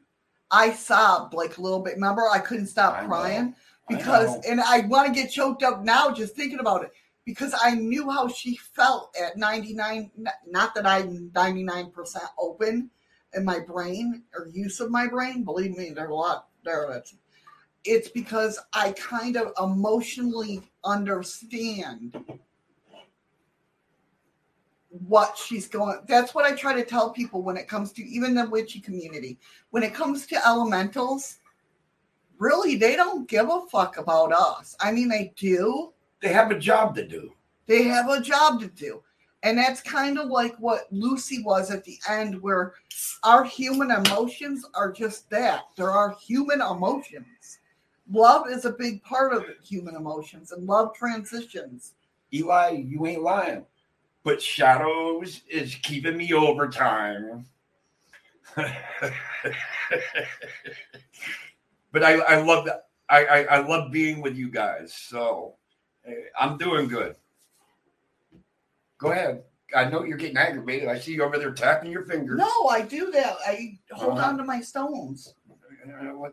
I 0.52 0.74
sobbed 0.74 1.34
like 1.34 1.58
a 1.58 1.62
little 1.62 1.80
bit. 1.80 1.94
Remember, 1.94 2.24
I 2.30 2.40
couldn't 2.40 2.68
stop 2.68 2.96
I 2.96 3.06
crying 3.06 3.56
I 3.90 3.96
because, 3.96 4.36
know. 4.36 4.42
and 4.46 4.60
I 4.60 4.82
want 4.82 5.08
to 5.08 5.14
get 5.14 5.32
choked 5.32 5.64
up 5.64 5.84
now 5.86 6.12
just 6.12 6.36
thinking 6.36 6.60
about 6.60 6.84
it 6.84 6.92
because 7.26 7.56
I 7.64 7.76
knew 7.76 8.12
how 8.12 8.28
she 8.28 8.58
felt 8.58 9.16
at 9.22 9.38
99. 9.38 10.12
Not 10.48 10.76
that 10.76 10.86
I'm 10.86 11.30
99% 11.30 11.94
open 12.38 12.90
in 13.34 13.46
my 13.46 13.60
brain 13.62 14.24
or 14.38 14.50
use 14.50 14.82
of 14.82 14.92
my 14.92 15.08
brain. 15.08 15.46
Believe 15.46 15.78
me, 15.78 15.92
there's 15.92 16.10
a 16.10 16.14
lot 16.14 16.50
there 16.66 16.88
that's 16.90 17.16
it's 17.86 18.10
because 18.10 18.60
I 18.74 18.92
kind 18.92 19.38
of 19.38 19.54
emotionally 19.64 20.62
understand 20.84 22.22
what 25.08 25.38
she's 25.38 25.68
going. 25.68 26.00
That's 26.08 26.34
what 26.34 26.46
I 26.46 26.56
try 26.56 26.74
to 26.74 26.84
tell 26.84 27.12
people 27.12 27.42
when 27.42 27.58
it 27.58 27.68
comes 27.68 27.92
to 27.94 28.04
even 28.04 28.34
the 28.34 28.50
witchy 28.50 28.80
community. 28.80 29.38
When 29.72 29.84
it 29.84 29.94
comes 29.94 30.26
to 30.28 30.48
elementals, 30.48 31.40
really, 32.38 32.76
they 32.76 32.96
don't 32.96 33.28
give 33.28 33.50
a 33.50 33.62
fuck 33.72 33.98
about 33.98 34.32
us. 34.32 34.76
I 34.80 34.92
mean, 34.92 35.10
they 35.10 35.34
do. 35.36 35.94
They 36.22 36.34
have 36.34 36.52
a 36.52 36.60
job 36.60 36.96
to 36.96 37.08
do. 37.08 37.34
They 37.66 37.84
have 37.84 38.10
a 38.10 38.22
job 38.22 38.60
to 38.62 38.68
do. 38.68 39.04
And 39.44 39.58
that's 39.58 39.82
kind 39.82 40.18
of 40.18 40.30
like 40.30 40.56
what 40.58 40.88
Lucy 40.92 41.44
was 41.44 41.70
at 41.70 41.84
the 41.84 42.00
end, 42.10 42.42
where 42.42 42.74
our 43.24 43.44
human 43.44 43.92
emotions 43.92 44.66
are 44.74 44.92
just 44.92 45.30
that. 45.30 45.66
There 45.76 45.92
are 45.92 46.16
human 46.20 46.62
emotions. 46.62 47.60
Love 48.12 48.50
is 48.50 48.66
a 48.66 48.72
big 48.72 49.04
part 49.04 49.34
of 49.34 49.44
human 49.64 49.96
emotions, 49.96 50.52
and 50.54 50.66
love 50.66 50.96
transitions 50.96 51.94
Eli, 52.34 52.72
you 52.72 53.06
ain't 53.08 53.22
lying. 53.22 53.66
But 54.28 54.42
Shadows 54.42 55.40
is 55.50 55.76
keeping 55.76 56.18
me 56.18 56.34
overtime. 56.34 57.46
but 58.58 58.74
I, 62.04 62.16
I 62.20 62.42
love 62.42 62.66
that. 62.66 62.88
I, 63.08 63.24
I, 63.26 63.44
I 63.44 63.58
love 63.66 63.90
being 63.90 64.22
with 64.22 64.36
you 64.36 64.52
guys. 64.52 64.94
So 64.94 65.56
eh, 66.06 66.12
I'm 66.38 66.58
doing 66.58 66.90
good. 66.90 67.16
Go 68.98 69.12
ahead. 69.12 69.44
I 69.74 69.86
know 69.90 70.04
you're 70.04 70.18
getting 70.18 70.36
aggravated. 70.36 70.90
I 70.90 71.00
see 71.00 71.14
you 71.14 71.24
over 71.24 71.38
there 71.38 71.54
tapping 71.54 71.90
your 71.90 72.04
fingers. 72.04 72.38
No, 72.38 72.68
I 72.70 72.82
do 72.82 73.10
that. 73.12 73.38
I 73.48 73.80
hold 73.94 74.18
Uh-huh. 74.18 74.28
on 74.32 74.38
to 74.40 74.44
my 74.44 74.60
stones. 74.60 75.36
Uh, 75.50 75.54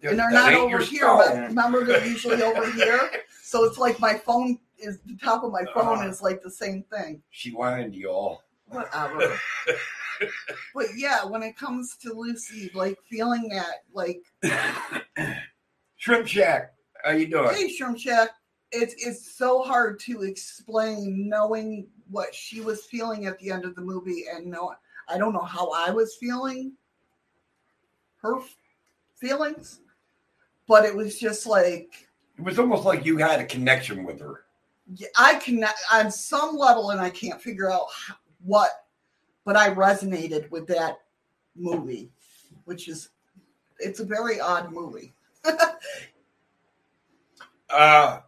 And 0.03 0.19
they're 0.19 0.31
not 0.33 0.53
over 0.55 0.79
here, 0.79 1.07
but 1.07 1.27
stone. 1.29 1.43
remember 1.45 1.85
they're 1.85 2.05
usually 2.05 2.43
over 2.43 2.69
here. 2.73 3.09
So 3.47 3.63
it's 3.65 3.79
like 3.79 4.01
my 4.01 4.15
phone 4.15 4.59
is 4.85 5.01
the 5.07 5.17
top 5.17 5.43
of 5.45 5.53
my 5.53 5.65
phone 5.75 5.99
Uh-huh. 5.99 6.09
is 6.09 6.23
like 6.23 6.43
the 6.43 6.51
same 6.51 6.85
thing. 6.93 7.23
She 7.31 7.51
to 7.51 7.97
y'all. 7.97 8.43
Whatever. 8.69 9.39
but 10.75 10.87
yeah, 10.97 11.25
when 11.25 11.43
it 11.43 11.57
comes 11.57 11.97
to 11.99 12.13
Lucy, 12.13 12.71
like 12.75 12.99
feeling 13.11 13.49
that, 13.49 13.85
like, 13.93 14.23
Shrimp 15.97 16.27
Shack, 16.27 16.73
how 17.05 17.13
you 17.13 17.27
doing? 17.27 17.55
hey, 17.55 17.69
Shrimp 17.73 17.99
Shack, 17.99 18.31
it's 18.73 18.95
it's 18.99 19.37
so 19.37 19.63
hard 19.63 20.01
to 20.01 20.23
explain 20.23 21.29
knowing 21.29 21.87
what 22.11 22.35
she 22.35 22.61
was 22.61 22.85
feeling 22.87 23.27
at 23.27 23.39
the 23.39 23.51
end 23.51 23.65
of 23.65 23.75
the 23.75 23.81
movie, 23.83 24.25
and 24.35 24.47
no, 24.47 24.75
I 25.09 25.19
don't 25.19 25.33
know 25.33 25.41
how 25.45 25.71
I 25.71 25.91
was 25.91 26.17
feeling, 26.17 26.73
her 28.23 28.37
feelings, 29.17 29.81
but 30.67 30.85
it 30.85 30.95
was 30.95 31.19
just 31.19 31.47
like 31.47 32.09
It 32.39 32.45
was 32.45 32.59
almost 32.59 32.85
like 32.85 33.05
you 33.05 33.19
had 33.19 33.41
a 33.41 33.45
connection 33.45 34.05
with 34.05 34.21
her. 34.21 34.44
I 35.17 35.37
can 35.37 35.65
on 35.93 36.11
some 36.11 36.57
level, 36.57 36.91
and 36.91 37.01
I 37.01 37.11
can't 37.11 37.41
figure 37.41 37.71
out 37.71 37.87
what, 38.45 38.71
but 39.45 39.57
I 39.57 39.71
resonated 39.71 40.51
with 40.51 40.67
that 40.69 40.99
movie, 41.57 42.11
which 42.65 42.89
is 42.89 43.09
it's 43.79 44.01
a 44.01 44.05
very 44.05 44.41
odd 44.41 44.73
movie. 44.73 45.13
Uh, 47.71 48.21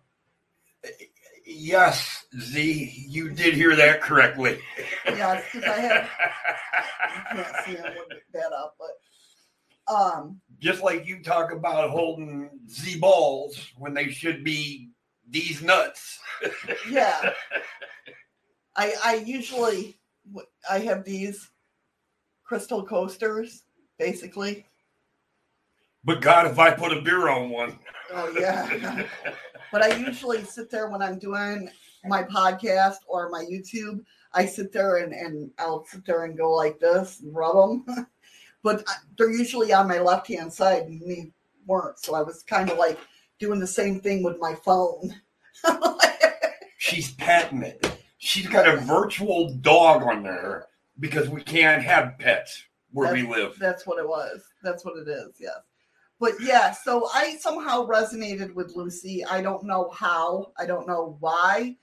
yes, 1.46 2.24
Z, 2.40 2.92
you 3.06 3.28
did 3.28 3.54
hear 3.54 3.76
that 3.76 4.00
correctly. 4.00 4.58
Yes, 5.04 5.44
because 5.52 5.68
I 5.68 5.80
have 5.80 6.08
I 7.02 7.34
can't 7.34 7.64
see 7.64 7.72
look 7.76 8.08
that 8.32 8.52
up, 8.52 8.76
but 8.76 9.94
um, 9.94 10.40
Just 10.58 10.82
like 10.82 11.06
you 11.06 11.22
talk 11.22 11.52
about 11.52 11.90
holding 11.90 12.50
Z 12.68 12.98
balls 12.98 13.72
when 13.78 13.94
they 13.94 14.10
should 14.10 14.42
be 14.42 14.90
these 15.30 15.62
nuts. 15.62 16.18
yeah, 16.88 17.30
I 18.76 18.94
I 19.05 19.14
usually 19.24 19.98
I 20.70 20.78
have 20.80 21.05
these 21.05 21.50
crystal 22.44 22.84
coasters, 22.84 23.64
basically. 23.98 24.66
But 26.05 26.20
God, 26.20 26.46
if 26.46 26.58
I 26.58 26.70
put 26.70 26.96
a 26.96 27.00
beer 27.00 27.28
on 27.28 27.50
one. 27.50 27.78
Oh 28.12 28.32
yeah. 28.38 29.05
But 29.72 29.82
I 29.82 29.96
usually 29.96 30.44
sit 30.44 30.70
there 30.70 30.88
when 30.88 31.02
I'm 31.02 31.18
doing 31.18 31.68
my 32.05 32.22
podcast 32.22 32.98
or 33.08 33.28
my 33.30 33.44
YouTube. 33.44 34.05
I 34.32 34.46
sit 34.46 34.72
there 34.72 34.98
and, 34.98 35.12
and 35.12 35.50
I'll 35.58 35.84
sit 35.86 36.06
there 36.06 36.24
and 36.24 36.38
go 36.38 36.52
like 36.52 36.78
this 36.78 37.20
and 37.20 37.34
rub 37.34 37.84
them. 37.84 38.06
but 38.62 38.80
uh, 38.80 38.92
they're 39.18 39.32
usually 39.32 39.72
on 39.72 39.88
my 39.88 39.98
left 39.98 40.28
hand 40.28 40.52
side 40.52 40.84
and 40.84 41.02
they 41.02 41.32
weren't. 41.66 41.98
So 41.98 42.14
I 42.14 42.22
was 42.22 42.42
kind 42.42 42.70
of 42.70 42.78
like 42.78 42.98
doing 43.39 43.60
the 43.60 43.66
same 43.66 44.00
thing 44.00 44.23
with 44.23 44.39
my 44.39 44.55
phone. 44.55 45.15
She's 46.78 47.12
petting 47.15 47.62
it. 47.62 47.98
She's 48.18 48.47
got 48.47 48.68
a 48.68 48.76
virtual 48.78 49.55
dog 49.55 50.02
on 50.02 50.23
there 50.23 50.66
because 51.00 51.28
we 51.28 51.42
can't 51.42 51.82
have 51.82 52.18
pets 52.18 52.65
where 52.92 53.12
we 53.12 53.23
live. 53.23 53.56
That's 53.58 53.86
what 53.86 53.98
it 53.98 54.08
was. 54.08 54.42
That's 54.62 54.84
what 54.84 54.97
it 54.97 55.08
is. 55.08 55.34
Yes. 55.39 55.58
But 56.18 56.32
yeah, 56.40 56.73
so 56.73 57.08
I 57.12 57.36
somehow 57.36 57.86
resonated 57.86 58.55
with 58.55 58.74
Lucy. 58.74 59.24
I 59.24 59.42
don't 59.42 59.65
know 59.65 59.90
how. 59.90 60.52
I 60.58 60.65
don't 60.65 60.86
know 60.86 61.16
why. 61.20 61.76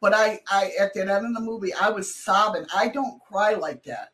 But 0.00 0.14
I, 0.14 0.40
I 0.50 0.72
at 0.80 0.94
the 0.94 1.00
end 1.00 1.10
of 1.10 1.34
the 1.34 1.40
movie, 1.40 1.72
I 1.74 1.90
was 1.90 2.14
sobbing. 2.14 2.66
I 2.74 2.88
don't 2.88 3.22
cry 3.22 3.54
like 3.54 3.82
that, 3.84 4.10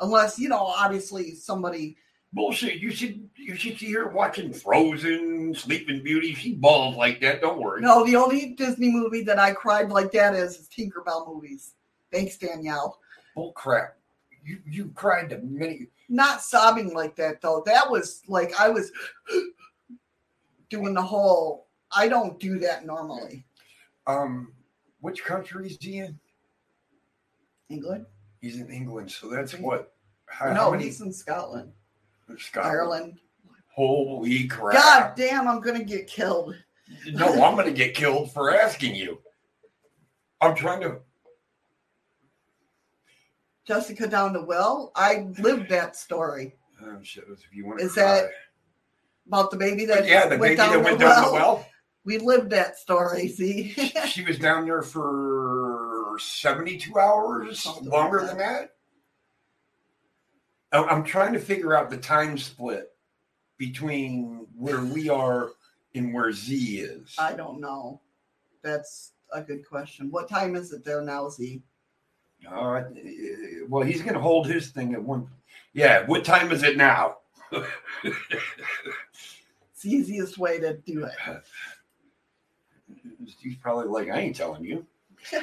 unless 0.00 0.38
you 0.38 0.48
know, 0.48 0.58
obviously 0.58 1.34
somebody. 1.34 1.96
Bullshit. 2.34 2.80
You 2.80 2.90
should 2.90 3.30
you 3.36 3.54
should 3.54 3.78
see 3.78 3.92
her 3.92 4.08
watching 4.08 4.52
Frozen, 4.52 5.54
Sleeping 5.54 6.02
Beauty. 6.02 6.34
She 6.34 6.54
bawls 6.54 6.96
like 6.96 7.20
that. 7.20 7.40
Don't 7.40 7.60
worry. 7.60 7.80
No, 7.80 8.04
the 8.04 8.16
only 8.16 8.54
Disney 8.54 8.90
movie 8.90 9.22
that 9.22 9.38
I 9.38 9.52
cried 9.52 9.90
like 9.90 10.10
that 10.12 10.34
is, 10.34 10.58
is 10.58 10.68
Tinkerbell 10.68 11.28
movies. 11.28 11.74
Thanks, 12.12 12.36
Danielle. 12.36 12.98
Bull 13.36 13.52
crap. 13.52 13.96
You 14.44 14.58
you 14.66 14.90
cried 14.96 15.30
to 15.30 15.38
many. 15.38 15.86
Not 16.08 16.42
sobbing 16.42 16.92
like 16.92 17.14
that 17.16 17.40
though. 17.40 17.62
That 17.64 17.88
was 17.88 18.22
like 18.26 18.52
I 18.58 18.68
was 18.68 18.90
doing 20.70 20.92
the 20.92 21.02
whole. 21.02 21.68
I 21.96 22.08
don't 22.08 22.40
do 22.40 22.58
that 22.58 22.84
normally. 22.84 23.44
Um, 24.08 24.52
which 25.00 25.24
country 25.24 25.68
is 25.68 25.78
he 25.80 25.98
in? 25.98 26.18
England. 27.68 28.06
He's 28.40 28.60
in 28.60 28.70
England, 28.70 29.10
so 29.10 29.28
that's 29.28 29.54
what. 29.54 29.92
How, 30.26 30.52
no, 30.52 30.54
how 30.54 30.70
many? 30.72 30.84
he's 30.84 31.00
in 31.00 31.12
Scotland, 31.12 31.72
Scotland. 32.38 32.74
Ireland. 32.74 33.20
Holy 33.74 34.46
crap! 34.46 34.74
God 34.74 35.12
damn, 35.16 35.48
I'm 35.48 35.60
gonna 35.60 35.84
get 35.84 36.06
killed. 36.06 36.54
No, 37.08 37.44
I'm 37.44 37.56
gonna 37.56 37.72
get 37.72 37.94
killed 37.94 38.32
for 38.32 38.54
asking 38.54 38.94
you. 38.94 39.20
I'm 40.40 40.54
trying 40.54 40.80
to. 40.82 41.00
Jessica 43.66 44.06
down 44.06 44.32
the 44.32 44.44
well. 44.44 44.92
I 44.94 45.26
lived 45.38 45.70
that 45.70 45.96
story 45.96 46.54
Oh 46.82 46.98
shit! 47.02 47.24
If 47.30 47.40
you 47.52 47.66
want 47.66 47.80
Is 47.80 47.94
to 47.94 48.00
that 48.00 48.30
about 49.26 49.50
the 49.50 49.56
baby 49.56 49.84
that 49.86 50.06
yeah, 50.06 50.26
the 50.26 50.36
baby 50.36 50.56
that 50.56 50.82
went 50.82 50.98
down 50.98 51.24
the 51.26 51.32
well. 51.32 51.66
We 52.04 52.18
lived 52.18 52.50
that 52.50 52.76
story. 52.76 53.28
See, 53.28 53.70
she 54.06 54.24
was 54.24 54.38
down 54.38 54.66
there 54.66 54.82
for 54.82 56.16
72 56.18 56.98
hours, 56.98 57.60
Something 57.60 57.88
longer 57.88 58.18
like 58.18 58.28
than 58.28 58.38
that. 58.38 58.70
I'm 60.74 61.04
trying 61.04 61.32
to 61.34 61.38
figure 61.38 61.74
out 61.74 61.90
the 61.90 61.96
time 61.96 62.36
split 62.36 62.90
between 63.58 64.46
where 64.56 64.84
we 64.84 65.08
are 65.08 65.50
and 65.94 66.12
where 66.12 66.32
Z 66.32 66.80
is. 66.80 67.14
I 67.18 67.34
don't 67.34 67.60
know. 67.60 68.00
That's 68.62 69.12
a 69.32 69.40
good 69.40 69.66
question. 69.66 70.10
What 70.10 70.28
time 70.28 70.56
is 70.56 70.72
it 70.72 70.84
there 70.84 71.02
now, 71.02 71.28
Z? 71.28 71.62
Uh, 72.50 72.82
well, 73.68 73.84
he's 73.84 74.02
going 74.02 74.14
to 74.14 74.20
hold 74.20 74.46
his 74.46 74.70
thing 74.70 74.94
at 74.94 75.02
one. 75.02 75.28
Yeah, 75.72 76.04
what 76.06 76.24
time 76.24 76.52
is 76.52 76.62
it 76.62 76.76
now? 76.76 77.16
It's 77.52 77.66
the 79.82 79.90
easiest 79.90 80.38
way 80.38 80.60
to 80.60 80.76
do 80.78 81.04
it. 81.04 81.14
He's 83.40 83.56
probably 83.56 83.86
like, 83.86 84.10
I 84.10 84.20
ain't 84.20 84.36
telling 84.36 84.64
you. 84.64 84.86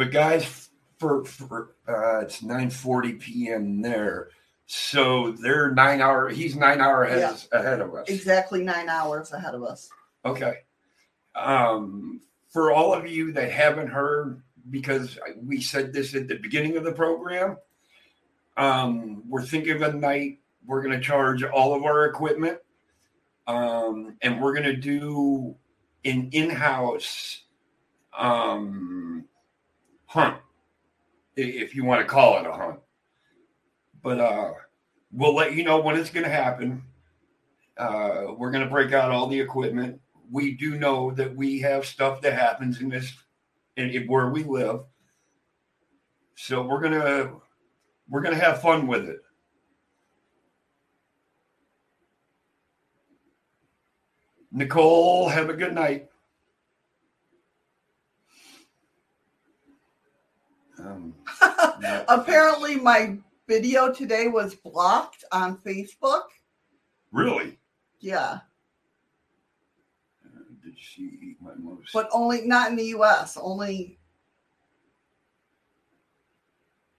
But 0.00 0.12
guys, 0.12 0.70
for, 0.98 1.26
for 1.26 1.74
uh, 1.86 2.20
it's 2.20 2.40
9:40 2.40 3.20
p.m. 3.20 3.82
there, 3.82 4.30
so 4.64 5.32
they're 5.32 5.72
nine 5.72 6.00
hour. 6.00 6.30
He's 6.30 6.56
nine 6.56 6.80
hour 6.80 7.04
ahead, 7.04 7.38
ahead 7.52 7.80
of 7.82 7.94
us. 7.94 8.08
exactly 8.08 8.64
nine 8.64 8.88
hours 8.88 9.30
ahead 9.32 9.54
of 9.54 9.62
us. 9.62 9.90
Okay. 10.24 10.60
Um, 11.34 12.22
for 12.48 12.72
all 12.72 12.94
of 12.94 13.06
you 13.06 13.32
that 13.32 13.50
haven't 13.50 13.88
heard, 13.88 14.42
because 14.70 15.18
we 15.36 15.60
said 15.60 15.92
this 15.92 16.14
at 16.14 16.28
the 16.28 16.36
beginning 16.36 16.78
of 16.78 16.84
the 16.84 16.92
program, 16.92 17.58
um, 18.56 19.22
we're 19.28 19.44
thinking 19.44 19.72
of 19.72 19.82
a 19.82 19.92
night. 19.92 20.38
We're 20.64 20.80
going 20.80 20.98
to 20.98 21.06
charge 21.06 21.42
all 21.42 21.74
of 21.74 21.84
our 21.84 22.06
equipment, 22.06 22.56
um, 23.46 24.16
and 24.22 24.40
we're 24.40 24.54
going 24.54 24.64
to 24.64 24.76
do 24.76 25.56
an 26.06 26.30
in-house 26.32 27.42
um, 28.18 29.26
hunt, 30.10 30.36
if 31.36 31.72
you 31.74 31.84
want 31.84 32.00
to 32.00 32.06
call 32.06 32.38
it 32.38 32.46
a 32.46 32.52
hunt. 32.52 32.80
But 34.02 34.18
uh, 34.18 34.52
we'll 35.12 35.36
let 35.36 35.54
you 35.54 35.62
know 35.62 35.80
when 35.80 35.96
it's 35.96 36.10
going 36.10 36.24
to 36.24 36.30
happen. 36.30 36.82
Uh, 37.78 38.34
we're 38.36 38.50
going 38.50 38.64
to 38.64 38.70
break 38.70 38.92
out 38.92 39.12
all 39.12 39.28
the 39.28 39.38
equipment. 39.38 40.00
We 40.32 40.56
do 40.56 40.76
know 40.76 41.12
that 41.12 41.34
we 41.34 41.60
have 41.60 41.86
stuff 41.86 42.20
that 42.22 42.32
happens 42.32 42.80
in 42.80 42.88
this, 42.88 43.14
in 43.76 44.04
where 44.08 44.30
we 44.30 44.42
live. 44.42 44.80
So 46.34 46.62
we're 46.62 46.80
gonna 46.80 47.34
we're 48.08 48.22
gonna 48.22 48.36
have 48.36 48.62
fun 48.62 48.86
with 48.86 49.08
it. 49.08 49.20
Nicole, 54.50 55.28
have 55.28 55.50
a 55.50 55.54
good 55.54 55.74
night. 55.74 56.09
Um. 60.84 61.14
Apparently, 62.08 62.76
my 62.76 63.16
video 63.46 63.92
today 63.92 64.28
was 64.28 64.54
blocked 64.54 65.24
on 65.32 65.56
Facebook. 65.58 66.22
really? 67.12 67.58
Yeah. 68.00 68.38
Did 70.64 70.74
She 70.78 71.36
my 71.40 71.50
most. 71.58 71.92
but 71.92 72.08
only 72.12 72.42
not 72.46 72.70
in 72.70 72.76
the 72.76 72.84
U.S. 72.86 73.36
Only 73.40 73.98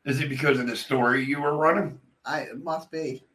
Is 0.05 0.19
it 0.19 0.29
because 0.29 0.59
of 0.59 0.67
the 0.67 0.75
story 0.75 1.23
you 1.23 1.41
were 1.41 1.55
running? 1.57 1.99
I 2.25 2.41
it 2.41 2.63
must 2.63 2.91
be. 2.91 3.25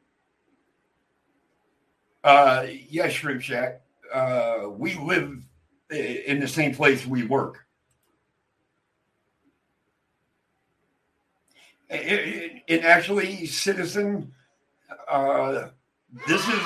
Uh, 2.25 2.67
yeah, 2.89 3.09
Shrimp 3.09 3.41
Shack. 3.41 3.81
Uh, 4.13 4.65
we 4.71 4.95
live 4.97 5.43
in 5.91 6.41
the 6.41 6.49
same 6.49 6.75
place 6.75 7.07
we 7.07 7.25
work. 7.25 7.66
I- 11.91 11.95
I- 11.95 12.63
And 12.69 12.85
actually, 12.85 13.47
citizen, 13.47 14.35
uh, 15.09 15.69
this 16.27 16.41
is 16.49 16.63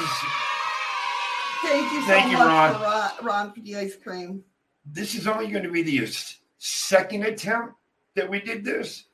Thank 1.63 1.93
you 1.93 2.01
so 2.01 2.07
Thank 2.07 2.33
you, 2.33 2.39
much 2.39 2.47
Ron. 2.47 2.75
for 2.75 2.81
Ron, 2.81 3.11
Ron 3.23 3.53
for 3.53 3.61
the 3.61 3.77
ice 3.77 3.95
cream. 3.97 4.43
this 4.87 5.15
is 5.15 5.27
only 5.27 5.49
going 5.49 5.63
to 5.63 5.71
be 5.71 5.83
the 5.83 6.09
second 6.59 7.23
attempt 7.25 7.75
that 8.15 8.29
we 8.29 8.41
did 8.41 8.65
this. 8.65 9.05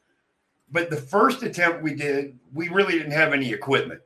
But 0.70 0.90
the 0.90 0.96
first 0.96 1.42
attempt 1.42 1.82
we 1.82 1.94
did, 1.94 2.38
we 2.54 2.68
really 2.68 2.92
didn't 2.92 3.12
have 3.12 3.32
any 3.32 3.52
equipment. 3.52 4.00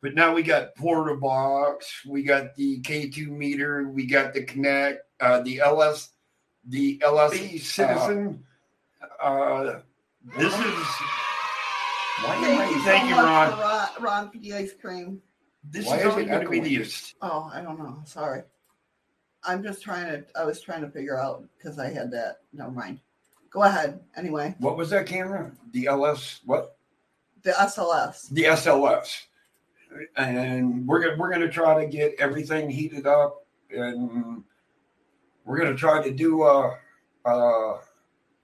But 0.00 0.14
now 0.14 0.34
we 0.34 0.42
got 0.42 0.74
porta 0.74 1.14
box, 1.16 2.04
we 2.04 2.22
got 2.24 2.54
the 2.56 2.80
K2 2.80 3.28
meter, 3.28 3.88
we 3.88 4.06
got 4.06 4.32
the 4.34 4.44
Kinect, 4.44 4.98
uh, 5.20 5.40
the 5.40 5.60
LS, 5.60 6.10
the 6.64 6.98
LSE 6.98 7.58
Citizen. 7.60 8.44
Uh, 9.20 9.80
this 10.36 10.52
is. 10.52 10.86
Why 12.22 12.34
am 12.36 12.42
Thank 12.44 12.60
I- 12.60 12.68
you 12.70 12.78
so 12.78 12.84
thank 12.84 13.08
you, 13.08 13.16
much 13.16 13.24
Ron. 13.24 13.50
for 13.52 13.56
Ron, 13.62 13.88
Ron 14.00 14.30
for 14.30 14.38
the 14.38 14.54
ice 14.54 14.72
cream. 14.80 15.22
This 15.64 15.86
Why 15.86 15.96
is 15.96 16.00
is 16.06 16.12
only 16.12 16.24
going 16.26 16.42
to 16.44 16.50
be 16.50 16.60
the. 16.60 16.82
s- 16.82 17.14
Oh, 17.22 17.50
I 17.52 17.60
don't 17.62 17.78
know. 17.78 18.00
Sorry. 18.04 18.42
I'm 19.44 19.62
just 19.62 19.82
trying 19.82 20.06
to. 20.10 20.24
I 20.38 20.44
was 20.44 20.60
trying 20.60 20.82
to 20.82 20.90
figure 20.90 21.18
out 21.18 21.44
because 21.56 21.78
I 21.78 21.90
had 21.90 22.10
that. 22.12 22.38
Never 22.52 22.70
mind. 22.70 23.00
Go 23.50 23.62
ahead. 23.62 24.00
Anyway, 24.16 24.54
What 24.58 24.76
was 24.76 24.90
that 24.90 25.06
camera? 25.06 25.52
The 25.72 25.86
LS, 25.86 26.40
what? 26.44 26.76
the 27.42 27.52
SLS. 27.52 28.28
the 28.28 28.44
SLS, 28.44 29.22
and 30.16 30.86
we're 30.86 31.00
gonna 31.02 31.16
we're 31.18 31.30
gonna 31.32 31.50
try 31.50 31.82
to 31.82 31.90
get 31.90 32.14
everything 32.18 32.68
heated 32.70 33.06
up, 33.06 33.46
and 33.70 34.44
we're 35.44 35.58
gonna 35.58 35.74
try 35.74 36.02
to 36.02 36.12
do 36.12 36.42
a 36.44 36.76
a, 37.24 37.78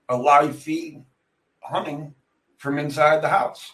a 0.09 0.17
live 0.17 0.57
feed 0.57 1.05
hunting 1.67 2.13
from 2.57 2.77
inside 2.77 3.21
the 3.21 3.29
house. 3.29 3.73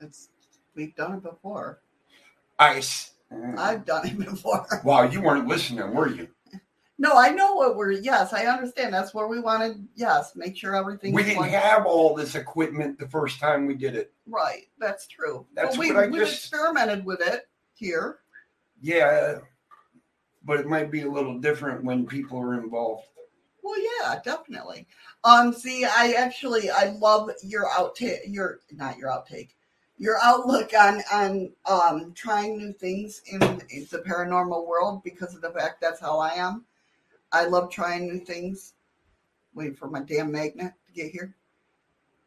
It's 0.00 0.28
we've 0.74 0.94
done 0.94 1.14
it 1.14 1.22
before. 1.22 1.80
Ice. 2.58 3.12
I've 3.58 3.84
done 3.84 4.06
it 4.06 4.18
before. 4.30 4.66
Wow, 4.84 5.02
you 5.02 5.20
weren't 5.20 5.48
listening, 5.48 5.92
were 5.94 6.08
you? 6.08 6.28
No, 6.98 7.12
I 7.18 7.28
know 7.30 7.54
what 7.54 7.76
we're. 7.76 7.90
Yes, 7.92 8.32
I 8.32 8.46
understand. 8.46 8.94
That's 8.94 9.12
where 9.12 9.26
we 9.26 9.38
wanted. 9.40 9.86
Yes, 9.96 10.32
make 10.34 10.56
sure 10.56 10.74
everything. 10.74 11.12
We 11.12 11.24
didn't 11.24 11.44
have 11.44 11.84
all 11.84 12.14
this 12.14 12.34
equipment 12.36 12.98
the 12.98 13.08
first 13.08 13.38
time 13.38 13.66
we 13.66 13.74
did 13.74 13.94
it. 13.96 14.12
Right. 14.26 14.68
That's 14.78 15.06
true. 15.06 15.46
That's 15.54 15.76
but 15.76 15.80
we 15.80 15.92
what 15.92 16.04
I 16.04 16.08
we 16.08 16.18
just- 16.20 16.34
experimented 16.34 17.04
with 17.04 17.20
it 17.20 17.48
here. 17.74 18.20
Yeah, 18.80 19.38
but 20.44 20.60
it 20.60 20.66
might 20.66 20.90
be 20.90 21.02
a 21.02 21.10
little 21.10 21.38
different 21.38 21.82
when 21.84 22.06
people 22.06 22.38
are 22.38 22.54
involved. 22.54 23.08
Well, 23.66 23.80
yeah, 24.00 24.20
definitely. 24.24 24.86
Um, 25.24 25.52
see, 25.52 25.84
I 25.84 26.14
actually 26.16 26.70
I 26.70 26.90
love 27.00 27.30
your 27.42 27.68
outtake. 27.70 28.20
Your 28.28 28.60
not 28.70 28.96
your 28.96 29.10
outtake. 29.10 29.48
Your 29.98 30.18
outlook 30.22 30.70
on 30.78 31.02
on 31.12 31.52
um 31.68 32.12
trying 32.14 32.58
new 32.58 32.72
things 32.72 33.22
in, 33.26 33.42
in 33.42 33.88
the 33.90 34.04
paranormal 34.06 34.68
world 34.68 35.02
because 35.02 35.34
of 35.34 35.40
the 35.40 35.50
fact 35.50 35.80
that's 35.80 36.00
how 36.00 36.20
I 36.20 36.34
am. 36.34 36.64
I 37.32 37.46
love 37.46 37.68
trying 37.68 38.06
new 38.06 38.20
things. 38.20 38.74
Waiting 39.52 39.74
for 39.74 39.90
my 39.90 40.00
damn 40.00 40.30
magnet 40.30 40.72
to 40.86 40.92
get 40.92 41.10
here. 41.10 41.34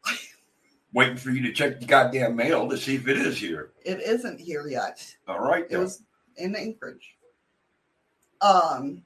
Waiting 0.92 1.16
for 1.16 1.30
you 1.30 1.40
to 1.40 1.52
check 1.54 1.80
the 1.80 1.86
goddamn 1.86 2.36
mail 2.36 2.68
to 2.68 2.76
see 2.76 2.96
if 2.96 3.08
it 3.08 3.16
is 3.16 3.38
here. 3.38 3.70
It 3.82 4.00
isn't 4.00 4.40
here 4.40 4.68
yet. 4.68 5.16
All 5.26 5.40
right, 5.40 5.64
It 5.70 5.78
was 5.78 6.02
in 6.36 6.54
Anchorage. 6.54 7.16
Um, 8.42 9.04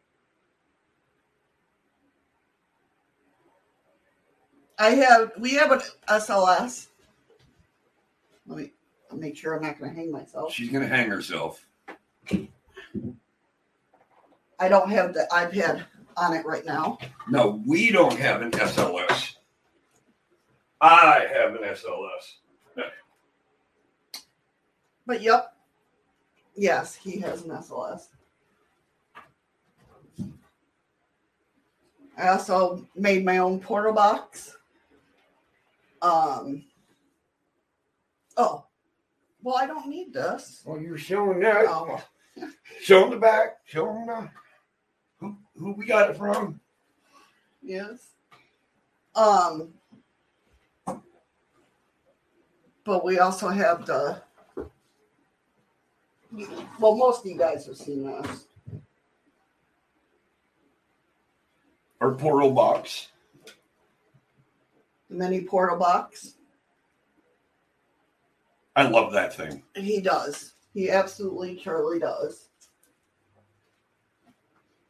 I 4.78 4.90
have 4.90 5.32
we 5.38 5.54
have 5.54 5.72
an 5.72 5.80
SLS. 6.08 6.88
Let 8.46 8.58
me 8.58 8.72
make 9.12 9.36
sure 9.36 9.54
I'm 9.54 9.62
not 9.62 9.78
going 9.78 9.90
to 9.90 9.96
hang 9.96 10.10
myself. 10.10 10.52
she's 10.52 10.70
gonna 10.70 10.88
hang 10.88 11.08
herself. 11.08 11.64
I 14.58 14.68
don't 14.68 14.90
have 14.90 15.14
the 15.14 15.26
iPad 15.30 15.84
on 16.16 16.34
it 16.34 16.44
right 16.46 16.64
now. 16.64 16.98
No, 17.28 17.62
we 17.66 17.90
don't 17.90 18.18
have 18.18 18.42
an 18.42 18.50
SLS. 18.52 19.34
I 20.80 21.26
have 21.32 21.54
an 21.54 21.62
SLS. 21.62 22.84
But 25.06 25.22
yep. 25.22 25.54
Yes, 26.56 26.94
he 26.94 27.18
has 27.20 27.42
an 27.42 27.50
SLS. 27.50 28.08
I 32.16 32.28
also 32.28 32.86
made 32.94 33.24
my 33.24 33.38
own 33.38 33.58
portal 33.58 33.92
box. 33.92 34.56
Um 36.04 36.64
Oh. 38.36 38.66
Well, 39.42 39.56
I 39.56 39.66
don't 39.66 39.88
need 39.88 40.12
this. 40.12 40.62
Well, 40.64 40.80
you're 40.80 40.98
showing 40.98 41.38
that. 41.40 41.66
Oh, 41.68 42.02
Show 42.82 43.00
them 43.02 43.10
the 43.10 43.16
back. 43.18 43.58
Show 43.64 43.84
them 43.86 44.06
the, 44.06 44.30
who 45.18 45.36
who 45.56 45.72
we 45.72 45.86
got 45.86 46.10
it 46.10 46.16
from. 46.16 46.60
yes. 47.62 48.08
Um 49.14 49.72
but 52.84 53.04
we 53.04 53.18
also 53.18 53.48
have 53.48 53.86
the 53.86 54.20
well 56.80 56.96
most 56.96 57.24
of 57.24 57.30
you 57.30 57.38
guys 57.38 57.66
have 57.66 57.76
seen 57.76 58.04
this. 58.04 58.46
Our 62.00 62.12
portal 62.12 62.50
box. 62.50 63.08
Mini 65.14 65.42
portal 65.42 65.78
box. 65.78 66.34
I 68.76 68.88
love 68.88 69.12
that 69.12 69.34
thing. 69.34 69.62
He 69.76 70.00
does. 70.00 70.54
He 70.74 70.90
absolutely 70.90 71.56
Charlie 71.56 72.00
does. 72.00 72.48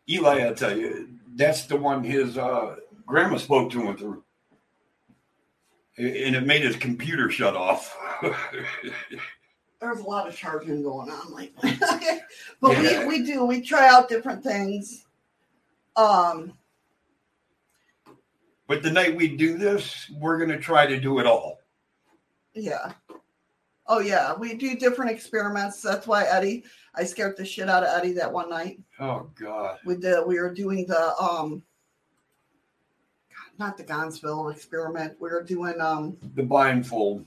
Eli, 0.09 0.49
I 0.49 0.53
tell 0.53 0.77
you, 0.77 1.09
that's 1.35 1.67
the 1.67 1.77
one 1.77 2.03
his 2.03 2.39
uh, 2.39 2.77
grandma 3.07 3.37
spoke 3.37 3.71
to 3.73 3.83
him 3.83 3.97
through. 3.97 4.23
And 5.97 6.35
it 6.35 6.47
made 6.47 6.63
his 6.63 6.77
computer 6.77 7.31
shut 7.31 7.55
off. 7.55 7.97
There's 9.81 10.01
a 10.01 10.05
lot 10.05 10.27
of 10.27 10.35
charging 10.37 10.83
going 10.83 11.11
on 11.11 11.35
lately. 11.35 11.79
but 12.61 12.83
Yeah. 12.83 13.07
we, 13.07 13.21
we 13.21 13.27
do, 13.27 13.45
we 13.45 13.61
try 13.61 13.87
out 13.89 14.09
different 14.09 14.43
things. 14.43 15.05
Um 15.97 16.55
but 18.67 18.83
the 18.83 18.91
night 18.91 19.17
we 19.17 19.37
do 19.37 19.57
this, 19.59 20.11
we're 20.19 20.39
going 20.39 20.51
to 20.51 20.59
try 20.59 20.87
to 20.87 20.99
do 20.99 21.19
it 21.19 21.27
all. 21.27 21.61
Yeah. 22.55 22.93
Oh 23.87 23.99
yeah, 24.01 24.33
we 24.35 24.55
do 24.55 24.77
different 24.77 25.11
experiments. 25.11 25.83
That's 25.83 26.07
why 26.07 26.25
Eddie, 26.25 26.65
I 26.95 27.05
scared 27.05 27.37
the 27.37 27.45
shit 27.45 27.69
out 27.69 27.83
of 27.83 27.99
Eddie 27.99 28.13
that 28.15 28.33
one 28.33 28.49
night. 28.49 28.81
Oh, 28.99 29.29
God. 29.35 29.79
We 29.85 29.97
did. 29.97 30.27
We 30.27 30.41
were 30.41 30.55
doing 30.55 30.87
the 30.87 31.15
um, 31.19 31.63
not 33.59 33.77
the 33.77 33.85
Ganzfeld 33.85 34.55
experiment. 34.55 35.17
We 35.21 35.29
were 35.29 35.43
doing 35.43 35.79
um 35.81 36.17
The 36.35 36.43
blindfold. 36.43 37.27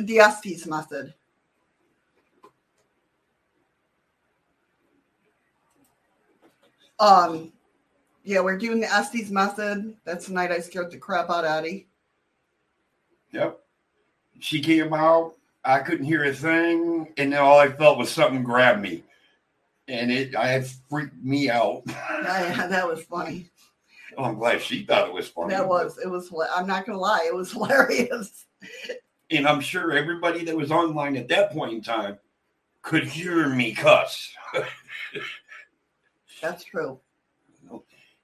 the 0.00 0.18
Estes 0.20 0.66
method. 0.66 1.12
Um, 6.98 7.52
yeah, 8.26 8.40
we're 8.40 8.58
doing 8.58 8.80
the 8.80 8.92
Estes 8.92 9.30
method. 9.30 9.96
That's 10.04 10.26
the 10.26 10.34
night 10.34 10.50
I 10.50 10.58
scared 10.58 10.90
the 10.90 10.98
crap 10.98 11.30
out 11.30 11.44
of 11.44 11.50
Eddie. 11.50 11.86
Yep. 13.30 13.60
She 14.40 14.60
came 14.60 14.92
out. 14.92 15.34
I 15.64 15.78
couldn't 15.78 16.06
hear 16.06 16.24
a 16.24 16.32
thing, 16.32 17.12
and 17.16 17.32
then 17.32 17.40
all 17.40 17.58
I 17.58 17.68
felt 17.70 17.98
was 17.98 18.10
something 18.10 18.42
grab 18.42 18.80
me, 18.80 19.02
and 19.88 20.12
it 20.12 20.36
I 20.36 20.48
had 20.48 20.66
freaked 20.90 21.22
me 21.24 21.48
out. 21.50 21.82
Yeah, 22.26 22.66
that 22.66 22.88
was 22.88 23.02
funny. 23.04 23.50
Oh, 24.16 24.24
I'm 24.24 24.38
glad 24.38 24.60
she 24.60 24.84
thought 24.84 25.08
it 25.08 25.14
was 25.14 25.28
funny. 25.28 25.54
That 25.54 25.68
was 25.68 25.98
it 25.98 26.08
was. 26.08 26.32
I'm 26.54 26.66
not 26.66 26.84
gonna 26.86 26.98
lie, 26.98 27.24
it 27.26 27.34
was 27.34 27.52
hilarious. 27.52 28.46
and 29.30 29.46
I'm 29.46 29.60
sure 29.60 29.92
everybody 29.92 30.44
that 30.44 30.56
was 30.56 30.72
online 30.72 31.16
at 31.16 31.28
that 31.28 31.52
point 31.52 31.72
in 31.72 31.82
time 31.82 32.18
could 32.82 33.04
hear 33.04 33.48
me 33.48 33.72
cuss. 33.74 34.32
That's 36.40 36.64
true. 36.64 37.00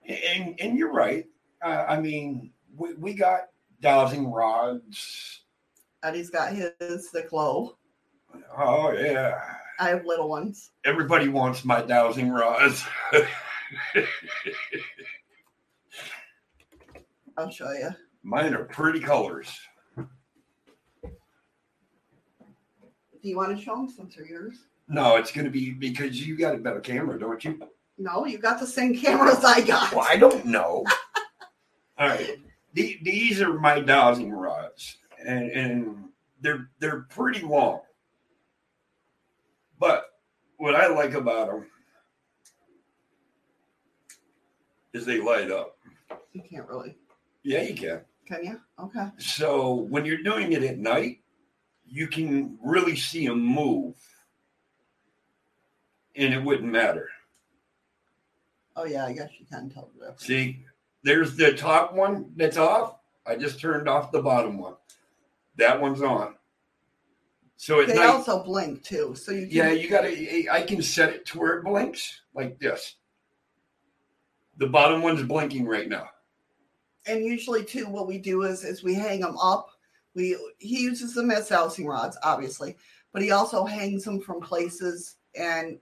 And 0.07 0.57
and 0.61 0.77
you're 0.79 0.93
right. 0.93 1.27
Uh, 1.65 1.85
I 1.89 2.01
mean, 2.01 2.53
we, 2.77 2.95
we 2.95 3.15
got 3.15 3.49
dowsing 3.81 4.31
rods. 4.31 5.41
Eddie's 6.03 6.31
got 6.31 6.53
his 6.53 7.11
the 7.13 7.23
glow. 7.29 7.77
Oh 8.57 8.93
yeah, 8.93 9.39
I 9.79 9.89
have 9.91 10.05
little 10.05 10.29
ones. 10.29 10.71
everybody 10.85 11.29
wants 11.29 11.65
my 11.65 11.83
dowsing 11.83 12.31
rods. 12.31 12.85
I'll 17.37 17.51
show 17.51 17.71
you. 17.73 17.91
Mine 18.23 18.55
are 18.55 18.65
pretty 18.65 19.01
colors. 19.01 19.59
Do 23.23 23.29
you 23.29 23.37
want 23.37 23.57
to 23.57 23.63
show 23.63 23.77
them 23.77 23.89
since 23.89 24.17
they're 24.17 24.27
yours? 24.27 24.59
No, 24.89 25.17
it's 25.17 25.31
going 25.31 25.45
to 25.45 25.51
be 25.51 25.71
because 25.71 26.27
you 26.27 26.37
got 26.37 26.55
a 26.57 26.59
better 26.59 26.81
camera, 26.81 27.19
don't 27.19 27.43
you? 27.45 27.59
No, 27.99 28.27
you 28.27 28.39
got 28.39 28.59
the 28.59 28.67
same 28.67 28.97
cameras 28.99 29.45
I 29.45 29.61
got. 29.61 29.93
Well, 29.95 30.07
I 30.09 30.17
don't 30.17 30.45
know. 30.47 30.85
All 31.99 32.09
right, 32.09 32.39
the, 32.75 32.99
these 33.03 33.41
are 33.41 33.59
my 33.59 33.81
dowsing 33.81 34.33
rods, 34.33 34.97
and, 35.25 35.51
and 35.51 36.05
they're 36.41 36.69
they're 36.79 37.03
pretty 37.03 37.41
long. 37.41 37.81
But 39.79 40.07
what 40.57 40.75
I 40.75 40.87
like 40.89 41.15
about 41.15 41.49
them 41.49 41.67
is 44.93 45.05
they 45.05 45.21
light 45.21 45.51
up. 45.51 45.77
You 46.33 46.43
can't 46.49 46.69
really. 46.69 46.97
Yeah, 47.43 47.62
you 47.62 47.75
can. 47.75 48.01
Can 48.27 48.45
you? 48.45 48.61
Okay. 48.79 49.09
So 49.19 49.75
when 49.75 50.05
you're 50.05 50.23
doing 50.23 50.53
it 50.53 50.62
at 50.62 50.79
night, 50.79 51.21
you 51.87 52.07
can 52.07 52.59
really 52.65 52.97
see 52.97 53.27
them 53.27 53.45
move, 53.45 53.95
and 56.17 56.33
it 56.33 56.43
wouldn't 56.43 56.71
matter. 56.73 57.09
Oh 58.76 58.84
yeah, 58.84 59.05
I 59.07 59.12
guess 59.12 59.31
you 59.39 59.47
can 59.47 59.70
tell 59.70 59.89
the 59.94 60.01
difference. 60.07 60.25
See, 60.26 60.65
there's 61.02 61.36
the 61.36 61.52
top 61.55 61.94
one 61.94 62.33
that's 62.36 62.57
off. 62.57 62.97
I 63.26 63.36
just 63.36 63.60
turned 63.60 63.89
off 63.89 64.12
the 64.12 64.23
bottom 64.23 64.59
one. 64.59 64.75
That 65.57 65.81
one's 65.81 66.02
on. 66.02 66.34
So 67.57 67.84
They 67.84 67.94
night, 67.94 68.07
also 68.07 68.42
blink 68.42 68.83
too, 68.83 69.15
so 69.15 69.31
you 69.31 69.47
can. 69.47 69.57
yeah, 69.57 69.70
you 69.70 69.89
gotta. 69.89 70.51
I 70.51 70.62
can 70.62 70.83
set 70.83 71.10
it 71.10 71.26
to 71.26 71.39
where 71.39 71.59
it 71.59 71.65
blinks 71.65 72.23
like 72.34 72.59
this. 72.59 72.97
The 74.57 74.67
bottom 74.67 75.02
one's 75.02 75.23
blinking 75.23 75.67
right 75.67 75.89
now. 75.89 76.09
and 77.07 77.25
usually 77.25 77.65
too 77.65 77.86
what 77.86 78.07
we 78.07 78.18
do 78.18 78.42
is 78.42 78.65
is 78.65 78.83
we 78.84 78.94
hang 78.94 79.20
them 79.20 79.36
up 79.39 79.67
we 80.15 80.36
he 80.59 80.83
uses 80.83 81.15
them 81.15 81.31
as 81.33 81.49
dowsing 81.49 81.84
rods 81.86 82.17
obviously 82.23 82.76
but 83.12 83.23
he 83.23 83.33
also 83.33 83.65
hangs 83.65 84.05
them 84.05 84.20
from 84.20 84.41
places 84.41 85.17
and 85.34 85.81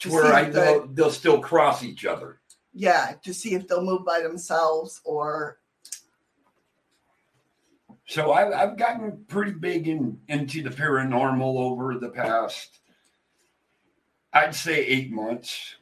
To 0.00 0.08
To 0.08 0.14
where 0.14 0.32
I 0.32 0.48
know 0.48 0.88
they'll 0.92 1.10
still 1.10 1.40
cross 1.40 1.82
each 1.82 2.04
other. 2.04 2.40
yeah 2.72 3.14
to 3.24 3.34
see 3.34 3.54
if 3.54 3.66
they'll 3.66 3.82
move 3.84 4.04
by 4.04 4.20
themselves 4.20 5.00
or 5.04 5.58
So 8.06 8.32
I've, 8.32 8.52
I've 8.52 8.76
gotten 8.78 9.24
pretty 9.28 9.52
big 9.52 9.88
in 9.88 10.18
into 10.28 10.62
the 10.62 10.70
paranormal 10.70 11.56
over 11.58 11.98
the 11.98 12.08
past, 12.10 12.78
I'd 14.32 14.54
say 14.54 14.84
eight 14.86 15.10
months. 15.10 15.74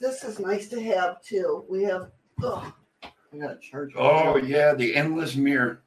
this 0.00 0.22
is 0.24 0.38
nice 0.38 0.68
to 0.68 0.82
have 0.82 1.22
too 1.22 1.64
we 1.68 1.84
have 1.84 2.10
oh 2.42 2.72
i 3.02 3.36
gotta 3.38 3.58
charge 3.60 3.92
Oh 3.96 4.36
yeah, 4.36 4.74
the 4.74 4.94
endless 4.94 5.34
mirror. 5.36 5.82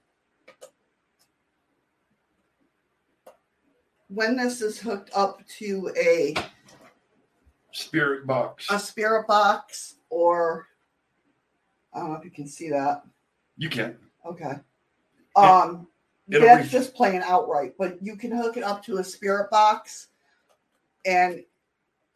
when 4.10 4.38
this 4.38 4.62
is 4.62 4.80
hooked 4.80 5.12
up 5.14 5.46
to 5.60 5.92
a 5.98 6.34
Spirit 7.78 8.26
box. 8.26 8.66
a 8.72 8.80
spirit 8.80 9.28
box 9.28 9.96
or 10.10 10.68
i 11.94 12.00
don't 12.00 12.10
know 12.12 12.16
if 12.18 12.26
you 12.26 12.32
can 12.32 12.48
see 12.48 12.70
that 12.70 13.04
You 13.58 13.70
can. 13.70 13.98
Okay. 14.26 14.54
Um, 15.36 15.88
It'll 16.30 16.48
that's 16.48 16.70
just 16.70 16.94
playing 16.96 17.22
outright, 17.24 17.74
but 17.78 18.02
you 18.04 18.18
can 18.18 18.32
hook 18.32 18.58
it 18.58 18.64
up 18.64 18.84
to 18.86 18.98
a 18.98 19.04
spirit 19.04 19.50
box, 19.50 20.08
and 21.06 21.44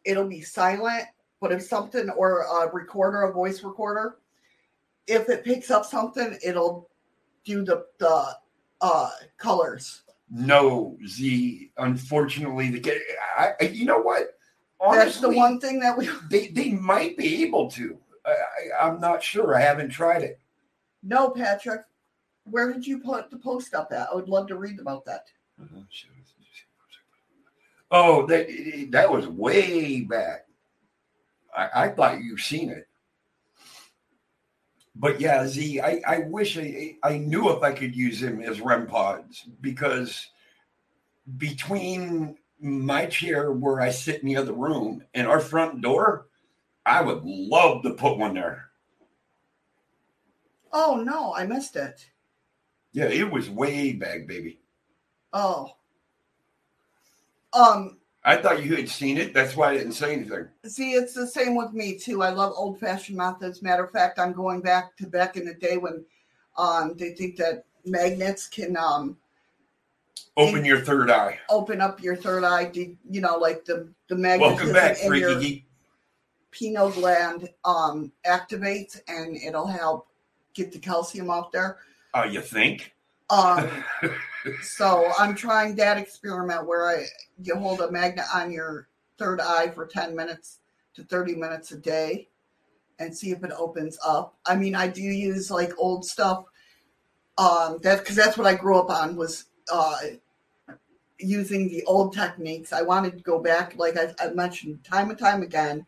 it'll 0.04 0.28
be 0.28 0.42
silent. 0.42 1.04
But 1.40 1.52
if 1.52 1.62
something 1.62 2.10
or 2.10 2.42
a 2.42 2.70
recorder, 2.72 3.22
a 3.22 3.32
voice 3.32 3.62
recorder, 3.62 4.18
if 5.06 5.28
it 5.30 5.44
picks 5.44 5.70
up 5.70 5.86
something, 5.86 6.36
it'll 6.44 6.90
do 7.44 7.64
the 7.64 7.86
the 7.98 8.36
uh 8.82 9.10
colors. 9.38 10.02
No, 10.30 10.98
Z. 11.06 11.70
Unfortunately, 11.78 12.68
the. 12.70 13.00
I, 13.38 13.52
I- 13.60 13.64
you 13.64 13.86
know 13.86 14.00
what? 14.00 14.34
That's 14.90 15.20
the 15.20 15.30
one 15.30 15.60
thing 15.60 15.78
that 15.80 15.96
we. 15.96 16.08
They 16.28 16.48
they 16.48 16.70
might 16.70 17.16
be 17.16 17.42
able 17.44 17.70
to. 17.72 17.98
I, 18.26 18.86
I'm 18.86 19.00
not 19.00 19.22
sure. 19.22 19.54
I 19.54 19.60
haven't 19.60 19.90
tried 19.90 20.22
it. 20.22 20.40
No, 21.02 21.30
Patrick. 21.30 21.82
Where 22.44 22.72
did 22.72 22.86
you 22.86 22.98
put 22.98 23.30
the 23.30 23.36
post 23.36 23.74
up 23.74 23.92
at? 23.92 24.08
I 24.10 24.14
would 24.14 24.28
love 24.28 24.48
to 24.48 24.56
read 24.56 24.80
about 24.80 25.04
that. 25.04 25.26
Oh, 27.90 28.26
that 28.26 28.88
that 28.90 29.10
was 29.10 29.28
way 29.28 30.00
back. 30.00 30.46
I, 31.56 31.84
I 31.84 31.88
thought 31.88 32.22
you've 32.22 32.40
seen 32.40 32.70
it. 32.70 32.88
But 34.94 35.20
yeah, 35.20 35.46
Z, 35.46 35.80
I, 35.80 36.02
I 36.06 36.18
wish 36.18 36.58
I, 36.58 36.96
I 37.02 37.18
knew 37.18 37.50
if 37.50 37.62
I 37.62 37.72
could 37.72 37.94
use 37.94 38.22
him 38.22 38.42
as 38.42 38.60
REM 38.60 38.86
pods 38.86 39.46
because 39.60 40.28
between 41.38 42.36
my 42.62 43.06
chair 43.06 43.52
where 43.52 43.80
I 43.80 43.90
sit 43.90 44.22
in 44.22 44.28
the 44.28 44.36
other 44.36 44.52
room 44.52 45.04
and 45.14 45.26
our 45.26 45.40
front 45.40 45.82
door, 45.82 46.28
I 46.86 47.02
would 47.02 47.24
love 47.24 47.82
to 47.82 47.94
put 47.94 48.18
one 48.18 48.34
there. 48.34 48.70
Oh 50.72 51.02
no, 51.04 51.34
I 51.34 51.44
missed 51.44 51.76
it. 51.76 52.08
Yeah, 52.92 53.06
it 53.06 53.30
was 53.30 53.50
way 53.50 53.92
back, 53.92 54.26
baby. 54.26 54.60
Oh. 55.32 55.72
Um, 57.52 57.98
I 58.24 58.36
thought 58.36 58.64
you 58.64 58.76
had 58.76 58.88
seen 58.88 59.18
it. 59.18 59.34
That's 59.34 59.56
why 59.56 59.70
I 59.70 59.78
didn't 59.78 59.92
say 59.92 60.12
anything. 60.12 60.48
See, 60.64 60.92
it's 60.92 61.14
the 61.14 61.26
same 61.26 61.56
with 61.56 61.72
me 61.72 61.98
too. 61.98 62.22
I 62.22 62.30
love 62.30 62.52
old 62.56 62.78
fashioned 62.78 63.18
methods. 63.18 63.62
Matter 63.62 63.84
of 63.84 63.90
fact, 63.90 64.18
I'm 64.18 64.32
going 64.32 64.60
back 64.60 64.96
to 64.98 65.06
back 65.06 65.36
in 65.36 65.44
the 65.44 65.54
day 65.54 65.76
when 65.76 66.04
um, 66.56 66.94
they 66.96 67.12
think 67.12 67.36
that 67.36 67.64
magnets 67.84 68.46
can 68.46 68.76
um, 68.76 69.16
Open 70.36 70.64
your 70.64 70.80
third 70.80 71.10
eye. 71.10 71.38
open 71.50 71.80
up 71.80 72.02
your 72.02 72.16
third 72.16 72.44
eye. 72.44 72.64
Do- 72.64 72.96
You 73.08 73.20
know, 73.20 73.36
like 73.36 73.64
the 73.64 73.88
the 74.08 74.16
magnetism 74.16 74.56
Welcome 74.56 74.72
back, 74.72 74.98
in 75.02 75.08
Freaky 75.08 75.20
your 75.20 75.40
Geek. 75.40 75.64
pineal 76.50 76.90
gland 76.90 77.50
um, 77.64 78.12
activates, 78.26 78.98
and 79.08 79.36
it'll 79.36 79.66
help 79.66 80.08
get 80.54 80.72
the 80.72 80.78
calcium 80.78 81.30
out 81.30 81.52
there. 81.52 81.78
Uh, 82.14 82.24
you 82.30 82.40
think? 82.40 82.94
Um, 83.30 83.68
so 84.62 85.10
I'm 85.18 85.34
trying 85.34 85.74
that 85.76 85.98
experiment 85.98 86.66
where 86.66 86.88
I 86.88 87.04
you 87.42 87.54
hold 87.56 87.80
a 87.80 87.90
magnet 87.90 88.24
on 88.34 88.50
your 88.52 88.88
third 89.18 89.40
eye 89.40 89.68
for 89.68 89.86
10 89.86 90.16
minutes 90.16 90.58
to 90.94 91.02
30 91.04 91.36
minutes 91.36 91.72
a 91.72 91.76
day 91.78 92.28
and 92.98 93.16
see 93.16 93.30
if 93.30 93.42
it 93.44 93.52
opens 93.56 93.98
up. 94.04 94.36
I 94.46 94.56
mean, 94.56 94.74
I 94.74 94.88
do 94.88 95.02
use 95.02 95.50
like 95.50 95.72
old 95.78 96.04
stuff. 96.04 96.44
Um, 97.38 97.78
that 97.82 98.00
because 98.00 98.16
that's 98.16 98.36
what 98.36 98.46
I 98.46 98.54
grew 98.54 98.78
up 98.78 98.90
on 98.90 99.16
was 99.16 99.44
uh, 99.70 99.96
using 101.18 101.68
the 101.68 101.84
old 101.84 102.14
techniques. 102.14 102.72
I 102.72 102.82
wanted 102.82 103.16
to 103.16 103.22
go 103.22 103.38
back, 103.38 103.74
like 103.76 103.96
I, 103.96 104.14
I 104.18 104.30
mentioned 104.30 104.84
time 104.84 105.10
and 105.10 105.18
time 105.18 105.42
again, 105.42 105.86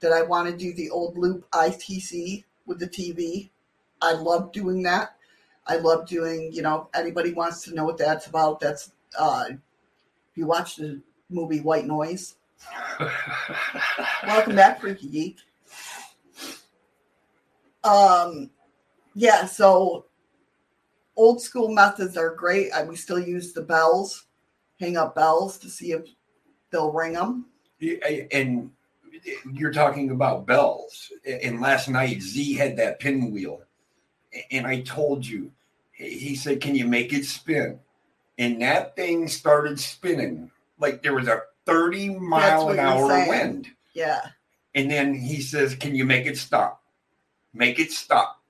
that 0.00 0.12
I 0.12 0.22
want 0.22 0.48
to 0.48 0.56
do 0.56 0.74
the 0.74 0.90
old 0.90 1.16
loop 1.16 1.48
ITC 1.50 2.44
with 2.66 2.78
the 2.78 2.88
TV. 2.88 3.50
I 4.02 4.12
love 4.12 4.52
doing 4.52 4.82
that. 4.82 5.16
I 5.66 5.76
love 5.76 6.06
doing, 6.06 6.52
you 6.52 6.62
know, 6.62 6.88
anybody 6.94 7.32
wants 7.32 7.62
to 7.64 7.74
know 7.74 7.84
what 7.84 7.98
that's 7.98 8.26
about. 8.26 8.60
That's 8.60 8.92
uh 9.18 9.46
you 10.34 10.46
watch 10.46 10.76
the 10.76 11.00
movie 11.30 11.60
White 11.60 11.86
Noise. 11.86 12.36
Welcome 14.26 14.56
back, 14.56 14.80
Freaky 14.80 15.08
Geek. 15.08 15.38
Um 17.82 18.50
yeah, 19.14 19.46
so 19.46 20.04
old 21.16 21.40
school 21.40 21.68
methods 21.68 22.16
are 22.16 22.34
great. 22.34 22.72
I, 22.72 22.84
we 22.84 22.96
still 22.96 23.18
use 23.18 23.52
the 23.52 23.62
bells, 23.62 24.26
hang 24.78 24.96
up 24.96 25.14
bells 25.14 25.58
to 25.58 25.70
see 25.70 25.92
if 25.92 26.02
they'll 26.70 26.92
ring 26.92 27.14
them. 27.14 27.46
And 28.32 28.70
you're 29.52 29.72
talking 29.72 30.10
about 30.10 30.46
bells. 30.46 31.10
And 31.26 31.60
last 31.60 31.88
night, 31.88 32.20
Z 32.20 32.54
had 32.54 32.76
that 32.76 33.00
pinwheel. 33.00 33.62
And 34.50 34.66
I 34.66 34.82
told 34.82 35.26
you, 35.26 35.50
he 35.92 36.34
said, 36.34 36.60
Can 36.60 36.74
you 36.74 36.86
make 36.86 37.12
it 37.12 37.24
spin? 37.24 37.80
And 38.38 38.60
that 38.60 38.94
thing 38.96 39.28
started 39.28 39.80
spinning 39.80 40.50
like 40.78 41.02
there 41.02 41.14
was 41.14 41.28
a 41.28 41.42
30 41.64 42.10
mile 42.18 42.68
an 42.68 42.78
hour 42.78 43.06
wind. 43.06 43.68
Yeah. 43.94 44.20
And 44.74 44.90
then 44.90 45.14
he 45.14 45.40
says, 45.40 45.74
Can 45.74 45.94
you 45.94 46.04
make 46.04 46.26
it 46.26 46.36
stop? 46.36 46.82
Make 47.54 47.78
it 47.78 47.90
stop. 47.90 48.42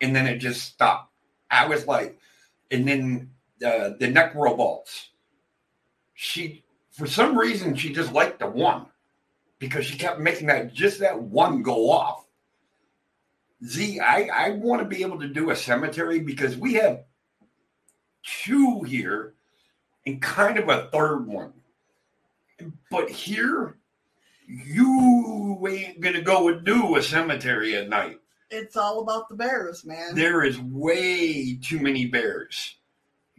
And 0.00 0.14
then 0.14 0.26
it 0.26 0.38
just 0.38 0.62
stopped. 0.62 1.12
I 1.50 1.66
was 1.66 1.86
like, 1.86 2.18
and 2.70 2.86
then 2.86 3.30
uh, 3.64 3.90
the 3.98 4.08
neck 4.08 4.34
robots. 4.34 5.10
She, 6.14 6.64
for 6.90 7.06
some 7.06 7.38
reason, 7.38 7.74
she 7.74 7.92
just 7.92 8.12
liked 8.12 8.38
the 8.38 8.46
one 8.46 8.86
because 9.58 9.84
she 9.86 9.98
kept 9.98 10.20
making 10.20 10.48
that 10.48 10.72
just 10.72 11.00
that 11.00 11.20
one 11.20 11.62
go 11.62 11.90
off. 11.90 12.24
Z, 13.64 14.00
I, 14.00 14.28
I 14.32 14.50
want 14.50 14.82
to 14.82 14.88
be 14.88 15.02
able 15.02 15.18
to 15.20 15.28
do 15.28 15.50
a 15.50 15.56
cemetery 15.56 16.20
because 16.20 16.56
we 16.56 16.74
have 16.74 17.04
two 18.22 18.82
here 18.82 19.34
and 20.06 20.20
kind 20.20 20.58
of 20.58 20.68
a 20.68 20.88
third 20.92 21.26
one. 21.26 21.52
But 22.90 23.10
here, 23.10 23.76
You 24.48 25.66
ain't 25.68 26.00
gonna 26.00 26.22
go 26.22 26.48
and 26.48 26.64
do 26.64 26.96
a 26.96 27.02
cemetery 27.02 27.74
at 27.76 27.88
night. 27.88 28.20
It's 28.50 28.76
all 28.76 29.00
about 29.00 29.28
the 29.28 29.34
bears, 29.34 29.84
man. 29.84 30.14
There 30.14 30.44
is 30.44 30.58
way 30.60 31.58
too 31.62 31.80
many 31.80 32.06
bears. 32.06 32.76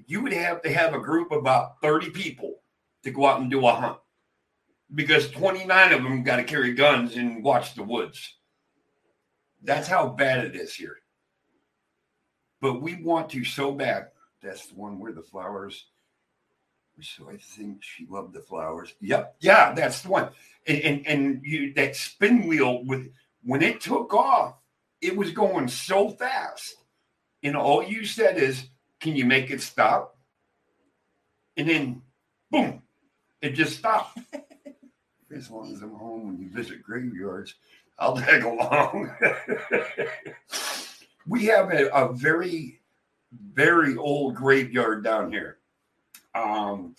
You 0.05 0.21
would 0.21 0.33
have 0.33 0.61
to 0.63 0.71
have 0.71 0.93
a 0.93 0.99
group 0.99 1.31
of 1.31 1.39
about 1.39 1.81
30 1.81 2.11
people 2.11 2.59
to 3.03 3.11
go 3.11 3.25
out 3.25 3.39
and 3.39 3.49
do 3.49 3.65
a 3.65 3.73
hunt 3.73 3.97
because 4.93 5.29
29 5.31 5.93
of 5.93 6.03
them 6.03 6.23
got 6.23 6.37
to 6.37 6.43
carry 6.43 6.73
guns 6.73 7.15
and 7.15 7.43
watch 7.43 7.73
the 7.73 7.83
woods. 7.83 8.35
That's 9.63 9.87
how 9.87 10.09
bad 10.09 10.45
it 10.45 10.55
is 10.55 10.73
here. 10.73 10.97
But 12.61 12.81
we 12.81 12.95
want 12.95 13.29
to 13.31 13.43
so 13.43 13.71
bad. 13.71 14.07
That's 14.41 14.67
the 14.67 14.75
one 14.75 14.99
where 14.99 15.11
the 15.11 15.21
flowers. 15.21 15.87
So 17.01 17.29
I 17.29 17.37
think 17.37 17.83
she 17.83 18.07
loved 18.09 18.33
the 18.33 18.41
flowers. 18.41 18.93
Yep, 19.01 19.35
yeah, 19.39 19.73
that's 19.73 20.01
the 20.01 20.09
one. 20.09 20.29
And 20.65 20.79
and, 20.79 21.07
and 21.07 21.41
you 21.43 21.73
that 21.75 21.95
spin 21.95 22.47
wheel 22.47 22.83
with 22.85 23.11
when 23.43 23.61
it 23.61 23.81
took 23.81 24.13
off, 24.13 24.55
it 25.01 25.15
was 25.15 25.31
going 25.31 25.67
so 25.67 26.09
fast. 26.09 26.75
And 27.43 27.55
all 27.55 27.83
you 27.83 28.05
said 28.05 28.37
is, 28.37 28.67
Can 28.99 29.15
you 29.15 29.25
make 29.25 29.51
it 29.51 29.61
stop? 29.61 30.17
And 31.55 31.69
then 31.69 32.01
boom, 32.51 32.81
it 33.41 33.51
just 33.51 33.77
stopped. 33.77 34.17
as 35.35 35.51
long 35.51 35.73
as 35.73 35.81
I'm 35.81 35.93
home 35.93 36.27
when 36.27 36.39
you 36.39 36.49
visit 36.49 36.83
graveyards, 36.83 37.55
I'll 37.99 38.15
tag 38.15 38.43
along. 38.43 39.15
we 41.27 41.45
have 41.45 41.71
a, 41.71 41.87
a, 41.89 42.13
very, 42.13 42.79
very 43.31 43.97
old 43.97 44.35
graveyard 44.35 45.03
down 45.03 45.31
here. 45.31 45.57
Um, 46.35 46.95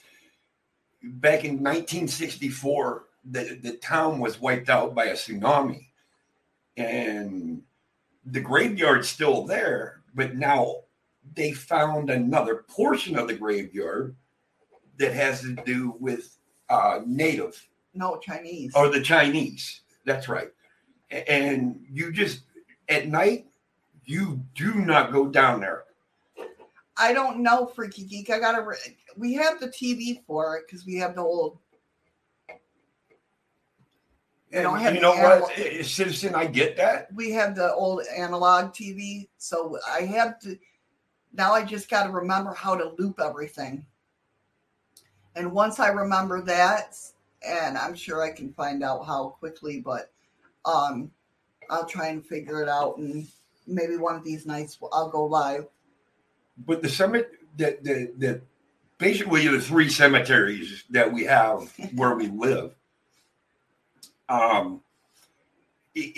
back 1.03 1.45
in 1.45 1.63
1964, 1.63 3.05
the, 3.25 3.59
the 3.63 3.73
town 3.77 4.19
was 4.19 4.41
wiped 4.41 4.69
out 4.69 4.95
by 4.95 5.07
a 5.07 5.15
tsunami. 5.15 5.87
And 6.77 7.63
the 8.31 8.41
graveyard's 8.41 9.09
still 9.09 9.45
there, 9.45 10.03
but 10.15 10.37
now 10.37 10.83
they 11.35 11.53
found 11.53 12.11
another 12.11 12.65
portion 12.69 13.17
of 13.19 13.29
the 13.29 13.35
graveyard 13.35 14.15
that 14.99 15.13
has 15.13 15.41
to 15.43 15.55
do 15.65 15.97
with 16.01 16.39
uh, 16.69 17.01
native. 17.07 17.69
No, 17.95 18.19
Chinese. 18.19 18.73
Or 18.75 18.89
the 18.89 19.01
Chinese. 19.01 19.83
That's 20.05 20.29
right. 20.29 20.51
And 21.11 21.85
you 21.91 22.13
just, 22.13 22.43
at 22.89 23.09
night, 23.09 23.47
you 24.05 24.41
do 24.55 24.75
not 24.75 25.13
go 25.13 25.27
down 25.27 25.61
there. 25.61 25.85
I 26.97 27.13
don't 27.13 27.41
know, 27.41 27.67
Freaky 27.67 28.05
Geek. 28.05 28.31
I 28.31 28.41
gotta. 28.41 28.63
Re- 28.63 28.97
we 29.17 29.35
have 29.35 29.61
the 29.61 29.69
TV 29.69 30.25
for 30.27 30.57
it 30.57 30.65
because 30.67 30.85
we 30.85 30.97
have 30.97 31.15
the 31.15 31.23
old. 31.23 31.59
Don't 34.53 34.81
have 34.81 34.95
you 34.95 35.01
know 35.01 35.15
what, 35.15 35.55
citizen? 35.85 36.35
I 36.35 36.47
get 36.47 36.77
that. 36.77 37.13
We 37.15 37.33
have 37.33 37.55
the 37.55 37.73
old 37.75 38.03
analog 38.17 38.73
TV, 38.73 39.29
so 39.37 39.79
I 39.87 40.03
have 40.03 40.39
to. 40.41 40.59
Now 41.35 41.53
I 41.53 41.65
just 41.65 41.91
got 41.91 42.05
to 42.05 42.11
remember 42.11 42.55
how 42.55 42.75
to 42.75 42.95
loop 42.99 43.21
everything. 43.21 43.85
And 45.37 45.53
once 45.53 45.79
I 45.79 45.89
remember 45.89 46.41
that, 46.43 46.97
and 47.47 47.77
I'm 47.77 47.95
sure 47.95 48.23
I 48.23 48.33
can 48.33 48.53
find 48.55 48.83
out 48.83 49.07
how 49.07 49.37
quickly, 49.39 49.81
but 49.81 50.11
um, 50.65 51.11
I'll 51.69 51.87
try 51.87 52.09
and 52.09 52.25
figure 52.25 52.63
it 52.63 52.69
out, 52.69 52.97
and 52.97 53.29
maybe 53.67 53.97
one 53.97 54.17
of 54.17 54.25
these 54.25 54.47
nights 54.47 54.79
I'll 54.93 55.11
go 55.11 55.27
live. 55.27 55.67
But 56.67 56.81
the 56.83 56.89
summit, 56.89 57.33
the 57.57 57.79
the, 57.83 58.13
the 58.17 58.41
basically 58.97 59.47
the 59.47 59.61
three 59.61 59.91
cemeteries 59.91 60.85
that 60.91 61.13
we 61.13 61.25
have 61.25 61.73
where 61.95 62.15
we 62.15 62.29
live. 62.29 62.75
Um, 64.29 64.83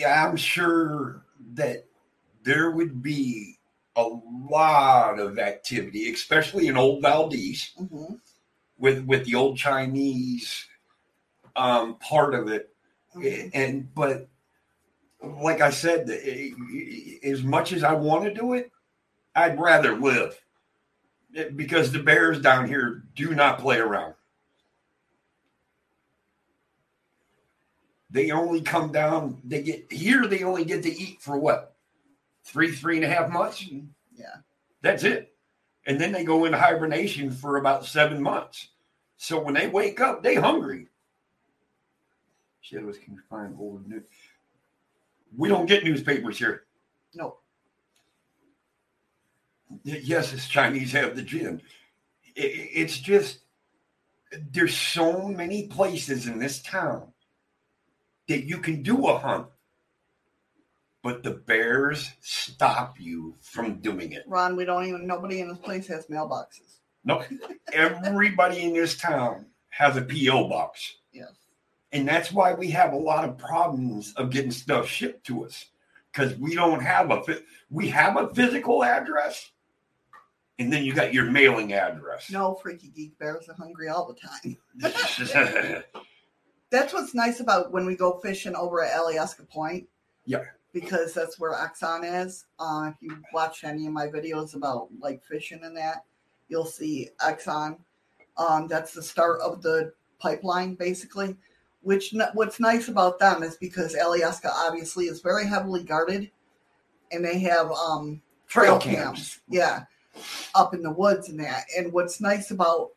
I'm 0.07 0.37
sure 0.37 1.25
that 1.55 1.85
there 2.43 2.71
would 2.71 3.03
be 3.03 3.59
a 3.97 4.07
lot 4.51 5.19
of 5.19 5.39
activity, 5.39 6.13
especially 6.13 6.69
in 6.69 6.77
Old 6.77 7.03
Valdez, 7.03 7.73
mm-hmm. 7.79 8.15
with 8.79 9.05
with 9.05 9.25
the 9.25 9.35
old 9.35 9.57
Chinese 9.57 10.67
um, 11.57 11.97
part 11.97 12.35
of 12.35 12.49
it. 12.49 12.71
Mm-hmm. 13.17 13.49
And 13.55 13.95
but 13.95 14.29
like 15.23 15.61
I 15.61 15.71
said, 15.71 16.09
as 17.23 17.43
much 17.43 17.73
as 17.73 17.85
I 17.85 17.93
want 17.93 18.25
to 18.25 18.35
do 18.35 18.55
it, 18.55 18.71
I'd 19.35 19.61
rather 19.61 19.97
live 19.97 20.41
because 21.55 21.93
the 21.93 22.03
Bears 22.03 22.41
down 22.41 22.67
here 22.67 23.05
do 23.15 23.35
not 23.35 23.59
play 23.59 23.79
around. 23.79 24.15
They 28.11 28.31
only 28.33 28.61
come 28.61 28.91
down. 28.91 29.41
They 29.45 29.63
get 29.63 29.93
here. 29.93 30.27
They 30.27 30.43
only 30.43 30.65
get 30.65 30.83
to 30.83 30.93
eat 30.93 31.21
for 31.21 31.39
what 31.39 31.77
three, 32.45 32.73
three 32.73 32.97
and 32.97 33.05
a 33.05 33.09
half 33.09 33.31
months. 33.31 33.65
Yeah, 34.17 34.37
that's 34.83 35.05
it. 35.05 35.35
And 35.87 36.01
then 36.01 36.13
they 36.13 36.25
go 36.25 36.45
into 36.45 36.59
hibernation 36.59 37.31
for 37.31 37.57
about 37.57 37.87
seven 37.87 38.21
months. 38.21 38.69
So 39.17 39.41
when 39.41 39.55
they 39.55 39.69
wake 39.69 40.01
up, 40.01 40.23
they 40.23 40.35
hungry. 40.35 40.89
Shadows 42.61 42.99
can 42.99 43.23
find 43.29 43.57
old 43.59 43.89
news. 43.89 44.03
We 45.37 45.49
don't 45.49 45.67
get 45.67 45.85
newspapers 45.85 46.39
here. 46.39 46.65
No. 47.15 47.37
Yes, 49.85 50.33
it's 50.33 50.49
Chinese 50.49 50.93
have 50.93 51.15
the 51.15 51.23
gin. 51.23 51.63
It's 52.35 52.99
just 52.99 53.41
there's 54.53 54.77
so 54.77 55.29
many 55.29 55.69
places 55.69 56.27
in 56.27 56.39
this 56.39 56.61
town 56.63 57.10
that 58.31 58.45
you 58.45 58.59
can 58.59 58.81
do 58.81 59.09
a 59.09 59.19
hunt, 59.19 59.49
but 61.03 61.25
the 61.25 61.33
bears 61.33 62.09
stop 62.21 63.01
you 63.01 63.35
from 63.41 63.81
doing 63.81 64.13
it. 64.13 64.23
Ron, 64.29 64.55
we 64.55 64.65
don't 64.65 64.87
even 64.87 65.05
nobody 65.05 65.41
in 65.41 65.49
this 65.49 65.59
place 65.59 65.89
has 65.89 66.07
mailboxes. 66.07 66.79
No, 67.05 67.25
everybody 67.73 68.63
in 68.63 68.73
this 68.73 68.97
town 68.97 69.47
has 69.71 69.97
a 69.97 70.03
PO 70.03 70.49
box. 70.49 70.95
Yes. 71.13 71.33
And 71.91 72.07
that's 72.07 72.31
why 72.31 72.55
we 72.55 72.71
have 72.71 72.93
a 72.93 72.97
lot 72.97 73.29
of 73.29 73.37
problems 73.37 74.13
of 74.17 74.31
getting 74.31 74.53
stuff 74.53 74.87
shipped 74.87 75.27
to 75.27 75.45
us 75.45 75.67
because 76.13 76.37
we 76.37 76.55
don't 76.55 76.83
have 76.83 77.11
a 77.11 77.23
we 77.69 77.89
have 77.89 78.17
a 78.17 78.33
physical 78.33 78.85
address, 78.85 79.51
and 80.61 80.73
then 80.73 80.85
you 80.85 80.95
got 80.95 81.13
your 81.13 81.25
mailing 81.25 81.73
address. 81.73 82.31
No, 82.31 82.55
freaky 82.55 82.91
geek 82.95 83.19
bears 83.19 83.49
are 83.49 83.55
hungry 83.55 83.89
all 83.89 84.07
the 84.07 84.15
time. 84.15 85.83
that's 86.71 86.93
what's 86.93 87.15
nice 87.15 87.41
about 87.41 87.73
when 87.73 87.87
we 87.87 87.97
go 87.97 88.19
fishing 88.21 88.55
over 88.55 88.83
at 88.85 88.99
Alyeska 88.99 89.49
Point. 89.49 89.89
Yeah. 90.25 90.45
Because 90.73 91.13
that's 91.13 91.39
where 91.39 91.53
Exxon 91.53 92.25
is. 92.25 92.47
Uh, 92.59 92.91
if 92.95 93.03
you 93.03 93.21
watch 93.33 93.65
any 93.65 93.87
of 93.87 93.93
my 93.93 94.07
videos 94.07 94.55
about 94.55 94.89
like 95.01 95.25
fishing 95.25 95.61
and 95.65 95.77
that, 95.77 96.05
you'll 96.49 96.65
see 96.65 97.09
Exxon. 97.21 97.79
Um, 98.37 98.69
that's 98.69 98.93
the 98.93 99.03
start 99.03 99.41
of 99.41 99.63
the 99.63 99.93
pipeline, 100.21 100.75
basically 100.75 101.37
which 101.83 102.15
what's 102.35 102.61
nice 102.61 102.89
about 102.89 103.19
them 103.19 103.43
is 103.43 103.57
because 103.57 103.95
Alyeska 103.95 104.51
obviously 104.51 105.07
is 105.07 105.21
very 105.21 105.47
heavily 105.47 105.83
guarded, 105.83 106.31
and 107.11 107.25
they 107.25 107.39
have 107.41 107.71
um, 107.71 108.21
trail, 108.49 108.79
trail 108.79 108.95
camps. 108.97 109.01
camps. 109.05 109.41
Yeah, 109.49 109.85
up 110.55 110.75
in 110.75 110.83
the 110.83 110.91
woods 110.91 111.29
and 111.29 111.41
that. 111.41 111.65
And 111.77 111.93
what's 111.93 112.21
nice 112.21 112.51
about 112.51 112.91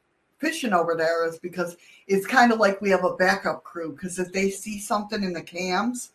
fishing 0.43 0.73
over 0.73 0.95
there 0.95 1.27
is 1.27 1.39
because 1.39 1.77
it's 2.07 2.27
kind 2.27 2.51
of 2.51 2.59
like 2.59 2.81
we 2.81 2.89
have 2.89 3.03
a 3.03 3.15
backup 3.15 3.63
crew. 3.63 3.93
Because 3.93 4.19
if 4.19 4.31
they 4.31 4.49
see 4.49 4.79
something 4.79 5.23
in 5.23 5.33
the 5.33 5.41
cams, 5.41 6.11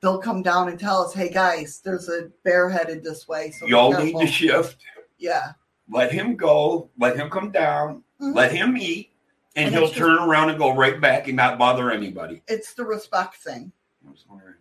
they'll 0.00 0.18
come 0.18 0.42
down 0.42 0.68
and 0.68 0.78
tell 0.78 1.02
us, 1.02 1.14
"Hey 1.14 1.30
guys, 1.30 1.80
there's 1.84 2.08
a 2.08 2.30
bear 2.44 2.68
headed 2.68 3.02
this 3.02 3.26
way." 3.26 3.50
So 3.50 3.66
y'all 3.66 3.92
need 3.92 4.18
to 4.18 4.26
shift. 4.26 4.76
Yeah. 5.18 5.52
Let 5.88 6.12
him 6.12 6.36
go. 6.36 6.88
Let 6.98 7.16
him 7.16 7.30
come 7.30 7.50
down. 7.50 8.04
Mm-hmm. 8.20 8.32
Let 8.32 8.52
him 8.52 8.76
eat 8.76 9.10
and, 9.56 9.66
and 9.66 9.74
he'll 9.74 9.90
turn 9.90 10.18
around 10.18 10.50
and 10.50 10.58
go 10.58 10.74
right 10.74 11.00
back 11.00 11.26
and 11.26 11.36
not 11.36 11.58
bother 11.58 11.90
anybody. 11.90 12.42
It's 12.48 12.74
the 12.74 12.84
respect 12.84 13.36
thing. 13.36 13.72
I 14.06 14.10
was 14.10 14.24
wondering, 14.28 14.54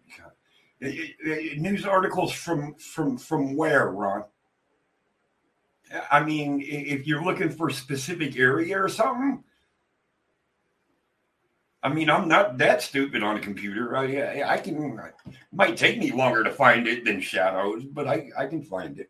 news 1.61 1.85
articles 1.85 2.31
from 2.31 2.75
from 2.75 3.17
from 3.17 3.55
where, 3.55 3.89
Ron? 3.89 4.23
I 6.11 6.23
mean, 6.23 6.61
if 6.63 7.07
you're 7.07 7.23
looking 7.23 7.49
for 7.49 7.69
a 7.69 7.73
specific 7.73 8.37
area 8.37 8.79
or 8.81 8.89
something, 8.89 9.43
I 11.81 11.89
mean, 11.89 12.09
I'm 12.09 12.27
not 12.27 12.57
that 12.57 12.81
stupid 12.81 13.23
on 13.23 13.37
a 13.37 13.39
computer. 13.39 13.95
I 13.95 14.43
I 14.43 14.57
can 14.57 14.99
it 14.99 15.13
might 15.51 15.77
take 15.77 15.97
me 15.97 16.11
longer 16.11 16.43
to 16.43 16.51
find 16.51 16.87
it 16.87 17.05
than 17.05 17.21
shadows, 17.21 17.85
but 17.85 18.07
I 18.07 18.29
I 18.37 18.45
can 18.47 18.61
find 18.61 18.99
it. 18.99 19.09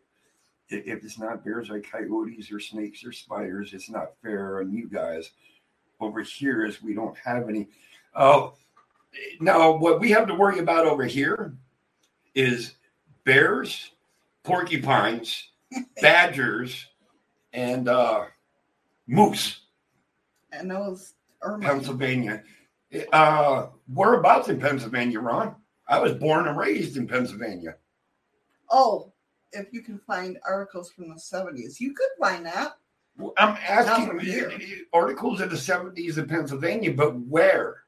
If 0.68 1.04
it's 1.04 1.18
not 1.18 1.44
bears 1.44 1.68
or 1.68 1.80
coyotes 1.80 2.52
or 2.52 2.60
snakes 2.60 3.04
or 3.04 3.10
spiders, 3.10 3.74
it's 3.74 3.90
not 3.90 4.12
fair 4.22 4.60
on 4.60 4.72
you 4.72 4.88
guys 4.88 5.32
over 6.00 6.22
here 6.22 6.64
is 6.64 6.82
we 6.82 6.94
don't 6.94 7.16
have 7.18 7.48
any. 7.48 7.68
Oh, 8.14 8.54
now 9.40 9.76
what 9.76 10.00
we 10.00 10.10
have 10.10 10.26
to 10.28 10.34
worry 10.34 10.58
about 10.58 10.86
over 10.86 11.04
here 11.04 11.54
is 12.34 12.74
bears, 13.24 13.92
porcupines, 14.42 15.50
badgers, 16.00 16.86
and 17.52 17.88
uh, 17.88 18.24
moose. 19.06 19.60
And 20.52 20.70
those 20.70 21.14
Pennsylvania. 21.60 22.42
Uh, 23.12 23.66
whereabouts 23.92 24.48
in 24.48 24.60
Pennsylvania, 24.60 25.20
Ron? 25.20 25.54
I 25.88 25.98
was 25.98 26.14
born 26.14 26.48
and 26.48 26.56
raised 26.56 26.96
in 26.96 27.06
Pennsylvania. 27.06 27.76
Oh, 28.70 29.12
if 29.52 29.72
you 29.72 29.82
can 29.82 29.98
find 29.98 30.38
articles 30.46 30.90
from 30.90 31.08
the 31.08 31.16
70s, 31.16 31.80
you 31.80 31.92
could 31.92 32.10
find 32.20 32.46
that. 32.46 32.76
Well, 33.16 33.34
I'm 33.36 33.56
asking 33.68 34.20
you, 34.20 34.86
articles 34.92 35.40
of 35.40 35.50
the 35.50 35.56
70s 35.56 36.18
in 36.18 36.26
Pennsylvania, 36.26 36.92
but 36.92 37.16
where? 37.16 37.82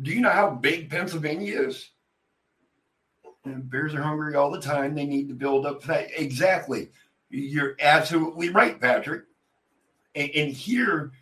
Do 0.00 0.12
you 0.12 0.20
know 0.20 0.30
how 0.30 0.50
big 0.50 0.90
Pennsylvania 0.90 1.60
is? 1.60 1.90
And 3.50 3.70
bears 3.70 3.94
are 3.94 4.02
hungry 4.02 4.34
all 4.34 4.50
the 4.50 4.60
time. 4.60 4.94
They 4.94 5.06
need 5.06 5.28
to 5.28 5.34
build 5.34 5.66
up 5.66 5.82
fat. 5.82 6.08
Exactly. 6.16 6.90
You're 7.30 7.76
absolutely 7.80 8.50
right, 8.50 8.80
Patrick. 8.80 9.24
And, 10.14 10.30
and 10.34 10.52
here, 10.52 11.12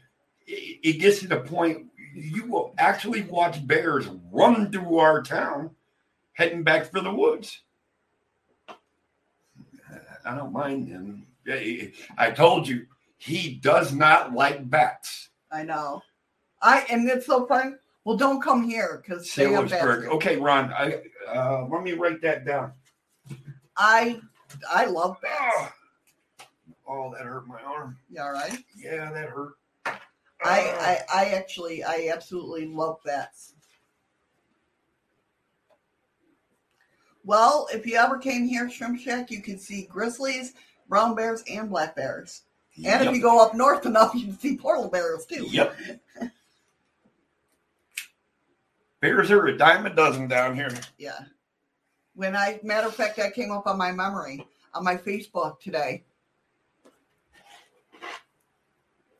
it, 0.46 0.78
it 0.82 0.92
gets 1.00 1.20
to 1.20 1.28
the 1.28 1.40
point 1.40 1.86
you 2.14 2.46
will 2.46 2.74
actually 2.78 3.22
watch 3.22 3.66
bears 3.66 4.06
run 4.32 4.72
through 4.72 4.98
our 4.98 5.22
town 5.22 5.70
heading 6.32 6.62
back 6.62 6.90
for 6.90 7.00
the 7.00 7.12
woods. 7.12 7.60
I 10.24 10.34
don't 10.34 10.52
mind 10.52 10.88
him. 10.88 11.26
I 12.18 12.30
told 12.30 12.66
you 12.66 12.86
he 13.18 13.54
does 13.54 13.92
not 13.92 14.32
like 14.32 14.68
bats. 14.68 15.28
I 15.52 15.62
know. 15.62 16.02
I 16.60 16.84
and 16.90 17.08
it's 17.08 17.26
so 17.26 17.46
fun. 17.46 17.78
Well, 18.06 18.16
don't 18.16 18.40
come 18.40 18.62
here 18.62 19.02
because 19.02 19.24
they 19.34 19.46
Salisbury. 19.46 20.06
Okay, 20.06 20.36
Ron. 20.36 20.72
I 20.72 21.02
uh, 21.28 21.66
let 21.68 21.82
me 21.82 21.90
write 21.94 22.22
that 22.22 22.44
down. 22.46 22.72
I 23.76 24.20
I 24.70 24.84
love 24.84 25.16
bats. 25.20 25.72
Oh, 26.38 26.46
oh, 26.86 27.14
that 27.14 27.26
hurt 27.26 27.48
my 27.48 27.60
arm. 27.62 27.98
Yeah, 28.08 28.26
all 28.26 28.30
right. 28.30 28.62
Yeah, 28.76 29.10
that 29.10 29.28
hurt. 29.28 29.54
I, 29.86 29.96
Ah. 30.44 30.44
I 30.44 31.02
I 31.12 31.24
actually 31.30 31.82
I 31.82 32.10
absolutely 32.12 32.66
love 32.68 32.98
bats. 33.04 33.54
Well, 37.24 37.66
if 37.74 37.86
you 37.86 37.96
ever 37.96 38.18
came 38.18 38.46
here, 38.46 38.70
Shrimp 38.70 39.00
Shack, 39.00 39.32
you 39.32 39.42
can 39.42 39.58
see 39.58 39.88
grizzlies, 39.90 40.54
brown 40.88 41.16
bears, 41.16 41.42
and 41.50 41.68
black 41.68 41.96
bears. 41.96 42.42
And 42.76 42.84
Yep. 42.84 43.02
if 43.02 43.16
you 43.16 43.20
go 43.20 43.44
up 43.44 43.52
north 43.52 43.84
enough, 43.84 44.12
you 44.14 44.26
can 44.26 44.38
see 44.38 44.56
polar 44.56 44.88
bears 44.88 45.26
too. 45.26 45.48
Yep. 45.50 45.76
Bears 49.00 49.30
are 49.30 49.46
a 49.46 49.56
dime 49.56 49.86
a 49.86 49.94
dozen 49.94 50.28
down 50.28 50.54
here. 50.54 50.70
Yeah. 50.98 51.18
When 52.14 52.34
I, 52.34 52.60
matter 52.62 52.86
of 52.86 52.94
fact, 52.94 53.16
that 53.16 53.34
came 53.34 53.50
up 53.50 53.66
on 53.66 53.76
my 53.76 53.92
memory 53.92 54.46
on 54.74 54.84
my 54.84 54.96
Facebook 54.96 55.60
today. 55.60 56.04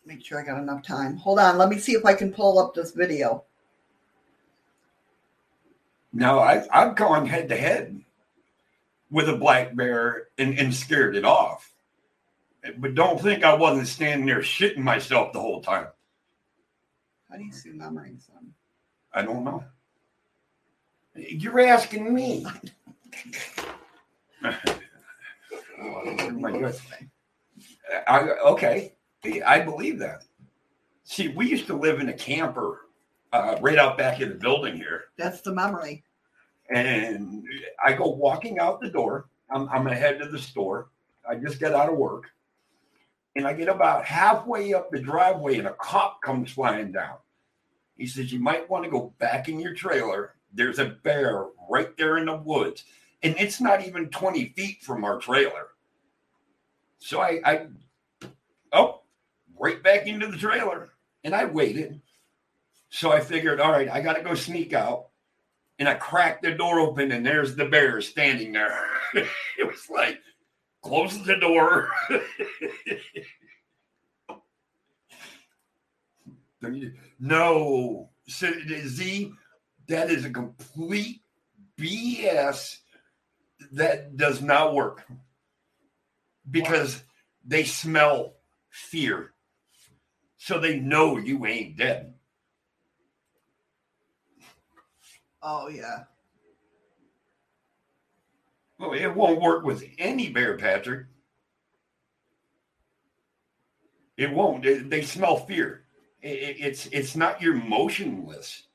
Make 0.04 0.24
sure 0.24 0.40
I 0.40 0.44
got 0.44 0.58
enough 0.58 0.82
time. 0.82 1.16
Hold 1.16 1.40
on. 1.40 1.58
Let 1.58 1.68
me 1.68 1.78
see 1.78 1.92
if 1.92 2.04
I 2.04 2.14
can 2.14 2.32
pull 2.32 2.58
up 2.58 2.74
this 2.74 2.92
video. 2.92 3.44
No, 6.12 6.38
I 6.38 6.66
I've 6.72 6.96
gone 6.96 7.26
head 7.26 7.48
to 7.50 7.56
head 7.56 8.00
with 9.10 9.28
a 9.28 9.36
black 9.36 9.76
bear 9.76 10.28
and, 10.38 10.58
and 10.58 10.74
scared 10.74 11.16
it 11.16 11.24
off. 11.24 11.72
But 12.78 12.94
don't 12.94 13.20
think 13.20 13.44
I 13.44 13.54
wasn't 13.54 13.88
standing 13.88 14.26
there 14.26 14.40
shitting 14.40 14.78
myself 14.78 15.32
the 15.32 15.40
whole 15.40 15.60
time. 15.60 15.88
How 17.30 17.36
do 17.36 17.44
you 17.44 17.52
see 17.52 17.70
memories? 17.70 18.30
Um, 18.36 18.54
I 19.16 19.22
don't 19.22 19.42
know. 19.44 19.64
You're 21.16 21.60
asking 21.60 22.14
me. 22.14 22.46
I, 28.06 28.20
okay, 28.44 28.92
I 29.44 29.60
believe 29.60 29.98
that. 30.00 30.24
See, 31.04 31.28
we 31.28 31.48
used 31.48 31.66
to 31.68 31.74
live 31.74 32.00
in 32.00 32.10
a 32.10 32.12
camper 32.12 32.82
uh, 33.32 33.56
right 33.60 33.78
out 33.78 33.96
back 33.96 34.20
in 34.20 34.28
the 34.28 34.34
building 34.34 34.76
here, 34.76 35.04
That's 35.16 35.40
the 35.40 35.52
memory. 35.52 36.04
and 36.70 37.44
I 37.84 37.92
go 37.94 38.08
walking 38.08 38.58
out 38.58 38.80
the 38.80 38.90
door. 38.90 39.28
I'm, 39.50 39.68
I'm 39.70 39.86
ahead 39.86 40.18
to 40.20 40.28
the 40.28 40.38
store. 40.38 40.88
I 41.28 41.36
just 41.36 41.58
get 41.58 41.74
out 41.74 41.88
of 41.88 41.96
work, 41.96 42.24
and 43.34 43.46
I 43.46 43.52
get 43.54 43.68
about 43.68 44.04
halfway 44.04 44.74
up 44.74 44.90
the 44.90 45.00
driveway, 45.00 45.58
and 45.58 45.68
a 45.68 45.74
cop 45.74 46.20
comes 46.22 46.52
flying 46.52 46.92
down. 46.92 47.16
He 47.96 48.06
says, 48.06 48.32
You 48.32 48.40
might 48.40 48.68
want 48.68 48.84
to 48.84 48.90
go 48.90 49.14
back 49.18 49.48
in 49.48 49.58
your 49.58 49.74
trailer. 49.74 50.34
There's 50.52 50.78
a 50.78 50.96
bear 51.02 51.46
right 51.68 51.96
there 51.96 52.18
in 52.18 52.26
the 52.26 52.36
woods. 52.36 52.84
And 53.22 53.34
it's 53.38 53.60
not 53.60 53.84
even 53.84 54.08
20 54.10 54.50
feet 54.50 54.82
from 54.82 55.04
our 55.04 55.18
trailer. 55.18 55.68
So 56.98 57.20
I, 57.20 57.40
I 57.44 57.66
oh, 58.72 59.02
right 59.58 59.82
back 59.82 60.06
into 60.06 60.26
the 60.26 60.36
trailer. 60.36 60.90
And 61.24 61.34
I 61.34 61.44
waited. 61.46 62.00
So 62.90 63.10
I 63.10 63.20
figured, 63.20 63.60
all 63.60 63.72
right, 63.72 63.88
I 63.88 64.00
got 64.00 64.14
to 64.14 64.22
go 64.22 64.34
sneak 64.34 64.72
out. 64.72 65.08
And 65.78 65.88
I 65.88 65.94
cracked 65.94 66.42
the 66.42 66.52
door 66.52 66.80
open, 66.80 67.12
and 67.12 67.26
there's 67.26 67.54
the 67.54 67.66
bear 67.66 68.00
standing 68.00 68.52
there. 68.52 68.88
it 69.14 69.66
was 69.66 69.90
like, 69.90 70.20
close 70.82 71.22
the 71.24 71.36
door. 71.36 71.90
No, 77.18 78.10
Z, 78.28 79.32
that 79.88 80.10
is 80.10 80.24
a 80.24 80.30
complete 80.30 81.20
BS 81.78 82.78
that 83.72 84.16
does 84.16 84.40
not 84.42 84.74
work 84.74 85.04
because 86.50 87.02
they 87.44 87.64
smell 87.64 88.34
fear. 88.70 89.32
So 90.36 90.60
they 90.60 90.78
know 90.78 91.18
you 91.18 91.46
ain't 91.46 91.76
dead. 91.76 92.14
Oh, 95.42 95.68
yeah. 95.68 96.04
Well, 98.78 98.92
it 98.92 99.14
won't 99.14 99.40
work 99.40 99.64
with 99.64 99.84
any 99.98 100.28
bear, 100.28 100.56
Patrick. 100.58 101.06
It 104.16 104.32
won't. 104.32 104.62
They, 104.62 104.78
they 104.78 105.02
smell 105.02 105.36
fear. 105.36 105.85
It- 106.26 106.42
it- 106.42 106.56
it's 106.60 106.86
it's 106.86 107.14
not 107.14 107.40
your 107.40 107.54
motionless. 107.54 108.66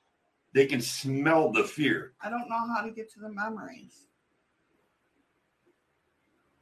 They 0.53 0.65
can 0.65 0.81
smell 0.81 1.51
the 1.51 1.65
fear. 1.65 2.13
I 2.21 2.29
don't 2.29 2.47
know 2.49 2.65
how 2.73 2.81
to 2.81 2.91
get 2.91 3.11
to 3.13 3.19
the 3.19 3.29
memories. 3.29 4.07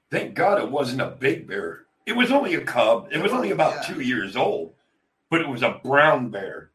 Thank 0.10 0.34
God 0.34 0.60
it 0.62 0.70
wasn't 0.72 1.02
a 1.02 1.12
big 1.12 1.46
bear. 1.48 1.86
It 2.08 2.14
was 2.14 2.32
only 2.32 2.56
a 2.56 2.64
cub. 2.66 3.10
It 3.12 3.20
was 3.22 3.32
only 3.32 3.52
about 3.52 3.76
Yeah. 3.76 3.94
two 3.94 4.02
years 4.02 4.36
old, 4.36 4.74
but 5.30 5.42
it 5.42 5.48
was 5.48 5.62
a 5.62 5.80
brown 5.84 6.30
bear. 6.32 6.72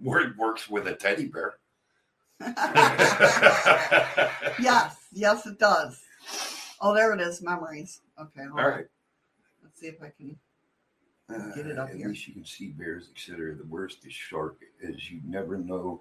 Where 0.00 0.20
it 0.20 0.36
works 0.36 0.68
with 0.68 0.86
a 0.88 0.94
teddy 0.96 1.26
bear. 1.28 1.58
yes, 4.60 4.96
yes, 5.12 5.46
it 5.46 5.58
does. 5.58 6.00
Oh, 6.80 6.94
there 6.94 7.12
it 7.12 7.20
is. 7.20 7.42
Memories. 7.42 8.00
Okay. 8.20 8.42
All 8.42 8.58
on. 8.60 8.64
right. 8.64 8.86
Let's 9.62 9.78
see 9.80 9.86
if 9.88 10.00
I 10.02 10.10
can. 10.16 10.38
Uh, 11.32 11.54
Get 11.54 11.66
it 11.66 11.78
up 11.78 11.90
at 11.90 11.96
here. 11.96 12.08
least 12.08 12.26
you 12.26 12.34
can 12.34 12.44
see 12.44 12.68
bears, 12.68 13.08
etc. 13.14 13.54
The 13.54 13.66
worst 13.66 13.98
is 14.06 14.12
shark, 14.12 14.58
as 14.86 15.10
you 15.10 15.20
never 15.26 15.58
know. 15.58 16.00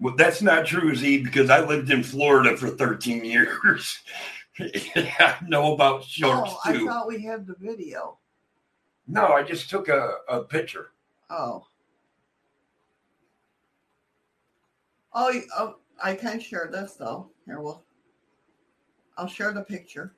Well, 0.00 0.16
that's 0.16 0.42
not 0.42 0.66
true, 0.66 0.94
Z, 0.96 1.22
because 1.22 1.50
I 1.50 1.60
lived 1.64 1.90
in 1.90 2.02
Florida 2.02 2.56
for 2.56 2.68
13 2.70 3.24
years. 3.24 4.00
I 4.58 5.36
know 5.46 5.74
about 5.74 6.04
sharks 6.04 6.50
oh, 6.52 6.58
I 6.64 6.84
thought 6.84 7.06
we 7.06 7.22
had 7.22 7.46
the 7.46 7.54
video. 7.60 8.18
no, 9.06 9.26
I 9.28 9.42
just 9.42 9.70
took 9.70 9.88
a, 9.88 10.16
a 10.28 10.42
picture. 10.42 10.90
Oh. 11.30 11.64
Oh, 15.12 15.40
oh, 15.58 15.76
I 16.02 16.14
can 16.14 16.40
share 16.40 16.68
this 16.72 16.94
though. 16.94 17.30
Here, 17.46 17.60
we'll. 17.60 17.84
I'll 19.16 19.26
share 19.28 19.52
the 19.52 19.62
picture. 19.62 20.14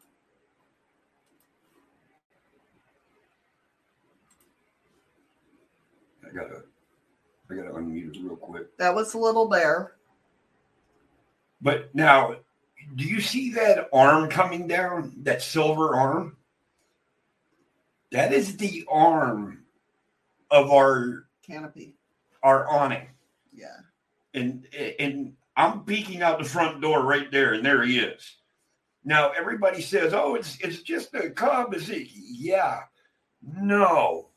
I 6.33 6.35
gotta, 6.35 6.63
I 7.51 7.55
gotta 7.55 7.71
unmute 7.71 8.17
it 8.17 8.23
real 8.23 8.37
quick. 8.37 8.77
That 8.79 8.95
was 8.95 9.15
a 9.15 9.19
little 9.19 9.49
bear. 9.49 9.93
But 11.61 11.95
now, 11.95 12.37
do 12.97 13.05
you 13.05 13.21
see 13.21 13.53
that 13.53 13.89
arm 13.93 14.29
coming 14.31 14.67
down? 14.67 15.13
That 15.23 15.43
silver 15.43 15.95
arm? 15.95 16.37
That 18.11 18.33
is 18.33 18.57
the 18.57 18.85
arm 18.91 19.65
of 20.51 20.71
our 20.71 21.27
Canopy. 21.47 21.95
our 22.43 22.69
awning. 22.69 23.07
Yeah. 23.53 23.77
and 24.35 24.67
and 24.99 25.35
I'm 25.57 25.85
peeking 25.85 26.23
out 26.23 26.39
the 26.39 26.45
front 26.45 26.81
door 26.81 27.03
right 27.05 27.31
there, 27.31 27.53
and 27.55 27.65
there 27.65 27.83
he 27.83 27.99
is. 27.99 28.37
Now 29.05 29.31
everybody 29.31 29.81
says, 29.83 30.13
"Oh, 30.15 30.35
it's 30.35 30.59
it's 30.61 30.83
just 30.83 31.15
a 31.15 31.31
cub." 31.31 31.75
Is 31.75 31.91
it? 31.91 32.09
Yeah, 32.13 32.81
no. 33.43 34.29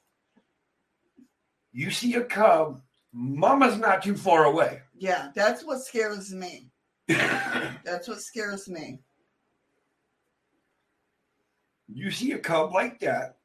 You 1.76 1.92
see 1.92 2.14
a 2.14 2.24
cub, 2.24 2.82
Mama's 3.12 3.78
not 3.78 4.02
too 4.02 4.16
far 4.16 4.46
away. 4.46 4.82
Yeah. 4.98 5.32
That's 5.36 5.62
what 5.62 5.82
scares 5.82 6.34
me. 6.34 6.72
That's 7.10 8.08
what 8.08 8.22
scares 8.22 8.70
me. 8.70 9.00
you 11.94 12.12
see 12.12 12.32
a 12.32 12.40
cub 12.40 12.74
like 12.74 13.02
that. 13.02 13.36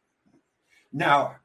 Now, 0.92 1.38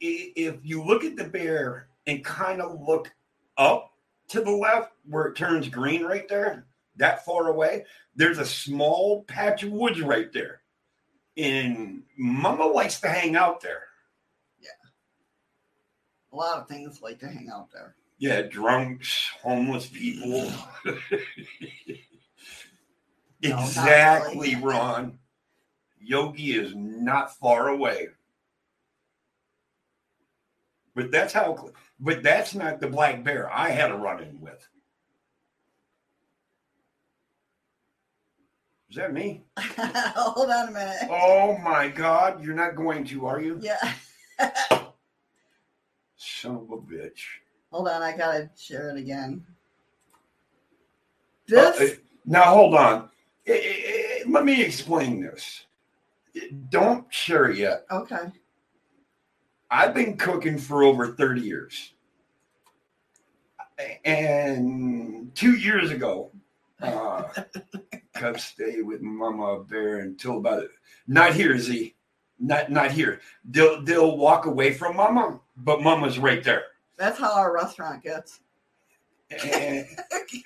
if 0.00 0.56
you 0.64 0.82
look 0.82 1.04
at 1.04 1.14
the 1.14 1.28
bear 1.28 1.86
and 2.08 2.24
kind 2.24 2.60
of 2.60 2.80
look 2.80 3.12
up 3.56 3.92
to 4.30 4.40
the 4.40 4.50
left 4.50 4.90
where 5.08 5.26
it 5.26 5.36
turns 5.36 5.68
green 5.68 6.02
right 6.02 6.28
there, 6.28 6.66
that 6.96 7.24
far 7.24 7.50
away, 7.50 7.84
there's 8.16 8.38
a 8.38 8.44
small 8.44 9.22
patch 9.28 9.62
of 9.62 9.70
woods 9.70 10.00
right 10.00 10.32
there. 10.32 10.62
And 11.36 12.02
Mama 12.18 12.66
likes 12.66 13.00
to 13.02 13.08
hang 13.08 13.36
out 13.36 13.60
there. 13.60 13.84
A 16.34 16.36
lot 16.36 16.58
of 16.58 16.68
things 16.68 17.00
like 17.00 17.20
to 17.20 17.28
hang 17.28 17.48
out 17.48 17.70
there. 17.72 17.94
Yeah, 18.18 18.42
drunks, 18.42 19.30
homeless 19.42 19.86
people. 19.86 20.50
No, 23.42 23.58
exactly, 23.58 24.54
really. 24.54 24.64
Ron. 24.64 25.18
Yogi 26.00 26.52
is 26.52 26.72
not 26.74 27.36
far 27.36 27.68
away. 27.68 28.08
But 30.94 31.10
that's 31.10 31.34
how, 31.34 31.72
but 32.00 32.22
that's 32.22 32.54
not 32.54 32.80
the 32.80 32.86
black 32.86 33.22
bear 33.22 33.52
I 33.52 33.68
had 33.68 33.90
a 33.90 33.96
run 33.96 34.22
in 34.22 34.40
with. 34.40 34.66
Is 38.88 38.96
that 38.96 39.12
me? 39.12 39.42
Hold 39.58 40.48
on 40.48 40.68
a 40.68 40.72
minute. 40.72 41.08
Oh 41.10 41.58
my 41.58 41.88
God, 41.88 42.42
you're 42.42 42.54
not 42.54 42.76
going 42.76 43.04
to, 43.06 43.26
are 43.26 43.42
you? 43.42 43.60
Yeah. 43.60 43.92
Son 46.24 46.56
of 46.56 46.70
a 46.70 46.76
bitch. 46.76 47.20
Hold 47.70 47.88
on, 47.88 48.02
I 48.02 48.16
gotta 48.16 48.50
share 48.56 48.90
it 48.90 48.96
again. 48.98 49.44
Uh, 51.52 51.70
This 51.76 51.92
uh, 51.92 51.94
now 52.24 52.44
hold 52.54 52.74
on. 52.74 53.10
Eh, 53.46 53.52
eh, 53.52 53.82
eh, 53.86 54.24
let 54.28 54.44
me 54.44 54.62
explain 54.62 55.20
this. 55.20 55.66
Don't 56.70 57.12
share 57.12 57.50
it 57.50 57.58
yet. 57.58 57.84
okay. 57.90 58.32
I've 59.70 59.92
been 59.94 60.16
cooking 60.16 60.56
for 60.56 60.82
over 60.84 61.08
30 61.14 61.40
years. 61.40 61.92
And 64.04 65.34
two 65.34 65.54
years 65.56 65.90
ago, 65.90 66.30
uh, 66.80 67.24
come 68.14 68.38
stay 68.38 68.82
with 68.82 69.00
Mama 69.02 69.64
Bear 69.64 69.98
until 69.98 70.38
about 70.38 70.64
not 71.08 71.34
here, 71.34 71.58
Z. 71.58 71.94
Not 72.38 72.70
not 72.70 72.92
here. 72.92 73.20
They'll 73.44 73.82
they'll 73.82 74.16
walk 74.16 74.46
away 74.46 74.72
from 74.74 74.96
Mama, 74.96 75.40
but 75.56 75.82
Mama's 75.82 76.18
right 76.18 76.42
there. 76.42 76.64
That's 76.96 77.18
how 77.18 77.32
our 77.32 77.52
restaurant 77.52 78.02
gets. 78.02 78.40
And 79.30 79.86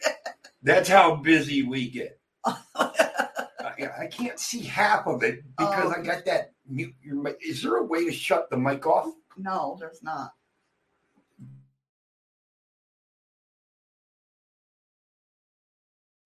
that's 0.63 0.89
how 0.89 1.17
busy 1.17 1.63
we 1.63 1.91
get. 1.91 2.19
I, 2.45 3.91
I 4.01 4.07
can't 4.07 4.39
see 4.39 4.63
half 4.63 5.07
of 5.07 5.23
it 5.23 5.45
because 5.57 5.93
I 5.93 6.01
oh. 6.01 6.03
got 6.03 6.25
that 6.25 6.53
mute. 6.69 6.95
Your 7.03 7.17
mic. 7.17 7.39
Is 7.47 7.63
there 7.63 7.77
a 7.77 7.85
way 7.85 8.05
to 8.05 8.13
shut 8.13 8.51
the 8.51 8.57
mic 8.57 8.87
off? 8.87 9.13
no, 9.39 9.77
there's 9.79 10.03
not. 10.03 10.33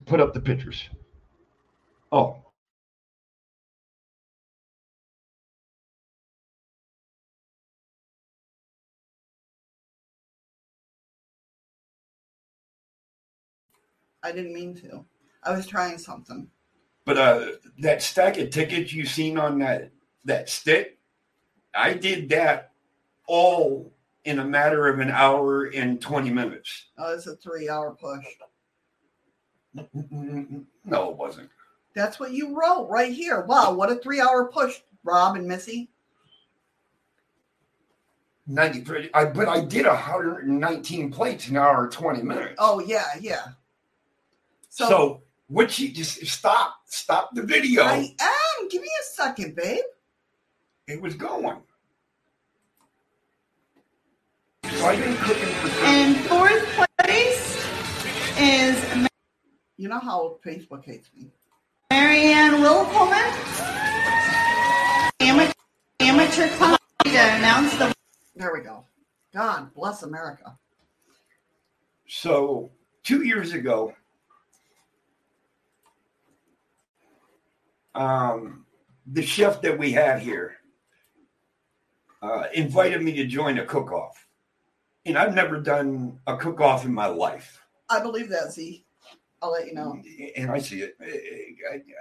Put 0.06 0.20
up 0.20 0.34
the 0.34 0.40
pictures. 0.40 0.88
Oh. 2.10 2.36
I 14.22 14.32
didn't 14.32 14.54
mean 14.54 14.74
to. 14.76 15.04
I 15.42 15.52
was 15.54 15.66
trying 15.66 15.98
something. 15.98 16.48
But 17.04 17.18
uh, 17.18 17.46
that 17.80 18.02
stack 18.02 18.38
of 18.38 18.50
tickets 18.50 18.92
you 18.92 19.04
seen 19.06 19.36
on 19.36 19.58
that 19.58 19.90
that 20.24 20.48
stick, 20.48 20.98
I 21.74 21.94
did 21.94 22.28
that 22.28 22.70
all 23.26 23.92
in 24.24 24.38
a 24.38 24.44
matter 24.44 24.86
of 24.86 25.00
an 25.00 25.10
hour 25.10 25.64
and 25.64 26.00
twenty 26.00 26.30
minutes. 26.30 26.86
Oh, 26.98 27.14
it's 27.14 27.26
a 27.26 27.36
three 27.36 27.68
hour 27.68 27.94
push. 27.94 28.24
No, 30.84 31.10
it 31.10 31.16
wasn't. 31.16 31.48
That's 31.94 32.18
what 32.18 32.32
you 32.32 32.54
wrote 32.58 32.88
right 32.88 33.12
here. 33.12 33.42
Wow, 33.42 33.72
what 33.72 33.90
a 33.90 33.96
three 33.96 34.20
hour 34.20 34.50
push, 34.52 34.80
Rob 35.04 35.36
and 35.36 35.46
Missy. 35.46 35.88
93 38.48 39.10
I 39.14 39.24
but 39.26 39.48
I 39.48 39.64
did 39.64 39.86
hundred 39.86 40.46
and 40.46 40.58
nineteen 40.58 41.12
plates 41.12 41.48
in 41.48 41.56
an 41.56 41.62
hour 41.62 41.84
and 41.84 41.92
twenty 41.92 42.22
minutes. 42.22 42.56
Oh 42.58 42.80
yeah, 42.80 43.06
yeah. 43.20 43.46
So, 44.72 44.88
So, 44.88 45.22
what 45.48 45.78
you 45.78 45.92
just 45.92 46.24
stop 46.26 46.76
stop 46.86 47.28
the 47.34 47.42
video. 47.42 47.82
I 47.82 48.16
am. 48.18 48.68
Give 48.70 48.80
me 48.80 48.88
a 48.88 49.04
second, 49.14 49.54
babe. 49.54 49.84
it 50.88 50.98
was 50.98 51.14
going. 51.14 51.60
So 54.64 54.86
I've 54.86 54.98
been 54.98 55.14
cooking 55.18 55.54
for 55.56 55.84
In 55.84 56.14
fourth 56.24 56.88
place 57.00 57.66
is 58.38 59.08
You 59.76 59.90
know 59.90 59.98
how 59.98 60.38
Facebook 60.42 60.86
hates 60.86 61.10
me. 61.14 61.30
Marianne 61.90 62.62
Wilhelman. 62.62 63.30
Amateur, 65.20 65.52
amateur 66.00 66.48
class 66.56 66.78
to 67.04 67.10
announce 67.10 67.76
the 67.76 67.94
There 68.36 68.54
we 68.54 68.60
go. 68.60 68.86
God 69.34 69.74
bless 69.74 70.02
America. 70.02 70.56
So 72.08 72.70
two 73.04 73.22
years 73.26 73.52
ago, 73.52 73.92
um, 77.94 78.64
the 79.06 79.22
chef 79.22 79.60
that 79.62 79.78
we 79.78 79.92
had 79.92 80.20
here 80.20 80.56
uh, 82.22 82.44
invited 82.54 83.02
me 83.02 83.12
to 83.16 83.26
join 83.26 83.58
a 83.58 83.64
cook-off, 83.64 84.26
and 85.04 85.18
I've 85.18 85.34
never 85.34 85.60
done 85.60 86.20
a 86.26 86.36
cook-off 86.36 86.84
in 86.84 86.94
my 86.94 87.06
life. 87.06 87.60
I 87.88 88.00
believe 88.00 88.28
that, 88.30 88.52
Z. 88.52 88.84
I'll 89.42 89.52
let 89.52 89.66
you 89.66 89.74
know. 89.74 90.00
And 90.36 90.50
I 90.50 90.58
see 90.58 90.82
it. 90.82 90.96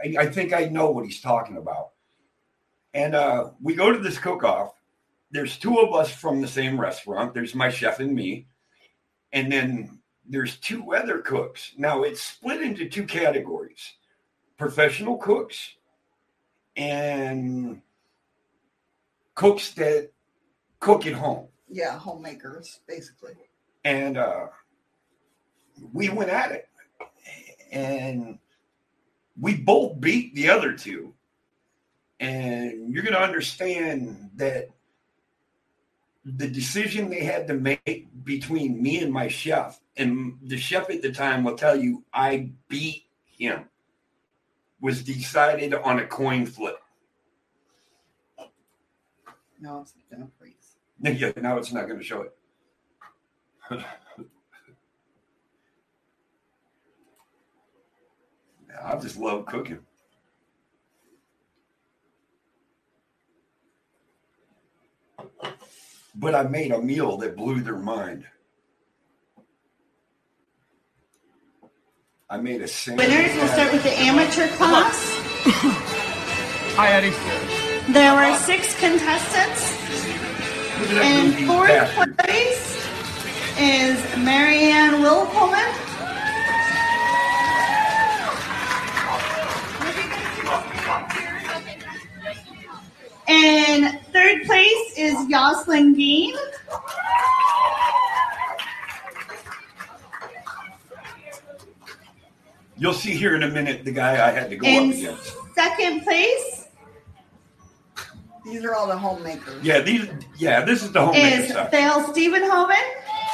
I, 0.04 0.16
I, 0.20 0.28
think 0.28 0.54
I 0.54 0.66
know 0.66 0.92
what 0.92 1.06
he's 1.06 1.22
talking 1.22 1.58
about. 1.58 1.90
And 2.94 3.16
uh, 3.16 3.52
we 3.60 3.74
go 3.74 3.92
to 3.92 3.98
this 3.98 4.20
cook-off. 4.20 4.74
There's 5.32 5.58
two 5.58 5.80
of 5.80 5.96
us 5.96 6.12
from 6.14 6.40
the 6.40 6.48
same 6.48 6.80
restaurant. 6.80 7.34
There's 7.34 7.56
my 7.56 7.70
chef 7.70 8.00
and 8.00 8.14
me, 8.14 8.48
and 9.34 9.52
then 9.52 10.00
there's 10.28 10.58
two 10.58 10.94
other 10.94 11.20
cooks. 11.20 11.72
Now 11.78 12.04
it's 12.04 12.22
split 12.22 12.62
into 12.62 12.90
two 12.90 13.06
categories: 13.06 13.94
professional 14.58 15.18
cooks 15.18 15.76
and 16.76 17.82
cooks 19.36 19.72
that 19.74 20.12
cook 20.80 21.06
at 21.06 21.14
home. 21.14 21.48
Yeah, 21.70 21.98
homemakers, 21.98 22.80
basically. 22.88 23.34
And 23.84 24.18
uh, 24.18 24.48
we 25.94 26.10
went 26.10 26.30
at 26.30 26.52
it, 26.52 26.70
and 27.72 28.38
we 29.40 29.56
both 29.56 30.00
beat 30.00 30.36
the 30.36 30.50
other 30.50 30.74
two. 30.74 31.14
And 32.20 32.94
you're 32.94 33.04
going 33.04 33.16
to 33.16 33.22
understand 33.22 34.30
that 34.36 34.70
the 36.24 36.48
decision 36.48 37.10
they 37.10 37.24
had 37.24 37.48
to 37.48 37.56
make 37.56 38.08
between 38.24 38.82
me 38.82 39.02
and 39.02 39.12
my 39.12 39.28
chef, 39.28 39.80
and 39.98 40.38
the 40.44 40.58
chef 40.58 40.90
at 40.90 41.02
the 41.02 41.12
time 41.12 41.44
will 41.44 41.56
tell 41.56 41.76
you 41.76 42.04
I 42.14 42.52
beat 42.68 43.06
him, 43.26 43.66
was 44.82 45.04
decided 45.04 45.74
on 45.74 46.00
a 46.00 46.08
coin 46.08 46.46
flip. 46.46 46.78
No, 49.60 49.82
it's 49.82 49.94
not 49.96 50.10
gonna 50.12 50.32
freeze. 50.38 50.56
Yeah, 51.20 51.32
now 51.38 51.58
it's 51.58 51.72
not 51.72 51.88
going 51.88 51.98
to 51.98 52.06
show 52.06 52.22
it. 52.22 52.38
I 58.84 58.96
just 58.98 59.18
love 59.18 59.48
cooking. 59.48 59.80
But 66.16 66.36
I 66.36 66.44
made 66.44 66.72
a 66.72 66.80
meal 66.82 67.18
that 67.18 67.36
blew 67.36 67.62
their 67.62 67.78
mind. 67.78 68.26
I 72.32 72.38
made 72.38 72.62
a 72.62 72.68
sandwich. 72.68 73.08
winners. 73.10 73.36
We'll 73.36 73.48
start 73.50 73.74
with 73.74 73.84
the 73.84 73.92
amateur 73.92 74.48
class. 74.56 74.96
Hi, 76.78 76.88
Eddie. 76.94 77.92
There 77.92 78.16
were 78.16 78.38
six 78.38 78.74
contestants. 78.80 79.74
Look 80.80 81.04
In 81.04 81.46
fourth 81.46 81.68
bastard. 81.68 82.18
place 82.20 82.88
is 83.60 84.00
Marianne 84.18 85.02
Wilhelman. 85.02 85.68
In 93.28 94.00
third 94.12 94.44
place 94.46 94.98
is 94.98 95.14
Yoslin 95.30 95.94
Dean. 95.96 96.36
You'll 102.82 102.96
see 102.96 103.12
here 103.12 103.36
in 103.36 103.44
a 103.44 103.48
minute 103.48 103.86
the 103.86 103.92
guy 103.92 104.28
I 104.28 104.32
had 104.32 104.50
to 104.50 104.56
go 104.56 104.66
In 104.66 104.90
up 104.90 104.96
against. 104.96 105.36
second 105.54 106.02
place 106.02 106.66
These 108.44 108.66
are 108.66 108.74
all 108.74 108.88
the 108.88 108.98
homemakers. 108.98 109.64
Yeah, 109.64 109.82
these. 109.82 110.08
Yeah, 110.40 110.66
this 110.66 110.82
is 110.82 110.92
the 110.92 111.02
homemaker 111.06 111.44
is 111.44 111.54
side. 111.54 111.70
Thale 111.70 112.02
Stevenhoven. 112.06 112.82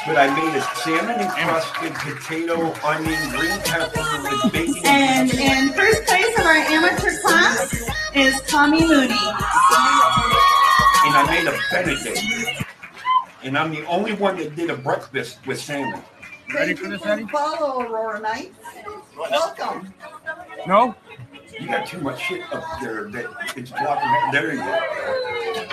But 0.06 0.18
I 0.18 0.28
made 0.36 0.54
a 0.54 0.60
salmon 0.84 1.18
encrusted 1.18 1.94
potato, 1.94 2.74
onion, 2.84 3.30
green 3.30 3.58
pepper 3.64 4.04
with 4.22 4.52
bacon. 4.52 4.82
And 4.84 5.32
in 5.32 5.72
first 5.72 6.04
place 6.04 6.38
of 6.38 6.44
our 6.44 6.58
amateur 6.76 7.18
class 7.22 7.72
is 8.14 8.38
Tommy 8.42 8.86
Mooney. 8.86 9.08
and 9.08 9.16
I 11.16 11.24
made 11.26 11.46
a 11.46 11.58
Benedict. 11.72 12.20
And 13.42 13.56
I'm 13.56 13.70
the 13.70 13.86
only 13.86 14.12
one 14.12 14.36
that 14.36 14.54
did 14.56 14.68
a 14.68 14.76
breakfast 14.76 15.38
with 15.46 15.58
salmon. 15.58 16.02
Ready 16.54 16.74
for 16.74 16.84
you 16.84 16.90
this, 16.90 17.00
for 17.00 17.08
Eddie? 17.08 17.24
follow, 17.28 17.80
Aurora 17.80 18.20
Knights. 18.20 18.58
Welcome. 19.18 19.92
No? 20.66 20.94
You 21.58 21.66
got 21.66 21.86
too 21.86 22.00
much 22.00 22.20
shit 22.20 22.42
up 22.52 22.64
there 22.80 23.10
that 23.10 23.26
it's 23.56 23.70
blocking. 23.70 24.32
There 24.32 24.52
you 24.54 24.60
go. 24.60 25.68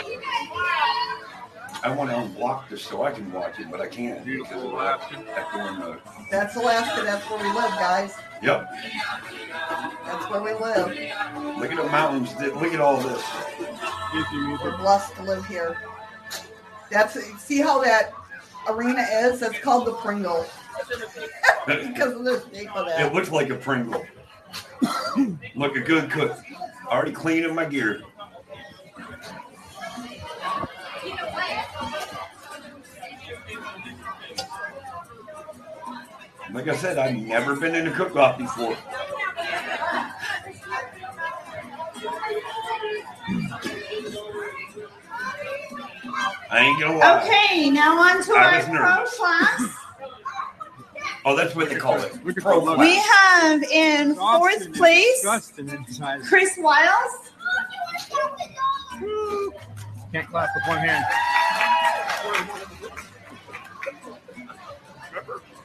I 1.83 1.93
want 1.95 2.09
to 2.09 2.15
unblock 2.15 2.67
this 2.69 2.81
so 2.81 3.03
I 3.03 3.11
can 3.11 3.31
watch 3.31 3.59
it, 3.59 3.69
but 3.69 3.79
I 3.79 3.87
can't 3.87 4.25
because 4.25 4.63
of 4.63 4.71
that 4.71 5.01
echoing 5.35 5.79
the. 5.79 5.91
Uh, 5.91 5.99
that's 6.31 6.55
Alaska. 6.55 7.03
That's 7.03 7.29
where 7.29 7.37
we 7.37 7.49
live, 7.49 7.69
guys. 7.71 8.15
Yep. 8.41 8.67
That's 10.05 10.29
where 10.31 10.41
we 10.41 10.53
live. 10.53 10.87
Look 11.59 11.71
at 11.71 11.77
the 11.77 11.89
mountains. 11.91 12.35
Look 12.39 12.73
at 12.73 12.81
all 12.81 12.97
this. 12.97 13.23
We're 14.33 14.77
blessed 14.77 15.15
to 15.17 15.23
live 15.23 15.45
here. 15.45 15.77
That's 16.89 17.19
see 17.39 17.59
how 17.59 17.79
that 17.83 18.13
arena 18.67 19.05
is. 19.11 19.41
That's 19.41 19.59
called 19.59 19.85
the 19.85 19.93
Pringle 19.93 20.47
because 21.67 22.13
of 22.13 22.25
of 22.25 22.87
It 22.99 23.13
looks 23.13 23.31
like 23.31 23.49
a 23.49 23.55
Pringle. 23.55 24.05
Look 25.55 25.75
a 25.75 25.79
good 25.79 26.11
cook. 26.11 26.37
Already 26.87 27.11
cleaning 27.11 27.55
my 27.55 27.65
gear. 27.65 28.01
Like 36.53 36.67
I 36.67 36.75
said, 36.75 36.97
I've 36.97 37.15
never 37.15 37.55
been 37.55 37.75
in 37.75 37.87
a 37.87 37.91
cook-off 37.91 38.37
before. 38.37 38.77
I 46.49 46.59
ain't 46.59 46.79
gonna 46.79 46.97
lie. 46.97 47.23
Okay, 47.23 47.69
now 47.69 47.99
on 47.99 48.23
to 48.23 48.33
I 48.33 48.61
our 48.61 48.63
pro 48.63 49.05
class. 49.05 49.84
Oh, 51.27 51.35
that's 51.35 51.55
what 51.55 51.69
they 51.69 51.75
call 51.75 51.99
it. 51.99 52.23
We 52.23 52.33
Pro 52.35 52.61
call 52.61 52.77
We 52.77 52.95
have 52.95 53.63
in 53.63 54.13
fourth 54.13 54.71
place 54.75 55.25
Chris 56.29 56.55
Wiles. 56.59 57.31
Can't 60.11 60.27
clap 60.27 60.49
with 60.55 60.67
one 60.67 60.77
hand. 60.77 61.05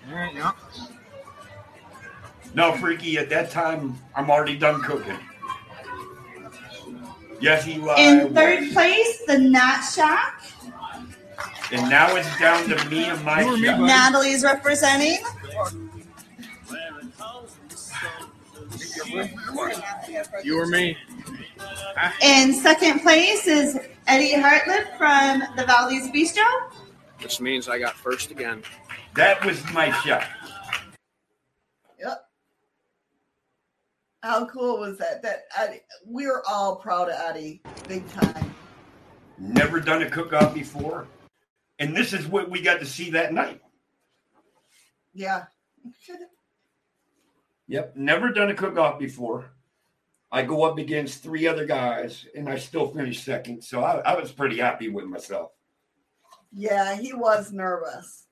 All 0.08 0.16
right, 0.16 0.34
yeah. 0.34 0.52
No, 2.54 2.72
Freaky, 2.72 3.18
at 3.18 3.28
that 3.28 3.50
time, 3.50 3.96
I'm 4.16 4.30
already 4.30 4.56
done 4.56 4.80
cooking. 4.80 5.18
Yes, 7.40 7.68
Eli. 7.68 7.94
In 8.00 8.34
third 8.34 8.60
was. 8.60 8.72
place, 8.72 9.22
the 9.26 9.38
Nat 9.38 9.82
Shack. 9.82 10.42
And 11.72 11.88
now 11.88 12.16
it's 12.16 12.38
down 12.40 12.68
to 12.68 12.90
me 12.90 13.04
and 13.04 13.22
my 13.24 13.42
You 13.42 13.48
or 13.54 13.56
me, 13.56 13.64
chef. 13.64 13.78
bud? 13.78 13.86
Natalie's 13.86 14.42
representing. 14.42 15.18
You 20.42 20.58
or 20.58 20.66
me? 20.66 20.96
In 22.22 22.54
second 22.54 23.00
place 23.00 23.46
is 23.46 23.78
Eddie 24.06 24.40
Hartlett 24.40 24.96
from 24.96 25.42
the 25.56 25.64
Valdez 25.66 26.08
Bistro. 26.10 26.44
Which 27.20 27.40
means 27.40 27.68
I 27.68 27.78
got 27.78 27.94
first 27.94 28.30
again. 28.30 28.62
That 29.14 29.44
was 29.44 29.62
my 29.72 29.90
shot. 30.00 30.24
Yep. 31.98 32.24
How 34.22 34.46
cool 34.46 34.80
was 34.80 34.98
that? 34.98 35.22
That 35.22 35.44
Eddie, 35.58 35.80
we're 36.04 36.42
all 36.48 36.76
proud 36.76 37.08
of 37.08 37.16
Eddie, 37.28 37.60
big 37.88 38.08
time. 38.10 38.54
Never 39.38 39.80
done 39.80 40.02
a 40.02 40.10
cook-off 40.10 40.54
before. 40.54 41.06
And 41.78 41.96
this 41.96 42.12
is 42.12 42.26
what 42.26 42.50
we 42.50 42.60
got 42.62 42.80
to 42.80 42.86
see 42.86 43.10
that 43.10 43.32
night. 43.32 43.60
Yeah. 45.14 45.44
Yep. 47.68 47.96
Never 47.96 48.32
done 48.32 48.50
a 48.50 48.54
cook-off 48.54 48.98
before. 48.98 49.50
I 50.32 50.42
go 50.42 50.62
up 50.64 50.78
against 50.78 51.22
three 51.22 51.46
other 51.46 51.66
guys, 51.66 52.26
and 52.36 52.48
I 52.48 52.56
still 52.56 52.88
finish 52.88 53.22
second. 53.24 53.62
So 53.62 53.82
I, 53.82 53.98
I 53.98 54.20
was 54.20 54.30
pretty 54.30 54.58
happy 54.58 54.88
with 54.88 55.06
myself. 55.06 55.50
Yeah, 56.52 56.96
he 56.96 57.12
was 57.12 57.52
nervous. 57.52 58.26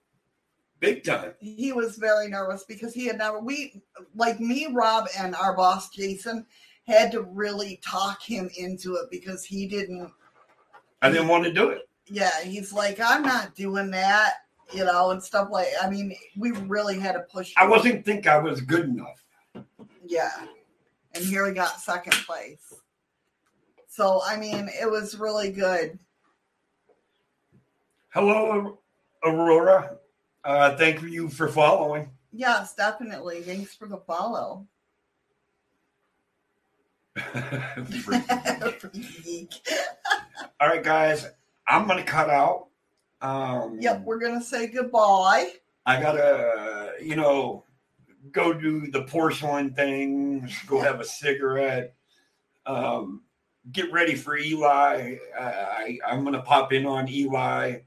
Big 0.80 1.02
time. 1.02 1.34
He 1.40 1.72
was 1.72 1.96
very 1.96 2.28
nervous 2.28 2.64
because 2.64 2.94
he 2.94 3.06
had 3.06 3.18
never 3.18 3.40
we 3.40 3.82
like 4.14 4.38
me, 4.38 4.68
Rob, 4.72 5.08
and 5.18 5.34
our 5.34 5.56
boss 5.56 5.90
Jason 5.90 6.46
had 6.86 7.10
to 7.12 7.22
really 7.22 7.80
talk 7.84 8.22
him 8.22 8.48
into 8.56 8.94
it 8.94 9.10
because 9.10 9.44
he 9.44 9.66
didn't 9.66 10.12
I 11.02 11.10
didn't 11.10 11.28
want 11.28 11.44
to 11.44 11.52
do 11.52 11.70
it. 11.70 11.88
yeah, 12.06 12.40
he's 12.42 12.72
like, 12.72 13.00
I'm 13.00 13.22
not 13.22 13.56
doing 13.56 13.90
that, 13.90 14.34
you 14.72 14.84
know, 14.84 15.10
and 15.10 15.22
stuff 15.22 15.48
like 15.50 15.68
I 15.82 15.88
mean, 15.88 16.14
we 16.36 16.52
really 16.52 16.98
had 16.98 17.12
to 17.12 17.20
push 17.20 17.52
I 17.56 17.66
wasn't 17.66 18.04
think 18.04 18.26
I 18.26 18.38
was 18.38 18.60
good 18.60 18.84
enough. 18.84 19.24
Yeah. 20.06 20.46
And 21.14 21.24
here 21.24 21.46
we 21.46 21.52
got 21.52 21.80
second 21.80 22.12
place. 22.12 22.74
So 23.88 24.20
I 24.24 24.36
mean, 24.36 24.68
it 24.80 24.90
was 24.90 25.18
really 25.18 25.50
good. 25.50 25.98
Hello, 28.10 28.78
Aurora. 29.24 29.96
Uh, 30.44 30.76
thank 30.76 31.02
you 31.02 31.28
for 31.28 31.48
following. 31.48 32.10
Yes, 32.32 32.74
definitely. 32.74 33.42
Thanks 33.42 33.74
for 33.74 33.86
the 33.86 33.98
follow. 33.98 34.66
All 40.60 40.68
right, 40.68 40.82
guys, 40.82 41.26
I'm 41.66 41.86
gonna 41.86 42.02
cut 42.02 42.30
out. 42.30 42.67
Um, 43.20 43.78
Yep, 43.80 44.02
we're 44.04 44.18
gonna 44.18 44.42
say 44.42 44.66
goodbye. 44.66 45.52
I 45.86 46.00
gotta, 46.00 46.92
you 47.00 47.16
know, 47.16 47.64
go 48.32 48.52
do 48.52 48.90
the 48.90 49.02
porcelain 49.04 49.72
things, 49.74 50.56
go 50.66 50.80
have 50.80 51.00
a 51.00 51.04
cigarette, 51.04 51.94
um, 52.66 53.22
get 53.72 53.90
ready 53.92 54.14
for 54.14 54.36
Eli. 54.36 55.16
I, 55.38 55.42
I, 55.42 55.98
I'm 56.06 56.24
gonna 56.24 56.42
pop 56.42 56.72
in 56.72 56.86
on 56.86 57.08
Eli, 57.08 57.78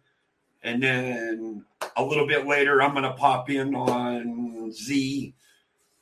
and 0.64 0.82
then 0.82 1.66
a 1.98 2.04
little 2.04 2.28
bit 2.28 2.48
later, 2.48 2.82
I'm 2.82 2.94
gonna 2.94 3.14
pop 3.14 3.50
in 3.50 3.76
on 3.76 4.72
Z. 4.72 5.36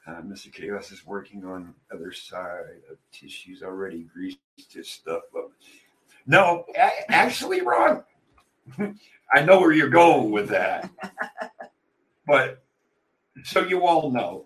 Uh, 0.08 0.22
Mr. 0.22 0.52
Chaos 0.52 0.92
is 0.92 1.06
working 1.06 1.46
on 1.46 1.76
other 1.94 2.12
side 2.12 2.82
of 2.90 2.98
tissues 3.12 3.62
already, 3.62 4.04
greased 4.12 4.40
his 4.72 4.90
stuff 4.90 5.24
up. 5.38 5.52
No, 6.26 6.66
actually, 7.10 7.62
Ron, 7.62 8.04
I 9.32 9.42
know 9.44 9.60
where 9.60 9.72
you're 9.72 9.90
going 9.90 10.32
with 10.32 10.50
that. 10.50 10.90
but 12.28 12.64
so 13.44 13.62
you 13.62 13.86
all 13.86 14.12
know, 14.12 14.46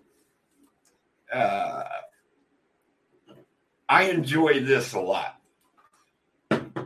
uh, 1.32 1.84
I 3.88 4.04
enjoy 4.04 4.60
this 4.60 4.92
a 4.92 5.00
lot. 5.00 5.40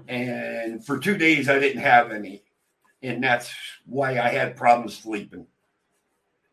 And 0.09 0.85
for 0.85 0.99
two 0.99 1.17
days, 1.17 1.49
I 1.49 1.59
didn't 1.59 1.83
have 1.83 2.13
any. 2.13 2.43
And 3.03 3.23
that's 3.23 3.53
why 3.87 4.19
I 4.19 4.29
had 4.29 4.57
problems 4.57 4.99
sleeping. 4.99 5.47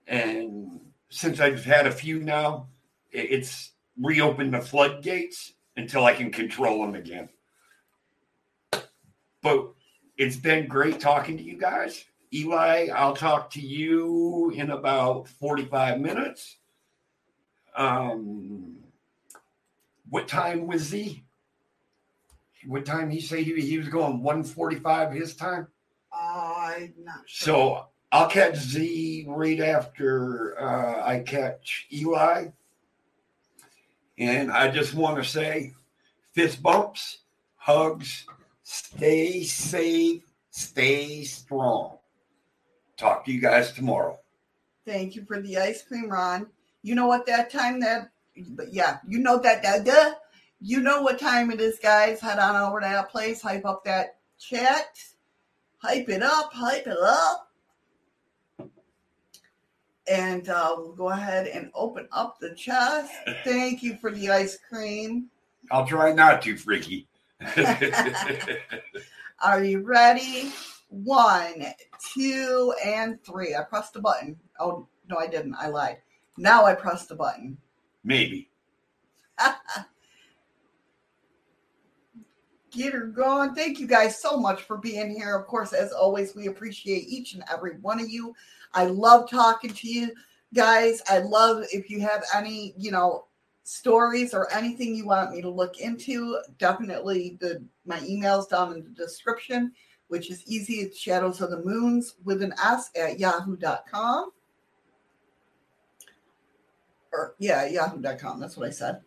And 0.08 0.80
since 1.10 1.40
I've 1.40 1.64
had 1.64 1.88
a 1.88 1.92
few 1.92 2.20
now, 2.20 2.68
it's 3.12 3.72
reopened 4.02 4.54
the 4.54 4.62
floodgates 4.62 5.54
until 5.78 6.06
I 6.06 6.14
can 6.14 6.32
control 6.32 6.82
them 6.82 6.96
again. 6.96 7.30
But 9.42 9.74
it's 10.18 10.38
been 10.38 10.68
great 10.68 11.00
talking 11.00 11.38
to 11.38 11.44
you 11.44 11.58
guys. 11.58 12.06
Eli, 12.34 12.90
I'll 12.94 13.16
talk 13.16 13.50
to 13.52 13.62
you 13.62 14.52
in 14.56 14.72
about 14.72 15.28
45 15.28 16.00
minutes. 16.00 16.58
Um, 17.76 18.78
what 20.10 20.28
time 20.28 20.68
was 20.68 20.92
he? 20.92 21.24
What 22.66 22.86
time 22.86 23.10
he 23.10 23.22
say 23.22 23.44
he, 23.44 23.60
he 23.62 23.78
was 23.78 23.90
going 23.90 24.24
145 24.24 25.14
his 25.14 25.36
time? 25.36 25.68
I'm 26.12 26.94
not 27.04 27.24
sure. 27.26 27.46
So 27.46 27.86
I'll 28.12 28.30
catch 28.30 28.56
Z 28.56 29.26
right 29.28 29.60
after 29.60 30.60
uh, 30.60 31.06
I 31.06 31.20
catch 31.20 31.88
Eli. 31.92 32.48
And 34.18 34.52
I 34.52 34.72
just 34.72 34.94
want 34.94 35.18
to 35.18 35.30
say 35.30 35.74
fist 36.34 36.64
bumps, 36.64 37.20
hugs, 37.58 38.26
stay 38.66 39.44
safe, 39.44 40.24
stay 40.50 41.24
strong. 41.24 42.00
Talk 42.98 43.24
to 43.26 43.32
you 43.32 43.40
guys 43.40 43.72
tomorrow. 43.72 44.20
Thank 44.86 45.16
you 45.16 45.24
for 45.24 45.42
the 45.42 45.58
ice 45.58 45.84
cream, 45.84 46.10
Ron. 46.10 46.48
You 46.82 46.96
know 46.96 47.08
what 47.08 47.26
that 47.28 47.50
time 47.50 47.80
that 47.80 48.12
but 48.50 48.74
yeah, 48.74 48.98
you 49.08 49.20
know 49.20 49.40
that 49.40 49.64
that 49.64 49.86
duh. 49.86 50.14
You 50.60 50.82
know 50.82 51.02
what 51.02 51.20
time 51.20 51.52
it 51.52 51.62
is, 51.62 51.80
guys. 51.80 52.20
Head 52.20 52.40
on 52.40 52.56
over 52.56 52.80
to 52.80 52.86
that 52.86 53.10
place, 53.10 53.42
hype 53.42 53.66
up 53.66 53.84
that 53.86 54.18
chat. 54.40 54.98
Hype 55.78 56.10
it 56.10 56.24
up, 56.24 56.52
hype 56.54 56.88
it 56.88 56.98
up. 56.98 57.52
And 60.08 60.50
uh, 60.50 60.76
we'll 60.78 60.94
go 60.94 61.10
ahead 61.10 61.48
and 61.48 61.72
open 61.74 62.08
up 62.12 62.40
the 62.40 62.54
chest. 62.56 63.12
Thank 63.44 63.84
you 63.84 63.98
for 63.98 64.12
the 64.12 64.30
ice 64.30 64.58
cream. 64.70 65.30
I'll 65.72 65.86
try 65.86 66.14
not 66.14 66.42
to, 66.44 66.58
freaky. 66.58 67.08
Are 69.44 69.64
you 69.64 69.82
ready? 69.82 70.52
One, 70.90 71.66
two, 72.14 72.74
and 72.84 73.22
three. 73.24 73.56
I 73.56 73.64
pressed 73.64 73.94
the 73.94 74.02
button. 74.02 74.38
Oh, 74.60 74.88
no, 75.10 75.18
I 75.18 75.28
didn't. 75.28 75.56
I 75.56 75.68
lied. 75.68 75.98
Now 76.38 76.66
I 76.66 76.74
pressed 76.74 77.10
the 77.10 77.16
button. 77.16 77.58
Maybe. 78.04 78.50
Get 82.72 82.94
her 82.94 83.08
going. 83.08 83.56
Thank 83.56 83.80
you 83.80 83.88
guys 83.88 84.22
so 84.22 84.38
much 84.38 84.62
for 84.64 84.78
being 84.78 85.10
here. 85.16 85.36
Of 85.36 85.48
course, 85.48 85.74
as 85.74 85.92
always, 85.92 86.36
we 86.36 86.48
appreciate 86.48 87.08
each 87.08 87.34
and 87.34 87.44
every 87.52 87.78
one 87.80 88.00
of 88.00 88.10
you. 88.10 88.34
I 88.74 88.86
love 88.86 89.30
talking 89.30 89.72
to 89.72 89.88
you 89.90 90.12
guys. 90.54 91.02
I 91.10 91.20
love 91.20 91.66
if 91.72 91.90
you 91.90 92.02
have 92.02 92.24
any, 92.36 92.74
you 92.78 92.92
know, 92.92 93.26
stories 93.66 94.32
or 94.32 94.52
anything 94.54 94.96
you 94.96 95.08
want 95.08 95.32
me 95.32 95.42
to 95.42 95.50
look 95.50 95.80
into. 95.80 96.40
Definitely 96.60 97.38
the 97.42 97.64
my 97.86 98.00
emails 98.00 98.48
down 98.48 98.74
in 98.74 98.84
the 98.84 98.90
description, 98.92 99.74
which 100.08 100.30
is 100.30 100.44
easy. 100.46 100.76
It's 100.76 100.98
shadows 100.98 101.42
of 101.42 101.50
the 101.50 101.64
moons 101.64 102.16
with 102.24 102.44
an 102.44 102.54
S 102.64 102.92
at 102.96 103.20
yahoo.com. 103.20 104.32
Or 107.12 107.36
yeah, 107.40 107.66
yahoo.com. 107.66 108.40
That's 108.40 108.56
what 108.56 108.68
I 108.68 108.72
said. 108.72 109.02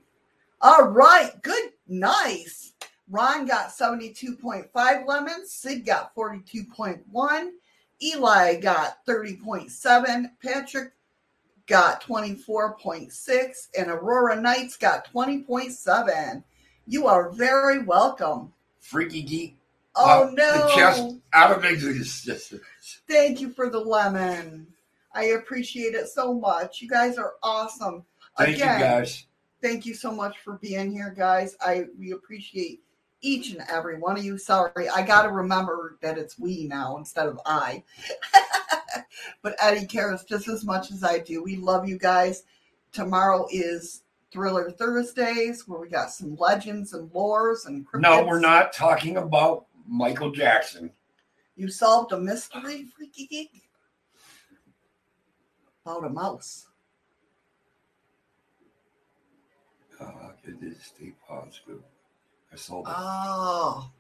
All 0.60 0.88
right, 0.88 1.30
good, 1.42 1.70
nice. 1.86 2.72
Ron 3.08 3.46
got 3.46 3.68
72.5 3.68 5.06
lemons. 5.06 5.52
Sid 5.52 5.86
got 5.86 6.14
42.1. 6.16 7.50
Eli 8.02 8.56
got 8.56 9.06
30.7. 9.06 10.30
Patrick 10.42 10.92
got 11.68 12.02
24.6. 12.02 13.68
And 13.78 13.88
Aurora 13.90 14.40
Knights 14.40 14.76
got 14.76 15.06
20.7. 15.12 16.42
You 16.86 17.06
are 17.06 17.30
very 17.30 17.82
welcome. 17.82 18.52
Freaky 18.80 19.22
geek. 19.22 19.56
Oh, 19.94 20.28
Uh, 20.28 20.30
no. 20.32 20.68
Chest 20.74 21.14
out 21.32 21.56
of 21.56 21.64
existence. 21.64 22.52
Thank 23.08 23.40
you 23.40 23.50
for 23.50 23.68
the 23.68 23.78
lemon. 23.80 24.66
I 25.14 25.24
appreciate 25.24 25.94
it 25.94 26.08
so 26.08 26.32
much. 26.34 26.80
You 26.80 26.88
guys 26.88 27.18
are 27.18 27.34
awesome. 27.42 28.04
Thank 28.36 28.56
Again, 28.56 28.78
you, 28.78 28.84
guys. 28.84 29.26
thank 29.60 29.84
you 29.84 29.94
so 29.94 30.12
much 30.12 30.38
for 30.38 30.54
being 30.58 30.92
here, 30.92 31.12
guys. 31.16 31.56
I 31.60 31.86
we 31.98 32.12
appreciate 32.12 32.80
each 33.20 33.50
and 33.50 33.64
every 33.68 33.98
one 33.98 34.16
of 34.16 34.24
you. 34.24 34.38
Sorry, 34.38 34.88
I 34.88 35.02
got 35.02 35.22
to 35.22 35.30
remember 35.30 35.98
that 36.02 36.16
it's 36.18 36.38
we 36.38 36.68
now 36.68 36.96
instead 36.98 37.26
of 37.26 37.40
I. 37.44 37.82
but 39.42 39.56
Eddie 39.60 39.86
cares 39.86 40.24
just 40.24 40.48
as 40.48 40.64
much 40.64 40.90
as 40.90 41.04
I 41.04 41.18
do. 41.18 41.42
We 41.42 41.56
love 41.56 41.88
you 41.88 41.98
guys. 41.98 42.44
Tomorrow 42.92 43.46
is 43.50 44.02
Thriller 44.30 44.70
Thursdays, 44.70 45.66
where 45.66 45.80
we 45.80 45.88
got 45.88 46.10
some 46.10 46.36
legends 46.36 46.92
and 46.92 47.10
lores 47.10 47.66
and 47.66 47.86
cryptids. 47.86 48.00
No, 48.00 48.24
we're 48.24 48.40
not 48.40 48.72
talking 48.72 49.16
about 49.16 49.66
Michael 49.86 50.30
Jackson. 50.30 50.90
You 51.56 51.68
solved 51.68 52.12
a 52.12 52.18
mystery, 52.18 52.86
freaky 52.96 53.26
geek, 53.26 53.62
about 55.84 56.04
a 56.04 56.10
mouse. 56.10 56.66
Oh, 60.00 60.32
it 60.44 60.62
is 60.62 60.76
stay 60.82 61.12
positive. 61.26 61.82
I 62.52 62.56
saw 62.56 62.82
that. 62.82 62.94
Oh, 62.96 63.90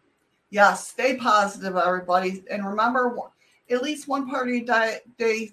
yes. 0.50 0.86
Stay 0.88 1.16
positive, 1.16 1.76
everybody, 1.76 2.44
and 2.50 2.66
remember, 2.66 3.08
at 3.70 3.82
least 3.82 4.08
one 4.08 4.28
part 4.28 4.48
of 4.48 4.54
your 4.54 4.64
diet 4.64 5.06
day. 5.18 5.52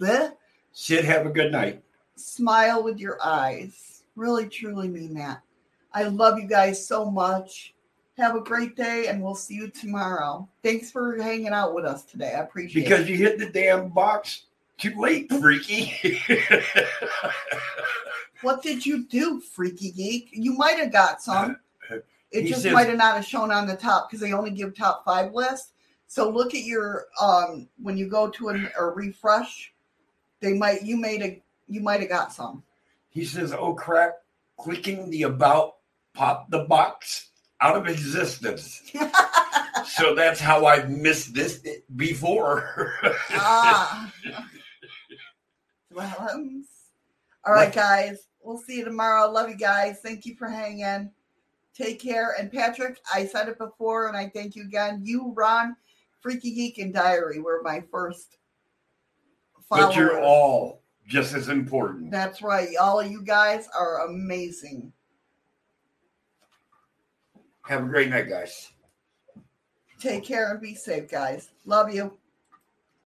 Bleh, 0.00 0.32
Sid, 0.72 1.04
have 1.04 1.26
a 1.26 1.30
good 1.30 1.52
night. 1.52 1.82
smile 2.16 2.82
with 2.82 2.98
your 2.98 3.18
eyes. 3.24 4.02
Really, 4.16 4.48
truly 4.48 4.88
mean 4.88 5.14
that. 5.14 5.40
I 5.92 6.04
love 6.04 6.38
you 6.38 6.46
guys 6.46 6.84
so 6.86 7.10
much. 7.10 7.74
Have 8.16 8.36
a 8.36 8.40
great 8.40 8.76
day, 8.76 9.06
and 9.08 9.22
we'll 9.22 9.34
see 9.34 9.54
you 9.54 9.68
tomorrow. 9.68 10.48
Thanks 10.62 10.90
for 10.90 11.16
hanging 11.20 11.48
out 11.48 11.74
with 11.74 11.84
us 11.84 12.04
today. 12.04 12.34
I 12.34 12.40
appreciate 12.42 12.82
Because 12.84 13.00
it. 13.02 13.08
you 13.10 13.16
hit 13.16 13.38
the 13.38 13.48
damn 13.50 13.88
box 13.88 14.44
too 14.78 14.94
late, 14.98 15.30
freaky. 15.32 15.92
What 18.42 18.62
did 18.62 18.84
you 18.84 19.06
do, 19.06 19.40
freaky 19.40 19.90
geek? 19.90 20.28
You 20.32 20.52
might 20.52 20.78
have 20.78 20.92
got 20.92 21.22
some. 21.22 21.56
It 22.30 22.42
He 22.42 22.48
just 22.50 22.62
says- 22.62 22.72
might 22.72 22.88
have 22.88 22.98
not 22.98 23.14
have 23.14 23.24
shown 23.24 23.52
on 23.52 23.64
the 23.68 23.76
top 23.76 24.10
because 24.10 24.20
they 24.20 24.32
only 24.32 24.50
give 24.50 24.74
top 24.76 25.04
five 25.04 25.32
list. 25.32 25.70
So 26.14 26.30
look 26.30 26.54
at 26.54 26.62
your 26.62 27.06
um 27.20 27.68
when 27.82 27.96
you 27.98 28.06
go 28.08 28.30
to 28.30 28.50
a, 28.50 28.70
a 28.78 28.84
refresh, 28.86 29.72
they 30.38 30.52
might 30.52 30.82
you 30.82 30.96
made 30.96 31.22
a 31.22 31.42
you 31.66 31.80
might 31.80 31.98
have 31.98 32.08
got 32.08 32.32
some. 32.32 32.62
he 33.10 33.24
says, 33.24 33.52
"Oh 33.52 33.74
crap!" 33.74 34.18
Clicking 34.56 35.10
the 35.10 35.24
about 35.24 35.74
popped 36.14 36.52
the 36.52 36.66
box 36.66 37.30
out 37.60 37.76
of 37.76 37.88
existence. 37.88 38.92
so 39.86 40.14
that's 40.14 40.38
how 40.38 40.66
I've 40.66 40.88
missed 40.88 41.34
this 41.34 41.66
before. 41.96 42.92
ah. 43.30 44.12
Well, 45.92 46.28
all 47.46 47.54
right, 47.54 47.72
guys. 47.72 48.26
We'll 48.42 48.58
see 48.58 48.78
you 48.78 48.84
tomorrow. 48.84 49.30
Love 49.30 49.48
you 49.48 49.56
guys. 49.56 50.00
Thank 50.02 50.26
you 50.26 50.34
for 50.34 50.48
hanging. 50.48 51.12
Take 51.72 52.00
care. 52.00 52.34
And 52.36 52.50
Patrick, 52.50 52.98
I 53.14 53.26
said 53.26 53.48
it 53.48 53.58
before, 53.58 54.08
and 54.08 54.16
I 54.16 54.28
thank 54.28 54.56
you 54.56 54.64
again. 54.64 55.02
You, 55.04 55.32
Ron, 55.36 55.76
Freaky 56.24 56.54
Geek, 56.54 56.78
and 56.78 56.94
Diary 56.94 57.38
were 57.38 57.60
my 57.62 57.82
first 57.92 58.38
but 59.68 59.94
you're 59.94 60.22
all 60.22 60.82
just 61.06 61.34
as 61.34 61.48
important. 61.48 62.10
That's 62.10 62.40
right. 62.40 62.68
All 62.80 63.00
of 63.00 63.10
you 63.10 63.22
guys 63.22 63.68
are 63.78 64.06
amazing. 64.06 64.90
Have 67.66 67.82
a 67.82 67.86
great 67.86 68.08
night, 68.08 68.28
guys. 68.28 68.72
Take 70.00 70.24
care 70.24 70.50
and 70.52 70.60
be 70.62 70.74
safe, 70.74 71.10
guys. 71.10 71.50
Love 71.66 71.92
you. 71.92 72.16